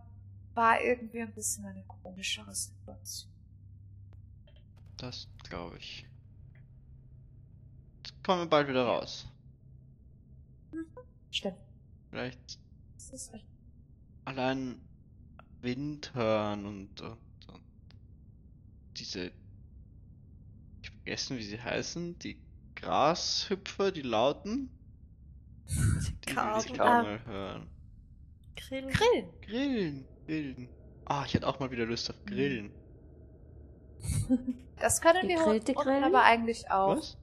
war 0.53 0.81
irgendwie 0.81 1.21
ein 1.21 1.33
bisschen 1.33 1.65
eine 1.65 1.83
komischere 1.83 2.53
Situation. 2.53 3.31
Das 4.97 5.27
glaube 5.43 5.77
ich. 5.77 6.05
Jetzt 7.97 8.23
kommen 8.23 8.41
wir 8.41 8.49
bald 8.49 8.67
wieder 8.67 8.85
raus. 8.85 9.27
Stimmt. 11.31 11.57
Vielleicht 12.09 12.59
Das 12.95 13.11
ist 13.11 13.33
recht. 13.33 13.45
allein 14.25 14.79
Wind 15.65 16.13
hören 16.13 16.65
und, 16.65 17.01
und, 17.01 17.17
und 17.51 17.61
diese. 18.97 19.31
Ich 20.81 20.89
hab 20.89 20.95
vergessen, 20.95 21.37
wie 21.37 21.43
sie 21.43 21.59
heißen. 21.61 22.17
Die 22.19 22.37
Grashüpfer, 22.75 23.91
die 23.91 24.01
lauten. 24.03 24.69
Die 25.67 26.35
will 26.35 26.73
ich 26.73 26.79
Ah. 26.81 27.03
mal 27.03 27.25
hören. 27.25 27.67
Grillen. 28.55 28.89
Grillen. 28.89 29.25
Grillen, 29.41 30.05
Grillen. 30.25 30.69
Ah, 31.05 31.23
ich 31.25 31.33
hätte 31.33 31.47
auch 31.47 31.59
mal 31.59 31.71
wieder 31.71 31.85
Lust 31.85 32.09
auf 32.09 32.15
Grillen. 32.25 32.71
Das 34.77 34.99
können 35.01 35.27
wir 35.29 35.37
Gegrillte 35.37 35.71
unten 35.71 35.83
Grillen? 35.83 36.03
aber 36.03 36.23
eigentlich 36.23 36.69
auch. 36.69 36.97
Was? 36.97 37.17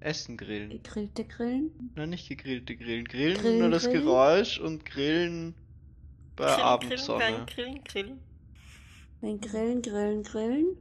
Essen 0.00 0.36
grillen. 0.36 0.70
Gegrillte 0.70 1.24
Grillen? 1.24 1.92
Nein, 1.96 2.10
nicht 2.10 2.28
gegrillte 2.28 2.76
Grillen. 2.76 3.04
Grillen, 3.04 3.36
Grillen, 3.36 3.58
nur 3.58 3.70
das 3.70 3.84
grillen? 3.84 4.04
Geräusch 4.04 4.60
und 4.60 4.84
Grillen 4.84 5.54
bei 6.36 6.56
Grillen, 6.56 6.78
grillen, 6.80 7.00
Abendsonne. 7.00 7.18
grillen, 7.18 7.46
grillen, 7.46 7.84
grillen. 7.84 8.20
Wenn 9.20 9.40
Grillen, 9.40 9.82
Grillen, 9.82 10.22
Grillen? 10.22 10.76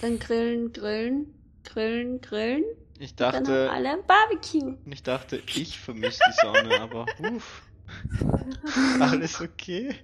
Dann 0.00 0.18
Grillen, 0.18 0.72
Grillen, 0.72 1.34
Grillen, 1.64 2.20
Grillen? 2.20 2.64
Ich 2.98 3.14
Dann 3.30 3.46
haben 3.46 3.46
dachte, 3.46 3.70
alle 3.70 3.90
ein 3.92 4.06
Barbecue. 4.06 4.76
ich 4.86 5.02
dachte, 5.02 5.42
ich 5.54 5.78
vermisse 5.78 6.22
die 6.26 6.32
Sonne, 6.32 6.78
aber 6.80 7.06
uff. 7.18 7.62
Alles 9.00 9.40
okay? 9.40 9.94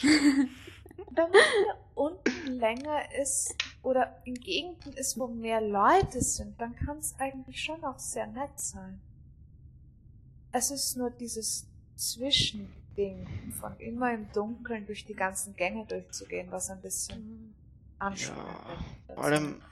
Wenn 0.00 1.30
man 1.30 1.44
hier 1.56 1.76
unten 1.94 2.58
länger 2.58 3.12
ist 3.20 3.54
oder 3.82 4.20
in 4.24 4.34
Gegenden 4.34 4.92
ist, 4.94 5.18
wo 5.18 5.26
mehr 5.28 5.60
Leute 5.60 6.20
sind, 6.22 6.60
dann 6.60 6.74
kann 6.74 6.98
es 6.98 7.14
eigentlich 7.18 7.62
schon 7.62 7.84
auch 7.84 7.98
sehr 7.98 8.26
nett 8.26 8.58
sein. 8.58 9.00
Es 10.52 10.70
ist 10.70 10.96
nur 10.96 11.10
dieses 11.10 11.66
Zwischending 11.96 13.26
von 13.50 13.76
immer 13.80 14.12
im 14.14 14.30
Dunkeln 14.32 14.86
durch 14.86 15.04
die 15.04 15.14
ganzen 15.14 15.56
Gänge 15.56 15.86
durchzugehen, 15.86 16.50
was 16.52 16.70
ein 16.70 16.80
bisschen 16.80 17.54
anstrengend 17.98 18.64
Ja, 18.66 18.76
ist. 18.76 18.86
vor 19.14 19.24
allem, 19.24 19.62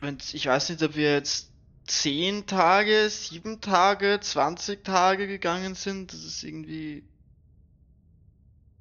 wenn's, 0.00 0.34
ich 0.34 0.46
weiß 0.46 0.70
nicht, 0.70 0.82
ob 0.82 0.94
wir 0.96 1.12
jetzt 1.14 1.52
10 1.86 2.46
Tage, 2.46 3.08
7 3.10 3.60
Tage, 3.60 4.20
20 4.20 4.84
Tage 4.84 5.26
gegangen 5.26 5.74
sind. 5.74 6.12
Das 6.12 6.24
ist 6.24 6.42
irgendwie. 6.44 7.04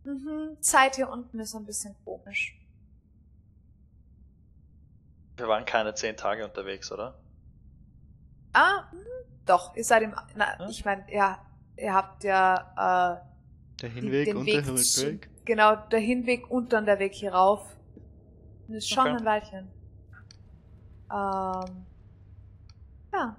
Mhm, 0.03 0.57
Zeit 0.61 0.98
hier 0.98 1.09
unten 1.09 1.39
ist 1.39 1.56
ein 1.56 1.65
bisschen 1.65 1.95
komisch. 2.03 2.59
Wir 5.38 5.48
waren 5.48 5.65
keine 5.65 5.95
zehn 5.95 6.15
Tage 6.17 6.45
unterwegs, 6.45 6.91
oder? 6.91 7.19
Ah, 8.53 8.88
hm, 8.91 8.99
doch, 9.50 9.76
ihr 9.76 9.84
seid 9.84 10.03
im, 10.03 10.14
na, 10.36 10.58
Ja? 10.60 10.69
ich 10.69 10.86
meine, 10.86 11.06
ja, 11.11 11.40
ihr 11.78 11.94
habt 11.94 12.24
ja, 12.24 13.22
äh, 13.24 13.80
Der 13.82 13.90
Hinweg 13.90 14.26
den 14.26 14.38
und 14.38 14.45
Weg 14.45 14.66
der 14.66 14.76
zu- 14.76 15.06
Rückweg. 15.08 15.30
Genau, 15.45 15.76
der 15.76 16.00
Hinweg 16.00 16.50
und 16.52 16.72
dann 16.74 16.86
der 16.86 17.00
Weg 17.00 17.14
hier 17.14 17.34
rauf. 17.34 17.76
Das 18.68 18.78
ist 18.78 18.90
schon 18.90 19.08
Okay. 19.08 19.18
ein 19.18 19.26
Weilchen. 19.26 19.68
Ähm, 21.11 21.86
ja. 23.14 23.36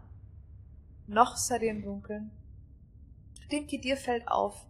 Noch 1.07 1.37
seid 1.37 1.63
ihr 1.63 1.71
im 1.71 1.83
Dunkeln. 1.83 2.31
Dinky, 3.51 3.81
dir 3.81 3.97
fällt 3.97 4.27
auf. 4.29 4.67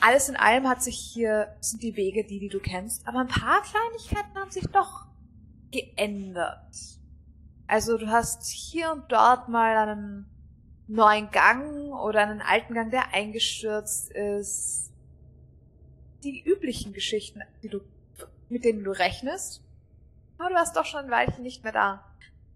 Alles 0.00 0.28
in 0.28 0.36
allem 0.36 0.66
hat 0.68 0.82
sich 0.82 0.96
hier, 0.98 1.54
sind 1.60 1.82
die 1.82 1.94
Wege 1.96 2.24
die, 2.24 2.38
die 2.40 2.48
du 2.48 2.58
kennst, 2.58 3.06
aber 3.06 3.20
ein 3.20 3.28
paar 3.28 3.62
Kleinigkeiten 3.62 4.36
haben 4.36 4.50
sich 4.50 4.66
doch 4.72 5.06
geändert. 5.70 6.74
Also 7.72 7.96
du 7.96 8.08
hast 8.08 8.44
hier 8.50 8.92
und 8.92 9.10
dort 9.10 9.48
mal 9.48 9.88
einen 9.88 10.26
neuen 10.88 11.30
Gang 11.30 11.90
oder 11.94 12.20
einen 12.20 12.42
alten 12.42 12.74
Gang, 12.74 12.90
der 12.90 13.14
eingestürzt 13.14 14.10
ist. 14.10 14.92
Die 16.22 16.42
üblichen 16.42 16.92
Geschichten, 16.92 17.40
die 17.62 17.70
du, 17.70 17.80
mit 18.50 18.66
denen 18.66 18.84
du 18.84 18.90
rechnest. 18.90 19.62
Aber 20.36 20.50
du 20.50 20.54
warst 20.54 20.76
doch 20.76 20.84
schon 20.84 21.06
ein 21.06 21.10
Weilchen 21.10 21.42
nicht 21.42 21.64
mehr 21.64 21.72
da. 21.72 22.04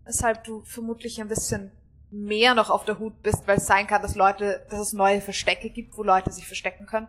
Weshalb 0.05 0.45
du 0.45 0.61
vermutlich 0.65 1.19
ein 1.19 1.29
bisschen 1.29 1.73
mehr 2.11 2.55
noch 2.55 2.69
auf 2.69 2.85
der 2.85 2.99
Hut 2.99 3.23
bist, 3.23 3.49
weil 3.49 3.57
es 3.57 3.67
sein 3.67 3.87
kann, 3.87 4.03
dass 4.03 4.17
Leute, 4.17 4.67
dass 4.69 4.81
es 4.81 4.93
neue 4.93 5.23
Verstecke 5.23 5.71
gibt, 5.71 5.97
wo 5.97 6.03
Leute 6.03 6.31
sich 6.31 6.47
verstecken 6.47 6.85
können. 6.85 7.09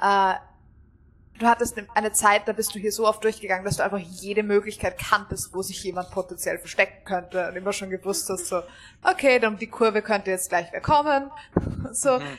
Äh, 0.00 0.34
du 1.40 1.46
hattest 1.46 1.76
eine 1.94 2.12
Zeit, 2.12 2.46
da 2.46 2.52
bist 2.52 2.74
du 2.74 2.78
hier 2.78 2.92
so 2.92 3.06
oft 3.08 3.24
durchgegangen, 3.24 3.64
dass 3.64 3.76
du 3.78 3.82
einfach 3.84 3.98
jede 3.98 4.42
Möglichkeit 4.42 4.98
kanntest, 4.98 5.52
wo 5.52 5.62
sich 5.62 5.82
jemand 5.82 6.10
potenziell 6.10 6.58
verstecken 6.58 7.04
könnte 7.04 7.48
und 7.48 7.56
immer 7.56 7.72
schon 7.72 7.90
gewusst 7.90 8.28
hast, 8.30 8.46
so, 8.46 8.62
okay, 9.02 9.38
dann 9.40 9.54
um 9.54 9.58
die 9.58 9.66
Kurve 9.66 10.02
könnte 10.02 10.30
jetzt 10.30 10.48
gleich 10.50 10.68
wer 10.72 10.80
kommen. 10.80 11.30
So, 11.92 12.18
Mhm. 12.20 12.38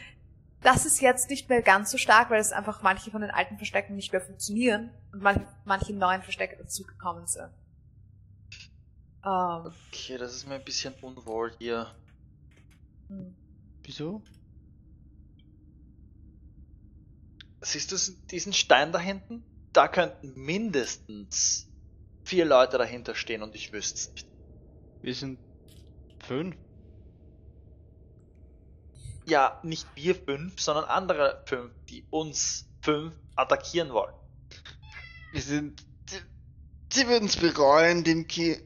das 0.62 0.86
ist 0.86 1.02
jetzt 1.02 1.30
nicht 1.30 1.50
mehr 1.50 1.62
ganz 1.62 1.92
so 1.92 1.98
stark, 1.98 2.30
weil 2.30 2.40
es 2.40 2.52
einfach 2.52 2.82
manche 2.84 3.12
von 3.12 3.22
den 3.22 3.32
alten 3.32 3.58
Verstecken 3.58 3.96
nicht 3.96 4.12
mehr 4.12 4.22
funktionieren 4.22 4.92
und 5.12 5.22
manche, 5.22 5.48
manche 5.66 5.94
neuen 5.94 6.22
Verstecke 6.22 6.56
dazugekommen 6.58 7.28
sind. 7.28 7.50
Ähm, 9.26 9.74
Okay, 9.90 10.18
das 10.18 10.36
ist 10.36 10.48
mir 10.48 10.56
ein 10.56 10.64
bisschen 10.64 10.94
unwohl 11.02 11.52
hier. 11.60 11.88
hm. 13.10 13.36
Wieso? 13.84 14.22
Siehst 17.62 17.92
du 17.92 17.98
diesen 18.32 18.54
Stein 18.54 18.92
da 18.92 19.00
hinten? 19.00 19.44
Da 19.72 19.88
könnten 19.88 20.34
mindestens 20.36 21.70
vier 22.24 22.46
Leute 22.46 22.78
dahinter 22.78 23.16
stehen 23.16 23.44
und 23.44 23.56
ich 23.56 23.72
wüsste 23.72 24.00
es 24.00 24.12
nicht. 24.12 24.28
Wir 25.02 25.16
sind 25.16 25.40
fünf. 26.20 26.56
Ja, 29.26 29.60
nicht 29.64 29.88
wir 29.96 30.16
fünf, 30.16 30.60
sondern 30.60 30.86
andere 30.86 31.44
fünf, 31.46 31.72
die 31.86 32.04
uns 32.10 32.68
fünf 32.82 33.14
attackieren 33.36 33.94
wollen. 33.94 34.16
Wir 35.32 35.42
sind. 35.42 35.86
Sie, 36.92 37.08
würden 37.08 37.28
es 37.28 37.38
bereuen, 37.38 38.04
Dimki. 38.04 38.58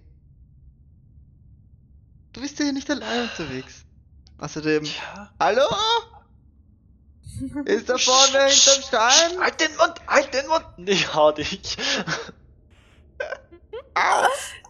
Du 2.33 2.41
bist 2.41 2.57
ja 2.59 2.65
hier 2.65 2.73
nicht 2.73 2.89
allein 2.89 3.29
unterwegs. 3.29 3.85
Außerdem. 4.37 4.83
Tja. 4.83 5.33
Hallo? 5.39 5.67
Ist 7.65 7.89
da 7.89 7.97
vorne 7.97 8.45
hinterm 8.45 8.81
Stein? 8.81 9.39
Halt 9.41 9.59
den 9.59 9.75
Mund! 9.77 9.93
Halt 10.07 10.33
den 10.33 10.47
Mund! 10.47 10.65
Ich 10.89 11.13
hau 11.13 11.31
dich. 11.31 11.77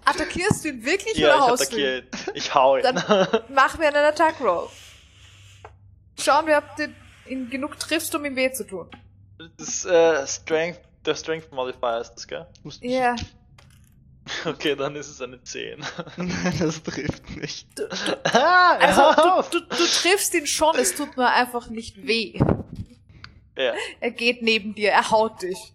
Attackierst 0.05 0.63
du 0.63 0.69
ihn 0.69 0.85
wirklich 0.85 1.15
Ja, 1.17 1.27
oder 1.29 1.35
ich 1.37 1.41
haust 1.51 1.63
du 1.63 1.65
attackiere 1.67 1.97
ihn? 1.99 2.07
Ich 2.35 2.53
hau 2.53 2.77
ihn. 2.77 2.83
Dann- 2.83 3.27
Mach 3.49 3.77
mir 3.77 3.87
einen 3.87 3.97
Attack 4.05 4.39
Roll. 4.41 4.69
Schauen 6.19 6.47
wir, 6.47 6.57
ob 6.59 6.75
du 6.75 6.93
ihn 7.27 7.49
genug 7.49 7.79
triffst, 7.79 8.13
um 8.15 8.23
ihm 8.25 8.35
weh 8.35 8.51
zu 8.51 8.65
tun. 8.65 8.89
Das 9.57 9.83
äh, 9.85 10.25
Strength, 10.27 10.79
der 11.05 11.15
Strength 11.15 11.51
Modifier 11.51 11.99
ist 12.01 12.13
das, 12.13 12.27
gell? 12.27 12.45
Ja. 12.81 13.15
Okay, 14.45 14.75
dann 14.75 14.95
ist 14.95 15.07
es 15.09 15.21
eine 15.21 15.41
10. 15.43 15.79
Nein, 16.17 16.55
das 16.59 16.81
trifft 16.81 17.29
nicht. 17.37 17.67
ah, 18.33 18.77
Also, 18.79 19.43
du, 19.51 19.59
du, 19.59 19.65
du 19.67 19.83
triffst 19.85 20.33
ihn 20.33 20.47
schon, 20.47 20.75
es 20.77 20.95
tut 20.95 21.15
mir 21.15 21.31
einfach 21.31 21.69
nicht 21.69 22.05
weh. 22.07 22.39
Ja, 23.57 23.73
Er 23.99 24.11
geht 24.11 24.41
neben 24.41 24.73
dir, 24.75 24.91
er 24.91 25.11
haut 25.11 25.41
dich. 25.43 25.73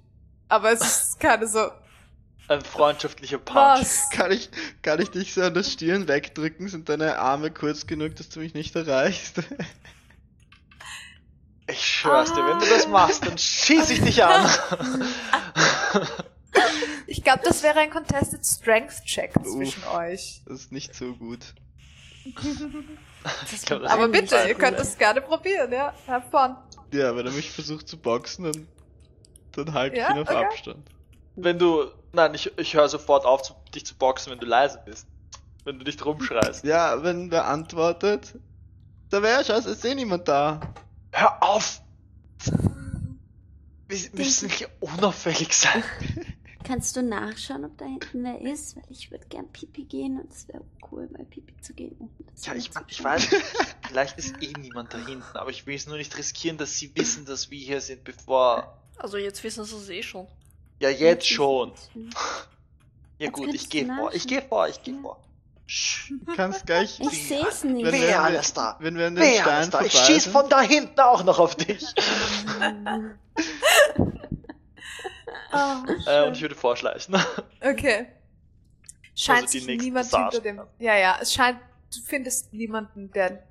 Aber 0.48 0.72
es 0.72 0.80
ist 0.80 1.20
keine 1.20 1.46
so, 1.46 1.70
ein 2.48 2.62
freundschaftlicher 2.62 3.38
Punch. 3.38 3.56
was? 3.56 4.10
Kann 4.10 4.32
ich, 4.32 4.50
kann 4.82 5.00
ich 5.00 5.10
dich 5.10 5.32
so 5.34 5.42
an 5.42 5.54
der 5.54 5.62
Stirn 5.62 6.08
wegdrücken? 6.08 6.66
Sind 6.68 6.88
deine 6.88 7.18
Arme 7.20 7.52
kurz 7.52 7.86
genug, 7.86 8.16
dass 8.16 8.28
du 8.30 8.40
mich 8.40 8.54
nicht 8.54 8.74
erreichst? 8.74 9.36
Ich 11.68 11.86
schwör's 11.86 12.32
dir, 12.34 12.44
wenn 12.44 12.58
du 12.58 12.66
das 12.66 12.86
Ah. 12.86 12.88
machst, 12.88 13.24
dann 13.24 13.38
schieß 13.38 13.90
ich 13.90 14.00
dich 14.02 14.24
an. 14.24 14.50
Ich 17.10 17.24
glaube, 17.24 17.40
das 17.42 17.64
wäre 17.64 17.80
ein 17.80 17.90
Contested 17.90 18.46
Strength 18.46 19.04
Check 19.04 19.32
zwischen 19.42 19.82
Uff. 19.82 19.94
euch. 19.96 20.42
Das 20.46 20.60
ist 20.60 20.72
nicht 20.72 20.94
so 20.94 21.12
gut. 21.16 21.54
Glaub, 23.64 23.82
das 23.82 23.90
Aber 23.90 24.06
bitte, 24.06 24.36
ihr 24.46 24.54
könnt 24.54 24.78
es 24.78 24.96
gerne 24.96 25.20
probieren, 25.20 25.72
ja. 25.72 25.92
Have 26.06 26.30
fun. 26.30 26.56
Ja, 26.92 27.16
wenn 27.16 27.26
er 27.26 27.32
mich 27.32 27.50
versucht 27.50 27.88
zu 27.88 27.96
boxen, 27.96 28.44
dann, 28.44 28.68
dann 29.56 29.74
halte 29.74 29.96
ich 29.96 30.02
Ja, 30.02 30.12
ihn 30.12 30.18
auf 30.22 30.28
okay. 30.28 30.44
Abstand. 30.44 30.88
Wenn 31.34 31.58
du. 31.58 31.90
Nein, 32.12 32.32
ich, 32.34 32.56
ich 32.56 32.74
höre 32.74 32.88
sofort 32.88 33.24
auf, 33.24 33.42
zu, 33.42 33.54
dich 33.74 33.84
zu 33.84 33.96
boxen, 33.96 34.30
wenn 34.30 34.38
du 34.38 34.46
leise 34.46 34.80
bist. 34.84 35.08
Wenn 35.64 35.80
du 35.80 35.84
nicht 35.84 36.04
rumschreist. 36.06 36.62
Ja, 36.64 37.02
wenn 37.02 37.32
wer 37.32 37.48
antwortet, 37.48 38.36
da 39.08 39.20
wäre 39.20 39.44
schon, 39.44 39.56
es 39.56 39.66
ist 39.66 39.84
eh 39.84 39.96
niemand 39.96 40.28
da. 40.28 40.60
Hör 41.10 41.42
auf! 41.42 41.82
Wir 43.88 43.98
müssen 44.12 44.48
hier 44.48 44.68
unauffällig 44.78 45.52
sein. 45.56 45.82
Kannst 46.64 46.94
du 46.96 47.02
nachschauen, 47.02 47.64
ob 47.64 47.76
da 47.78 47.84
hinten 47.86 48.22
wer 48.24 48.40
ist? 48.52 48.76
Weil 48.76 48.84
ich 48.90 49.10
würde 49.10 49.24
gern 49.28 49.48
Pipi 49.48 49.84
gehen 49.84 50.20
und 50.20 50.30
es 50.30 50.46
wäre 50.48 50.62
cool, 50.90 51.08
mal 51.12 51.24
Pipi 51.24 51.54
zu 51.62 51.72
gehen. 51.72 52.10
Ja, 52.42 52.54
ich, 52.54 52.70
zu 52.70 52.80
ich 52.88 53.02
weiß, 53.02 53.28
vielleicht 53.88 54.18
ist 54.18 54.40
eh 54.42 54.52
niemand 54.58 54.92
da 54.94 54.98
hinten, 54.98 55.36
aber 55.36 55.50
ich 55.50 55.66
will 55.66 55.74
es 55.74 55.86
nur 55.86 55.96
nicht 55.96 56.16
riskieren, 56.16 56.58
dass 56.58 56.76
sie 56.76 56.94
wissen, 56.94 57.24
dass 57.24 57.50
wir 57.50 57.58
hier 57.58 57.80
sind, 57.80 58.04
bevor. 58.04 58.76
Also 58.98 59.16
jetzt 59.16 59.42
wissen 59.42 59.64
sie 59.64 59.76
es 59.76 59.88
eh 59.88 60.02
schon. 60.02 60.26
Ja, 60.80 60.90
jetzt 60.90 61.26
schon. 61.28 61.72
Ja. 61.94 62.02
Ja 63.18 63.26
Jetzt 63.26 63.34
gut, 63.34 63.52
ich 63.52 63.68
gehe 63.68 63.84
vor, 63.84 64.14
ich 64.14 64.26
gehe 64.26 64.40
vor, 64.40 64.66
ich 64.68 64.82
gehe 64.82 64.94
Ja. 64.94 65.00
vor. 65.02 65.20
Sch. 65.66 66.10
Du 66.24 66.34
kannst 66.34 66.64
gleich, 66.64 66.98
Ich 67.00 67.28
sehe 67.28 67.46
es 67.46 67.62
nicht. 67.64 67.84
wenn 67.84 67.92
Wer 68.00 68.22
alles 68.22 68.54
da? 68.54 68.76
wenn 68.80 68.96
wir 68.96 69.08
an 69.08 69.14
den 69.14 69.22
Wer 69.22 69.42
Stein 69.42 69.70
da? 69.70 69.82
Ich 69.82 69.92
schieß 69.92 70.24
von 70.28 70.48
da 70.48 70.62
hinten 70.62 70.98
auch 71.00 71.22
noch 71.22 71.38
auf 71.38 71.54
dich. 71.54 71.84
Oh, 75.52 75.92
Äh, 76.06 76.26
und 76.26 76.36
ich 76.36 76.42
würde 76.42 76.54
vorschleichen. 76.54 77.14
Okay. 77.62 78.06
Scheint 79.14 79.42
Also 79.42 79.58
sich 79.58 79.66
niemand 79.66 80.06
hinter 80.08 80.40
dem. 80.40 80.60
Ja, 80.78 80.96
ja, 80.96 81.18
es 81.20 81.34
scheint, 81.34 81.58
du 81.94 82.00
findest 82.06 82.52
niemanden, 82.54 83.10
der, 83.12 83.42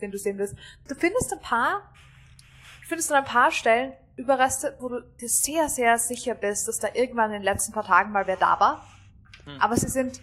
den 0.00 0.10
du 0.10 0.16
sehen 0.18 0.38
willst. 0.38 0.54
Du 0.88 0.94
findest 0.94 1.32
ein 1.32 1.40
paar, 1.40 1.92
findest 2.86 3.12
an 3.12 3.18
ein 3.18 3.24
paar 3.24 3.50
Stellen 3.50 3.92
Überreste, 4.16 4.76
wo 4.80 4.88
du 4.88 5.00
dir 5.20 5.28
sehr, 5.28 5.68
sehr 5.68 5.98
sicher 5.98 6.34
bist, 6.34 6.68
dass 6.68 6.78
da 6.78 6.88
irgendwann 6.94 7.30
in 7.30 7.40
den 7.40 7.42
letzten 7.42 7.72
paar 7.72 7.84
Tagen 7.84 8.12
mal 8.12 8.26
wer 8.26 8.36
da 8.36 8.58
war. 8.60 8.86
Hm. 9.44 9.60
Aber 9.60 9.76
sie 9.76 9.88
sind. 9.88 10.20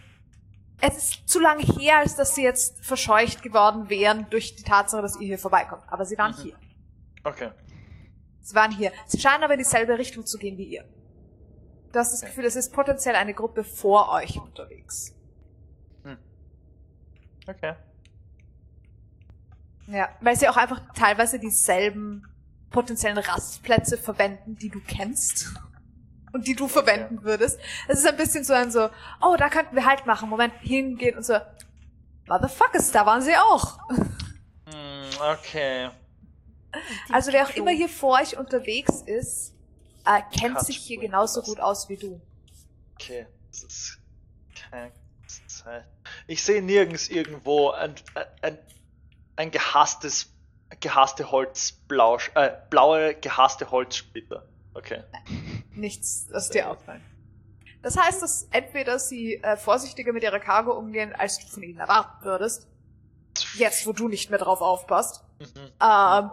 Es 0.81 0.95
ist 0.97 1.27
zu 1.29 1.39
lange 1.39 1.63
her, 1.63 1.97
als 1.97 2.15
dass 2.15 2.35
sie 2.35 2.43
jetzt 2.43 2.83
verscheucht 2.85 3.41
geworden 3.43 3.89
wären 3.89 4.27
durch 4.29 4.55
die 4.55 4.63
Tatsache, 4.63 5.01
dass 5.01 5.19
ihr 5.19 5.27
hier 5.27 5.37
vorbeikommt. 5.39 5.83
Aber 5.87 6.05
sie 6.05 6.17
waren 6.17 6.31
Mhm. 6.31 6.41
hier. 6.43 6.55
Okay. 7.25 7.49
Sie 8.41 8.55
waren 8.55 8.71
hier. 8.71 8.91
Sie 9.07 9.19
scheinen 9.19 9.43
aber 9.43 9.53
in 9.53 9.59
dieselbe 9.59 9.97
Richtung 9.97 10.25
zu 10.25 10.37
gehen 10.37 10.57
wie 10.57 10.63
ihr. 10.75 10.85
Du 11.91 11.99
hast 11.99 12.13
das. 12.13 12.21
Gefühl, 12.21 12.45
es 12.45 12.55
ist 12.55 12.71
potenziell 12.71 13.15
eine 13.15 13.33
Gruppe 13.33 13.63
vor 13.63 14.09
euch 14.11 14.37
unterwegs. 14.37 15.13
Okay. 17.49 17.73
Ja, 19.87 20.09
weil 20.21 20.35
sie 20.35 20.47
auch 20.47 20.57
einfach 20.57 20.81
teilweise 20.93 21.39
dieselben 21.39 22.27
potenziellen 22.69 23.17
Rastplätze 23.17 23.97
verwenden, 23.97 24.55
die 24.55 24.69
du 24.69 24.79
kennst 24.81 25.51
und 26.31 26.45
die 26.45 26.55
du 26.55 26.67
verwenden 26.67 27.23
würdest. 27.23 27.59
Es 27.87 27.99
ist 27.99 28.07
ein 28.07 28.17
bisschen 28.17 28.43
so 28.43 28.53
ein 28.53 28.69
so, 28.69 28.89
oh, 29.21 29.35
da 29.35 29.49
könnten 29.49 29.75
wir 29.75 29.85
halt 29.85 30.05
machen, 30.05 30.29
Moment, 30.29 30.53
hingehen 30.61 31.17
und 31.17 31.25
so, 31.25 31.37
motherfuckers, 32.27 32.91
da 32.91 33.07
waren 33.07 33.23
sie 33.23 33.35
auch. 33.35 33.79
Hm, 33.89 35.09
okay. 35.33 35.89
Also 37.11 37.31
wer 37.31 37.47
auch 37.47 37.55
immer 37.55 37.71
hier 37.71 37.89
vor 37.89 38.19
euch 38.19 38.37
unterwegs 38.37 39.01
ist, 39.01 39.55
äh, 40.09 40.21
kennt 40.37 40.59
sich 40.61 40.77
hier 40.77 40.99
genauso 40.99 41.41
gut 41.41 41.59
aus 41.59 41.89
wie 41.89 41.97
du. 41.97 42.21
Okay. 42.95 43.27
Das 43.51 43.63
ist 43.63 43.99
keine 44.69 44.91
Zeit. 45.47 45.85
Ich 46.27 46.43
sehe 46.43 46.61
nirgends 46.61 47.09
irgendwo 47.09 47.69
ein, 47.71 47.95
ein, 48.41 48.57
ein 49.35 49.51
gehasstes, 49.51 50.33
gehasste 50.79 51.31
Holzblausch, 51.31 52.31
äh, 52.35 52.51
blaue 52.69 53.15
gehasste 53.15 53.69
Holzsplitter. 53.71 54.45
Okay. 54.73 55.03
Nichts, 55.71 56.27
das 56.27 56.47
Sehr 56.47 56.63
dir 56.65 56.71
auffallen. 56.71 57.03
Das 57.81 57.97
heißt, 57.97 58.21
dass 58.21 58.43
entweder 58.51 58.99
sie 58.99 59.35
äh, 59.35 59.55
vorsichtiger 59.55 60.11
mit 60.11 60.23
ihrer 60.23 60.39
Cargo 60.39 60.73
umgehen, 60.73 61.13
als 61.13 61.39
du 61.39 61.47
von 61.47 61.63
ihnen 61.63 61.79
erwarten 61.79 62.25
würdest, 62.25 62.67
jetzt 63.55 63.87
wo 63.87 63.93
du 63.93 64.09
nicht 64.09 64.29
mehr 64.29 64.39
drauf 64.39 64.61
aufpasst, 64.61 65.23
Mhm. 65.39 65.71
ähm, 65.81 66.31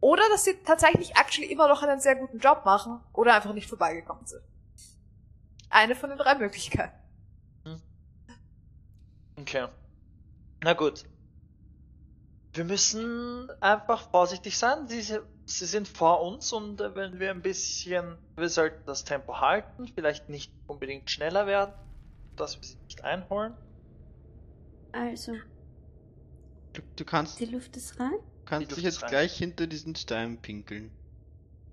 oder 0.00 0.22
dass 0.30 0.44
sie 0.44 0.54
tatsächlich 0.64 1.16
actually 1.16 1.50
immer 1.50 1.68
noch 1.68 1.82
einen 1.82 2.00
sehr 2.00 2.16
guten 2.16 2.38
Job 2.38 2.64
machen 2.64 3.00
oder 3.12 3.34
einfach 3.34 3.52
nicht 3.52 3.68
vorbeigekommen 3.68 4.26
sind. 4.26 4.42
Eine 5.68 5.94
von 5.94 6.10
den 6.10 6.18
drei 6.18 6.34
Möglichkeiten. 6.34 6.96
Okay. 9.36 9.68
Na 10.62 10.72
gut. 10.74 11.04
Wir 12.52 12.64
müssen 12.64 13.48
einfach 13.60 14.10
vorsichtig 14.10 14.58
sein. 14.58 14.88
Sie, 14.88 15.00
sie 15.02 15.66
sind 15.66 15.86
vor 15.86 16.22
uns 16.22 16.52
und 16.52 16.80
äh, 16.80 16.94
wenn 16.94 17.20
wir 17.20 17.30
ein 17.30 17.42
bisschen, 17.42 18.18
wir 18.36 18.48
sollten 18.48 18.84
das 18.86 19.04
Tempo 19.04 19.40
halten, 19.40 19.86
vielleicht 19.86 20.28
nicht 20.28 20.52
unbedingt 20.66 21.10
schneller 21.10 21.46
werden, 21.46 21.72
dass 22.36 22.56
wir 22.56 22.64
sie 22.66 22.76
nicht 22.84 23.04
einholen. 23.04 23.54
Also, 24.92 25.34
Du, 26.72 26.82
du 26.96 27.04
kannst, 27.04 27.38
die 27.40 27.46
Luft 27.46 27.76
ist 27.76 27.98
rein. 27.98 28.18
Kannst 28.50 28.76
dich 28.76 28.84
jetzt 28.84 29.02
rein. 29.02 29.10
gleich 29.10 29.36
hinter 29.36 29.66
diesen 29.66 29.96
Stein 29.96 30.38
pinkeln. 30.38 30.90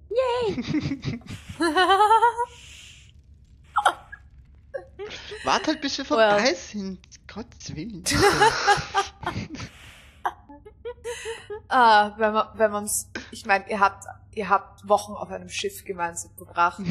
Warte 5.44 5.68
halt, 5.68 5.82
bis 5.82 5.98
wir 5.98 6.10
Well. 6.10 6.30
vorbei 6.30 6.54
sind. 6.54 7.00
Gottes 7.28 7.76
Willen. 7.76 8.04
Ah, 11.70 12.14
wenn 12.18 12.34
man, 12.34 12.48
wenn 12.54 12.72
man's, 12.72 13.10
ich 13.32 13.46
meine, 13.46 13.70
ihr 13.70 13.80
habt, 13.80 14.06
ihr 14.38 14.50
habt 14.50 14.88
Wochen 14.88 15.14
auf 15.14 15.30
einem 15.32 15.50
Schiff 15.50 15.84
gemeinsam 15.84 16.32
verbracht. 16.36 16.82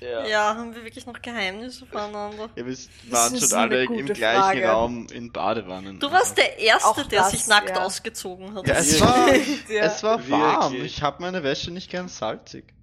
Ja. 0.00 0.26
Ja, 0.26 0.56
haben 0.56 0.74
wir 0.74 0.84
wirklich 0.84 1.06
noch 1.06 1.22
Geheimnisse 1.22 1.86
voneinander? 1.86 2.50
Ja, 2.56 2.66
wir 2.66 2.76
waren 3.08 3.38
schon 3.38 3.52
alle 3.54 3.84
im 3.84 4.04
gleichen 4.04 4.18
Frage. 4.18 4.66
Raum 4.66 5.06
in 5.10 5.32
Badewannen. 5.32 5.98
Du 5.98 6.12
warst 6.12 6.36
der 6.36 6.58
Erste, 6.58 6.88
Auch 6.88 7.06
der 7.06 7.20
das, 7.20 7.30
sich 7.30 7.46
nackt 7.46 7.70
ja. 7.70 7.82
ausgezogen 7.82 8.54
hat. 8.54 8.68
Ja, 8.68 8.74
es 8.74 9.00
war, 9.00 9.28
es 9.68 10.02
war 10.02 10.28
warm. 10.28 10.72
Wirklich? 10.74 10.96
Ich 10.96 11.02
habe 11.02 11.22
meine 11.22 11.42
Wäsche 11.42 11.70
nicht 11.70 11.90
gern 11.90 12.08
salzig. 12.08 12.74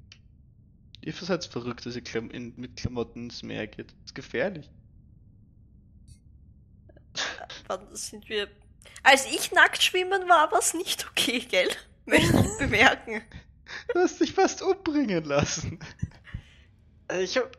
Ihr 1.02 1.14
seid 1.14 1.46
verrückt, 1.46 1.86
dass 1.86 1.96
ihr 1.96 2.04
Klam 2.04 2.32
in, 2.32 2.56
mit 2.58 2.78
Klamotten 2.78 3.26
ins 3.26 3.44
Meer 3.44 3.68
geht. 3.68 3.92
Das 3.92 4.06
ist 4.06 4.16
gefährlich. 4.16 4.68
Wann 7.68 7.96
sind 7.96 8.30
wir. 8.30 8.48
Als 9.04 9.28
ich 9.28 9.52
nackt 9.52 9.84
schwimmen 9.84 10.28
war, 10.28 10.52
war 10.52 10.60
es 10.60 10.74
nicht 10.74 11.08
okay, 11.08 11.40
gell? 11.40 11.70
Möchte 12.06 12.36
ich 12.36 12.58
bemerken. 12.58 13.22
Du 13.94 14.00
hast 14.00 14.20
dich 14.20 14.34
fast 14.34 14.62
umbringen 14.62 15.24
lassen. 15.26 15.80
Äh, 17.12 17.24
Ich 17.24 17.38
hab, 17.38 17.50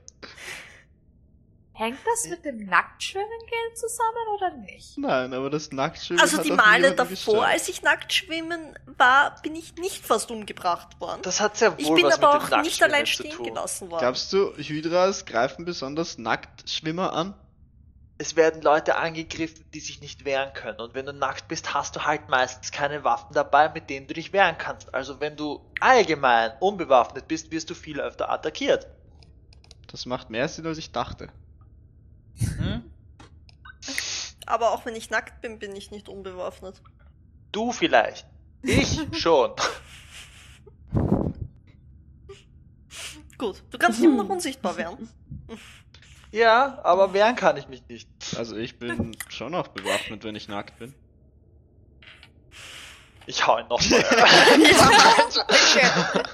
Hängt 1.74 1.98
das 2.04 2.28
mit 2.28 2.44
dem 2.44 2.66
Nacktschwimmen 2.66 3.26
gehen 3.48 3.74
zusammen 3.76 4.28
oder 4.36 4.50
nicht? 4.58 4.98
Nein, 4.98 5.32
aber 5.32 5.48
das 5.48 5.72
Nacktschwimmen 5.72 6.20
Also 6.20 6.36
hat 6.38 6.44
die 6.44 6.52
Male 6.52 6.92
davor, 6.94 7.08
gestört. 7.08 7.44
als 7.46 7.68
ich 7.68 7.82
nackt 7.82 8.12
schwimmen 8.12 8.78
war, 8.98 9.40
bin 9.42 9.56
ich 9.56 9.74
nicht 9.76 10.04
fast 10.04 10.30
umgebracht 10.30 11.00
worden. 11.00 11.22
das 11.22 11.40
hat 11.40 11.56
sehr 11.56 11.72
wohl 11.72 11.80
Ich 11.80 11.88
bin 11.94 12.04
was 12.04 12.22
aber 12.22 12.40
mit 12.44 12.52
auch 12.52 12.62
nicht 12.62 12.82
allein 12.82 13.00
Nacktschwimmen 13.00 13.32
stehen 13.32 13.46
gelassen 13.46 13.90
worden. 13.90 14.00
Glaubst 14.00 14.32
du, 14.34 14.54
Hydras 14.56 15.24
greifen 15.24 15.64
besonders 15.64 16.18
Nacktschwimmer 16.18 17.14
an? 17.14 17.34
Es 18.22 18.36
werden 18.36 18.62
Leute 18.62 18.94
angegriffen, 18.94 19.64
die 19.74 19.80
sich 19.80 20.00
nicht 20.00 20.24
wehren 20.24 20.52
können. 20.52 20.78
Und 20.78 20.94
wenn 20.94 21.06
du 21.06 21.12
nackt 21.12 21.48
bist, 21.48 21.74
hast 21.74 21.96
du 21.96 22.04
halt 22.04 22.28
meistens 22.28 22.70
keine 22.70 23.02
Waffen 23.02 23.34
dabei, 23.34 23.68
mit 23.68 23.90
denen 23.90 24.06
du 24.06 24.14
dich 24.14 24.32
wehren 24.32 24.56
kannst. 24.58 24.94
Also 24.94 25.18
wenn 25.18 25.34
du 25.34 25.60
allgemein 25.80 26.52
unbewaffnet 26.60 27.26
bist, 27.26 27.50
wirst 27.50 27.68
du 27.68 27.74
viel 27.74 28.00
öfter 28.00 28.30
attackiert. 28.30 28.86
Das 29.88 30.06
macht 30.06 30.30
mehr 30.30 30.46
Sinn, 30.46 30.64
als 30.68 30.78
ich 30.78 30.92
dachte. 30.92 31.30
Hm? 32.58 32.84
Aber 34.46 34.70
auch 34.70 34.86
wenn 34.86 34.94
ich 34.94 35.10
nackt 35.10 35.40
bin, 35.40 35.58
bin 35.58 35.74
ich 35.74 35.90
nicht 35.90 36.08
unbewaffnet. 36.08 36.80
Du 37.50 37.72
vielleicht. 37.72 38.28
Ich 38.62 39.00
schon. 39.20 39.50
Gut, 43.36 43.64
du 43.72 43.78
kannst 43.78 44.00
immer 44.00 44.22
noch 44.22 44.30
unsichtbar 44.30 44.76
werden. 44.76 45.08
Ja, 46.32 46.80
aber 46.82 47.12
wehren 47.12 47.36
kann 47.36 47.58
ich 47.58 47.68
mich 47.68 47.86
nicht. 47.88 48.08
Also 48.36 48.56
ich 48.56 48.78
bin 48.78 49.16
schon 49.28 49.54
auch 49.54 49.68
bewaffnet, 49.68 50.24
wenn 50.24 50.34
ich 50.34 50.48
nackt 50.48 50.78
bin. 50.78 50.94
Ich 53.26 53.46
hau 53.46 53.58
ihn 53.58 53.68
noch 53.68 53.80
mal. 53.88 54.04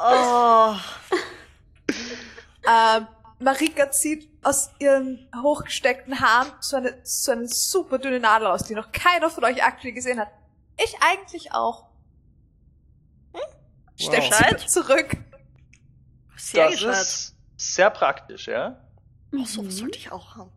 Oh, 0.00 0.76
Ähm, 2.68 3.06
Marika 3.38 3.90
zieht 3.90 4.28
aus 4.42 4.70
ihren 4.78 5.26
hochgesteckten 5.42 6.20
Haaren 6.20 6.52
so 6.60 6.76
eine, 6.76 6.98
so 7.02 7.32
eine 7.32 7.48
super 7.48 7.98
dünne 7.98 8.20
Nadel 8.20 8.48
aus, 8.48 8.64
die 8.64 8.74
noch 8.74 8.92
keiner 8.92 9.30
von 9.30 9.44
euch 9.44 9.62
aktuell 9.62 9.94
gesehen 9.94 10.20
hat. 10.20 10.28
Ich 10.82 10.94
eigentlich 11.00 11.52
auch. 11.52 11.86
Sie 13.96 14.08
Gescheit. 14.10 14.52
mit 14.52 14.70
zurück. 14.70 15.16
sehr 16.36 16.66
das 16.66 16.74
gescheit. 16.74 17.02
ist 17.02 17.36
sehr 17.58 17.90
praktisch, 17.90 18.46
ja? 18.48 18.80
Oh, 19.34 19.44
so 19.44 19.62
Mhm. 19.62 19.66
was 19.66 19.76
sollte 19.76 19.98
ich 19.98 20.10
auch 20.12 20.36
haben. 20.36 20.50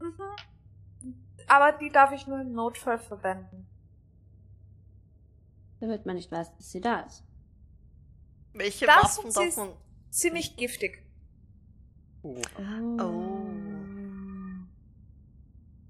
Mhm. 0.00 0.12
Aber 1.46 1.72
die 1.78 1.90
darf 1.90 2.10
ich 2.12 2.26
nur 2.26 2.40
im 2.40 2.52
Notfall 2.52 2.98
verwenden. 2.98 3.66
Damit 5.80 6.06
man 6.06 6.16
nicht 6.16 6.32
weiß, 6.32 6.56
dass 6.56 6.70
sie 6.72 6.80
da 6.80 7.00
ist. 7.00 7.22
Welche 8.54 8.86
Das 8.86 9.18
Waffen 9.18 9.32
darf 9.32 9.44
ist- 9.46 9.56
man. 9.58 9.68
Ziemlich 10.10 10.56
giftig. 10.56 11.02
Oh. 12.22 12.40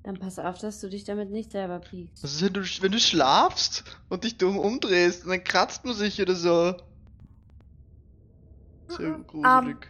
Dann 0.02 0.18
pass 0.18 0.38
auf, 0.38 0.58
dass 0.58 0.80
du 0.80 0.88
dich 0.90 1.04
damit 1.04 1.30
nicht 1.30 1.52
selber. 1.52 1.80
Was 2.20 2.34
ist, 2.34 2.42
wenn 2.42 2.52
du, 2.52 2.60
wenn 2.80 2.92
du 2.92 2.98
schlafst 2.98 3.84
und 4.08 4.24
dich 4.24 4.36
dumm 4.36 4.58
umdrehst 4.58 5.24
und 5.24 5.30
dann 5.30 5.44
kratzt 5.44 5.84
man 5.84 5.94
sich 5.94 6.20
oder 6.20 6.34
so? 6.34 6.74
Sehr 8.88 9.16
Mhm. 9.18 9.26
gruselig. 9.26 9.62
Nehmen 9.64 9.80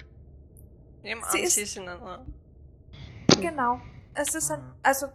Sie 1.31 1.41
ist- 1.41 1.55
sie 1.55 1.63
ist 1.63 1.77
in 1.77 1.89
einer. 1.89 2.25
Genau. 3.41 3.81
Es 4.15 4.35
ist 4.35 4.51
ein, 4.51 4.63
also, 4.83 5.07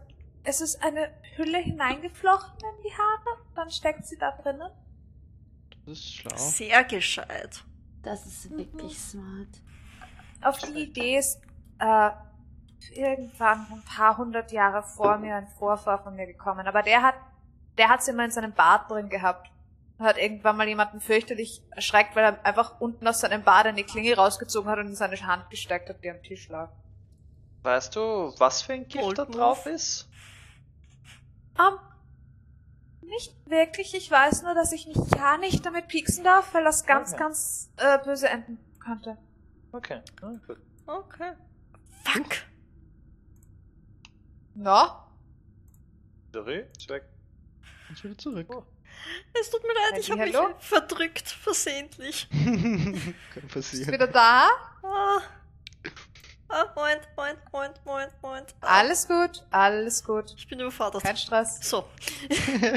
es 0.43 0.61
ist 0.61 0.84
eine 0.84 1.11
Hülle 1.35 1.58
hineingeflochten 1.59 2.59
in 2.59 2.84
die 2.84 2.93
Haare, 2.93 3.38
dann 3.56 3.69
steckt 3.72 4.06
sie 4.06 4.18
da 4.18 4.32
drinnen. 4.32 4.69
Das 5.85 5.93
ist 5.98 6.14
schlau. 6.14 6.35
Sehr 6.38 6.84
gescheit. 6.84 7.64
Das 8.03 8.26
ist 8.26 8.50
wirklich 8.51 8.98
smart. 9.00 9.48
Auf 10.42 10.58
die 10.59 10.84
Idee 10.84 11.18
ist, 11.18 11.42
äh, 11.80 12.11
irgendwann 12.93 13.66
ein 13.72 13.84
paar 13.84 14.18
hundert 14.18 14.51
Jahre 14.51 14.84
vor 14.84 15.18
mir 15.18 15.35
ein 15.35 15.48
Vorfahr 15.48 16.01
von 16.03 16.16
mir 16.16 16.26
gekommen. 16.27 16.66
Aber 16.68 16.82
der 16.82 17.01
hat, 17.01 17.16
der 17.77 17.90
hat's 17.90 18.08
immer 18.08 18.26
in 18.26 18.32
seinem 18.32 18.53
Bart 18.53 18.90
drin 18.90 19.09
gehabt. 19.09 19.50
Hat 19.99 20.17
irgendwann 20.17 20.55
mal 20.55 20.67
jemanden 20.67 21.01
fürchterlich 21.01 21.61
erschreckt, 21.71 22.15
weil 22.15 22.23
er 22.23 22.45
einfach 22.45 22.79
unten 22.79 23.05
aus 23.07 23.19
seinem 23.19 23.43
Bart 23.43 23.67
eine 23.67 23.83
Klinge 23.83 24.15
rausgezogen 24.15 24.69
hat 24.71 24.79
und 24.79 24.87
in 24.87 24.95
seine 24.95 25.17
Hand 25.27 25.49
gesteckt 25.49 25.89
hat, 25.89 26.01
die 26.03 26.09
am 26.09 26.23
Tisch 26.23 26.47
lag. 26.47 26.71
Weißt 27.63 27.95
du, 27.97 28.33
was 28.37 28.61
für 28.61 28.73
ein 28.73 28.87
Gift 28.87 29.03
Old 29.03 29.17
da 29.17 29.25
Move. 29.25 29.37
drauf 29.37 29.65
ist? 29.65 30.07
Ähm, 31.59 31.77
Nicht 33.01 33.35
wirklich. 33.45 33.93
Ich 33.93 34.09
weiß 34.09 34.43
nur, 34.43 34.53
dass 34.55 34.71
ich 34.71 34.87
mich 34.87 34.95
ja 35.17 35.37
nicht 35.37 35.65
damit 35.65 35.87
pieksen 35.89 36.23
darf, 36.23 36.53
weil 36.53 36.63
das 36.63 36.85
ganz, 36.85 37.11
Okay. 37.11 37.19
ganz 37.19 37.69
äh, 37.75 37.97
böse 38.01 38.29
enden 38.29 38.57
könnte. 38.79 39.17
Okay, 39.73 40.01
gut. 40.21 40.57
Okay. 40.87 41.33
Fuck. 42.05 42.27
Na? 44.55 45.05
Sorry, 46.33 46.65
ist 46.77 46.89
weg. 46.89 47.03
Und 47.89 48.03
wieder 48.03 48.17
zurück. 48.17 48.47
Es 49.39 49.49
tut 49.49 49.61
mir 49.63 49.73
leid, 49.73 49.99
ich 49.99 50.11
habe 50.11 50.25
mich 50.25 50.35
verdrückt, 50.59 51.27
versehentlich. 51.29 52.27
Kann 52.31 53.13
Ist 53.45 53.53
passieren. 53.53 53.93
wieder 53.93 54.07
da? 54.07 54.49
Ah. 54.83 55.21
Ah, 56.51 56.65
Moment, 56.75 57.01
Moment, 57.15 57.39
Moment, 57.53 57.85
Moment, 57.85 58.11
Moment. 58.23 58.55
Ah, 58.61 58.79
Alles 58.79 59.07
gut, 59.07 59.45
alles 59.51 60.03
gut. 60.03 60.33
Ich 60.35 60.47
bin 60.47 60.59
überfordert. 60.59 61.03
Kein 61.03 61.15
Stress. 61.15 61.59
So. 61.61 61.87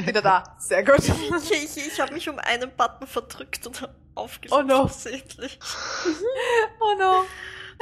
Wieder 0.05 0.21
da. 0.21 0.55
Sehr 0.59 0.83
gut. 0.83 0.99
Ich, 0.99 1.51
ich, 1.51 1.87
ich 1.87 1.99
habe 1.99 2.13
mich 2.13 2.29
um 2.29 2.37
einen 2.37 2.69
Button 2.75 3.07
verdrückt 3.07 3.65
und 3.65 3.89
aufgelöst. 4.13 4.53
Oh 4.55 4.61
no. 4.61 4.87
versehentlich. 4.87 5.57
Oh 6.79 6.95
no. 6.99 7.23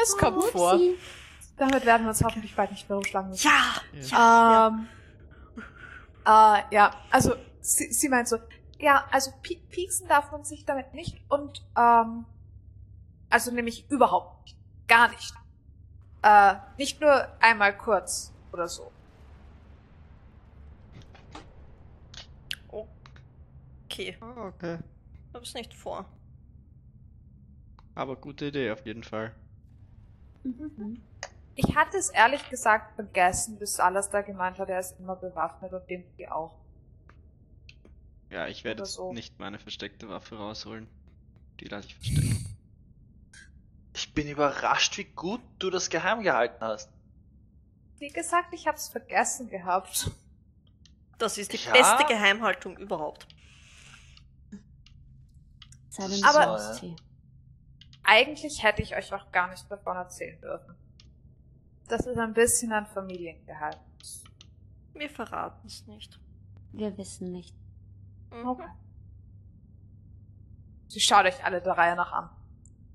Es 0.01 0.17
kommt 0.17 0.37
Oh, 0.37 0.41
vor. 0.47 0.79
Damit 1.57 1.85
werden 1.85 2.03
wir 2.03 2.09
uns 2.11 2.23
hoffentlich 2.23 2.55
bald 2.55 2.71
nicht 2.71 2.87
mehr 2.87 2.95
rumschlagen 2.95 3.31
müssen. 3.31 3.45
Ja! 3.47 3.81
Ja. 4.01 4.67
Ähm, 4.67 4.87
äh, 6.25 6.73
ja, 6.73 6.91
also 7.09 7.35
sie, 7.61 7.91
sie 7.93 8.09
meint 8.09 8.27
so, 8.27 8.37
ja, 8.79 9.05
also 9.11 9.31
pie 9.41 9.57
pieksen 9.69 10.07
darf 10.07 10.31
man 10.31 10.43
sich 10.43 10.65
damit 10.65 10.93
nicht 10.93 11.21
und 11.29 11.65
ähm, 11.77 12.25
also 13.29 13.51
nämlich 13.51 13.89
überhaupt 13.89 14.43
nicht, 14.43 14.57
gar 14.87 15.09
nicht. 15.09 15.33
Äh, 16.23 16.55
nicht 16.77 17.01
nur 17.01 17.27
einmal 17.41 17.77
kurz 17.77 18.33
oder 18.51 18.67
so. 18.67 18.91
Okay, 23.85 24.17
Ah, 24.21 24.47
okay. 24.47 24.77
hab's 25.33 25.53
nicht 25.53 25.73
vor. 25.73 26.05
Aber 27.95 28.17
gute 28.17 28.47
Idee 28.47 28.71
auf 28.71 28.85
jeden 28.85 29.03
Fall. 29.03 29.33
Mhm. 30.43 31.01
Ich 31.55 31.75
hatte 31.75 31.97
es 31.97 32.09
ehrlich 32.09 32.49
gesagt 32.49 32.95
vergessen, 32.95 33.57
bis 33.59 33.79
alles 33.79 34.09
da 34.09 34.21
gemeint 34.21 34.57
hat, 34.59 34.69
er 34.69 34.79
ist 34.79 34.99
immer 34.99 35.15
bewaffnet 35.15 35.73
und 35.73 35.89
dem 35.89 36.03
die 36.17 36.29
auch. 36.29 36.55
Ja, 38.31 38.47
ich 38.47 38.63
werde 38.63 38.83
jetzt 38.83 38.93
so. 38.93 39.11
nicht 39.13 39.37
meine 39.39 39.59
versteckte 39.59 40.07
Waffe 40.09 40.37
rausholen. 40.37 40.87
Die 41.59 41.65
lasse 41.65 41.87
ich 41.87 41.95
verstecken. 41.95 42.45
Ich 43.93 44.13
bin 44.13 44.27
überrascht, 44.29 44.97
wie 44.97 45.03
gut 45.03 45.41
du 45.59 45.69
das 45.69 45.89
geheim 45.89 46.21
gehalten 46.23 46.61
hast. 46.63 46.89
Wie 47.99 48.07
gesagt, 48.07 48.53
ich 48.53 48.67
hab's 48.67 48.87
vergessen 48.89 49.49
gehabt. 49.49 50.09
Das 51.17 51.37
ist 51.37 51.51
die 51.53 51.57
Ja. 51.57 51.71
beste 51.73 52.05
Geheimhaltung 52.05 52.77
überhaupt. 52.77 53.27
Silent 55.89 56.23
Aber- 56.23 56.57
Society. 56.57 56.95
Eigentlich 58.03 58.63
hätte 58.63 58.81
ich 58.81 58.95
euch 58.95 59.13
auch 59.13 59.31
gar 59.31 59.49
nicht 59.49 59.69
davon 59.69 59.95
erzählen 59.97 60.39
dürfen. 60.41 60.75
Das 61.87 62.05
ist 62.07 62.17
ein 62.17 62.33
bisschen 62.33 62.71
ein 62.71 62.87
Familiengeheimnis. 62.87 64.23
Wir 64.93 65.09
verraten 65.09 65.67
es 65.67 65.85
nicht. 65.85 66.19
Wir 66.71 66.97
wissen 66.97 67.31
nicht. 67.31 67.53
Okay. 68.31 68.67
Sie 70.87 70.99
schaut 70.99 71.25
euch 71.25 71.43
alle 71.43 71.61
der 71.61 71.77
Reihe 71.77 71.95
nach 71.95 72.11
an. 72.11 72.29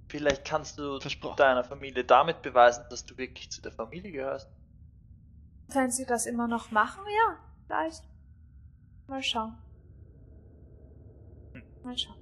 Vielleicht 0.08 0.44
kannst 0.44 0.78
du 0.78 1.00
Versprochen. 1.00 1.36
deiner 1.36 1.64
Familie 1.64 2.04
damit 2.04 2.42
beweisen, 2.42 2.84
dass 2.90 3.04
du 3.04 3.16
wirklich 3.16 3.50
zu 3.50 3.60
der 3.60 3.72
Familie 3.72 4.12
gehörst. 4.12 4.48
Wenn 5.68 5.90
sie 5.90 6.06
das 6.06 6.26
immer 6.26 6.46
noch 6.46 6.70
machen, 6.70 7.02
ja, 7.06 7.38
vielleicht. 7.66 8.04
Mal 9.08 9.22
schauen. 9.22 9.56
Mal 11.82 11.96
schauen. 11.98 12.16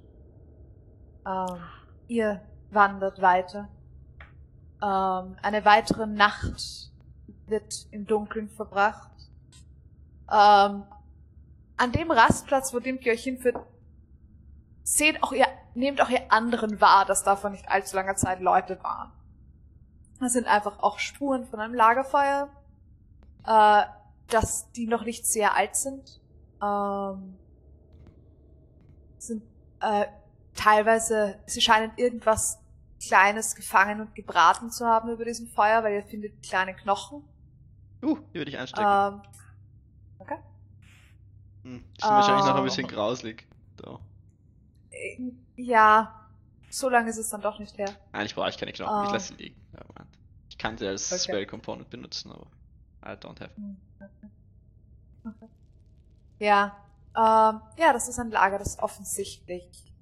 Ähm, 1.25 1.61
ihr 2.07 2.41
wandert 2.71 3.21
weiter. 3.21 3.69
Ähm, 4.81 5.37
eine 5.41 5.65
weitere 5.65 6.07
Nacht 6.07 6.91
wird 7.47 7.87
im 7.91 8.05
Dunkeln 8.05 8.49
verbracht. 8.49 9.11
Ähm, 10.31 10.83
an 11.77 11.91
dem 11.91 12.11
Rastplatz, 12.11 12.73
wo 12.73 12.79
Dimki 12.79 13.11
euch 13.11 13.23
hinführt, 13.23 13.57
seht 14.83 15.21
auch 15.23 15.31
ihr, 15.31 15.47
nehmt 15.73 16.01
auch 16.01 16.09
ihr 16.09 16.31
anderen 16.31 16.79
wahr, 16.79 17.05
dass 17.05 17.23
da 17.23 17.35
vor 17.35 17.49
nicht 17.49 17.67
allzu 17.69 17.95
langer 17.95 18.15
Zeit 18.15 18.39
Leute 18.39 18.81
waren. 18.83 19.11
Das 20.19 20.33
sind 20.33 20.47
einfach 20.47 20.79
auch 20.79 20.99
Spuren 20.99 21.45
von 21.45 21.59
einem 21.59 21.73
Lagerfeuer, 21.73 22.49
äh, 23.45 23.83
dass 24.27 24.71
die 24.71 24.87
noch 24.87 25.03
nicht 25.03 25.25
sehr 25.25 25.55
alt 25.55 25.75
sind. 25.75 26.21
Ähm, 26.63 27.37
sind 29.17 29.43
äh, 29.81 30.05
teilweise, 30.55 31.39
sie 31.45 31.61
scheinen 31.61 31.91
irgendwas 31.97 32.59
Kleines 33.05 33.55
gefangen 33.55 34.01
und 34.01 34.15
gebraten 34.15 34.71
zu 34.71 34.85
haben 34.85 35.09
über 35.09 35.25
diesem 35.25 35.47
Feuer, 35.47 35.83
weil 35.83 35.95
ihr 35.95 36.03
findet 36.03 36.41
kleine 36.41 36.73
Knochen. 36.73 37.23
Uh, 38.01 38.17
die 38.33 38.39
würde 38.39 38.51
ich 38.51 38.57
einstecken. 38.57 38.87
Ähm, 38.87 39.21
hm, 41.65 41.83
die 41.97 42.01
sind 42.01 42.15
wahrscheinlich 42.15 42.45
noch 42.45 42.55
ein 42.55 42.61
oh. 42.61 42.63
bisschen 42.63 42.87
grauslig. 42.87 43.47
So. 43.81 43.99
äh, 44.91 45.31
ja, 45.57 46.29
so 46.69 46.89
lange 46.89 47.09
ist 47.09 47.17
es 47.17 47.29
dann 47.29 47.41
doch 47.41 47.59
nicht 47.59 47.77
her. 47.77 47.89
Eigentlich 48.11 48.35
brauche 48.35 48.49
ich 48.49 48.57
keine 48.57 48.73
Knochen, 48.73 49.03
ich 49.03 49.09
Ah. 49.09 49.13
lasse 49.13 49.33
sie 49.35 49.43
liegen. 49.43 49.61
Ich 50.49 50.57
kann 50.57 50.77
sie 50.77 50.87
als 50.87 51.19
Okay. 51.19 51.21
Spell 51.21 51.45
Component 51.47 51.89
benutzen, 51.89 52.31
aber 52.31 52.47
I 53.05 53.09
don't 53.17 53.39
have. 53.41 53.51
Hm, 53.55 53.77
okay. 53.99 54.31
Okay. 55.25 55.49
Ja, 56.39 56.77
ähm, 57.15 57.61
ja, 57.77 57.93
das 57.93 58.07
ist 58.09 58.19
ein 58.19 58.31
Lager, 58.31 58.59
das 58.59 58.79
offensichtlich 58.79 59.93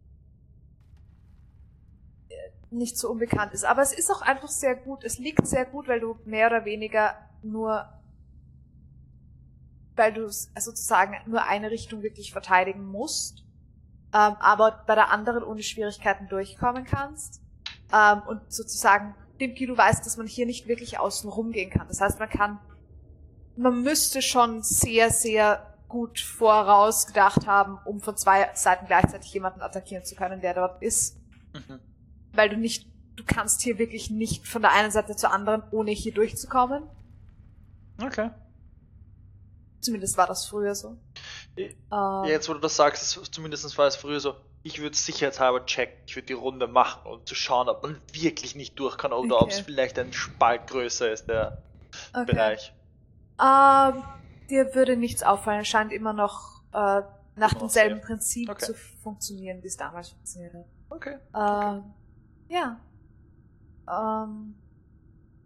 äh, 2.30 2.36
nicht 2.72 2.98
so 2.98 3.10
unbekannt 3.12 3.54
ist. 3.54 3.66
Aber 3.66 3.82
es 3.82 3.94
ist 3.94 4.12
auch 4.12 4.22
einfach 4.22 4.50
sehr 4.50 4.76
gut. 4.76 5.04
Es 5.04 5.18
liegt 5.20 5.46
sehr 5.48 5.66
gut, 5.66 5.88
weil 5.88 6.00
du 6.00 6.20
mehr 6.26 6.48
oder 6.48 6.66
weniger 6.66 7.16
nur, 7.44 7.88
weil 9.96 10.14
du 10.14 10.26
s- 10.26 10.52
sozusagen 10.60 11.16
nur 11.26 11.44
eine 11.44 11.72
Richtung 11.72 12.02
wirklich 12.04 12.32
verteidigen 12.32 12.84
musst, 12.86 13.44
ähm, 14.14 14.36
aber 14.40 14.84
bei 14.88 14.96
der 14.96 15.12
anderen 15.12 15.44
ohne 15.44 15.64
Schwierigkeiten 15.64 16.28
durchkommen 16.28 16.86
kannst. 16.86 17.42
Ähm, 17.94 18.22
und 18.28 18.52
sozusagen, 18.52 19.16
Dimki, 19.40 19.66
du 19.66 19.78
weißt, 19.78 20.06
dass 20.06 20.18
man 20.18 20.28
hier 20.28 20.46
nicht 20.46 20.68
wirklich 20.68 21.00
außen 21.00 21.30
rumgehen 21.30 21.70
kann. 21.70 21.88
Das 21.88 22.02
heißt, 22.02 22.20
man 22.20 22.30
kann 22.30 22.60
man 23.56 23.84
müsste 23.84 24.24
schon 24.24 24.64
sehr, 24.64 25.12
sehr 25.12 25.76
gut 25.88 26.20
vorausgedacht 26.20 27.46
haben, 27.46 27.78
um 27.86 28.00
von 28.02 28.18
zwei 28.18 28.50
Seiten 28.56 28.88
gleichzeitig 28.88 29.32
jemanden 29.32 29.62
attackieren 29.62 30.04
zu 30.04 30.16
können, 30.16 30.42
der 30.42 30.56
dort 30.56 30.82
ist. 30.82 31.18
Mhm. 31.54 31.80
Weil 32.32 32.50
du 32.50 32.58
nicht, 32.58 32.88
du 33.16 33.24
kannst 33.24 33.62
hier 33.62 33.78
wirklich 33.78 34.10
nicht 34.10 34.48
von 34.48 34.64
der 34.64 34.72
einen 34.72 34.90
Seite 34.90 35.16
zur 35.16 35.32
anderen, 35.32 35.62
ohne 35.70 35.92
hier 35.92 36.14
durchzukommen. 36.16 36.82
Okay. 38.02 38.32
Zumindest 39.84 40.18
war 40.18 40.28
das 40.28 40.46
früher 40.46 40.74
so. 40.76 40.98
Ich- 41.56 41.76
Ähm, 41.92 42.24
Jetzt, 42.26 42.50
wo 42.50 42.54
du 42.54 42.60
das 42.60 42.76
sagst, 42.76 43.04
ist, 43.18 43.34
zumindest 43.34 43.78
war 43.78 43.88
es 43.88 43.96
früher 43.96 44.20
so, 44.20 44.36
ich 44.64 44.82
würde 44.82 44.96
sicherheitshalber 44.96 45.66
checken, 45.66 45.98
ich 46.08 46.16
würde 46.16 46.28
die 46.28 46.34
Runde 46.34 46.68
machen, 46.68 47.06
um 47.06 47.26
zu 47.26 47.36
schauen, 47.36 47.68
ob 47.70 47.84
man 47.84 48.02
wirklich 48.14 48.56
nicht 48.56 48.80
durch 48.80 48.98
kann 48.98 49.12
oder 49.14 49.42
ob 49.42 49.50
es 49.50 49.56
Okay. 49.58 49.64
vielleicht 49.66 50.00
ein 50.00 50.14
Spalt 50.14 50.68
größer 50.68 51.12
ist, 51.12 51.28
der 51.28 51.62
okay. 52.14 52.26
Bereich. 52.26 52.74
Ähm, 53.42 54.04
dir 54.50 54.74
würde 54.74 54.96
nichts 54.96 55.22
auffallen. 55.22 55.62
Es 55.62 55.68
scheint 55.68 55.92
immer 55.92 56.14
noch 56.14 56.62
äh, 56.72 57.02
nach 57.36 57.54
demselben 57.56 57.98
sehr. 57.98 58.06
Prinzip 58.06 58.50
Okay. 58.50 58.66
zu 58.66 58.74
funktionieren, 58.74 59.62
wie 59.64 59.68
es 59.68 59.76
damals 59.78 60.10
funktioniert 60.10 60.54
hat. 60.54 60.66
Okay. 60.90 61.18
Ähm, 61.36 61.94
ja. 62.48 62.80
Ähm, 63.92 64.56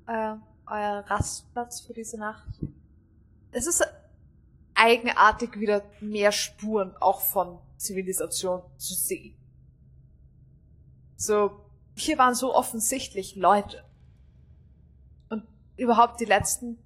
euer, 0.06 0.40
euer 0.68 1.04
Rastplatz 1.08 1.82
für 1.82 1.94
diese 1.94 2.18
Nacht. 2.20 2.48
Es 3.52 3.66
ist 3.66 3.84
eigenartig, 4.78 5.60
wieder 5.60 5.84
mehr 6.00 6.32
Spuren 6.32 6.96
auch 6.98 7.22
von 7.22 7.60
Zivilisation 7.78 8.62
zu 8.78 8.94
sehen. 8.94 9.36
So, 11.16 11.52
hier 11.96 12.18
waren 12.18 12.36
so 12.36 12.54
offensichtlich 12.54 13.36
Leute. 13.36 13.84
Und 15.30 15.44
überhaupt 15.76 16.20
die 16.20 16.26
letzten, 16.26 16.78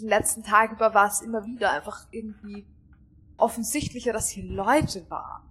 den 0.00 0.08
letzten 0.08 0.42
Tag 0.42 0.72
über 0.72 0.94
war 0.94 1.06
es 1.06 1.20
immer 1.20 1.44
wieder 1.44 1.70
einfach 1.70 2.06
irgendwie 2.10 2.66
offensichtlicher, 3.36 4.12
dass 4.12 4.30
hier 4.30 4.44
Leute 4.44 5.08
waren. 5.10 5.42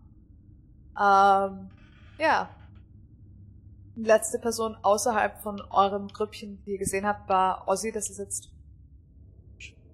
Ähm, 0.99 1.69
ja. 2.17 2.49
Die 3.95 4.03
letzte 4.03 4.39
Person 4.39 4.75
außerhalb 4.81 5.41
von 5.41 5.61
eurem 5.69 6.07
Grüppchen, 6.07 6.63
die 6.63 6.71
ihr 6.71 6.77
gesehen 6.79 7.05
habt, 7.05 7.29
war 7.29 7.67
Ozzy. 7.67 7.91
Das 7.91 8.09
ist 8.09 8.17
jetzt 8.17 8.49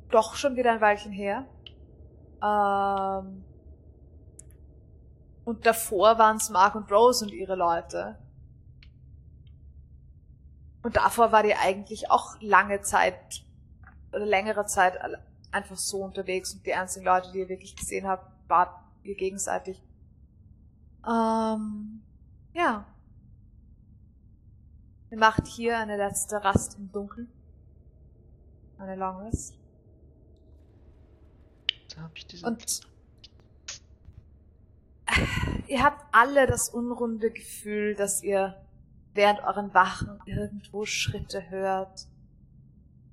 doch 0.09 0.35
schon 0.35 0.55
wieder 0.55 0.71
ein 0.71 0.81
Weilchen 0.81 1.11
her. 1.11 1.45
Ähm, 2.43 3.43
und 5.45 5.65
davor 5.65 6.17
waren 6.19 6.37
es 6.37 6.49
Mark 6.49 6.75
und 6.75 6.91
Rose 6.91 7.25
und 7.25 7.31
ihre 7.31 7.55
Leute. 7.55 8.17
Und 10.83 10.95
davor 10.97 11.31
war 11.31 11.43
die 11.43 11.55
eigentlich 11.55 12.11
auch 12.11 12.35
lange 12.41 12.81
Zeit 12.81 13.45
oder 14.11 14.25
längere 14.25 14.65
Zeit 14.65 14.97
einfach 15.51 15.77
so 15.77 15.99
unterwegs 15.99 16.53
und 16.53 16.65
die 16.65 16.73
einzigen 16.73 17.05
Leute, 17.05 17.31
die 17.31 17.39
ihr 17.39 17.49
wirklich 17.49 17.75
gesehen 17.75 18.07
habt, 18.07 18.31
wart 18.47 18.73
ihr 19.03 19.15
gegenseitig. 19.15 19.81
Ähm, 21.07 22.01
ja. 22.53 22.85
Ihr 25.09 25.17
macht 25.17 25.47
hier 25.47 25.77
eine 25.77 25.97
letzte 25.97 26.43
Rast 26.43 26.77
im 26.77 26.91
Dunkeln. 26.91 27.31
Eine 28.77 28.95
Long 28.95 29.17
Rest. 29.17 29.57
Da 31.97 32.03
hab 32.03 32.15
ich 32.15 32.27
diese. 32.27 32.45
Und 32.45 32.81
ihr 35.67 35.83
habt 35.83 36.05
alle 36.11 36.47
das 36.47 36.69
unrunde 36.69 37.31
Gefühl, 37.31 37.95
dass 37.95 38.23
ihr 38.23 38.55
während 39.13 39.39
euren 39.39 39.73
Wachen 39.73 40.19
irgendwo 40.25 40.85
Schritte 40.85 41.49
hört. 41.49 42.07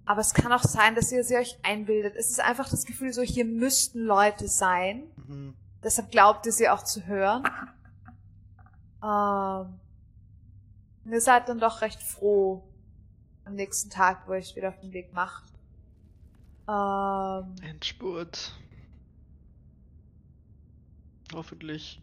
Aber 0.05 0.21
es 0.21 0.35
kann 0.35 0.53
auch 0.53 0.63
sein, 0.63 0.95
dass 0.95 1.11
ihr 1.13 1.25
sie 1.25 1.37
euch 1.37 1.59
einbildet. 1.63 2.15
Es 2.15 2.29
ist 2.31 2.41
einfach 2.41 2.69
das 2.69 2.85
Gefühl, 2.85 3.15
so 3.15 3.23
hier 3.23 3.47
müssten 3.47 4.01
Leute 4.01 4.49
sein. 4.49 5.05
Mhm. 5.27 5.55
Deshalb 5.83 6.11
glaubt 6.11 6.45
ihr 6.45 6.53
sie 6.53 6.69
auch 6.69 6.83
zu 6.85 7.07
hören. 7.07 7.45
Ähm, 9.03 9.81
und 11.07 11.13
ihr 11.13 11.21
seid 11.23 11.49
dann 11.49 11.59
doch 11.59 11.81
recht 11.81 12.03
froh 12.03 12.63
am 13.47 13.55
nächsten 13.55 13.89
Tag, 13.89 14.27
wo 14.27 14.33
ihr 14.33 14.39
euch 14.39 14.55
wieder 14.57 14.69
auf 14.69 14.81
den 14.81 14.93
Weg 14.93 15.15
macht. 15.15 15.45
Ähm, 16.69 17.55
Endspurt. 17.63 18.53
Hoffentlich. 21.33 22.03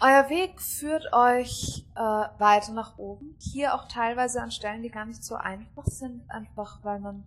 Euer 0.00 0.28
Weg 0.30 0.60
führt 0.60 1.12
euch 1.12 1.84
äh, 1.94 2.00
weiter 2.00 2.72
nach 2.72 2.98
oben. 2.98 3.36
Hier 3.38 3.74
auch 3.74 3.86
teilweise 3.86 4.42
an 4.42 4.50
Stellen, 4.50 4.82
die 4.82 4.90
gar 4.90 5.04
nicht 5.04 5.22
so 5.22 5.36
einfach 5.36 5.86
sind, 5.86 6.28
einfach 6.28 6.82
weil 6.82 6.98
man 6.98 7.24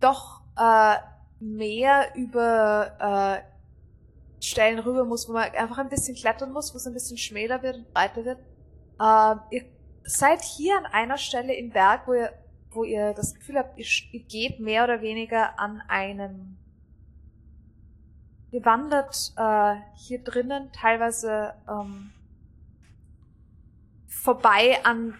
doch 0.00 0.40
äh, 0.56 0.96
mehr 1.38 2.14
über 2.14 3.42
äh, 3.42 4.42
Stellen 4.42 4.78
rüber 4.78 5.04
muss, 5.04 5.28
wo 5.28 5.32
man 5.34 5.50
einfach 5.52 5.78
ein 5.78 5.90
bisschen 5.90 6.14
klettern 6.14 6.52
muss, 6.52 6.72
wo 6.72 6.78
es 6.78 6.86
ein 6.86 6.94
bisschen 6.94 7.18
schmäler 7.18 7.62
wird 7.62 7.76
und 7.76 7.92
breiter 7.92 8.24
wird. 8.24 8.38
Ähm, 9.00 9.40
ihr 9.50 9.64
seid 10.04 10.42
hier 10.42 10.78
an 10.78 10.86
einer 10.86 11.18
Stelle 11.18 11.54
im 11.54 11.70
Berg, 11.70 12.06
wo 12.06 12.14
ihr, 12.14 12.32
wo 12.70 12.84
ihr 12.84 13.12
das 13.12 13.34
Gefühl 13.34 13.58
habt, 13.58 13.78
ihr, 13.78 13.86
ihr 14.12 14.20
geht 14.20 14.60
mehr 14.60 14.84
oder 14.84 15.02
weniger 15.02 15.58
an 15.58 15.82
einem 15.88 16.56
Ihr 18.54 18.64
wandert 18.64 19.32
äh, 19.36 19.74
hier 19.96 20.22
drinnen 20.22 20.70
teilweise 20.70 21.54
ähm, 21.68 22.12
vorbei 24.06 24.78
an 24.84 25.18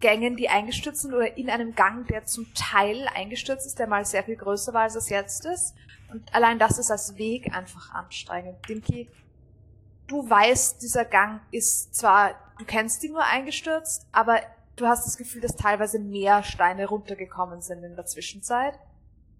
Gängen, 0.00 0.36
die 0.36 0.50
eingestürzt 0.50 1.00
sind 1.00 1.14
oder 1.14 1.38
in 1.38 1.48
einem 1.48 1.74
Gang, 1.74 2.06
der 2.06 2.26
zum 2.26 2.52
Teil 2.52 3.08
eingestürzt 3.14 3.66
ist, 3.66 3.78
der 3.78 3.86
mal 3.86 4.04
sehr 4.04 4.24
viel 4.24 4.36
größer 4.36 4.74
war, 4.74 4.82
als 4.82 4.94
es 4.94 5.08
jetzt 5.08 5.46
ist. 5.46 5.74
Und 6.10 6.34
allein 6.34 6.58
das 6.58 6.76
ist 6.76 6.90
als 6.90 7.16
Weg 7.16 7.50
einfach 7.56 7.94
anstrengend. 7.94 8.58
Dimki, 8.68 9.08
du 10.06 10.28
weißt, 10.28 10.82
dieser 10.82 11.06
Gang 11.06 11.40
ist 11.52 11.94
zwar, 11.94 12.34
du 12.58 12.66
kennst 12.66 13.02
ihn 13.04 13.12
nur 13.12 13.24
eingestürzt, 13.24 14.06
aber 14.12 14.42
du 14.76 14.86
hast 14.86 15.06
das 15.06 15.16
Gefühl, 15.16 15.40
dass 15.40 15.56
teilweise 15.56 15.98
mehr 15.98 16.42
Steine 16.42 16.88
runtergekommen 16.88 17.62
sind 17.62 17.82
in 17.84 17.96
der 17.96 18.04
Zwischenzeit. 18.04 18.78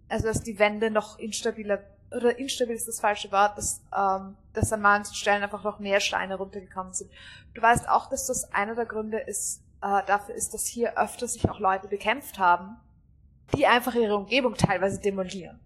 Also 0.08 0.26
dass 0.26 0.42
die 0.42 0.58
Wände 0.58 0.90
noch 0.90 1.18
instabiler 1.18 1.82
oder 2.10 2.38
instabil 2.38 2.74
ist 2.74 2.88
das 2.88 3.00
falsche 3.00 3.30
Wort, 3.32 3.58
dass, 3.58 3.82
ähm, 3.96 4.36
dass 4.52 4.72
an 4.72 4.80
manchen 4.80 5.14
Stellen 5.14 5.42
einfach 5.42 5.64
noch 5.64 5.78
mehr 5.78 6.00
Steine 6.00 6.36
runtergekommen 6.36 6.92
sind. 6.92 7.10
Du 7.54 7.62
weißt 7.62 7.88
auch, 7.88 8.08
dass 8.08 8.26
das 8.26 8.52
einer 8.52 8.74
der 8.74 8.86
Gründe 8.86 9.18
ist, 9.18 9.62
äh, 9.82 10.02
dafür 10.06 10.34
ist, 10.34 10.54
dass 10.54 10.66
hier 10.66 10.98
öfter 10.98 11.26
sich 11.26 11.48
auch 11.48 11.58
Leute 11.58 11.88
bekämpft 11.88 12.38
haben, 12.38 12.76
die 13.54 13.66
einfach 13.66 13.94
ihre 13.94 14.16
Umgebung 14.16 14.54
teilweise 14.54 15.00
demolieren. 15.00 15.60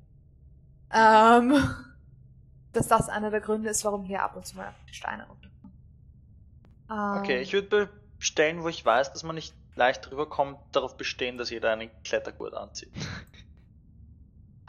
Ähm, 0.93 1.55
dass 2.73 2.89
das 2.89 3.09
einer 3.09 3.31
der 3.31 3.41
Gründe 3.41 3.69
ist, 3.69 3.85
warum 3.85 4.05
hier 4.05 4.23
ab 4.23 4.37
und 4.37 4.47
zu 4.47 4.57
mal 4.57 4.73
die 4.89 4.95
Steine 4.95 5.27
runterkommen. 5.27 5.77
Ähm, 6.91 7.23
Okay, 7.23 7.41
ich 7.41 7.53
würde 7.53 7.69
bei 7.69 7.89
Stellen, 8.19 8.63
wo 8.63 8.69
ich 8.69 8.85
weiß, 8.85 9.13
dass 9.13 9.23
man 9.23 9.35
nicht 9.35 9.55
leicht 9.75 10.09
drüber 10.09 10.29
kommt, 10.29 10.59
darauf 10.73 10.97
bestehen, 10.97 11.39
dass 11.39 11.51
jeder 11.51 11.73
einen 11.73 11.91
Klettergurt 12.05 12.55
anzieht. 12.55 12.93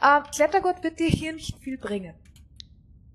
Ähm, 0.04 0.24
Klettergurt 0.34 0.84
wird 0.84 1.00
dir 1.00 1.08
hier 1.10 1.34
nicht 1.34 1.58
viel 1.60 1.78
bringen. 1.78 2.16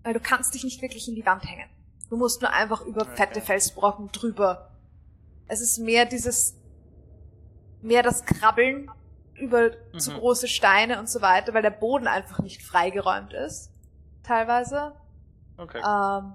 Weil 0.03 0.15
du 0.15 0.21
kannst 0.21 0.55
dich 0.55 0.63
nicht 0.65 0.81
wirklich 0.83 1.09
in 1.09 1.15
die 1.17 1.27
Wand 1.27 1.45
hängen. 1.49 1.69
Du 2.09 2.17
musst 2.17 2.41
nur 2.41 2.53
einfach 2.53 2.83
über 2.83 3.03
Okay. 3.03 3.17
fette 3.17 3.41
Felsbrocken 3.41 4.09
drüber. 4.13 4.71
Es 5.49 5.61
ist 5.61 5.79
mehr 5.79 6.07
dieses, 6.07 6.55
mehr 7.83 8.03
das 8.03 8.25
Krabbeln 8.25 8.91
über 9.35 9.71
zu 9.99 10.13
Mhm. 10.13 10.17
große 10.19 10.49
Steine 10.49 10.99
und 10.99 11.09
so 11.11 11.21
weiter, 11.21 11.53
weil 11.55 11.63
der 11.63 11.71
Boden 11.71 12.07
einfach 12.07 12.39
nicht 12.41 12.63
freigeräumt 12.63 13.33
ist. 13.33 13.71
Teilweise. 14.23 14.95
Okay. 15.57 15.79
Ähm, 15.79 16.33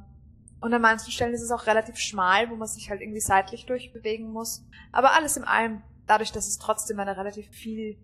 und 0.60 0.74
an 0.74 0.82
manchen 0.82 1.12
Stellen 1.12 1.34
ist 1.34 1.42
es 1.42 1.52
auch 1.52 1.66
relativ 1.66 1.98
schmal, 1.98 2.50
wo 2.50 2.56
man 2.56 2.68
sich 2.68 2.90
halt 2.90 3.02
irgendwie 3.02 3.22
seitlich 3.22 3.66
durchbewegen 3.66 4.32
muss. 4.32 4.64
Aber 4.92 5.14
alles 5.14 5.36
in 5.38 5.44
allem, 5.44 5.82
dadurch, 6.08 6.32
dass 6.32 6.48
es 6.48 6.58
trotzdem 6.58 7.00
eine 7.00 7.18
relativ 7.18 7.48
viel 7.50 7.98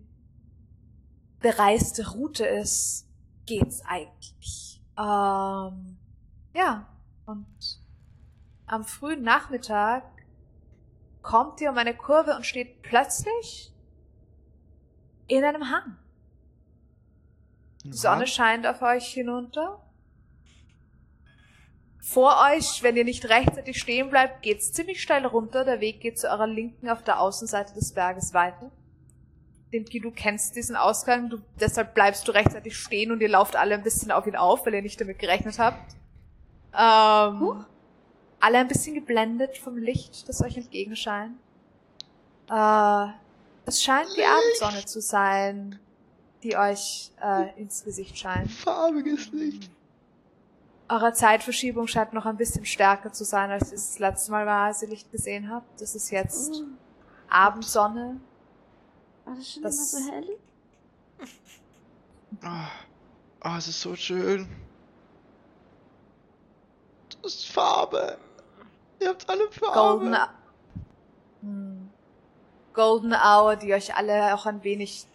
bereiste 1.40 2.10
Route 2.12 2.44
ist, 2.44 3.06
geht's 3.46 3.82
eigentlich. 3.86 4.82
Ähm, 4.98 5.98
ja, 6.54 6.88
und 7.26 7.46
am 8.66 8.84
frühen 8.84 9.22
Nachmittag 9.22 10.04
kommt 11.22 11.60
ihr 11.60 11.70
um 11.70 11.78
eine 11.78 11.96
Kurve 11.96 12.34
und 12.34 12.46
steht 12.46 12.82
plötzlich 12.82 13.72
in 15.26 15.44
einem 15.44 15.70
Hang. 15.70 15.96
Die 17.84 17.92
Sonne 17.92 18.26
scheint 18.26 18.66
auf 18.66 18.82
euch 18.82 19.06
hinunter. 19.06 19.82
Vor 22.00 22.36
euch, 22.50 22.82
wenn 22.82 22.96
ihr 22.96 23.04
nicht 23.04 23.28
rechtzeitig 23.28 23.78
stehen 23.78 24.10
bleibt, 24.10 24.42
geht's 24.42 24.72
ziemlich 24.72 25.02
steil 25.02 25.26
runter. 25.26 25.64
Der 25.64 25.80
Weg 25.80 26.00
geht 26.00 26.18
zu 26.18 26.28
eurer 26.28 26.46
Linken 26.46 26.88
auf 26.88 27.02
der 27.04 27.20
Außenseite 27.20 27.74
des 27.74 27.92
Berges 27.92 28.32
weiter. 28.32 28.70
Dimki, 29.72 30.00
du 30.00 30.10
kennst 30.10 30.56
diesen 30.56 30.76
Ausgang, 30.76 31.28
du, 31.28 31.38
deshalb 31.60 31.94
bleibst 31.94 32.26
du 32.26 32.32
rechtzeitig 32.32 32.76
stehen 32.76 33.10
und 33.12 33.20
ihr 33.20 33.28
lauft 33.28 33.56
alle 33.56 33.74
ein 33.74 33.82
bisschen 33.82 34.10
auf 34.10 34.26
ihn 34.26 34.36
auf, 34.36 34.64
weil 34.66 34.74
ihr 34.74 34.82
nicht 34.82 35.00
damit 35.00 35.18
gerechnet 35.18 35.58
habt. 35.58 35.94
Ähm, 36.76 37.40
Huch. 37.40 37.64
alle 38.40 38.58
ein 38.58 38.68
bisschen 38.68 38.94
geblendet 38.94 39.58
vom 39.58 39.76
Licht, 39.76 40.28
das 40.28 40.42
euch 40.42 40.56
entgegenscheint. 40.56 41.36
Äh, 42.50 43.06
es 43.66 43.82
scheint 43.82 44.08
die 44.16 44.24
Abendsonne 44.24 44.84
zu 44.86 45.00
sein, 45.00 45.78
die 46.42 46.56
euch 46.56 47.12
äh, 47.22 47.60
ins 47.60 47.84
Gesicht 47.84 48.18
scheint. 48.18 48.50
Farbiges 48.50 49.30
Licht. 49.32 49.70
Eure 50.88 51.12
Zeitverschiebung 51.12 51.86
scheint 51.86 52.14
noch 52.14 52.24
ein 52.24 52.38
bisschen 52.38 52.64
stärker 52.64 53.12
zu 53.12 53.24
sein, 53.24 53.50
als 53.50 53.72
es 53.72 53.90
das 53.90 53.98
letzte 53.98 54.30
Mal 54.30 54.46
war, 54.46 54.66
als 54.68 54.80
ihr 54.82 54.88
Licht 54.88 55.12
gesehen 55.12 55.50
habt. 55.50 55.78
Das 55.80 55.94
ist 55.94 56.10
jetzt 56.10 56.62
Oh, 56.62 56.64
Abendsonne. 57.28 58.20
War 59.28 59.36
das 59.36 59.52
schon 59.52 59.62
Das- 59.62 59.92
immer 59.94 60.02
so 60.04 60.12
hell? 60.12 60.38
Ah, 62.42 62.68
ah, 63.40 63.58
es 63.58 63.68
ist 63.68 63.80
so 63.80 63.96
schön. 63.96 64.48
Das 67.22 67.34
ist 67.34 67.46
Farbe. 67.48 68.18
Ihr 69.00 69.08
habt 69.08 69.28
alle 69.28 69.50
Farbe. 69.50 70.04
Golden, 70.04 70.16
hm. 71.42 71.88
Golden 72.74 73.12
Hour, 73.12 73.56
die 73.56 73.72
euch 73.74 73.94
alle 73.96 74.34
auch 74.34 74.46
ein 74.46 74.62
wenig 74.62 75.06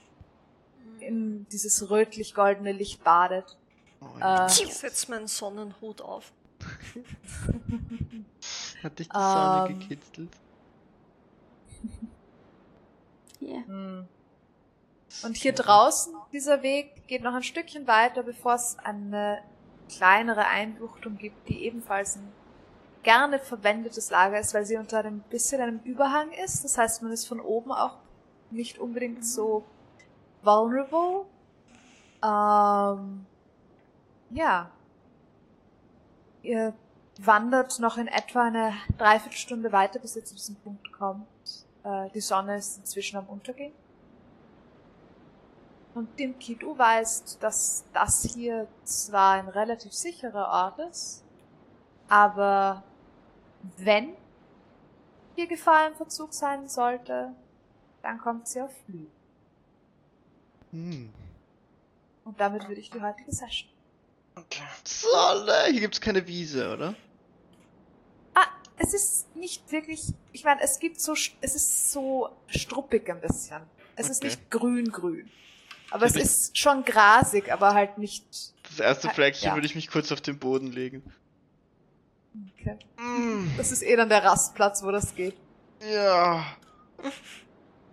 in 1.00 1.48
dieses 1.50 1.90
rötlich-goldene 1.90 2.72
Licht 2.72 3.04
badet. 3.04 3.58
Oh, 4.02 4.08
ja. 4.20 4.48
Äh, 4.48 4.50
Ich 4.50 4.74
setz 4.74 5.08
meinen 5.08 5.28
Sonnenhut 5.28 6.02
auf. 6.02 6.32
Hat 8.84 9.00
dich 9.00 9.10
die 9.10 9.16
Sonne 9.18 9.68
ähm, 9.70 9.80
gekitzelt? 9.80 10.30
Ja. 13.48 13.66
Hm. 13.66 14.08
Und 15.24 15.38
hier 15.38 15.54
draußen, 15.54 16.14
dieser 16.32 16.64
Weg 16.64 17.08
geht 17.08 17.22
noch 17.22 17.34
ein 17.34 17.44
Stückchen 17.44 17.88
weiter, 17.88 18.24
bevor 18.24 18.56
es 18.56 18.78
eine 18.84 19.40
kleinere 19.90 20.48
Einbuchtung 20.48 21.18
gibt, 21.18 21.48
die 21.50 21.66
ebenfalls 21.66 22.16
ein 22.16 22.32
gerne 23.04 23.38
verwendetes 23.38 24.10
Lager 24.10 24.40
ist, 24.40 24.54
weil 24.54 24.66
sie 24.66 24.78
unter 24.78 25.00
einem 25.00 25.20
bisschen 25.30 25.62
einem 25.62 25.80
Überhang 25.84 26.32
ist. 26.32 26.64
Das 26.64 26.78
heißt, 26.78 27.04
man 27.04 27.12
ist 27.12 27.28
von 27.28 27.40
oben 27.40 27.72
auch 27.72 27.98
nicht 28.50 28.80
unbedingt 28.80 29.26
so 29.26 29.66
vulnerable. 30.42 31.26
Ähm, 32.24 33.26
ja. 34.32 34.72
Ihr 36.42 36.74
wandert 37.20 37.80
noch 37.80 37.98
in 37.98 38.08
etwa 38.08 38.44
eine 38.46 38.74
Dreiviertelstunde 38.98 39.72
weiter, 39.72 40.00
bis 40.00 40.16
ihr 40.16 40.26
zu 40.26 40.36
diesem 40.36 40.56
Punkt 40.56 40.92
kommt. 40.92 41.63
Äh, 41.84 42.10
die 42.14 42.22
Sonne 42.22 42.58
ist 42.58 42.78
inzwischen 42.78 43.18
am 43.18 43.28
Untergehen. 43.28 43.74
Und 45.94 46.18
Dimki, 46.20 46.56
du 46.56 46.78
weißt, 46.78 47.38
dass 47.42 47.86
das 47.94 48.24
hier 48.24 48.68
zwar 48.84 49.34
ein 49.34 49.48
relativ 49.48 49.94
sicherer 49.94 50.48
Ort 50.48 50.80
ist, 50.90 51.24
aber 52.08 52.84
wenn 53.78 54.16
hier 55.36 55.48
Gefahr 55.48 55.88
im 55.88 55.96
Verzug 55.96 56.34
sein 56.34 56.68
sollte, 56.68 57.34
dann 58.02 58.18
kommt 58.18 58.48
sie 58.48 58.62
auf 58.62 58.72
Flüge. 58.86 59.12
Hm. 60.72 61.14
Und 62.26 62.40
damit 62.40 62.68
würde 62.68 62.82
ich 62.82 62.90
die 62.90 63.02
heutige 63.02 63.32
Session 63.32 63.70
Solle, 64.84 65.68
hier 65.72 65.82
gibt's 65.82 66.02
keine 66.02 66.26
Wiese, 66.28 66.74
oder? 66.74 66.96
Es 68.78 68.94
ist 68.94 69.36
nicht 69.36 69.72
wirklich, 69.72 70.14
ich 70.32 70.44
meine, 70.44 70.62
es 70.62 70.80
gibt 70.80 71.00
so, 71.00 71.14
es 71.14 71.56
ist 71.56 71.92
so 71.92 72.30
struppig 72.48 73.10
ein 73.10 73.22
bisschen. 73.22 73.62
Es 73.96 74.10
ist 74.10 74.18
Okay. 74.20 74.28
nicht 74.28 74.50
grün-grün. 74.52 75.30
Aber 75.92 76.06
es 76.08 76.14
Wirklich? 76.16 76.32
ist 76.32 76.58
schon 76.58 76.84
grasig, 76.84 77.52
aber 77.52 77.74
halt 77.76 77.98
nicht, 78.00 78.26
Das 78.68 78.80
erste 78.80 79.10
Ah, 79.10 79.14
Fleckchen 79.14 79.50
ja. 79.50 79.54
würde 79.56 79.68
ich 79.68 79.76
mich 79.76 79.90
kurz 79.90 80.12
auf 80.12 80.22
den 80.22 80.40
Boden 80.40 80.68
legen. 80.72 81.04
okay. 82.60 82.80
Mm, 82.98 83.56
Das 83.58 83.72
ist 83.72 83.84
eh 83.84 83.96
dann 83.96 84.10
der 84.10 84.24
Rastplatz, 84.24 84.82
wo 84.84 84.90
das 84.92 85.14
geht. 85.14 85.36
ja. 85.82 86.46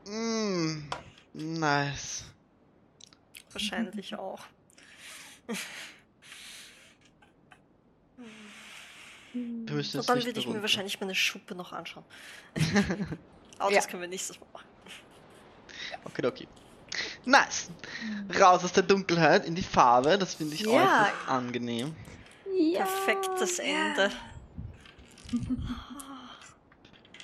Mm, 0.07 0.89
nice. 1.35 2.25
Wahrscheinlich 3.53 4.15
auch. 4.15 4.41
Wir 9.33 9.43
müssen 9.43 9.73
Und 9.73 9.95
jetzt 9.95 10.09
dann 10.09 10.25
würde 10.25 10.39
ich 10.41 10.47
mir 10.49 10.61
wahrscheinlich 10.61 11.01
meine 11.01 11.15
Schuppe 11.15 11.55
noch 11.55 11.73
anschauen. 11.73 12.05
Aber 13.59 13.71
Ja. 13.71 13.77
das 13.77 13.89
können 13.89 14.03
wir 14.03 14.09
nächstes 14.09 14.39
Mal 14.41 14.47
machen. 14.53 14.67
Okay, 16.05 16.27
okay. 16.27 16.49
Nice. 17.25 17.71
Raus 18.39 18.65
aus 18.65 18.73
der 18.73 18.83
Dunkelheit 18.83 19.47
in 19.47 19.55
die 19.55 19.63
Farbe, 19.63 20.19
das 20.19 20.35
finde 20.35 20.55
ich 20.55 20.63
Ja. 20.63 20.71
äußerst 20.73 21.29
angenehm. 21.29 21.95
Ja. 22.53 22.85
Perfektes 22.85 23.59
ja. 23.59 23.65
Ende. 23.65 24.11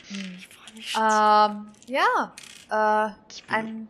Ich 0.08 0.46
freue 0.48 0.74
mich 0.76 0.90
schon. 0.90 1.02
Ähm, 1.02 1.72
ja, 1.88 2.32
äh, 2.70 3.52
ein, 3.52 3.88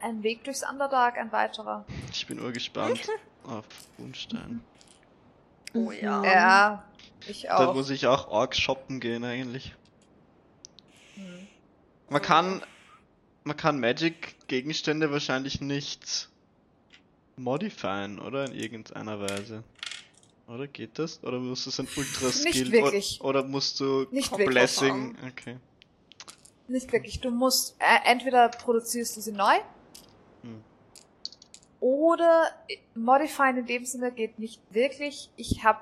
ein 0.00 0.22
Weg 0.22 0.44
durchs 0.44 0.62
Underdark, 0.68 1.16
ein 1.16 1.32
weiterer. 1.32 1.86
ich 2.12 2.26
bin 2.26 2.38
urgespannt 2.38 3.00
auf 3.44 3.64
Unstein. 3.96 4.62
Oh 5.86 5.92
ja. 5.92 6.18
Mhm. 6.18 6.24
Ja, 6.24 6.84
ich 7.26 7.42
Da 7.42 7.68
auch. 7.68 7.74
muss 7.74 7.90
ich 7.90 8.06
auch 8.06 8.30
arg 8.32 8.54
shoppen 8.56 9.00
gehen 9.00 9.24
eigentlich. 9.24 9.74
Hm. 11.14 11.46
Man 12.08 12.22
kann, 12.22 12.62
man 13.44 13.56
kann 13.56 13.80
Magic-Gegenstände 13.80 15.10
wahrscheinlich 15.10 15.60
nicht 15.60 16.28
modifieren, 17.36 18.18
oder? 18.18 18.46
In 18.46 18.54
irgendeiner 18.54 19.20
Weise. 19.20 19.62
Oder 20.48 20.66
geht 20.66 20.98
das? 20.98 21.22
Oder 21.22 21.38
musst 21.38 21.66
du 21.66 21.70
es 21.70 21.78
ein 21.78 21.88
Ultra-Skill? 21.94 22.72
wirklich. 22.72 23.20
Oder, 23.20 23.40
oder 23.40 23.48
musst 23.48 23.80
du 23.80 24.06
Nicht 24.10 24.30
wirklich. 24.30 24.48
Blessing? 24.48 25.16
Okay. 25.26 25.58
Nicht 26.68 26.90
wirklich. 26.92 27.20
Du 27.20 27.30
musst, 27.30 27.76
äh, 27.78 28.10
entweder 28.10 28.48
produzierst 28.48 29.16
du 29.16 29.20
sie 29.20 29.32
neu. 29.32 29.54
Oder 31.80 32.48
modifieren 32.94 33.58
in 33.58 33.66
dem 33.66 33.84
Sinne 33.84 34.12
geht 34.12 34.38
nicht 34.38 34.60
wirklich. 34.70 35.30
Ich 35.36 35.64
habe 35.64 35.80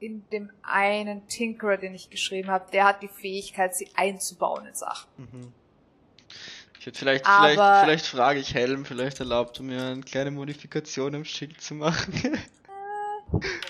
in 0.00 0.24
dem 0.30 0.50
einen 0.62 1.26
Tinkerer, 1.26 1.76
den 1.76 1.94
ich 1.94 2.08
geschrieben 2.10 2.48
habe, 2.48 2.70
der 2.70 2.84
hat 2.84 3.02
die 3.02 3.08
Fähigkeit, 3.08 3.74
sie 3.74 3.88
einzubauen 3.96 4.66
in 4.66 4.74
Sachen. 4.74 5.08
Mhm. 5.16 5.52
Vielleicht, 6.80 7.26
Aber- 7.26 7.48
vielleicht, 7.48 7.84
vielleicht 7.84 8.06
frage 8.06 8.38
ich 8.38 8.54
Helm, 8.54 8.84
vielleicht 8.84 9.20
erlaubt 9.20 9.58
er 9.58 9.64
mir 9.64 9.82
eine 9.82 10.00
kleine 10.02 10.30
Modifikation 10.30 11.14
am 11.14 11.24
Schild 11.24 11.60
zu 11.60 11.74
machen. 11.74 12.14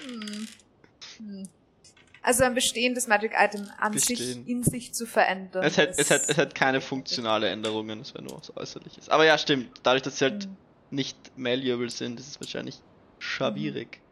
Hm. 0.07 0.49
Hm. 1.19 1.49
Also 2.29 2.45
ein 2.45 2.53
bestehendes 2.53 3.07
Magic 3.07 3.33
Item 3.35 3.71
an 3.79 3.93
Bestehen. 3.93 4.17
sich 4.19 4.47
in 4.49 4.63
sich 4.63 4.93
zu 4.93 5.07
verändern. 5.07 5.65
es, 5.65 5.79
hat, 5.79 5.95
es, 5.97 6.11
hat, 6.11 6.29
es 6.29 6.37
hat 6.37 6.55
keine 6.55 6.83
funktionale 6.83 7.49
Änderungen, 7.49 8.03
es 8.03 8.13
wäre 8.13 8.23
nur 8.23 8.39
was 8.39 8.55
Äußerliches. 8.55 9.09
Aber 9.09 9.25
ja, 9.25 9.39
stimmt. 9.39 9.71
Dadurch, 9.83 10.03
dass 10.03 10.19
sie 10.19 10.27
halt 10.27 10.45
Hm. 10.45 10.57
nicht 10.91 11.17
malleable 11.39 11.89
sind, 11.89 12.21
ist 12.21 12.29
es 12.29 12.39
wahrscheinlich 12.39 12.83
schwierig. 13.19 14.03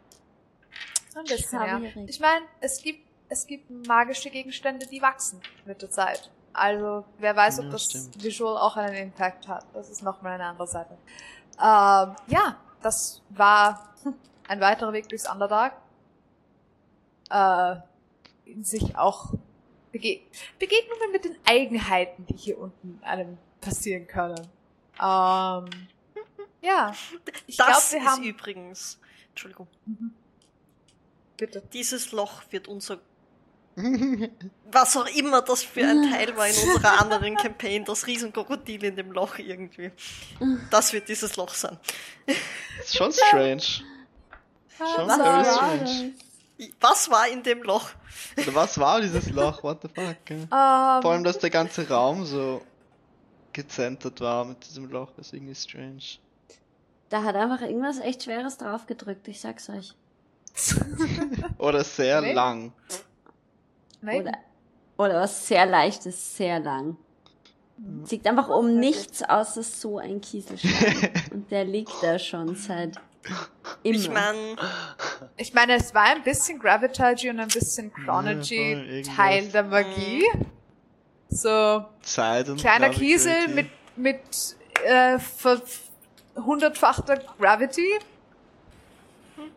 Ein 1.14 1.24
bisschen, 1.24 1.60
ja. 1.60 1.78
Schwierig. 1.78 2.08
Ich 2.08 2.18
meine, 2.20 2.46
es 2.62 2.80
gibt, 2.80 3.06
es 3.28 3.46
gibt 3.46 3.86
magische 3.86 4.30
Gegenstände, 4.30 4.86
die 4.86 5.02
wachsen 5.02 5.38
mit 5.66 5.82
der 5.82 5.90
Zeit. 5.90 6.30
Also, 6.54 7.04
wer 7.18 7.36
weiß, 7.36 7.58
ob 7.58 7.64
Ja, 7.66 7.70
das 7.72 7.84
stimmt. 7.84 8.24
Visual 8.24 8.56
auch 8.56 8.78
einen 8.78 8.94
Impact 8.94 9.46
hat. 9.46 9.66
Das 9.74 9.90
ist 9.90 10.02
nochmal 10.02 10.32
eine 10.36 10.44
andere 10.46 10.66
Seite. 10.66 10.96
Ähm, 11.58 12.16
ja, 12.28 12.56
das 12.80 13.20
war 13.28 13.94
ein 14.48 14.60
weiterer 14.62 14.94
Weg 14.94 15.06
durchs 15.10 15.30
Underdark. 15.30 15.74
Äh, 17.28 17.76
sich 18.62 18.96
auch 18.96 19.32
Bege 19.92 20.20
Begegnungen 20.58 21.12
mit 21.12 21.24
den 21.24 21.36
Eigenheiten, 21.44 22.26
die 22.26 22.36
hier 22.36 22.58
unten 22.58 23.00
einem 23.02 23.38
passieren 23.60 24.06
können. 24.06 24.46
Ähm, 25.00 25.70
ja, 26.62 26.94
ich 27.46 27.56
glaube, 27.56 27.72
das 27.72 27.92
wir 27.92 28.00
ist 28.00 28.06
haben... 28.06 28.22
übrigens. 28.24 28.98
Entschuldigung. 29.30 29.68
Mhm. 29.86 30.12
Bitte. 31.36 31.62
Dieses 31.72 32.12
Loch 32.12 32.42
wird 32.50 32.68
unser. 32.68 32.98
Was 34.70 34.96
auch 34.96 35.06
immer 35.06 35.42
das 35.42 35.62
für 35.62 35.86
ein 35.86 36.10
Teil 36.10 36.34
war 36.34 36.48
in 36.48 36.56
unserer 36.56 36.98
anderen 37.02 37.36
Campaign, 37.36 37.84
das 37.84 38.06
Riesenkrokodil 38.06 38.84
in 38.84 38.96
dem 38.96 39.12
Loch 39.12 39.38
irgendwie. 39.38 39.90
Das 40.70 40.94
wird 40.94 41.10
dieses 41.10 41.36
Loch 41.36 41.52
sein. 41.52 41.78
ist 42.80 42.96
schon 42.96 43.12
strange. 43.12 43.60
Schon 44.78 45.06
Was 45.08 45.16
very 45.16 45.44
strange. 45.44 46.14
Was 46.80 47.10
war 47.10 47.28
in 47.28 47.42
dem 47.42 47.62
Loch? 47.62 47.90
Oder 48.38 48.54
was 48.54 48.78
war 48.78 49.00
dieses 49.00 49.28
Loch? 49.30 49.62
What 49.62 49.82
the 49.82 49.88
fuck? 49.88 50.16
ja. 50.30 50.96
Ähm, 50.96 51.02
Vor 51.02 51.12
allem, 51.12 51.24
dass 51.24 51.38
der 51.38 51.50
ganze 51.50 51.86
Raum 51.88 52.24
so 52.24 52.62
gezentert 53.52 54.20
war 54.20 54.44
mit 54.44 54.64
diesem 54.66 54.90
Loch, 54.90 55.16
ist 55.18 55.32
irgendwie 55.34 55.54
strange. 55.54 56.02
Da 57.08 57.22
hat 57.22 57.36
einfach 57.36 57.60
irgendwas 57.62 57.98
echt 58.00 58.24
Schweres 58.24 58.56
draufgedrückt, 58.58 59.28
ich 59.28 59.40
sag's 59.40 59.68
euch. 59.68 59.94
Oder 61.58 61.84
sehr 61.84 62.20
Nee. 62.22 62.32
lang. 62.32 62.72
Maybe. 64.00 64.22
Oder, 64.28 64.32
oder 64.96 65.20
was 65.20 65.46
sehr 65.46 65.66
leichtes, 65.66 66.36
sehr 66.36 66.58
lang. 66.60 66.96
Es 68.04 68.10
liegt 68.10 68.26
einfach 68.26 68.48
um 68.48 68.78
nichts 68.78 69.22
außer 69.22 69.62
so 69.62 69.98
ein 69.98 70.20
Kieselstein. 70.22 71.10
Und 71.32 71.50
der 71.50 71.64
liegt 71.66 71.92
da 72.02 72.18
schon 72.18 72.56
seit 72.56 72.98
immer. 73.82 73.94
Ich 73.96 74.10
meine, 74.10 74.56
Ich 75.36 75.54
meine, 75.54 75.74
es 75.74 75.94
war 75.94 76.04
ein 76.04 76.22
bisschen 76.22 76.58
Gravitagy 76.58 77.30
und 77.30 77.40
ein 77.40 77.48
bisschen 77.48 77.92
Chronology. 77.92 79.02
Teil 79.16 79.48
der 79.48 79.64
Magie. 79.64 80.24
So, 81.28 81.84
Zeit 82.02 82.48
und 82.48 82.60
kleiner 82.60 82.88
Gravity. 82.88 83.04
Kiesel 83.04 83.48
mit, 83.48 83.66
mit 83.96 84.20
äh, 84.84 85.18
ver 85.18 85.60
hundertfachter 86.36 87.16
Gravity. 87.38 87.98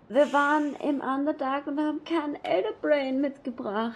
Wir 0.09 0.33
waren 0.33 0.75
im 0.77 1.01
Underdark 1.01 1.67
und 1.67 1.79
haben 1.79 2.01
kein 2.03 2.43
Elderbrain 2.43 3.21
mitgebracht. 3.21 3.93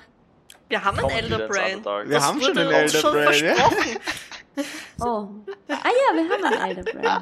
wir 0.70 0.84
haben 0.84 0.98
ein 0.98 1.02
Kommen 1.02 1.16
wieder 1.16 1.24
Elder 1.40 1.46
ins 1.48 1.56
Brain. 1.58 1.76
Underdark. 1.78 2.08
Wir 2.08 2.16
Das 2.16 2.28
haben 2.28 2.42
schon 2.42 2.58
ein 2.58 2.68
uns 2.68 2.76
Elder 2.76 3.00
schon 3.00 3.24
versprochen. 3.24 3.98
Oh. 5.00 5.28
Ah 5.68 5.90
ja, 5.90 6.16
wir 6.16 6.30
haben 6.30 6.44
ein 6.46 6.70
Elderbrain. 6.78 7.22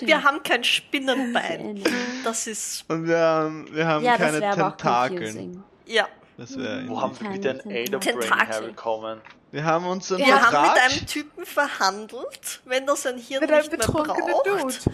Wir 0.00 0.22
haben 0.24 0.42
kein 0.42 0.64
Spinnenbein. 0.64 1.82
Das 2.24 2.46
ist. 2.46 2.84
Und 2.88 3.06
wir 3.06 3.18
haben, 3.18 3.68
wir 3.74 3.86
haben 3.86 4.04
Ja, 4.04 4.16
das 4.16 4.20
keine 4.32 4.54
Tentakeln. 4.54 5.64
Ja. 5.86 6.08
Das 6.38 6.56
wäre 6.58 6.86
Wo 6.88 7.00
haben 7.00 7.18
wir 7.20 7.32
wieder 7.32 7.50
ein 7.52 7.70
Elder 7.70 7.98
Brain 7.98 8.20
Tentakel. 8.20 8.46
herbekommen? 8.48 9.20
Wir 9.52 9.64
haben 9.64 9.86
uns 9.86 10.10
einen 10.12 10.24
Wir 10.26 10.34
haben 10.34 10.50
Vertrag, 10.50 10.74
mit 10.74 10.82
einem 10.82 11.06
Typen 11.06 11.46
verhandelt, 11.46 12.60
wenn 12.66 12.86
er 12.88 12.96
sein 12.96 13.16
Hirn 13.16 13.40
Mit 13.40 13.50
nicht 13.50 13.70
mehr 13.70 13.86
braucht. 13.86 14.86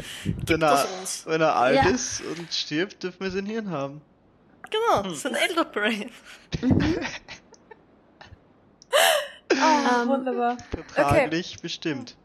Wenn 0.47 0.61
das 0.61 0.85
er, 0.85 1.01
uns. 1.01 1.27
wenn 1.27 1.41
er 1.41 1.57
alt 1.57 1.77
Ja. 1.77 1.91
ist 1.91 2.21
und 2.23 2.53
stirbt, 2.53 3.03
dürfen 3.03 3.21
wir 3.21 3.31
sein 3.31 3.47
Hirn 3.47 3.71
haben. 3.71 4.03
Genau, 4.71 5.13
sein 5.15 5.35
Elder 5.35 5.65
Brain. 5.65 6.11
Oh, 9.63 10.03
Ähm, 10.03 10.09
wunderbar. 10.09 10.57
Vertraglich 10.71 11.61
bestimmt. 11.61 12.17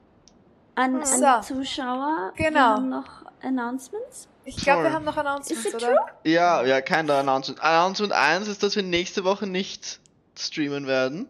An, 0.75 0.95
an 0.97 1.05
So. 1.05 1.25
die 1.57 1.65
Zuschauer, 1.65 2.31
wir 2.35 2.45
Genau. 2.49 2.59
haben 2.59 2.89
noch 2.89 3.07
Announcements. 3.41 4.27
Ich 4.45 4.57
glaube, 4.57 4.83
wir 4.83 4.93
haben 4.93 5.05
noch 5.05 5.17
Announcements, 5.17 5.65
Is 5.65 5.73
it 5.73 5.83
oder? 5.83 5.95
Ja, 6.23 6.63
ja, 6.63 6.81
kein 6.81 7.09
Announcement. 7.09 7.61
Announcement 7.61 8.13
1 8.13 8.47
ist, 8.47 8.63
dass 8.63 8.75
wir 8.75 8.83
nächste 8.83 9.23
Woche 9.23 9.45
nicht 9.45 9.99
streamen 10.37 10.87
werden. 10.87 11.27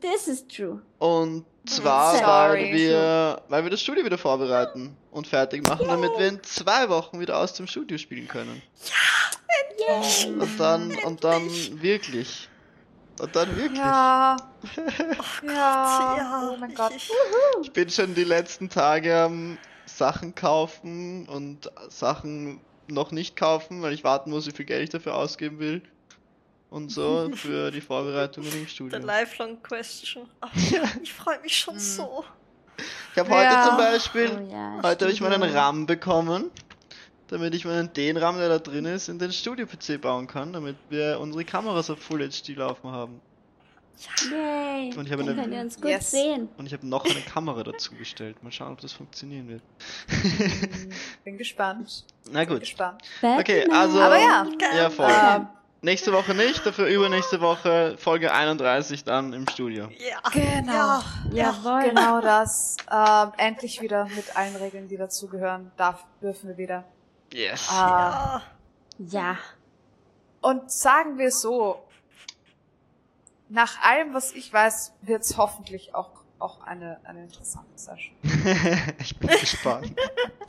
This 0.00 0.28
is 0.28 0.46
true. 0.46 0.80
Und 0.98 1.44
zwar, 1.66 2.16
Sorry. 2.16 2.24
weil 2.26 2.72
wir, 2.74 3.42
weil 3.48 3.64
wir 3.64 3.70
das 3.70 3.80
Studio 3.80 4.04
wieder 4.04 4.18
vorbereiten 4.18 4.96
und 5.10 5.26
fertig 5.26 5.66
machen, 5.66 5.86
damit 5.88 6.12
wir 6.16 6.28
in 6.28 6.42
zwei 6.44 6.88
Wochen 6.88 7.18
wieder 7.20 7.38
aus 7.38 7.54
dem 7.54 7.66
Studio 7.66 7.98
spielen 7.98 8.28
können. 8.28 8.62
Yay. 9.78 10.32
Und 10.38 10.60
dann, 10.60 10.94
und 11.04 11.24
dann 11.24 11.48
wirklich. 11.82 12.48
Und 13.20 13.36
dann 13.36 13.56
wirklich. 13.56 13.78
Ja. 13.78 14.36
ja. 15.46 16.16
Ja, 16.16 16.50
Oh 16.52 16.56
mein 16.58 16.74
Gott. 16.74 16.92
ich- 16.96 17.72
bin 17.72 17.88
schon 17.90 18.14
die 18.14 18.24
letzten 18.24 18.68
Tage 18.68 19.16
am 19.22 19.58
Sachen 19.86 20.34
kaufen 20.34 21.28
und 21.28 21.70
Sachen 21.88 22.60
noch 22.88 23.10
nicht 23.12 23.36
kaufen, 23.36 23.82
weil 23.82 23.92
ich 23.92 24.02
warten 24.04 24.30
muss, 24.30 24.46
wie 24.46 24.52
viel 24.52 24.64
Geld 24.66 24.82
ich 24.84 24.90
dafür 24.90 25.14
ausgeben 25.14 25.58
will. 25.58 25.82
Und 26.70 26.90
so 26.90 27.30
für 27.34 27.70
die 27.70 27.80
Vorbereitungen 27.82 28.50
im 28.50 28.60
The 28.64 28.68
Studio. 28.68 28.98
lifelong 28.98 29.62
question. 29.62 30.26
Oh, 30.42 30.48
ich 31.02 31.12
freue 31.12 31.38
mich 31.40 31.56
schon 31.56 31.74
Mhm. 31.74 31.78
so. 31.80 32.24
Ich 33.12 33.18
habe 33.18 33.28
heute 33.30 33.44
Ja. 33.44 33.66
zum 33.68 33.76
Beispiel 33.76 34.30
Oh 34.48 34.50
ja, 34.52 34.80
Heute 34.82 35.04
habe 35.04 35.12
ich 35.12 35.20
meinen. 35.20 35.42
RAM 35.42 35.86
bekommen. 35.86 36.50
Damit 37.32 37.54
ich 37.54 37.64
meinen 37.64 37.92
den-RAM, 37.92 38.36
der 38.38 38.48
da 38.48 38.58
drin 38.58 38.84
ist, 38.84 39.08
in 39.08 39.18
den 39.18 39.32
Studio-PC 39.32 40.00
bauen 40.00 40.26
kann, 40.26 40.52
damit 40.52 40.76
wir 40.90 41.18
unsere 41.20 41.44
Kameras 41.44 41.90
auf 41.90 41.98
Full 41.98 42.28
HD 42.28 42.50
laufen 42.56 42.90
haben. 42.92 43.20
Yay. 44.30 44.96
Und 44.96 45.06
ich 45.06 45.12
habe 45.12 45.22
eine- 45.22 45.34
könnt 45.34 45.52
ihr 45.54 45.60
uns 45.60 45.76
gut 45.76 45.90
Yes. 45.90 46.10
sehen. 46.10 46.48
Und 46.56 46.66
ich 46.66 46.72
habe 46.72 46.86
noch 46.86 47.04
eine 47.04 47.20
Kamera 47.20 47.62
dazu 47.62 47.94
bestellt. 47.94 48.42
Mal 48.42 48.50
schauen, 48.50 48.72
ob 48.72 48.80
das 48.80 48.92
funktionieren 48.92 49.48
wird. 49.48 49.62
Bin 51.24 51.38
gespannt. 51.38 52.04
Na 52.30 52.40
Bin 52.40 52.48
gut. 52.50 52.60
gespannt. 52.60 53.02
Okay, 53.22 53.68
also. 53.70 54.00
Aber 54.00 54.18
ja. 54.18 54.46
Ja, 54.76 54.90
voll. 54.90 55.10
Ähm, 55.10 55.46
Nächste 55.84 56.12
Woche 56.12 56.32
nicht, 56.32 56.64
dafür 56.64 56.86
übernächste 56.86 57.40
Woche 57.40 57.96
Folge 57.98 58.32
31 58.32 59.02
dann 59.02 59.32
im 59.32 59.48
Studio. 59.48 59.88
Ja. 59.98 60.20
Genau. 60.32 61.00
Ja. 61.32 61.52
Jawohl. 61.64 61.88
Genau 61.88 62.20
das. 62.20 62.76
Ähm, 62.88 63.32
endlich 63.36 63.80
wieder 63.82 64.04
mit 64.14 64.36
allen 64.36 64.54
Regeln, 64.54 64.86
die 64.86 64.96
dazugehören. 64.96 65.72
Darf, 65.76 66.04
dürfen 66.22 66.50
wir 66.50 66.56
wieder. 66.56 66.84
Yes. 67.32 67.68
Ähm, 67.70 67.76
Ja. 67.78 68.42
Ja. 68.98 69.38
Und 70.40 70.70
sagen 70.70 71.18
wir 71.18 71.30
so, 71.30 71.82
nach 73.48 73.80
allem, 73.82 74.14
was 74.14 74.32
ich 74.32 74.52
weiß, 74.52 74.92
wird 75.02 75.22
es 75.22 75.36
hoffentlich 75.36 75.94
auch, 75.94 76.10
auch 76.38 76.62
eine, 76.62 77.00
eine 77.04 77.22
interessante 77.24 77.76
Session. 77.78 78.14
ich 78.98 79.16
bin 79.18 79.28
gespannt. 79.28 79.92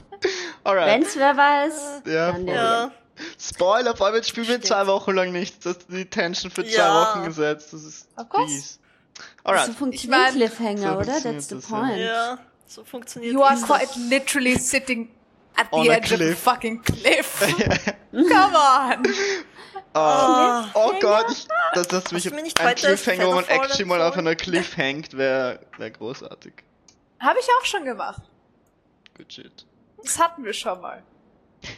Alright. 0.64 0.88
Wenn's 0.88 1.16
wer 1.16 1.36
weiß, 1.38 2.02
Ja, 2.06 2.32
dann 2.32 2.48
Ja. 2.48 2.92
Spoiler, 3.40 3.96
vor 3.96 4.08
allem 4.08 4.16
jetzt 4.16 4.30
spielen 4.30 4.48
wir 4.48 4.62
zwei 4.62 4.88
Wochen 4.88 5.12
lang 5.12 5.32
nicht. 5.32 5.64
Das 5.66 5.78
ist 5.78 5.88
die 5.90 6.06
Tension 6.06 6.50
für 6.52 6.64
zwei 6.64 6.72
Ja. 6.78 7.02
Wochen 7.16 7.26
gesetzt. 7.26 7.74
Das 7.74 7.84
ist 7.84 8.08
fies. 8.46 8.74
So 8.74 8.80
Alright. 9.44 9.66
funktioniert 9.76 9.94
Ich 10.04 10.08
mein, 10.10 10.34
Cliffhanger, 10.34 10.94
so 10.94 10.98
oder? 10.98 11.04
funktioniert 11.14 11.48
That's 11.50 11.68
the 11.68 11.72
point. 11.74 11.98
Ja. 11.98 12.38
So 12.66 12.84
funktioniert 12.84 13.34
You 13.34 13.44
are 13.44 13.54
es. 13.56 13.62
quite 13.64 14.00
literally 14.10 14.58
sitting 14.58 15.10
at 15.56 15.68
On 15.72 15.84
the 15.84 15.90
a 15.92 15.94
edge 15.96 16.08
cliff. 16.08 16.22
of 16.22 16.28
a 16.32 16.36
fucking 16.36 16.82
cliff. 16.84 17.40
Come 18.12 18.56
on! 18.56 19.04
Ah, 19.96 20.70
oh 20.74 20.90
Cliffhanger? 20.92 21.00
Gott, 21.02 21.32
ich, 21.32 21.48
das, 21.74 21.88
das 21.88 22.12
mich 22.12 22.60
ein 22.60 22.76
Cliffhanger, 22.76 23.28
wo 23.28 23.34
man 23.36 23.46
actually 23.46 23.86
mal 23.86 24.02
auf 24.02 24.18
einer 24.18 24.36
Cliff 24.36 24.76
hängt, 24.78 25.16
wäre 25.18 25.60
wär 25.78 25.92
großartig. 25.92 26.54
Habe 27.20 27.40
ich 27.40 27.48
auch 27.60 27.66
schon 27.66 27.86
gemacht. 27.86 28.22
Good 29.16 29.32
shit. 29.32 29.66
Das 30.04 30.20
hatten 30.20 30.44
wir 30.44 30.54
schon 30.54 30.82
mal. 30.82 31.04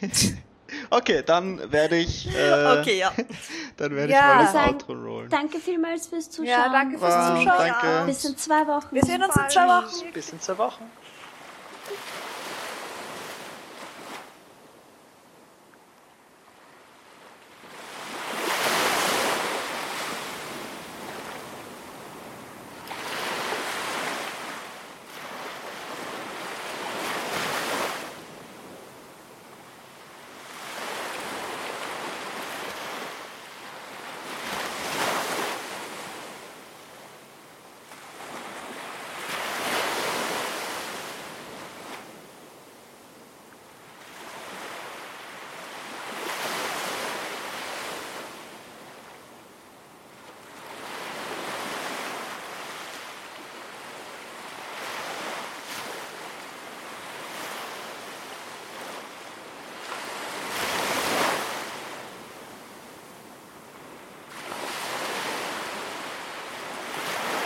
Okay, 0.90 1.22
dann 1.24 1.70
werde 1.70 1.94
ich, 1.96 2.26
äh, 2.36 2.78
Okay, 2.80 2.98
ja. 2.98 3.12
dann 3.76 3.94
werde 3.94 4.12
Ja. 4.12 4.18
ich 4.18 4.34
mal 4.36 4.42
das 4.42 4.52
Sagen, 4.52 4.72
Outro 4.74 4.92
rollen. 4.94 5.30
Danke 5.30 5.60
vielmals 5.60 6.08
fürs 6.08 6.28
Zuschauen. 6.28 6.48
Ja, 6.48 6.68
danke 6.70 6.98
fürs 6.98 7.14
Wow, 7.14 7.38
Zuschauen. 7.38 7.58
danke. 7.80 8.06
Bis 8.06 8.24
in 8.24 8.36
zwei 8.36 8.66
Wochen. 8.66 8.86
Wir 8.90 9.04
sehen 9.04 9.22
uns 9.22 9.36
in 9.36 9.48
zwei 9.48 9.66
Wochen. 9.68 10.12
Bis 10.12 10.30
in 10.30 10.40
zwei 10.40 10.58
Wochen. 10.58 10.90